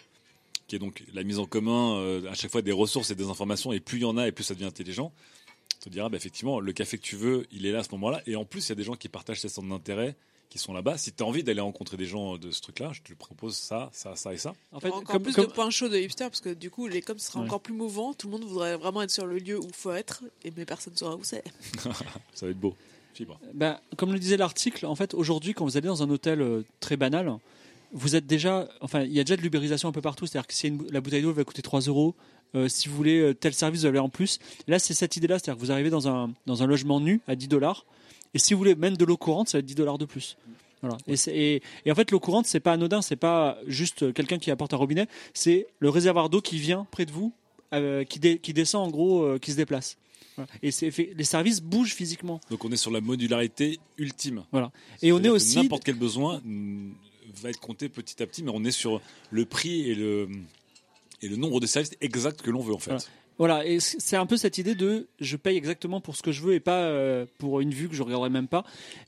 qui 0.68 0.76
est 0.76 0.80
donc 0.80 1.04
la 1.14 1.24
mise 1.24 1.38
en 1.40 1.46
commun 1.46 1.98
euh, 1.98 2.30
à 2.30 2.34
chaque 2.34 2.52
fois 2.52 2.62
des 2.62 2.72
ressources 2.72 3.12
et 3.12 3.16
des 3.16 3.26
informations, 3.28 3.72
et 3.74 3.80
plus 3.80 4.00
il 4.00 4.02
y 4.02 4.06
en 4.06 4.18
a, 4.18 4.28
et 4.28 4.32
plus 4.32 4.44
ça 4.44 4.54
devient 4.56 4.66
intelligent, 4.66 5.12
on 5.78 5.84
te 5.84 5.90
dira, 5.90 6.10
bah, 6.10 6.18
effectivement, 6.18 6.60
le 6.60 6.74
café 6.74 6.98
que 6.98 7.04
tu 7.04 7.16
veux, 7.16 7.46
il 7.52 7.66
est 7.66 7.72
là 7.72 7.80
à 7.80 7.84
ce 7.84 7.90
moment-là, 7.92 8.22
et 8.26 8.36
en 8.36 8.46
plus, 8.46 8.66
il 8.68 8.70
y 8.70 8.72
a 8.74 8.76
des 8.76 8.84
gens 8.84 8.96
qui 8.96 9.10
partagent 9.10 9.42
ces 9.42 9.50
centres 9.50 9.68
d'intérêt, 9.70 10.16
qui 10.52 10.60
sont 10.60 10.74
là-bas. 10.74 10.98
Si 11.00 11.12
tu 11.14 11.24
as 11.24 11.26
envie 11.26 11.44
d'aller 11.44 11.62
rencontrer 11.62 11.98
des 11.98 12.06
gens 12.06 12.38
de 12.38 12.52
ce 12.52 12.62
truc-là, 12.62 12.92
je 12.94 13.02
te 13.02 13.14
propose 13.18 13.56
ça, 13.56 13.90
ça, 13.94 14.16
ça 14.16 14.34
et 14.34 14.38
ça. 14.38 14.54
En 14.74 14.78
aura 14.78 14.98
encore 14.98 15.20
plus 15.22 15.34
de 15.36 15.46
points 15.46 15.70
chauds 15.72 15.90
de 15.90 15.98
hipsters 15.98 16.30
parce 16.30 16.42
que 16.42 16.54
du 16.54 16.70
coup, 16.70 16.88
les 16.88 17.02
coms 17.02 17.18
sera 17.18 17.40
Ouais. 17.40 17.46
encore 17.48 17.62
plus 17.62 17.74
mouvant. 17.74 18.14
Tout 18.14 18.28
le 18.28 18.34
monde 18.34 18.44
voudrait 18.44 18.76
vraiment 18.78 19.02
être 19.02 19.10
sur 19.12 19.26
le 19.26 19.38
lieu 19.40 19.58
où 19.58 19.66
il 19.66 19.74
faut 19.74 19.94
être, 19.94 20.24
et 20.44 20.52
mais 20.56 20.66
personne 20.66 20.94
ne 20.94 20.98
saura 21.00 21.16
où 21.16 21.24
c'est. 21.24 21.44
Ça 22.36 22.46
va 22.46 22.50
être 22.52 22.60
beau. 22.60 22.76
Fibre. 23.14 23.40
Ben, 23.54 23.80
comme 23.98 24.14
le 24.14 24.20
disait 24.20 24.38
l'article, 24.38 24.86
en 24.86 24.96
fait, 24.96 25.14
aujourd'hui, 25.14 25.54
quand 25.54 25.66
vous 25.66 25.76
allez 25.78 25.88
dans 25.88 26.04
un 26.04 26.10
hôtel 26.10 26.42
euh, 26.42 26.64
très 26.80 26.96
banal, 26.98 27.34
vous 27.94 28.16
êtes 28.16 28.26
déjà, 28.26 28.70
enfin, 28.82 29.02
il 29.04 29.12
y 29.12 29.20
a 29.20 29.24
déjà 29.24 29.36
de 29.36 29.42
l'ubérisation 29.42 29.90
un 29.90 29.92
peu 29.92 30.02
partout. 30.02 30.26
C'est-à-dire 30.28 30.48
que 30.48 30.54
si 30.54 30.68
une- 30.68 30.86
la 30.92 31.02
bouteille 31.02 31.22
d'eau 31.22 31.34
va 31.34 31.44
coûter 31.44 31.62
3 31.62 31.82
euros, 31.82 32.16
euh, 32.56 32.70
si 32.70 32.88
vous 32.90 32.96
voulez 32.96 33.20
euh, 33.20 33.34
tel 33.34 33.54
service, 33.54 33.82
vous 33.82 33.86
allez 33.88 34.00
en 34.00 34.08
plus. 34.10 34.40
Là, 34.68 34.80
c'est 34.80 34.94
cette 34.94 35.16
idée-là, 35.18 35.40
c'est-à-dire 35.40 35.56
que 35.60 35.66
vous 35.66 35.72
arrivez 35.74 35.90
dans 35.90 36.08
un, 36.08 36.32
dans 36.46 36.64
un 36.64 36.68
logement 36.68 37.00
nu 37.02 37.20
à 37.28 37.36
10 37.36 37.48
dollars, 37.50 37.86
et 38.34 38.40
si 38.40 38.54
vous 38.54 38.58
voulez 38.60 38.76
même 38.76 38.98
de 38.98 39.06
l'eau 39.06 39.18
courante, 39.18 39.50
ça 39.50 39.58
va 39.58 39.60
être 39.60 39.66
10 39.66 39.76
dollars 39.76 39.98
de 39.98 40.06
plus. 40.06 40.38
Voilà. 40.82 40.98
Et, 41.08 41.16
c'est- 41.16 41.36
et, 41.36 41.62
et 41.86 41.92
en 41.92 41.96
fait, 41.96 42.10
l'eau 42.12 42.20
courante, 42.20 42.48
c'est 42.48 42.60
pas 42.60 42.74
anodin, 42.74 43.02
c'est 43.02 43.16
pas 43.16 43.58
juste 43.68 44.14
quelqu'un 44.14 44.40
qui 44.40 44.50
apporte 44.52 44.74
un 44.74 44.78
robinet, 44.78 45.08
c'est 45.34 45.68
le 45.80 45.90
réservoir 45.90 46.30
d'eau 46.30 46.42
qui 46.42 46.58
vient 46.58 46.88
près 46.92 47.06
de 47.06 47.12
vous, 47.12 47.34
euh, 47.74 48.04
qui, 48.04 48.20
dé- 48.20 48.40
qui 48.40 48.54
descend 48.54 48.88
en 48.88 48.92
gros, 48.92 49.24
euh, 49.24 49.38
qui 49.38 49.52
se 49.52 49.58
déplace. 49.58 49.98
Voilà. 50.38 50.50
Et 50.64 50.72
fait- 50.72 51.14
les 51.16 51.24
services 51.24 51.62
bougent 51.62 51.94
physiquement. 51.94 52.40
Donc 52.50 52.66
on 52.66 52.72
est 52.72 52.78
sur 52.78 52.90
la 52.90 53.00
modularité 53.02 53.80
ultime. 53.98 54.44
Voilà. 54.52 54.72
Et 55.04 55.12
on 55.12 55.22
est 55.24 55.30
aussi 55.30 55.58
N'importe 55.58 55.84
quel 55.84 55.96
besoin 55.96 56.42
va 57.44 57.50
être 57.50 57.60
compté 57.60 57.88
petit 57.90 58.22
à 58.24 58.26
petit, 58.28 58.42
mais 58.44 58.52
on 58.54 58.64
est 58.64 58.72
sur 58.72 59.02
le 59.30 59.46
prix 59.46 59.90
et 59.90 59.94
le, 59.96 60.30
et 61.22 61.28
le 61.28 61.36
nombre 61.36 61.60
de 61.60 61.66
services 61.68 61.92
exacts 62.02 62.42
que 62.42 62.50
l'on 62.50 62.62
veut 62.62 62.74
en 62.74 62.80
fait. 62.80 62.92
Voilà. 62.92 63.04
Voilà, 63.42 63.66
et 63.66 63.80
c'est 63.80 64.18
un 64.18 64.28
peu 64.28 64.38
cette 64.38 64.60
idée 64.60 64.76
de 64.76 65.08
je 65.20 65.36
paye 65.36 65.58
exactement 65.58 66.00
pour 66.00 66.16
ce 66.16 66.22
que 66.22 66.32
je 66.32 66.44
veux 66.44 66.54
et 66.54 66.60
pas 66.60 66.82
euh, 66.84 67.26
pour 67.40 67.60
une 67.60 67.72
vue 67.72 67.90
que 67.90 67.96
je 67.96 68.04
regarderai 68.04 68.30
même 68.30 68.48
pas. 68.48 68.64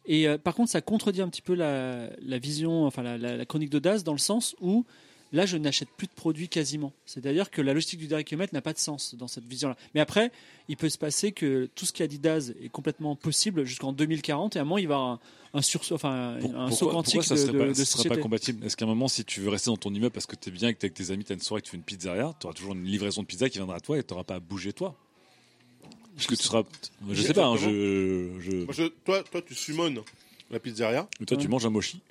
Et 0.08 0.28
euh, 0.28 0.40
par 0.40 0.56
contre, 0.56 0.72
ça 0.72 0.82
contredit 0.82 1.22
un 1.22 1.30
petit 1.30 1.44
peu 1.44 1.54
la, 1.54 2.10
vision, 2.40 2.88
enfin 2.88 3.04
la, 3.04 3.20
la- 3.20 3.38
la 3.38 3.46
chronique 3.46 3.70
de 3.70 3.78
Das 3.78 4.00
dans 4.04 4.12
le 4.12 4.18
sens 4.18 4.56
où 4.60 4.86
là, 5.34 5.46
je 5.46 5.58
n'achète 5.58 5.90
plus 5.98 6.08
de 6.08 6.14
produits 6.14 6.48
quasiment. 6.48 6.94
C'est-à-dire 7.06 7.52
que 7.52 7.62
la 7.62 7.74
logistique 7.74 8.00
du 8.00 8.08
direct 8.08 8.28
kilomètre 8.30 8.54
n'a 8.54 8.62
pas 8.62 8.72
de 8.74 8.78
sens 8.78 9.16
dans 9.16 9.28
cette 9.28 9.46
vision-là. 9.46 9.76
Mais 9.96 10.00
après, 10.00 10.32
il 10.70 10.78
peut 10.78 10.90
se 10.90 10.98
passer 10.98 11.32
que 11.34 11.70
tout 11.76 11.86
ce 11.86 11.92
qui 11.92 12.04
a 12.04 12.08
dit 12.08 12.20
Das 12.20 12.52
est 12.62 12.70
complètement 12.70 13.16
possible 13.16 13.66
jusqu'en 13.66 13.92
2040 13.94 14.56
et 14.56 14.60
à 14.60 14.62
un 14.62 14.66
moment, 14.66 14.78
il 14.78 14.88
va 14.88 14.94
y 14.94 14.98
avoir 14.98 15.10
un, 15.10 15.20
un 15.56 15.62
sursaut, 15.62 15.96
enfin 15.96 16.38
Pour- 16.40 16.56
un 16.58 16.72
saut 16.72 16.88
quantique 16.90 17.16
pourquoi 17.16 17.24
ça 17.24 17.36
de, 17.36 17.40
serait, 17.42 17.54
de- 17.54 17.58
pas, 17.60 17.68
de 17.68 17.74
ça 17.74 17.86
serait 17.86 18.10
pas 18.10 18.18
compatible? 18.18 18.66
Est-ce 18.66 18.78
qu'à 18.78 18.86
un 18.86 18.88
moment, 18.88 19.08
si 19.08 19.26
tu 19.26 19.42
veux 19.42 19.50
rester 19.50 19.70
dans 19.70 19.78
ton 19.78 19.94
immeuble 19.94 20.14
parce 20.14 20.26
que 20.26 20.36
tu 20.36 20.50
es 20.50 20.52
bien 20.52 20.70
et 20.70 20.74
que 20.74 20.80
tu 20.80 20.86
avec 20.86 20.94
tes 20.96 21.12
amis, 21.12 21.24
tu 21.26 21.32
as 21.32 21.36
une 21.36 21.42
soirée, 21.42 21.62
que 21.62 21.66
tu 21.66 21.72
fais 21.72 21.78
une 21.78 21.84
pizzeria, 21.84 22.34
tu 22.40 22.46
auras 22.46 22.54
toujours 22.54 22.74
une 22.74 22.86
livraison 22.86 23.22
de 23.22 23.28
pizza 23.28 23.50
qui 23.50 23.58
viendra 23.58 23.76
à 23.78 23.80
toi 23.80 23.98
et 23.98 24.04
tu 24.04 24.14
n'auras 24.14 24.24
pas 24.24 24.36
à 24.36 24.40
bouger 24.40 24.72
toi? 24.74 24.96
Parce 26.16 26.28
que 26.28 26.36
tu 26.36 26.44
seras. 26.44 26.64
Je 27.10 27.22
sais 27.24 27.34
pas, 27.34 27.46
hein, 27.48 27.56
je, 27.58 28.38
je- 28.40 28.66
Moi, 28.66 28.74
je- 28.74 28.88
toi, 29.04 29.24
toi, 29.24 29.42
tu 29.42 29.56
summones 29.56 30.00
la 30.52 30.60
pizzeria. 30.60 31.08
Mais 31.20 31.26
toi, 31.26 31.38
tu 31.38 31.48
manges 31.48 31.66
un 31.66 31.72
mochi. 31.72 32.02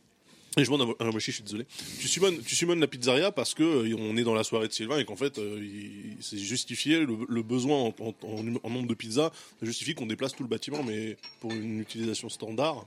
Et 0.58 0.64
je 0.64 0.70
demande 0.70 0.94
un, 1.00 1.06
un 1.06 1.10
mochi, 1.10 1.30
je 1.30 1.36
suis 1.36 1.42
désolé. 1.44 1.64
Tu 1.98 2.08
summones, 2.08 2.38
tu 2.42 2.66
la 2.80 2.86
pizzeria 2.86 3.32
parce 3.32 3.54
que 3.54 3.62
euh, 3.62 3.96
on 3.98 4.16
est 4.18 4.22
dans 4.22 4.34
la 4.34 4.44
soirée 4.44 4.68
de 4.68 4.72
Sylvain 4.72 4.98
et 4.98 5.04
qu'en 5.06 5.16
fait, 5.16 5.38
euh, 5.38 5.58
il- 5.62 6.16
c'est 6.20 6.36
justifié 6.38 7.00
le, 7.00 7.16
le 7.28 7.42
besoin 7.42 7.78
en, 7.78 7.94
en- 8.00 8.14
en- 8.22 8.44
en 8.62 8.70
nombre 8.70 8.86
de 8.88 8.94
pizzas 8.94 9.32
justifie 9.62 9.94
qu'on 9.94 10.04
déplace 10.06 10.34
tout 10.34 10.42
le 10.42 10.48
bâtiment, 10.50 10.82
mais 10.82 11.16
pour 11.40 11.52
une 11.52 11.80
utilisation 11.80 12.28
standard, 12.28 12.86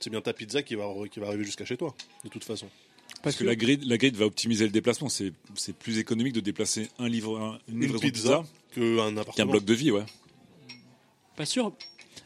c'est 0.00 0.10
bien 0.10 0.20
ta 0.20 0.32
pizza 0.32 0.62
qui 0.62 0.74
va 0.74 0.86
qui 1.10 1.20
va 1.20 1.28
arriver 1.28 1.44
jusqu'à 1.44 1.64
chez 1.64 1.76
toi, 1.76 1.94
de 2.24 2.28
toute 2.28 2.44
façon. 2.44 2.68
Parce 3.22 3.36
que 3.36 3.44
la 3.44 3.54
grid, 3.54 3.84
la 3.84 3.96
grid 3.96 4.16
va 4.16 4.26
optimiser 4.26 4.64
le 4.64 4.70
déplacement. 4.72 5.08
C'est 5.08 5.32
c'est 5.54 5.74
plus 5.76 5.98
économique 5.98 6.32
de 6.34 6.40
déplacer 6.40 6.88
un 6.98 7.08
livre, 7.08 7.38
un- 7.38 7.58
une 7.68 7.76
Une 7.76 7.80
livraison 7.82 8.06
de 8.06 8.10
pizza 8.12 8.38
pizza 8.42 8.52
qu'un 8.74 8.96
qu'un 8.96 9.16
appartement. 9.18 9.52
bloc 9.52 9.64
de 9.64 9.74
vie, 9.74 9.90
ouais. 9.92 10.04
Pas 11.36 11.46
sûr. 11.46 11.72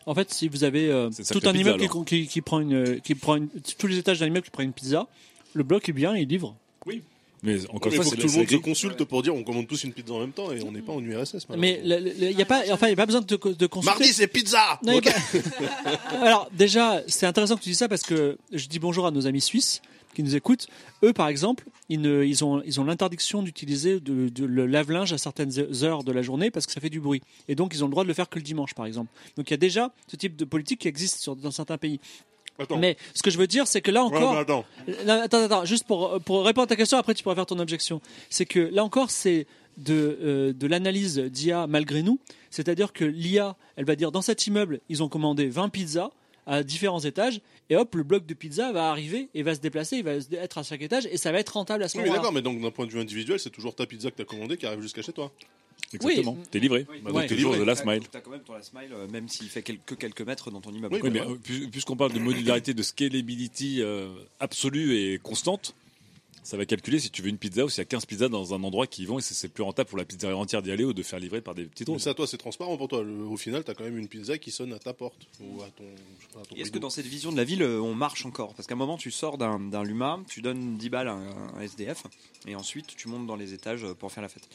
En 0.06 0.14
fait, 0.14 0.32
si 0.32 0.48
vous 0.48 0.64
avez 0.64 0.88
euh, 0.90 1.10
C'est 1.12 1.24
tout 1.34 1.46
un 1.46 1.52
pizza, 1.52 1.60
immeuble 1.70 1.78
qui, 1.80 1.84
alors. 1.86 2.04
qui, 2.04 2.26
qui 2.26 2.40
prend 2.40 2.60
une, 2.60 3.00
qui 3.00 3.14
prend 3.14 3.36
une, 3.36 3.48
tous 3.78 3.86
les 3.86 3.98
étages 3.98 4.18
d'un 4.20 4.26
immeuble 4.26 4.44
qui 4.44 4.50
prend 4.50 4.62
une 4.62 4.72
pizza, 4.72 5.06
le 5.54 5.62
bloc 5.64 5.88
est 5.88 5.92
bien, 5.92 6.16
il 6.16 6.26
livre. 6.28 6.54
Oui. 6.86 7.02
Mais 7.44 7.56
encore 7.70 7.92
une 7.92 7.96
fois, 7.96 8.04
faut 8.04 8.10
c'est 8.10 8.16
que 8.16 8.22
tout 8.22 8.26
le 8.26 8.32
monde 8.38 8.50
se 8.50 8.56
consulte 8.56 9.04
pour 9.04 9.22
dire 9.22 9.32
on 9.32 9.44
commande 9.44 9.68
tous 9.68 9.84
une 9.84 9.92
pizza 9.92 10.12
en 10.12 10.18
même 10.20 10.32
temps 10.32 10.50
et 10.50 10.60
on 10.64 10.72
n'est 10.72 10.80
pas 10.82 10.92
en 10.92 11.00
URSS. 11.00 11.46
Mais 11.56 11.80
il 11.84 12.34
n'y 12.34 12.42
a 12.42 12.44
pas, 12.46 12.62
enfin, 12.72 12.88
il 12.88 12.90
y 12.90 12.92
a 12.94 12.96
pas 12.96 13.06
besoin 13.06 13.20
de, 13.20 13.26
te- 13.36 13.48
de 13.48 13.66
consulter. 13.68 13.96
Mardi, 13.98 14.12
c'est 14.12 14.26
pizza 14.26 14.80
Non, 14.82 14.94
y 14.94 14.96
a 14.96 14.98
Ok. 14.98 15.04
pas- 15.04 16.16
Alors 16.22 16.48
déjà, 16.52 17.00
c'est 17.06 17.26
intéressant 17.26 17.56
que 17.56 17.62
tu 17.62 17.68
dis 17.68 17.76
ça 17.76 17.86
parce 17.88 18.02
que 18.02 18.38
je 18.52 18.66
dis 18.66 18.80
bonjour 18.80 19.06
à 19.06 19.12
nos 19.12 19.26
amis 19.28 19.40
suisses 19.40 19.82
qui 20.14 20.22
nous 20.22 20.34
écoutent. 20.36 20.66
Eux, 21.04 21.12
par 21.12 21.28
exemple, 21.28 21.64
ils, 21.88 22.00
ne- 22.00 22.24
ils 22.24 22.44
ont, 22.44 22.62
ils 22.64 22.80
ont 22.80 22.84
l'interdiction 22.84 23.42
d'utiliser 23.42 24.00
de, 24.00 24.28
de- 24.28 24.44
le 24.44 24.66
lave-linge 24.66 25.12
à 25.12 25.18
certaines 25.18 25.52
heures 25.84 26.02
de 26.04 26.12
la 26.12 26.22
journée 26.22 26.50
parce 26.50 26.66
que 26.66 26.72
ça 26.72 26.80
fait 26.80 26.90
du 26.90 27.00
bruit. 27.00 27.22
Et 27.48 27.54
donc, 27.54 27.72
ils 27.74 27.84
ont 27.84 27.86
le 27.86 27.90
droit 27.92 28.02
de 28.04 28.08
le 28.08 28.14
faire 28.14 28.28
que 28.28 28.38
le 28.38 28.42
dimanche, 28.44 28.74
par 28.74 28.86
exemple. 28.86 29.10
Donc, 29.36 29.48
il 29.50 29.52
y 29.52 29.54
a 29.54 29.58
déjà 29.58 29.92
ce 30.08 30.16
type 30.16 30.36
de 30.36 30.44
politique 30.44 30.80
qui 30.80 30.88
existe 30.88 31.20
sur- 31.20 31.36
dans 31.36 31.50
certains 31.50 31.78
pays. 31.78 32.00
Mais 32.80 32.96
ce 33.14 33.22
que 33.22 33.30
je 33.30 33.38
veux 33.38 33.46
dire, 33.46 33.68
c'est 33.68 33.80
que 33.80 33.92
là 33.92 34.02
encore, 34.02 34.36
attends. 34.36 34.64
Attends, 35.06 35.44
attends, 35.44 35.64
juste 35.64 35.84
pour, 35.86 36.20
pour 36.22 36.44
répondre 36.44 36.64
à 36.64 36.66
ta 36.66 36.74
question, 36.76 36.98
après 36.98 37.14
tu 37.14 37.22
pourras 37.22 37.36
faire 37.36 37.46
ton 37.46 37.58
objection. 37.60 38.00
C'est 38.30 38.46
que 38.46 38.58
là 38.58 38.82
encore, 38.84 39.10
c'est 39.12 39.46
de, 39.76 40.18
euh, 40.20 40.52
de 40.52 40.66
l'analyse 40.66 41.18
d'IA 41.18 41.68
malgré 41.68 42.02
nous. 42.02 42.18
C'est-à-dire 42.50 42.92
que 42.92 43.04
l'IA, 43.04 43.54
elle 43.76 43.84
va 43.84 43.94
dire 43.94 44.10
dans 44.10 44.22
cet 44.22 44.44
immeuble, 44.48 44.80
ils 44.88 45.04
ont 45.04 45.08
commandé 45.08 45.46
20 45.48 45.68
pizzas 45.68 46.10
à 46.46 46.64
différents 46.64 46.98
étages, 46.98 47.40
et 47.70 47.76
hop, 47.76 47.94
le 47.94 48.02
bloc 48.02 48.26
de 48.26 48.34
pizza 48.34 48.72
va 48.72 48.90
arriver 48.90 49.28
et 49.34 49.42
va 49.42 49.54
se 49.54 49.60
déplacer, 49.60 49.96
il 49.98 50.04
va 50.04 50.12
être 50.14 50.58
à 50.58 50.62
chaque 50.62 50.82
étage, 50.82 51.06
et 51.10 51.16
ça 51.16 51.32
va 51.32 51.38
être 51.40 51.50
rentable 51.50 51.82
à 51.84 51.88
ce 51.88 51.96
Oui, 51.96 52.02
mais 52.02 52.08
moment-là. 52.08 52.18
d'accord, 52.22 52.32
mais 52.32 52.42
donc 52.42 52.60
d'un 52.60 52.70
point 52.70 52.86
de 52.86 52.92
vue 52.92 53.00
individuel, 53.00 53.38
c'est 53.38 53.50
toujours 53.50 53.74
ta 53.74 53.86
pizza 53.86 54.10
que 54.10 54.16
tu 54.16 54.22
as 54.22 54.24
commandée 54.24 54.56
qui 54.56 54.66
arrive 54.66 54.80
jusqu'à 54.80 55.02
chez 55.02 55.12
toi. 55.12 55.30
Exactement. 55.92 56.36
T'es 56.50 56.58
livré. 56.58 56.86
Bah, 57.02 57.12
donc, 57.12 57.26
t'es 57.26 57.36
toujours 57.36 57.56
de 57.56 57.62
last 57.62 57.86
mile. 57.86 58.02
T'as 58.10 58.20
quand 58.20 58.30
même 58.30 58.42
ton 58.42 58.52
last 58.52 58.74
mile, 58.74 58.90
euh, 58.92 59.06
même 59.08 59.28
s'il 59.28 59.48
fait 59.48 59.62
quel- 59.62 59.78
que 59.78 59.94
quelques 59.94 60.20
mètres 60.20 60.50
dans 60.50 60.60
ton 60.60 60.72
immeuble. 60.72 60.98
Oui, 61.02 61.10
mais 61.10 61.20
euh, 61.20 61.36
puis- 61.42 61.66
puisqu'on 61.68 61.96
parle 61.96 62.12
de 62.12 62.18
modularité, 62.18 62.74
de 62.74 62.82
scalability 62.82 63.80
euh, 63.80 64.08
absolue 64.40 64.96
et 64.96 65.18
constante, 65.18 65.74
ça 66.42 66.56
va 66.56 66.64
calculer 66.64 66.98
si 66.98 67.10
tu 67.10 67.20
veux 67.22 67.28
une 67.28 67.36
pizza 67.38 67.64
ou 67.64 67.68
s'il 67.68 67.78
y 67.78 67.82
a 67.82 67.84
15 67.84 68.06
pizzas 68.06 68.28
dans 68.28 68.54
un 68.54 68.62
endroit 68.62 68.86
qui 68.86 69.02
y 69.02 69.06
vont 69.06 69.18
et 69.18 69.22
c'est 69.22 69.48
plus 69.48 69.62
rentable 69.62 69.88
pour 69.88 69.98
la 69.98 70.04
pizzeria 70.04 70.36
entière 70.36 70.62
d'y 70.62 70.70
aller 70.70 70.84
ou 70.84 70.92
de 70.94 71.02
faire 71.02 71.18
livrer 71.18 71.40
par 71.40 71.54
des 71.54 71.64
petites 71.64 71.88
Mais 71.88 71.94
routes. 71.94 72.02
ça, 72.02 72.14
toi, 72.14 72.26
c'est 72.26 72.38
transparent 72.38 72.76
pour 72.76 72.88
toi. 72.88 73.02
Le- 73.02 73.24
au 73.24 73.36
final, 73.36 73.64
tu 73.64 73.70
as 73.70 73.74
quand 73.74 73.84
même 73.84 73.98
une 73.98 74.08
pizza 74.08 74.38
qui 74.38 74.50
sonne 74.50 74.72
à 74.72 74.78
ta 74.78 74.92
porte 74.94 75.26
ou 75.40 75.60
à 75.62 75.66
ton. 75.70 75.84
Est-ce 76.56 76.70
que 76.70 76.78
dans 76.78 76.90
cette 76.90 77.06
vision 77.06 77.32
de 77.32 77.36
la 77.36 77.44
ville, 77.44 77.62
euh, 77.62 77.80
on 77.80 77.94
marche 77.94 78.24
encore? 78.24 78.54
Parce 78.54 78.66
qu'à 78.66 78.74
un 78.74 78.78
moment, 78.78 78.96
tu 78.96 79.10
sors 79.10 79.36
d'un 79.38 79.58
d'un 79.60 79.82
Luma, 79.84 80.20
tu 80.28 80.40
donnes 80.40 80.76
10 80.78 80.88
balles 80.90 81.08
à 81.08 81.12
un, 81.12 81.54
un 81.56 81.60
SDF, 81.60 82.04
et 82.46 82.54
ensuite 82.54 82.94
tu 82.96 83.08
montes 83.08 83.26
dans 83.26 83.36
les 83.36 83.52
étages 83.54 83.84
euh, 83.84 83.94
pour 83.94 84.10
faire 84.12 84.22
la 84.22 84.28
fête. 84.28 84.48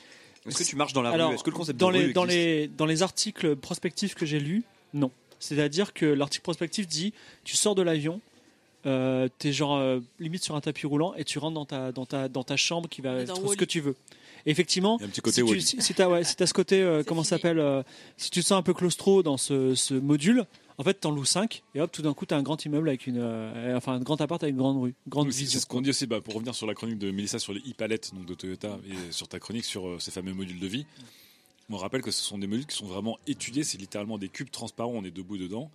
Est-ce 0.48 0.58
que 0.58 0.64
tu 0.64 0.76
marches 0.76 0.94
dans 0.94 1.02
la 1.02 1.12
Alors, 1.12 1.30
rue? 1.30 1.36
Est-ce 1.36 1.44
que 1.44 1.52
le 1.52 1.56
concept 1.56 1.80
dans 1.80 1.92
de 1.92 1.98
rue 1.98 2.08
les, 2.08 2.14
dans, 2.14 2.26
existe? 2.26 2.40
les, 2.44 2.68
dans 2.68 2.86
les 2.86 3.02
articles 3.04 3.56
prospectifs 3.56 4.16
que 4.16 4.26
j'ai 4.26 4.40
lus, 4.40 4.64
non. 4.94 5.12
C'est-à-dire 5.40 5.94
que 5.94 6.06
l'article 6.06 6.44
prospectif 6.44 6.88
dit 6.88 7.14
tu 7.44 7.56
sors 7.56 7.76
de 7.76 7.82
l'avion, 7.82 8.20
euh, 8.86 9.28
t'es 9.38 9.54
genre 9.54 9.76
euh, 9.78 10.00
limite 10.20 10.44
sur 10.44 10.56
un 10.56 10.62
tapis 10.62 10.86
roulant 10.86 11.14
et 11.16 11.24
tu 11.24 11.40
rentres 11.40 11.56
dans 11.56 11.66
ta, 11.66 11.92
dans 11.92 12.06
ta, 12.06 12.28
dans 12.28 12.44
ta 12.44 12.58
chambre 12.58 12.90
qui 12.90 13.02
va 13.02 13.16
être 13.16 13.36
ce 13.36 13.56
que 13.56 13.66
tu 13.66 13.80
veux. 13.80 13.96
Et 14.46 14.52
effectivement, 14.52 15.00
un 15.02 15.08
petit 15.08 15.22
côté 15.22 15.42
si 15.42 15.54
tu 15.54 15.62
si, 15.62 15.82
si 15.82 15.94
t'as 15.94 16.10
ouais, 16.10 16.24
si 16.24 16.36
t'as 16.36 16.48
ce 16.48 16.54
côté, 16.54 16.82
euh, 16.82 17.04
comment 17.06 17.24
ça 17.24 17.32
s'appelle, 17.38 17.60
euh, 17.60 17.82
si 18.18 18.30
tu 18.30 18.42
te 18.42 18.46
sens 18.46 18.60
un 18.60 18.62
peu 18.62 18.74
claustro 18.74 19.24
dans 19.24 19.38
ce, 19.38 19.74
ce 19.74 19.94
module, 19.94 20.46
en 20.78 20.84
fait, 20.84 20.96
t'en 20.96 21.12
loues 21.12 21.24
5 21.24 21.64
et 21.76 21.82
hop, 21.82 21.92
tout 21.92 22.02
d'un 22.02 22.14
coup, 22.14 22.26
t'as 22.26 22.36
un 22.38 22.42
grand 22.42 22.64
immeuble 22.66 22.90
avec 22.90 23.08
une, 23.08 23.20
euh, 23.20 23.78
enfin, 23.78 23.94
un 23.94 24.00
grand 24.02 24.20
appart 24.20 24.42
avec 24.44 24.54
une 24.54 24.60
grande 24.60 24.82
rue, 24.82 24.96
grande 25.08 25.28
Oui, 25.28 25.34
c'est 25.34 25.40
vision. 25.40 25.60
c'est 25.60 25.64
ce 25.64 25.68
qu'on 25.68 25.82
dit 25.82 25.92
aussi, 25.92 26.08
bah, 26.08 26.20
pour 26.20 26.34
revenir 26.34 26.56
sur 26.56 26.68
la 26.68 26.74
chronique 26.74 26.98
de 26.98 27.12
Mélissa 27.12 27.40
sur 27.40 27.54
les 27.54 27.62
e-palettes 27.62 28.14
donc 28.14 28.26
de 28.26 28.34
Toyota 28.34 28.80
et 28.86 29.12
sur 29.12 29.28
ta 29.28 29.40
chronique 29.40 29.66
sur 29.66 29.88
euh, 29.88 30.00
ces 30.00 30.12
fameux 30.12 30.34
modules 30.34 30.60
de 30.60 30.68
vie. 30.68 30.86
On 31.70 31.78
rappelle 31.78 32.02
que 32.02 32.12
ce 32.12 32.22
sont 32.22 32.38
des 32.38 32.46
modules 32.46 32.66
qui 32.68 32.76
sont 32.76 32.86
vraiment 32.86 33.18
étudiés, 33.26 33.64
c'est 33.64 33.78
littéralement 33.78 34.18
des 34.18 34.30
cubes 34.30 34.52
transparents, 34.52 34.92
on 34.94 35.06
est 35.06 35.12
debout 35.12 35.38
dedans, 35.38 35.72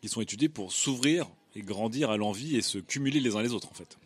qui 0.00 0.08
sont 0.08 0.20
étudiés 0.20 0.48
pour 0.48 0.72
s'ouvrir 0.72 1.26
et 1.56 1.62
grandir 1.62 2.10
à 2.10 2.16
l'envie 2.16 2.56
et 2.56 2.62
se 2.62 2.78
cumuler 2.78 3.18
les 3.20 3.34
uns 3.36 3.42
les 3.42 3.52
autres 3.52 3.68
en 3.70 3.74
fait. 3.74 3.96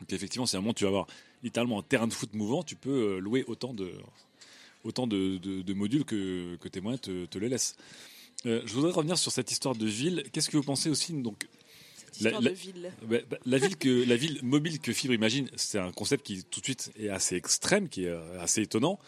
Donc 0.00 0.12
effectivement, 0.12 0.46
si 0.46 0.56
à 0.56 0.58
un 0.58 0.62
moment 0.62 0.74
tu 0.74 0.84
vas 0.84 0.88
avoir 0.88 1.06
littéralement 1.42 1.78
un 1.78 1.82
terrain 1.82 2.06
de 2.08 2.12
foot 2.12 2.34
mouvant, 2.34 2.62
tu 2.62 2.76
peux 2.76 2.90
euh, 3.16 3.18
louer 3.20 3.44
autant 3.46 3.72
de, 3.74 3.92
autant 4.84 5.06
de, 5.06 5.38
de- 5.38 5.62
de 5.62 5.74
modules 5.74 6.04
que, 6.04 6.56
que 6.56 6.68
tes 6.68 6.80
moyens 6.80 7.00
te, 7.00 7.26
te 7.26 7.38
le 7.38 7.46
laissent. 7.48 7.76
Euh, 8.46 8.60
je 8.66 8.72
voudrais 8.74 8.90
revenir 8.92 9.16
sur 9.18 9.30
cette 9.30 9.50
histoire 9.52 9.74
de 9.76 9.86
ville. 9.86 10.24
Qu'est-ce 10.32 10.50
que 10.50 10.56
vous 10.56 10.62
pensez 10.64 10.90
aussi 10.90 11.12
donc 11.12 11.44
la- 12.20 12.28
Histoire 12.30 12.42
la- 12.42 12.50
de 12.50 12.54
ville. 12.54 12.92
bah, 13.08 13.16
bah, 13.30 13.38
la 13.46 13.58
ville 13.58 13.76
que 13.76 14.04
la 14.06 14.16
ville 14.16 14.40
mobile 14.42 14.80
que 14.80 14.92
Fibre 14.92 15.14
imagine, 15.14 15.48
c'est 15.56 15.78
un 15.78 15.92
concept 15.92 16.26
qui 16.26 16.42
tout 16.44 16.60
de 16.60 16.64
suite 16.66 16.90
est 16.98 17.08
assez 17.08 17.36
extrême, 17.36 17.88
qui 17.88 18.04
est 18.04 18.08
euh, 18.08 18.40
assez 18.40 18.60
étonnant. 18.62 18.98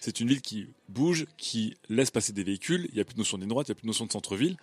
C'est 0.00 0.20
une 0.20 0.28
ville 0.28 0.40
qui 0.42 0.66
bouge, 0.88 1.26
qui 1.36 1.76
laisse 1.88 2.10
passer 2.10 2.32
des 2.32 2.44
véhicules. 2.44 2.86
Il 2.90 2.94
n'y 2.94 3.00
a 3.00 3.04
plus 3.04 3.14
de 3.14 3.18
notion 3.20 3.38
ligne 3.38 3.48
droite, 3.48 3.68
il 3.68 3.70
n'y 3.70 3.72
a 3.72 3.76
plus 3.76 3.82
de 3.82 3.88
notion 3.88 4.06
de 4.06 4.12
centre-ville. 4.12 4.56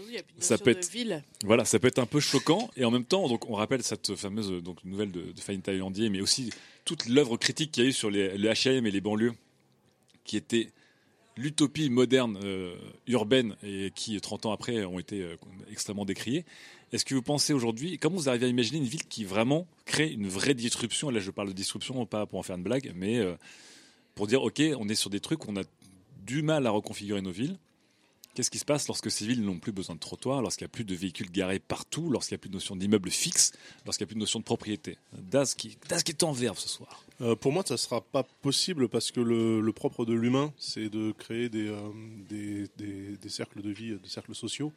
Surtout, 0.00 0.10
il 0.10 0.14
y 0.14 0.18
a 0.18 0.22
plus 0.22 0.36
de 0.38 0.42
Ça 0.42 0.58
peut 0.58 0.72
de 0.74 0.78
être- 0.78 0.90
ville. 0.90 1.22
Voilà, 1.44 1.64
ça 1.64 1.78
peut 1.78 1.88
être 1.88 1.98
un 1.98 2.06
peu 2.06 2.20
choquant 2.20 2.70
et 2.76 2.84
en 2.84 2.90
même 2.90 3.04
temps, 3.04 3.28
donc 3.28 3.48
on 3.48 3.54
rappelle 3.54 3.82
cette 3.82 4.14
fameuse 4.16 4.50
donc 4.62 4.84
nouvelle 4.84 5.10
de, 5.12 5.20
de 5.32 5.40
Fanny 5.40 5.60
Thaïlandier, 5.60 6.08
mais 6.10 6.20
aussi 6.20 6.50
toute 6.84 7.06
l'œuvre 7.06 7.36
critique 7.36 7.72
qu'il 7.72 7.82
y 7.84 7.86
a 7.86 7.90
eu 7.90 7.92
sur 7.92 8.10
les, 8.10 8.36
le 8.36 8.48
H&M 8.48 8.86
et 8.86 8.90
les 8.90 9.00
banlieues, 9.00 9.32
qui 10.24 10.36
était 10.36 10.70
l'utopie 11.36 11.88
moderne 11.90 12.38
euh, 12.44 12.74
urbaine 13.06 13.56
et 13.62 13.90
qui 13.94 14.20
30 14.20 14.46
ans 14.46 14.52
après 14.52 14.84
ont 14.84 14.98
été 14.98 15.22
euh, 15.22 15.36
extrêmement 15.70 16.04
décriées. 16.04 16.44
Est-ce 16.92 17.04
que 17.04 17.14
vous 17.14 17.22
pensez 17.22 17.52
aujourd'hui, 17.52 17.98
comment 17.98 18.16
vous 18.16 18.28
arrivez 18.28 18.46
à 18.46 18.48
imaginer 18.48 18.78
une 18.78 18.84
ville 18.84 19.04
qui 19.04 19.24
vraiment 19.24 19.66
crée 19.84 20.10
une 20.10 20.28
vraie 20.28 20.54
disruption? 20.54 21.08
Là, 21.10 21.20
je 21.20 21.30
parle 21.30 21.48
de 21.48 21.52
disruption 21.54 22.04
pas 22.04 22.26
pour 22.26 22.38
en 22.38 22.42
faire 22.42 22.56
une 22.56 22.64
blague, 22.64 22.92
mais 22.96 23.18
euh, 23.18 23.36
pour 24.16 24.26
dire 24.26 24.42
ok, 24.42 24.60
on 24.78 24.88
est 24.88 24.94
sur 24.96 25.08
des 25.08 25.20
trucs, 25.20 25.48
on 25.48 25.56
a 25.56 25.62
du 26.26 26.42
mal 26.42 26.66
à 26.66 26.70
reconfigurer 26.70 27.22
nos 27.22 27.30
villes. 27.30 27.58
Qu'est-ce 28.34 28.50
qui 28.50 28.58
se 28.58 28.64
passe 28.64 28.86
lorsque 28.86 29.10
ces 29.10 29.26
villes 29.26 29.42
n'ont 29.42 29.58
plus 29.58 29.72
besoin 29.72 29.96
de 29.96 30.00
trottoirs, 30.00 30.40
lorsqu'il 30.40 30.64
n'y 30.64 30.70
a 30.70 30.72
plus 30.72 30.84
de 30.84 30.94
véhicules 30.94 31.30
garés 31.30 31.58
partout, 31.58 32.10
lorsqu'il 32.10 32.34
n'y 32.34 32.36
a 32.36 32.42
plus 32.42 32.48
de 32.48 32.54
notion 32.54 32.76
d'immeuble 32.76 33.10
fixe, 33.10 33.52
lorsqu'il 33.84 34.04
n'y 34.04 34.08
a 34.08 34.10
plus 34.10 34.14
de 34.14 34.20
notion 34.20 34.38
de 34.38 34.44
propriété? 34.44 34.98
Daz 35.12 35.54
qui, 35.54 35.76
Daz 35.88 36.02
qui 36.04 36.12
est 36.12 36.22
en 36.22 36.32
verve 36.32 36.58
ce 36.58 36.68
soir. 36.68 37.04
Euh, 37.20 37.34
pour 37.34 37.52
moi, 37.52 37.64
ça 37.66 37.76
sera 37.76 38.00
pas 38.00 38.22
possible 38.22 38.88
parce 38.88 39.10
que 39.10 39.20
le, 39.20 39.60
le 39.60 39.72
propre 39.72 40.04
de 40.04 40.14
l'humain, 40.14 40.52
c'est 40.58 40.88
de 40.88 41.12
créer 41.12 41.48
des, 41.48 41.66
euh, 41.68 41.80
des, 42.28 42.66
des- 42.78 43.16
des 43.16 43.28
cercles 43.28 43.62
de 43.62 43.70
vie, 43.70 43.90
des 44.00 44.08
cercles 44.08 44.34
sociaux, 44.34 44.72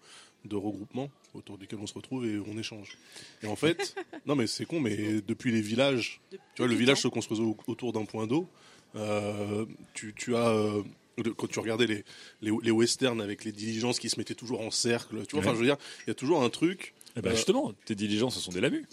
de 0.46 0.56
regroupement 0.56 1.10
autour 1.36 1.58
duquel 1.58 1.80
on 1.80 1.88
se 1.88 1.94
retrouve 1.94 2.26
et 2.26 2.38
on 2.40 2.58
échange. 2.58 2.98
Et 3.44 3.48
en 3.48 3.56
fait, 3.56 3.96
non 4.26 4.36
mais 4.36 4.48
c'est 4.48 4.66
con, 4.66 4.80
mais 4.82 5.22
depuis 5.22 5.52
les 5.52 5.62
villages, 5.62 6.20
tu 6.32 6.38
vois, 6.58 6.68
le 6.68 6.76
village 6.76 7.02
se 7.02 7.08
construisait 7.08 7.44
au- 7.44 7.58
autour 7.68 7.94
d'un 7.94 8.06
point 8.06 8.26
d'eau. 8.28 8.50
euh, 8.96 9.66
tu, 9.94 10.14
tu 10.16 10.36
as 10.36 10.50
euh, 10.50 10.84
de- 11.22 11.30
quand 11.32 11.48
tu 11.48 11.60
regardais 11.60 11.88
les, 11.88 12.04
les, 12.42 12.52
les 12.64 12.72
westerns 12.72 13.22
avec 13.22 13.44
les 13.44 13.52
diligences 13.52 14.00
qui 14.00 14.10
se 14.10 14.18
mettaient 14.20 14.34
toujours 14.36 14.62
en 14.62 14.72
cercle, 14.72 15.26
tu 15.28 15.36
vois, 15.36 15.40
enfin, 15.42 15.50
Ouais. 15.52 15.56
je 15.56 15.60
veux 15.62 15.66
dire, 15.68 15.78
il 16.06 16.10
y 16.10 16.12
a 16.12 16.16
toujours 16.16 16.44
un 16.44 16.50
truc. 16.50 16.94
Eh 17.16 17.22
ben, 17.22 17.32
euh, 17.32 17.36
justement, 17.36 17.72
tes 17.86 17.96
diligences, 17.96 18.36
ce 18.36 18.40
sont 18.42 18.52
des 18.52 18.62
lamus. 18.62 18.86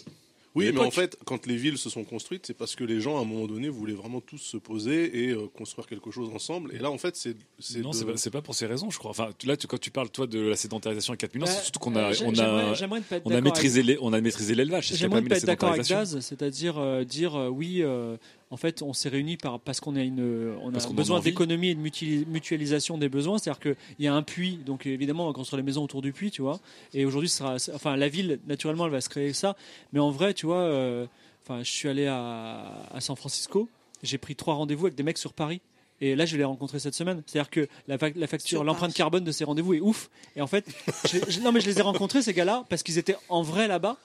oui, 0.53 0.69
mais 0.73 0.79
en 0.81 0.91
fait, 0.91 1.17
quand 1.25 1.47
les 1.47 1.55
villes 1.55 1.77
se 1.77 1.89
sont 1.89 2.03
construites, 2.03 2.45
c'est 2.45 2.53
parce 2.53 2.75
que 2.75 2.83
les 2.83 2.99
gens, 3.01 3.17
à 3.17 3.21
un 3.21 3.25
moment 3.25 3.47
donné, 3.47 3.69
voulaient 3.69 3.93
vraiment 3.93 4.19
tous 4.21 4.37
se 4.37 4.57
poser 4.57 5.23
et 5.23 5.29
euh, 5.31 5.47
construire 5.47 5.87
quelque 5.87 6.11
chose 6.11 6.29
ensemble. 6.35 6.75
Et 6.75 6.77
là, 6.77 6.91
en 6.91 6.97
fait, 6.99 7.15
c'est. 7.15 7.35
Non, 7.79 7.91
de- 7.91 8.15
c'est 8.17 8.29
pas, 8.29 8.41
pour 8.41 8.53
ces 8.53 8.65
raisons, 8.67 8.89
je 8.91 8.99
crois. 8.99 9.11
Enfin, 9.11 9.29
là, 9.45 9.55
tu- 9.57 9.65
quand 9.65 9.79
tu 9.79 9.89
parles 9.91 10.09
toi 10.09 10.27
de 10.27 10.39
la 10.39 10.55
sédentarisation 10.57 11.13
à 11.13 11.17
4 11.17 11.33
millions, 11.33 11.45
Bah, 11.47 11.51
c'est 11.53 11.63
surtout 11.63 11.79
qu'on 11.79 11.95
a, 11.95 12.11
euh, 12.11 12.15
on 12.25 12.37
a, 12.37 12.75
on 13.25 13.31
a 13.31 13.41
maîtrisé 13.41 13.79
avec- 13.79 13.87
les, 13.95 13.97
on 14.01 14.11
a 14.13 14.19
maîtrisé 14.21 14.53
l'élevage. 14.53 14.91
J'aimerais 14.93 15.23
pas 15.23 15.37
être 15.37 15.45
d'accord 15.45 15.71
avec. 15.71 15.87
Daz, 15.87 16.19
c'est-à-dire 16.19 16.77
euh, 16.77 17.05
dire 17.05 17.35
euh, 17.35 17.47
oui, 17.47 17.81
euh, 17.81 18.17
en 18.51 18.57
fait, 18.57 18.81
on 18.81 18.93
s'est 18.93 19.09
réunis 19.09 19.37
par, 19.37 19.59
parce 19.59 19.79
qu'on 19.79 19.95
a, 19.95 20.01
une, 20.01 20.53
on 20.61 20.69
a 20.69 20.71
Parce 20.73 20.85
qu'on 20.85 20.91
en 20.91 20.95
a 20.95 20.97
besoin 20.97 21.19
d'économie 21.31 21.69
et 21.69 21.75
de 21.75 21.79
mutuali- 21.81 22.25
mutualisation 22.27 22.97
des 22.97 23.09
besoins. 23.09 23.37
C'est-à-dire 23.37 23.59
qu'il 23.61 23.75
y 23.99 24.07
a 24.07 24.13
un 24.13 24.21
puits, 24.23 24.57
donc 24.65 24.85
évidemment, 24.85 25.23
on 25.23 25.27
va 25.27 25.33
construire 25.33 25.57
les 25.57 25.65
maisons 25.65 25.83
autour 25.83 26.01
du 26.01 26.11
puits, 26.13 26.29
tu 26.31 26.41
vois. 26.41 26.59
Et 26.93 27.05
aujourd'hui, 27.05 27.31
enfin, 27.73 27.95
la 27.95 28.07
ville, 28.09 28.39
naturellement, 28.47 28.85
elle 28.85 28.91
va 28.91 29.01
se 29.01 29.09
créer 29.09 29.33
ça. 29.33 29.55
Mais 29.93 29.99
en 29.99 30.11
vrai, 30.11 30.33
tu 30.33 30.45
vois, 30.45 30.57
euh, 30.57 31.07
enfin, 31.43 31.63
je 31.63 31.71
suis 31.71 31.87
allé 31.89 32.05
à, 32.07 32.85
à 32.93 32.99
San 33.01 33.15
Francisco, 33.15 33.67
j'ai 34.03 34.17
pris 34.17 34.35
trois 34.35 34.53
rendez-vous 34.55 34.85
avec 34.87 34.95
des 34.95 35.03
mecs 35.03 35.17
sur 35.17 35.33
Paris. 35.33 35.61
Et 36.03 36.15
là, 36.15 36.25
je 36.25 36.35
l'ai 36.35 36.43
rencontré 36.43 36.79
cette 36.79 36.95
semaine. 36.95 37.21
C'est-à-dire 37.27 37.51
que 37.51 37.67
la, 37.87 37.97
fac- 37.97 38.17
la 38.17 38.25
facture, 38.25 38.63
l'empreinte 38.63 38.91
carbone 38.95 39.23
de 39.23 39.31
ces 39.31 39.43
rendez-vous 39.43 39.75
est 39.75 39.79
ouf. 39.81 40.09
Et 40.35 40.41
en 40.41 40.47
fait, 40.47 40.65
je, 41.05 41.19
je- 41.29 41.39
non, 41.41 41.51
mais 41.51 41.61
je 41.61 41.67
les 41.67 41.77
ai 41.77 41.83
rencontrés, 41.83 42.23
ces 42.23 42.33
gars-là, 42.33 42.65
parce 42.69 42.81
qu'ils 42.81 42.97
étaient 42.97 43.15
en 43.29 43.43
vrai 43.43 43.67
là-bas. 43.67 43.97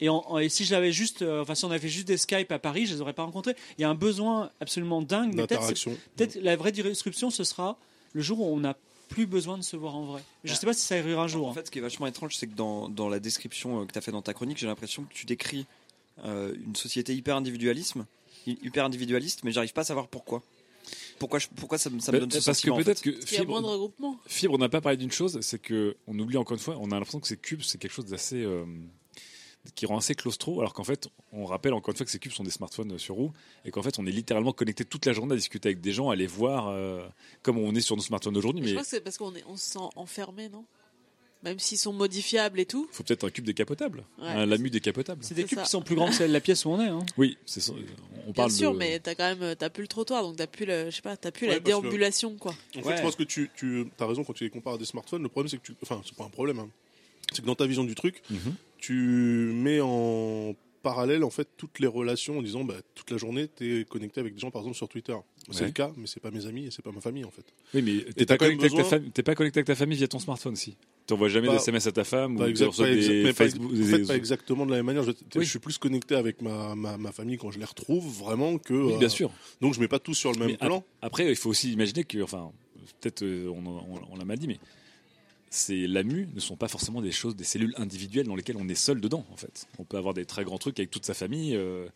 Et, 0.00 0.08
en- 0.08 0.24
en- 0.28 0.38
et 0.38 0.48
si 0.48 0.64
je 0.64 0.72
l'avais 0.74 0.92
juste, 0.92 1.22
euh, 1.22 1.42
enfin 1.42 1.54
si 1.54 1.64
on 1.64 1.70
avait 1.70 1.78
fait 1.80 1.88
juste 1.88 2.06
des 2.06 2.16
Skype 2.18 2.50
à 2.52 2.58
Paris, 2.58 2.86
je 2.86 2.94
les 2.94 3.00
aurais 3.00 3.12
pas 3.14 3.22
rencontrés. 3.24 3.54
Il 3.78 3.82
y 3.82 3.84
a 3.84 3.88
un 3.90 3.94
besoin 3.94 4.50
absolument 4.60 5.00
dingue. 5.02 5.34
peut-être 5.36 5.74
c'est- 5.76 6.40
la 6.42 6.56
vraie 6.56 6.72
disruption, 6.72 7.30
ce 7.30 7.44
sera 7.44 7.78
le 8.12 8.20
jour 8.22 8.40
où 8.40 8.44
on 8.44 8.58
n'a 8.58 8.76
plus 9.08 9.26
besoin 9.26 9.56
de 9.56 9.62
se 9.62 9.76
voir 9.76 9.94
en 9.96 10.04
vrai. 10.04 10.22
Je 10.44 10.52
sais 10.52 10.66
pas 10.66 10.72
si 10.74 10.80
ça 10.84 10.96
arrivera 10.96 11.22
un 11.24 11.28
jour. 11.28 11.46
En 11.46 11.50
hein. 11.50 11.54
fait, 11.54 11.66
ce 11.66 11.70
qui 11.70 11.78
est 11.78 11.82
vachement 11.82 12.06
étrange, 12.08 12.36
c'est 12.36 12.46
que 12.48 12.54
dans, 12.56 12.88
dans 12.88 13.08
la 13.08 13.20
description 13.20 13.80
euh, 13.82 13.84
que 13.86 13.92
tu 13.92 13.98
as 13.98 14.02
fait 14.02 14.10
dans 14.12 14.22
ta 14.22 14.34
chronique, 14.34 14.58
j'ai 14.58 14.66
l'impression 14.66 15.04
que 15.04 15.14
tu 15.14 15.26
décris 15.26 15.64
euh, 16.24 16.54
une 16.66 16.74
société 16.76 17.14
hyper 17.14 17.36
individualisme, 17.36 18.04
hy- 18.46 18.58
hyper 18.62 18.84
individualiste, 18.84 19.44
mais 19.44 19.52
j'arrive 19.52 19.72
pas 19.72 19.82
à 19.82 19.84
savoir 19.84 20.08
pourquoi. 20.08 20.42
Pourquoi, 21.18 21.38
je- 21.38 21.48
pourquoi 21.56 21.78
ça, 21.78 21.88
me- 21.90 22.00
ça 22.00 22.10
me 22.12 22.16
Bah, 22.16 22.20
donne 22.20 22.30
ce 22.30 22.36
parce 22.36 22.46
que 22.46 22.52
sentiment 22.54 22.76
peut-être 22.76 23.00
fait. 23.00 23.10
que 23.12 23.16
Parce 23.18 23.30
qu'il 23.30 23.38
y 23.38 23.40
a 23.40 23.44
moins 23.44 23.60
de 23.60 23.64
Fibre, 23.66 23.72
regroupement. 23.72 24.18
Fibre, 24.26 24.54
on 24.54 24.58
n'a 24.58 24.68
pas 24.68 24.80
parlé 24.80 24.96
d'une 24.96 25.10
chose, 25.12 25.38
c'est 25.40 25.58
que 25.60 25.96
on 26.06 26.18
oublie 26.18 26.36
encore 26.36 26.54
une 26.56 26.62
fois, 26.62 26.76
on 26.80 26.90
a 26.90 26.94
l'impression 26.94 27.20
que 27.20 27.26
ces 27.28 27.36
cubes, 27.36 27.62
c'est 27.62 27.78
quelque 27.78 27.92
chose 27.92 28.06
d'assez 28.06 28.42
euh, 28.42 28.64
qui 29.74 29.86
rend 29.86 29.98
assez 29.98 30.14
claustro, 30.14 30.60
alors 30.60 30.72
qu'en 30.74 30.84
fait, 30.84 31.08
on 31.32 31.44
rappelle 31.44 31.72
encore 31.74 31.92
une 31.92 31.96
fois 31.96 32.06
que 32.06 32.12
ces 32.12 32.18
cubes 32.18 32.32
sont 32.32 32.44
des 32.44 32.50
smartphones 32.50 32.92
euh, 32.92 32.98
sur 32.98 33.14
roue, 33.16 33.32
et 33.64 33.70
qu'en 33.70 33.82
fait, 33.82 33.98
on 33.98 34.06
est 34.06 34.10
littéralement 34.10 34.52
connecté 34.52 34.84
toute 34.84 35.06
la 35.06 35.12
journée 35.12 35.32
à 35.34 35.36
discuter 35.36 35.68
avec 35.68 35.80
des 35.80 35.92
gens, 35.92 36.10
à 36.10 36.16
les 36.16 36.26
voir, 36.26 36.68
euh, 36.68 37.06
comme 37.42 37.58
on 37.58 37.74
est 37.74 37.80
sur 37.80 37.96
nos 37.96 38.02
smartphones 38.02 38.36
aujourd'hui. 38.36 38.62
Je 38.62 38.68
Mais 38.68 38.72
crois 38.74 38.82
que 38.84 38.88
c'est 38.88 39.00
parce 39.00 39.18
qu'on 39.18 39.34
est, 39.34 39.44
on 39.48 39.56
se 39.56 39.70
sent 39.72 39.78
enfermé, 39.96 40.48
non? 40.48 40.64
Même 41.42 41.58
s'ils 41.58 41.78
sont 41.78 41.92
modifiables 41.92 42.58
et 42.58 42.66
tout. 42.66 42.88
Faut 42.90 43.04
peut-être 43.04 43.24
un 43.24 43.30
cube 43.30 43.44
décapotable, 43.44 44.04
Ouais. 44.18 44.26
un 44.26 44.46
lamu 44.46 44.70
décapotable. 44.70 45.22
C'est 45.22 45.34
des 45.34 45.42
C'est 45.42 45.48
cubes 45.48 45.58
ça. 45.58 45.64
qui 45.64 45.70
sont 45.70 45.82
plus 45.82 45.94
grands 45.94 46.08
que 46.08 46.14
celle- 46.14 46.32
la 46.32 46.40
pièce 46.40 46.64
où 46.64 46.70
on 46.70 46.80
est. 46.80 46.88
Hein. 46.88 47.04
Oui, 47.18 47.36
c'est 47.44 47.60
ça. 47.60 47.72
On 47.72 47.76
Bien 48.24 48.32
parle 48.32 48.50
sûr, 48.50 48.72
de... 48.72 48.78
mais 48.78 48.98
t'as 48.98 49.14
quand 49.14 49.36
même, 49.36 49.54
t'as 49.54 49.68
plus 49.70 49.82
le 49.82 49.88
trottoir, 49.88 50.22
donc 50.22 50.36
t'as 50.36 50.46
plus 50.48 50.64
le, 50.64 50.86
je 50.90 50.96
sais 50.96 51.02
pas, 51.02 51.16
t'as 51.16 51.30
plus 51.30 51.46
Ouais, 51.46 51.52
la 51.54 51.60
déambulation, 51.60 52.36
quoi. 52.36 52.52
En 52.76 52.80
fait, 52.80 52.88
Ouais. 52.88 52.96
je 52.96 53.02
pense 53.02 53.14
que 53.16 53.22
tu, 53.22 53.50
tu 53.54 53.86
as 54.00 54.06
raison 54.06 54.24
quand 54.24 54.32
tu 54.32 54.44
les 54.44 54.50
compares 54.50 54.74
à 54.74 54.78
des 54.78 54.86
smartphones. 54.86 55.22
Le 55.22 55.28
problème, 55.28 55.48
c'est 55.48 55.58
que 55.58 55.62
tu. 55.62 55.74
Enfin, 55.82 56.00
c'est 56.04 56.16
pas 56.16 56.24
un 56.24 56.30
problème. 56.30 56.58
hein. 56.58 56.68
C'est 57.32 57.42
que 57.42 57.46
dans 57.46 57.54
ta 57.54 57.66
vision 57.66 57.84
du 57.84 57.94
truc, 57.94 58.22
Mhm. 58.30 58.54
tu 58.78 58.92
mets 59.54 59.80
en 59.80 60.54
parallèle 60.82 61.24
en 61.24 61.30
fait 61.30 61.48
toutes 61.56 61.80
les 61.80 61.88
relations 61.88 62.38
en 62.38 62.42
disant 62.42 62.62
bah, 62.62 62.76
toute 62.94 63.10
la 63.10 63.16
journée 63.16 63.48
tu 63.56 63.80
es 63.80 63.84
connecté 63.84 64.20
avec 64.20 64.34
des 64.34 64.38
gens 64.40 64.52
par 64.52 64.62
exemple 64.62 64.76
sur 64.76 64.88
Twitter. 64.88 65.16
C'est 65.50 65.60
Ouais. 65.62 65.66
le 65.66 65.72
cas, 65.72 65.90
mais 65.96 66.06
c'est 66.06 66.20
pas 66.20 66.30
mes 66.30 66.46
amis 66.46 66.66
et 66.66 66.70
c'est 66.70 66.82
pas 66.82 66.92
ma 66.92 67.00
famille 67.00 67.24
en 67.24 67.30
fait. 67.32 67.44
Oui, 67.74 67.82
mais 67.82 68.04
t'es 68.12 68.24
pas, 68.24 68.36
connecté 68.38 68.66
avec 68.66 69.12
ta 69.12 69.22
pas 69.24 69.34
connecté 69.34 69.58
avec 69.58 69.66
ta 69.66 69.74
famille 69.74 69.98
via 69.98 70.06
ton 70.06 70.20
smartphone 70.20 70.52
aussi. 70.52 70.76
Tu 71.08 71.14
envoies 71.14 71.28
jamais 71.28 71.48
Pas- 71.48 71.54
des 71.54 71.58
SMS 71.58 71.86
à 71.88 71.92
ta 71.92 72.04
femme 72.04 72.36
Pas 72.36 72.44
ou 72.44 72.48
exact- 72.48 72.76
pas 72.76 72.88
des 72.88 73.22
mais 73.24 73.32
pas- 73.32 73.34
Facebook. 73.34 73.72
en 73.72 73.84
fait, 73.84 74.06
pas 74.06 74.16
exactement 74.16 74.64
de 74.64 74.70
la 74.70 74.76
même 74.76 74.86
manière. 74.86 75.02
Je, 75.02 75.10
Oui. 75.10 75.44
je 75.44 75.50
suis 75.50 75.58
plus 75.58 75.76
connecté 75.78 76.14
avec 76.14 76.40
ma, 76.40 76.76
ma, 76.76 76.96
ma 76.96 77.10
famille 77.10 77.36
quand 77.36 77.50
je 77.50 77.58
les 77.58 77.64
retrouve 77.64 78.06
vraiment 78.20 78.58
que. 78.58 78.74
Oui, 78.74 78.92
euh, 78.94 78.98
bien 78.98 79.08
sûr. 79.08 79.32
Donc 79.60 79.74
je 79.74 79.80
mets 79.80 79.88
pas 79.88 79.98
tous 79.98 80.14
sur 80.14 80.30
le 80.32 80.38
même 80.38 80.48
Mais 80.50 80.56
plan. 80.56 80.84
Après, 81.02 81.28
il 81.28 81.34
faut 81.36 81.50
aussi 81.50 81.72
imaginer 81.72 82.04
que, 82.04 82.22
enfin, 82.22 82.52
peut-être 83.00 83.22
euh, 83.24 83.48
on, 83.48 83.66
on- 83.66 84.00
on 84.12 84.16
l'a 84.16 84.24
mal 84.24 84.38
dit, 84.38 84.46
mais 84.46 84.58
ces 85.50 85.86
LAMU 85.86 86.28
ne 86.34 86.40
sont 86.40 86.56
pas 86.56 86.68
forcément 86.68 87.00
des 87.00 87.12
choses, 87.12 87.36
des 87.36 87.44
cellules 87.44 87.74
individuelles 87.76 88.26
dans 88.26 88.36
lesquelles 88.36 88.56
on 88.58 88.68
est 88.68 88.74
seul 88.74 89.00
dedans, 89.00 89.24
en 89.32 89.36
fait. 89.36 89.66
On 89.78 89.84
peut 89.84 89.96
avoir 89.96 90.14
des 90.14 90.24
très 90.24 90.44
grands 90.44 90.58
trucs 90.58 90.78
avec 90.78 90.90
toute 90.90 91.04
sa 91.04 91.14
famille. 91.14 91.54
euh, 91.54 91.86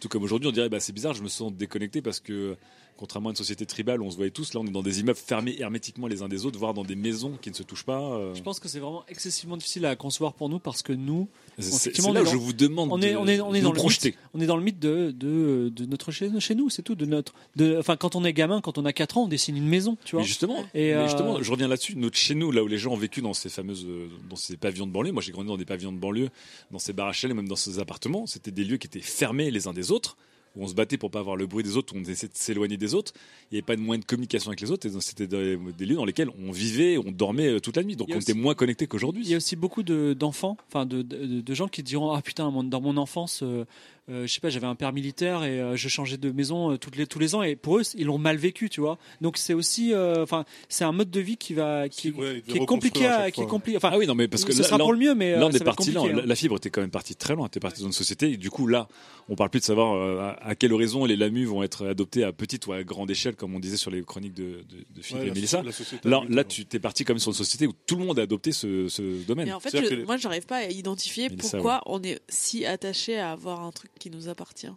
tout 0.00 0.08
comme 0.08 0.22
aujourd'hui, 0.22 0.48
on 0.48 0.52
dirait, 0.52 0.68
bah, 0.68 0.80
c'est 0.80 0.92
bizarre, 0.92 1.14
je 1.14 1.22
me 1.22 1.28
sens 1.28 1.52
déconnecté 1.52 2.02
parce 2.02 2.20
que, 2.20 2.56
contrairement 2.98 3.30
à 3.30 3.32
une 3.32 3.36
société 3.36 3.64
tribale 3.64 4.02
où 4.02 4.04
on 4.04 4.10
se 4.10 4.16
voyait 4.16 4.30
tous, 4.30 4.52
là, 4.52 4.60
on 4.60 4.66
est 4.66 4.70
dans 4.70 4.82
des 4.82 5.00
immeubles 5.00 5.18
fermés 5.18 5.56
hermétiquement 5.58 6.06
les 6.06 6.20
uns 6.22 6.28
des 6.28 6.44
autres, 6.44 6.58
voire 6.58 6.74
dans 6.74 6.84
des 6.84 6.96
maisons 6.96 7.38
qui 7.40 7.48
ne 7.48 7.54
se 7.54 7.62
touchent 7.62 7.84
pas. 7.84 8.00
euh. 8.02 8.34
Je 8.34 8.42
pense 8.42 8.60
que 8.60 8.68
c'est 8.68 8.80
vraiment 8.80 9.04
excessivement 9.08 9.56
difficile 9.56 9.86
à 9.86 9.96
concevoir 9.96 10.34
pour 10.34 10.48
nous 10.50 10.58
parce 10.58 10.82
que 10.82 10.92
nous, 10.92 11.28
C'est- 11.58 11.96
là 12.12 12.22
où 12.22 12.26
je 12.26 12.36
vous 12.36 12.52
demande 12.52 12.88
on 12.92 13.00
est, 13.00 13.12
de, 13.12 13.16
on 13.16 13.26
est, 13.26 13.40
on 13.40 13.54
est 13.54 13.58
de 13.60 13.62
dans 13.64 13.70
vous 13.70 13.74
le 13.76 13.80
projeter. 13.80 14.10
mythe, 14.10 14.18
on 14.34 14.40
est 14.40 14.46
dans 14.46 14.56
le 14.56 14.62
mythe 14.62 14.78
de, 14.78 15.10
de, 15.12 15.70
de 15.74 15.86
notre 15.86 16.10
chez, 16.12 16.28
chez 16.40 16.54
nous, 16.54 16.68
c'est 16.70 16.82
tout, 16.82 16.94
de 16.94 17.06
notre, 17.06 17.32
de, 17.56 17.76
enfin 17.78 17.96
quand 17.96 18.16
on 18.16 18.24
est 18.24 18.32
gamin, 18.32 18.60
quand 18.60 18.76
on 18.78 18.84
a 18.84 18.92
4 18.92 19.16
ans, 19.18 19.24
on 19.24 19.28
dessine 19.28 19.56
une 19.56 19.68
maison, 19.68 19.96
tu 20.04 20.16
vois. 20.16 20.22
Mais 20.22 20.26
justement, 20.26 20.58
Et, 20.74 20.88
mais 20.88 20.92
euh, 20.94 21.04
justement, 21.06 21.42
je 21.42 21.50
reviens 21.50 21.68
là-dessus. 21.68 21.96
Notre 21.96 22.16
chez 22.16 22.34
nous, 22.34 22.50
là 22.50 22.62
où 22.62 22.66
les 22.66 22.78
gens 22.78 22.92
ont 22.92 22.96
vécu 22.96 23.22
dans 23.22 23.32
ces 23.34 23.48
fameuses, 23.48 23.86
dans 24.28 24.36
ces 24.36 24.56
pavillons 24.56 24.86
de 24.86 24.92
banlieue. 24.92 25.12
Moi, 25.12 25.22
j'ai 25.22 25.32
grandi 25.32 25.48
dans 25.48 25.56
des 25.56 25.64
pavillons 25.64 25.92
de 25.92 25.98
banlieue, 25.98 26.30
dans 26.70 26.78
ces 26.78 26.92
bars 26.92 27.12
HLM, 27.12 27.34
même 27.36 27.48
dans 27.48 27.56
ces 27.56 27.78
appartements. 27.78 28.26
C'était 28.26 28.50
des 28.50 28.64
lieux 28.64 28.76
qui 28.76 28.86
étaient 28.86 29.00
fermés 29.00 29.50
les 29.50 29.66
uns 29.68 29.72
des 29.72 29.90
autres, 29.92 30.16
où 30.58 30.64
on 30.64 30.68
se 30.68 30.74
battait 30.74 30.98
pour 30.98 31.10
pas 31.10 31.20
avoir 31.20 31.36
le 31.36 31.46
bruit 31.46 31.62
des 31.64 31.76
autres, 31.76 31.94
où 31.94 31.98
on 31.98 32.02
essayait 32.02 32.28
de 32.30 32.36
s'éloigner 32.36 32.76
des 32.76 32.94
autres. 32.94 33.12
Il 33.50 33.54
n'y 33.54 33.58
avait 33.58 33.64
pas 33.66 33.76
de 33.76 33.80
moyen 33.80 34.00
de 34.00 34.04
communication 34.04 34.50
avec 34.50 34.60
les 34.60 34.70
autres. 34.70 34.86
et 34.86 35.00
C'était 35.00 35.26
des, 35.26 35.56
des 35.56 35.86
lieux 35.86 35.94
dans 35.94 36.04
lesquels 36.04 36.30
on 36.46 36.52
vivait, 36.52 36.98
on 36.98 37.10
dormait 37.12 37.46
euh, 37.48 37.60
toute 37.60 37.76
la 37.76 37.82
nuit. 37.84 37.96
Donc, 37.96 38.08
Il 38.10 38.16
on 38.16 38.20
était 38.20 38.34
moins 38.34 38.54
connectés 38.54 38.84
Il 38.84 38.88
qu'aujourd'hui. 38.88 39.26
y 39.26 39.34
a 39.34 39.36
aussi 39.38 39.56
beaucoup 39.56 39.82
de- 39.82 40.12
d'enfants, 40.18 40.56
enfin 40.68 40.84
de, 40.84 41.02
de, 41.02 41.40
de 41.40 41.54
gens 41.54 41.68
qui 41.68 41.82
diront 41.82 42.12
ah 42.12 42.20
putain 42.22 42.50
mon- 42.50 42.64
dans 42.64 42.80
mon 42.80 42.96
enfance, 42.96 43.40
euh, 43.42 43.64
je 44.08 44.26
sais 44.32 44.40
pas, 44.40 44.48
j'avais 44.50 44.66
un 44.66 44.74
père 44.74 44.92
militaire 44.92 45.44
et 45.44 45.60
euh, 45.60 45.76
je 45.76 45.88
changeais 45.88 46.16
de 46.16 46.30
maison 46.30 46.72
euh, 46.72 46.76
toutes 46.78 46.96
les 46.96 47.06
tous 47.06 47.18
les 47.18 47.34
ans 47.34 47.42
et 47.42 47.56
pour 47.56 47.78
eux 47.78 47.82
ils 47.94 48.06
l'ont 48.06 48.18
mal 48.18 48.36
vécu, 48.36 48.70
tu 48.70 48.80
vois. 48.80 48.98
Donc 49.20 49.36
c'est 49.36 49.54
aussi, 49.54 49.92
euh, 49.92 50.22
enfin 50.22 50.44
c'est 50.68 50.84
un 50.84 50.92
mode 50.92 51.10
de 51.10 51.20
vie 51.20 51.36
qui 51.36 51.54
va 51.54 51.88
qui, 51.88 52.10
Ouais, 52.12 52.42
qui 52.46 52.56
est 52.58 52.66
compliqué, 52.66 53.06
à 53.06 53.30
qui 53.30 53.42
est 53.42 53.46
compliqué. 53.46 53.76
Enfin 53.76 53.90
Ah 53.92 53.98
oui, 53.98 54.06
non, 54.06 54.14
mais 54.14 54.28
parce 54.28 54.44
que 54.44 54.52
ce 54.52 54.62
sera 54.62 54.78
pour 54.78 54.92
le 54.92 54.98
mieux, 54.98 55.14
mais 55.14 55.32
Là, 55.32 55.42
euh, 55.42 55.44
on 55.46 55.50
est 55.50 55.64
parti. 55.64 55.92
Là, 55.92 56.00
hein. 56.02 56.22
la 56.24 56.34
fibre 56.34 56.56
était 56.56 56.70
quand 56.70 56.80
même 56.80 56.90
partie 56.90 57.14
très 57.16 57.34
loin. 57.34 57.48
T'es 57.48 57.60
parti 57.60 57.80
dans 57.80 57.86
une 57.88 57.92
société. 57.92 58.30
Et 58.32 58.36
du 58.36 58.50
coup, 58.50 58.66
là, 58.66 58.88
on 59.28 59.34
parle 59.36 59.50
plus 59.50 59.60
de 59.60 59.64
savoir 59.64 59.94
euh, 59.94 60.20
à, 60.20 60.48
à 60.48 60.54
quelle 60.54 60.72
raison 60.74 61.04
les 61.04 61.16
LAMU 61.16 61.44
vont 61.44 61.62
être 61.62 61.86
adoptés 61.86 62.24
à 62.24 62.32
petite 62.32 62.66
ou 62.66 62.72
à 62.72 62.82
grande 62.84 63.10
échelle, 63.10 63.36
comme 63.36 63.54
on 63.54 63.60
disait 63.60 63.76
sur 63.76 63.90
les 63.90 64.02
chroniques 64.02 64.34
de, 64.34 64.42
de, 64.68 64.84
de 64.96 65.02
Philippe 65.02 65.22
Ouais, 65.24 65.28
et 65.28 65.32
Mélissa. 65.32 65.62
Là, 66.04 66.22
là, 66.28 66.44
tu 66.44 66.64
t'es 66.66 66.78
parti 66.78 67.04
quand 67.04 67.12
même 67.12 67.18
sur 67.20 67.30
une 67.30 67.36
société 67.36 67.66
où 67.66 67.72
tout 67.86 67.96
le 67.96 68.04
monde 68.04 68.18
a 68.18 68.22
adopté 68.22 68.52
ce, 68.52 68.88
ce 68.88 69.24
domaine. 69.26 69.46
Mais 69.46 69.52
en 69.52 69.60
fait, 69.60 69.70
je- 69.76 69.88
que 69.88 70.04
moi, 70.06 70.16
j'arrive 70.16 70.46
pas 70.46 70.56
à 70.58 70.64
identifier 70.64 71.28
Mélissa, 71.28 71.58
pourquoi 71.58 71.82
on 71.86 72.02
est 72.02 72.20
si 72.28 72.64
attaché 72.64 73.18
à 73.18 73.32
avoir 73.32 73.62
un 73.62 73.70
truc 73.72 73.90
qui 73.98 74.10
nous 74.10 74.28
appartient. 74.28 74.72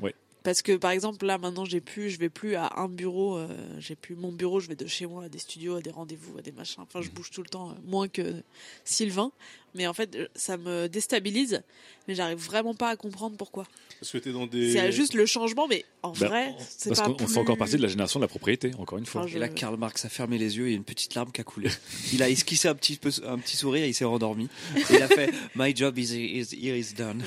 Ouais. 0.00 0.14
Parce 0.42 0.62
que 0.62 0.76
par 0.76 0.90
exemple 0.90 1.24
là 1.24 1.38
maintenant 1.38 1.64
j'ai 1.64 1.80
plus, 1.80 2.10
je 2.10 2.18
vais 2.18 2.28
plus 2.28 2.56
à 2.56 2.72
un 2.76 2.88
bureau, 2.88 3.36
euh, 3.36 3.46
j'ai 3.78 3.94
plus 3.94 4.16
mon 4.16 4.32
bureau, 4.32 4.58
je 4.58 4.68
vais 4.68 4.74
de 4.74 4.86
chez 4.86 5.06
moi 5.06 5.24
à 5.24 5.28
des 5.28 5.38
studios, 5.38 5.76
à 5.76 5.80
des 5.80 5.90
rendez-vous, 5.90 6.38
à 6.38 6.42
des 6.42 6.52
machins. 6.52 6.82
Enfin 6.82 7.00
je 7.00 7.10
bouge 7.10 7.30
tout 7.30 7.42
le 7.42 7.48
temps, 7.48 7.70
euh, 7.70 7.74
moins 7.84 8.08
que 8.08 8.42
Sylvain. 8.84 9.30
Mais 9.74 9.86
en 9.86 9.94
fait 9.94 10.14
euh, 10.16 10.28
ça 10.34 10.56
me 10.58 10.86
déstabilise, 10.88 11.62
mais 12.06 12.14
j'arrive 12.14 12.38
vraiment 12.38 12.74
pas 12.74 12.90
à 12.90 12.96
comprendre 12.96 13.36
pourquoi. 13.38 13.66
Parce 14.00 14.10
que 14.12 14.18
t'es 14.18 14.32
dans 14.32 14.46
des. 14.46 14.72
C'est 14.72 14.92
juste 14.92 15.14
le 15.14 15.24
changement, 15.26 15.66
mais 15.68 15.84
en 16.02 16.10
Bah, 16.12 16.26
vrai 16.28 16.54
c'est 16.68 16.88
Parce 16.90 17.00
pas 17.00 17.06
qu'on 17.06 17.14
plus... 17.14 17.26
fait 17.28 17.38
encore 17.38 17.56
partie 17.56 17.76
de 17.76 17.82
la 17.82 17.88
génération 17.88 18.18
de 18.20 18.24
la 18.24 18.28
propriété, 18.28 18.72
encore 18.78 18.98
une 18.98 19.06
fois. 19.06 19.22
Enfin, 19.22 19.30
je- 19.30 19.36
Et 19.36 19.40
là, 19.40 19.48
Karl 19.48 19.76
Marx 19.78 20.04
a 20.04 20.08
fermé 20.08 20.36
les 20.38 20.58
yeux 20.58 20.68
et 20.68 20.72
une 20.72 20.82
petite 20.84 21.14
larme 21.14 21.30
qui 21.32 21.40
a 21.40 21.44
coulé. 21.44 21.70
Il 22.12 22.22
a 22.22 22.28
esquissé 22.28 22.68
un 22.68 22.74
petit, 22.74 22.96
peu, 22.96 23.10
un 23.26 23.38
petit 23.38 23.56
sourire 23.56 23.84
et 23.84 23.88
il 23.88 23.94
s'est 23.94 24.04
rendormi. 24.04 24.48
Et 24.76 24.82
il 24.96 25.02
a 25.02 25.08
fait 25.08 25.30
My 25.54 25.74
job 25.74 25.96
is, 25.98 26.14
is, 26.16 26.48
here 26.60 26.76
is 26.76 26.92
done. 26.94 27.22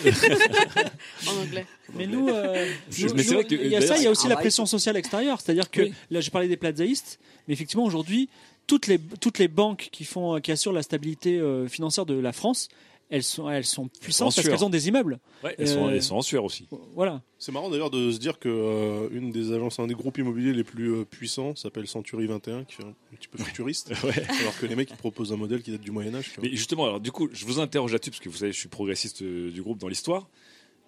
en 1.27 1.37
anglais. 1.41 1.65
Mais 1.95 2.07
nous, 2.07 2.27
euh, 2.29 2.71
Je- 2.91 3.07
nous- 3.07 3.13
mais 3.15 3.23
c'est 3.23 3.29
nous, 3.29 3.35
vrai 3.35 3.45
que, 3.45 3.55
il 3.55 3.67
y 3.71 3.75
a 3.75 3.81
ça, 3.81 3.97
il 3.97 4.03
y 4.03 4.07
a 4.07 4.11
aussi 4.11 4.27
la 4.27 4.35
pression 4.35 4.65
sociale 4.65 4.97
extérieure. 4.97 5.39
C'est-à-dire 5.41 5.69
que 5.71 5.81
Oui. 5.81 5.93
là, 6.11 6.19
j'ai 6.21 6.29
parlé 6.31 6.47
des 6.47 6.57
plazaïstes, 6.57 7.19
mais 7.47 7.53
effectivement 7.53 7.85
aujourd'hui, 7.85 8.29
toutes 8.67 8.87
les 8.87 8.99
toutes 8.99 9.39
les 9.39 9.47
banques 9.47 9.89
qui 9.91 10.05
font 10.05 10.39
qui 10.39 10.51
assurent 10.51 10.73
la 10.73 10.83
stabilité 10.83 11.39
euh, 11.39 11.67
financière 11.67 12.05
de 12.05 12.15
la 12.15 12.31
France, 12.31 12.69
elles 13.09 13.23
sont 13.23 13.49
elles 13.49 13.65
sont 13.65 13.87
puissantes 13.87 14.35
parce 14.35 14.47
qu'elles 14.47 14.65
ont 14.65 14.69
des 14.69 14.87
immeubles. 14.87 15.19
Ouais, 15.43 15.55
elles, 15.57 15.67
sont, 15.67 15.87
Euh, 15.87 15.91
elles 15.91 16.03
sont 16.03 16.15
en 16.15 16.21
sueur 16.21 16.43
aussi. 16.43 16.67
Voilà. 16.95 17.21
C'est 17.37 17.51
marrant 17.51 17.69
d'ailleurs 17.69 17.91
de 17.91 18.11
se 18.11 18.17
dire 18.17 18.39
que 18.39 18.49
euh, 18.49 19.09
une 19.11 19.31
des 19.31 19.51
agences, 19.51 19.79
un 19.79 19.87
des 19.87 19.93
groupes 19.93 20.17
immobiliers 20.17 20.53
les 20.53 20.63
plus 20.63 20.91
euh, 20.91 21.05
puissants 21.05 21.55
s'appelle 21.55 21.87
Century 21.87 22.25
21, 22.25 22.63
qui 22.63 22.75
fait 22.75 22.83
un, 22.83 22.93
petit 23.15 23.27
peu 23.27 23.37
futuriste. 23.43 23.93
Ouais. 24.03 24.23
Alors 24.41 24.57
que 24.59 24.65
les 24.65 24.75
mecs 24.75 24.91
ils 24.91 24.97
proposent 24.97 25.31
un 25.31 25.37
modèle 25.37 25.63
qui 25.63 25.71
date 25.71 25.81
du 25.81 25.89
Moyen 25.89 26.13
Âge. 26.15 26.25
tu 26.25 26.39
vois. 26.39 26.49
Mais 26.49 26.55
justement, 26.55 26.85
alors 26.85 26.99
du 26.99 27.11
coup, 27.11 27.29
je 27.31 27.45
vous 27.45 27.59
interroge 27.59 27.91
là-dessus 27.91 28.11
parce 28.11 28.19
que 28.19 28.29
vous 28.29 28.37
savez, 28.37 28.51
je 28.51 28.59
suis 28.59 28.69
progressiste 28.69 29.21
euh, 29.21 29.51
du 29.51 29.61
groupe 29.63 29.79
dans 29.79 29.87
l'histoire. 29.87 30.27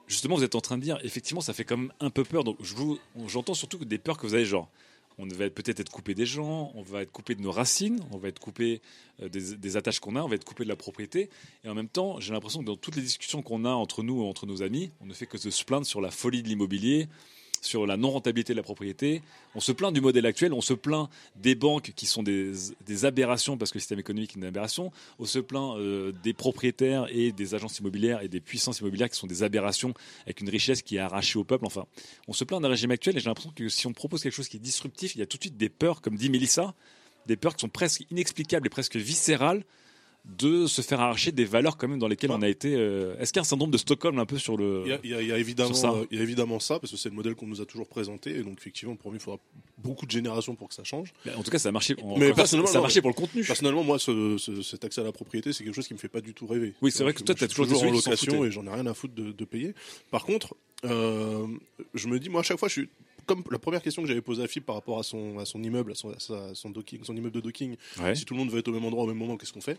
Justement, 0.07 0.35
vous 0.35 0.43
êtes 0.43 0.55
en 0.55 0.61
train 0.61 0.77
de 0.77 0.83
dire, 0.83 0.99
effectivement, 1.03 1.41
ça 1.41 1.53
fait 1.53 1.63
quand 1.63 1.77
même 1.77 1.91
un 1.99 2.09
peu 2.09 2.23
peur. 2.23 2.43
Donc, 2.43 2.57
je 2.61 2.75
vous, 2.75 2.97
j'entends 3.27 3.53
surtout 3.53 3.83
des 3.83 3.97
peurs 3.97 4.17
que 4.17 4.25
vous 4.25 4.35
avez, 4.35 4.45
genre, 4.45 4.69
on 5.19 5.25
va 5.27 5.45
être- 5.45 5.55
peut-être 5.55 5.79
être 5.79 5.91
coupé 5.91 6.13
des 6.13 6.25
gens, 6.25 6.71
on 6.75 6.81
va 6.81 7.01
être 7.01 7.11
coupé 7.11 7.33
de 7.35 7.41
nos 7.41 7.51
racines, 7.51 7.99
on 8.11 8.17
va 8.17 8.27
être 8.27 8.39
coupé 8.39 8.81
euh, 9.21 9.29
des, 9.29 9.55
des 9.55 9.77
attaches 9.77 9.99
qu'on 9.99 10.15
a, 10.15 10.21
on 10.21 10.27
va 10.27 10.35
être 10.35 10.45
coupé 10.45 10.63
de 10.63 10.69
la 10.69 10.75
propriété. 10.75 11.29
Et 11.63 11.69
en 11.69 11.73
même 11.75 11.89
temps, 11.89 12.19
j'ai 12.19 12.33
l'impression 12.33 12.59
que 12.59 12.65
dans 12.65 12.77
toutes 12.77 12.95
les 12.95 13.01
discussions 13.01 13.41
qu'on 13.41 13.65
a 13.65 13.71
entre 13.71 14.03
nous, 14.03 14.21
entre 14.23 14.45
nos 14.45 14.61
amis, 14.61 14.91
on 15.01 15.05
ne 15.05 15.13
fait 15.13 15.25
que 15.25 15.37
se 15.37 15.63
plaindre 15.65 15.85
sur 15.87 16.01
la 16.01 16.11
folie 16.11 16.43
de 16.43 16.47
l'immobilier, 16.47 17.07
sur 17.61 17.85
la 17.85 17.97
non-rentabilité 17.97 18.53
de 18.53 18.57
la 18.57 18.63
propriété. 18.63 19.21
On 19.55 19.59
se 19.59 19.71
plaint 19.71 19.93
du 19.93 20.01
modèle 20.01 20.25
actuel, 20.25 20.53
on 20.53 20.61
se 20.61 20.73
plaint 20.73 21.09
des 21.35 21.55
banques 21.55 21.93
qui 21.95 22.05
sont 22.05 22.23
des, 22.23 22.53
aberrations 23.03 23.57
parce 23.57 23.71
que 23.71 23.77
le 23.77 23.81
système 23.81 23.99
économique 23.99 24.31
est 24.31 24.35
une 24.35 24.45
aberration. 24.45 24.91
On 25.19 25.25
se 25.25 25.39
plaint 25.39 25.77
euh, 25.77 26.11
des 26.23 26.33
propriétaires 26.33 27.07
et 27.09 27.31
des 27.31 27.55
agences 27.55 27.79
immobilières 27.79 28.21
et 28.21 28.27
des 28.27 28.39
puissances 28.39 28.79
immobilières 28.79 29.09
qui 29.09 29.17
sont 29.17 29.27
des 29.27 29.43
aberrations 29.43 29.93
avec 30.25 30.41
une 30.41 30.49
richesse 30.49 30.81
qui 30.81 30.97
est 30.97 30.99
arrachée 30.99 31.39
au 31.39 31.43
peuple. 31.43 31.65
Enfin, 31.65 31.85
on 32.27 32.33
se 32.33 32.43
plaint 32.43 32.61
d'un 32.61 32.69
régime 32.69 32.91
actuel 32.91 33.17
et 33.17 33.19
j'ai 33.19 33.27
l'impression 33.27 33.53
que 33.55 33.69
si 33.69 33.87
on 33.87 33.93
propose 33.93 34.23
quelque 34.23 34.33
chose 34.33 34.49
qui 34.49 34.57
est 34.57 34.61
disruptif, 34.61 35.15
il 35.15 35.19
y 35.19 35.21
a 35.21 35.25
tout 35.25 35.37
de 35.37 35.43
suite 35.43 35.57
des 35.57 35.69
peurs, 35.69 36.01
comme 36.01 36.15
dit 36.15 36.29
Mélissa, 36.29 36.73
des 37.25 37.35
peurs 37.37 37.55
qui 37.55 37.61
sont 37.61 37.69
presque 37.69 38.05
inexplicables 38.11 38.67
et 38.67 38.69
presque 38.69 38.95
viscérales 38.95 39.63
de 40.37 40.67
se 40.67 40.81
faire 40.81 40.99
arracher 40.99 41.31
des 41.31 41.45
valeurs 41.45 41.77
quand 41.77 41.87
même 41.87 41.99
dans 41.99 42.07
lesquelles 42.07 42.31
on 42.31 42.41
a 42.41 42.49
été. 42.49 42.75
euh, 42.75 43.15
Est-ce 43.19 43.31
qu'il 43.31 43.39
y 43.39 43.41
a 43.41 43.43
un 43.43 43.45
syndrome 43.45 43.71
de 43.71 43.77
Stockholm 43.77 44.19
un 44.19 44.25
peu 44.25 44.37
sur 44.37 44.57
le 44.57 44.83
Il 44.85 44.89
y 44.89 44.93
a, 44.93 44.99
il 45.03 45.09
y 45.09 45.13
a- 45.13 45.21
il 45.21 45.27
y 45.29 45.31
a 45.31 45.37
évidemment, 45.37 45.73
ça. 45.73 45.91
euh, 45.91 46.05
il 46.11 46.17
y 46.17 46.19
a 46.19 46.23
évidemment 46.23 46.59
ça, 46.59 46.79
parce 46.79 46.91
que 46.91 46.97
c'est 46.97 47.09
le 47.09 47.15
modèle 47.15 47.33
qu'on 47.35 47.47
nous 47.47 47.61
a 47.61 47.65
toujours 47.65 47.87
présenté, 47.87 48.37
et 48.37 48.43
donc 48.43 48.57
effectivement, 48.59 48.95
pour 48.95 49.11
moi, 49.11 49.17
il 49.17 49.21
faudra 49.23 49.39
beaucoup 49.77 50.05
de 50.05 50.11
générations 50.11 50.55
pour 50.55 50.67
que 50.67 50.73
ça 50.75 50.83
change. 50.83 51.13
En 51.35 51.43
tout 51.43 51.49
cas, 51.51 51.59
ça 51.59 51.69
a 51.69 51.71
marché. 51.71 51.95
en- 52.03 52.17
Mais 52.17 52.33
personnellement, 52.33 52.69
ça 52.69 52.79
a 52.79 52.81
marché 52.81 52.99
pour 53.01 53.09
le 53.09 53.15
contenu. 53.15 53.43
Personnellement, 53.43 53.83
moi, 53.83 53.99
ce- 53.99 54.37
ce- 54.37 54.61
cet 54.61 54.83
accès 54.83 55.01
à 55.01 55.05
la 55.05 55.11
propriété, 55.13 55.53
c'est 55.53 55.63
quelque 55.63 55.75
chose 55.75 55.87
qui 55.87 55.93
me 55.93 55.99
fait 55.99 56.09
pas 56.09 56.21
du 56.21 56.33
tout 56.33 56.45
rêver. 56.45 56.73
Oui, 56.81 56.91
c'est 56.91 57.03
vrai 57.03 57.13
que 57.13 57.23
toi, 57.23 57.33
Je 57.37 57.45
t'as 57.45 57.47
suis 57.47 57.55
toujours 57.63 57.77
été 57.85 57.87
en 57.87 57.91
location 57.95 58.43
et 58.45 58.51
j'en 58.51 58.65
ai 58.67 58.69
rien 58.69 58.85
à 58.85 58.93
foutre 58.93 59.15
de, 59.15 59.31
de 59.31 59.45
payer. 59.45 59.73
Par 60.11 60.25
contre, 60.25 60.55
euh, 60.85 61.47
je 61.93 62.07
me 62.07 62.19
dis, 62.19 62.29
moi, 62.29 62.41
à 62.41 62.43
chaque 62.43 62.59
fois, 62.59 62.67
je 62.67 62.73
suis 62.73 62.89
comme 63.25 63.43
la 63.51 63.59
première 63.59 63.81
question 63.81 64.01
que 64.01 64.07
j'avais 64.07 64.21
posée 64.21 64.43
à 64.43 64.47
Philippe 64.47 64.65
par 64.67 64.75
rapport 64.75 64.99
à 64.99 65.03
son, 65.03 65.37
à 65.39 65.45
son 65.45 65.61
immeuble, 65.61 65.91
à 65.91 65.95
son, 65.95 66.11
à 66.11 66.53
son 66.53 66.69
docking, 66.69 66.99
son 67.03 67.15
immeuble 67.15 67.35
de 67.35 67.41
docking. 67.41 67.75
Ouais. 68.01 68.15
Si 68.15 68.23
tout 68.25 68.33
le 68.33 68.39
monde 68.39 68.49
veut 68.51 68.59
être 68.59 68.67
au 68.69 68.71
même 68.71 68.85
endroit 68.85 69.03
au 69.03 69.07
même 69.07 69.17
moment, 69.17 69.35
qu'est-ce 69.37 69.51
qu'on 69.53 69.59
fait? 69.61 69.77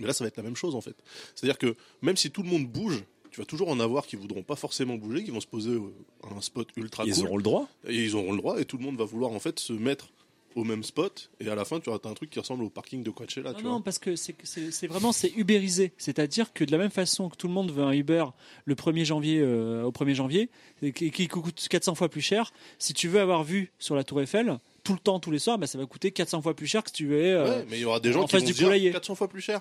Mais 0.00 0.06
là, 0.06 0.12
ça 0.12 0.24
va 0.24 0.28
être 0.28 0.36
la 0.36 0.42
même 0.42 0.56
chose 0.56 0.74
en 0.74 0.80
fait. 0.80 0.96
C'est-à-dire 1.34 1.58
que 1.58 1.74
même 2.02 2.16
si 2.16 2.30
tout 2.30 2.42
le 2.42 2.48
monde 2.48 2.66
bouge, 2.66 3.04
tu 3.30 3.40
vas 3.40 3.46
toujours 3.46 3.68
en 3.68 3.80
avoir 3.80 4.06
qui 4.06 4.16
voudront 4.16 4.42
pas 4.42 4.56
forcément 4.56 4.94
bouger, 4.96 5.22
qui 5.24 5.30
vont 5.30 5.40
se 5.40 5.46
poser 5.46 5.70
euh, 5.72 5.92
à 6.24 6.34
un 6.34 6.40
spot 6.40 6.68
ultra 6.76 7.04
Ils 7.04 7.14
cool. 7.14 7.26
auront 7.26 7.36
le 7.36 7.42
droit. 7.42 7.68
Et 7.86 7.94
ils 8.04 8.16
auront 8.16 8.32
le 8.32 8.38
droit, 8.38 8.58
et 8.60 8.64
tout 8.64 8.78
le 8.78 8.84
monde 8.84 8.96
va 8.96 9.04
vouloir 9.04 9.32
en 9.32 9.38
fait 9.40 9.58
se 9.58 9.72
mettre 9.74 10.08
au 10.54 10.64
même 10.64 10.82
spot, 10.82 11.28
et 11.38 11.50
à 11.50 11.54
la 11.54 11.66
fin, 11.66 11.80
tu 11.80 11.90
auras 11.90 11.98
un 12.04 12.14
truc 12.14 12.30
qui 12.30 12.40
ressemble 12.40 12.64
au 12.64 12.70
parking 12.70 13.02
de 13.02 13.10
Coachella. 13.10 13.52
Non, 13.52 13.58
tu 13.58 13.64
non, 13.64 13.70
vois. 13.72 13.84
parce 13.84 13.98
que 13.98 14.16
c'est 14.16 14.86
vraiment 14.86 15.12
c'est 15.12 15.34
ubérisé. 15.36 15.92
C'est-à-dire 15.98 16.54
que 16.54 16.64
de 16.64 16.72
la 16.72 16.78
même 16.78 16.90
façon 16.90 17.28
que 17.28 17.36
tout 17.36 17.46
le 17.46 17.52
monde 17.52 17.70
veut 17.70 17.82
un 17.82 17.92
Uber 17.92 18.24
le 18.64 18.74
1er 18.74 19.04
janvier 19.04 19.40
euh, 19.42 19.82
au 19.82 19.90
1er 19.90 20.14
janvier, 20.14 20.48
et 20.80 20.92
qui, 20.92 21.28
coûte 21.28 21.66
400 21.68 21.94
fois 21.94 22.08
plus 22.08 22.22
cher, 22.22 22.54
si 22.78 22.94
tu 22.94 23.06
veux 23.06 23.20
avoir 23.20 23.44
vu 23.44 23.70
sur 23.78 23.94
la 23.96 24.02
Tour 24.02 24.22
Eiffel 24.22 24.58
tout 24.82 24.94
le 24.94 24.98
temps, 24.98 25.20
tous 25.20 25.30
les 25.30 25.38
soirs, 25.40 25.58
bah, 25.58 25.66
ça 25.66 25.76
va 25.76 25.84
coûter 25.84 26.10
400 26.10 26.40
fois 26.40 26.54
plus 26.54 26.66
cher 26.68 26.82
que 26.82 26.88
si 26.88 26.94
tu 26.94 27.06
veux. 27.08 27.18
euh, 27.22 27.58
Ouais, 27.58 27.66
mais 27.68 27.76
il 27.76 27.82
y 27.82 27.84
aura 27.84 28.00
des 28.00 28.12
gens 28.12 28.22
en 28.22 28.26
qui 28.26 28.36
vont 28.38 28.42
du 28.46 28.52
se 28.52 28.56
dire 28.56 28.68
poulailler. 28.68 28.92
400 28.92 29.14
fois 29.14 29.28
plus 29.28 29.42
cher. 29.42 29.60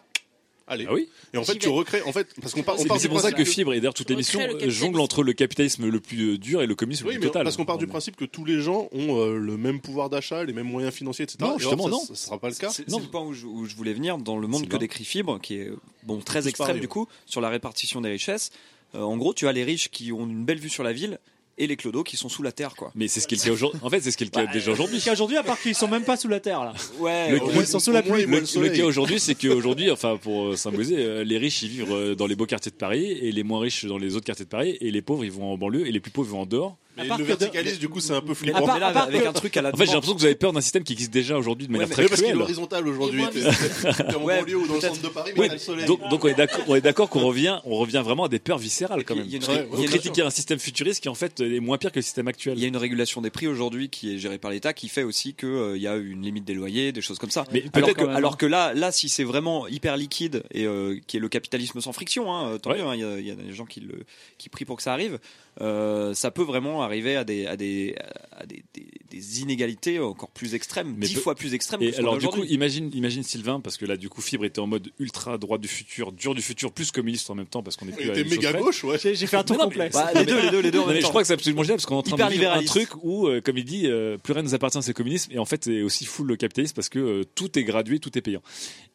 Allez. 0.67 0.85
Ah 0.89 0.93
oui 0.93 1.07
Et 1.33 1.37
en 1.37 1.43
fait, 1.43 1.59
tu 1.59 1.69
recrées. 1.69 2.01
En 2.03 2.11
fait, 2.11 2.27
parce 2.41 2.53
qu'on 2.53 2.63
part, 2.63 2.75
on 2.75 2.79
C'est 2.79 2.87
part 2.87 2.97
c'est 2.97 3.07
du 3.07 3.09
pour 3.11 3.21
ça 3.21 3.31
que 3.31 3.43
Fibre 3.43 3.73
et 3.73 3.77
d'ailleurs 3.79 3.93
toute 3.93 4.09
On 4.09 4.13
l'émission 4.13 4.39
euh, 4.41 4.69
jongle 4.69 4.99
entre 4.99 5.21
le 5.21 5.33
capitalisme 5.33 5.87
le 5.87 5.99
plus 5.99 6.33
euh, 6.33 6.37
dur 6.39 6.61
et 6.63 6.65
le 6.65 6.73
communisme 6.73 7.05
Oui, 7.07 7.13
le 7.13 7.19
plus 7.19 7.27
total. 7.27 7.43
parce 7.43 7.55
qu'on 7.55 7.65
part 7.65 7.77
du 7.77 7.85
principe 7.85 8.15
que 8.15 8.25
tous 8.25 8.45
les 8.45 8.61
gens 8.61 8.89
ont 8.91 9.19
euh, 9.21 9.37
le 9.37 9.57
même 9.57 9.79
pouvoir 9.79 10.09
d'achat, 10.09 10.43
les 10.43 10.53
mêmes 10.53 10.65
moyens 10.67 10.93
financiers, 10.93 11.23
etc. 11.23 11.37
Non, 11.41 11.55
Et 11.57 11.59
justement, 11.59 11.83
ça, 11.83 11.89
non. 11.91 11.99
Ça, 11.99 12.15
sera 12.15 12.39
pas 12.39 12.49
le 12.49 12.55
cas. 12.55 12.69
C'est 12.69 12.87
Non. 12.89 12.97
c'est 12.97 13.03
le 13.05 13.09
point 13.11 13.21
où 13.21 13.33
je, 13.33 13.45
où 13.45 13.65
je 13.65 13.75
voulais 13.75 13.93
venir 13.93 14.17
dans 14.17 14.37
le 14.37 14.47
monde 14.47 14.67
que 14.67 14.77
décrit 14.77 15.05
Fibre, 15.05 15.39
qui 15.39 15.55
est 15.55 15.71
bon 16.03 16.19
très 16.19 16.47
extrême 16.47 16.67
pareil, 16.67 16.81
du 16.81 16.87
ouais. 16.87 16.91
coup 16.91 17.07
sur 17.27 17.41
la 17.41 17.49
répartition 17.49 18.01
des 18.01 18.09
richesses. 18.09 18.49
Euh, 18.95 19.01
en 19.01 19.17
gros, 19.17 19.33
tu 19.35 19.47
as 19.47 19.51
les 19.51 19.63
riches 19.63 19.89
qui 19.91 20.11
ont 20.11 20.25
une 20.25 20.45
belle 20.45 20.59
vue 20.59 20.69
sur 20.69 20.83
la 20.83 20.93
ville 20.93 21.19
et 21.57 21.67
les 21.67 21.75
clodos 21.77 22.03
qui 22.03 22.17
sont 22.17 22.29
sous 22.29 22.43
la 22.43 22.51
terre, 22.51 22.75
quoi. 22.75 22.91
Mais 22.95 23.07
c'est 23.07 23.19
ce 23.19 23.27
qui 23.27 23.35
est 23.35 23.37
le 23.37 23.43
cas 23.43 23.51
aujourd'hui. 23.53 23.79
En 23.83 23.89
fait, 23.89 24.01
c'est 24.01 24.11
ce 24.11 24.17
qui 24.17 24.23
est 24.23 24.27
le 24.27 24.31
cas 24.31 24.45
déjà 24.51 24.71
aujourd'hui. 24.71 24.95
Jusqu'à 24.95 25.11
aujourd'hui, 25.13 25.37
à 25.37 25.43
part 25.43 25.59
qu'ils 25.59 25.75
sont 25.75 25.87
même 25.87 26.03
pas 26.03 26.17
sous 26.17 26.27
la 26.27 26.39
terre 26.39 26.63
là. 26.65 26.73
Ouais. 26.99 27.31
Le- 27.31 27.39
Ils 27.55 27.65
sont 27.67 27.79
sous 27.79 27.91
la 27.91 28.01
pluie. 28.01 28.25
Le, 28.25 28.39
le 28.39 28.61
le 28.61 28.69
cas 28.69 28.83
aujourd'hui, 28.85 29.19
c'est 29.19 29.35
qu'aujourd'hui, 29.41 29.89
enfin 29.91 30.17
pour 30.17 30.47
euh, 30.47 30.55
symboliser, 30.55 30.95
euh, 30.97 31.23
les 31.23 31.37
riches 31.37 31.61
ils 31.63 31.69
vivent 31.69 31.91
euh, 31.93 32.15
dans 32.15 32.27
les 32.27 32.35
beaux 32.35 32.45
quartiers 32.45 32.71
de 32.71 32.75
Paris 32.77 33.05
et 33.05 33.31
les 33.31 33.43
moins 33.43 33.59
riches 33.61 33.85
dans 33.85 33.97
les 33.97 34.15
autres 34.15 34.25
quartiers 34.25 34.45
de 34.45 34.49
Paris 34.49 34.77
et 34.81 34.91
les 34.91 35.01
pauvres 35.01 35.23
ils 35.23 35.31
vont 35.31 35.51
en 35.51 35.57
banlieue 35.57 35.87
et 35.87 35.91
les 35.91 35.99
plus 35.99 36.11
pauvres 36.11 36.29
ils 36.29 36.33
vont 36.33 36.41
en 36.41 36.45
dehors. 36.45 36.77
Mais 36.97 37.03
le 37.03 37.09
que 37.15 37.17
de- 37.21 37.23
verticalisme, 37.23 37.77
du 37.79 37.89
coup, 37.89 37.99
c'est 37.99 38.13
un 38.13 38.21
peu 38.21 38.29
Mais, 38.29 38.35
flippant. 38.35 38.57
À 38.57 38.61
part- 38.61 38.73
mais 38.75 38.79
là, 38.79 38.87
à 38.87 38.93
part 38.93 39.03
avec 39.03 39.23
que- 39.23 39.27
un 39.27 39.33
truc 39.33 39.57
à 39.57 39.61
la 39.61 39.69
En 39.69 39.77
fait, 39.77 39.85
j'ai 39.85 39.91
l'impression 39.93 40.13
que 40.15 40.19
vous 40.19 40.25
avez 40.25 40.35
peur 40.35 40.53
d'un 40.53 40.61
système 40.61 40.83
qui 40.83 40.93
existe 40.93 41.11
déjà 41.11 41.37
aujourd'hui 41.37 41.67
de 41.67 41.71
manière 41.71 41.87
mais- 41.87 41.93
très 41.93 42.03
Mais 42.03 42.07
parce 42.09 42.21
qu'il 42.21 42.29
est 42.29 42.33
cruelle. 42.33 42.43
horizontal 42.43 42.87
aujourd'hui. 42.87 43.23
En 44.15 44.23
Ouais, 44.23 44.39
banlieue 44.41 44.55
ou 44.57 44.67
dans 44.67 44.75
le 44.75 44.81
centre 44.81 45.01
de 45.01 45.07
Paris, 45.09 45.31
mais 45.37 45.47
le 45.49 45.57
soleil. 45.57 45.85
donc, 45.85 45.99
donc 46.09 46.23
on 46.23 46.27
est 46.27 46.33
d'accord, 46.35 46.61
on 46.67 46.75
est 46.75 46.81
d'accord 46.81 47.09
qu'on 47.09 47.19
revient, 47.25 47.59
on 47.65 47.75
revient 47.77 48.01
vraiment 48.03 48.25
à 48.25 48.29
des 48.29 48.39
peurs 48.39 48.57
viscérales 48.57 49.03
quand 49.03 49.15
même. 49.15 49.27
Ouais, 49.27 49.67
Vous 49.69 49.83
critiquez 49.83 50.21
un 50.21 50.29
système 50.29 50.59
futuriste 50.59 51.01
qui 51.01 51.09
en 51.09 51.15
fait 51.15 51.39
est 51.41 51.59
moins 51.59 51.77
pire 51.77 51.91
que 51.91 51.99
le 51.99 52.03
système 52.03 52.27
actuel. 52.27 52.57
Il 52.57 52.61
y 52.61 52.65
a 52.65 52.67
une 52.67 52.77
régulation 52.77 53.21
des 53.21 53.29
prix 53.29 53.47
aujourd'hui 53.47 53.89
qui 53.89 54.15
est 54.15 54.17
gérée 54.17 54.37
par 54.37 54.51
l'État 54.51 54.73
qui 54.73 54.87
fait 54.89 55.03
aussi 55.03 55.33
que 55.33 55.45
euh, 55.47 55.77
il 55.77 55.83
y 55.83 55.87
a 55.87 55.95
une 55.95 56.21
limite 56.23 56.45
des 56.45 56.53
loyers, 56.53 56.91
des 56.91 57.01
choses 57.01 57.19
comme 57.19 57.29
ça. 57.31 57.45
Mais 57.51 57.59
alors 57.73 57.89
peut-être 57.89 57.97
que, 58.05 58.09
alors 58.15 58.37
que 58.37 58.45
là, 58.45 58.73
là, 58.73 58.91
si 58.91 59.09
c'est 59.09 59.23
vraiment 59.23 59.67
hyper 59.67 59.97
liquide 59.97 60.43
et 60.51 60.65
euh, 60.65 60.97
qui 61.07 61.17
est 61.17 61.19
le 61.19 61.29
capitalisme 61.29 61.79
sans 61.81 61.93
friction, 61.93 62.33
hein, 62.33 62.49
euh, 62.53 62.57
tant 62.57 62.71
Ouais. 62.71 62.77
mieux, 62.77 62.83
hein, 62.85 62.95
il 62.95 63.01
y, 63.01 63.03
a- 63.03 63.19
il 63.19 63.27
y 63.27 63.31
a 63.31 63.35
des 63.35 63.53
gens 63.53 63.65
qui 63.65 63.79
le 63.81 64.03
qui 64.37 64.49
prient 64.49 64.65
pour 64.65 64.77
que 64.77 64.83
ça 64.83 64.93
arrive. 64.93 65.19
Euh, 65.61 66.13
ça 66.13 66.31
peut 66.31 66.43
vraiment 66.43 66.81
arriver 66.83 67.15
à 67.15 67.23
des 67.23 67.45
à 67.45 67.55
des 67.55 67.95
à 68.31 68.45
des, 68.45 68.63
des- 68.73 68.87
des 69.09 69.41
inégalités 69.41 69.99
encore 69.99 70.29
plus 70.29 70.53
extrêmes, 70.55 70.95
Mais 70.97 71.05
dix 71.07 71.13
peu- 71.13 71.21
fois 71.21 71.35
plus 71.35 71.53
extrêmes. 71.53 71.79
que 71.79 71.85
Et 71.85 71.91
ce 71.93 71.97
qu'on 71.97 72.03
alors 72.03 72.15
a 72.15 72.17
du 72.17 72.27
coup, 72.27 72.43
imagine, 72.43 72.89
imagine 72.93 73.23
Sylvain, 73.23 73.61
parce 73.61 73.77
que 73.77 73.85
là 73.85 73.95
du 73.95 74.09
coup 74.09 74.21
Fibre 74.21 74.43
était 74.43 74.59
en 74.59 74.67
mode 74.67 74.89
ultra 74.99 75.37
droit 75.37 75.57
du 75.57 75.69
futur, 75.69 76.11
dur 76.11 76.35
du 76.35 76.41
futur, 76.41 76.73
plus 76.73 76.91
communiste 76.91 77.29
en 77.29 77.35
même 77.35 77.45
temps, 77.47 77.63
parce 77.63 77.77
qu'on 77.77 77.87
est 77.87 77.93
plus 77.93 78.09
à 78.09 78.13
était 78.19 78.29
méga 78.29 78.51
gauche, 78.53 78.83
ouais. 78.83 78.97
J'ai 78.99 79.15
j'ai 79.15 79.27
fait 79.27 79.37
un 79.37 79.43
tour 79.45 79.57
complet. 79.57 79.89
Bah, 79.93 80.11
les 80.13 80.25
deux, 80.25 80.41
les 80.41 80.49
deux, 80.49 80.59
les 80.59 80.71
deux. 80.71 80.79
en 80.79 80.81
Non, 80.81 80.87
même 80.87 80.95
mais 80.97 81.01
je 81.01 81.07
crois 81.07 81.21
que 81.21 81.27
c'est 81.27 81.33
absolument 81.33 81.63
génial 81.63 81.77
parce 81.77 81.85
qu'on 81.85 81.95
est 81.95 81.99
en 81.99 82.01
train 82.03 82.15
Hyper 82.15 82.27
de 82.27 82.33
vivre 82.33 82.51
un 82.51 82.63
truc 82.63 82.89
où, 83.03 83.27
euh, 83.27 83.39
comme 83.39 83.57
il 83.57 83.63
dit, 83.65 83.87
euh, 83.87 84.17
plus 84.17 84.33
rien 84.33 84.41
ne 84.41 84.47
nous 84.49 84.53
appartient, 84.55 84.81
c'est 84.81 84.89
le 84.89 84.93
communisme, 84.93 85.31
et 85.31 85.39
en 85.39 85.45
fait 85.45 85.63
c'est 85.63 85.81
aussi 85.81 86.03
full 86.05 86.27
le 86.27 86.35
capitalisme 86.35 86.73
parce 86.75 86.89
que 86.89 86.99
euh, 86.99 87.23
tout 87.35 87.57
est 87.57 87.63
gradué, 87.63 87.99
tout 87.99 88.17
est 88.17 88.21
payant. 88.21 88.41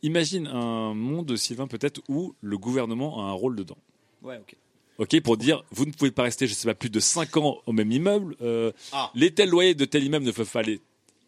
Imagine 0.03 0.47
un 0.49 0.93
monde, 0.95 1.35
Sylvain, 1.37 1.67
peut-être 1.67 2.03
où 2.09 2.35
le 2.43 2.59
gouvernement 2.59 3.21
a 3.27 3.31
un 3.31 3.33
rôle 3.33 3.57
dedans. 3.57 3.79
Ouais, 4.23 4.37
ok. 4.37 4.55
Ok, 5.01 5.19
pour 5.23 5.39
dire, 5.39 5.65
vous 5.73 5.87
ne 5.87 5.93
pouvez 5.93 6.11
pas 6.11 6.25
rester, 6.25 6.47
je 6.47 6.53
sais 6.53 6.69
pas, 6.69 6.75
plus 6.75 6.91
de 6.91 7.01
5 7.01 7.35
ans 7.39 7.57
au 7.67 7.73
même 7.73 7.91
immeuble. 7.91 8.37
euh, 8.43 8.71
Ah. 8.93 9.11
Les 9.15 9.33
tels 9.33 9.49
loyers 9.49 9.75
de 9.75 9.87
tel 9.87 10.05
immeuble 10.05 10.27
ne 10.27 10.31
peuvent 10.31 10.49
pas 10.51 10.61
aller 10.61 10.79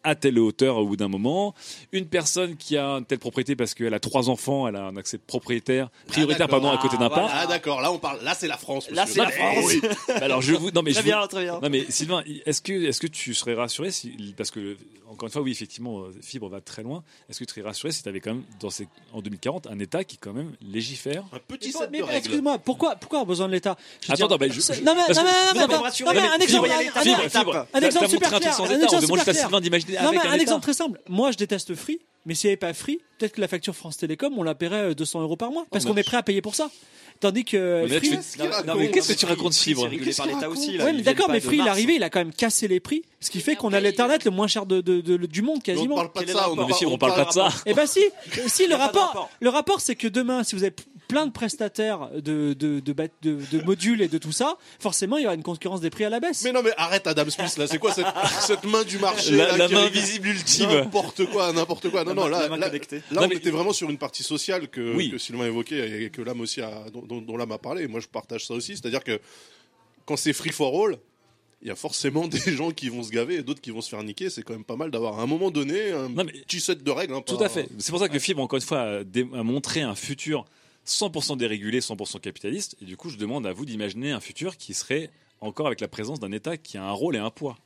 à 0.03 0.15
telle 0.15 0.37
hauteur 0.39 0.77
au 0.77 0.85
bout 0.85 0.95
d'un 0.97 1.07
moment. 1.07 1.53
Une 1.91 2.05
personne 2.07 2.55
qui 2.57 2.77
a 2.77 2.85
une 2.97 3.05
telle 3.05 3.19
propriété 3.19 3.55
parce 3.55 3.73
qu'elle 3.73 3.93
a 3.93 3.99
trois 3.99 4.29
enfants, 4.29 4.67
elle 4.67 4.75
a 4.75 4.83
un 4.85 4.97
accès 4.97 5.17
propriétaire, 5.17 5.89
prioritaire, 6.07 6.47
d'accord. 6.47 6.61
pardon, 6.61 6.77
à 6.77 6.81
côté 6.81 6.97
d'un 6.97 7.05
Ah, 7.07 7.09
parc. 7.09 7.31
Ah 7.33 7.47
d'accord, 7.47 7.81
là 7.81 7.91
on 7.91 7.99
parle, 7.99 8.19
là 8.23 8.33
c'est 8.33 8.47
la 8.47 8.57
France. 8.57 8.89
Là, 8.91 9.05
c'est 9.07 9.19
la 9.19 9.29
France. 9.29 9.63
Oui. 9.65 9.81
Alors 10.21 10.41
je 10.41 10.53
vous, 10.53 10.71
non 10.71 10.81
mais 10.81 10.91
je 10.91 10.95
Très 10.99 11.03
vous- 11.03 11.17
bien, 11.17 11.27
très 11.27 11.43
bien. 11.43 11.59
non 11.61 11.69
mais 11.69 11.85
Sylvain, 11.89 12.23
est-ce 12.45 12.61
que 12.61 12.73
est-ce 12.73 12.99
que 12.99 13.07
tu 13.07 13.33
serais 13.33 13.53
rassuré 13.53 13.91
si 13.91 14.33
parce 14.37 14.51
que 14.51 14.77
encore 15.09 15.27
une 15.27 15.31
fois 15.33 15.41
oui 15.43 15.51
effectivement 15.51 15.99
euh, 16.01 16.11
Fibre 16.21 16.49
va 16.49 16.59
très 16.61 16.81
loin. 16.83 17.03
Est-ce 17.29 17.39
que 17.39 17.45
tu 17.45 17.51
serais 17.53 17.61
rassuré 17.67 17.91
si 17.91 18.01
tu 18.03 18.09
avais 18.09 18.19
quand 18.19 18.33
même 18.33 18.43
dans 18.59 18.69
ces 18.71 18.87
en 19.13 19.21
2040 19.21 19.67
un 19.67 19.77
État 19.79 20.03
qui 20.03 20.17
quand 20.17 20.33
même 20.33 20.53
légifère? 20.61 21.23
Un 21.33 21.39
petit 21.47 21.67
Mais, 21.67 21.79
set 21.79 21.89
mais 21.91 21.97
de 21.99 22.03
règles. 22.03 22.17
excuse-moi, 22.17 22.57
pourquoi, 22.59 22.95
pourquoi 22.95 23.19
on 23.19 23.21
a 23.21 23.25
besoin 23.25 23.47
de 23.47 23.53
l'État? 23.53 23.77
Je 24.01 24.11
Attends, 24.11 24.27
je- 24.41 24.47
je- 24.73 24.81
non 24.81 24.93
mais, 24.95 25.01
parce 25.05 25.17
non 25.19 25.23
mais, 25.23 25.31
non, 25.59 25.67
mais 25.67 25.73
non, 25.73 26.13
mais 26.13 26.19
un 26.19 26.39
exemple, 26.39 26.69
un- 26.71 27.81
exemple 27.81 28.09
super 28.09 28.27
un 28.27 28.31
truc 28.31 28.41
clair, 28.41 28.53
sans 28.53 28.63
un 28.65 28.67
État, 28.77 28.87
on 28.91 28.99
exemple 28.99 29.19
super 29.19 29.35
Sylvain 29.35 29.61
d'imaginer 29.61 29.92
Non, 30.01 30.09
avec 30.09 30.21
mais 30.23 30.27
un 30.29 30.33
État. 30.33 30.41
exemple 30.43 30.61
très 30.63 30.73
simple. 30.73 30.99
Moi, 31.09 31.31
je 31.31 31.37
déteste 31.37 31.75
Free, 31.75 31.99
mais 32.25 32.35
s'il 32.35 32.47
n'y 32.49 32.51
avait 32.53 32.57
pas 32.57 32.73
Free, 32.73 32.99
peut-être 33.17 33.33
que 33.33 33.41
la 33.41 33.47
facture 33.47 33.75
France 33.75 33.97
Télécom, 33.97 34.33
on 34.37 34.43
la 34.43 34.55
paierait 34.55 34.91
euh, 34.91 34.93
200 34.93 35.21
euros 35.21 35.35
par 35.37 35.51
mois, 35.51 35.65
parce 35.71 35.85
Oh, 35.85 35.89
qu'on 35.89 35.97
est 35.97 36.03
prêt 36.03 36.17
à 36.17 36.23
payer 36.23 36.41
pour 36.41 36.55
ça. 36.55 36.69
Tandis 37.19 37.45
que 37.45 37.85
Mais 37.87 37.99
Free, 37.99 38.09
qu'est-ce 38.91 39.13
que 39.13 39.17
tu 39.19 39.25
racontes, 39.25 39.53
Free, 39.53 39.69
Fibre 39.71 39.87
régulé 39.87 40.13
par 40.13 40.25
l'État 40.25 40.49
aussi. 40.49 40.75
là. 40.77 40.85
ouais, 40.85 40.91
Ils 40.91 40.97
mais 40.97 41.01
d'accord, 41.03 41.29
mais 41.29 41.39
Free, 41.39 41.55
il 41.57 41.59
est 41.61 41.63
Mars. 41.63 41.69
arrivé, 41.71 41.95
il 41.95 42.03
a 42.03 42.09
quand 42.09 42.19
même 42.19 42.33
cassé 42.33 42.67
les 42.67 42.79
prix, 42.79 43.03
ce 43.21 43.29
qui 43.29 43.39
fait 43.39 43.55
qu'on 43.55 43.71
a 43.71 43.79
l'internet 43.79 44.25
le 44.25 44.31
moins 44.31 44.47
cher 44.47 44.65
de, 44.65 44.81
de- 44.81 44.99
de- 44.99 45.17
du 45.25 45.41
monde 45.41 45.59
Mais 45.65 45.73
on 45.73 45.75
quasiment. 45.75 45.95
parle 45.95 46.11
pas 46.11 46.23
de 46.23 46.31
ça, 46.31 46.49
on, 46.51 46.55
parle- 46.97 47.15
pas 47.15 47.25
de 47.25 47.31
ça. 47.31 47.49
Eh 47.65 47.73
ben 47.73 47.85
si, 47.85 47.99
Euh, 48.01 48.41
si 48.47 48.67
le 48.67 48.75
rapport, 48.75 49.29
le 49.39 49.49
rapport 49.49 49.79
c'est 49.79 49.95
que 49.95 50.07
demain, 50.07 50.43
si 50.43 50.55
vous 50.55 50.63
avez 50.63 50.73
plein 51.13 51.25
de 51.27 51.31
prestataires 51.31 52.09
de, 52.15 52.53
de, 52.53 52.79
de, 52.79 52.93
bat- 52.93 53.07
de- 53.21 53.39
de 53.51 53.61
modules 53.63 54.01
et 54.01 54.07
de 54.07 54.17
tout 54.17 54.31
ça, 54.31 54.57
forcément 54.79 55.17
il 55.17 55.23
y 55.23 55.25
aura 55.25 55.35
une 55.35 55.43
concurrence 55.43 55.79
des 55.81 55.89
prix 55.89 56.03
à 56.05 56.09
la 56.09 56.19
baisse. 56.19 56.43
Mais 56.43 56.51
non, 56.51 56.61
mais 56.63 56.71
arrête 56.77 57.07
Adam 57.07 57.29
Smith 57.29 57.55
là, 57.57 57.67
c'est 57.67 57.77
quoi 57.77 57.93
cette, 57.93 58.05
cette 58.41 58.63
main 58.65 58.83
du 58.83 58.97
marché 58.99 59.31
La, 59.35 59.47
là, 59.51 59.57
la 59.57 59.67
qui 59.67 59.73
main 59.73 59.81
régule 59.85 60.01
visible 60.01 60.27
ultime. 60.29 60.69
N'importe 60.69 61.25
quoi, 61.27 61.53
n'importe 61.53 61.89
quoi. 61.89 62.03
Non, 62.03 62.09
La 62.09 62.15
non, 62.15 62.23
main- 62.23 62.29
là, 62.29 62.41
la 62.43 62.49
main 62.49 62.57
là, 62.57 62.67
connectée. 62.67 62.97
là, 62.97 63.03
Non, 63.11 63.21
on 63.23 63.27
mais- 63.29 63.35
était 63.35 63.51
vraiment 63.51 63.73
sur 63.73 63.89
une 63.89 63.97
partie 63.97 64.23
sociale 64.23 64.67
que, 64.67 64.95
Oui. 64.95 65.11
que 65.11 65.17
Sylvain 65.17 65.45
évoquait 65.45 66.03
et 66.03 66.09
que 66.09 66.21
l'âme 66.21 66.41
aussi 66.41 66.61
a, 66.61 66.85
dont, 66.91 67.01
dont, 67.03 67.21
dont 67.21 67.37
l'âme 67.37 67.51
a 67.51 67.57
parlé. 67.57 67.83
Et 67.83 67.87
moi, 67.87 67.99
je 67.99 68.07
partage 68.07 68.45
ça 68.47 68.53
aussi. 68.53 68.75
C'est-à-dire 68.75 69.03
que 69.03 69.19
quand 70.05 70.17
c'est 70.17 70.33
free 70.33 70.51
for 70.51 70.85
all, 70.87 70.97
il 71.61 71.69
y 71.69 71.71
a 71.71 71.75
forcément 71.75 72.27
des 72.27 72.51
gens 72.55 72.71
qui 72.71 72.89
vont 72.89 73.03
se 73.03 73.09
gaver 73.09 73.35
et 73.35 73.41
d'autres 73.43 73.61
qui 73.61 73.71
vont 73.71 73.79
se 73.81 73.89
faire 73.89 74.03
niquer. 74.03 74.29
C'est 74.29 74.43
quand 74.43 74.53
même 74.53 74.65
pas 74.65 74.75
mal 74.75 74.91
d'avoir 74.91 75.19
à 75.19 75.23
un 75.23 75.27
moment 75.27 75.49
donné 75.51 75.91
un 75.91 76.09
Non, 76.09 76.23
mais- 76.25 76.33
petit 76.33 76.59
set 76.59 76.83
de 76.83 76.91
règles. 76.91 77.13
hein, 77.13 77.21
Tout 77.25 77.41
à 77.41 77.47
fait. 77.49 77.69
C'est 77.79 77.91
pour 77.91 77.99
ça 77.99 78.09
que 78.09 78.19
Fibre, 78.19 78.41
encore 78.41 78.57
une 78.57 78.65
fois, 78.65 78.81
a, 78.81 79.03
dé- 79.03 79.27
a 79.33 79.43
montré 79.43 79.81
un 79.81 79.95
futur 79.95 80.45
100% 80.85 81.37
dérégulé, 81.37 81.79
100% 81.79 82.19
capitaliste. 82.19 82.75
Et 82.81 82.85
du 82.85 82.97
coup, 82.97 83.09
je 83.09 83.17
demande 83.17 83.45
à 83.47 83.53
vous 83.53 83.65
d'imaginer 83.65 84.11
un 84.11 84.19
futur 84.19 84.57
qui 84.57 84.73
serait 84.73 85.09
encore 85.41 85.67
avec 85.67 85.81
la 85.81 85.87
présence 85.87 86.19
d'un 86.19 86.31
État 86.31 86.57
qui 86.57 86.77
a 86.77 86.83
un 86.83 86.91
rôle 86.91 87.15
et 87.15 87.19
un 87.19 87.29
poids. 87.29 87.57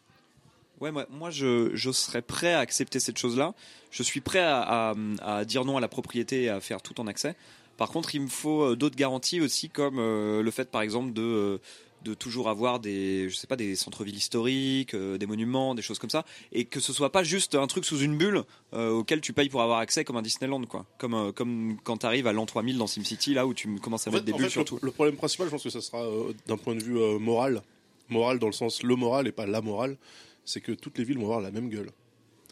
Ouais, 0.80 0.92
moi, 0.92 1.32
je, 1.32 1.92
serais 1.92 2.22
prêt 2.22 2.54
à 2.54 2.60
accepter 2.60 3.00
cette 3.00 3.18
chose-là. 3.18 3.56
Je 3.90 4.04
suis 4.04 4.22
prêt 4.22 4.42
à 4.42 4.94
dire 5.46 5.66
non 5.66 5.78
à 5.78 5.82
la 5.82 5.88
propriété 5.88 6.44
et 6.44 6.50
à 6.50 6.60
faire 6.60 6.82
tout 6.82 7.00
en 7.02 7.08
accès. 7.08 7.36
Par 7.78 7.90
contre, 7.90 8.16
il 8.16 8.22
me 8.22 8.28
faut 8.28 8.64
euh, 8.64 8.76
d'autres 8.76 8.96
garanties 8.96 9.40
aussi, 9.40 9.70
comme 9.70 10.00
euh, 10.00 10.42
le 10.42 10.52
fait, 10.52 10.70
par 10.70 10.82
exemple, 10.82 11.14
de, 11.14 11.22
euh, 11.22 11.58
de 12.04 12.14
toujours 12.14 12.50
avoir 12.50 12.80
des, 12.80 13.30
je 13.30 13.36
sais 13.36 13.48
pas, 13.48 13.56
des 13.56 13.76
centres-villes 13.76 14.16
historiques, 14.16 14.94
euh, 14.94 15.18
des 15.18 15.26
monuments, 15.26 15.76
des 15.76 15.82
choses 15.82 16.00
comme 16.00 16.10
ça, 16.10 16.26
et 16.52 16.66
que 16.66 16.80
ce 16.80 16.94
soit 16.94 17.12
pas 17.12 17.24
juste 17.24 17.56
un 17.56 17.68
truc 17.68 17.86
sous 17.86 18.00
une 18.00 18.18
bulle 18.18 18.44
euh, 18.74 18.92
auquel 18.92 19.22
tu 19.22 19.34
payes 19.34 19.50
pour 19.50 19.62
avoir 19.62 19.80
accès, 19.80 20.04
comme 20.04 20.18
un 20.18 20.22
Disneyland, 20.22 20.64
quoi. 20.66 20.86
Comme, 20.98 21.14
euh, 21.14 21.32
comme 21.32 21.78
quand 21.84 21.98
tu 21.98 22.06
arrives 22.06 22.28
à 22.28 22.34
l'an 22.34 22.46
3000 22.46 22.78
dans 22.78 22.88
SimCity, 22.88 23.34
là 23.34 23.46
où 23.48 23.54
tu 23.54 23.80
commences 23.80 24.08
à 24.08 24.10
En 24.10 24.14
mettre 24.14 24.26
fait, 24.26 24.32
des 24.32 24.38
bulles 24.38 24.50
fait, 24.50 24.66
sur 24.66 24.76
le, 24.76 24.80
le 24.84 24.92
problème 24.92 25.16
principal, 25.16 25.48
je 25.48 25.52
pense 25.52 25.64
que 25.64 25.70
ça 25.70 25.82
sera 25.82 26.04
euh, 26.04 26.34
d'un 26.48 26.58
point 26.58 26.76
de 26.76 26.84
vue 26.84 27.00
moral. 27.20 27.62
Moral 28.10 28.40
dans 28.40 28.48
le 28.48 28.54
sens 28.54 28.84
le 28.84 28.96
moral 28.96 29.28
et 29.28 29.32
pas 29.32 29.46
la 29.46 29.62
morale. 29.62 29.98
C'est 30.46 30.62
que 30.62 30.72
toutes 30.72 30.98
les 30.98 31.04
villes 31.04 31.18
vont 31.18 31.26
avoir 31.26 31.42
la 31.42 31.52
même 31.52 31.70
gueule. 31.70 31.92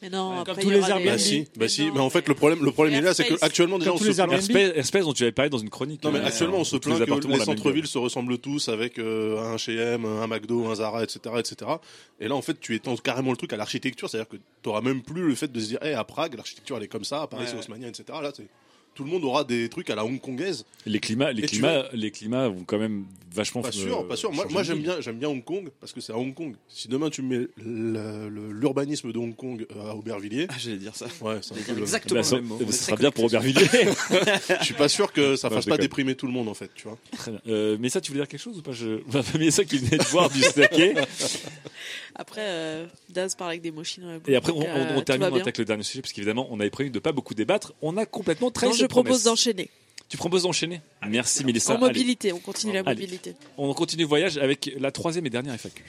Mais 0.02 0.10
non, 0.10 0.42
après, 0.42 0.54
comme 0.56 0.62
il 0.62 0.64
tous 0.66 0.70
y 0.72 0.74
les 0.74 0.80
aura 0.80 0.90
Airbnb. 0.90 1.06
Bah 1.08 1.18
si, 1.18 1.48
bah 1.56 1.68
si. 1.70 1.90
Mais 1.92 2.00
en 2.02 2.10
fait, 2.10 2.28
le 2.28 2.34
problème, 2.36 2.64
le 2.64 2.72
problème 2.72 2.96
il 2.96 2.98
est 2.98 3.02
là, 3.02 3.14
c'est 3.14 3.26
que 3.26 3.34
actuellement 3.42 3.80
déjà 3.80 3.94
on 3.94 3.98
tous 3.98 4.04
se 4.04 4.10
les 4.10 4.16
plaint- 4.16 4.32
Airbnb. 4.32 4.56
Airspace, 4.56 4.78
Airspace 4.78 5.04
dont 5.06 5.14
tu 5.14 5.24
avais 5.24 5.32
parlé 5.32 5.50
dans 5.50 5.58
une 5.58 5.70
chronique. 5.70 6.04
Non 6.04 6.12
mais 6.12 6.20
euh, 6.20 6.26
actuellement 6.26 6.58
on 6.58 6.64
se 6.66 6.76
tous 6.76 6.90
plaint 6.90 7.00
les 7.00 7.06
que 7.06 7.12
appartements 7.12 7.34
les 7.36 7.40
ont 7.42 7.46
la 7.46 7.46
même 7.48 7.58
centres-villes 7.58 7.88
se 7.88 7.98
ressemblent 7.98 8.38
tous 8.38 8.68
avec 8.70 9.00
euh, 9.00 9.40
un 9.40 9.56
H&M, 9.56 10.06
un 10.06 10.28
McDo, 10.28 10.68
un 10.68 10.76
Zara, 10.76 11.02
etc., 11.04 11.20
etc. 11.40 11.72
Et 12.20 12.28
là 12.28 12.36
en 12.36 12.42
fait 12.42 12.60
tu 12.60 12.76
étends 12.76 12.96
carrément 12.98 13.32
le 13.32 13.38
truc 13.38 13.54
à 13.54 13.58
l'architecture, 13.58 14.10
c'est-à-dire 14.10 14.28
que 14.30 14.36
tu 14.62 14.70
auras 14.70 14.82
même 14.82 15.02
plus 15.02 15.28
le 15.30 15.34
fait 15.36 15.52
de 15.52 15.60
se 15.60 15.68
dire, 15.68 15.80
hey, 15.82 15.94
à 15.94 16.04
Prague 16.04 16.36
l'architecture 16.36 16.76
elle 16.78 16.84
est 16.84 16.88
comme 16.90 17.06
ça, 17.06 17.22
à 17.22 17.28
Paris 17.28 17.44
Ouais, 17.44 17.48
c'est 17.48 17.54
ouais. 17.56 17.60
haussmannien, 17.62 17.88
etc. 17.88 18.04
Là 18.22 18.32
c'est 18.36 18.48
tout 18.96 19.04
le 19.04 19.10
monde 19.12 19.24
aura 19.26 19.44
des 19.44 19.70
trucs 19.70 19.90
à 19.90 19.96
la 19.96 20.04
hongkongaise. 20.06 20.66
Les 20.86 21.00
climats, 21.00 21.32
les 21.32 21.44
climats, 21.44 21.86
les 21.94 22.10
climats 22.12 22.48
vont 22.48 22.64
quand 22.66 22.78
même 22.80 23.06
vachement. 23.34 23.62
Pas 23.62 23.72
sûr, 23.72 24.08
pas 24.08 24.16
sûr. 24.16 24.32
Moi, 24.32 24.64
j'aime 24.64 24.80
bien, 24.80 25.02
j'aime 25.02 25.18
bien 25.18 25.30
Hong 25.30 25.44
Kong 25.44 25.70
parce 25.80 25.92
que 25.92 26.00
c'est 26.02 26.14
à 26.14 26.18
Hong 26.18 26.34
Kong. 26.34 26.56
Si 26.70 26.88
demain 26.88 27.10
tu 27.10 27.22
mets 27.22 27.48
l'urbanisme 27.58 29.12
de 29.12 29.18
Hong 29.20 29.36
Kong 29.36 29.66
euh, 29.76 29.92
à 29.92 29.96
Aubervilliers, 29.96 30.48
Ah, 30.50 30.54
j'allais 30.58 30.78
dire 30.78 30.96
ça. 30.96 31.08
ouais, 31.22 31.40
c'est 31.42 31.56
Exactement. 31.78 32.20
Bah, 32.20 32.24
ça, 32.24 32.36
le 32.38 32.42
même 32.42 32.50
mot. 32.50 32.58
ça 32.60 32.66
On 32.66 32.70
est 32.70 32.72
sera 32.72 32.96
très 32.96 33.02
bien 33.04 33.12
pour. 33.12 33.26
Aubervilliers. 33.26 33.66
Je 34.60 34.64
suis 34.66 34.74
pas 34.74 34.88
sûr 34.90 35.12
que 35.12 35.36
ça 35.36 35.50
Non, 35.50 35.56
fasse 35.56 35.66
pas 35.66 35.78
déprimer 35.78 36.16
tout 36.16 36.28
le 36.28 36.34
monde 36.34 36.48
en 36.48 36.54
fait, 36.54 36.72
tu 36.76 36.88
vois. 36.88 36.98
Très 37.12 37.32
bien. 37.32 37.42
Euh, 37.48 37.78
mais 37.80 37.90
ça, 37.90 38.00
tu 38.02 38.12
voulais 38.12 38.22
dire 38.24 38.28
quelque 38.30 38.42
chose 38.42 38.58
ou 38.60 38.62
pas? 38.62 38.72
Je... 38.72 39.00
Mais 39.40 39.52
ça 39.52 39.64
qui 39.66 39.78
venait 39.78 39.98
de 39.98 40.04
voir 40.06 40.30
du 40.30 40.42
saké. 40.42 40.94
Après, 42.18 42.42
euh, 42.46 42.86
Daz 43.10 43.36
parle 43.36 43.52
avec 43.52 43.62
des 43.62 43.72
mots 43.72 43.84
chinois. 43.84 44.14
Et 44.28 44.36
après, 44.38 44.54
on, 44.54 44.60
on- 44.62 44.98
on 44.98 45.02
termine 45.02 45.26
avec 45.26 45.58
le 45.58 45.66
dernier 45.66 45.84
sujet, 45.84 46.02
parce 46.02 46.14
qu'évidemment, 46.14 46.48
on 46.50 46.60
avait 46.62 46.70
prévu 46.70 46.90
de 46.90 47.00
pas 47.00 47.12
beaucoup 47.12 47.34
débattre. 47.34 47.74
On 47.82 47.98
a 47.98 48.06
complètement 48.06 48.50
cette 48.56 48.85
je 48.86 48.90
propose 48.90 49.24
d'enchaîner. 49.24 49.70
Tu 50.07 50.18
proposes 50.18 50.44
d'enchaîner 50.44 50.82
Merci, 51.07 51.44
Mélissa. 51.44 51.74
En 51.74 51.78
Allez, 51.78 51.88
mobilité, 51.88 52.32
on 52.32 52.40
continue 52.40 52.74
la 52.74 52.80
Allez. 52.82 52.90
mobilité. 53.02 53.36
on 53.57 53.74
continue 53.74 54.03
le 54.03 54.07
voyage 54.07 54.38
avec 54.38 54.72
la 54.80 54.91
troisième 54.91 55.26
et 55.26 55.30
dernière 55.32 55.56
FAQ. 55.56 55.84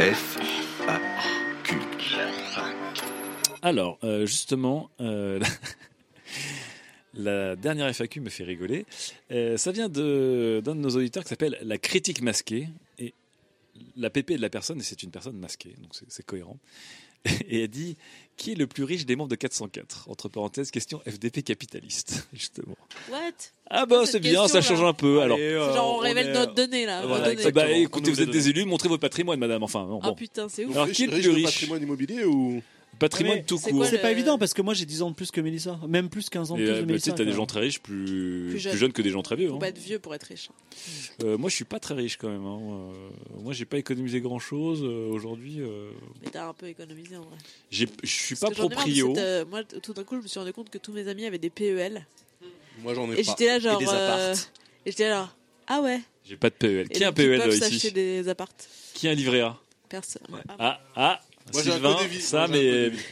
F, 0.00 0.38
A, 0.88 0.98
Q. 1.64 1.76
Alors, 3.60 3.98
euh, 4.02 4.26
justement, 4.26 4.90
euh, 5.00 5.38
la 7.14 7.54
dernière 7.56 7.88
FAQ 7.88 8.20
me 8.20 8.30
fait 8.30 8.44
rigoler. 8.44 8.86
Euh, 9.30 9.56
ça 9.56 9.70
vient 9.72 9.88
de- 9.88 10.62
d'un 10.64 10.74
de, 10.74 10.80
nos 10.80 10.90
auditeurs 10.96 11.22
qui 11.22 11.28
s'appelle 11.28 11.58
La 11.62 11.78
critique 11.78 12.22
masquée. 12.22 12.68
Et 12.98 13.12
la 13.96 14.10
PP 14.10 14.32
de 14.36 14.40
la 14.42 14.50
personne, 14.50 14.80
et 14.80 14.82
c'est 14.82 15.02
une 15.02 15.10
personne 15.10 15.36
masquée, 15.36 15.74
donc 15.82 15.94
c'est- 15.94 16.06
c'est 16.08 16.24
cohérent. 16.24 16.58
et 17.48 17.62
a 17.62 17.66
dit 17.66 17.96
qui 18.36 18.52
est 18.52 18.54
le 18.54 18.66
plus 18.66 18.84
riche 18.84 19.04
des 19.06 19.14
membres 19.16 19.30
de 19.30 19.36
404 19.36 20.08
Entre 20.08 20.28
parenthèses, 20.28 20.70
question 20.70 21.00
FDP 21.06 21.42
capitaliste, 21.42 22.26
justement. 22.32 22.74
What? 23.10 23.18
Ah 23.70 23.86
bah 23.86 24.04
c'est 24.06 24.20
bien, 24.20 24.48
ça 24.48 24.60
change 24.60 24.82
là. 24.82 24.88
un 24.88 24.92
peu. 24.92 25.20
Alors, 25.22 25.38
euh, 25.40 25.74
genre 25.74 25.94
on, 25.94 25.96
on 25.96 25.98
révèle 25.98 26.28
est, 26.28 26.32
notre 26.32 26.52
euh, 26.52 26.54
donnée 26.54 26.86
là. 26.86 27.06
voilà, 27.06 27.34
bah, 27.52 27.70
écoutez, 27.70 28.10
vous 28.10 28.20
êtes 28.20 28.30
des 28.30 28.48
élus, 28.48 28.64
montrez 28.64 28.88
votre 28.88 29.00
patrimoine, 29.00 29.38
madame. 29.38 29.62
Enfin, 29.62 29.84
bon, 29.84 30.00
Ah 30.02 30.12
putain, 30.12 30.48
c'est 30.48 30.64
ouf. 30.64 30.72
Alors, 30.74 30.86
riche, 30.86 30.96
qui 30.96 31.04
est 31.04 31.06
le 31.06 31.12
riche 31.14 31.22
plus 31.24 31.30
de 31.30 31.36
riche? 31.36 31.44
patrimoine 31.46 31.82
immobilier 31.82 32.24
ou 32.24 32.62
patrimoine 33.02 33.36
Mais 33.38 33.42
tout 33.44 33.58
c'est 33.58 33.70
court. 33.70 33.84
C'est 33.84 33.98
pas 33.98 34.10
évident 34.10 34.38
parce 34.38 34.54
que 34.54 34.62
moi 34.62 34.72
j'ai 34.74 34.86
10 34.86 35.02
ans 35.02 35.10
de 35.10 35.14
plus 35.14 35.30
que 35.30 35.40
Mélissa, 35.40 35.78
même 35.86 36.08
plus 36.08 36.30
15 36.30 36.50
ans 36.52 36.56
de 36.56 36.62
Et 36.62 36.64
plus 36.64 36.72
euh, 36.72 36.74
bah, 36.76 36.80
tu 36.80 36.86
Mélissa. 36.86 37.10
sais, 37.10 37.16
t'as 37.16 37.24
des 37.24 37.32
gens 37.32 37.46
très 37.46 37.60
riches, 37.60 37.80
plus, 37.80 38.04
Plus 38.50 38.62
plus 38.68 38.78
jeunes. 38.78 38.92
que 38.92 39.02
des 39.02 39.10
gens 39.10 39.22
très 39.22 39.36
vieux. 39.36 39.48
Faut 39.50 39.56
hein. 39.56 39.58
pas 39.58 39.68
être 39.68 39.78
vieux 39.78 39.98
pour 39.98 40.14
être 40.14 40.22
riche. 40.24 40.48
Euh, 41.22 41.36
moi, 41.36 41.50
je 41.50 41.54
suis 41.56 41.64
pas 41.64 41.78
très 41.80 41.94
riche 41.94 42.16
quand 42.16 42.28
même. 42.30 42.44
hein. 42.46 42.58
Euh, 42.62 43.08
moi, 43.42 43.52
j'ai 43.52 43.64
pas 43.66 43.76
économisé 43.78 44.20
grand 44.20 44.38
chose 44.38 44.82
aujourd'hui. 44.82 45.56
euh, 45.60 45.90
Mais 46.22 46.30
t'as 46.30 46.48
un 46.48 46.54
peu 46.54 46.66
économisé 46.68 47.16
en 47.16 47.22
vrai. 47.22 47.36
Je 47.70 47.86
suis 48.04 48.36
pas 48.36 48.48
que 48.48 48.54
proprio. 48.54 49.14
euh, 49.16 49.44
moi, 49.44 49.62
tout 49.64 49.92
d'un 49.92 50.04
coup, 50.04 50.16
je 50.16 50.22
me 50.22 50.26
suis 50.28 50.38
rendu 50.40 50.52
compte 50.52 50.70
que 50.70 50.78
tous 50.78 50.92
mes 50.92 51.06
amis 51.08 51.26
avaient 51.26 51.38
des 51.38 51.50
PEL. 51.50 52.06
Moi 52.82 52.94
j'en 52.94 53.06
ai 53.10 53.12
Et 53.12 53.16
pas. 53.16 53.22
j'étais 53.22 53.46
là, 53.46 53.58
genre. 53.58 53.78
des 53.78 53.86
euh. 53.88 54.34
Et 54.86 54.90
j'étais 54.90 55.08
là, 55.08 55.16
genre, 55.16 55.36
ah 55.66 55.80
ouais. 55.82 56.00
J'ai 56.24 56.36
pas 56.36 56.48
de 56.50 56.54
PEL. 56.54 56.86
Et 56.90 56.94
Qui 56.94 57.04
a 57.04 57.08
un 57.08 57.10
ils 57.10 57.14
PEL 57.14 57.48
ici 57.52 57.92
des 57.92 58.28
appartes. 58.28 58.68
Qui 58.94 59.08
a 59.08 59.10
un 59.10 59.14
livret 59.14 59.40
A 59.40 59.58
Personne. 59.88 60.22
Ah, 60.58 60.80
ah, 60.96 61.20
Moi, 61.52 61.62
j'ai 61.62 61.70
un 61.70 61.74
Sylvain, 61.74 61.94
code 61.94 62.06
vie. 62.08 62.20
ça, 62.20 62.46
Moi, 62.46 62.56
j'ai 62.56 62.68
un 62.70 62.72
mais. 62.72 62.84
code 62.90 62.92
vie. 62.98 63.04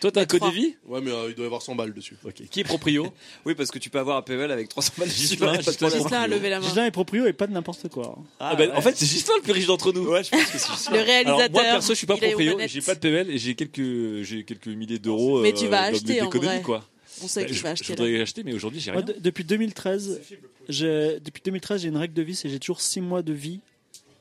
Toi, 0.00 0.10
t'as 0.10 0.20
un 0.22 0.24
code 0.26 0.40
trois. 0.40 0.50
de 0.50 0.56
vie 0.56 0.74
Ouais, 0.88 1.00
mais 1.00 1.12
euh, 1.12 1.26
il 1.28 1.34
doit 1.36 1.44
y 1.44 1.46
avoir 1.46 1.62
100 1.62 1.76
balles 1.76 1.94
dessus. 1.94 2.16
Ok. 2.24 2.42
Qui 2.50 2.60
est 2.60 2.64
proprio? 2.64 3.12
Oui, 3.46 3.54
parce 3.54 3.70
que 3.70 3.78
tu 3.78 3.88
peux 3.88 4.00
avoir 4.00 4.16
un 4.16 4.22
PEL 4.22 4.50
avec 4.50 4.68
300 4.68 4.94
balles 4.98 5.08
dessus. 5.08 5.20
Gislain, 5.28 5.52
ouais, 5.52 5.58
pas 5.58 5.62
de 5.62 5.70
Gislain. 5.70 5.90
Gislain 5.90 6.20
a 6.22 6.26
levé 6.26 6.50
la 6.50 6.58
main. 6.58 6.66
Gislain 6.66 6.86
est 6.86 6.90
proprio 6.90 7.24
et 7.26 7.32
pas 7.32 7.46
de 7.46 7.52
n'importe 7.52 7.88
quoi. 7.88 8.18
Ah, 8.40 8.56
bah, 8.56 8.64
ouais. 8.64 8.72
En 8.72 8.80
fait, 8.80 8.96
c'est 8.96 9.06
Gislain 9.06 9.34
le 9.36 9.42
plus 9.42 9.52
riche 9.52 9.66
d'entre 9.66 9.92
nous. 9.92 10.06
Ouais, 10.08 10.24
je 10.24 10.30
pense 10.30 10.44
que 10.44 10.58
c'est 10.58 10.70
juste 10.72 10.90
Le 10.90 10.96
Alors, 10.96 11.06
réalisateur. 11.06 11.50
moi, 11.52 11.62
perso, 11.62 11.92
je 11.92 11.98
suis 11.98 12.06
pas 12.08 12.14
il 12.16 12.24
est 12.24 12.26
aux 12.26 12.30
proprio. 12.30 12.56
manettes. 12.56 12.70
J'ai 12.72 12.80
pas 12.80 12.94
de 12.96 13.00
PEL 13.00 13.30
et 13.30 13.38
j'ai 13.38 13.54
quelques, 13.54 14.22
j'ai 14.24 14.42
quelques 14.44 14.66
milliers 14.66 14.98
d'euros. 14.98 15.40
Mais 15.40 15.52
euh, 15.52 15.56
tu 15.56 15.68
vas 15.68 15.88
dans 15.90 15.96
acheter, 15.96 16.20
en 16.20 16.26
économies, 16.26 16.46
vrai. 16.48 16.62
quoi. 16.62 16.84
On 17.22 17.28
sait 17.28 17.42
Bah, 17.42 17.46
qu'il 17.46 17.56
je, 17.56 17.62
va 17.62 17.68
je 17.76 17.80
acheter. 17.82 17.94
là. 17.94 18.04
voudrais 18.04 18.20
acheter, 18.22 18.42
mais 18.42 18.54
aujourd'hui, 18.54 18.80
j'ai 18.80 18.90
Moi, 18.90 19.02
rien. 19.06 19.14
de- 19.14 19.20
depuis 19.20 19.44
2013, 19.44 20.20
j'ai- 20.68 21.20
depuis 21.20 21.42
2013, 21.44 21.82
j'ai 21.82 21.88
une 21.88 21.96
règle 21.96 22.14
de 22.14 22.22
vie, 22.22 22.34
c'est 22.34 22.48
j'ai 22.48 22.58
toujours 22.58 22.80
6 22.80 23.00
mois 23.00 23.22
de 23.22 23.32
vie 23.32 23.60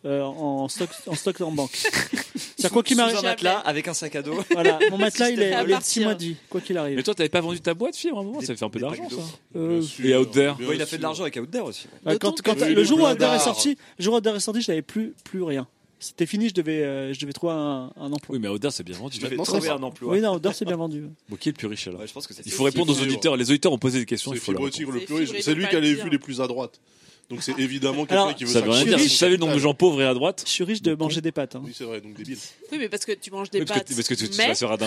euh, 0.06 0.22
en 0.22 0.68
stock 0.68 0.90
en 1.08 1.16
stock 1.16 1.42
en 1.42 1.52
banque. 1.52 1.72
C'est 2.62 2.72
quoi 2.72 2.84
qu'il 2.84 2.98
m'arrive. 2.98 3.18
un 3.18 3.22
matelas 3.22 3.60
avec 3.60 3.88
un 3.88 3.94
sac 3.94 4.16
à 4.16 4.22
dos. 4.22 4.36
Voilà, 4.52 4.80
mon 4.90 4.98
matelas 5.00 5.30
il 5.30 5.42
est, 5.42 5.54
À 5.54 5.62
il 5.62 5.66
est 5.66 5.68
de 5.68 5.72
partir. 5.72 5.92
6 5.92 6.00
mois 6.02 6.16
de 6.16 6.24
vie, 6.24 6.36
quoi 6.50 6.62
qu'il 6.62 6.78
arrive. 6.78 6.96
Mais 6.98 7.04
toi, 7.04 7.14
t'avais 7.14 7.30
pas 7.30 7.42
vendu 7.42 7.60
ta 7.62 7.74
boîte, 7.74 7.96
fibre, 7.96 8.18
à 8.18 8.22
un 8.22 8.24
moment 8.24 8.42
Ça 8.42 8.56
fait 8.56 8.64
un 8.64 8.70
peu 8.70 8.80
d'argent, 8.80 9.10
ça. 9.10 9.16
Euh, 9.56 9.82
et 10.04 10.16
Outdoor 10.16 10.60
Ouais, 10.60 10.76
il 10.76 10.82
a 10.82 10.86
fait 10.86 10.98
de 10.98 11.04
l'argent 11.04 11.24
avec 11.24 11.36
Outdoor 11.36 11.68
aussi. 11.68 11.88
Bah, 12.04 12.18
quand, 12.18 12.36
le 12.60 12.84
jour 12.84 13.00
où 13.00 13.06
Outdoor 13.08 13.34
est 13.34 13.40
sorti, 13.40 13.78
le 13.98 14.04
jour 14.04 14.14
où 14.16 14.18
est 14.28 14.40
sorti, 14.40 14.62
je 14.62 14.72
n'avais 14.72 14.82
plus, 14.82 15.14
plus 15.24 15.44
rien. 15.44 15.68
C'était 16.04 16.26
fini, 16.26 16.50
je 16.50 16.56
devais, 16.56 16.82
euh, 16.82 17.14
je 17.14 17.20
devais 17.20 17.32
trouver 17.32 17.54
un, 17.54 17.92
un 17.96 18.12
emploi. 18.12 18.34
Oui, 18.36 18.40
mais 18.42 18.48
Outdoor, 18.48 18.72
c'est 18.72 18.84
bien 18.84 18.98
vendu. 18.98 19.18
Tu 19.18 19.24
devais 19.24 19.36
Maintenant, 19.38 19.46
ça 19.46 19.52
trouver 19.52 19.68
va. 19.68 19.76
un 19.76 19.84
emploi. 19.84 20.12
Oui, 20.14 20.20
non, 20.20 20.34
Outdoor 20.34 20.56
c'est 20.56 20.66
bien 20.66 20.76
vendu. 20.76 21.04
Bon, 21.30 21.36
qui 21.36 21.50
est 21.50 21.52
le 21.52 21.58
plus 21.58 21.68
riche 21.68 21.88
alors 21.88 22.00
Ouais, 22.02 22.08
je 22.08 22.14
pense 22.14 22.26
que 22.26 22.34
c'est 22.34 22.44
Il 22.44 22.52
faut 22.52 22.64
répondre 22.64 22.92
aux 22.92 23.00
auditeurs. 23.04 23.38
Les 23.38 23.52
auditeurs 23.52 23.72
ont 23.72 23.78
posé 23.78 24.00
des 24.00 24.08
questions, 24.08 24.32
C'est 24.32 24.38
il 24.38 24.42
faut 24.42 24.52
leur 24.52 24.62
Fibre 24.72 24.74
répondre. 24.74 24.78
Tigre 24.78 24.92
le 24.94 25.00
C'est 25.02 25.06
plus 25.06 25.16
riche. 25.16 25.26
Fibre, 25.28 25.38
ils 25.40 25.44
C'est 25.44 25.52
vont 25.52 25.58
lui 25.60 25.68
qui 25.68 25.76
a 25.76 25.80
le 25.80 25.86
les 25.86 25.94
vues 25.94 26.10
les 26.10 26.18
plus 26.18 26.42
à 26.42 26.48
droite. 26.48 26.80
Donc 27.32 27.42
c'est 27.42 27.58
évidemment 27.58 28.04
Alors, 28.10 28.28
quelqu'un 28.28 28.38
qui 28.38 28.44
veut 28.44 28.52
Ça 28.52 28.62
veut 28.62 28.70
rien 28.70 28.84
dire. 28.86 29.00
Si 29.00 29.10
tu 29.10 29.16
savais 29.16 29.32
le 29.32 29.38
nombre 29.38 29.54
de 29.56 29.60
gens 29.60 29.74
pauvres 29.74 30.02
et 30.02 30.06
à 30.06 30.14
droite, 30.14 30.44
Je 30.46 30.52
suis 30.52 30.64
riche 30.64 30.82
de 30.84 30.94
manger 30.94 31.22
des 31.22 31.32
pâtes. 31.32 31.56
hein. 31.56 31.62
Oui, 31.66 31.74
c'est 31.76 31.86
vrai, 31.86 32.00
donc 32.02 32.14
débile. 32.14 32.38
Oui, 32.72 32.78
mais 32.80 32.90
parce 32.90 33.06
que 33.06 33.14
tu 33.14 33.32
manges 33.32 33.50
des 33.50 33.60
Oui, 33.60 33.66
parce 33.66 33.80
pâtes. 33.80 33.96
parce 33.96 34.08
que 34.08 34.14
tu, 34.14 34.30
tu 34.30 34.38
mais. 34.38 34.54
C'est 34.56 34.68
pas, 34.68 34.78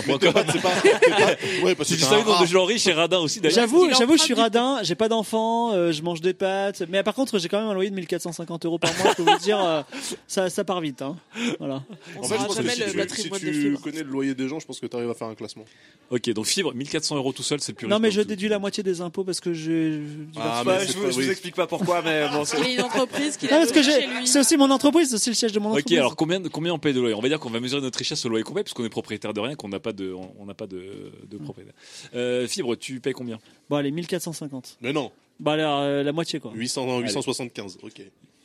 c'est 0.52 0.62
pas, 0.62 0.70
ouais, 1.64 1.74
parce 1.74 1.88
Si 1.88 1.94
que 1.94 1.98
tu 2.00 2.04
t'as 2.04 2.10
savais 2.10 2.20
un 2.20 2.24
le 2.24 2.24
nombre 2.26 2.26
de 2.26 2.44
rat. 2.44 2.46
gens 2.46 2.64
riches 2.64 2.86
et 2.86 2.92
radin 2.92 3.18
aussi, 3.18 3.40
d'ailleurs. 3.40 3.56
J'avoue, 3.56 3.86
qu'il 3.86 3.90
j'avoue, 3.96 4.00
je 4.00 4.04
emprunte 4.04 4.20
suis 4.20 4.34
du- 4.34 4.40
radin, 4.40 4.78
j'ai 4.82 4.94
pas 4.94 5.08
d'enfant, 5.08 5.72
euh, 5.72 5.90
je 5.92 6.02
mange 6.02 6.20
des 6.20 6.34
pâtes, 6.34 6.82
mais 6.88 7.02
par 7.02 7.14
contre, 7.14 7.38
j'ai 7.38 7.48
quand 7.48 7.58
même 7.60 7.68
un 7.70 7.74
loyer 7.74 7.90
de 7.90 7.94
1450 7.96 8.66
euros 8.66 8.78
par 8.78 8.94
mois. 8.98 9.10
Je 9.16 9.22
peux 9.22 9.30
vous 9.30 9.38
dire, 9.38 9.58
euh, 9.64 9.82
ça, 10.28 10.50
ça 10.50 10.64
part 10.64 10.80
vite. 10.80 11.02
Hein. 11.02 11.16
Voilà. 11.58 11.82
on 12.16 12.20
En 12.20 12.22
fait, 12.24 12.34
je 12.34 12.38
saura 12.40 12.46
pense 12.46 12.56
que 12.56 12.62
jamais 12.62 12.74
si 12.74 12.80
le 12.80 12.84
tu, 12.86 12.90
si 12.92 12.96
patrimoine 12.96 13.40
de 13.40 13.46
tu 13.46 13.62
fibre. 13.62 13.80
connais 13.80 14.02
le 14.02 14.10
loyer 14.10 14.34
des 14.34 14.48
gens, 14.48 14.60
je 14.60 14.66
pense 14.66 14.80
que 14.80 14.86
tu 14.86 14.96
arrives 14.96 15.10
à 15.10 15.14
faire 15.14 15.28
un 15.28 15.34
classement. 15.34 15.64
Ok, 16.10 16.30
donc 16.30 16.44
fibre, 16.46 16.74
1400 16.74 17.16
euros 17.16 17.32
tout 17.32 17.42
seul, 17.42 17.60
c'est 17.60 17.72
le 17.72 17.76
plus 17.76 17.86
riche. 17.86 17.90
Non, 17.92 17.98
mais 17.98 18.08
de 18.08 18.14
je 18.14 18.20
tout. 18.20 18.28
déduis 18.28 18.48
la 18.48 18.58
moitié 18.58 18.82
des 18.82 19.00
impôts 19.00 19.24
parce 19.24 19.40
que 19.40 19.54
je. 19.54 19.62
je- 19.64 20.00
Ah, 20.36 20.62
mais 20.66 20.80
je, 20.80 20.86
c'est 20.86 20.92
vous, 20.96 21.02
pas- 21.04 21.10
je 21.10 21.14
vous 21.14 21.20
oui. 21.22 21.30
explique 21.30 21.54
pas 21.54 21.66
pourquoi, 21.66 22.02
mais 22.02 22.24
bon, 22.34 22.44
c'est. 22.44 22.74
Une 22.74 22.80
entreprise 22.82 23.36
qui 23.36 23.46
chez 23.48 24.06
lui. 24.06 24.38
aussi 24.38 24.56
mon 24.56 24.70
entreprise, 24.70 25.08
c'est 25.08 25.14
aussi 25.14 25.30
le 25.30 25.34
siège 25.34 25.52
de 25.52 25.58
mon 25.60 25.70
Ok, 25.70 25.76
entreprise. 25.78 25.98
alors 25.98 26.16
combien, 26.16 26.42
combien 26.42 26.72
on 26.74 26.78
paye 26.78 26.92
de 26.92 27.00
loyer? 27.00 27.14
On 27.14 27.20
va 27.20 27.28
dire 27.28 27.38
qu'on 27.40 27.50
va 27.50 27.60
mesurer 27.60 27.80
notre 27.80 27.98
richesse 27.98 28.24
au 28.26 28.28
loyer 28.28 28.42
qu'on 28.44 28.54
paye, 28.54 28.64
parce 28.64 28.74
qu'on 28.74 28.84
est 28.84 28.88
propriétaire 28.90 29.32
de 29.32 29.40
rien, 29.40 29.54
qu'on 29.54 29.68
n'a 29.68 29.80
pas 29.80 29.92
de, 29.92 30.12
on 30.12 30.32
on 30.38 30.46
n'a 30.46 30.54
pas 30.54 30.66
de, 30.66 31.12
de 31.30 31.38
propriétaire. 31.38 31.74
Euh, 32.14 32.46
fibre, 32.46 32.74
tu 32.76 33.00
payes 33.00 33.12
combien? 33.14 33.38
Bon, 33.70 33.76
allez, 33.76 33.90
1450. 33.90 34.78
Mais 34.82 34.92
non, 34.92 35.10
Bah, 35.40 35.52
alors, 35.52 35.80
euh, 35.80 36.02
la 36.02 36.12
moitié, 36.12 36.40
quoi. 36.40 36.52
800, 36.54 36.86
non, 36.86 36.98
875, 37.00 37.78
ok. 37.82 38.02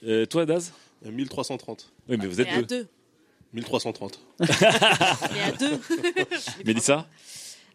Euh, 0.07 0.25
Toi, 0.25 0.45
Daz? 0.45 0.71
Euh, 1.05 1.11
1330. 1.11 1.91
Oui, 2.07 2.17
mais 2.19 2.27
vous 2.27 2.39
êtes 2.41 2.47
Mais 2.47 2.53
à 2.53 2.61
deux. 2.61 2.65
deux. 2.83 2.87
1330. 3.53 4.19
Mais 4.39 4.47
à 5.41 5.51
deux. 5.59 5.79
Mélissa? 6.65 7.07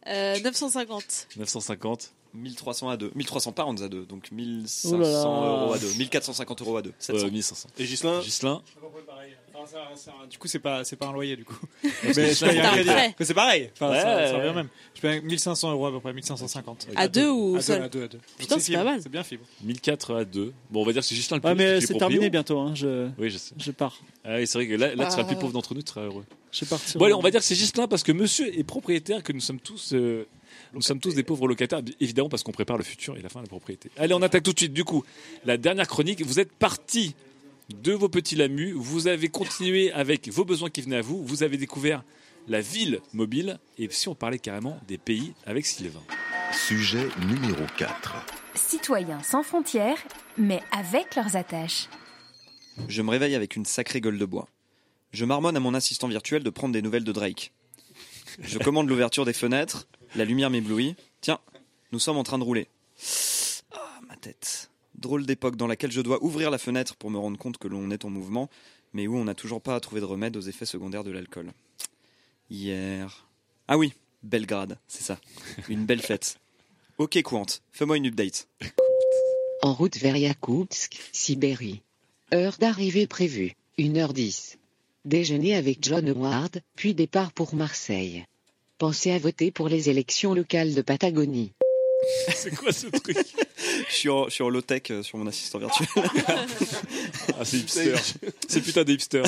Euh, 0.06 0.38
950. 0.40 1.28
950. 1.36 2.12
1300 2.34 2.88
à 2.88 2.96
2. 2.96 3.12
1300 3.14 3.52
pounds 3.52 3.82
à 3.82 3.88
2. 3.88 4.06
Donc 4.06 4.30
1500 4.32 4.90
Oh 4.96 4.98
là 5.00 5.08
là. 5.08 5.22
euros 5.24 5.72
à 5.72 5.78
2. 5.78 5.86
1450 5.98 6.60
euros 6.62 6.76
à 6.76 6.82
2. 6.82 6.92
700. 6.98 7.26
Euh, 7.26 7.30
1500. 7.30 7.68
Et 7.78 7.86
Gislain 7.86 8.20
Gislain 8.22 8.62
Enfin, 9.56 9.66
ça- 9.66 9.96
ça- 9.96 10.12
du 10.28 10.36
coup, 10.38 10.48
c'est 10.48 10.58
pas, 10.58 10.82
c'est 10.84 10.96
pas 10.96 11.06
un 11.06 11.12
loyer, 11.12 11.36
du 11.36 11.44
coup. 11.44 11.54
Mais 11.82 12.42
un 12.42 12.64
un 13.08 13.12
c'est 13.20 13.34
pareil. 13.34 13.70
Enfin, 13.74 13.90
Ouais, 13.90 14.00
ça, 14.00 14.26
ça 14.28 14.32
ouais. 14.36 14.42
revient 14.42 14.54
même. 14.56 14.68
Je 14.94 15.00
paye 15.00 15.20
1500 15.22 15.70
euros 15.72 15.86
à 15.86 15.92
peu 15.92 16.00
près, 16.00 16.12
1550. 16.12 16.88
À 16.96 17.06
deux 17.08 17.28
ou 17.30 17.52
à 17.54 17.58
deux, 17.58 17.60
seul 17.62 17.82
à 17.82 17.88
deux, 17.88 18.04
à 18.04 18.08
deux. 18.08 18.18
Putain, 18.38 18.58
c'est 18.58 18.72
pas 18.72 18.84
mal. 18.84 19.00
C'est 19.02 19.08
bien 19.08 19.22
fibre. 19.22 19.44
1004 19.62 20.14
à 20.14 20.24
2. 20.24 20.52
Bon, 20.70 20.82
on 20.82 20.84
va 20.84 20.92
dire 20.92 21.02
que 21.02 21.06
c'est 21.06 21.14
Gislain 21.14 21.36
le 21.36 21.40
plus 21.40 21.48
Ouais, 21.50 21.54
mais 21.54 21.80
c'est 21.80 21.94
terminé 21.96 22.30
bientôt. 22.30 22.58
Hein. 22.58 22.74
Je, 22.74 23.08
Oui, 23.18 23.30
je 23.30 23.38
sais. 23.38 23.54
je 23.58 23.70
pars. 23.70 23.96
Ah 24.24 24.36
oui, 24.36 24.46
c'est 24.46 24.58
vrai 24.58 24.66
que 24.66 24.74
là, 24.74 24.94
là 24.94 25.04
tu 25.04 25.10
seras 25.12 25.22
le 25.22 25.28
plus 25.28 25.36
pauvre 25.36 25.52
d'entre 25.52 25.74
nous, 25.74 25.82
tu 25.82 25.92
seras 25.92 26.02
heureux. 26.06 26.24
Je 26.50 26.64
pars 26.64 26.80
Bon, 26.96 27.04
allez, 27.06 27.14
on 27.14 27.20
va 27.20 27.30
dire 27.30 27.40
que 27.40 27.46
c'est 27.46 27.54
Gislain 27.54 27.86
parce 27.88 28.02
que 28.02 28.12
monsieur 28.12 28.56
est 28.58 28.64
propriétaire, 28.64 29.22
que 29.22 29.32
nous 29.32 29.40
sommes 29.40 29.60
tous, 29.60 29.92
euh, 29.92 30.26
nous 30.72 30.80
sommes 30.82 31.00
tous 31.00 31.14
des 31.14 31.22
pauvres 31.24 31.46
locataires, 31.48 31.80
évidemment 32.00 32.28
parce 32.28 32.42
qu'on 32.42 32.52
prépare 32.52 32.76
le 32.78 32.84
futur 32.84 33.16
et 33.16 33.22
la 33.22 33.28
fin 33.28 33.40
de 33.40 33.44
la 33.44 33.48
propriété. 33.48 33.90
Allez, 33.96 34.14
on 34.14 34.22
attaque 34.22 34.42
tout 34.44 34.52
de 34.52 34.58
suite. 34.58 34.72
Du 34.72 34.84
coup, 34.84 35.04
la 35.44 35.56
dernière 35.56 35.86
chronique, 35.88 36.22
vous 36.24 36.40
êtes 36.40 36.52
parti 36.52 37.14
de 37.70 37.92
vos 37.92 38.08
petits 38.08 38.36
lamus, 38.36 38.72
vous 38.72 39.06
avez 39.06 39.28
continué 39.28 39.92
avec 39.92 40.28
vos 40.28 40.44
besoins 40.44 40.70
qui 40.70 40.82
venaient 40.82 40.98
à 40.98 41.02
vous, 41.02 41.24
vous 41.24 41.42
avez 41.42 41.56
découvert 41.56 42.02
la 42.46 42.60
ville 42.60 43.00
mobile, 43.12 43.58
et 43.78 43.88
si 43.90 44.08
on 44.08 44.14
parlait 44.14 44.38
carrément 44.38 44.78
des 44.86 44.98
pays 44.98 45.32
avec 45.46 45.64
Sylvain. 45.64 46.02
Sujet 46.52 47.08
numéro 47.26 47.64
4. 47.78 48.14
Citoyens 48.54 49.22
sans 49.22 49.42
frontières, 49.42 50.02
mais 50.36 50.60
avec 50.70 51.14
leurs 51.16 51.36
attaches. 51.36 51.88
Je 52.88 53.02
me 53.02 53.10
réveille 53.10 53.34
avec 53.34 53.56
une 53.56 53.64
sacrée 53.64 54.00
gueule 54.00 54.18
de 54.18 54.24
bois. 54.26 54.48
Je 55.12 55.24
marmonne 55.24 55.56
à 55.56 55.60
mon 55.60 55.74
assistant 55.74 56.08
virtuel 56.08 56.42
de 56.42 56.50
prendre 56.50 56.72
des 56.72 56.82
nouvelles 56.82 57.04
de 57.04 57.12
Drake. 57.12 57.52
Je 58.40 58.58
commande 58.58 58.88
l'ouverture 58.88 59.24
des 59.24 59.32
fenêtres, 59.32 59.86
la 60.16 60.24
lumière 60.24 60.50
m'éblouit. 60.50 60.96
Tiens, 61.20 61.38
nous 61.92 61.98
sommes 61.98 62.18
en 62.18 62.24
train 62.24 62.38
de 62.38 62.44
rouler. 62.44 62.68
Ah, 63.72 64.00
ma 64.08 64.16
tête. 64.16 64.70
Drôle 65.04 65.26
d'époque 65.26 65.56
dans 65.56 65.66
laquelle 65.66 65.92
je 65.92 66.00
dois 66.00 66.24
ouvrir 66.24 66.50
la 66.50 66.56
fenêtre 66.56 66.96
pour 66.96 67.10
me 67.10 67.18
rendre 67.18 67.36
compte 67.36 67.58
que 67.58 67.68
l'on 67.68 67.90
est 67.90 68.06
en 68.06 68.10
mouvement, 68.10 68.48
mais 68.94 69.06
où 69.06 69.14
on 69.14 69.24
n'a 69.24 69.34
toujours 69.34 69.60
pas 69.60 69.78
trouvé 69.78 70.00
de 70.00 70.06
remède 70.06 70.34
aux 70.34 70.40
effets 70.40 70.64
secondaires 70.64 71.04
de 71.04 71.10
l'alcool. 71.10 71.52
Hier. 72.48 73.28
Ah 73.68 73.76
oui, 73.76 73.92
Belgrade, 74.22 74.78
c'est 74.88 75.02
ça. 75.02 75.18
Une 75.68 75.84
belle 75.84 76.00
fête. 76.00 76.38
Ok, 76.96 77.20
Courant, 77.22 77.46
fais-moi 77.72 77.96
une 77.96 78.06
update. 78.06 78.48
En 79.62 79.74
route 79.74 79.98
vers 79.98 80.16
Yakoutsk, 80.16 80.96
Sibérie. 81.12 81.82
Heure 82.32 82.56
d'arrivée 82.58 83.08
prévue, 83.08 83.56
1h10. 83.78 84.56
Déjeuner 85.04 85.54
avec 85.54 85.80
John 85.82 86.08
Howard, 86.08 86.62
puis 86.76 86.94
départ 86.94 87.32
pour 87.32 87.54
Marseille. 87.56 88.24
Pensez 88.78 89.10
à 89.10 89.18
voter 89.18 89.50
pour 89.50 89.68
les 89.68 89.90
élections 89.90 90.34
locales 90.34 90.72
de 90.72 90.82
Patagonie. 90.82 91.52
C'est 92.34 92.54
quoi 92.54 92.72
ce 92.72 92.86
truc? 92.88 93.16
Je 93.88 93.94
suis 93.94 94.08
en, 94.08 94.26
je 94.26 94.30
suis 94.30 94.42
en 94.42 94.48
low-tech 94.48 94.82
euh, 94.90 95.02
sur 95.02 95.18
mon 95.18 95.26
assistant 95.26 95.58
virtuel. 95.58 95.88
Ah, 97.38 97.44
c'est 97.44 97.58
hipster. 97.58 97.94
c'est 98.48 98.60
putain 98.60 98.84
des 98.84 98.94
hipsters. 98.94 99.26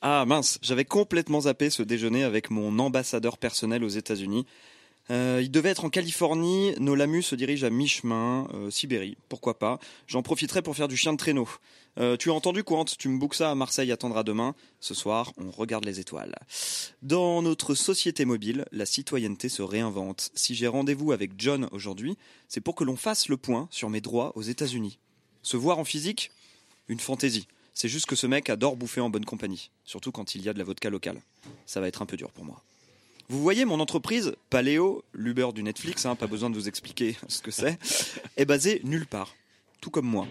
Ah 0.00 0.24
mince, 0.26 0.58
j'avais 0.62 0.84
complètement 0.84 1.42
zappé 1.42 1.70
ce 1.70 1.82
déjeuner 1.82 2.24
avec 2.24 2.50
mon 2.50 2.78
ambassadeur 2.78 3.38
personnel 3.38 3.82
aux 3.84 3.88
États-Unis. 3.88 4.46
Euh, 5.10 5.40
il 5.42 5.50
devait 5.50 5.68
être 5.68 5.84
en 5.84 5.90
Californie, 5.90 6.74
nos 6.78 6.94
lamus 6.94 7.22
se 7.22 7.34
dirigent 7.34 7.66
à 7.66 7.70
mi-chemin, 7.70 8.48
euh, 8.54 8.70
Sibérie, 8.70 9.16
pourquoi 9.28 9.58
pas? 9.58 9.78
J'en 10.06 10.22
profiterai 10.22 10.62
pour 10.62 10.76
faire 10.76 10.88
du 10.88 10.96
chien 10.96 11.12
de 11.12 11.18
traîneau. 11.18 11.48
Euh, 11.98 12.16
tu 12.16 12.30
as 12.30 12.34
entendu 12.34 12.64
Courant 12.64 12.86
Tu 12.86 13.08
me 13.08 13.18
bookes 13.18 13.34
ça 13.34 13.50
à 13.50 13.54
Marseille 13.54 13.92
attendra 13.92 14.24
demain. 14.24 14.54
Ce 14.80 14.94
soir, 14.94 15.32
on 15.36 15.50
regarde 15.50 15.84
les 15.84 16.00
étoiles. 16.00 16.34
Dans 17.02 17.42
notre 17.42 17.74
société 17.74 18.24
mobile, 18.24 18.64
la 18.72 18.86
citoyenneté 18.86 19.48
se 19.48 19.62
réinvente. 19.62 20.30
Si 20.34 20.54
j'ai 20.54 20.66
rendez-vous 20.66 21.12
avec 21.12 21.32
John 21.38 21.68
aujourd'hui, 21.70 22.16
c'est 22.48 22.60
pour 22.60 22.74
que 22.74 22.84
l'on 22.84 22.96
fasse 22.96 23.28
le 23.28 23.36
point 23.36 23.68
sur 23.70 23.90
mes 23.90 24.00
droits 24.00 24.32
aux 24.36 24.42
États-Unis. 24.42 24.98
Se 25.42 25.56
voir 25.56 25.78
en 25.78 25.84
physique? 25.84 26.30
Une 26.88 27.00
fantaisie. 27.00 27.46
C'est 27.74 27.88
juste 27.88 28.06
que 28.06 28.16
ce 28.16 28.26
mec 28.26 28.50
adore 28.50 28.76
bouffer 28.76 29.00
en 29.00 29.10
bonne 29.10 29.24
compagnie, 29.24 29.70
surtout 29.84 30.12
quand 30.12 30.34
il 30.34 30.42
y 30.42 30.48
a 30.48 30.52
de 30.52 30.58
la 30.58 30.64
vodka 30.64 30.90
locale. 30.90 31.20
Ça 31.66 31.80
va 31.80 31.88
être 31.88 32.02
un 32.02 32.06
peu 32.06 32.16
dur 32.16 32.30
pour 32.30 32.44
moi. 32.44 32.62
Vous 33.28 33.40
voyez, 33.40 33.64
mon 33.64 33.80
entreprise, 33.80 34.34
Paléo, 34.50 35.02
l'Uber 35.14 35.48
du 35.54 35.62
Netflix, 35.62 36.04
hein, 36.04 36.14
pas 36.14 36.26
besoin 36.26 36.50
de 36.50 36.56
vous 36.56 36.68
expliquer 36.68 37.16
ce 37.28 37.40
que 37.40 37.50
c'est, 37.50 37.78
est 38.36 38.44
basée 38.44 38.82
nulle 38.84 39.06
part, 39.06 39.34
tout 39.80 39.90
comme 39.90 40.06
moi. 40.06 40.26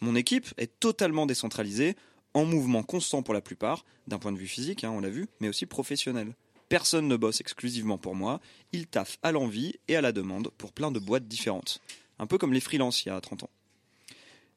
Mon 0.00 0.14
équipe 0.14 0.52
est 0.58 0.78
totalement 0.78 1.24
décentralisée, 1.24 1.96
en 2.34 2.44
mouvement 2.44 2.82
constant 2.82 3.22
pour 3.22 3.32
la 3.32 3.40
plupart, 3.40 3.86
d'un 4.08 4.18
point 4.18 4.32
de 4.32 4.38
vue 4.38 4.46
physique, 4.46 4.84
hein, 4.84 4.90
on 4.90 5.00
l'a 5.00 5.08
vu, 5.08 5.26
mais 5.40 5.48
aussi 5.48 5.64
professionnel. 5.64 6.34
Personne 6.68 7.08
ne 7.08 7.16
bosse 7.16 7.40
exclusivement 7.40 7.96
pour 7.96 8.14
moi. 8.14 8.40
Ils 8.72 8.86
taffent 8.86 9.18
à 9.22 9.32
l'envie 9.32 9.76
et 9.88 9.96
à 9.96 10.00
la 10.00 10.12
demande 10.12 10.50
pour 10.58 10.72
plein 10.72 10.90
de 10.90 10.98
boîtes 10.98 11.28
différentes. 11.28 11.80
Un 12.18 12.26
peu 12.26 12.36
comme 12.36 12.52
les 12.52 12.60
freelances 12.60 13.04
il 13.04 13.08
y 13.08 13.12
a 13.12 13.20
30 13.20 13.44
ans. 13.44 13.50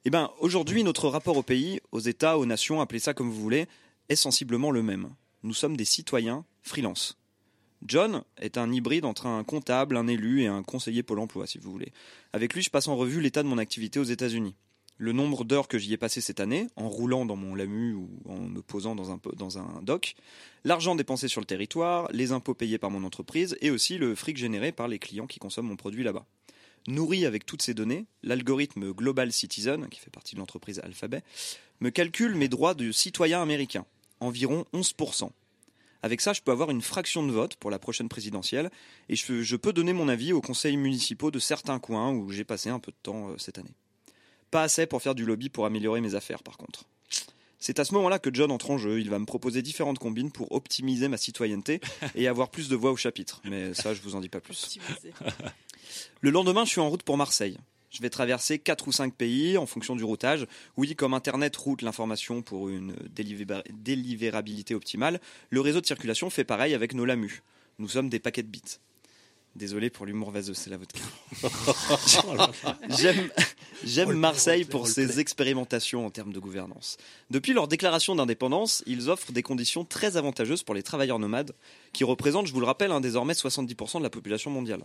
Eh 0.04 0.10
bien, 0.10 0.32
aujourd'hui, 0.40 0.84
notre 0.84 1.10
rapport 1.10 1.38
au 1.38 1.44
pays, 1.44 1.80
aux 1.92 2.00
États, 2.00 2.38
aux 2.38 2.46
nations, 2.46 2.82
appelez 2.82 3.00
ça 3.00 3.14
comme 3.14 3.30
vous 3.30 3.42
voulez, 3.42 3.68
est 4.10 4.16
sensiblement 4.16 4.72
le 4.72 4.84
même. 4.84 5.10
Nous 5.44 5.54
sommes 5.54 5.78
des 5.78 5.86
citoyens 5.86 6.46
freelance. 6.64 7.18
John 7.86 8.24
est 8.38 8.58
un 8.58 8.72
hybride 8.72 9.06
entre 9.06 9.28
un 9.28 9.44
comptable, 9.44 9.98
un 9.98 10.08
élu 10.08 10.42
et 10.42 10.48
un 10.48 10.64
conseiller 10.64 11.04
Pôle 11.04 11.20
emploi, 11.20 11.48
si 11.48 11.58
vous 11.58 11.72
voulez. 11.72 11.94
Avec 12.34 12.54
lui, 12.54 12.62
je 12.62 12.70
passe 12.70 12.88
en 12.88 12.96
revue 12.96 13.22
l'état 13.22 13.44
de 13.44 13.48
mon 13.48 13.58
activité 13.58 14.00
aux 14.00 14.04
États-Unis. 14.04 14.56
Le 15.00 15.12
nombre 15.12 15.44
d'heures 15.44 15.68
que 15.68 15.78
j'y 15.78 15.94
ai 15.94 15.98
passé 15.98 16.22
cette 16.22 16.40
année, 16.40 16.68
en 16.76 16.90
roulant 16.90 17.26
dans 17.26 17.36
mon 17.36 17.54
LAMU 17.54 17.94
ou 17.94 18.10
en 18.26 18.40
me 18.40 18.64
posant 18.64 18.96
dans 18.96 19.12
un, 19.12 19.20
dans 19.36 19.60
un 19.60 19.82
dock, 19.84 20.16
l'argent 20.64 20.96
dépensé 20.96 21.28
sur 21.28 21.40
le 21.40 21.46
territoire, 21.46 22.10
les 22.12 22.32
impôts 22.32 22.56
payés 22.56 22.80
par 22.80 22.90
mon 22.90 23.04
entreprise 23.04 23.56
et 23.62 23.70
aussi 23.70 24.00
le 24.00 24.16
fric 24.16 24.38
généré 24.38 24.72
par 24.72 24.88
les 24.88 24.98
clients 24.98 25.28
qui 25.28 25.38
consomment 25.38 25.68
mon 25.68 25.76
produit 25.76 26.04
là-bas. 26.04 26.26
Nourri 26.88 27.26
avec 27.26 27.46
toutes 27.46 27.62
ces 27.62 27.76
données, 27.76 28.06
l'algorithme 28.24 28.92
Global 28.92 29.32
Citizen, 29.32 29.88
qui 29.90 30.00
fait 30.00 30.10
partie 30.10 30.34
de 30.34 30.40
l'entreprise 30.40 30.80
Alphabet, 30.80 31.22
me 31.80 31.92
calcule 31.92 32.34
mes 32.34 32.48
droits 32.48 32.74
de 32.74 32.92
citoyen 32.92 33.42
américain, 33.42 33.86
environ 34.20 34.66
11%. 34.74 35.30
Avec 36.04 36.22
ça, 36.22 36.34
je 36.34 36.42
peux 36.42 36.52
avoir 36.52 36.70
une 36.70 36.82
fraction 36.82 37.26
de 37.26 37.32
vote 37.32 37.56
pour 37.56 37.72
la 37.72 37.80
prochaine 37.80 38.10
présidentielle 38.10 38.70
et 39.10 39.16
je, 39.16 39.42
je 39.42 39.56
peux 39.56 39.74
donner 39.74 39.94
mon 39.94 40.10
avis 40.10 40.34
aux 40.34 40.42
conseils 40.42 40.78
municipaux 40.78 41.32
de 41.32 41.40
certains 41.40 41.80
coins 41.80 42.12
où 42.12 42.32
j'ai 42.32 42.44
passé 42.44 42.70
un 42.70 42.80
peu 42.80 42.92
de 42.92 42.98
temps 43.02 43.30
euh, 43.30 43.38
cette 43.38 43.58
année. 43.58 43.74
Pas 44.52 44.64
assez 44.64 44.86
pour 44.86 45.02
faire 45.02 45.16
du 45.16 45.26
lobby 45.26 45.50
pour 45.50 45.66
améliorer 45.66 46.02
mes 46.02 46.16
affaires, 46.16 46.44
par 46.44 46.58
contre. 46.58 46.86
C'est 47.60 47.80
à 47.80 47.86
ce 47.86 47.94
moment-là 47.96 48.20
que 48.20 48.30
John 48.34 48.52
entre 48.52 48.72
en 48.72 48.78
jeu. 48.78 49.00
Il 49.00 49.10
va 49.10 49.20
me 49.20 49.26
proposer 49.26 49.62
différentes 49.62 50.00
combines 50.00 50.32
pour 50.32 50.52
optimiser 50.52 51.08
ma 51.08 51.18
citoyenneté 51.18 51.82
et 52.16 52.28
avoir 52.28 52.50
plus 52.50 52.70
de 52.70 52.76
voix 52.76 52.92
au 52.92 52.98
chapitre. 52.98 53.42
Mais 53.46 53.74
ça, 53.74 53.94
je 53.94 54.02
vous 54.02 54.16
en 54.16 54.22
dis 54.22 54.30
pas 54.30 54.40
plus. 54.40 54.80
Le 56.22 56.30
lendemain, 56.30 56.66
je 56.66 56.70
suis 56.70 56.82
en 56.82 56.90
route 56.90 57.04
pour 57.04 57.18
Marseille. 57.18 57.58
Je 57.90 58.02
vais 58.02 58.10
traverser 58.10 58.60
4 58.60 58.88
ou 58.88 58.92
5 58.92 59.14
pays 59.14 59.58
en 59.58 59.66
fonction 59.66 59.96
du 59.96 60.04
routage. 60.04 60.46
Oui, 60.76 60.96
comme 60.96 61.14
Internet 61.14 61.56
route 61.56 61.82
l'information 61.82 62.42
pour 62.42 62.70
une 62.70 62.94
délivrabilité 63.10 64.76
optimale, 64.76 65.22
le 65.50 65.62
réseau 65.62 65.82
de 65.82 65.86
circulation 65.86 66.30
fait 66.30 66.44
pareil 66.44 66.74
avec 66.74 66.94
nos 66.94 67.06
LAMU. 67.06 67.42
Nous 67.80 67.88
sommes 67.88 68.10
des 68.10 68.20
paquets 68.20 68.44
de 68.44 68.50
bits. 68.50 68.80
Désolé 69.58 69.90
pour 69.90 70.06
l'humour 70.06 70.30
vaseux, 70.30 70.54
c'est 70.54 70.70
la 70.70 70.78
vodka. 70.78 71.02
J'aime, 72.90 73.30
j'aime 73.84 74.14
Marseille 74.14 74.66
pour 74.66 74.88
ses 74.88 75.20
expérimentations 75.20 76.06
en 76.06 76.12
termes 76.12 76.32
de 76.32 76.38
gouvernance. 76.38 76.98
Depuis 77.32 77.54
leur 77.54 77.68
déclaration 77.68 78.14
d'indépendance, 78.14 78.84
ils 78.86 79.10
offrent 79.10 79.32
des 79.32 79.42
conditions 79.42 79.84
très 79.84 80.16
avantageuses 80.16 80.62
pour 80.62 80.76
les 80.76 80.84
travailleurs 80.84 81.18
nomades, 81.18 81.54
qui 81.92 82.04
représentent, 82.04 82.46
je 82.46 82.54
vous 82.54 82.60
le 82.60 82.68
rappelle, 82.68 82.92
hein, 82.92 83.02
désormais 83.02 83.34
70% 83.34 83.98
de 83.98 84.04
la 84.04 84.12
population 84.12 84.52
mondiale. 84.52 84.84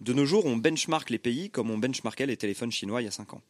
De 0.00 0.12
nos 0.12 0.26
jours, 0.26 0.46
on 0.46 0.56
benchmark 0.56 1.10
les 1.10 1.18
pays 1.18 1.50
comme 1.50 1.70
on 1.70 1.78
benchmarkait 1.78 2.26
les 2.26 2.36
téléphones 2.36 2.72
chinois 2.72 3.02
il 3.02 3.06
y 3.06 3.08
a 3.08 3.12
5 3.12 3.34
ans. 3.34 3.42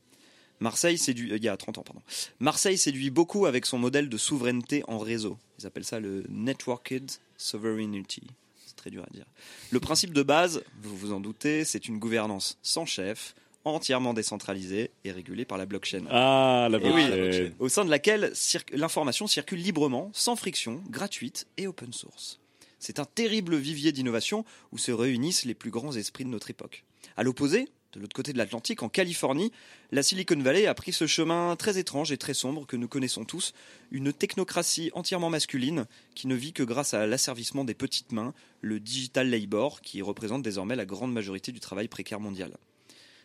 Marseille 0.61 0.97
séduit, 0.97 1.31
il 1.35 1.45
y 1.45 1.49
a 1.49 1.57
30 1.57 1.79
ans, 1.79 1.83
pardon. 1.83 2.01
Marseille 2.41 2.79
séduit 2.79 3.11
beaucoup 3.11 3.47
avec 3.47 3.67
son 3.67 3.79
modèle 3.79 4.09
de 4.09 4.17
souveraineté 4.17 4.83
en 4.89 4.99
réseau. 4.99 5.37
Ils 5.59 5.67
appellent 5.67 5.85
ça 5.85 6.01
le 6.01 6.25
Networked 6.31 7.11
Sovereignty. 7.37 8.23
C'est 8.65 8.77
très 8.77 8.91
dur 8.91 9.05
à 9.07 9.13
dire. 9.13 9.27
Le 9.71 9.81
principe 9.81 10.15
de 10.15 10.23
base, 10.23 10.63
vous 10.83 10.97
vous 10.97 11.13
en 11.13 11.21
doutez, 11.21 11.65
c'est 11.65 11.89
une 11.89 11.99
gouvernance 11.99 12.59
sans 12.63 12.87
chef, 12.87 13.35
entièrement 13.65 14.15
décentralisée 14.15 14.91
et 15.05 15.13
régulée 15.13 15.45
par 15.45 15.59
la 15.59 15.67
blockchain. 15.67 16.05
Ah, 16.11 16.69
la 16.71 16.79
oui, 16.79 17.07
blockchain. 17.07 17.51
au 17.59 17.69
sein 17.69 17.85
de 17.85 17.91
laquelle 17.91 18.33
l'information 18.73 19.27
circule 19.27 19.59
librement, 19.61 20.11
sans 20.15 20.37
friction, 20.37 20.83
gratuite 20.89 21.47
et 21.59 21.67
open 21.67 21.93
source. 21.93 22.39
C'est 22.79 22.99
un 22.99 23.05
terrible 23.05 23.57
vivier 23.57 23.93
d'innovation 23.93 24.45
où 24.73 24.79
se 24.79 24.93
réunissent 24.93 25.45
les 25.45 25.55
plus 25.55 25.71
grands 25.71 25.97
esprits 25.97 26.25
de 26.25 26.31
notre 26.31 26.51
époque. 26.51 26.85
À 27.17 27.23
l'opposé, 27.23 27.69
de 27.97 28.01
l'autre 28.01 28.15
côté 28.15 28.35
de 28.35 28.39
l'Atlantique, 28.39 28.83
en 28.83 28.91
Californie, 28.91 29.53
la 29.91 30.03
Silicon 30.03 30.39
Valley 30.39 30.67
a 30.67 30.75
pris 30.75 30.93
ce 30.93 31.07
chemin 31.07 31.57
très 31.57 31.79
étrange 31.79 32.13
et 32.13 32.19
très 32.19 32.35
sombre 32.35 32.67
que 32.67 32.77
nous 32.77 32.89
connaissons 32.89 33.25
tous, 33.25 33.55
une 33.91 34.13
technocratie 34.13 34.91
entièrement 34.93 35.31
masculine 35.31 35.87
qui 36.15 36.27
ne 36.27 36.35
vit 36.35 36.53
que 36.53 36.63
grâce 36.63 36.93
à 36.93 37.07
l'asservissement 37.07 37.65
des 37.65 37.73
petites 37.75 38.13
mains, 38.13 38.35
le 38.61 38.81
digital 38.81 39.31
labor, 39.31 39.81
qui 39.81 40.03
représente 40.03 40.43
désormais 40.43 40.77
la 40.77 40.85
grande 40.85 41.13
majorité 41.13 41.53
du 41.53 41.61
travail 41.61 41.89
précaire 41.89 42.21
mondial. 42.21 42.57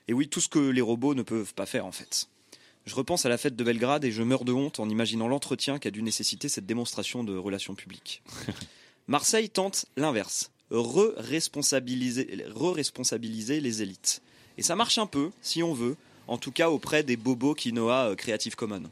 Et 0.08 0.14
oui, 0.14 0.30
tout 0.30 0.40
ce 0.40 0.50
que 0.50 0.60
les 0.60 0.82
robots 0.82 1.16
ne 1.16 1.24
peuvent 1.24 1.54
pas 1.54 1.66
faire 1.66 1.86
en 1.86 1.92
fait. 1.92 2.28
Je 2.86 2.96
repense 2.96 3.26
à 3.26 3.30
la 3.30 3.38
fête 3.38 3.56
de 3.56 3.64
Belgrade 3.64 4.06
et 4.06 4.12
je 4.12 4.24
meurs 4.24 4.46
de 4.46 4.54
honte 4.54 4.80
en 4.80 4.90
imaginant 4.90 5.28
l'entretien 5.28 5.78
qu'a 5.80 5.92
dû 5.92 6.02
nécessiter 6.02 6.50
cette 6.50 6.66
démonstration 6.66 7.24
de 7.24 7.36
relations 7.36 7.76
publiques. 7.76 8.24
Marseille 9.08 9.50
tente 9.50 9.86
l'inverse, 9.98 10.52
re-responsabiliser 10.70 13.60
les 13.60 13.82
élites. 13.82 14.22
Et 14.58 14.64
ça 14.64 14.76
marche 14.76 14.98
un 14.98 15.06
peu, 15.06 15.32
si 15.42 15.64
on 15.64 15.74
veut, 15.74 15.96
en 16.28 16.38
tout 16.38 16.52
cas 16.52 16.70
auprès 16.70 17.04
des 17.04 17.18
bobos 17.18 17.56
quinoa 17.56 18.10
euh, 18.10 18.16
Creative 18.16 18.56
Commons. 18.56 18.90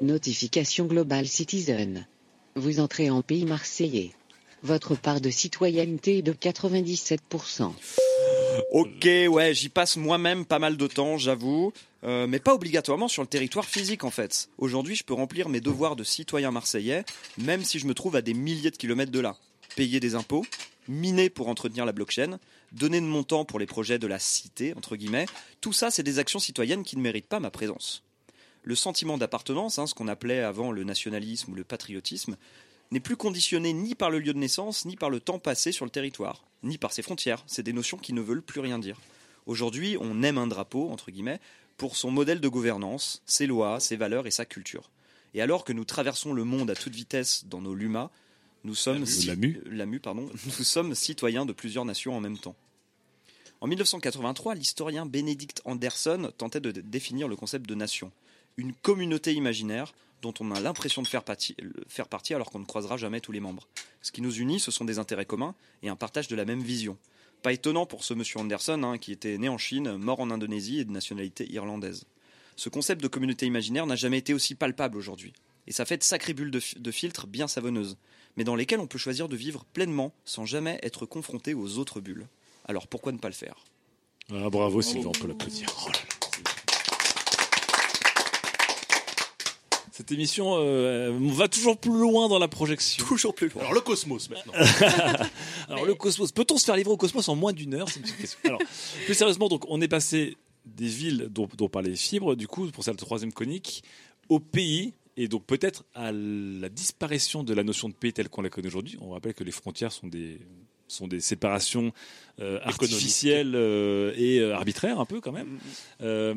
Notification 0.00 0.86
Global 0.86 1.26
Citizen. 1.26 2.06
Vous 2.54 2.80
entrez 2.80 3.10
en 3.10 3.22
pays 3.22 3.44
marseillais. 3.44 4.12
Votre 4.62 4.94
part 4.94 5.20
de 5.20 5.30
citoyenneté 5.30 6.18
est 6.18 6.22
de 6.22 6.32
97%. 6.32 7.72
Ok, 8.70 9.04
ouais, 9.04 9.54
j'y 9.54 9.68
passe 9.68 9.96
moi-même 9.96 10.44
pas 10.44 10.58
mal 10.58 10.76
de 10.76 10.86
temps, 10.86 11.16
j'avoue, 11.16 11.72
euh, 12.04 12.26
mais 12.26 12.38
pas 12.38 12.54
obligatoirement 12.54 13.08
sur 13.08 13.22
le 13.22 13.28
territoire 13.28 13.64
physique 13.64 14.04
en 14.04 14.10
fait. 14.10 14.48
Aujourd'hui, 14.58 14.94
je 14.94 15.04
peux 15.04 15.14
remplir 15.14 15.48
mes 15.48 15.60
devoirs 15.60 15.96
de 15.96 16.04
citoyen 16.04 16.50
marseillais, 16.50 17.04
même 17.38 17.64
si 17.64 17.78
je 17.78 17.86
me 17.86 17.94
trouve 17.94 18.16
à 18.16 18.22
des 18.22 18.34
milliers 18.34 18.70
de 18.70 18.76
kilomètres 18.76 19.12
de 19.12 19.20
là. 19.20 19.36
Payer 19.76 20.00
des 20.00 20.14
impôts, 20.14 20.44
miner 20.88 21.30
pour 21.30 21.48
entretenir 21.48 21.84
la 21.84 21.92
blockchain, 21.92 22.38
donner 22.72 23.00
de 23.00 23.06
mon 23.06 23.22
temps 23.22 23.44
pour 23.44 23.58
les 23.58 23.66
projets 23.66 23.98
de 23.98 24.06
la 24.06 24.18
cité, 24.18 24.74
entre 24.76 24.96
guillemets, 24.96 25.26
tout 25.60 25.72
ça, 25.72 25.90
c'est 25.90 26.02
des 26.02 26.18
actions 26.18 26.38
citoyennes 26.38 26.84
qui 26.84 26.96
ne 26.96 27.02
méritent 27.02 27.28
pas 27.28 27.40
ma 27.40 27.50
présence. 27.50 28.02
Le 28.62 28.74
sentiment 28.74 29.18
d'appartenance, 29.18 29.78
hein, 29.78 29.86
ce 29.86 29.94
qu'on 29.94 30.08
appelait 30.08 30.40
avant 30.40 30.72
le 30.72 30.84
nationalisme 30.84 31.52
ou 31.52 31.54
le 31.54 31.64
patriotisme, 31.64 32.36
n'est 32.90 33.00
plus 33.00 33.16
conditionné 33.16 33.72
ni 33.72 33.94
par 33.94 34.10
le 34.10 34.18
lieu 34.18 34.32
de 34.32 34.38
naissance, 34.38 34.84
ni 34.84 34.96
par 34.96 35.10
le 35.10 35.20
temps 35.20 35.38
passé 35.38 35.72
sur 35.72 35.84
le 35.84 35.90
territoire, 35.90 36.44
ni 36.62 36.78
par 36.78 36.92
ses 36.92 37.02
frontières. 37.02 37.44
C'est 37.46 37.62
des 37.62 37.72
notions 37.72 37.98
qui 37.98 38.12
ne 38.12 38.20
veulent 38.20 38.42
plus 38.42 38.60
rien 38.60 38.78
dire. 38.78 38.98
Aujourd'hui, 39.46 39.96
on 40.00 40.22
aime 40.22 40.38
un 40.38 40.46
drapeau, 40.46 40.90
entre 40.90 41.10
guillemets, 41.10 41.40
pour 41.76 41.96
son 41.96 42.10
modèle 42.10 42.40
de 42.40 42.48
gouvernance, 42.48 43.22
ses 43.26 43.46
lois, 43.46 43.80
ses 43.80 43.96
valeurs 43.96 44.26
et 44.26 44.30
sa 44.30 44.44
culture. 44.44 44.90
Et 45.34 45.42
alors 45.42 45.64
que 45.64 45.72
nous 45.72 45.84
traversons 45.84 46.32
le 46.32 46.44
monde 46.44 46.70
à 46.70 46.74
toute 46.74 46.94
vitesse 46.94 47.44
dans 47.46 47.60
nos 47.60 47.74
lumas, 47.74 48.10
nous 48.64 48.74
sommes, 48.74 49.04
pardon, 50.02 50.28
nous 50.46 50.64
sommes 50.64 50.94
citoyens 50.94 51.46
de 51.46 51.52
plusieurs 51.52 51.84
nations 51.84 52.16
en 52.16 52.20
même 52.20 52.38
temps. 52.38 52.56
En 53.60 53.66
1983, 53.66 54.54
l'historien 54.54 55.06
Benedict 55.06 55.62
Anderson 55.64 56.32
tentait 56.36 56.60
de 56.60 56.70
définir 56.70 57.28
le 57.28 57.36
concept 57.36 57.68
de 57.68 57.74
nation. 57.74 58.12
Une 58.56 58.72
communauté 58.72 59.34
imaginaire 59.34 59.94
dont 60.22 60.34
on 60.40 60.50
a 60.50 60.60
l'impression 60.60 61.02
de 61.02 61.08
faire 61.08 61.24
partie, 61.24 61.56
faire 61.86 62.08
partie 62.08 62.34
alors 62.34 62.50
qu'on 62.50 62.58
ne 62.58 62.64
croisera 62.64 62.96
jamais 62.96 63.20
tous 63.20 63.32
les 63.32 63.40
membres. 63.40 63.68
Ce 64.02 64.12
qui 64.12 64.22
nous 64.22 64.34
unit, 64.34 64.60
ce 64.60 64.70
sont 64.70 64.84
des 64.84 64.98
intérêts 64.98 65.26
communs 65.26 65.54
et 65.82 65.88
un 65.88 65.96
partage 65.96 66.28
de 66.28 66.36
la 66.36 66.44
même 66.44 66.62
vision. 66.62 66.96
Pas 67.42 67.52
étonnant 67.52 67.86
pour 67.86 68.04
ce 68.04 68.14
monsieur 68.14 68.40
Anderson, 68.40 68.82
hein, 68.82 68.98
qui 68.98 69.12
était 69.12 69.38
né 69.38 69.48
en 69.48 69.58
Chine, 69.58 69.96
mort 69.96 70.20
en 70.20 70.30
Indonésie 70.30 70.80
et 70.80 70.84
de 70.84 70.90
nationalité 70.90 71.50
irlandaise. 71.52 72.04
Ce 72.56 72.68
concept 72.68 73.00
de 73.00 73.08
communauté 73.08 73.46
imaginaire 73.46 73.86
n'a 73.86 73.94
jamais 73.94 74.18
été 74.18 74.34
aussi 74.34 74.56
palpable 74.56 74.96
aujourd'hui. 74.96 75.32
Et 75.68 75.72
ça 75.72 75.84
fait 75.84 75.98
de 75.98 76.02
sacrées 76.02 76.34
bulles 76.34 76.50
de, 76.50 76.60
de 76.78 76.90
filtres 76.90 77.26
bien 77.26 77.46
savonneuses, 77.46 77.96
mais 78.36 78.44
dans 78.44 78.56
lesquelles 78.56 78.80
on 78.80 78.86
peut 78.86 78.98
choisir 78.98 79.28
de 79.28 79.36
vivre 79.36 79.64
pleinement 79.72 80.12
sans 80.24 80.46
jamais 80.46 80.80
être 80.82 81.06
confronté 81.06 81.54
aux 81.54 81.78
autres 81.78 82.00
bulles. 82.00 82.26
Alors 82.66 82.88
pourquoi 82.88 83.12
ne 83.12 83.18
pas 83.18 83.28
le 83.28 83.34
faire? 83.34 83.64
Ah, 84.32 84.50
bravo 84.50 84.82
Sylvain, 84.82 85.08
on 85.08 85.12
peut 85.12 85.28
l'applaudir. 85.28 85.68
Oh 85.86 85.88
là 85.88 85.92
là, 85.92 86.17
Cette 89.98 90.12
émission 90.12 90.54
euh, 90.58 91.10
on 91.10 91.32
va 91.32 91.48
toujours 91.48 91.76
plus 91.76 91.90
loin 91.90 92.28
dans 92.28 92.38
la 92.38 92.46
projection. 92.46 93.04
Toujours 93.04 93.34
plus 93.34 93.48
loin. 93.48 93.62
Alors 93.62 93.74
le 93.74 93.80
cosmos 93.80 94.30
maintenant. 94.30 94.52
Alors 95.68 95.86
le 95.86 95.96
cosmos, 95.96 96.30
peut-on 96.30 96.56
se 96.56 96.64
faire 96.64 96.76
livrer 96.76 96.92
au 96.92 96.96
cosmos 96.96 97.28
en 97.28 97.34
moins 97.34 97.52
d'une 97.52 97.74
heure 97.74 97.88
C'est 97.88 97.96
une 97.96 98.02
petite 98.02 98.18
question. 98.18 98.38
Alors, 98.44 98.60
plus 99.06 99.14
sérieusement, 99.14 99.48
donc 99.48 99.64
on 99.68 99.80
est 99.80 99.88
passé 99.88 100.36
des 100.66 100.86
villes 100.86 101.26
dont, 101.32 101.48
dont 101.56 101.68
parlait 101.68 101.96
Fibre, 101.96 102.36
du 102.36 102.46
coup, 102.46 102.68
pour 102.68 102.84
cette 102.84 102.96
troisième 102.96 103.32
conique, 103.32 103.82
au 104.28 104.38
pays, 104.38 104.94
et 105.16 105.26
donc 105.26 105.44
peut-être 105.46 105.84
à 105.96 106.12
la 106.12 106.68
disparition 106.68 107.42
de 107.42 107.52
la 107.52 107.64
notion 107.64 107.88
de 107.88 107.94
pays 107.94 108.12
telle 108.12 108.28
qu'on 108.28 108.42
la 108.42 108.50
connaît 108.50 108.68
aujourd'hui. 108.68 108.96
On 109.00 109.10
rappelle 109.10 109.34
que 109.34 109.42
les 109.42 109.50
frontières 109.50 109.90
sont 109.90 110.06
des 110.06 110.38
sont 110.86 111.08
des 111.08 111.20
séparations 111.20 111.92
euh, 112.40 112.60
artificielles 112.62 113.54
euh, 113.54 114.12
et 114.16 114.38
euh, 114.38 114.54
arbitraires 114.54 115.00
un 115.00 115.04
peu 115.04 115.20
quand 115.20 115.32
même, 115.32 115.58
Euh, 116.00 116.34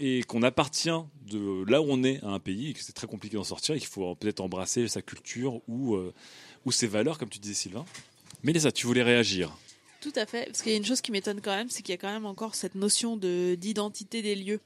et 0.00 0.22
qu'on 0.24 0.42
appartient 0.42 0.88
de 1.30 1.64
là 1.70 1.80
où 1.82 1.86
on 1.88 2.02
est 2.02 2.20
à 2.24 2.28
un 2.28 2.40
pays 2.40 2.70
et 2.70 2.72
que 2.72 2.80
c'est 2.82 2.92
très 2.94 3.06
compliqué 3.06 3.36
d'en 3.36 3.44
sortir 3.44 3.74
et 3.74 3.78
qu'il 3.78 3.86
faut 3.88 4.14
peut-être 4.16 4.40
embrasser 4.40 4.88
sa 4.88 5.02
culture 5.02 5.60
ou 5.68 5.94
euh, 5.94 6.12
ou 6.64 6.72
ses 6.72 6.86
valeurs, 6.88 7.18
comme 7.18 7.28
tu 7.28 7.38
disais 7.38 7.54
Sylvain. 7.54 7.84
Mélissa, 8.42 8.72
tu 8.72 8.86
voulais 8.86 9.02
réagir 9.02 9.56
Tout 10.00 10.12
à 10.16 10.26
fait, 10.26 10.46
parce 10.46 10.62
qu'il 10.62 10.72
y 10.72 10.74
a 10.74 10.78
une 10.78 10.84
chose 10.84 11.00
qui 11.02 11.12
m'étonne 11.12 11.40
quand 11.40 11.54
même, 11.54 11.68
c'est 11.70 11.82
qu'il 11.82 11.92
y 11.92 11.94
a 11.94 11.98
quand 11.98 12.12
même 12.12 12.26
encore 12.26 12.54
cette 12.54 12.74
notion 12.74 13.16
de 13.16 13.54
d'identité 13.54 14.22
des 14.22 14.34
lieux. 14.34 14.60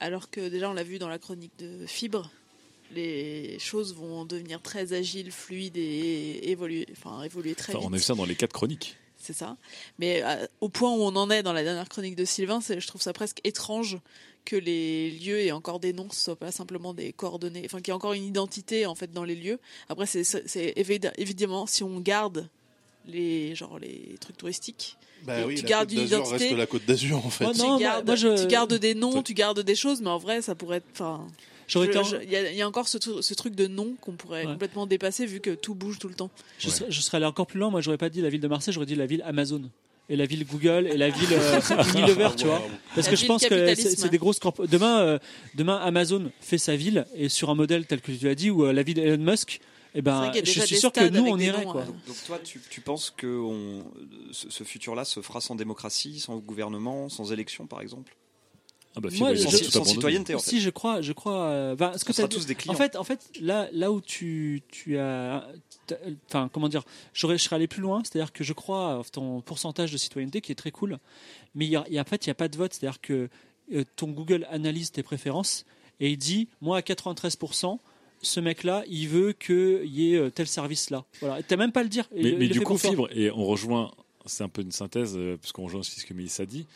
Alors 0.00 0.30
que 0.30 0.48
déjà, 0.48 0.70
on 0.70 0.72
l'a 0.74 0.82
vu 0.82 0.98
dans 0.98 1.08
la 1.08 1.18
chronique 1.18 1.52
de 1.58 1.84
Fibre, 1.86 2.30
les 2.92 3.58
choses 3.58 3.94
vont 3.94 4.24
devenir 4.24 4.62
très 4.62 4.94
agiles, 4.94 5.30
fluides 5.30 5.76
et 5.76 6.50
évoluer, 6.50 6.86
enfin 6.92 7.22
évoluer 7.22 7.54
très 7.54 7.72
Enfin, 7.74 7.80
vite. 7.80 7.88
on 7.90 7.92
a 7.92 7.96
vu 7.98 8.02
ça 8.02 8.14
dans 8.14 8.24
les 8.24 8.34
quatre 8.34 8.52
chroniques. 8.52 8.96
C'est 9.22 9.34
ça. 9.34 9.56
Mais 9.98 10.22
euh, 10.24 10.46
au 10.62 10.68
point 10.70 10.90
où 10.90 11.02
on 11.02 11.14
en 11.14 11.30
est 11.30 11.42
dans 11.42 11.52
la 11.52 11.62
dernière 11.62 11.88
chronique 11.88 12.16
de 12.16 12.24
Sylvain, 12.24 12.60
je 12.66 12.86
trouve 12.86 13.02
ça 13.02 13.12
presque 13.12 13.38
étrange 13.44 13.98
que 14.46 14.56
les 14.56 15.10
lieux 15.10 15.40
aient 15.40 15.50
encore 15.52 15.78
des 15.78 15.92
noms, 15.92 16.08
ce 16.10 16.18
soit 16.20 16.36
pas 16.36 16.50
simplement 16.50 16.94
des 16.94 17.12
coordonnées, 17.12 17.62
enfin 17.66 17.78
qu'il 17.78 17.88
y 17.88 17.90
ait 17.90 17.94
encore 17.94 18.14
une 18.14 18.24
identité 18.24 18.86
en 18.86 18.94
fait 18.94 19.12
dans 19.12 19.24
les 19.24 19.34
lieux. 19.36 19.58
Après, 19.90 20.06
c'est- 20.06 20.24
c'est 20.24 20.48
c'est 20.48 20.72
évid- 20.78 21.12
évidemment 21.18 21.66
si 21.66 21.82
on 21.84 22.00
garde 22.00 22.48
les 23.06 23.54
genre 23.54 23.78
les 23.78 24.16
trucs 24.20 24.36
touristiques. 24.38 24.96
Bah 25.24 25.44
oui, 25.46 25.56
tu 25.56 25.62
la 25.64 25.68
gardes 25.68 25.88
Côte 25.90 25.98
une 25.98 26.06
identité. 26.06 26.36
reste 26.46 26.56
la 26.56 26.66
Côte 26.66 26.86
d'Azur, 26.86 27.26
en 27.26 27.28
fait. 27.30 27.44
Ouais, 27.44 27.52
tu, 27.52 27.58
non, 27.60 27.78
gardes, 27.78 28.06
moi, 28.06 28.14
je- 28.16 28.40
tu 28.40 28.46
gardes 28.46 28.72
des 28.74 28.94
noms, 28.94 29.22
tu 29.22 29.34
gardes 29.34 29.60
des 29.60 29.74
choses, 29.74 30.00
mais 30.00 30.08
en 30.08 30.16
vrai, 30.18 30.40
ça 30.40 30.54
pourrait 30.54 30.78
être. 30.78 30.86
Enfin, 30.92 31.26
J'aurais 31.70 31.96
en- 31.96 32.02
il 32.22 32.30
y, 32.30 32.36
a- 32.36 32.50
il 32.50 32.56
y 32.56 32.62
a 32.62 32.68
encore 32.68 32.88
ce, 32.88 32.98
tru- 32.98 33.22
ce 33.22 33.34
truc 33.34 33.54
de 33.54 33.66
nom 33.66 33.94
qu'on 34.00 34.12
pourrait 34.12 34.44
Ouais. 34.44 34.52
complètement 34.52 34.86
dépasser 34.86 35.24
vu 35.26 35.40
que 35.40 35.50
tout 35.54 35.74
bouge 35.74 35.98
tout 35.98 36.08
le 36.08 36.14
temps. 36.14 36.30
Je, 36.58 36.68
serais, 36.68 36.90
je 36.90 37.00
serais 37.00 37.16
allé 37.18 37.26
encore 37.26 37.46
plus 37.46 37.58
loin. 37.60 37.70
Moi, 37.70 37.80
j'aurais 37.80 37.96
pas 37.98 38.08
dit 38.10 38.20
la 38.20 38.28
ville 38.28 38.40
de 38.40 38.48
Marseille, 38.48 38.74
j'aurais 38.74 38.86
dit 38.86 38.96
la 38.96 39.06
ville 39.06 39.22
Amazon. 39.24 39.62
Et 40.08 40.16
la 40.16 40.26
ville 40.26 40.44
Google 40.44 40.88
et 40.92 40.96
la 40.96 41.08
ville 41.08 41.28
euh, 41.32 41.60
Unilever, 41.94 42.30
tu 42.36 42.46
vois. 42.46 42.60
Parce 42.96 43.06
La 43.06 43.12
que 43.12 43.16
je 43.16 43.26
pense 43.26 43.46
que 43.46 43.74
c'est 43.76 44.08
des 44.10 44.18
grosses 44.18 44.40
corp- 44.40 44.66
Demain, 44.68 44.98
euh, 45.02 45.18
demain, 45.54 45.76
Amazon 45.76 46.32
fait 46.40 46.58
sa 46.58 46.74
ville 46.74 47.06
et 47.14 47.28
sur 47.28 47.48
un 47.48 47.54
modèle 47.54 47.86
tel 47.86 48.00
que 48.00 48.10
tu 48.10 48.24
l'as 48.26 48.34
dit, 48.34 48.50
ou 48.50 48.64
euh, 48.64 48.72
la 48.72 48.82
ville 48.82 48.98
Elon 48.98 49.22
Musk, 49.22 49.60
eh 49.94 50.02
ben, 50.02 50.32
je 50.34 50.60
suis 50.62 50.76
sûr 50.78 50.90
que 50.92 51.08
nous, 51.08 51.26
on 51.26 51.38
irait. 51.38 51.64
noms, 51.64 51.70
Quoi. 51.70 51.82
euh, 51.82 52.08
Donc 52.08 52.16
toi, 52.26 52.40
tu, 52.42 52.60
tu 52.70 52.80
penses 52.80 53.14
que 53.16 53.28
on, 53.38 53.84
ce, 54.32 54.50
ce 54.50 54.64
futur-là 54.64 55.04
se 55.04 55.20
fera 55.22 55.40
sans 55.40 55.54
démocratie, 55.54 56.18
sans 56.18 56.38
gouvernement, 56.38 57.08
sans 57.08 57.32
élection, 57.32 57.66
par 57.68 57.80
exemple? 57.80 58.16
Ah 58.96 59.00
bah, 59.00 59.08
Moi, 59.18 59.34
finalement, 59.34 59.50
je- 59.50 59.56
c'est 59.56 59.64
tout 59.66 59.70
sans 59.70 59.84
citoyenneté, 59.84 60.34
en 60.34 60.38
fait. 60.40 60.50
Si, 60.50 60.60
je 60.60 60.70
crois, 60.70 61.00
je 61.00 61.12
crois. 61.12 61.42
euh, 61.44 61.76
ben, 61.76 61.96
ce 61.96 62.04
que 62.04 62.10
On 62.10 62.14
sera 62.14 62.28
tous 62.28 62.46
des 62.46 62.54
clients. 62.56 62.72
En 62.74 62.76
fait, 62.76 62.96
en 62.96 63.04
fait, 63.04 63.20
là, 63.40 63.68
là 63.72 63.92
où 63.92 64.00
tu, 64.00 64.62
tu 64.68 64.98
as, 64.98 65.46
enfin, 66.28 66.50
comment 66.52 66.68
dire, 66.68 66.82
j'aurais, 67.14 67.38
je 67.38 67.44
serais 67.44 67.56
allé 67.56 67.68
plus 67.68 67.82
loin. 67.82 68.02
C'est-à-dire 68.04 68.32
que 68.32 68.42
je 68.42 68.52
crois 68.52 68.94
à 68.94 69.02
ton 69.12 69.40
pourcentage 69.42 69.92
de 69.92 69.96
citoyenneté 69.96 70.40
qui 70.40 70.50
est 70.50 70.56
très 70.56 70.70
cool, 70.72 70.98
mais 71.54 71.66
il 71.66 71.70
y 71.70 71.76
a, 71.76 71.84
il 71.88 71.94
y 71.94 71.98
a- 71.98 72.02
en 72.02 72.04
fait, 72.04 72.26
il 72.26 72.30
y 72.30 72.32
a 72.32 72.34
pas 72.34 72.48
de 72.48 72.56
vote. 72.56 72.74
C'est-à-dire 72.74 73.00
que 73.00 73.28
euh, 73.72 73.84
ton 73.94 74.08
Google 74.08 74.46
analyse 74.50 74.90
tes 74.90 75.04
préférences 75.04 75.64
et 76.00 76.10
il 76.10 76.16
dit, 76.16 76.48
moi, 76.60 76.78
à 76.78 76.80
93%. 76.82 77.78
Ce 78.22 78.38
mec-là, 78.38 78.84
il 78.86 79.08
veut 79.08 79.32
qu'il 79.32 79.86
y 79.86 80.12
ait 80.12 80.18
euh, 80.18 80.28
tel 80.30 80.46
service-là. 80.46 81.04
Voilà. 81.20 81.42
T'as 81.42 81.56
même 81.56 81.72
pas 81.72 81.80
à 81.80 81.82
le 81.84 81.88
dire. 81.88 82.06
Mais, 82.14 82.32
le 82.32 82.48
du 82.48 82.60
coup. 82.60 82.76
Fibre, 82.76 83.08
et 83.16 83.30
on 83.30 83.46
rejoint, 83.46 83.92
c'est 84.26 84.44
un 84.44 84.50
peu 84.50 84.60
une 84.60 84.72
synthèse, 84.72 85.14
euh, 85.16 85.38
puisqu'on 85.38 85.64
rejoint 85.64 85.80
aussi 85.80 85.98
ce 85.98 86.04
que 86.04 86.12
Mélissa 86.12 86.44
dit. 86.44 86.66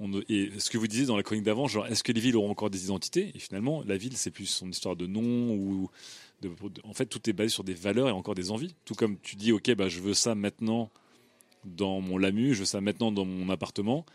On, 0.00 0.10
et 0.30 0.50
ce 0.58 0.70
que 0.70 0.78
vous 0.78 0.86
disiez 0.88 1.04
dans 1.06 1.16
la 1.16 1.22
chronique 1.22 1.44
d'avant, 1.44 1.68
genre, 1.68 1.86
est-ce 1.86 2.02
que 2.02 2.10
les 2.12 2.20
villes 2.20 2.36
auront 2.36 2.50
encore 2.50 2.70
des 2.70 2.84
identités? 2.84 3.30
Et 3.34 3.38
finalement, 3.38 3.82
la 3.86 3.96
ville, 3.98 4.16
c'est 4.16 4.30
plus 4.30 4.46
son 4.46 4.68
histoire 4.70 4.96
de 4.96 5.06
nom 5.06 5.52
ou. 5.54 5.90
De, 6.40 6.48
de- 6.48 6.80
en 6.84 6.94
fait, 6.94 7.04
tout 7.06 7.28
est 7.28 7.34
basé 7.34 7.50
sur 7.50 7.64
des 7.64 7.74
valeurs 7.74 8.08
et 8.08 8.12
encore 8.12 8.34
des 8.34 8.50
envies. 8.50 8.74
Tout 8.86 8.94
comme 8.94 9.18
tu 9.22 9.36
dis, 9.36 9.52
ok, 9.52 9.74
bah, 9.74 9.88
je 9.90 10.00
veux 10.00 10.14
ça 10.14 10.34
maintenant 10.34 10.90
dans 11.64 12.00
mon 12.00 12.16
Lamu, 12.16 12.54
je 12.54 12.60
veux 12.60 12.64
ça 12.64 12.80
maintenant 12.80 13.12
dans 13.12 13.26
mon 13.26 13.50
appartement. 13.50 14.06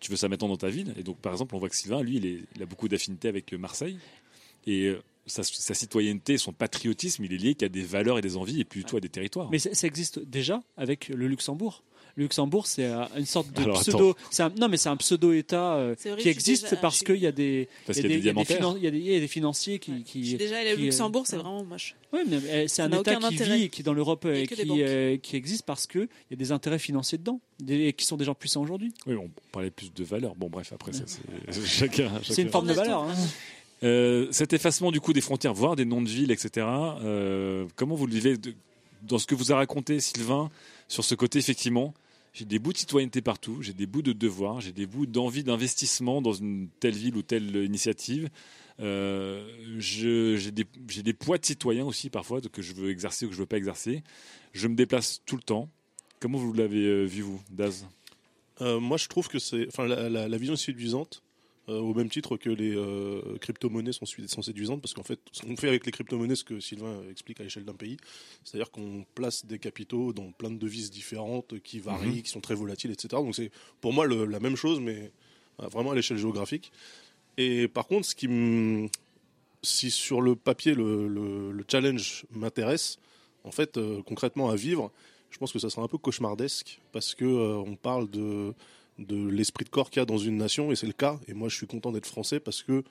Tu 0.00 0.10
veux 0.10 0.16
ça 0.16 0.28
maintenant 0.28 0.48
dans 0.48 0.56
ta 0.56 0.70
ville. 0.70 0.94
Et 0.96 1.02
donc, 1.02 1.18
par 1.18 1.32
exemple, 1.32 1.54
on 1.54 1.58
voit 1.58 1.68
que 1.68 1.76
Sylvain, 1.76 2.02
lui, 2.02 2.16
il, 2.16 2.26
est- 2.26 2.40
il 2.56 2.62
a 2.62 2.66
beaucoup 2.66 2.88
d'affinités 2.88 3.28
avec 3.28 3.52
Marseille. 3.52 3.98
Et 4.66 4.86
euh, 4.86 5.02
sa, 5.26 5.42
sa 5.42 5.74
citoyenneté, 5.74 6.38
son 6.38 6.52
patriotisme, 6.54 7.22
il 7.24 7.32
est 7.34 7.38
lié 7.38 7.54
qu'à 7.54 7.68
des 7.68 7.82
valeurs 7.82 8.18
et 8.18 8.22
des 8.22 8.36
envies 8.38 8.60
et 8.60 8.64
plus 8.64 8.80
du 8.80 8.84
tout 8.86 8.96
à 8.96 9.00
des 9.00 9.10
territoires. 9.10 9.50
Mais 9.50 9.58
ça, 9.58 9.74
ça 9.74 9.86
existe 9.86 10.20
déjà 10.20 10.62
avec 10.78 11.08
le 11.08 11.26
Luxembourg? 11.28 11.82
Le 12.16 12.22
Luxembourg, 12.24 12.66
c'est 12.68 12.88
une 13.16 13.26
sorte 13.26 13.52
de 13.52 13.62
Alors, 13.62 13.80
pseudo. 13.80 14.14
un- 14.38 14.50
non, 14.60 14.68
mais 14.68 14.76
c'est 14.76 14.88
un 14.88 14.96
pseudo-État 14.96 15.74
euh, 15.74 15.94
qui 16.18 16.28
existe 16.28 16.64
déjà- 16.64 16.76
parce 16.76 17.02
qu'il 17.02 17.16
y 17.16 17.26
a 17.26 17.32
des, 17.32 17.68
financiers 19.28 19.78
qui. 19.78 20.02
qui 20.04 20.22
Je 20.22 20.28
suis 20.28 20.36
déjà 20.36 20.58
allé 20.58 20.72
au 20.72 20.76
qui, 20.76 20.82
euh, 20.82 20.84
Luxembourg, 20.86 21.24
c'est 21.26 21.36
vraiment 21.36 21.64
moche. 21.64 21.96
Oui, 22.12 22.20
mais 22.28 22.36
euh, 22.36 22.64
c'est 22.68 22.82
un 22.82 22.92
État 22.92 23.16
qui 23.16 23.24
intérêt. 23.26 23.56
vit 23.58 23.62
et 23.64 23.68
qui, 23.68 23.82
dans 23.82 23.94
l'Europe, 23.94 24.24
euh, 24.26 24.44
qui, 24.46 24.82
euh, 24.82 25.16
qui 25.16 25.34
existe 25.36 25.64
parce 25.66 25.86
qu'il 25.88 26.08
y 26.30 26.34
a 26.34 26.36
des 26.36 26.52
intérêts 26.52 26.78
financiers 26.78 27.18
dedans, 27.18 27.40
des, 27.60 27.86
et 27.88 27.92
qui 27.92 28.04
sont 28.04 28.16
des 28.16 28.24
gens 28.24 28.34
puissants 28.34 28.62
aujourd'hui. 28.62 28.92
Oui, 29.06 29.14
on 29.16 29.28
parlait 29.50 29.70
plus 29.70 29.92
de 29.92 30.04
valeurs. 30.04 30.34
Bon, 30.36 30.48
bref, 30.48 30.72
après, 30.72 30.92
ça, 30.92 31.02
c'est 31.06 31.66
chacun. 31.66 32.10
C'est 32.22 32.42
une 32.42 32.50
forme 32.50 32.68
de 32.68 32.74
valeur. 32.74 33.02
hein. 33.02 33.14
Euh, 33.82 34.28
cet 34.30 34.52
effacement 34.52 34.90
du 34.92 35.00
coup 35.00 35.12
des 35.12 35.20
frontières, 35.20 35.52
voire 35.52 35.76
des 35.76 35.84
noms 35.84 36.00
de 36.00 36.08
villes, 36.08 36.30
etc. 36.30 36.64
euh, 37.02 37.66
comment 37.76 37.96
vous 37.96 38.06
le 38.06 38.14
vivez 38.14 38.36
de- 38.38 38.54
dans 39.02 39.18
ce 39.18 39.26
que 39.26 39.34
vous 39.34 39.52
a 39.52 39.56
raconté 39.56 40.00
Sylvain 40.00 40.50
sur 40.88 41.04
ce 41.04 41.14
côté 41.14 41.38
effectivement 41.38 41.92
J'ai 42.34 42.44
des 42.44 42.58
bouts 42.58 42.72
de 42.72 42.78
citoyenneté 42.78 43.22
partout, 43.22 43.62
j'ai 43.62 43.72
des 43.72 43.86
bouts 43.86 44.02
de 44.02 44.12
devoir, 44.12 44.60
j'ai 44.60 44.72
des 44.72 44.86
bouts 44.86 45.06
d'envie 45.06 45.44
d'investissement 45.44 46.20
dans 46.20 46.32
une 46.32 46.68
telle 46.80 46.94
ville 46.94 47.16
ou 47.16 47.22
telle 47.22 47.54
initiative. 47.54 48.28
Euh, 48.80 49.46
j'ai 49.78 50.50
des, 50.50 51.12
poids 51.12 51.38
de 51.38 51.46
citoyen 51.46 51.84
aussi 51.84 52.10
parfois 52.10 52.40
que 52.40 52.60
je 52.60 52.74
veux 52.74 52.90
exercer 52.90 53.24
ou 53.24 53.28
que 53.28 53.34
je 53.36 53.40
veux 53.40 53.46
pas 53.46 53.56
exercer. 53.56 54.02
Je 54.52 54.66
me 54.66 54.74
déplace 54.74 55.22
tout 55.24 55.36
le 55.36 55.42
temps. 55.42 55.70
Comment 56.18 56.38
vous 56.38 56.52
l'avez 56.52 56.84
euh, 56.84 57.04
vu 57.04 57.22
vous, 57.22 57.40
Daz? 57.50 57.86
Euh, 58.60 58.80
moi, 58.80 58.96
je 58.96 59.06
trouve 59.06 59.28
que 59.28 59.38
c'est, 59.38 59.68
enfin, 59.68 59.86
la, 59.86 60.08
la- 60.08 60.28
la 60.28 60.36
vision 60.36 60.54
est 60.54 60.56
séduisante, 60.56 61.22
euh, 61.68 61.78
au 61.80 61.94
même 61.94 62.10
titre 62.10 62.36
que 62.36 62.50
les 62.50 62.74
euh, 62.76 63.38
crypto-monnaies 63.40 63.92
sont, 63.92 64.04
sont 64.06 64.42
séduisantes, 64.42 64.82
parce 64.82 64.92
qu'en 64.92 65.02
fait, 65.02 65.18
on 65.48 65.56
fait 65.56 65.68
avec 65.68 65.86
les 65.86 65.92
crypto-monnaies 65.92 66.34
ce 66.36 66.44
que 66.44 66.60
Sylvain 66.60 67.00
explique 67.10 67.40
à 67.40 67.44
l'échelle 67.44 67.64
d'un 67.64 67.74
pays, 67.74 67.96
c'est-à-dire 68.44 68.70
qu'on 68.70 69.04
place 69.14 69.46
des 69.46 69.58
capitaux 69.58 70.12
dans 70.12 70.30
plein 70.32 70.50
de 70.50 70.58
devises 70.58 70.90
différentes, 70.90 71.58
qui 71.60 71.80
varient, 71.80 72.16
Mhm. 72.16 72.22
qui 72.22 72.30
sont 72.30 72.40
très 72.42 72.54
volatiles, 72.54 72.90
etc. 72.90 73.08
Donc 73.22 73.34
c'est 73.34 73.50
pour 73.80 73.92
moi 73.92 74.06
le- 74.06 74.26
la 74.26 74.40
même 74.40 74.56
chose, 74.56 74.78
mais 74.80 75.10
euh, 75.62 75.68
vraiment 75.68 75.92
à 75.92 75.94
l'échelle 75.94 76.18
géographique. 76.18 76.70
Et 77.38 77.66
par 77.68 77.86
contre, 77.86 78.06
ce 78.06 78.14
qui 78.14 78.28
me- 78.28 78.88
si 79.62 79.90
sur 79.90 80.20
le 80.20 80.36
papier 80.36 80.74
le, 80.74 81.08
le- 81.08 81.50
le 81.52 81.64
challenge 81.70 82.26
m'intéresse, 82.30 82.98
en 83.44 83.50
fait, 83.50 83.76
euh, 83.78 84.02
concrètement 84.02 84.50
à 84.50 84.56
vivre, 84.56 84.92
je 85.30 85.38
pense 85.38 85.52
que 85.52 85.58
ça 85.58 85.70
sera 85.70 85.82
un 85.82 85.88
peu 85.88 85.98
cauchemardesque 85.98 86.78
parce 86.92 87.14
que 87.14 87.24
euh, 87.24 87.56
on 87.56 87.74
parle 87.76 88.08
de 88.10 88.52
de 88.98 89.28
l'esprit 89.28 89.64
de 89.64 89.70
corps 89.70 89.90
qu'il 89.90 90.00
y 90.00 90.02
a 90.02 90.06
dans 90.06 90.18
une 90.18 90.36
nation 90.36 90.70
et 90.72 90.76
c'est 90.76 90.86
le 90.86 90.92
cas. 90.92 91.18
Et 91.28 91.34
moi, 91.34 91.48
je 91.48 91.56
suis 91.56 91.66
content 91.66 91.92
d'être 91.92 92.06
français 92.06 92.40
parce 92.40 92.62
que 92.62 92.82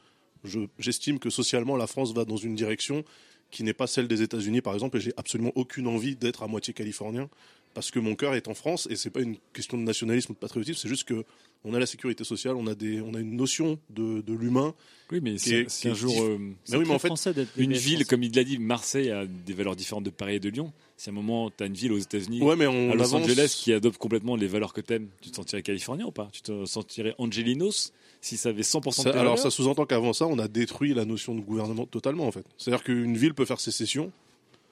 je- 0.44 0.68
j'estime 0.80 1.20
que 1.20 1.30
socialement 1.30 1.78
la 1.78 1.88
France 1.88 2.14
va 2.14 2.26
dans 2.26 2.38
une 2.38 2.56
direction 2.56 3.04
qui 3.52 3.64
n'est 3.64 3.74
pas 3.74 3.88
celle 3.88 4.08
des 4.08 4.22
États-Unis, 4.22 4.62
par 4.62 4.74
exemple. 4.74 4.98
Et 4.98 5.02
j'ai 5.02 5.14
absolument 5.16 5.52
aucune 5.56 5.88
envie 5.88 6.16
d'être 6.16 6.44
à 6.44 6.48
moitié 6.48 6.74
californien 6.74 7.30
parce 7.74 7.90
que 7.90 8.00
mon 8.00 8.16
cœur 8.16 8.36
est 8.36 8.48
en 8.48 8.54
France 8.54 8.88
et 8.92 8.96
c'est 8.96 9.10
pas 9.10 9.22
une 9.22 9.38
question 9.54 9.78
de 9.78 9.84
nationalisme 9.84 10.32
ou 10.32 10.36
de 10.36 10.40
patriotisme. 10.40 10.80
C'est 10.82 10.90
juste 10.90 11.06
que 11.06 11.24
on 11.64 11.74
a 11.74 11.80
la 11.80 11.86
sécurité 11.86 12.26
sociale, 12.26 12.56
on 12.56 12.68
a 12.68 12.76
des, 12.76 13.00
on 13.00 13.14
a 13.14 13.20
une 13.22 13.38
notion 13.38 13.80
de, 13.90 14.20
de 14.22 14.34
l'humain. 14.34 14.76
Oui, 15.12 15.22
mais 15.22 15.36
qui 15.36 15.40
si, 15.40 15.54
est- 15.56 15.70
si 15.70 15.82
qui 15.84 15.88
un 15.88 15.94
jour, 15.94 16.14
euh, 16.22 16.38
Mais 16.38 16.78
oui, 16.78 16.84
mais 16.88 16.94
en 16.94 17.00
fait, 17.00 17.08
une 17.56 17.72
ville, 17.74 18.06
comme 18.06 18.22
il 18.24 18.36
l'a 18.36 18.44
dit, 18.44 18.58
Marseille 18.58 19.10
a 19.12 19.26
des 19.26 19.54
valeurs 19.54 19.76
différentes 19.78 20.04
de 20.04 20.10
Paris 20.10 20.36
et 20.36 20.40
de 20.42 20.50
Lyon. 20.50 20.74
Si 21.04 21.10
à 21.10 21.12
un 21.12 21.16
moment, 21.16 21.50
tu 21.50 21.62
as 21.62 21.68
une 21.68 21.74
ville 21.74 21.92
aux 21.92 21.98
États-Unis, 21.98 22.42
Ouais, 22.42 22.56
mais 22.56 22.66
on 22.66 22.92
à 22.92 22.96
Los 22.96 23.14
avance- 23.14 23.24
Angeles, 23.30 23.54
qui 23.60 23.74
adopte 23.74 23.98
complètement 23.98 24.38
les 24.38 24.48
valeurs 24.48 24.72
que 24.72 24.80
t'aimes, 24.80 25.10
tu 25.20 25.32
te 25.32 25.36
sentirais 25.36 25.62
californien 25.62 26.06
ou 26.06 26.12
pas? 26.12 26.30
Tu 26.32 26.42
te 26.42 26.64
sentirais 26.64 27.14
Angelinos 27.18 27.92
si 28.22 28.38
ça 28.38 28.48
avait 28.50 28.64
100% 28.64 29.04
de 29.04 29.12
Ça- 29.12 29.20
alors 29.20 29.38
ça 29.38 29.52
sous-entend 29.52 29.86
qu'avant 29.86 30.14
ça, 30.14 30.28
on 30.28 30.40
a 30.40 30.48
détruit 30.48 30.94
la 30.94 31.04
notion 31.04 31.36
de 31.36 31.42
gouvernement 31.42 31.86
totalement 31.88 32.26
en 32.26 32.32
fait. 32.32 32.46
C'est-à-dire 32.58 32.86
qu'une 32.86 33.18
ville 33.18 33.34
peut 33.34 33.44
faire 33.44 33.60
sécession. 33.60 34.14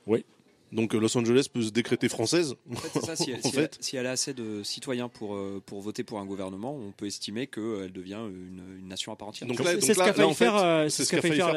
Oui. 0.07 0.23
Donc 0.71 0.93
Los 0.93 1.17
Angeles 1.17 1.47
peut 1.51 1.63
se 1.63 1.71
décréter 1.71 2.07
française. 2.07 2.55
En 2.71 2.75
fait, 2.77 2.99
ça, 3.01 3.15
si, 3.17 3.33
en 3.35 3.41
si 3.41 3.51
fait. 3.51 3.61
elle, 3.77 3.83
si 3.83 3.97
elle 3.97 4.05
a 4.07 4.11
assez 4.11 4.33
de 4.33 4.63
citoyens 4.63 5.09
pour, 5.09 5.35
euh, 5.35 5.61
pour 5.65 5.81
voter 5.81 6.05
pour 6.05 6.19
un 6.19 6.25
gouvernement, 6.25 6.73
on 6.73 6.93
peut 6.93 7.07
estimer 7.07 7.47
qu'elle 7.47 7.91
devient 7.91 8.19
une, 8.29 8.61
une 8.79 8.87
nation 8.87 9.11
à 9.11 9.17
part 9.17 9.27
entière. 9.27 9.49
Donc 9.49 9.57
C'est 9.57 9.81
ce 9.81 9.97
qu'a 9.97 10.13
failli 10.13 10.33
faire, 10.33 11.53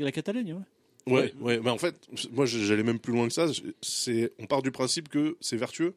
la 0.00 0.10
Catalogne. 0.12 0.52
ouais. 0.54 0.60
Ouais, 1.06 1.32
ouais, 1.40 1.60
mais 1.60 1.70
en 1.70 1.78
fait, 1.78 1.94
moi 2.32 2.46
j'allais 2.46 2.82
même 2.82 2.98
plus 2.98 3.12
loin 3.12 3.28
que 3.28 3.32
ça. 3.34 3.46
C'est, 3.80 4.32
on 4.38 4.46
part 4.46 4.62
du 4.62 4.70
principe 4.72 5.08
que 5.08 5.36
c'est 5.40 5.56
vertueux, 5.56 5.94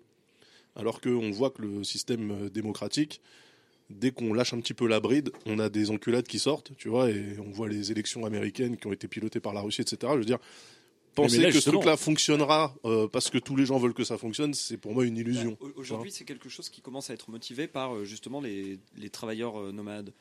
alors 0.76 1.02
qu'on 1.02 1.32
voit 1.32 1.50
que 1.50 1.62
le 1.64 1.84
système 1.84 2.32
euh, 2.32 2.50
démocratique, 2.50 3.20
dès 3.90 4.12
qu'on 4.12 4.34
lâche 4.34 4.54
un 4.54 4.60
petit 4.60 4.76
peu 4.76 4.88
la 4.88 5.00
bride, 5.00 5.32
on 5.48 5.58
a 5.58 5.70
des 5.70 5.90
enculades 5.90 6.28
qui 6.28 6.38
sortent, 6.38 6.72
tu 6.78 6.90
vois, 6.90 7.10
et 7.10 7.38
on 7.40 7.50
voit 7.50 7.68
les 7.68 7.92
élections 7.92 8.24
américaines 8.26 8.78
qui 8.78 8.86
ont 8.86 8.94
été 8.94 9.08
pilotées 9.08 9.40
par 9.40 9.54
la 9.54 9.62
Russie, 9.62 9.82
etc. 9.82 9.98
Je 10.14 10.20
veux 10.20 10.26
dire, 10.26 10.38
penser 11.16 11.38
mais 11.38 11.44
là, 11.46 11.52
que 11.52 11.60
ce 11.60 11.72
truc-là 11.72 11.98
fonctionnera 11.98 12.76
euh, 12.86 13.08
parce 13.08 13.32
que 13.32 13.40
tous 13.40 13.56
les 13.56 13.66
gens 13.66 13.80
veulent 13.80 13.96
que 13.96 14.04
ça 14.04 14.20
fonctionne, 14.20 14.54
c'est 14.54 14.78
pour 14.78 14.94
moi 14.94 15.06
une 15.06 15.18
illusion. 15.18 15.58
Bah, 15.60 15.68
au- 15.76 15.80
Aujourd'hui, 15.80 16.12
c'est 16.12 16.24
quelque 16.24 16.50
chose 16.50 16.70
qui 16.70 16.82
commence 16.82 17.10
à 17.10 17.16
être 17.16 17.32
motivé 17.32 17.68
par 17.68 17.96
euh, 17.96 18.06
justement 18.06 18.42
les, 18.42 18.78
les 18.96 19.10
travailleurs 19.10 19.74
nomades. 19.74 20.14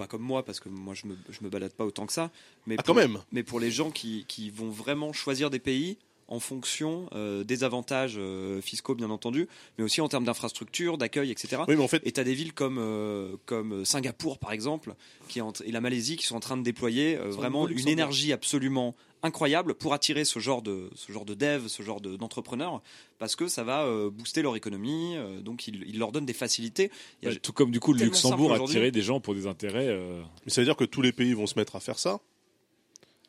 Pas 0.00 0.06
comme 0.06 0.22
moi, 0.22 0.42
parce 0.46 0.60
que 0.60 0.70
moi 0.70 0.94
je 0.94 1.06
me, 1.06 1.14
je 1.28 1.40
me 1.42 1.50
balade 1.50 1.74
pas 1.74 1.84
autant 1.84 2.06
que 2.06 2.12
ça. 2.14 2.30
Mais 2.66 2.76
Ah, 2.78 2.82
pour, 2.82 2.94
quand 2.94 3.00
même. 3.02 3.18
Mais 3.32 3.42
pour 3.42 3.60
les 3.60 3.70
gens 3.70 3.90
qui, 3.90 4.24
qui 4.28 4.48
vont 4.48 4.70
vraiment 4.70 5.12
choisir 5.12 5.50
des 5.50 5.58
pays 5.58 5.98
en 6.26 6.40
fonction 6.40 7.06
euh, 7.12 7.44
des 7.44 7.64
avantages 7.64 8.14
euh, 8.16 8.62
fiscaux, 8.62 8.94
bien 8.94 9.10
entendu, 9.10 9.46
mais 9.76 9.84
aussi 9.84 10.00
en 10.00 10.08
termes 10.08 10.24
d'infrastructures, 10.24 10.96
d'accueil, 10.96 11.30
etc. 11.30 11.64
Oui, 11.68 11.76
mais 11.76 11.82
en 11.84 11.88
fait, 11.88 12.00
Et 12.06 12.12
tu 12.12 12.20
as 12.20 12.24
des 12.24 12.32
villes 12.32 12.54
comme, 12.54 12.78
euh, 12.78 13.36
comme 13.44 13.84
Singapour, 13.84 14.38
par 14.38 14.52
exemple, 14.52 14.94
qui 15.28 15.40
est 15.40 15.42
en- 15.42 15.52
et 15.66 15.70
la 15.70 15.82
Malaisie 15.82 16.16
qui 16.16 16.24
sont 16.24 16.36
en 16.36 16.40
train 16.40 16.56
de 16.56 16.62
déployer 16.62 17.16
vraiment 17.16 17.68
une 17.68 17.88
énergie 17.88 18.32
absolument 18.32 18.94
incroyable 19.22 19.74
pour 19.74 19.92
attirer 19.94 20.24
ce 20.24 20.38
genre 20.38 20.62
de, 20.62 20.90
ce 20.94 21.12
genre 21.12 21.24
de 21.24 21.34
dev, 21.34 21.66
ce 21.68 21.82
genre 21.82 22.00
de- 22.00 22.16
d'entrepreneurs, 22.16 22.80
parce 23.18 23.36
que 23.36 23.48
ça 23.48 23.64
va 23.64 23.84
euh, 23.84 24.10
booster 24.10 24.42
leur 24.42 24.56
économie, 24.56 25.14
euh, 25.16 25.40
donc 25.40 25.66
il, 25.68 25.84
il 25.86 25.98
leur 25.98 26.12
donne 26.12 26.24
des 26.26 26.32
facilités. 26.32 26.90
Il 27.22 27.26
y 27.26 27.28
a- 27.28 27.34
Ouais, 27.34 27.38
tout 27.40 27.52
comme 27.52 27.70
du 27.70 27.80
coup 27.80 27.92
le 27.92 27.98
Luxembourg 28.06 28.50
a 28.52 28.56
attiré 28.70 28.90
des 28.90 29.02
gens 29.02 29.20
pour 29.20 29.34
des 29.34 29.46
intérêts. 29.46 29.88
euh, 29.88 30.22
mais 30.46 30.50
ça 30.52 30.60
veut 30.60 30.64
dire 30.66 30.76
que 30.76 30.84
tous 30.84 31.02
les 31.02 31.12
pays 31.12 31.34
vont 31.34 31.46
se 31.46 31.58
mettre 31.58 31.76
à 31.76 31.80
faire 31.80 31.98
ça. 31.98 32.20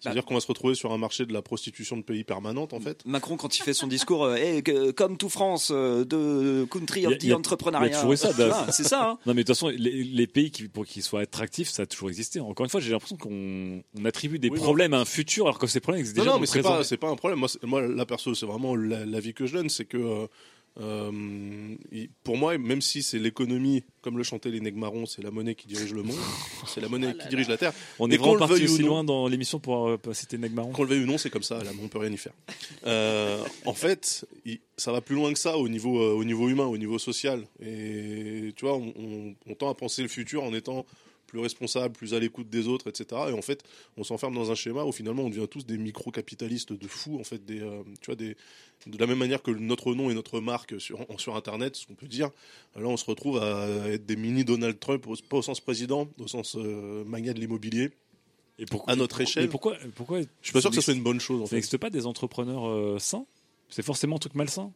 C'est-à-dire 0.03 0.25
qu'on 0.25 0.33
va 0.33 0.39
se 0.41 0.47
retrouver 0.47 0.73
sur 0.75 0.91
un 0.91 0.97
marché 0.97 1.25
de 1.27 1.31
la 1.33 1.41
prostitution 1.43 1.95
de 1.95 2.01
pays 2.01 2.23
permanente, 2.23 2.73
en 2.73 2.79
fait. 2.79 3.05
Macron, 3.05 3.37
quand 3.37 3.57
il 3.57 3.61
fait 3.61 3.73
son 3.73 3.85
discours, 3.87 4.25
euh, 4.25 4.35
Eh, 4.37 4.63
que- 4.63 4.89
comme 4.91 5.15
tout 5.15 5.29
France, 5.29 5.69
euh, 5.71 6.03
de 6.03 6.65
country 6.71 7.05
of 7.05 7.13
a- 7.13 7.17
the 7.17 7.31
entrepreneuriat. 7.33 7.87
il 7.87 7.91
y 7.91 7.93
a 7.93 7.97
toujours 7.99 8.13
eu 8.13 8.17
ça, 8.17 8.31
Voilà, 8.31 8.65
Daz. 8.65 8.75
c'est 8.75 8.83
ça. 8.83 9.09
hein. 9.11 9.17
Non 9.27 9.33
mais 9.35 9.43
de 9.43 9.47
toute 9.47 9.55
façon, 9.55 9.67
les, 9.67 10.03
les 10.03 10.27
pays 10.27 10.49
qui, 10.49 10.67
pour 10.67 10.85
qu'ils 10.87 11.03
soient 11.03 11.21
attractifs, 11.21 11.69
ça 11.69 11.83
a 11.83 11.85
toujours 11.85 12.09
existé. 12.09 12.39
Encore 12.39 12.63
une 12.63 12.69
fois, 12.71 12.79
j'ai 12.81 12.91
l'impression 12.91 13.15
qu'on 13.17 13.83
on 13.95 14.05
attribue 14.05 14.39
des 14.39 14.49
Oui, 14.49 14.57
problèmes 14.57 14.93
à 14.95 14.99
un 14.99 15.05
futur 15.05 15.45
alors 15.45 15.59
que 15.59 15.67
ces 15.67 15.79
problèmes 15.79 15.99
existent 15.99 16.19
Non, 16.19 16.23
déjà 16.23 16.29
non, 16.31 16.35
dans 16.37 16.41
mais 16.41 16.47
le 16.47 16.83
c'est 16.83 16.97
pas, 16.97 17.09
un 17.09 17.15
problème. 17.15 17.39
Moi, 17.39 17.49
moi 17.63 17.81
là, 17.83 18.05
perso, 18.07 18.33
c'est 18.33 18.45
vraiment 18.47 18.75
la- 18.75 19.05
l'avis 19.05 19.33
que 19.35 19.45
je 19.45 19.53
donne, 19.53 19.69
c'est 19.69 19.85
que 19.85 19.97
euh, 19.97 20.27
euh, 20.81 21.75
pour 22.23 22.37
moi, 22.37 22.57
même 22.57 22.81
si 22.81 23.03
c'est 23.03 23.19
l'économie, 23.19 23.83
comme 24.01 24.17
le 24.17 24.23
chantaient 24.23 24.49
les 24.49 24.59
Negmarons, 24.61 25.05
c'est 25.05 25.21
la 25.21 25.31
monnaie 25.31 25.55
qui 25.55 25.67
dirige 25.67 25.93
le 25.93 26.03
monde, 26.03 26.17
c'est 26.67 26.81
la 26.81 26.89
monnaie 26.89 27.15
qui 27.15 27.27
dirige 27.29 27.47
la 27.47 27.57
terre. 27.57 27.73
On 27.99 28.09
Et 28.09 28.15
est 28.15 28.17
qu'on 28.17 28.23
vraiment 28.23 28.33
le 28.33 28.39
parti 28.39 28.53
veuille 28.55 28.69
ou 28.69 28.73
aussi 28.73 28.81
non- 28.81 28.87
loin 28.87 29.03
dans 29.03 29.27
l'émission 29.27 29.59
pour 29.59 29.87
euh, 29.89 29.97
citer 30.13 30.37
Negmaron. 30.37 30.71
Qu'on 30.71 30.83
le 30.83 30.89
veuille 30.89 31.03
ou 31.03 31.07
non, 31.07 31.17
c'est 31.17 31.29
comme 31.29 31.43
ça, 31.43 31.63
là, 31.63 31.71
on 31.81 31.87
peut 31.87 31.99
rien 31.99 32.11
y 32.11 32.17
faire. 32.17 32.33
Euh, 32.87 33.43
en 33.65 33.75
fait, 33.75 34.25
ça 34.75 34.91
va 34.91 35.01
plus 35.01 35.15
loin 35.15 35.31
que 35.31 35.37
ça 35.37 35.55
au 35.55 35.69
niveau, 35.69 36.01
euh, 36.01 36.13
au 36.13 36.23
niveau 36.23 36.49
humain, 36.49 36.65
au 36.65 36.77
niveau 36.79 36.97
social. 36.97 37.43
Et 37.63 38.53
tu 38.55 38.65
vois, 38.65 38.75
on, 38.75 38.91
on- 38.97 39.35
on 39.45 39.53
tend 39.53 39.69
à 39.69 39.75
penser 39.75 40.01
le 40.01 40.07
futur 40.07 40.43
en 40.43 40.51
étant 40.55 40.83
plus 41.31 41.39
responsable, 41.39 41.93
plus 41.93 42.13
à 42.13 42.19
l'écoute 42.19 42.49
des 42.49 42.67
autres, 42.67 42.89
etc. 42.89 43.21
Et 43.29 43.31
en 43.31 43.41
fait, 43.41 43.63
on 43.95 44.03
s'enferme 44.03 44.35
dans 44.35 44.51
un 44.51 44.55
schéma 44.55 44.83
où 44.83 44.91
finalement 44.91 45.23
on 45.23 45.29
devient 45.29 45.47
tous 45.49 45.65
des 45.65 45.77
micro-capitalistes 45.77 46.73
de 46.73 46.87
fous, 46.89 47.17
en 47.17 47.23
fait, 47.23 47.45
des, 47.45 47.61
euh, 47.61 47.83
tu 48.01 48.07
vois, 48.07 48.15
des, 48.15 48.35
de 48.85 48.97
la 48.97 49.07
même 49.07 49.17
manière 49.17 49.41
que 49.41 49.51
notre 49.51 49.95
nom 49.95 50.09
et 50.09 50.13
notre 50.13 50.41
marque 50.41 50.79
sur, 50.81 51.07
sur 51.17 51.37
Internet, 51.37 51.77
ce 51.77 51.87
qu'on 51.87 51.93
peut 51.93 52.09
dire, 52.09 52.31
là 52.75 52.85
on 52.87 52.97
se 52.97 53.05
retrouve 53.05 53.37
à 53.37 53.65
être 53.87 54.05
des 54.05 54.17
mini 54.17 54.43
Donald 54.43 54.77
Trump, 54.77 55.05
pas 55.29 55.37
au 55.37 55.41
sens 55.41 55.61
président, 55.61 56.09
au 56.19 56.27
sens 56.27 56.57
euh, 56.57 57.05
magnat 57.05 57.31
de 57.31 57.39
l'immobilier. 57.39 57.91
Et 58.59 58.65
pourquoi, 58.65 58.91
à 58.91 58.97
notre 58.97 59.21
échelle. 59.21 59.47
pourquoi, 59.47 59.77
pourquoi 59.95 60.19
Je 60.19 60.25
suis 60.41 60.51
pas 60.51 60.59
sûr 60.59 60.69
que 60.69 60.75
ce 60.75 60.81
soit 60.81 60.93
une 60.93 61.01
bonne 61.01 61.21
chose. 61.21 61.41
En 61.43 61.45
Ça 61.45 61.55
n'existe 61.55 61.77
pas 61.77 61.89
des 61.89 62.05
entrepreneurs 62.05 62.67
euh, 62.67 62.99
sains? 62.99 63.25
C'est 63.69 63.83
forcément 63.83 64.17
un 64.17 64.19
truc 64.19 64.35
malsain 64.35 64.73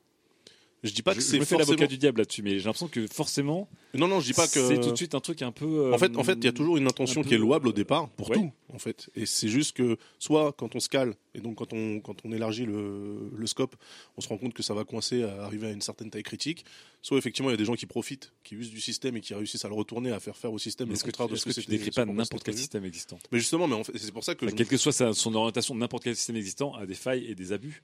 Je 0.83 0.91
dis 0.91 1.01
pas 1.01 1.15
que 1.15 1.21
c'est 1.21 1.37
forcément- 1.37 1.59
l'avocat 1.59 1.87
du 1.87 1.97
diable 1.97 2.19
là-dessus, 2.19 2.43
mais 2.43 2.59
j'ai 2.59 2.65
l'impression 2.65 2.87
que 2.87 3.07
forcément. 3.07 3.67
Non, 3.95 4.07
non, 4.07 4.19
je 4.19 4.27
dis 4.27 4.33
pas 4.33 4.47
que 4.47 4.67
C'est 4.67 4.79
tout 4.79 4.91
de 4.91 4.95
suite 4.95 5.15
un 5.15 5.19
truc 5.19 5.41
un 5.41 5.51
peu. 5.51 5.65
euh, 5.65 5.93
En 5.93 5.97
fait, 5.97 6.15
en 6.15 6.23
fait, 6.23 6.33
il 6.33 6.43
y 6.43 6.47
a 6.47 6.51
toujours 6.51 6.77
une 6.77 6.85
intention 6.85 7.23
peu- 7.23 7.29
qui 7.29 7.33
est 7.33 7.39
louable 7.39 7.67
au 7.69 7.73
départ 7.73 8.07
pour 8.09 8.29
Ouais. 8.29 8.35
tout, 8.37 8.51
en 8.71 8.77
fait. 8.77 9.09
Et 9.15 9.25
c'est 9.25 9.47
juste 9.47 9.75
que 9.75 9.97
soit 10.19 10.53
quand 10.53 10.75
on 10.75 10.79
se 10.79 10.87
cale 10.87 11.15
et 11.33 11.39
donc 11.39 11.55
quand 11.55 11.73
on 11.73 11.99
quand 12.01 12.17
on 12.23 12.31
élargit 12.31 12.65
le, 12.67 13.31
le 13.35 13.47
scope, 13.47 13.75
on 14.15 14.21
se 14.21 14.27
rend 14.27 14.37
compte 14.37 14.53
que 14.53 14.61
ça 14.61 14.75
va 14.75 14.83
coincer 14.83 15.23
à 15.23 15.43
arriver 15.45 15.67
à 15.67 15.71
une 15.71 15.81
certaine 15.81 16.11
taille 16.11 16.21
critique. 16.21 16.65
Soit 17.01 17.17
effectivement, 17.17 17.49
il 17.49 17.53
y 17.53 17.55
a 17.55 17.57
des 17.57 17.65
gens 17.65 17.75
qui 17.75 17.87
profitent, 17.87 18.33
qui 18.43 18.53
usent 18.53 18.69
du 18.69 18.81
système 18.81 19.17
et 19.17 19.21
qui 19.21 19.33
réussent 19.33 19.63
à 19.65 19.67
le 19.67 19.73
retourner, 19.75 20.11
à 20.11 20.19
faire 20.19 20.37
faire 20.37 20.53
au 20.53 20.59
système 20.59 20.91
Est-ce 20.91 21.03
que, 21.03 21.09
tu- 21.09 21.27
de 21.31 21.35
ce 21.35 21.45
que 21.45 21.49
que 21.51 21.61
tu 21.61 21.67
décris 21.67 21.89
pas 21.91 22.05
n'importe 22.05 22.43
quel 22.43 22.55
système 22.57 22.85
existant? 22.85 23.17
Mais 23.31 23.39
justement, 23.39 23.67
mais 23.67 23.75
en 23.75 23.83
fait, 23.83 23.97
c'est 23.97 24.11
pour 24.11 24.23
ça 24.23 24.35
que 24.35 24.47
je- 24.47 24.53
Quelle 24.53 24.67
que 24.67 24.77
soit 24.77 25.13
son 25.15 25.33
orientation, 25.33 25.73
n'importe 25.73 26.03
quel 26.03 26.15
système 26.15 26.35
existant 26.35 26.75
a 26.75 26.85
des 26.85 26.93
failles 26.95 27.25
et 27.27 27.33
des 27.33 27.53
abus. 27.53 27.81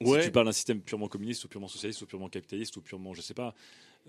Ouais. 0.00 0.20
Si 0.20 0.26
tu 0.26 0.32
parles 0.32 0.46
d'un 0.46 0.52
système 0.52 0.80
purement 0.80 1.08
communiste 1.08 1.44
ou 1.44 1.48
purement 1.48 1.68
socialiste 1.68 2.02
ou 2.02 2.06
purement 2.06 2.28
capitaliste 2.28 2.76
ou 2.76 2.80
purement, 2.80 3.14
je 3.14 3.20
sais 3.22 3.34
pas, 3.34 3.54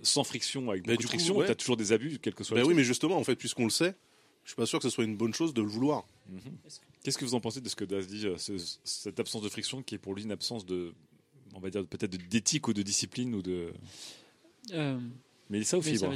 sans 0.01 0.23
friction, 0.23 0.69
avec 0.69 0.83
Bah, 0.83 0.93
beaucoup 0.93 0.97
du 1.01 1.03
de 1.05 1.07
friction, 1.09 1.37
ouais. 1.37 1.45
tu 1.45 1.51
as 1.51 1.55
toujours 1.55 1.77
des 1.77 1.91
abus, 1.91 2.19
quel 2.21 2.33
que 2.33 2.43
soit 2.43 2.55
Bah 2.55 2.61
le 2.61 2.65
oui, 2.67 2.73
truc. 2.73 2.77
mais 2.77 2.83
justement, 2.83 3.17
en 3.17 3.23
fait, 3.23 3.35
puisqu'on 3.35 3.65
le 3.65 3.69
sait, 3.69 3.95
je 4.43 4.49
suis 4.49 4.55
pas 4.55 4.65
sûr 4.65 4.79
que 4.79 4.83
ce 4.83 4.89
soit 4.89 5.03
une 5.03 5.15
bonne 5.15 5.33
chose 5.33 5.53
de 5.53 5.61
le 5.61 5.67
vouloir. 5.67 6.05
Mhm. 6.29 6.39
Qu'est-ce 7.03 7.17
que 7.17 7.25
vous 7.25 7.35
en 7.35 7.39
pensez 7.39 7.61
de 7.61 7.69
ce 7.69 7.75
que 7.75 7.85
Das 7.85 8.07
dit, 8.07 8.25
euh, 8.25 8.37
ce- 8.37 8.57
cette 8.83 9.19
absence 9.19 9.41
de 9.43 9.49
friction 9.49 9.83
qui 9.83 9.95
est 9.95 9.99
pour 9.99 10.15
lui 10.15 10.23
une 10.23 10.31
absence 10.31 10.65
de, 10.65 10.93
on 11.53 11.59
va 11.59 11.69
dire 11.69 11.85
peut-être 11.85 12.15
d'éthique 12.29 12.67
ou 12.67 12.73
de 12.73 12.81
discipline 12.81 13.33
ou 13.35 13.41
de. 13.41 13.71
Euh, 14.73 14.99
Mélissa 15.51 15.77
ou 15.77 15.81
Fibre. 15.83 16.11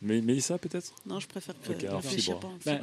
Mais 0.00 0.22
Mélissa 0.22 0.56
peut-être? 0.56 0.94
Non, 1.04 1.20
je 1.20 1.26
préfère 1.28 1.54
que 1.60 1.72
Ok, 1.72 1.84
alors 1.84 2.02
Fibre. 2.02 2.40
pas. 2.40 2.50
Bah, 2.64 2.80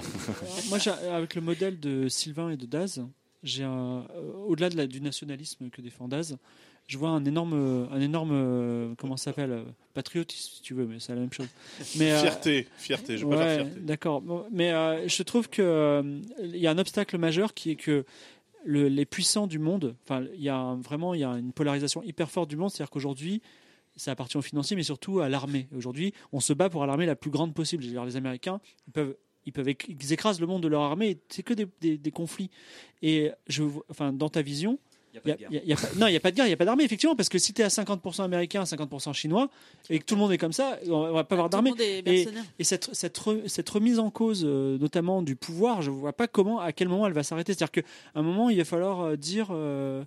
moi, 0.70 0.78
avec 1.12 1.34
le 1.34 1.42
modèle 1.42 1.80
de 1.80 2.08
Sylvain 2.08 2.52
et 2.52 2.58
de 2.58 2.68
Daz, 2.68 3.04
j'ai 3.44 3.64
euh, 3.64 4.02
au-delà 4.48 4.70
de 4.70 4.86
du 4.86 5.02
nationalisme 5.02 5.70
que 5.70 5.82
défend 5.82 6.08
Daz, 6.08 6.38
je 6.88 6.98
vois 6.98 7.10
un 7.10 7.26
énorme, 7.26 7.88
un 7.92 8.00
énorme, 8.00 8.32
euh, 8.34 8.94
comment 8.98 9.18
ça 9.18 9.26
s'appelle, 9.26 9.52
euh, 9.52 9.64
patriotisme 9.94 10.52
si 10.56 10.62
tu 10.62 10.74
veux, 10.74 10.86
mais 10.86 11.00
c'est 11.00 11.14
la 11.14 11.20
même 11.20 11.34
chose. 11.34 11.48
Mais 11.98 12.12
euh, 12.14 12.20
Fierté, 12.22 12.68
fierté, 12.78 13.18
je 13.18 13.26
ouais, 13.26 13.56
fierté. 13.56 13.80
D'accord, 13.82 14.24
mais 14.52 14.72
euh, 14.72 15.08
je 15.08 15.24
trouve 15.24 15.50
que 15.50 15.62
euh, 15.62 16.22
il 16.42 16.58
y 16.58 16.68
a 16.68 16.72
un 16.72 16.78
obstacle 16.78 17.18
majeur 17.18 17.54
qui 17.54 17.72
est 17.72 17.76
que 17.76 18.06
le- 18.66 18.88
les 18.88 19.06
puissants 19.06 19.48
du 19.48 19.60
monde, 19.60 19.96
enfin, 20.04 20.26
il 20.34 20.42
y 20.42 20.50
a 20.50 20.76
vraiment 20.82 21.14
il 21.14 21.20
y 21.20 21.24
a 21.26 21.32
une 21.38 21.52
polarisation 21.52 22.02
hyper 22.04 22.32
forte 22.32 22.50
du 22.50 22.56
monde, 22.58 22.70
c'est-à-dire 22.72 22.90
qu'aujourd'hui 22.92 23.42
ça 23.98 24.12
appartient 24.12 24.38
aux 24.38 24.42
financiers, 24.44 24.76
mais 24.76 24.84
surtout 24.84 25.22
à 25.22 25.28
l'armée. 25.30 25.68
Aujourd'hui, 25.76 26.14
on 26.32 26.40
se 26.40 26.54
bat 26.54 26.70
pour 26.70 26.86
l'armée 26.86 27.08
la 27.08 27.16
plus 27.16 27.32
grande 27.32 27.56
possible. 27.56 27.84
Les 27.84 28.16
Américains, 28.16 28.62
ils 28.88 28.92
peuvent, 28.94 29.16
ils 29.48 29.52
peuvent, 29.52 29.68
éc- 29.68 29.86
ils 29.90 30.14
écrasent 30.14 30.40
le 30.40 30.45
monde 30.45 30.61
de 30.61 30.68
leur 30.68 30.82
armée. 30.84 31.18
C'est 31.30 31.41
que 31.41 31.56
des, 31.56 31.65
des- 31.82 31.98
des 31.98 32.11
conflits. 32.11 32.52
Et 33.02 33.32
je, 33.48 33.64
enfin, 33.90 34.14
dans 34.14 34.30
ta 34.30 34.44
vision, 34.44 34.78
il 35.26 35.32
a- 35.32 35.34
a- 35.34 35.74
a 35.74 35.95
non, 35.98 36.06
il 36.07 36.11
n'y 36.11 36.15
a 36.18 36.19
pas 36.19 36.30
de 36.30 36.36
guerre, 36.36 36.45
il 36.45 36.49
n'y 36.49 36.53
a 36.53 36.57
pas 36.57 36.65
d'armée, 36.65 36.84
effectivement, 36.84 37.15
parce 37.15 37.30
que 37.30 37.40
si 37.40 37.52
tu 37.53 37.61
es 37.61 37.65
à 37.65 37.69
50% 37.69 38.22
américain, 38.24 38.64
50% 38.64 39.14
chinois, 39.14 39.49
et 39.90 39.98
que 39.98 40.06
tout 40.06 40.14
le 40.14 40.19
monde 40.22 40.32
est 40.32 40.38
comme 40.38 40.53
ça, 40.53 40.78
on 40.88 41.11
va 41.11 41.24
pas 41.24 41.34
avoir 41.36 41.48
le 41.48 41.52
d'armée. 41.52 41.72
Et, 42.60 42.64
cette, 42.64 42.94
cette, 42.94 43.18
re- 43.19 43.48
cette 43.48 43.68
remise 43.69 43.98
en 43.98 44.11
cause, 44.11 44.44
euh, 44.45 44.78
notamment 44.78 45.24
du 45.24 45.36
pouvoir, 45.36 45.82
je 45.82 45.90
ne 45.90 45.95
vois 45.95 46.14
pas 46.14 46.28
comment, 46.28 46.60
à 46.60 46.72
quel 46.72 46.88
moment 46.88 47.07
elle 47.07 47.14
va 47.14 47.24
s'arrêter. 47.24 47.53
C'est-à-dire 47.53 47.72
qu'à 47.72 47.82
un 48.14 48.22
moment, 48.22 48.49
il 48.52 48.57
va 48.57 48.65
falloir 48.65 49.02
euh, 49.02 49.15
dire 49.15 49.48
euh, 49.52 50.03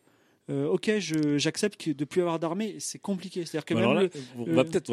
euh, 0.50 0.68
Ok, 0.68 0.90
j'accepte 0.98 1.80
que 1.80 1.90
de 1.90 2.04
plus 2.04 2.20
avoir 2.20 2.38
d'armée. 2.38 2.76
C'est 2.78 2.98
compliqué. 3.00 3.44
C'est-à-dire 3.46 3.64
que 3.64 3.74
même 3.74 3.92
là, 3.94 4.02
le- 4.02 4.10
on 4.38 4.52
va 4.54 4.64
peut-être, 4.64 4.90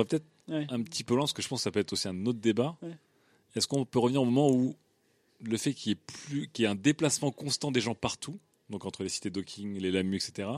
Ouais. 0.50 0.66
un 0.70 0.82
petit 0.82 1.04
peu 1.04 1.14
loin, 1.14 1.24
parce 1.24 1.34
que 1.34 1.42
je 1.42 1.48
pense 1.50 1.60
que 1.60 1.64
ça 1.64 1.72
peut 1.72 1.80
être 1.82 1.92
aussi 1.94 2.08
un 2.08 2.26
autre 2.26 2.40
débat. 2.40 2.78
Ouais. 2.82 2.90
Est-ce 3.56 3.68
qu'on 3.68 3.86
peut 3.86 4.00
revenir 4.00 4.22
au 4.22 4.26
moment 4.26 4.52
où 4.52 4.76
le 5.42 5.58
fait 5.58 5.74
qu'il 5.74 5.92
y 5.92 5.94
ait 5.94 6.00
plus, 6.06 6.48
qu'il 6.54 6.64
y 6.64 6.66
ait 6.66 6.72
un 6.72 6.76
déplacement 6.76 7.32
constant 7.32 7.72
des 7.72 7.82
gens 7.82 7.96
partout, 7.96 8.38
donc 8.70 8.86
entre 8.86 9.04
les 9.04 9.10
cités 9.10 9.30
docking, 9.30 9.78
les 9.80 9.92
LAMU, 9.92 10.16
etc., 10.18 10.50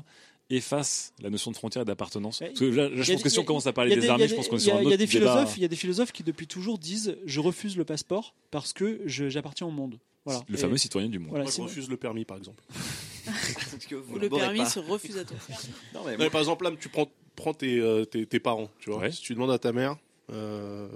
efface 0.51 1.13
la 1.21 1.29
notion 1.29 1.51
de 1.51 1.55
frontière 1.57 1.83
et 1.83 1.85
d'appartenance 1.85 2.39
Parce 2.39 2.59
que 2.59 2.65
là, 2.65 2.89
là, 2.89 2.89
Il 2.95 2.99
y 2.99 3.03
je 3.03 3.11
a 3.11 3.13
pense 3.13 3.21
que 3.21 3.27
des- 3.27 3.33
si 3.33 3.39
on 3.39 3.43
commence 3.43 3.67
à 3.67 3.69
il 3.69 3.73
parler 3.73 3.95
des 3.95 4.03
il 4.05 4.09
a 4.09 4.13
armées, 4.13 4.27
je 4.27 4.33
pense 4.35 4.47
qu'on 4.47 4.55
est 4.55 4.59
il 4.59 4.63
sur 4.63 4.73
un 4.75 4.79
Il 4.79 4.83
y 4.83 4.85
autre 4.87 4.93
a 4.95 4.97
des 4.97 5.05
débat. 5.05 5.31
philosophes, 5.33 5.57
il 5.57 5.61
y 5.61 5.65
a 5.65 5.67
des 5.67 5.75
philosophes 5.75 6.11
qui 6.11 6.23
depuis 6.23 6.47
toujours 6.47 6.79
disent 6.79 7.17
je 7.25 7.39
refuse 7.39 7.77
le 7.77 7.85
passeport 7.85 8.33
parce 8.49 8.73
que 8.73 8.99
je- 9.05 9.29
j'appartiens 9.29 9.67
au 9.67 9.71
monde. 9.71 9.99
Voilà. 10.25 10.41
Le 10.49 10.55
Et- 10.55 10.57
fameux 10.57 10.77
citoyen 10.77 11.07
du 11.07 11.19
monde. 11.19 11.29
Voilà, 11.29 11.43
Moi, 11.43 11.53
je 11.55 11.61
refuse 11.61 11.87
le 11.89 11.97
permis, 11.97 12.25
par 12.25 12.37
exemple. 12.37 12.63
Ou 14.13 14.17
le 14.17 14.29
permis 14.29 14.59
pas. 14.59 14.65
se 14.69 14.79
refuse 14.79 15.17
à 15.17 15.23
toi. 15.23 15.37
Non, 15.49 15.53
mais 15.53 15.59
Non, 15.93 16.01
moi- 16.03 16.15
mais 16.17 16.29
par 16.29 16.41
exemple, 16.41 16.63
là, 16.63 16.71
tu 16.79 16.89
prends, 16.89 17.09
prends 17.35 17.53
tes, 17.53 17.79
euh, 17.79 18.05
tes, 18.05 18.25
tes 18.25 18.39
parents, 18.39 18.69
tu 18.79 18.89
vois. 18.89 18.99
Ouais. 19.01 19.11
Si 19.11 19.21
tu 19.21 19.33
demandes 19.33 19.51
à 19.51 19.59
ta 19.59 19.71
mère, 19.71 19.97
euh, 20.31 20.87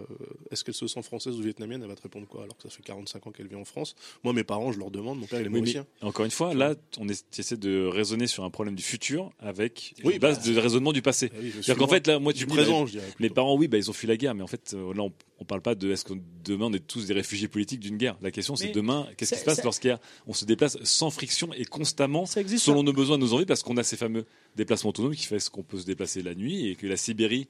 est-ce 0.52 0.64
qu'elle 0.64 0.74
se 0.74 0.88
sent 0.88 1.02
française 1.02 1.36
ou 1.38 1.42
vietnamienne, 1.42 1.82
elle 1.82 1.88
va 1.90 1.96
te 1.96 2.02
répondre 2.04 2.28
quoi 2.28 2.44
Alors 2.44 2.56
que 2.58 2.64
ça 2.64 2.70
fait 2.70 2.84
45 2.84 3.28
ans 3.28 3.32
qu'elle 3.32 3.48
vit 3.48 3.56
en 3.56 3.66
France? 3.66 3.96
Moi, 4.24 4.34
mes 4.34 4.44
parents, 4.44 4.72
je 4.72 4.80
leur 4.80 4.92
demande, 4.92 5.20
mon 5.20 5.26
père, 5.28 5.40
il 5.42 5.46
est 5.46 5.50
Oui, 5.50 5.60
mauricien. 5.60 5.86
encore 6.02 6.26
une 6.26 6.32
fois, 6.32 6.54
là, 6.54 6.76
on 7.00 7.08
essaies 7.10 7.58
de 7.58 7.86
raisonner 7.86 8.28
sur 8.28 8.44
un 8.44 8.50
problème 8.50 8.76
du 8.76 8.84
futur 8.84 9.32
avec 9.40 9.94
Oui, 10.04 10.14
une 10.14 10.20
base 10.20 10.40
bah, 10.46 10.54
de 10.54 10.58
raisonnement 10.60 10.94
du 10.94 11.02
passé. 11.02 11.32
Ah 11.34 11.38
oui, 11.42 11.52
C'est-à-dire 11.52 11.78
qu'en 11.78 11.88
fait, 11.88 12.06
là, 12.08 12.20
moi, 12.20 12.34
tu 12.34 12.40
du 12.40 12.46
dis, 12.46 12.54
présent, 12.54 12.82
bah, 12.82 12.86
je 12.88 12.92
dirais. 13.00 13.14
Mes 13.20 13.30
parents, 13.30 13.56
oui, 13.56 13.68
bah, 13.68 13.78
ils 13.78 13.90
ont 13.90 13.94
fui 13.94 14.08
la 14.08 14.18
guerre, 14.18 14.36
mais 14.36 14.44
en 14.44 14.48
fait, 14.48 14.74
euh, 14.74 14.94
là, 14.94 15.04
on, 15.04 15.12
on 15.40 15.46
parle 15.46 15.62
pas 15.62 15.76
de 15.76 15.92
est-ce 15.92 16.06
que 16.06 16.14
demain 16.44 16.68
on 16.68 16.74
est 16.74 16.86
tous 16.86 17.06
des 17.08 17.14
réfugiés 17.14 17.48
politiques 17.48 17.80
d'une 17.80 17.98
guerre. 17.98 18.18
La 18.22 18.32
question, 18.32 18.56
c'est 18.56 18.70
demain, 18.72 19.08
qu'est-ce 19.18 19.34
qui 19.34 19.40
se 19.40 19.46
passe 19.46 19.64
lorsqu'il 19.64 19.90
y 19.90 19.92
a- 19.94 20.00
on 20.28 20.34
se 20.34 20.46
déplace 20.46 20.78
sans 20.84 21.10
friction 21.10 21.52
et 21.54 21.66
constamment, 21.66 22.26
Ça 22.26 22.40
existe. 22.42 22.66
selon 22.66 22.84
nos 22.84 22.94
besoins, 22.94 23.18
nos 23.18 23.34
envies, 23.34 23.46
parce 23.46 23.64
qu'on 23.64 23.78
a 23.78 23.84
ces 23.84 23.98
fameux 23.98 24.26
déplacements 24.56 24.92
autonomes 24.92 25.16
qui 25.16 25.26
fait 25.26 25.44
qu'on 25.50 25.64
peut 25.64 25.80
se 25.80 25.86
déplacer 25.86 26.22
la 26.22 26.36
nuit 26.36 26.68
et 26.68 26.76
que 26.76 26.88
la 26.88 26.96
Sibérie, 26.98 27.48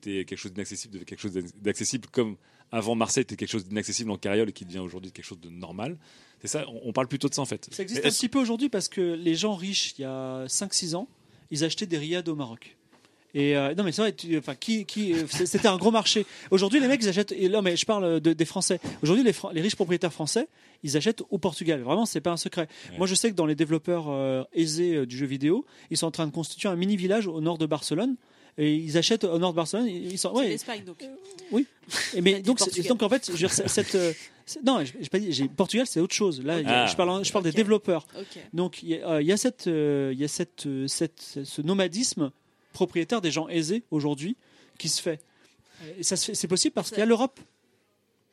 qui 0.00 0.10
était 0.10 0.24
quelque 0.24 0.38
chose 0.38 0.52
d'inaccessible, 0.52 0.94
devient 0.94 1.04
quelque 1.04 1.20
chose 1.20 1.32
d'accessible 1.60 2.08
comme 2.10 2.36
avant 2.70 2.94
Marseille 2.94 3.22
était 3.22 3.36
quelque 3.36 3.50
chose 3.50 3.66
d'inaccessible 3.66 4.10
en 4.10 4.16
carriole 4.16 4.48
et 4.48 4.52
qui 4.52 4.64
devient 4.64 4.78
aujourd'hui 4.78 5.12
quelque 5.12 5.24
chose 5.26 5.40
de 5.40 5.50
normal. 5.50 5.98
C'est 6.40 6.48
ça, 6.48 6.64
on, 6.68 6.80
on 6.88 6.92
parle 6.92 7.08
plutôt 7.08 7.28
de 7.28 7.34
ça 7.34 7.42
en 7.42 7.46
fait. 7.46 7.68
Ça 7.70 7.82
existe 7.82 8.04
un 8.04 8.08
petit 8.08 8.28
peu 8.28 8.38
aujourd'hui 8.38 8.68
parce 8.70 8.88
que 8.88 9.00
les 9.14 9.34
gens 9.34 9.54
riches, 9.54 9.94
il 9.98 10.02
y 10.02 10.04
a 10.04 10.46
5-6 10.46 10.94
ans, 10.96 11.08
ils 11.50 11.64
achetaient 11.64 11.86
des 11.86 11.98
riades 11.98 12.28
au 12.28 12.34
Maroc. 12.34 12.76
Et 13.34 13.56
euh, 13.56 13.74
non 13.74 13.82
mais 13.84 13.92
c'est 13.92 14.02
vrai, 14.02 14.12
tu- 14.14 14.36
enfin 14.36 14.54
qui, 14.54 14.84
qui, 14.84 15.14
euh, 15.14 15.24
c'était 15.28 15.66
un 15.68 15.76
gros 15.78 15.90
marché. 15.90 16.26
Aujourd'hui 16.50 16.80
les 16.80 16.88
mecs 16.88 17.02
ils 17.02 17.08
achètent. 17.08 17.32
Et 17.32 17.48
là 17.48 17.60
mais 17.62 17.76
je 17.76 17.84
parle 17.86 18.20
de- 18.20 18.32
des 18.34 18.44
Français. 18.44 18.78
Aujourd'hui 19.02 19.24
les, 19.24 19.32
les 19.54 19.60
riches 19.62 19.76
propriétaires 19.76 20.12
français 20.12 20.48
ils 20.82 20.96
achètent 20.98 21.22
au 21.30 21.38
Portugal. 21.38 21.80
Vraiment 21.80 22.04
c'est 22.06 22.20
pas 22.20 22.30
un 22.32 22.36
secret. 22.36 22.68
Ouais. 22.90 22.98
Moi 22.98 23.06
je 23.06 23.14
sais 23.14 23.30
que 23.30 23.34
dans 23.36 23.46
les 23.46 23.54
développeurs 23.54 24.06
euh, 24.08 24.44
aisés 24.54 24.96
euh, 24.96 25.06
du 25.06 25.16
jeu 25.16 25.24
vidéo, 25.26 25.64
ils 25.90 25.96
sont 25.96 26.06
en 26.06 26.10
train 26.10 26.26
de 26.26 26.32
constituer 26.32 26.68
un 26.68 26.76
mini 26.76 26.96
village 26.96 27.26
au 27.26 27.40
nord 27.40 27.56
de 27.58 27.64
Barcelone. 27.66 28.16
Et 28.58 28.74
ils 28.74 28.98
achètent 28.98 29.24
au 29.24 29.38
nord 29.38 29.52
de 29.52 29.56
Barcelone. 29.56 29.86
Ils 29.88 30.18
sont, 30.18 30.30
C'est 30.34 30.40
ouais, 30.40 30.48
l'Espagne 30.48 30.84
donc. 30.84 31.02
et 31.02 31.08
mais 32.20 32.42
T'as 32.42 32.66
dit 32.66 32.82
donc, 32.82 33.02
en 33.02 33.08
fait, 33.08 33.26
je 33.26 33.32
veux 33.32 33.38
dire, 33.38 33.52
c'est- 33.52 33.66
cette, 33.68 33.94
euh, 33.94 34.12
non, 34.64 34.84
j'ai 34.84 35.08
pas 35.08 35.18
dit, 35.18 35.48
Portugal, 35.56 35.86
c'est 35.86 36.00
autre 36.00 36.14
chose. 36.14 36.42
Là, 36.42 36.60
Ah. 36.66 36.86
je 36.86 36.94
parle, 36.94 37.24
je 37.24 37.38
des 37.40 37.52
développeurs. 37.52 38.06
Ok. 38.18 38.42
Donc 38.52 38.82
il 38.82 38.90
y 38.90 38.96
a, 39.00 39.08
euh, 39.12 39.22
il 39.22 39.26
y 39.28 39.32
a 39.32 39.36
cette, 39.38 39.66
euh, 39.68 40.10
il 40.12 40.20
y 40.20 40.24
a 40.24 40.28
cette, 40.28 40.66
euh, 40.66 40.86
cette, 40.86 41.38
ce 41.44 41.62
nomadisme 41.62 42.30
propriétaire 42.74 43.20
des 43.22 43.30
gens 43.30 43.48
aisés 43.48 43.82
aujourd'hui 43.90 44.36
qui 44.78 44.88
se 44.88 45.00
fait. 45.00 45.20
Et 45.98 46.02
ça 46.02 46.16
c'est 46.16 46.46
possible 46.48 46.74
parce 46.74 46.90
qu'il 46.90 46.98
y 46.98 47.02
a 47.02 47.06
l'Europe. 47.06 47.40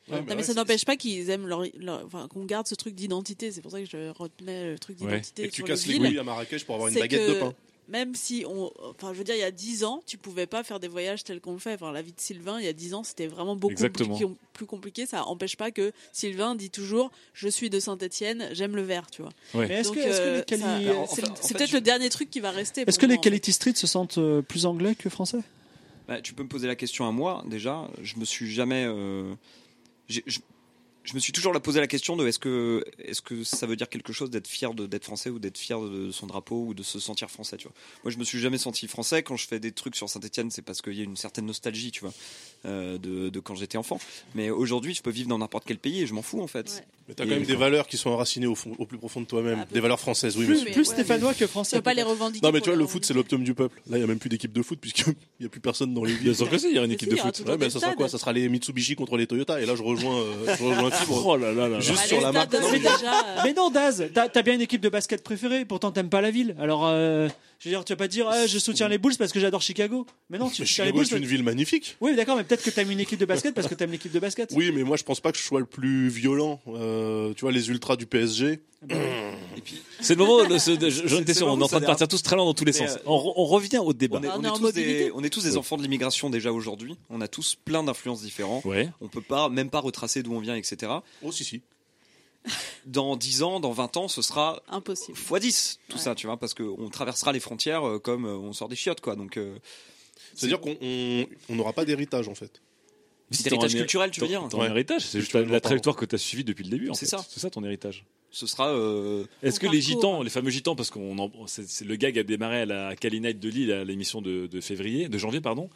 Ouais, 0.08 0.16
bah 0.16 0.20
Non, 0.20 0.24
mais 0.28 0.34
ouais, 0.36 0.42
ça 0.42 0.54
n'empêche 0.54 0.84
pas 0.84 0.96
qu'ils 0.96 1.30
aiment 1.30 1.46
leur, 1.46 1.62
leur- 1.78 2.04
enfin, 2.04 2.26
qu'on 2.28 2.44
garde 2.44 2.66
ce 2.66 2.74
truc 2.74 2.94
d'identité. 2.94 3.52
C'est 3.52 3.60
pour 3.60 3.70
ça 3.70 3.80
que 3.80 3.86
je 3.86 4.10
retenais 4.10 4.72
le 4.72 4.78
truc 4.78 5.00
Ouais. 5.00 5.06
d'identité 5.06 5.44
Et 5.44 5.48
que 5.48 5.52
tu 5.54 5.62
casses 5.62 5.86
les 5.86 5.98
couilles 5.98 6.18
à 6.18 6.24
Marrakech 6.24 6.64
pour 6.64 6.74
avoir 6.76 6.88
une 6.90 6.98
baguette 6.98 7.26
que- 7.26 7.34
de 7.34 7.38
pain. 7.38 7.54
Même 7.90 8.14
si 8.14 8.44
on, 8.48 8.70
enfin, 8.88 9.12
je 9.12 9.18
veux 9.18 9.24
dire, 9.24 9.34
il 9.34 9.40
y 9.40 9.44
a 9.44 9.50
10 9.50 9.84
ans, 9.84 10.02
tu 10.06 10.16
pouvais 10.16 10.46
pas 10.46 10.62
faire 10.62 10.80
des 10.80 10.88
voyages 10.88 11.24
tels 11.24 11.40
qu'on 11.40 11.52
le 11.52 11.58
fait. 11.58 11.74
Enfin, 11.74 11.92
la 11.92 12.00
vie 12.02 12.12
de 12.12 12.20
Sylvain, 12.20 12.58
il 12.58 12.64
y 12.64 12.68
a 12.68 12.72
10 12.72 12.94
ans, 12.94 13.02
c'était 13.04 13.26
vraiment 13.26 13.56
beaucoup 13.56 13.74
plus, 13.74 14.26
plus 14.54 14.66
compliqué. 14.66 15.04
Ça 15.06 15.24
empêche 15.26 15.56
pas 15.56 15.70
que 15.70 15.92
Sylvain 16.12 16.54
dit 16.54 16.70
toujours, 16.70 17.10
je 17.34 17.48
suis 17.48 17.68
de 17.68 17.78
Saint-Etienne, 17.80 18.48
j'aime 18.52 18.74
le 18.76 18.82
vert, 18.82 19.10
tu 19.10 19.22
vois. 19.22 19.32
Ouais. 19.54 19.66
Mais 19.68 19.74
est-ce 19.80 19.88
Donc, 19.88 19.96
que, 19.96 20.00
est-ce 20.00 20.20
que 20.20 20.36
les 20.36 20.42
quali- 20.44 20.62
ça- 20.62 20.78
c'est 20.80 21.28
en 21.28 21.34
c'est 21.36 21.48
fait, 21.48 21.54
peut-être 21.58 21.70
je- 21.70 21.74
le 21.76 21.80
dernier 21.82 22.08
truc 22.08 22.30
qui 22.30 22.40
va 22.40 22.50
rester. 22.50 22.84
Est-ce 22.86 22.98
que 22.98 23.06
les 23.06 23.18
Quality 23.18 23.52
Street 23.52 23.74
se 23.74 23.86
sentent 23.86 24.18
euh, 24.18 24.40
plus 24.40 24.64
anglais 24.66 24.94
que 24.94 25.10
français? 25.10 25.40
Bah, 26.08 26.20
tu 26.20 26.32
peux 26.34 26.42
me 26.42 26.48
poser 26.48 26.66
la 26.66 26.76
question 26.76 27.06
à 27.06 27.12
moi 27.12 27.42
déjà. 27.46 27.88
Je 28.02 28.16
me 28.16 28.24
suis 28.24 28.50
jamais. 28.52 28.84
euh, 28.86 29.34
j'ai- 30.08 30.24
je, 30.26 30.38
je 31.04 31.14
me 31.14 31.18
suis 31.18 31.32
toujours 31.32 31.52
posé 31.60 31.80
la 31.80 31.86
question 31.86 32.16
de 32.16 32.26
est-ce 32.26 32.38
que 32.38 32.84
est-ce 32.98 33.22
que 33.22 33.42
ça 33.42 33.66
veut 33.66 33.76
dire 33.76 33.88
quelque 33.88 34.12
chose 34.12 34.30
d'être 34.30 34.46
fier 34.46 34.74
d'être 34.74 35.04
français 35.04 35.30
ou 35.30 35.38
d'être 35.38 35.58
fier 35.58 35.80
de 35.80 36.10
son 36.10 36.26
drapeau 36.26 36.66
ou 36.66 36.74
de 36.74 36.82
se 36.82 36.98
sentir 36.98 37.30
français 37.30 37.56
moi 38.04 38.10
je 38.10 38.18
me 38.18 38.24
suis 38.24 38.38
jamais 38.38 38.58
senti 38.58 38.86
français. 38.86 39.22
Quand 39.22 39.36
je 39.36 39.46
fais 39.46 39.60
des 39.60 39.72
trucs 39.72 39.96
sur 39.96 40.08
Saint-Etienne 40.08 40.50
c'est 40.50 40.62
parce 40.62 40.82
qu'il 40.82 40.94
y 40.94 41.00
a 41.00 41.04
une 41.04 41.16
certaine 41.16 41.46
nostalgie 41.46 41.90
tu 41.90 42.00
vois 42.00 42.12
euh, 42.66 42.98
de, 42.98 43.28
de 43.30 43.40
quand 43.40 43.54
j'étais 43.54 43.78
enfant 43.78 43.98
mais 44.34 44.50
aujourd'hui 44.50 44.94
je 44.94 45.02
peux 45.02 45.10
vivre 45.10 45.28
dans 45.28 45.38
n'importe 45.38 45.64
quel 45.66 45.78
pays 45.78 46.02
et 46.02 46.06
je 46.06 46.12
m'en 46.14 46.22
fous 46.22 46.42
en 46.42 46.46
fait 46.46 46.84
Mais 47.08 47.14
t'as 47.14 47.24
quand 47.24 47.30
même 47.30 47.44
des 47.44 47.56
valeurs 47.56 47.86
qui 47.86 47.96
sont 47.96 48.10
enracinées 48.10 48.46
au, 48.46 48.54
fond, 48.54 48.72
au 48.78 48.86
plus 48.86 48.98
profond 48.98 49.20
de 49.20 49.26
toi-même. 49.26 49.64
Des 49.72 49.80
valeurs 49.80 49.98
françaises, 49.98 50.36
oui. 50.36 50.44
Plus, 50.46 50.64
mais- 50.64 50.70
plus 50.72 50.84
stéphanois 50.84 51.32
que 51.32 51.38
Tu 51.38 51.46
français. 51.48 51.76
peux 51.76 51.82
pas 51.82 51.94
les 51.94 52.02
revendiquer. 52.04 52.46
Non, 52.46 52.52
mais 52.52 52.60
tu 52.60 52.68
vois, 52.70 52.76
le 52.78 52.86
foot, 52.86 53.04
c'est 53.04 53.14
l'optimum 53.14 53.42
du 53.44 53.52
peuple. 53.54 53.80
Là, 53.88 53.96
il 53.96 54.00
n'y 54.00 54.04
a 54.04 54.06
même 54.06 54.18
plus 54.20 54.28
d'équipe 54.28 54.52
de 54.52 54.62
foot, 54.62 54.78
puisqu'il 54.80 55.14
n'y 55.40 55.46
a 55.46 55.48
plus 55.48 55.58
personne 55.60 55.92
dans 55.92 56.04
les 56.04 56.12
villes. 56.12 56.22
Bien 56.24 56.34
sûr 56.34 56.48
que 56.48 56.56
si, 56.58 56.68
il 56.68 56.74
y 56.74 56.78
aura 56.78 56.86
une 56.86 56.92
équipe 56.92 57.08
si, 57.08 57.14
de 57.16 57.18
y 57.20 57.22
foot. 57.22 57.42
Ouais, 57.48 57.56
mais 57.58 57.68
ça 57.70 57.80
sera 57.80 57.94
quoi? 57.94 58.08
Ça 58.08 58.18
sera 58.18 58.32
les 58.32 58.48
Mitsubishi 58.48 58.94
contre 58.94 59.16
les 59.16 59.26
Toyota. 59.26 59.60
Et 59.60 59.66
là, 59.66 59.74
je 59.74 59.82
rejoins, 59.82 60.20
euh, 60.20 60.54
je 60.56 60.62
rejoins 60.62 60.90
Fibre. 61.00 61.26
Oh 61.26 61.36
là 61.36 61.52
là 61.52 61.62
là 61.62 61.68
là. 61.68 61.80
Juste 61.80 62.04
sur 62.06 62.20
la 62.20 62.30
map. 62.30 62.46
mais- 62.52 62.58
euh, 62.84 63.40
Mais 63.44 63.54
non, 63.54 63.70
Daz, 63.70 64.04
t'as 64.14 64.28
as 64.32 64.42
bien 64.42 64.54
une 64.54 64.60
équipe 64.62 64.80
de 64.82 64.88
basket 64.88 65.24
préférée, 65.24 65.64
pourtant 65.64 65.90
t'aimes 65.90 66.10
pas 66.10 66.20
la 66.20 66.30
ville. 66.30 66.54
Alors, 66.60 66.86
euh, 66.86 67.28
je 67.58 67.68
veux 67.68 67.74
dire, 67.74 67.84
tu 67.84 67.92
vas 67.92 67.96
pas 67.96 68.08
dire, 68.08 68.28
ah, 68.28 68.46
je 68.46 68.58
soutiens 68.58 68.88
les 68.88 68.98
Bulls 68.98 69.16
parce 69.18 69.32
que 69.32 69.40
j'adore 69.40 69.62
Chicago. 69.62 70.06
Mais 70.30 70.38
non, 70.38 70.48
tu 70.48 70.62
Mais 70.62 70.66
soutiens 70.66 70.84
les 70.84 70.90
Chicago, 70.90 70.98
Bulls. 70.98 71.06
c'est 71.08 71.18
une 71.18 71.26
ville 71.26 71.42
magnifique. 71.42 71.96
Oui, 72.00 72.14
d'accord, 72.14 72.36
mais 72.36 72.44
peut-être 72.50 72.62
que 72.64 72.70
t'aimes 72.70 72.90
une 72.90 73.00
équipe 73.00 73.18
de 73.18 73.24
basket 73.24 73.54
parce 73.54 73.66
que 73.68 73.74
t'aimes 73.74 73.92
l'équipe 73.92 74.12
de 74.12 74.18
basket. 74.20 74.52
Oui, 74.54 74.72
mais 74.74 74.82
moi, 74.82 74.96
je 74.96 75.04
pense 75.04 75.20
pas 75.20 75.32
que 75.32 75.38
je 75.38 75.42
sois 75.42 75.60
le 75.60 75.66
plus 75.66 76.08
violent. 76.08 76.60
Euh, 76.68 77.32
tu 77.34 77.42
vois, 77.42 77.52
les 77.52 77.68
ultras 77.70 77.96
du 77.96 78.06
PSG. 78.06 78.60
et 78.90 79.60
puis 79.64 79.80
C'est 80.00 80.14
le 80.14 80.24
moment, 80.24 80.44
de 80.48 80.58
se- 80.58 80.70
de- 80.72 80.90
je- 80.90 81.06
j'en 81.06 81.20
étais 81.20 81.34
sûr, 81.34 81.46
on 81.46 81.58
est 81.60 81.62
en 81.62 81.68
train 81.68 81.80
de 81.80 81.86
partir 81.86 82.08
tous 82.08 82.22
très 82.22 82.36
loin 82.36 82.44
dans 82.44 82.54
tous 82.54 82.64
les 82.64 82.72
Mais, 82.72 82.78
sens. 82.88 82.96
euh, 82.96 83.02
On, 83.06 83.16
re- 83.18 83.32
on 83.36 83.44
revient 83.46 83.78
au 83.78 83.92
débat. 83.92 84.18
on 84.20 84.22
est, 84.22 84.26
Bah, 84.26 84.34
on 84.52 84.58
tous 84.58 84.72
des, 84.72 85.10
on 85.14 85.22
est 85.22 85.30
tous 85.30 85.44
des 85.44 85.52
Ouais. 85.52 85.56
enfants 85.58 85.76
de 85.76 85.82
l'immigration 85.82 86.30
déjà 86.30 86.52
aujourd'hui 86.52 86.96
on 87.10 87.20
a 87.20 87.28
tous 87.28 87.56
plein 87.62 87.82
d'influences 87.84 88.22
différentes 88.22 88.64
Ouais. 88.64 88.88
on 89.02 89.08
peut 89.08 89.20
pas 89.20 89.48
même 89.50 89.68
pas 89.70 89.80
retracer 89.80 90.22
d'où 90.22 90.32
on 90.34 90.40
vient 90.40 90.56
etc 90.56 90.92
Oh, 91.22 91.30
si, 91.30 91.44
si. 91.44 91.60
dans 92.86 93.16
10 93.16 93.42
ans, 93.42 93.60
dans 93.60 93.72
20 93.72 93.96
ans, 93.98 94.08
ce 94.08 94.22
sera 94.22 94.62
impossible. 94.70 95.18
x 95.18 95.40
10 95.40 95.78
tout 95.90 95.98
ça, 95.98 96.14
tu 96.14 96.26
vois, 96.26 96.38
parce 96.38 96.54
qu'on 96.54 96.88
traversera 96.88 97.32
les 97.32 97.40
frontières 97.40 97.86
euh, 97.86 97.98
comme 97.98 98.24
on 98.24 98.52
sort 98.54 98.68
des 98.70 98.76
chiottes, 98.76 99.02
quoi. 99.02 99.14
Donc, 99.14 99.36
euh, 99.36 99.56
C'est-à-dire 100.34 100.60
qu'on 100.60 100.76
on- 100.80 101.26
on 101.48 101.54
n'aura 101.56 101.72
pas 101.72 101.84
d'héritage, 101.84 102.28
en 102.28 102.34
fait. 102.34 102.60
c'est 103.30 103.44
T'as 103.44 103.50
héritage 103.50 103.74
un- 103.74 103.78
culturel, 103.78 104.10
tu 104.10 104.20
veux 104.20 104.26
dire 104.26 104.42
Ouais. 104.54 104.66
héritage, 104.66 105.02
c'est 105.02 105.20
juste 105.20 105.34
la, 105.34 105.60
trajectoire 105.60 105.94
que 105.96 106.04
tu 106.04 106.14
as 106.16 106.18
suivie 106.18 106.42
depuis 106.44 106.64
le 106.64 106.70
début. 106.70 106.90
C'est 106.94 107.06
ça. 107.06 107.24
C'est 107.28 107.38
ça 107.40 107.48
ton 107.50 107.62
héritage. 107.64 108.04
Ce 108.32 108.46
sera. 108.46 108.70
euh, 108.70 109.24
Est-ce 109.42 109.58
que 109.60 109.66
Ton 109.66 109.72
les 109.72 109.80
gitans, 109.80 110.22
les 110.22 110.30
fameux 110.30 110.50
gitans, 110.50 110.74
parce 110.76 110.90
qu'on 110.90 111.18
en- 111.18 111.46
c'est 111.46 111.68
c'est 111.68 111.84
le 111.84 111.94
gag 111.96 112.18
a 112.18 112.22
démarré 112.22 112.60
à 112.62 112.66
la 112.66 112.96
Cali 112.96 113.20
Night 113.20 113.38
de 113.40 113.48
Lille, 113.48 113.72
à 113.72 113.84
l'émission 113.84 114.20
de, 114.22 114.46
de 114.46 114.60
février, 114.60 115.08
de 115.08 115.18
janvier, 115.18 115.40
pardon. 115.40 115.68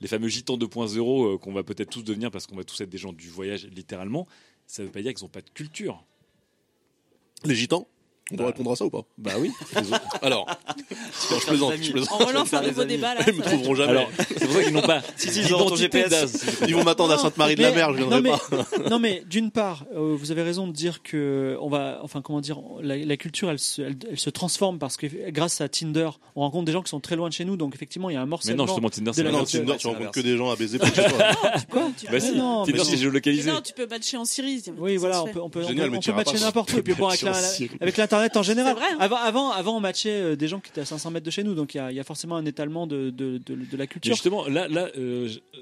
Les 0.00 0.08
fameux 0.08 0.28
gitans 0.28 0.56
2.0 0.56 1.34
euh, 1.34 1.38
qu'on 1.38 1.52
va 1.52 1.62
peut-être 1.62 1.90
tous 1.90 2.02
devenir 2.02 2.30
parce 2.30 2.46
qu'on 2.46 2.56
va 2.56 2.64
tous 2.64 2.80
être 2.80 2.90
des 2.90 2.98
gens 2.98 3.12
du 3.12 3.28
voyage 3.28 3.66
littéralement. 3.74 4.26
Ça 4.66 4.82
veut 4.82 4.90
pas 4.90 5.00
dire 5.02 5.12
qu'ils 5.14 5.24
n'ont 5.24 5.30
pas 5.30 5.40
de 5.42 5.50
culture. 5.50 6.04
Les 7.44 7.54
gitans? 7.54 7.86
On 8.32 8.36
doit 8.36 8.46
Bah. 8.46 8.52
répondre 8.52 8.72
à 8.72 8.76
ça 8.76 8.84
ou 8.86 8.90
pas? 8.90 9.02
Bah 9.18 9.32
oui. 9.38 9.50
Alors, 10.22 10.46
non, 11.30 11.38
je 11.38 11.46
plaisante, 11.46 11.72
je 11.82 11.92
plaisante. 11.92 12.10
On 12.18 12.24
relance 12.24 12.48
faire 12.48 12.60
un 12.62 12.66
nouveau 12.68 12.84
débat 12.84 13.14
là. 13.14 13.20
Ils 13.26 13.34
me 13.34 13.42
trouveront 13.42 13.74
jamais. 13.74 13.90
Alors, 13.92 14.08
c'est 14.16 14.46
pour 14.46 14.52
ça 14.54 14.62
qu'ils 14.64 14.72
n'ont 14.72 14.80
pas. 14.80 15.02
Si, 15.16 15.28
si, 15.30 15.40
ils 15.42 15.52
auront 15.52 15.68
ton 15.68 15.74
d'identité 15.76 16.02
GPS. 16.04 16.32
d'Az. 16.32 16.46
Ils 16.66 16.74
vont 16.74 16.84
m'attendre 16.84 17.12
à 17.12 17.18
Sainte-Marie 17.18 17.54
de 17.54 17.62
la 17.62 17.70
Mais- 17.70 17.76
Mer, 17.76 17.92
je 17.92 17.96
viendrai 17.98 18.16
non, 18.16 18.22
mais, 18.22 18.30
pas. 18.56 18.88
non 18.90 18.98
mais 18.98 19.22
d'une 19.28 19.50
part, 19.50 19.84
euh, 19.94 20.16
vous 20.18 20.30
avez 20.30 20.42
raison 20.42 20.66
de 20.66 20.72
dire 20.72 21.02
que 21.02 21.56
on 21.60 21.68
va, 21.68 22.00
enfin 22.02 22.22
comment 22.22 22.40
dire, 22.40 22.60
la, 22.82 22.96
la 22.96 23.16
culture, 23.18 23.50
elle 23.50 23.58
se, 23.58 23.82
elle, 23.82 23.96
elle 24.10 24.18
se 24.18 24.30
transforme 24.30 24.78
parce 24.78 24.96
que 24.96 25.06
grâce 25.30 25.60
à 25.60 25.68
Tinder, 25.68 26.08
on 26.34 26.40
rencontre 26.40 26.64
des 26.64 26.72
gens 26.72 26.82
qui 26.82 26.88
sont 26.90 27.00
très 27.00 27.16
loin 27.16 27.28
de 27.28 27.34
chez 27.34 27.44
nous, 27.44 27.56
donc 27.58 27.74
effectivement 27.74 28.08
il 28.10 28.14
y 28.14 28.16
a 28.16 28.20
un 28.20 28.24
Mais 28.24 28.30
morcellement. 28.30 28.64
non, 28.64 28.66
justement, 28.66 28.88
Tinder, 28.90 29.10
de 29.10 29.16
c'est 29.16 29.22
la 29.22 29.32
Non. 29.32 29.44
Tinder, 29.44 29.76
tu 29.78 29.86
rencontres 29.86 30.10
que 30.12 30.20
des 30.20 30.36
gens 30.38 30.50
à 30.50 30.56
baiser 30.56 30.78
pour 30.78 30.88
chez 30.88 31.04
toi. 31.04 31.18
Quoi 31.70 31.90
Tu 31.98 32.06
Bah 32.06 32.12
peux- 32.12 32.20
si, 32.20 32.32
Tinder, 32.32 32.72
mais 32.72 32.84
c'est 32.84 32.96
géolocalisé. 32.96 33.50
Non, 33.50 33.60
tu 33.60 33.74
peux 33.74 33.86
matcher 33.86 34.16
en 34.16 34.24
Syrie. 34.24 34.62
Oui, 34.78 34.96
voilà, 34.96 35.22
on 35.22 35.26
peut, 35.28 35.40
on 35.42 35.50
peut, 35.50 35.62
mais 35.68 35.88
matcher 35.88 36.38
n'importe 36.40 36.72
où. 36.72 36.78
Et 36.78 36.82
puis 36.82 36.94
bon, 36.94 37.08
avec, 37.08 37.20
la- 37.22 37.32
Matcher 38.20 38.38
en 38.38 38.42
général. 38.42 38.74
Vrai, 38.74 38.86
hein. 38.92 38.96
Avant, 39.00 39.16
avant, 39.16 39.50
avant, 39.50 39.76
on 39.76 39.80
matchait 39.80 40.10
euh, 40.20 40.36
des 40.36 40.48
gens 40.48 40.60
qui 40.60 40.70
étaient 40.70 40.80
à 40.80 40.84
500 40.84 41.10
mètres 41.10 41.26
de 41.26 41.30
chez 41.30 41.42
nous, 41.44 41.54
donc 41.54 41.74
il 41.74 41.78
y 41.78 41.80
a, 41.80 41.90
il 41.92 41.96
y 41.96 42.00
a 42.00 42.04
forcément 42.04 42.36
un 42.36 42.44
étalement 42.46 42.86
de, 42.86 43.10
de, 43.10 43.38
de, 43.38 43.54
de 43.54 43.76
la 43.76 43.78
Mais 43.78 43.86
culture. 43.86 44.12
justement, 44.14 44.46
là, 44.46 44.68
là 44.68 44.88
euh, 44.96 45.28
euh, 45.54 45.60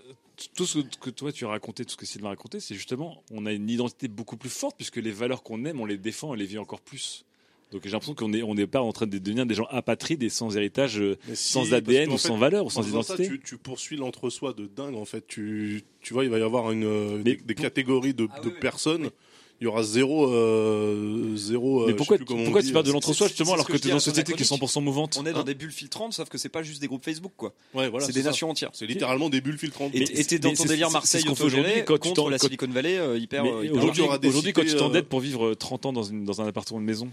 tout 0.55 0.66
ce 0.66 0.79
que 1.01 1.11
toi 1.11 1.33
tu 1.33 1.45
as 1.45 1.49
raconté, 1.49 1.85
tout 1.85 1.93
ce 1.93 1.97
que 1.97 2.07
Sylvain 2.07 2.29
a 2.29 2.31
raconté, 2.31 2.61
c'est 2.61 2.74
justement, 2.74 3.23
on 3.31 3.47
a 3.47 3.53
une 3.53 3.69
identité 3.69 4.09
beaucoup 4.09 4.37
plus 4.37 4.51
forte 4.51 4.77
puisque 4.77 4.97
les 4.97 5.12
valeurs 5.12 5.43
qu'on 5.43 5.65
aime, 5.65 5.81
on 5.81 5.87
les 5.87 5.99
défend, 5.99 6.31
on 6.31 6.35
les 6.35 6.47
vit 6.47 6.59
encore 6.59 6.81
plus. 6.81 7.24
Donc 7.70 7.81
j'ai 7.85 7.91
l'impression 7.91 8.15
qu'on 8.15 8.29
n'est 8.29 8.43
on 8.43 8.55
n'est 8.55 8.66
pas 8.66 8.83
en 8.83 8.93
train 8.93 9.07
de 9.07 9.16
devenir 9.16 9.47
des 9.47 9.55
gens 9.55 9.65
apatrides 9.70 10.23
et 10.23 10.29
sans 10.29 10.55
héritage, 10.59 11.03
si, 11.33 11.53
sans 11.53 11.73
ADN 11.73 12.11
ou 12.11 12.19
fait, 12.19 12.29
sans 12.29 12.37
valeur 12.37 12.66
ou 12.66 12.70
sans 12.70 12.83
ça, 12.83 12.89
identité. 12.91 13.29
tu, 13.29 13.41
tu 13.41 13.57
poursuis 13.57 13.97
l'entre-soi 13.97 14.53
de 14.53 14.66
dingue 14.66 14.95
en 14.95 15.07
fait. 15.07 15.27
Tu, 15.27 15.83
tu 16.03 16.12
vois, 16.12 16.24
il 16.24 16.31
va 16.31 16.39
y 16.39 16.43
avoir 16.43 16.70
une, 16.70 17.23
des, 17.23 17.55
catégories 17.55 18.12
de, 18.12 18.29
Ah 18.31 18.41
de 18.41 18.49
oui, 18.49 18.55
oui. 18.57 18.61
Il 19.63 19.67
y 19.67 19.69
aura 19.69 19.85
zéro, 19.85 20.27
euh, 20.27 21.37
zéro. 21.37 21.83
euh, 21.83 21.87
Mais 21.87 21.95
pourquoi, 21.95 22.19
pourquoi 22.19 22.65
tu 22.65 22.73
parles 22.73 22.85
de 22.85 22.91
euh, 22.91 22.95
l'entre-soi 22.95 23.29
justement 23.29 23.53
alors 23.53 23.65
que 23.65 23.77
tu 23.77 23.87
es 23.87 23.91
dans 23.91 23.99
une 23.99 24.01
société 24.01 24.33
qui 24.33 24.43
est 24.43 24.45
chronique. 24.45 24.65
100% 24.65 24.83
mouvante 24.83 25.17
on 25.21 25.25
est 25.25 25.33
dans 25.33 25.43
Hein 25.43 25.45
des 25.45 25.55
bulles 25.55 25.71
filtrantes, 25.71 26.15
sauf 26.15 26.29
que 26.29 26.37
c'est 26.37 26.49
pas 26.49 26.65
juste 26.65 26.81
des 26.81 26.89
groupes 26.89 27.05
Facebook, 27.05 27.31
quoi. 27.37 27.55
Ouais, 27.73 27.89
voilà, 27.89 28.05
c'est 28.05 28.13
des 28.13 28.23
ça. 28.23 28.31
nations 28.31 28.51
entières. 28.51 28.71
C'est 28.73 28.87
littéralement 28.87 29.31
des 29.31 29.41
bulles 29.41 29.59
filtrantes. 29.59 29.93
Et 29.95 30.25
t'es 30.25 30.41
dans 30.41 30.53
ton 30.53 30.65
délire 30.65 30.91
Marseille 30.91 31.23
aujourd'hui 31.29 31.61
autogéré 31.61 31.85
quand 31.85 31.95
tu 31.99 32.09
contre 32.09 32.29
la 32.29 32.39
Silicon 32.39 32.67
Valley 32.67 33.21
hyper. 33.21 33.45
Aujourd'hui, 34.25 34.53
quand 34.53 34.65
tu 34.65 34.75
t'endettes 34.75 35.09
pour 35.09 35.21
vivre 35.21 35.55
30 35.55 35.87
ans 35.87 35.93
dans, 35.93 36.03
une, 36.03 36.25
dans 36.25 36.41
un 36.41 36.49
appartement 36.49 36.81
de 36.81 36.85
maison, 36.85 37.09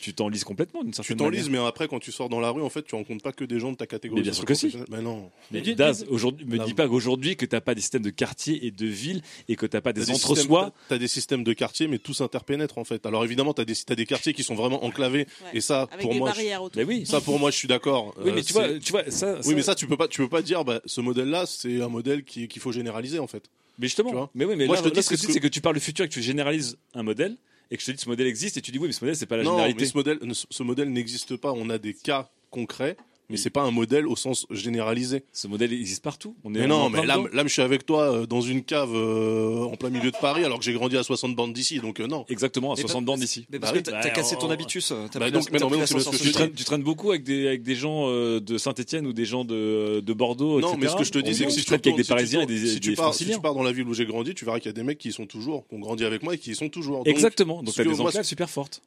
tu 0.00 0.14
t'enlises 0.14 0.44
complètement 0.44 0.82
d'une 0.82 0.92
Tu 0.92 0.96
certaine 0.96 1.16
t'enlises, 1.16 1.46
manière. 1.48 1.62
mais 1.62 1.68
après, 1.68 1.88
quand 1.88 1.98
tu 1.98 2.12
sors 2.12 2.28
dans 2.28 2.40
la 2.40 2.50
rue, 2.50 2.62
en 2.62 2.68
fait, 2.70 2.82
tu 2.84 2.94
rencontres 2.94 3.22
pas 3.22 3.32
que 3.32 3.44
des 3.44 3.58
gens 3.60 3.72
de 3.72 3.76
ta 3.76 3.86
catégorie. 3.86 4.20
Mais 4.20 4.24
bien 4.24 4.32
sûr 4.32 4.44
que 4.44 4.54
si. 4.54 4.74
Mais 4.90 5.00
non. 5.02 5.30
Mais 5.50 5.62
Mais- 5.64 5.74
Daz, 5.74 6.04
aujourd'hui, 6.08 6.46
me 6.46 6.58
dis 6.64 6.74
pas 6.74 6.88
qu'aujourd'hui 6.88 7.36
que 7.36 7.46
t'as 7.46 7.60
pas 7.60 7.74
des 7.74 7.80
systèmes 7.80 8.02
de 8.02 8.10
quartier 8.10 8.66
et 8.66 8.70
de 8.70 8.86
ville 8.86 9.22
et 9.48 9.56
que 9.56 9.66
t'as 9.66 9.80
pas 9.80 9.92
des 9.92 10.10
entre-soi. 10.10 10.72
T'as 10.88 10.98
des 10.98 11.08
systèmes 11.08 11.44
de 11.44 11.52
quartier, 11.52 11.88
mais 11.88 11.98
tout 11.98 12.14
s'interpénètre 12.14 12.78
en 12.78 12.84
fait. 12.84 13.04
Alors 13.06 13.24
évidemment, 13.24 13.54
t'as 13.54 13.64
des, 13.64 13.74
t'as 13.74 13.94
des 13.94 14.06
quartiers 14.06 14.32
qui 14.32 14.42
sont 14.42 14.54
vraiment 14.54 14.84
enclavés. 14.84 15.26
Ouais. 15.44 15.50
Et 15.54 15.60
ça, 15.60 15.82
Avec 15.90 16.00
pour 16.00 16.12
des 16.12 16.18
moi, 16.18 16.30
je- 16.30 16.34
barrières 16.36 16.62
autour. 16.62 16.78
Mais 16.80 16.84
oui. 16.86 17.06
ça 17.06 17.20
pour 17.20 17.38
moi, 17.38 17.50
je 17.50 17.56
suis 17.56 17.68
d'accord. 17.68 18.14
Oui, 18.18 18.30
Euh, 18.30 18.32
mais 18.34 18.42
tu 18.42 18.52
c'est- 18.52 18.58
vois, 18.68 18.78
tu 18.78 18.92
vois, 18.92 19.10
ça. 19.10 19.38
Oui, 19.44 19.54
mais 19.54 19.62
ça, 19.62 19.74
tu 19.74 19.86
peux 19.86 19.96
pas, 19.96 20.08
tu 20.08 20.20
peux 20.22 20.28
pas 20.28 20.42
dire, 20.42 20.64
bah, 20.64 20.80
ce 20.86 21.00
modèle-là, 21.00 21.44
c'est 21.46 21.80
un 21.80 21.88
modèle 21.88 22.24
qui- 22.24 22.48
qu'il 22.48 22.60
faut 22.62 22.72
généraliser 22.72 23.18
en 23.18 23.26
fait. 23.26 23.44
Mais 23.78 23.88
justement, 23.88 24.10
Tu 24.28 24.30
mais 24.36 24.44
oui, 24.46 24.54
mais 24.56 24.66
Moi, 24.66 24.76
là, 24.76 24.82
je 24.82 24.88
te 24.88 24.94
dis, 24.94 25.02
ce 25.02 25.10
que 25.10 25.16
c'est 25.16 25.20
tu 25.22 25.26
que- 25.26 25.32
c'est 25.34 25.40
que 25.40 25.48
tu 25.48 25.60
parles 25.60 25.74
du 25.74 25.80
futur 25.82 26.04
et 26.04 26.08
que 26.08 26.14
tu 26.14 26.22
généralises 26.22 26.78
un 26.94 27.02
modèle 27.02 27.36
et 27.70 27.76
que 27.76 27.82
je 27.82 27.86
te 27.86 27.92
dis 27.92 28.02
ce 28.02 28.08
modèle 28.08 28.26
existe 28.26 28.56
et 28.56 28.62
tu 28.62 28.70
dis 28.70 28.78
oui, 28.78 28.86
mais 28.86 28.92
ce 28.92 29.04
modèle 29.04 29.16
c'est 29.16 29.26
pas 29.26 29.36
la 29.36 29.42
non, 29.44 29.52
généralité. 29.52 29.80
mais 29.80 29.86
ce 29.86 29.96
modèle, 29.96 30.18
ce 30.32 30.62
modèle 30.62 30.90
n'existe 30.92 31.36
pas. 31.36 31.52
On 31.52 31.68
a 31.70 31.78
des 31.78 31.94
cas 31.94 32.30
concrets, 32.50 32.96
mais 33.30 33.36
c'est 33.36 33.50
pas 33.50 33.62
un 33.62 33.70
modèle 33.70 34.06
au 34.06 34.16
sens 34.16 34.46
généralisé. 34.50 35.22
Ce 35.32 35.46
modèle 35.48 35.72
existe 35.72 36.02
partout. 36.02 36.34
On 36.44 36.54
est 36.54 36.60
Mais 36.60 36.66
non, 36.66 36.90
mais 36.90 37.04
là, 37.04 37.18
là, 37.32 37.42
je 37.44 37.48
suis 37.48 37.62
avec 37.62 37.84
toi 37.86 38.12
euh, 38.12 38.26
dans 38.26 38.40
une 38.40 38.62
cave 38.62 38.90
euh, 38.94 39.62
en 39.64 39.76
plein 39.76 39.90
milieu 39.90 40.10
de 40.10 40.16
Paris, 40.20 40.44
alors 40.44 40.58
que 40.58 40.64
j'ai 40.64 40.72
grandi 40.72 40.96
à 40.96 41.02
60 41.02 41.34
bandes 41.34 41.52
d'ici, 41.52 41.78
donc 41.80 42.00
euh, 42.00 42.06
non. 42.06 42.24
Exactement, 42.28 42.72
à 42.72 42.76
Mais 42.76 42.82
60 42.82 43.02
pas- 43.04 43.06
bandes 43.12 43.20
d'ici. 43.20 43.46
Mais 43.50 43.58
parce 43.58 43.72
Bah 43.72 43.80
que 43.80 43.88
oui. 43.88 43.92
t'as 43.92 44.00
t'as 44.00 44.08
Bah, 44.08 44.14
cassé 44.14 44.36
ton 44.36 44.46
on- 44.46 44.50
habitus. 44.50 44.92
Bah 44.92 45.30
donc, 45.30 45.44
la- 45.46 45.50
mais 45.52 45.58
non, 45.58 45.70
mais 45.70 45.78
parce 45.78 45.92
que 45.92 46.16
Tu 46.22 46.32
traînes, 46.32 46.52
tu 46.52 46.64
traînes 46.64 46.82
beaucoup 46.82 47.10
avec 47.10 47.22
des, 47.24 47.46
avec 47.48 47.62
des 47.62 47.74
gens 47.74 48.08
euh, 48.08 48.40
de 48.40 48.58
Saint-Etienne 48.58 49.06
ou 49.06 49.12
des 49.12 49.24
gens 49.24 49.44
de, 49.44 50.00
de 50.00 50.12
Bordeaux. 50.12 50.60
Non, 50.60 50.68
etc. 50.74 50.78
mais 50.82 50.88
ce 50.88 50.96
que 50.96 51.04
je 51.04 51.12
te 51.12 51.18
dis, 51.18 51.34
c'est 51.34 51.44
que 51.46 51.50
si 51.50 51.58
tu 51.60 51.64
qu'avec 51.66 51.84
retournes- 51.84 51.96
des 52.02 52.04
Parisiens 52.04 52.40
et 52.42 52.46
des, 52.46 52.66
si 52.66 52.80
tu 52.80 52.94
pars, 52.94 53.14
si 53.14 53.26
tu 53.26 53.40
pars 53.40 53.54
dans 53.54 53.62
la 53.62 53.72
ville 53.72 53.86
où 53.88 53.94
j'ai 53.94 54.06
grandi, 54.06 54.34
tu 54.34 54.44
verras 54.44 54.58
qu'il 54.58 54.66
y 54.68 54.70
a 54.70 54.72
des 54.74 54.82
mecs 54.82 54.98
qui 54.98 55.12
sont 55.12 55.26
toujours, 55.26 55.66
qui 55.68 55.74
ont 55.74 55.78
grandi 55.80 56.04
avec 56.04 56.22
moi 56.22 56.34
et 56.34 56.38
qui 56.38 56.50
y 56.50 56.54
sont 56.54 56.68
toujours. 56.68 56.98
Donc, 56.98 57.08
Exactement. 57.08 57.62
Donc 57.62 57.74
t'as 57.74 57.84
des 57.84 58.00
enclaves 58.00 58.24
super 58.24 58.48
fortes. 58.50 58.82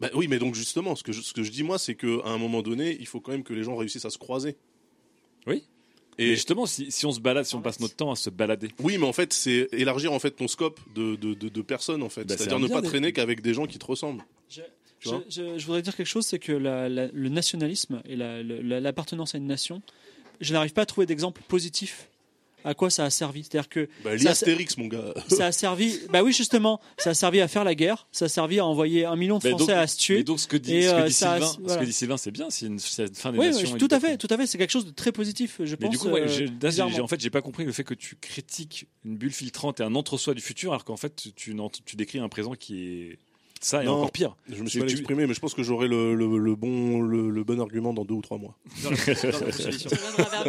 Bah 0.00 0.10
oui, 0.14 0.28
mais 0.28 0.38
donc 0.38 0.54
justement, 0.54 0.94
ce 0.94 1.02
que 1.02 1.12
je, 1.12 1.20
ce 1.22 1.32
que 1.32 1.42
je 1.42 1.50
dis 1.50 1.62
moi, 1.64 1.78
c'est 1.78 1.94
qu'à 1.96 2.06
un 2.24 2.38
moment 2.38 2.62
donné, 2.62 2.96
il 3.00 3.06
faut 3.06 3.20
quand 3.20 3.32
même 3.32 3.42
que 3.42 3.52
les 3.52 3.64
gens 3.64 3.74
réussissent 3.76 4.04
à 4.04 4.10
se 4.10 4.18
croiser. 4.18 4.56
Oui. 5.46 5.64
Et 6.20 6.30
justement, 6.34 6.66
si, 6.66 6.90
si 6.90 7.06
on 7.06 7.12
se 7.12 7.20
balade, 7.20 7.44
si 7.44 7.54
on 7.54 7.62
passe 7.62 7.78
notre 7.78 7.94
temps 7.94 8.10
à 8.10 8.16
se 8.16 8.28
balader, 8.28 8.68
oui, 8.80 8.98
mais 8.98 9.06
en 9.06 9.12
fait, 9.12 9.32
c'est 9.32 9.68
élargir 9.72 10.12
en 10.12 10.18
fait 10.18 10.32
ton 10.32 10.48
scope 10.48 10.80
de, 10.94 11.14
de, 11.14 11.34
de, 11.34 11.48
de 11.48 11.62
personnes 11.62 12.02
en 12.02 12.08
fait. 12.08 12.22
Bah, 12.24 12.34
c'est 12.36 12.38
C'est-à-dire 12.44 12.58
ne 12.58 12.66
pas 12.68 12.80
des- 12.80 12.88
traîner 12.88 13.12
qu'avec 13.12 13.40
des 13.40 13.54
gens 13.54 13.66
qui 13.66 13.78
te 13.78 13.86
ressemblent. 13.86 14.24
Je, 14.48 14.62
je- 15.00 15.10
je- 15.28 15.58
je 15.58 15.66
voudrais 15.66 15.82
dire 15.82 15.94
quelque 15.94 16.06
chose, 16.08 16.26
c'est 16.26 16.40
que 16.40 16.50
la- 16.50 16.88
la- 16.88 17.06
le 17.06 17.28
nationalisme 17.28 18.02
et 18.04 18.16
la- 18.16 18.42
la- 18.42 18.80
l'appartenance 18.80 19.36
à 19.36 19.38
une 19.38 19.46
nation, 19.46 19.80
je 20.40 20.52
n'arrive 20.52 20.72
pas 20.72 20.82
à 20.82 20.86
trouver 20.86 21.06
d'exemple 21.06 21.40
positif 21.46 22.08
à 22.68 22.74
quoi 22.74 22.90
ça 22.90 23.04
a 23.04 23.10
servi. 23.10 23.44
C'est-à-dire 23.44 23.68
que 23.68 23.88
Bah, 24.04 24.10
ça, 24.10 24.16
lis 24.16 24.28
Astérix, 24.28 24.76
mon 24.76 24.86
gars. 24.86 25.14
ça 25.28 25.46
a 25.46 25.52
servi, 25.52 25.98
bah 26.12 26.22
oui 26.22 26.32
justement, 26.32 26.80
ça 26.98 27.10
a 27.10 27.14
servi 27.14 27.40
à 27.40 27.48
faire 27.48 27.64
la 27.64 27.74
guerre, 27.74 28.06
ça 28.12 28.26
a 28.26 28.28
servi 28.28 28.58
à 28.58 28.66
envoyer 28.66 29.04
un 29.04 29.16
million 29.16 29.38
de 29.38 29.48
Français 29.48 29.66
donc- 29.66 29.70
à 29.70 29.86
se 29.86 29.96
tuer. 29.98 30.16
Mais 30.18 30.24
donc 30.24 30.40
ce 30.40 30.46
que 30.46 30.56
dit, 30.56 30.76
Et, 30.76 30.82
ce 30.82 30.90
que 30.90 30.96
euh, 30.96 31.06
dit 31.06 31.12
Sylvain, 31.12 31.40
ce 31.46 31.60
voilà. 31.60 31.80
que 31.80 31.84
dit 31.86 31.92
Sylvain, 31.92 32.16
c'est 32.16 32.30
bien, 32.30 32.50
c'est 32.50 32.66
une, 32.66 32.78
fin 32.78 33.32
des 33.32 33.38
nations. 33.38 33.72
oui, 33.72 33.78
tout 33.78 33.88
à 33.90 34.00
fait, 34.00 34.16
tout 34.16 34.28
à 34.30 34.36
fait. 34.36 34.46
C'est 34.46 34.58
quelque 34.58 34.70
chose 34.70 34.86
de 34.86 34.90
très 34.90 35.12
positif, 35.12 35.60
je 35.64 35.70
Mais 35.72 35.76
pense. 35.86 35.90
du 35.90 35.98
coup, 35.98 36.08
ouais, 36.08 36.22
euh, 36.22 37.02
en 37.02 37.06
fait, 37.08 37.20
j'ai 37.20 37.30
pas 37.30 37.42
compris 37.42 37.64
le 37.64 37.72
fait 37.72 37.84
que 37.84 37.94
tu 37.94 38.16
critiques 38.16 38.86
une 39.04 39.16
bulle 39.16 39.32
filtrante 39.32 39.80
et 39.80 39.82
un 39.82 39.94
entre-soi 39.94 40.34
du 40.34 40.42
futur, 40.42 40.72
alors 40.72 40.84
qu'en 40.84 40.96
fait, 40.96 41.14
tu 41.34 41.54
décris 41.96 42.18
un 42.18 42.28
présent 42.28 42.54
qui 42.54 42.82
est 42.84 43.18
ça 43.60 43.82
est 43.82 43.86
Non, 43.86 43.94
encore 43.96 44.12
pire. 44.12 44.36
Je 44.50 44.62
me 44.62 44.68
suis 44.68 44.78
mal 44.78 44.90
exprimé, 44.90 45.26
mais 45.26 45.34
je 45.34 45.40
pense 45.40 45.54
que 45.54 45.62
j'aurai 45.62 45.88
le, 45.88 46.14
le, 46.14 46.38
le 46.38 46.54
bon, 46.56 47.00
le, 47.00 47.30
le 47.30 47.44
bon 47.44 47.60
argument 47.60 47.92
dans 47.92 48.04
deux 48.04 48.14
ou 48.14 48.22
trois 48.22 48.38
mois. 48.38 48.56
Non, 48.84 48.90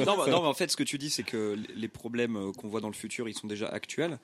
non, 0.06 0.26
mais 0.26 0.34
en 0.34 0.54
fait, 0.54 0.70
ce 0.72 0.78
que 0.78 0.84
tu 0.84 0.98
dis, 0.98 1.10
c'est 1.10 1.24
que 1.24 1.58
les 1.76 1.88
problèmes 1.88 2.36
euh, 2.36 2.52
qu'on 2.52 2.68
voit 2.68 2.82
dans 2.82 2.88
le 2.90 2.94
futur, 2.94 3.28
ils 3.30 3.34
sont 3.34 3.48
déjà 3.48 3.68
actuels. 3.68 4.20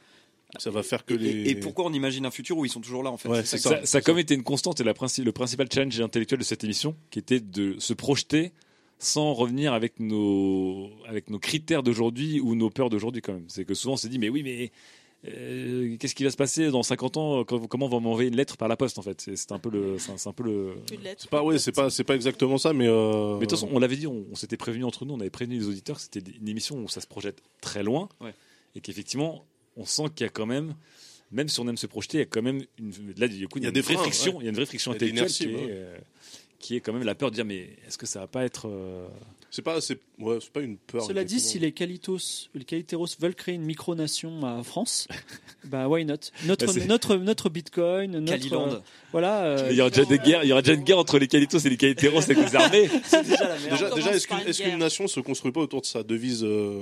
Ça 0.59 0.69
va 0.69 0.83
faire 0.83 1.05
que 1.05 1.13
Et- 1.15 1.17
les. 1.17 1.49
Et, 1.51 1.55
pourquoi 1.55 1.85
on 1.85 1.93
imagine 1.93 2.25
un 2.25 2.31
futur 2.31 2.57
où 2.57 2.65
ils 2.65 2.69
sont 2.69 2.79
toujours 2.81 3.03
là, 3.03 3.09
en 3.11 3.17
fait? 3.17 3.27
Ouais, 3.29 3.43
c'est 3.43 3.57
ça. 3.57 3.69
ça, 3.81 3.85
ça 3.85 3.97
a 3.97 4.01
comme 4.01 4.19
été 4.19 4.35
une 4.35 4.43
constante 4.43 4.79
et 4.79 4.83
la 4.83 4.93
princi- 4.93 5.23
le 5.23 5.31
principal 5.31 5.67
challenge 5.71 5.99
intellectuel 5.99 6.39
de 6.39 6.45
cette 6.45 6.63
émission, 6.63 6.95
qui 7.09 7.19
était 7.19 7.39
de 7.39 7.75
se 7.79 7.93
projeter 7.93 8.51
sans 8.97 9.33
revenir 9.33 9.73
avec 9.73 9.99
nos, 9.99 10.89
avec 11.07 11.29
nos 11.29 11.39
critères 11.39 11.83
d'aujourd'hui 11.83 12.39
ou 12.39 12.55
nos 12.55 12.69
peurs 12.69 12.89
d'aujourd'hui 12.89 13.21
quand 13.21 13.33
même. 13.33 13.45
C'est 13.49 13.65
que 13.65 13.73
souvent 13.73 13.95
on 13.95 13.97
s'est 13.97 14.07
dit, 14.07 14.19
mais 14.19 14.29
oui, 14.29 14.41
mais 14.43 14.71
euh, 15.27 15.97
qu'est-ce 15.97 16.15
qui 16.15 16.23
va 16.23 16.30
se 16.31 16.38
passer 16.38 16.69
dans 16.72 16.84
50 16.84 17.18
ans 17.18 17.43
quand- 17.43 17.68
Comment 17.68 17.85
on 17.88 17.89
va 17.89 17.99
m'envoyer 17.99 18.30
une 18.30 18.35
lettre 18.35 18.57
par 18.57 18.68
la 18.68 18.76
poste 18.77 18.97
en 18.99 19.02
fait? 19.02 19.30
C'est 19.35 19.52
un 19.52 19.60
peu 19.60 19.69
le, 19.69 19.97
c'est 19.99 20.27
un- 20.27 20.34
peu 20.34 20.43
le. 20.43 20.76
C'est 21.18 21.30
pas, 21.30 21.43
ouais, 21.43 21.57
c'est 21.60 21.72
pas, 21.72 21.89
c'est 21.89 22.03
pas 22.03 22.15
exactement 22.15 22.57
ça, 22.57 22.73
mais. 22.73 22.88
euh, 22.88 23.34
Mais 23.35 23.45
de 23.45 23.49
toute 23.49 23.52
façon, 23.52 23.69
on 23.72 23.80
l'avait 23.80 23.95
dit, 23.97 24.07
on, 24.07 24.26
on 24.31 24.35
s'était 24.35 24.57
prévenu 24.57 24.84
entre 24.84 25.06
nous, 25.06 25.14
on 25.14 25.19
avait 25.19 25.30
prévenu 25.30 25.57
les 25.57 25.68
auditeurs 25.68 25.99
c'était 25.99 26.22
une 26.39 26.47
émission 26.47 26.77
où 26.77 26.88
ça 26.89 27.02
se 27.02 27.07
projette 27.07 27.41
très 27.61 27.84
loin 27.84 28.10
Ouais. 28.22 28.34
et 28.76 28.81
qu'effectivement, 28.81 29.45
on 29.77 29.85
sent 29.85 30.03
qu'il 30.15 30.26
y 30.26 30.27
a 30.27 30.31
quand 30.31 30.45
même, 30.45 30.76
même 31.31 31.49
si 31.49 31.60
on 31.60 31.68
aime 31.68 31.77
se 31.77 31.88
projeter, 31.88 32.18
il 32.18 32.22
y 32.22 32.23
a 32.23 32.27
quand 32.27 32.41
même 32.41 32.61
une, 32.77 32.91
là, 33.18 33.27
du 33.27 33.47
coup, 33.47 33.57
il 33.60 33.64
y 33.64 33.68
a, 33.68 33.69
une 33.69 33.81
vraie 33.81 33.95
friction, 33.95 34.39
il 34.41 34.43
y 34.43 34.47
a 34.47 34.49
une 34.49 34.56
vraie 34.56 34.65
friction 34.65 34.91
intellectuelle 34.91 35.27
qui 35.30 35.43
est, 35.45 35.68
euh, 35.72 35.97
qui 36.60 36.76
est 36.76 36.80
quand 36.81 36.93
même 36.93 37.03
la 37.03 37.15
peur 37.15 37.30
de 37.31 37.35
dire, 37.35 37.45
mais 37.45 37.69
est-ce 37.88 37.97
que 37.97 38.06
ça 38.06 38.19
va 38.22 38.27
pas 38.27 38.43
être 38.45 38.68
euh, 38.69 39.07
C'est 39.56 39.61
pas, 39.61 39.80
c'est, 39.80 39.98
ouais, 40.19 40.38
c'est 40.41 40.52
pas 40.52 40.60
une 40.60 40.76
peur. 40.76 41.02
Cela 41.06 41.23
dit, 41.23 41.40
si 41.40 41.60
les 41.60 41.72
Calitos, 41.72 42.18
les 42.53 42.65
Caliteros 42.65 43.07
veulent 43.22 43.36
créer 43.36 43.56
une 43.56 43.61
micronation 43.64 44.44
à 44.45 44.61
France, 44.64 45.07
bah 45.64 45.88
why 45.88 46.03
not? 46.03 46.15
Notre, 46.45 46.65
Bah, 46.65 46.73
c'est- 46.73 46.86
notre, 46.88 47.15
notre 47.15 47.48
Bitcoin, 47.49 48.11
notre. 48.19 48.34
Caliland. 48.34 48.68
euh, 48.73 48.80
voilà. 49.14 49.45
euh, 49.45 49.68
Il 49.72 49.77
y 49.77 49.80
aura 49.82 49.90
déjà 49.91 50.03
des 50.03 50.18
guerres, 50.19 50.44
il 50.44 50.49
y 50.49 50.52
aura 50.52 50.61
déjà 50.61 50.73
une 50.73 50.84
guerre 50.84 50.99
entre 50.99 51.19
les 51.19 51.30
qualitos 51.30 51.60
et 51.60 51.69
les 51.69 51.77
qualitéros 51.77 52.18
avec 52.22 52.38
les 52.38 52.53
armées. 52.53 52.90
Déjà, 53.69 53.90
On 53.91 53.95
déjà 53.95 54.11
est-ce 54.14 54.27
qu'une, 54.27 54.40
est-ce 54.45 54.61
qu'une 54.61 54.77
nation 54.77 55.07
se 55.07 55.22
construit 55.22 55.53
pas 55.53 55.61
autour 55.61 55.80
de 55.80 55.86
sa 55.86 56.03
devise 56.03 56.44
euh, 56.44 56.82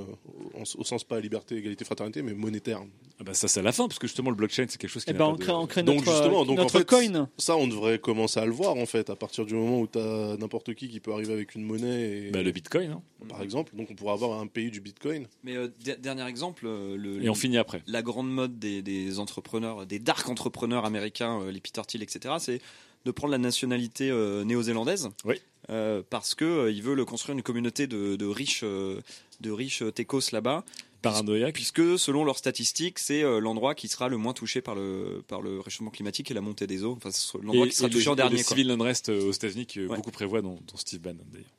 au 0.77 0.83
sens 0.83 1.03
pas 1.03 1.19
liberté, 1.19 1.55
égalité, 1.55 1.85
fraternité, 1.85 2.23
mais 2.23 2.33
monétaire? 2.33 2.81
Ah 3.19 3.23
bah 3.23 3.33
ça 3.35 3.47
c'est 3.47 3.59
à 3.59 3.63
la 3.63 3.71
fin 3.71 3.87
parce 3.87 3.99
que 3.99 4.07
justement 4.07 4.31
le 4.31 4.35
blockchain 4.35 4.65
c'est 4.67 4.79
quelque 4.79 4.89
chose 4.89 5.05
qui 5.05 5.11
eh 5.11 5.13
pas 5.13 5.27
on 5.27 5.33
de- 5.33 5.37
crée, 5.37 5.51
on 5.51 5.67
crée 5.67 5.83
Donc 5.83 5.97
notre, 5.97 6.11
justement, 6.11 6.45
donc 6.45 6.57
en 6.57 6.63
notre 6.63 6.79
fait, 6.79 6.85
coin. 6.89 7.29
ça 7.37 7.55
on 7.55 7.67
devrait 7.67 7.99
commencer 7.99 8.39
à 8.39 8.45
le 8.45 8.51
voir 8.51 8.75
en 8.75 8.85
fait, 8.87 9.09
à 9.11 9.15
partir 9.15 9.45
du 9.45 9.53
moment 9.53 9.81
où 9.81 9.87
tu 9.87 9.99
as 9.99 10.35
n'importe 10.39 10.73
qui 10.73 10.89
qui 10.89 10.99
peut 10.99 11.13
arriver 11.13 11.31
avec 11.33 11.53
une 11.55 11.63
monnaie, 11.63 12.27
et, 12.27 12.31
Bah, 12.31 12.41
le 12.41 12.51
bitcoin. 12.63 12.91
hein. 12.91 13.01
par 13.29 13.41
exemple, 13.41 13.75
donc 13.75 13.89
on 13.91 13.95
pourrait 13.95 14.13
avoir 14.13 14.39
un 14.39 14.47
pays 14.47 14.71
du 14.71 14.81
bitcoin. 14.81 15.27
Mais 15.43 15.55
euh, 15.55 15.67
der- 15.83 15.97
dernier 15.97 16.25
exemple, 16.27 16.65
euh, 16.65 16.95
le, 16.97 17.23
Et 17.23 17.29
on 17.29 17.35
finit 17.35 17.57
après. 17.57 17.83
la 17.87 18.01
grande 18.01 18.31
mode 18.31 18.57
des, 18.59 18.81
des 18.81 19.19
entrepreneurs, 19.19 19.85
des 19.85 19.99
dark 19.99 20.27
entrepreneurs 20.29 20.85
américains, 20.85 21.39
euh, 21.41 21.51
les 21.51 21.59
Peter 21.61 21.81
Thiel, 21.87 22.03
etc., 22.03 22.35
c'est 22.39 22.61
de 23.05 23.11
prendre 23.11 23.31
la 23.31 23.37
nationalité 23.37 24.09
euh, 24.09 24.43
néo-zélandaise. 24.45 25.09
Oui. 25.25 25.35
Euh, 25.69 26.01
parce 26.09 26.35
que 26.35 26.45
euh, 26.45 26.71
ils 26.71 26.81
veulent 26.83 27.03
construire 27.05 27.35
une 27.37 27.43
communauté 27.43 27.85
de, 27.87 28.15
de 28.15 28.25
riches, 28.25 28.61
euh, 28.63 29.01
de 29.41 29.51
riches 29.51 29.83
techos 29.93 30.31
là-bas. 30.31 30.63
Paranoïaque. 31.01 31.53
Puisque 31.55 31.99
selon 31.99 32.23
leurs 32.23 32.37
statistiques, 32.37 32.97
c'est 32.97 33.23
euh, 33.23 33.39
l'endroit 33.41 33.75
qui 33.75 33.89
sera 33.89 34.07
le 34.07 34.15
moins 34.15 34.31
touché 34.31 34.61
par 34.61 34.73
le 34.73 35.21
par 35.27 35.41
le 35.41 35.59
réchauffement 35.59 35.89
climatique 35.91 36.31
et 36.31 36.33
la 36.33 36.39
montée 36.39 36.65
des 36.65 36.85
eaux. 36.85 36.93
Enfin, 36.95 37.11
c'est 37.11 37.37
l'endroit 37.43 37.65
Et- 37.65 37.69
qui 37.69 37.75
sera 37.75 37.89
et 37.89 37.91
touché 37.91 38.05
le, 38.05 38.11
en 38.11 38.13
et 38.13 38.17
dernier. 38.17 38.37
Le 38.37 38.43
civil 38.43 38.71
unrest 38.71 39.09
aux 39.09 39.31
États-Unis 39.33 39.65
que 39.65 39.81
Ouais. 39.85 39.97
beaucoup 39.97 40.11
prévoient, 40.11 40.41
dont, 40.41 40.55
dont 40.65 40.77
Steve 40.77 41.01
Bannon 41.01 41.25
d'ailleurs. 41.33 41.49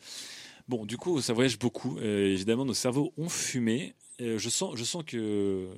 Bon, 0.68 0.86
du 0.86 0.96
coup, 0.96 1.20
ça 1.20 1.32
voyage 1.32 1.58
beaucoup. 1.58 1.98
Euh, 1.98 2.32
évidemment, 2.32 2.64
nos 2.64 2.74
cerveaux 2.74 3.12
ont 3.18 3.28
fumé. 3.28 3.94
Euh, 4.20 4.38
je 4.38 4.48
sens, 4.48 4.76
je 4.76 4.84
sens 4.84 5.02
que 5.06 5.68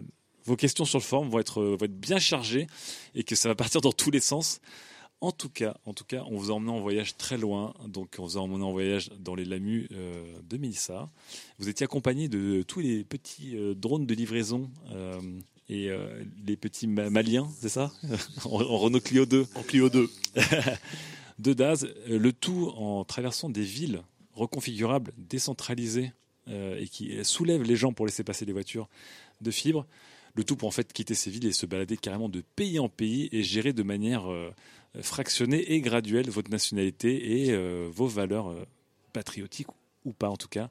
vos 0.44 0.54
questions 0.56 0.84
sur 0.84 0.98
le 0.98 1.02
forum 1.04 1.28
vont 1.28 1.40
être, 1.40 1.62
vont 1.62 1.84
être 1.84 1.98
bien 1.98 2.18
chargées 2.18 2.66
et 3.14 3.24
que 3.24 3.34
ça 3.34 3.48
va 3.48 3.54
partir 3.56 3.80
dans 3.80 3.92
tous 3.92 4.10
les 4.12 4.20
sens. 4.20 4.60
En 5.22 5.32
tout 5.32 5.48
cas, 5.48 5.76
en 5.86 5.94
tout 5.94 6.04
cas, 6.04 6.22
on 6.30 6.36
vous 6.36 6.50
a 6.50 6.54
emmené 6.54 6.70
en 6.70 6.78
voyage 6.80 7.16
très 7.16 7.36
loin. 7.38 7.74
Donc, 7.88 8.14
on 8.18 8.24
vous 8.24 8.36
a 8.36 8.40
emmené 8.40 8.62
en 8.62 8.70
voyage 8.70 9.10
dans 9.18 9.34
les 9.34 9.44
Lamus 9.46 9.88
euh, 9.92 10.22
de 10.48 10.56
Mélissa. 10.58 11.10
Vous 11.58 11.68
étiez 11.68 11.84
accompagné 11.84 12.28
de 12.28 12.62
tous 12.62 12.80
les 12.80 13.02
petits 13.02 13.56
euh, 13.56 13.74
drones 13.74 14.06
de 14.06 14.14
livraison 14.14 14.70
euh, 14.92 15.18
et 15.68 15.90
les 16.46 16.56
petits 16.56 16.86
ma- 16.86 17.10
maliens, 17.10 17.48
c'est 17.60 17.68
ça? 17.70 17.90
En, 18.44 18.60
en 18.60 18.78
Renault 18.78 19.00
Clio 19.00 19.26
2. 19.26 19.46
En 19.56 19.62
Clio 19.64 19.88
2. 19.88 20.08
de 21.40 21.52
Daz, 21.54 21.88
le 22.08 22.32
tout 22.32 22.72
en 22.76 23.04
traversant 23.04 23.48
des 23.50 23.62
villes 23.64 24.02
reconfigurables, 24.36 25.12
décentralisées 25.16 26.12
euh, 26.48 26.78
et 26.78 26.86
qui 26.86 27.24
soulèvent 27.24 27.62
les 27.62 27.74
gens 27.74 27.92
pour 27.92 28.06
laisser 28.06 28.22
passer 28.22 28.44
les 28.44 28.52
voitures 28.52 28.88
de 29.40 29.50
fibre. 29.50 29.86
Le 30.34 30.44
tout 30.44 30.54
pour 30.54 30.68
en 30.68 30.72
fait 30.72 30.92
quitter 30.92 31.14
ces 31.14 31.30
villes 31.30 31.46
et 31.46 31.52
se 31.52 31.66
balader 31.66 31.96
carrément 31.96 32.28
de 32.28 32.42
pays 32.54 32.78
en 32.78 32.88
pays 32.88 33.28
et 33.32 33.42
gérer 33.42 33.72
de 33.72 33.82
manière 33.82 34.30
euh, 34.30 34.52
fractionnée 35.00 35.72
et 35.72 35.80
graduelle 35.80 36.30
votre 36.30 36.50
nationalité 36.50 37.42
et 37.42 37.52
euh, 37.52 37.88
vos 37.90 38.06
valeurs 38.06 38.54
patriotiques 39.12 39.68
ou 40.04 40.12
pas 40.12 40.28
en 40.28 40.36
tout 40.36 40.48
cas 40.48 40.70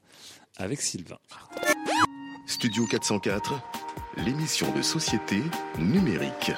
avec 0.56 0.80
Sylvain. 0.80 1.18
Studio 2.46 2.86
404, 2.86 3.60
l'émission 4.24 4.74
de 4.74 4.80
société 4.80 5.42
numérique. 5.78 6.52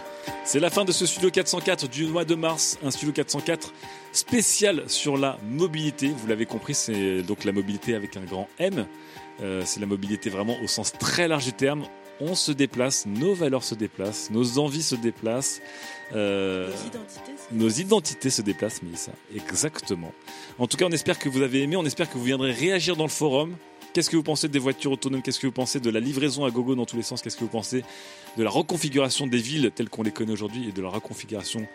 C'est 0.45 0.61
la 0.61 0.71
fin 0.71 0.85
de 0.85 0.93
ce 0.93 1.07
studio 1.07 1.31
404 1.31 1.89
du 1.89 2.07
mois 2.07 2.25
de 2.25 2.35
mars, 2.35 2.79
un 2.83 2.91
studio 2.91 3.13
404 3.13 3.73
spécial 4.13 4.85
sur 4.87 5.17
la 5.19 5.39
mobilité. 5.49 6.09
Vous 6.09 6.27
l'avez 6.27 6.47
compris, 6.47 6.75
c'est 6.75 7.23
donc 7.23 7.45
la 7.45 7.53
mobilité 7.53 7.95
avec 7.95 8.17
un 8.17 8.23
grand 8.25 8.49
M. 8.59 8.87
Euh, 9.41 9.63
c'est 9.65 9.81
la 9.81 9.87
mobilité 9.87 10.31
vraiment 10.31 10.57
au 10.63 10.67
sens 10.67 10.93
très 10.93 11.29
large 11.29 11.45
du 11.45 11.53
terme. 11.53 11.85
On 12.21 12.35
se 12.35 12.51
déplace, 12.51 13.07
nos 13.07 13.35
valeurs 13.35 13.63
se 13.63 13.77
déplacent, 13.77 14.31
nos 14.31 14.59
envies 14.59 14.83
se 14.83 14.97
déplacent. 14.97 15.61
euh, 16.15 16.69
Nos 16.69 16.75
identités, 16.89 17.33
c'est- 17.37 17.55
nos 17.55 17.69
identités 17.69 18.31
se 18.31 18.43
déplacent, 18.43 18.83
Mélissa. 18.83 19.13
Exactement. 19.37 20.13
En 20.59 20.67
tout 20.67 20.77
cas, 20.77 20.87
on 20.87 20.91
espère 20.93 21.19
que 21.19 21.29
vous 21.29 21.43
avez 21.43 21.63
aimé, 21.63 21.77
on 21.77 21.85
espère 21.85 22.11
que 22.11 22.17
vous 22.19 22.25
viendrez 22.25 22.51
réagir 22.53 22.97
dans 22.97 23.05
le 23.05 23.11
forum. 23.11 23.55
Qu'est-ce 23.93 24.11
que 24.11 24.17
vous 24.17 24.23
pensez 24.23 24.49
des 24.49 24.59
voitures 24.59 24.93
autonomes? 24.93 25.23
Qu'est-ce 25.23 25.41
que 25.41 25.47
vous 25.47 25.53
pensez 25.53 25.81
de 25.81 25.91
la 25.91 26.01
livraison 26.01 26.45
à 26.45 26.51
gogo 26.51 26.75
dans 26.75 26.87
tous 26.87 26.97
les 26.97 27.03
sens? 27.03 27.23
Qu'est-ce 27.23 27.37
que 27.37 27.45
vous 27.45 27.51
pensez 27.51 27.83
de 28.37 28.43
la 28.43 28.51
reconfiguration 28.51 29.27
des 29.27 29.39
villes 29.39 29.71
telles 29.75 29.89
qu'on 29.89 30.03
les 30.03 30.11
connaît 30.13 30.33
aujourd'hui 30.33 30.69
et 30.69 30.73
de 30.73 30.83
la 30.83 30.89
reconfiguration 30.89 31.67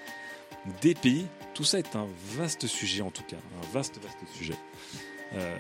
des 0.82 0.94
pays? 0.94 1.26
Tout 1.54 1.64
ça 1.64 1.80
est 1.80 1.96
un 1.96 2.08
vaste 2.36 2.68
sujet 2.68 3.02
en 3.02 3.12
tout 3.12 3.24
cas, 3.24 3.38
un 3.38 3.74
vaste, 3.74 4.00
vaste 4.02 4.18
sujet. 4.38 4.56
Euh, 5.34 5.58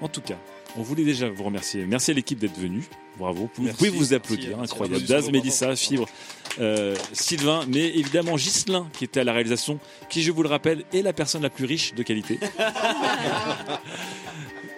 en 0.00 0.08
tout 0.08 0.20
cas, 0.20 0.36
on 0.76 0.82
voulait 0.82 1.04
déjà 1.04 1.28
vous 1.28 1.44
remercier. 1.44 1.84
Merci 1.86 2.10
à 2.10 2.14
l'équipe 2.14 2.38
d'être 2.38 2.58
venue. 2.58 2.84
Bravo. 3.16 3.48
Vous, 3.54 3.62
Merci. 3.62 3.78
pouvez 3.78 3.90
vous 3.90 4.12
applaudir. 4.12 4.56
Merci. 4.56 4.72
Incroyable. 4.72 5.04
Daz, 5.06 5.30
Mélissa, 5.30 5.76
Fibre, 5.76 6.08
euh, 6.58 6.96
Sylvain, 7.12 7.64
mais 7.68 7.86
évidemment 7.96 8.34
Ghislain 8.34 8.88
qui 8.92 9.04
était 9.04 9.20
à 9.20 9.24
la 9.24 9.32
réalisation, 9.32 9.78
qui, 10.10 10.22
je 10.22 10.32
vous 10.32 10.42
le 10.42 10.48
rappelle, 10.48 10.84
est 10.92 11.02
la 11.02 11.12
personne 11.12 11.42
la 11.42 11.50
plus 11.50 11.64
riche 11.64 11.94
de 11.94 12.02
qualité. 12.02 12.40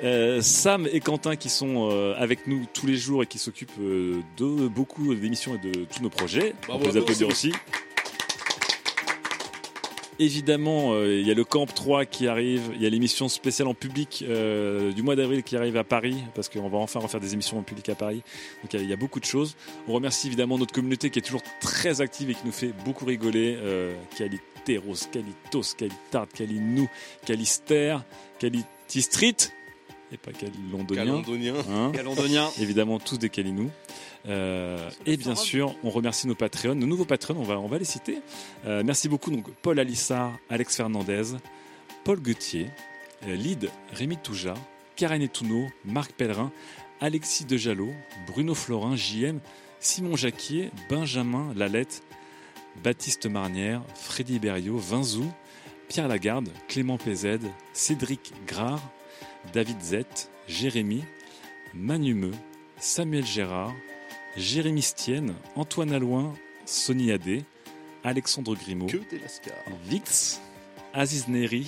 Euh, 0.03 0.43
Sam 0.43 0.87
et 0.93 1.01
Quentin 1.01 1.37
qui 1.37 1.49
sont 1.49 1.89
euh, 1.91 2.15
avec 2.19 2.47
nous 2.47 2.67
tous 2.75 2.87
les 2.87 2.97
jours 2.97 3.23
et 3.23 3.27
qui 3.27 3.39
s'occupent 3.39 3.71
euh, 3.81 4.21
de 4.37 4.69
beaucoup 4.69 5.15
d'émissions 5.15 5.55
et 5.55 5.59
de 5.59 5.85
tous 5.85 6.03
nos 6.03 6.11
projets. 6.11 6.55
Bravo 6.67 6.81
On 6.85 6.87
peut 6.87 6.93
les 6.95 7.01
applaudir 7.01 7.29
aussi. 7.29 7.53
Évidemment, 10.19 10.99
il 11.05 11.27
y 11.27 11.31
a 11.31 11.35
le 11.35 11.45
Camp 11.45 11.67
3 11.67 12.07
qui 12.07 12.27
arrive, 12.27 12.71
il 12.75 12.81
y 12.83 12.87
a 12.87 12.89
l'émission 12.89 13.29
spéciale 13.29 13.69
en 13.69 13.75
public 13.75 14.25
du 14.95 15.03
mois 15.03 15.15
d'avril 15.15 15.43
qui 15.43 15.59
arrive 15.59 15.77
à 15.77 15.85
Paris, 15.85 16.17
parce 16.35 16.49
qu'on 16.49 16.71
va 16.71 16.79
enfin 16.79 17.01
refaire 17.01 17.21
des 17.21 17.35
émissions 17.35 17.59
en 17.59 17.63
public 17.63 17.91
à 17.91 17.95
Paris. 17.95 18.23
Donc 18.63 18.73
il 18.73 18.81
y 18.81 18.83
a- 18.83 18.87
y, 18.87 18.93
a 18.95 18.97
beaucoup 18.97 19.21
de 19.21 19.27
choses. 19.27 19.57
On 19.87 19.93
remercie 19.93 20.29
évidemment 20.29 20.57
notre 20.57 20.73
communauté 20.73 21.11
qui 21.11 21.19
est 21.19 21.23
toujours 21.23 21.43
très 21.61 22.01
active 22.01 22.31
et 22.31 22.35
qui 22.35 22.47
nous 22.47 22.53
fait 22.53 22.73
beaucoup 22.87 23.05
rigoler. 23.05 23.59
Euh, 23.61 23.95
Caliteros, 24.17 25.07
Calitos, 25.13 25.75
Calitard, 25.77 26.29
Calinou, 26.35 26.89
Calister, 27.27 27.99
Caliti 28.39 29.03
Street, 29.03 29.37
et 30.13 30.17
pas 30.17 30.33
Calondonien. 30.33 31.23
Calédonien. 31.23 31.55
Hein 31.71 31.93
Calédonien. 31.93 32.49
Évidemment, 32.61 32.99
tous 32.99 33.19
des 33.19 33.29
Calinous. 33.29 33.71
Euh, 34.29 34.91
et 35.05 35.17
bien 35.17 35.35
sûr, 35.35 35.75
on 35.85 35.91
remercie 35.91 36.27
nos 36.27 36.35
Patreons, 36.35 36.75
nos 36.75 36.87
nouveaux 36.87 37.05
Patreons, 37.05 37.37
on 37.39 37.45
va, 37.45 37.59
on 37.59 37.69
va 37.69 37.79
les 37.79 37.85
citer. 37.85 38.19
Euh, 38.67 38.83
merci 38.85 39.09
beaucoup, 39.09 39.31
donc 39.31 39.49
Paul 39.63 39.79
Alissard, 39.79 40.37
Alex 40.49 40.77
Fernandez, 40.77 41.37
Paul 42.05 42.21
Gauthier, 42.21 42.71
euh, 43.27 43.37
Lyd 43.37 43.71
Rémi 43.93 44.17
Touja, 44.17 44.55
Karen 44.97 45.23
Etouno, 45.23 45.69
Marc 45.85 46.13
Pellerin, 46.13 46.51
Alexis 47.01 47.45
Dejalo, 47.45 47.91
Bruno 48.27 48.55
Florin, 48.55 48.97
JM, 48.97 49.41
Simon 49.79 50.17
Jacquier, 50.17 50.71
Benjamin 50.89 51.53
Lalette, 51.55 52.03
Baptiste 52.83 53.27
Marnière, 53.27 53.83
Freddy 53.95 54.39
Berriot, 54.39 54.79
Vinzou, 54.79 55.31
Pierre 55.89 56.09
Lagarde, 56.09 56.49
Clément 56.69 56.99
PZ, 56.99 57.39
Cédric 57.73 58.33
Grard, 58.47 58.81
David 59.53 59.81
Z, 59.83 59.97
Jérémy, 60.49 61.03
Manumeux, 61.75 62.33
Samuel 62.79 63.25
Gérard, 63.27 63.75
Jérémy 64.37 64.83
Stienne, 64.83 65.35
Antoine 65.55 65.93
Alouin, 65.93 66.35
Sonny 66.65 67.11
Adé, 67.13 67.45
Alexandre 68.05 68.55
Grimaud. 68.55 68.87
Vix, 69.89 70.41
Aziz 70.93 71.29
Neri, 71.29 71.67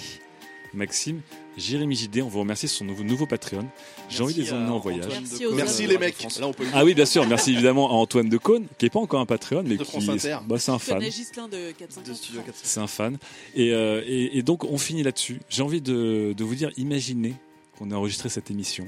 Maxime, 0.75 1.23
Jérémy 1.57 1.97
JD. 1.97 2.21
On 2.23 2.29
vous 2.29 2.41
remercie 2.41 2.69
sur 2.69 2.79
son 2.79 2.85
nouveau, 2.85 3.03
nouveau 3.03 3.27
Patreon. 3.27 3.67
J'ai 4.11 4.23
envie 4.23 4.35
de 4.35 4.43
les 4.43 4.53
emmener 4.53 4.71
en 4.71 4.79
voyage. 4.79 5.11
Merci 5.57 5.87
les 5.87 5.99
mecs. 5.99 6.23
Là, 6.39 6.47
on 6.47 6.53
peut 6.53 6.65
le 6.65 6.71
Ah 6.75 6.85
oui, 6.85 6.95
bien 6.95 7.07
sûr. 7.07 7.27
Merci 7.27 7.53
évidemment 7.55 7.89
à 7.91 7.95
Antoine 7.95 8.29
Decaune, 8.29 8.67
qui 8.79 8.87
est 8.87 8.91
pas 8.91 9.01
encore 9.01 9.21
un 9.21 9.27
Patreon, 9.27 9.63
mais 9.67 9.77
De 9.77 9.85
qui, 9.85 10.09
Inter. 10.11 10.39
bah, 10.47 10.59
c'est 10.59 10.71
un 10.71 10.79
Je 10.79 10.85
fan. 10.85 10.99
connais 10.99 11.11
Ghislain 11.11 11.49
de 11.49 11.73
450. 11.73 12.05
De 12.09 12.15
Studio 12.15 12.43
4. 12.43 12.55
C'est 12.63 12.81
un 12.81 12.87
fan. 12.87 13.17
Et, 13.55 13.73
euh, 13.73 14.03
et, 14.07 14.39
et 14.39 14.43
donc, 14.43 14.65
on 14.65 14.79
finit 14.79 15.03
là-dessus. 15.03 15.41
J'ai 15.49 15.63
envie 15.63 15.81
de, 15.81 16.35
de 16.37 16.45
vous 16.45 16.55
dire, 16.55 16.71
imaginez 16.77 17.35
qu'on 17.79 17.91
a 17.91 17.95
enregistré 17.97 18.29
cette 18.29 18.51
émission 18.51 18.87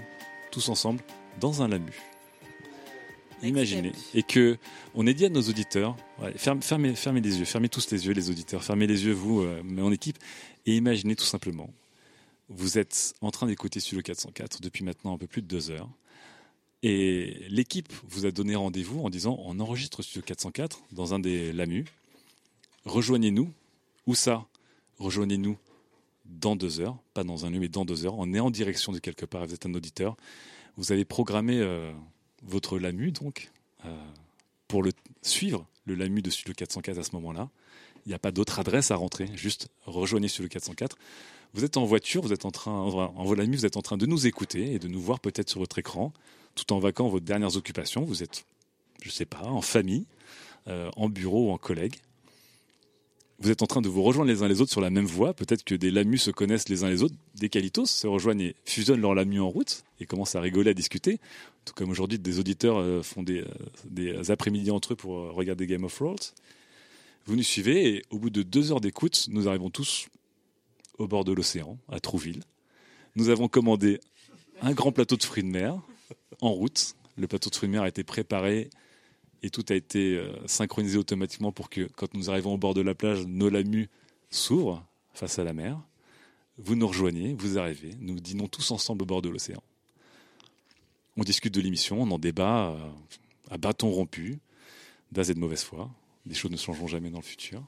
tous 0.51 0.69
ensemble 0.69 1.01
dans 1.41 1.63
un 1.63 1.69
lamu. 1.69 1.93
Imaginez. 3.43 3.93
Et 4.15 4.23
que 4.23 4.59
on 4.95 5.07
ait 5.07 5.15
dit 5.15 5.25
à 5.25 5.29
nos 5.31 5.41
auditeurs, 5.43 5.97
ouais, 6.21 6.33
ferme- 6.37 6.61
fermez, 6.61 6.95
fermez 6.95 7.21
les 7.23 7.39
yeux, 7.39 7.45
fermez 7.47 7.69
tous 7.71 7.91
les 7.91 8.07
yeux, 8.07 8.13
les 8.13 8.29
auditeurs, 8.29 8.63
fermez 8.63 8.87
les 8.87 9.07
yeux, 9.07 9.13
vous, 9.13 9.41
euh, 9.41 9.63
mais 9.65 9.81
en 9.81 9.91
équipe, 9.93 10.19
et 10.67 10.77
imaginez 10.77 11.17
tout 11.17 11.25
simplement, 11.25 11.71
vous 12.51 12.77
êtes 12.77 13.15
en 13.23 13.31
train 13.31 13.47
d'écouter 13.47 13.81
Studio 13.81 14.03
404 14.03 14.61
depuis 14.61 14.85
maintenant 14.85 15.15
un 15.15 15.19
peu 15.19 15.27
plus 15.27 15.41
de 15.41 15.47
deux 15.47 15.71
heures, 15.71 15.89
et 16.83 17.47
l'équipe 17.49 17.91
vous 18.09 18.27
a 18.27 18.31
donné 18.31 18.57
rendez-vous 18.57 19.01
en 19.01 19.09
disant, 19.09 19.39
on 19.45 19.59
enregistre 19.61 20.03
Studio 20.03 20.23
404 20.23 20.83
dans 20.93 21.15
un 21.15 21.19
des 21.19 21.53
lamus, 21.53 21.87
rejoignez-nous. 22.85 23.51
Où 24.07 24.15
ça? 24.15 24.47
Rejoignez-nous 24.99 25.57
dans 26.31 26.57
deux 26.57 26.81
heures, 26.81 26.97
pas 27.15 27.25
dans 27.25 27.45
un 27.45 27.51
lieu, 27.51 27.59
mais 27.59 27.69
dans 27.69 27.85
deux 27.85 28.07
heures. 28.07 28.15
On 28.17 28.33
est 28.33 28.41
en 28.41 28.51
direction 28.51 28.93
de 28.93 28.99
quelque 28.99 29.27
part, 29.27 29.47
vous 29.47 29.55
êtes 29.55 29.67
un 29.67 29.75
auditeur. 29.75 30.17
Vous 30.77 30.93
avez 30.93 31.05
programmé 31.05 31.59
euh, 31.59 31.93
votre 32.43 32.79
LAMU, 32.79 33.13
donc, 33.13 33.51
euh, 33.85 33.89
pour 34.69 34.83
le 34.83 34.93
suivre, 35.23 35.67
le 35.85 35.95
LAMU 35.95 36.23
de 36.23 36.31
Studio 36.31 36.55
404 36.55 36.99
à 36.99 37.03
ce 37.03 37.15
moment-là. 37.17 37.51
Il 38.07 38.09
n'y 38.09 38.15
a 38.15 38.19
pas 38.19 38.31
d'autre 38.31 38.59
adresse 38.61 38.91
à 38.91 38.97
rentrer, 38.97 39.29
juste 39.35 39.69
rejoignez 39.85 40.29
Studio 40.29 40.49
404. 40.49 40.97
Vous 41.53 41.65
êtes 41.65 41.77
en 41.77 41.85
voiture, 41.85 42.23
vous 42.23 42.33
êtes 42.33 42.45
en 42.45 42.51
train, 42.51 42.73
en, 42.73 43.35
LAMU, 43.35 43.57
vous 43.57 43.67
êtes 43.67 43.77
en 43.77 43.83
train 43.83 43.97
de 43.97 44.07
nous 44.07 44.27
écouter 44.27 44.73
et 44.73 44.79
de 44.79 44.89
nous 44.89 45.01
voir 45.01 45.19
peut-être 45.19 45.51
sur 45.51 45.59
votre 45.59 45.79
écran, 45.79 46.13
tout 46.55 46.73
en 46.73 46.79
vaquant 46.79 47.09
vos 47.09 47.21
dernières 47.21 47.57
occupations. 47.57 48.05
Vous 48.05 48.23
êtes, 48.23 48.45
je 49.03 49.11
sais 49.11 49.25
pas, 49.25 49.43
en 49.43 49.61
famille, 49.61 50.07
euh, 50.69 50.91
en 50.97 51.09
bureau 51.09 51.49
ou 51.49 51.51
en 51.51 51.59
collègue 51.59 51.97
vous 53.41 53.51
êtes 53.51 53.63
en 53.63 53.67
train 53.67 53.81
de 53.81 53.89
vous 53.89 54.03
rejoindre 54.03 54.31
les 54.31 54.43
uns 54.43 54.49
les 54.49 54.61
autres 54.61 54.71
sur 54.71 54.83
la 54.83 54.91
même 54.91 55.07
voie. 55.07 55.33
Peut-être 55.33 55.65
que 55.65 55.75
des 55.75 55.91
lamus 55.91 56.19
se 56.19 56.31
connaissent 56.31 56.69
les 56.69 56.85
uns 56.85 56.91
les 56.91 57.03
autres, 57.03 57.15
des 57.35 57.49
qualitos 57.49 57.87
se 57.87 58.07
rejoignent 58.07 58.43
et 58.43 58.57
fusionnent 58.67 59.01
leur 59.01 59.15
lamus 59.15 59.41
en 59.41 59.49
route 59.49 59.83
et 59.99 60.05
commencent 60.05 60.35
à 60.35 60.41
rigoler, 60.41 60.71
à 60.71 60.75
discuter. 60.75 61.19
Tout 61.65 61.73
comme 61.75 61.91
aujourd'hui, 61.91 62.19
des 62.19 62.39
auditeurs 62.39 62.77
euh, 62.79 63.03
font 63.03 63.23
des, 63.23 63.41
euh, 63.41 63.47
des 63.87 64.31
après-midi 64.31 64.71
entre 64.71 64.93
eux 64.93 64.97
pour 64.97 65.19
euh, 65.19 65.31
regarder 65.31 65.67
Game 65.67 65.85
of 65.85 65.95
Thrones. 65.95 66.19
Vous 67.25 67.35
nous 67.35 67.43
suivez 67.43 67.89
et 67.89 68.03
au 68.11 68.19
bout 68.19 68.31
de 68.31 68.43
deux 68.43 68.73
heures 68.73 68.81
d'écoute, 68.81 69.27
nous 69.31 69.49
arrivons 69.49 69.71
tous 69.71 70.09
au 70.99 71.09
bord 71.09 71.25
de 71.25 71.33
l'océan, 71.33 71.79
à 71.89 71.99
Trouville. 71.99 72.43
Nous 73.17 73.31
avons 73.31 73.49
commandé 73.49 74.01
un 74.61 74.73
grand 74.73 74.93
plateau 74.93 75.17
de 75.17 75.23
fruits 75.23 75.43
de 75.43 75.49
mer 75.49 75.81
en 76.43 76.53
route. 76.53 76.95
Le 77.17 77.27
plateau 77.27 77.49
de 77.49 77.55
fruits 77.55 77.69
de 77.69 77.73
mer 77.73 77.83
a 77.83 77.89
été 77.89 78.05
préparé 78.05 78.69
et 79.43 79.51
tout 79.51 79.65
a 79.71 79.75
été 79.75 80.17
euh, 80.17 80.33
synchronisé 80.47 80.99
automatiquement 80.99 81.53
pour 81.53 81.71
que 81.71 81.89
quand 81.97 82.13
nous 82.15 82.31
arrivons 82.31 82.55
au 82.55 82.59
bord 82.59 82.75
de 82.75 82.81
la 82.81 82.95
plage, 82.95 83.27
nos 83.27 83.49
lamus 83.49 83.89
s'ouvrent 84.31 84.85
face 85.15 85.39
à 85.39 85.45
la 85.45 85.53
mer. 85.53 85.81
Vous 86.59 86.77
nous 86.77 86.87
rejoignez, 86.87 87.35
vous 87.35 87.59
arrivez, 87.59 87.95
nous 88.01 88.21
dînons 88.21 88.47
tous 88.47 88.71
ensemble 88.71 89.03
au 89.03 89.07
bord 89.07 89.23
de 89.23 89.31
l'océan. 89.31 89.63
On 91.17 91.25
discute 91.25 91.55
de 91.55 91.61
l'émission, 91.61 92.03
on 92.03 92.11
en 92.11 92.19
débat 92.19 92.71
euh, 92.71 92.91
à 93.51 93.59
bâton 93.59 93.91
rompu, 93.91 94.39
d'as 95.11 95.29
et 95.31 95.35
de 95.35 95.41
mauvaise 95.41 95.63
foi. 95.63 95.91
Les 96.27 96.35
choses 96.35 96.51
ne 96.51 96.57
changeront 96.57 96.87
jamais 96.87 97.11
dans 97.11 97.19
le 97.19 97.25
futur. 97.25 97.63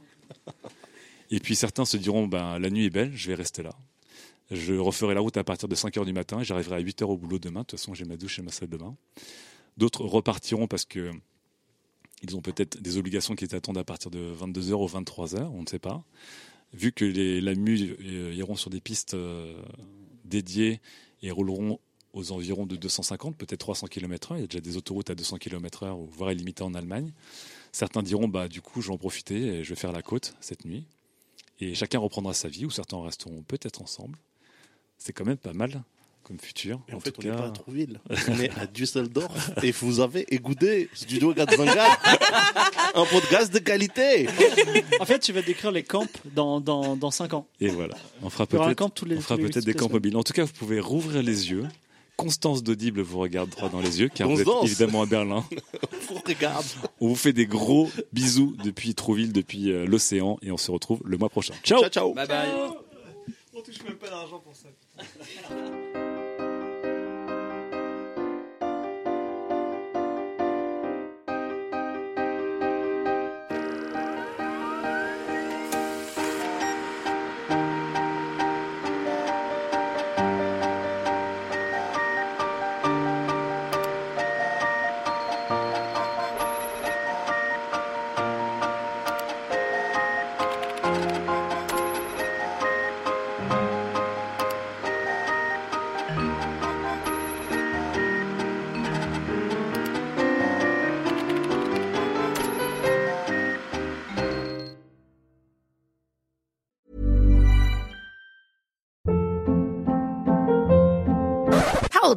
Et 1.30 1.40
puis 1.40 1.56
certains 1.56 1.86
se 1.86 1.96
diront, 1.96 2.28
ben, 2.28 2.58
la 2.58 2.68
nuit 2.68 2.84
est 2.84 2.90
belle, 2.90 3.16
je 3.16 3.28
vais 3.28 3.34
rester 3.34 3.62
là. 3.62 3.74
Je 4.50 4.74
referai 4.74 5.14
la 5.14 5.20
route 5.20 5.38
à 5.38 5.44
partir 5.44 5.66
de 5.66 5.74
5h 5.74 6.04
du 6.04 6.12
matin 6.12 6.40
et 6.40 6.44
j'arriverai 6.44 6.76
à 6.76 6.80
8h 6.82 7.04
au 7.04 7.16
boulot 7.16 7.38
demain. 7.38 7.60
De 7.60 7.66
toute 7.66 7.80
façon, 7.80 7.94
j'ai 7.94 8.04
ma 8.04 8.16
douche 8.16 8.38
et 8.38 8.42
ma 8.42 8.50
salle 8.50 8.68
de 8.68 8.76
bain. 8.76 8.94
D'autres 9.78 10.04
repartiront 10.04 10.66
parce 10.66 10.84
que 10.84 11.10
ils 12.22 12.36
ont 12.36 12.40
peut-être 12.40 12.80
des 12.80 12.96
obligations 12.96 13.34
qui 13.34 13.52
attendent 13.54 13.78
à 13.78 13.84
partir 13.84 14.10
de 14.10 14.34
22h 14.34 14.72
ou 14.74 14.86
23h, 14.86 15.42
on 15.52 15.62
ne 15.62 15.66
sait 15.66 15.78
pas. 15.78 16.04
Vu 16.72 16.92
que 16.92 17.04
les 17.04 17.40
LAMU 17.40 17.96
euh, 18.00 18.34
iront 18.34 18.56
sur 18.56 18.70
des 18.70 18.80
pistes 18.80 19.14
euh, 19.14 19.60
dédiées 20.24 20.80
et 21.22 21.30
rouleront 21.30 21.80
aux 22.12 22.32
environs 22.32 22.66
de 22.66 22.76
250, 22.76 23.36
peut-être 23.36 23.60
300 23.60 23.86
km/h, 23.88 24.36
il 24.36 24.40
y 24.40 24.44
a 24.44 24.46
déjà 24.46 24.60
des 24.60 24.76
autoroutes 24.76 25.10
à 25.10 25.14
200 25.14 25.38
km/h, 25.38 26.06
voire 26.10 26.32
illimitées 26.32 26.62
en 26.62 26.74
Allemagne. 26.74 27.12
Certains 27.72 28.02
diront, 28.02 28.28
bah, 28.28 28.48
du 28.48 28.60
coup, 28.60 28.82
je 28.82 28.88
vais 28.88 28.94
en 28.94 28.98
profiter 28.98 29.36
et 29.36 29.64
je 29.64 29.70
vais 29.70 29.80
faire 29.80 29.92
la 29.92 30.02
côte 30.02 30.34
cette 30.40 30.64
nuit. 30.64 30.84
Et 31.58 31.74
chacun 31.74 31.98
reprendra 31.98 32.34
sa 32.34 32.48
vie, 32.48 32.66
ou 32.66 32.70
certains 32.70 33.02
resteront 33.02 33.42
peut-être 33.42 33.80
ensemble. 33.82 34.18
C'est 34.98 35.12
quand 35.12 35.24
même 35.24 35.38
pas 35.38 35.54
mal 35.54 35.82
comme 36.22 36.38
futur. 36.38 36.80
Et 36.88 36.94
en, 36.94 36.96
en 36.96 37.00
fait, 37.00 37.10
tout 37.10 37.20
on 37.24 37.30
n'est 37.30 37.36
pas 37.36 37.46
à 37.46 37.50
Trouville. 37.50 38.00
On 38.28 38.38
est 38.40 38.50
à 38.58 38.66
Düsseldorf. 38.66 39.50
et 39.62 39.70
vous 39.72 40.00
avez 40.00 40.32
écouté 40.34 40.88
Studio 40.94 41.34
424. 41.34 42.94
un 42.94 43.04
podcast 43.06 43.52
de 43.52 43.58
qualité. 43.58 44.28
En 45.00 45.04
fait, 45.04 45.18
tu 45.18 45.32
vas 45.32 45.42
décrire 45.42 45.70
les 45.72 45.82
camps 45.82 46.06
dans, 46.34 46.60
dans, 46.60 46.96
dans 46.96 47.10
5 47.10 47.34
ans. 47.34 47.46
Et 47.60 47.68
voilà, 47.68 47.94
on 48.22 48.30
fera 48.30 48.46
peut-être 48.46 49.64
des 49.64 49.74
camps 49.74 49.88
mobiles. 49.90 50.16
En 50.16 50.22
tout 50.22 50.32
cas, 50.32 50.44
vous 50.44 50.52
pouvez 50.52 50.80
rouvrir 50.80 51.22
les 51.22 51.50
yeux. 51.50 51.64
Constance 52.16 52.62
d'Audible 52.62 53.00
vous 53.00 53.18
regarde 53.18 53.50
droit 53.50 53.68
dans 53.68 53.80
les 53.80 54.00
yeux, 54.00 54.08
car 54.08 54.28
vous 54.28 54.40
êtes 54.40 54.46
évidemment 54.62 55.02
à 55.02 55.06
Berlin. 55.06 55.44
On 56.10 56.18
regarde. 56.28 56.64
On 57.00 57.08
vous 57.08 57.16
fait 57.16 57.32
des 57.32 57.46
gros 57.46 57.90
bisous 58.12 58.54
depuis 58.62 58.94
Trouville, 58.94 59.32
depuis 59.32 59.72
euh, 59.72 59.86
l'océan, 59.86 60.38
et 60.42 60.52
on 60.52 60.58
se 60.58 60.70
retrouve 60.70 61.00
le 61.04 61.16
mois 61.16 61.30
prochain. 61.30 61.54
Ciao 61.64 61.80
Ciao, 61.80 61.88
ciao. 61.88 62.14
Bye 62.14 62.28
bye. 62.28 62.48
On 63.54 63.60
touche 63.62 63.82
même 63.82 63.96
pas 63.96 64.08
d'argent 64.10 64.40
pour 64.40 64.54
ça. 64.54 64.68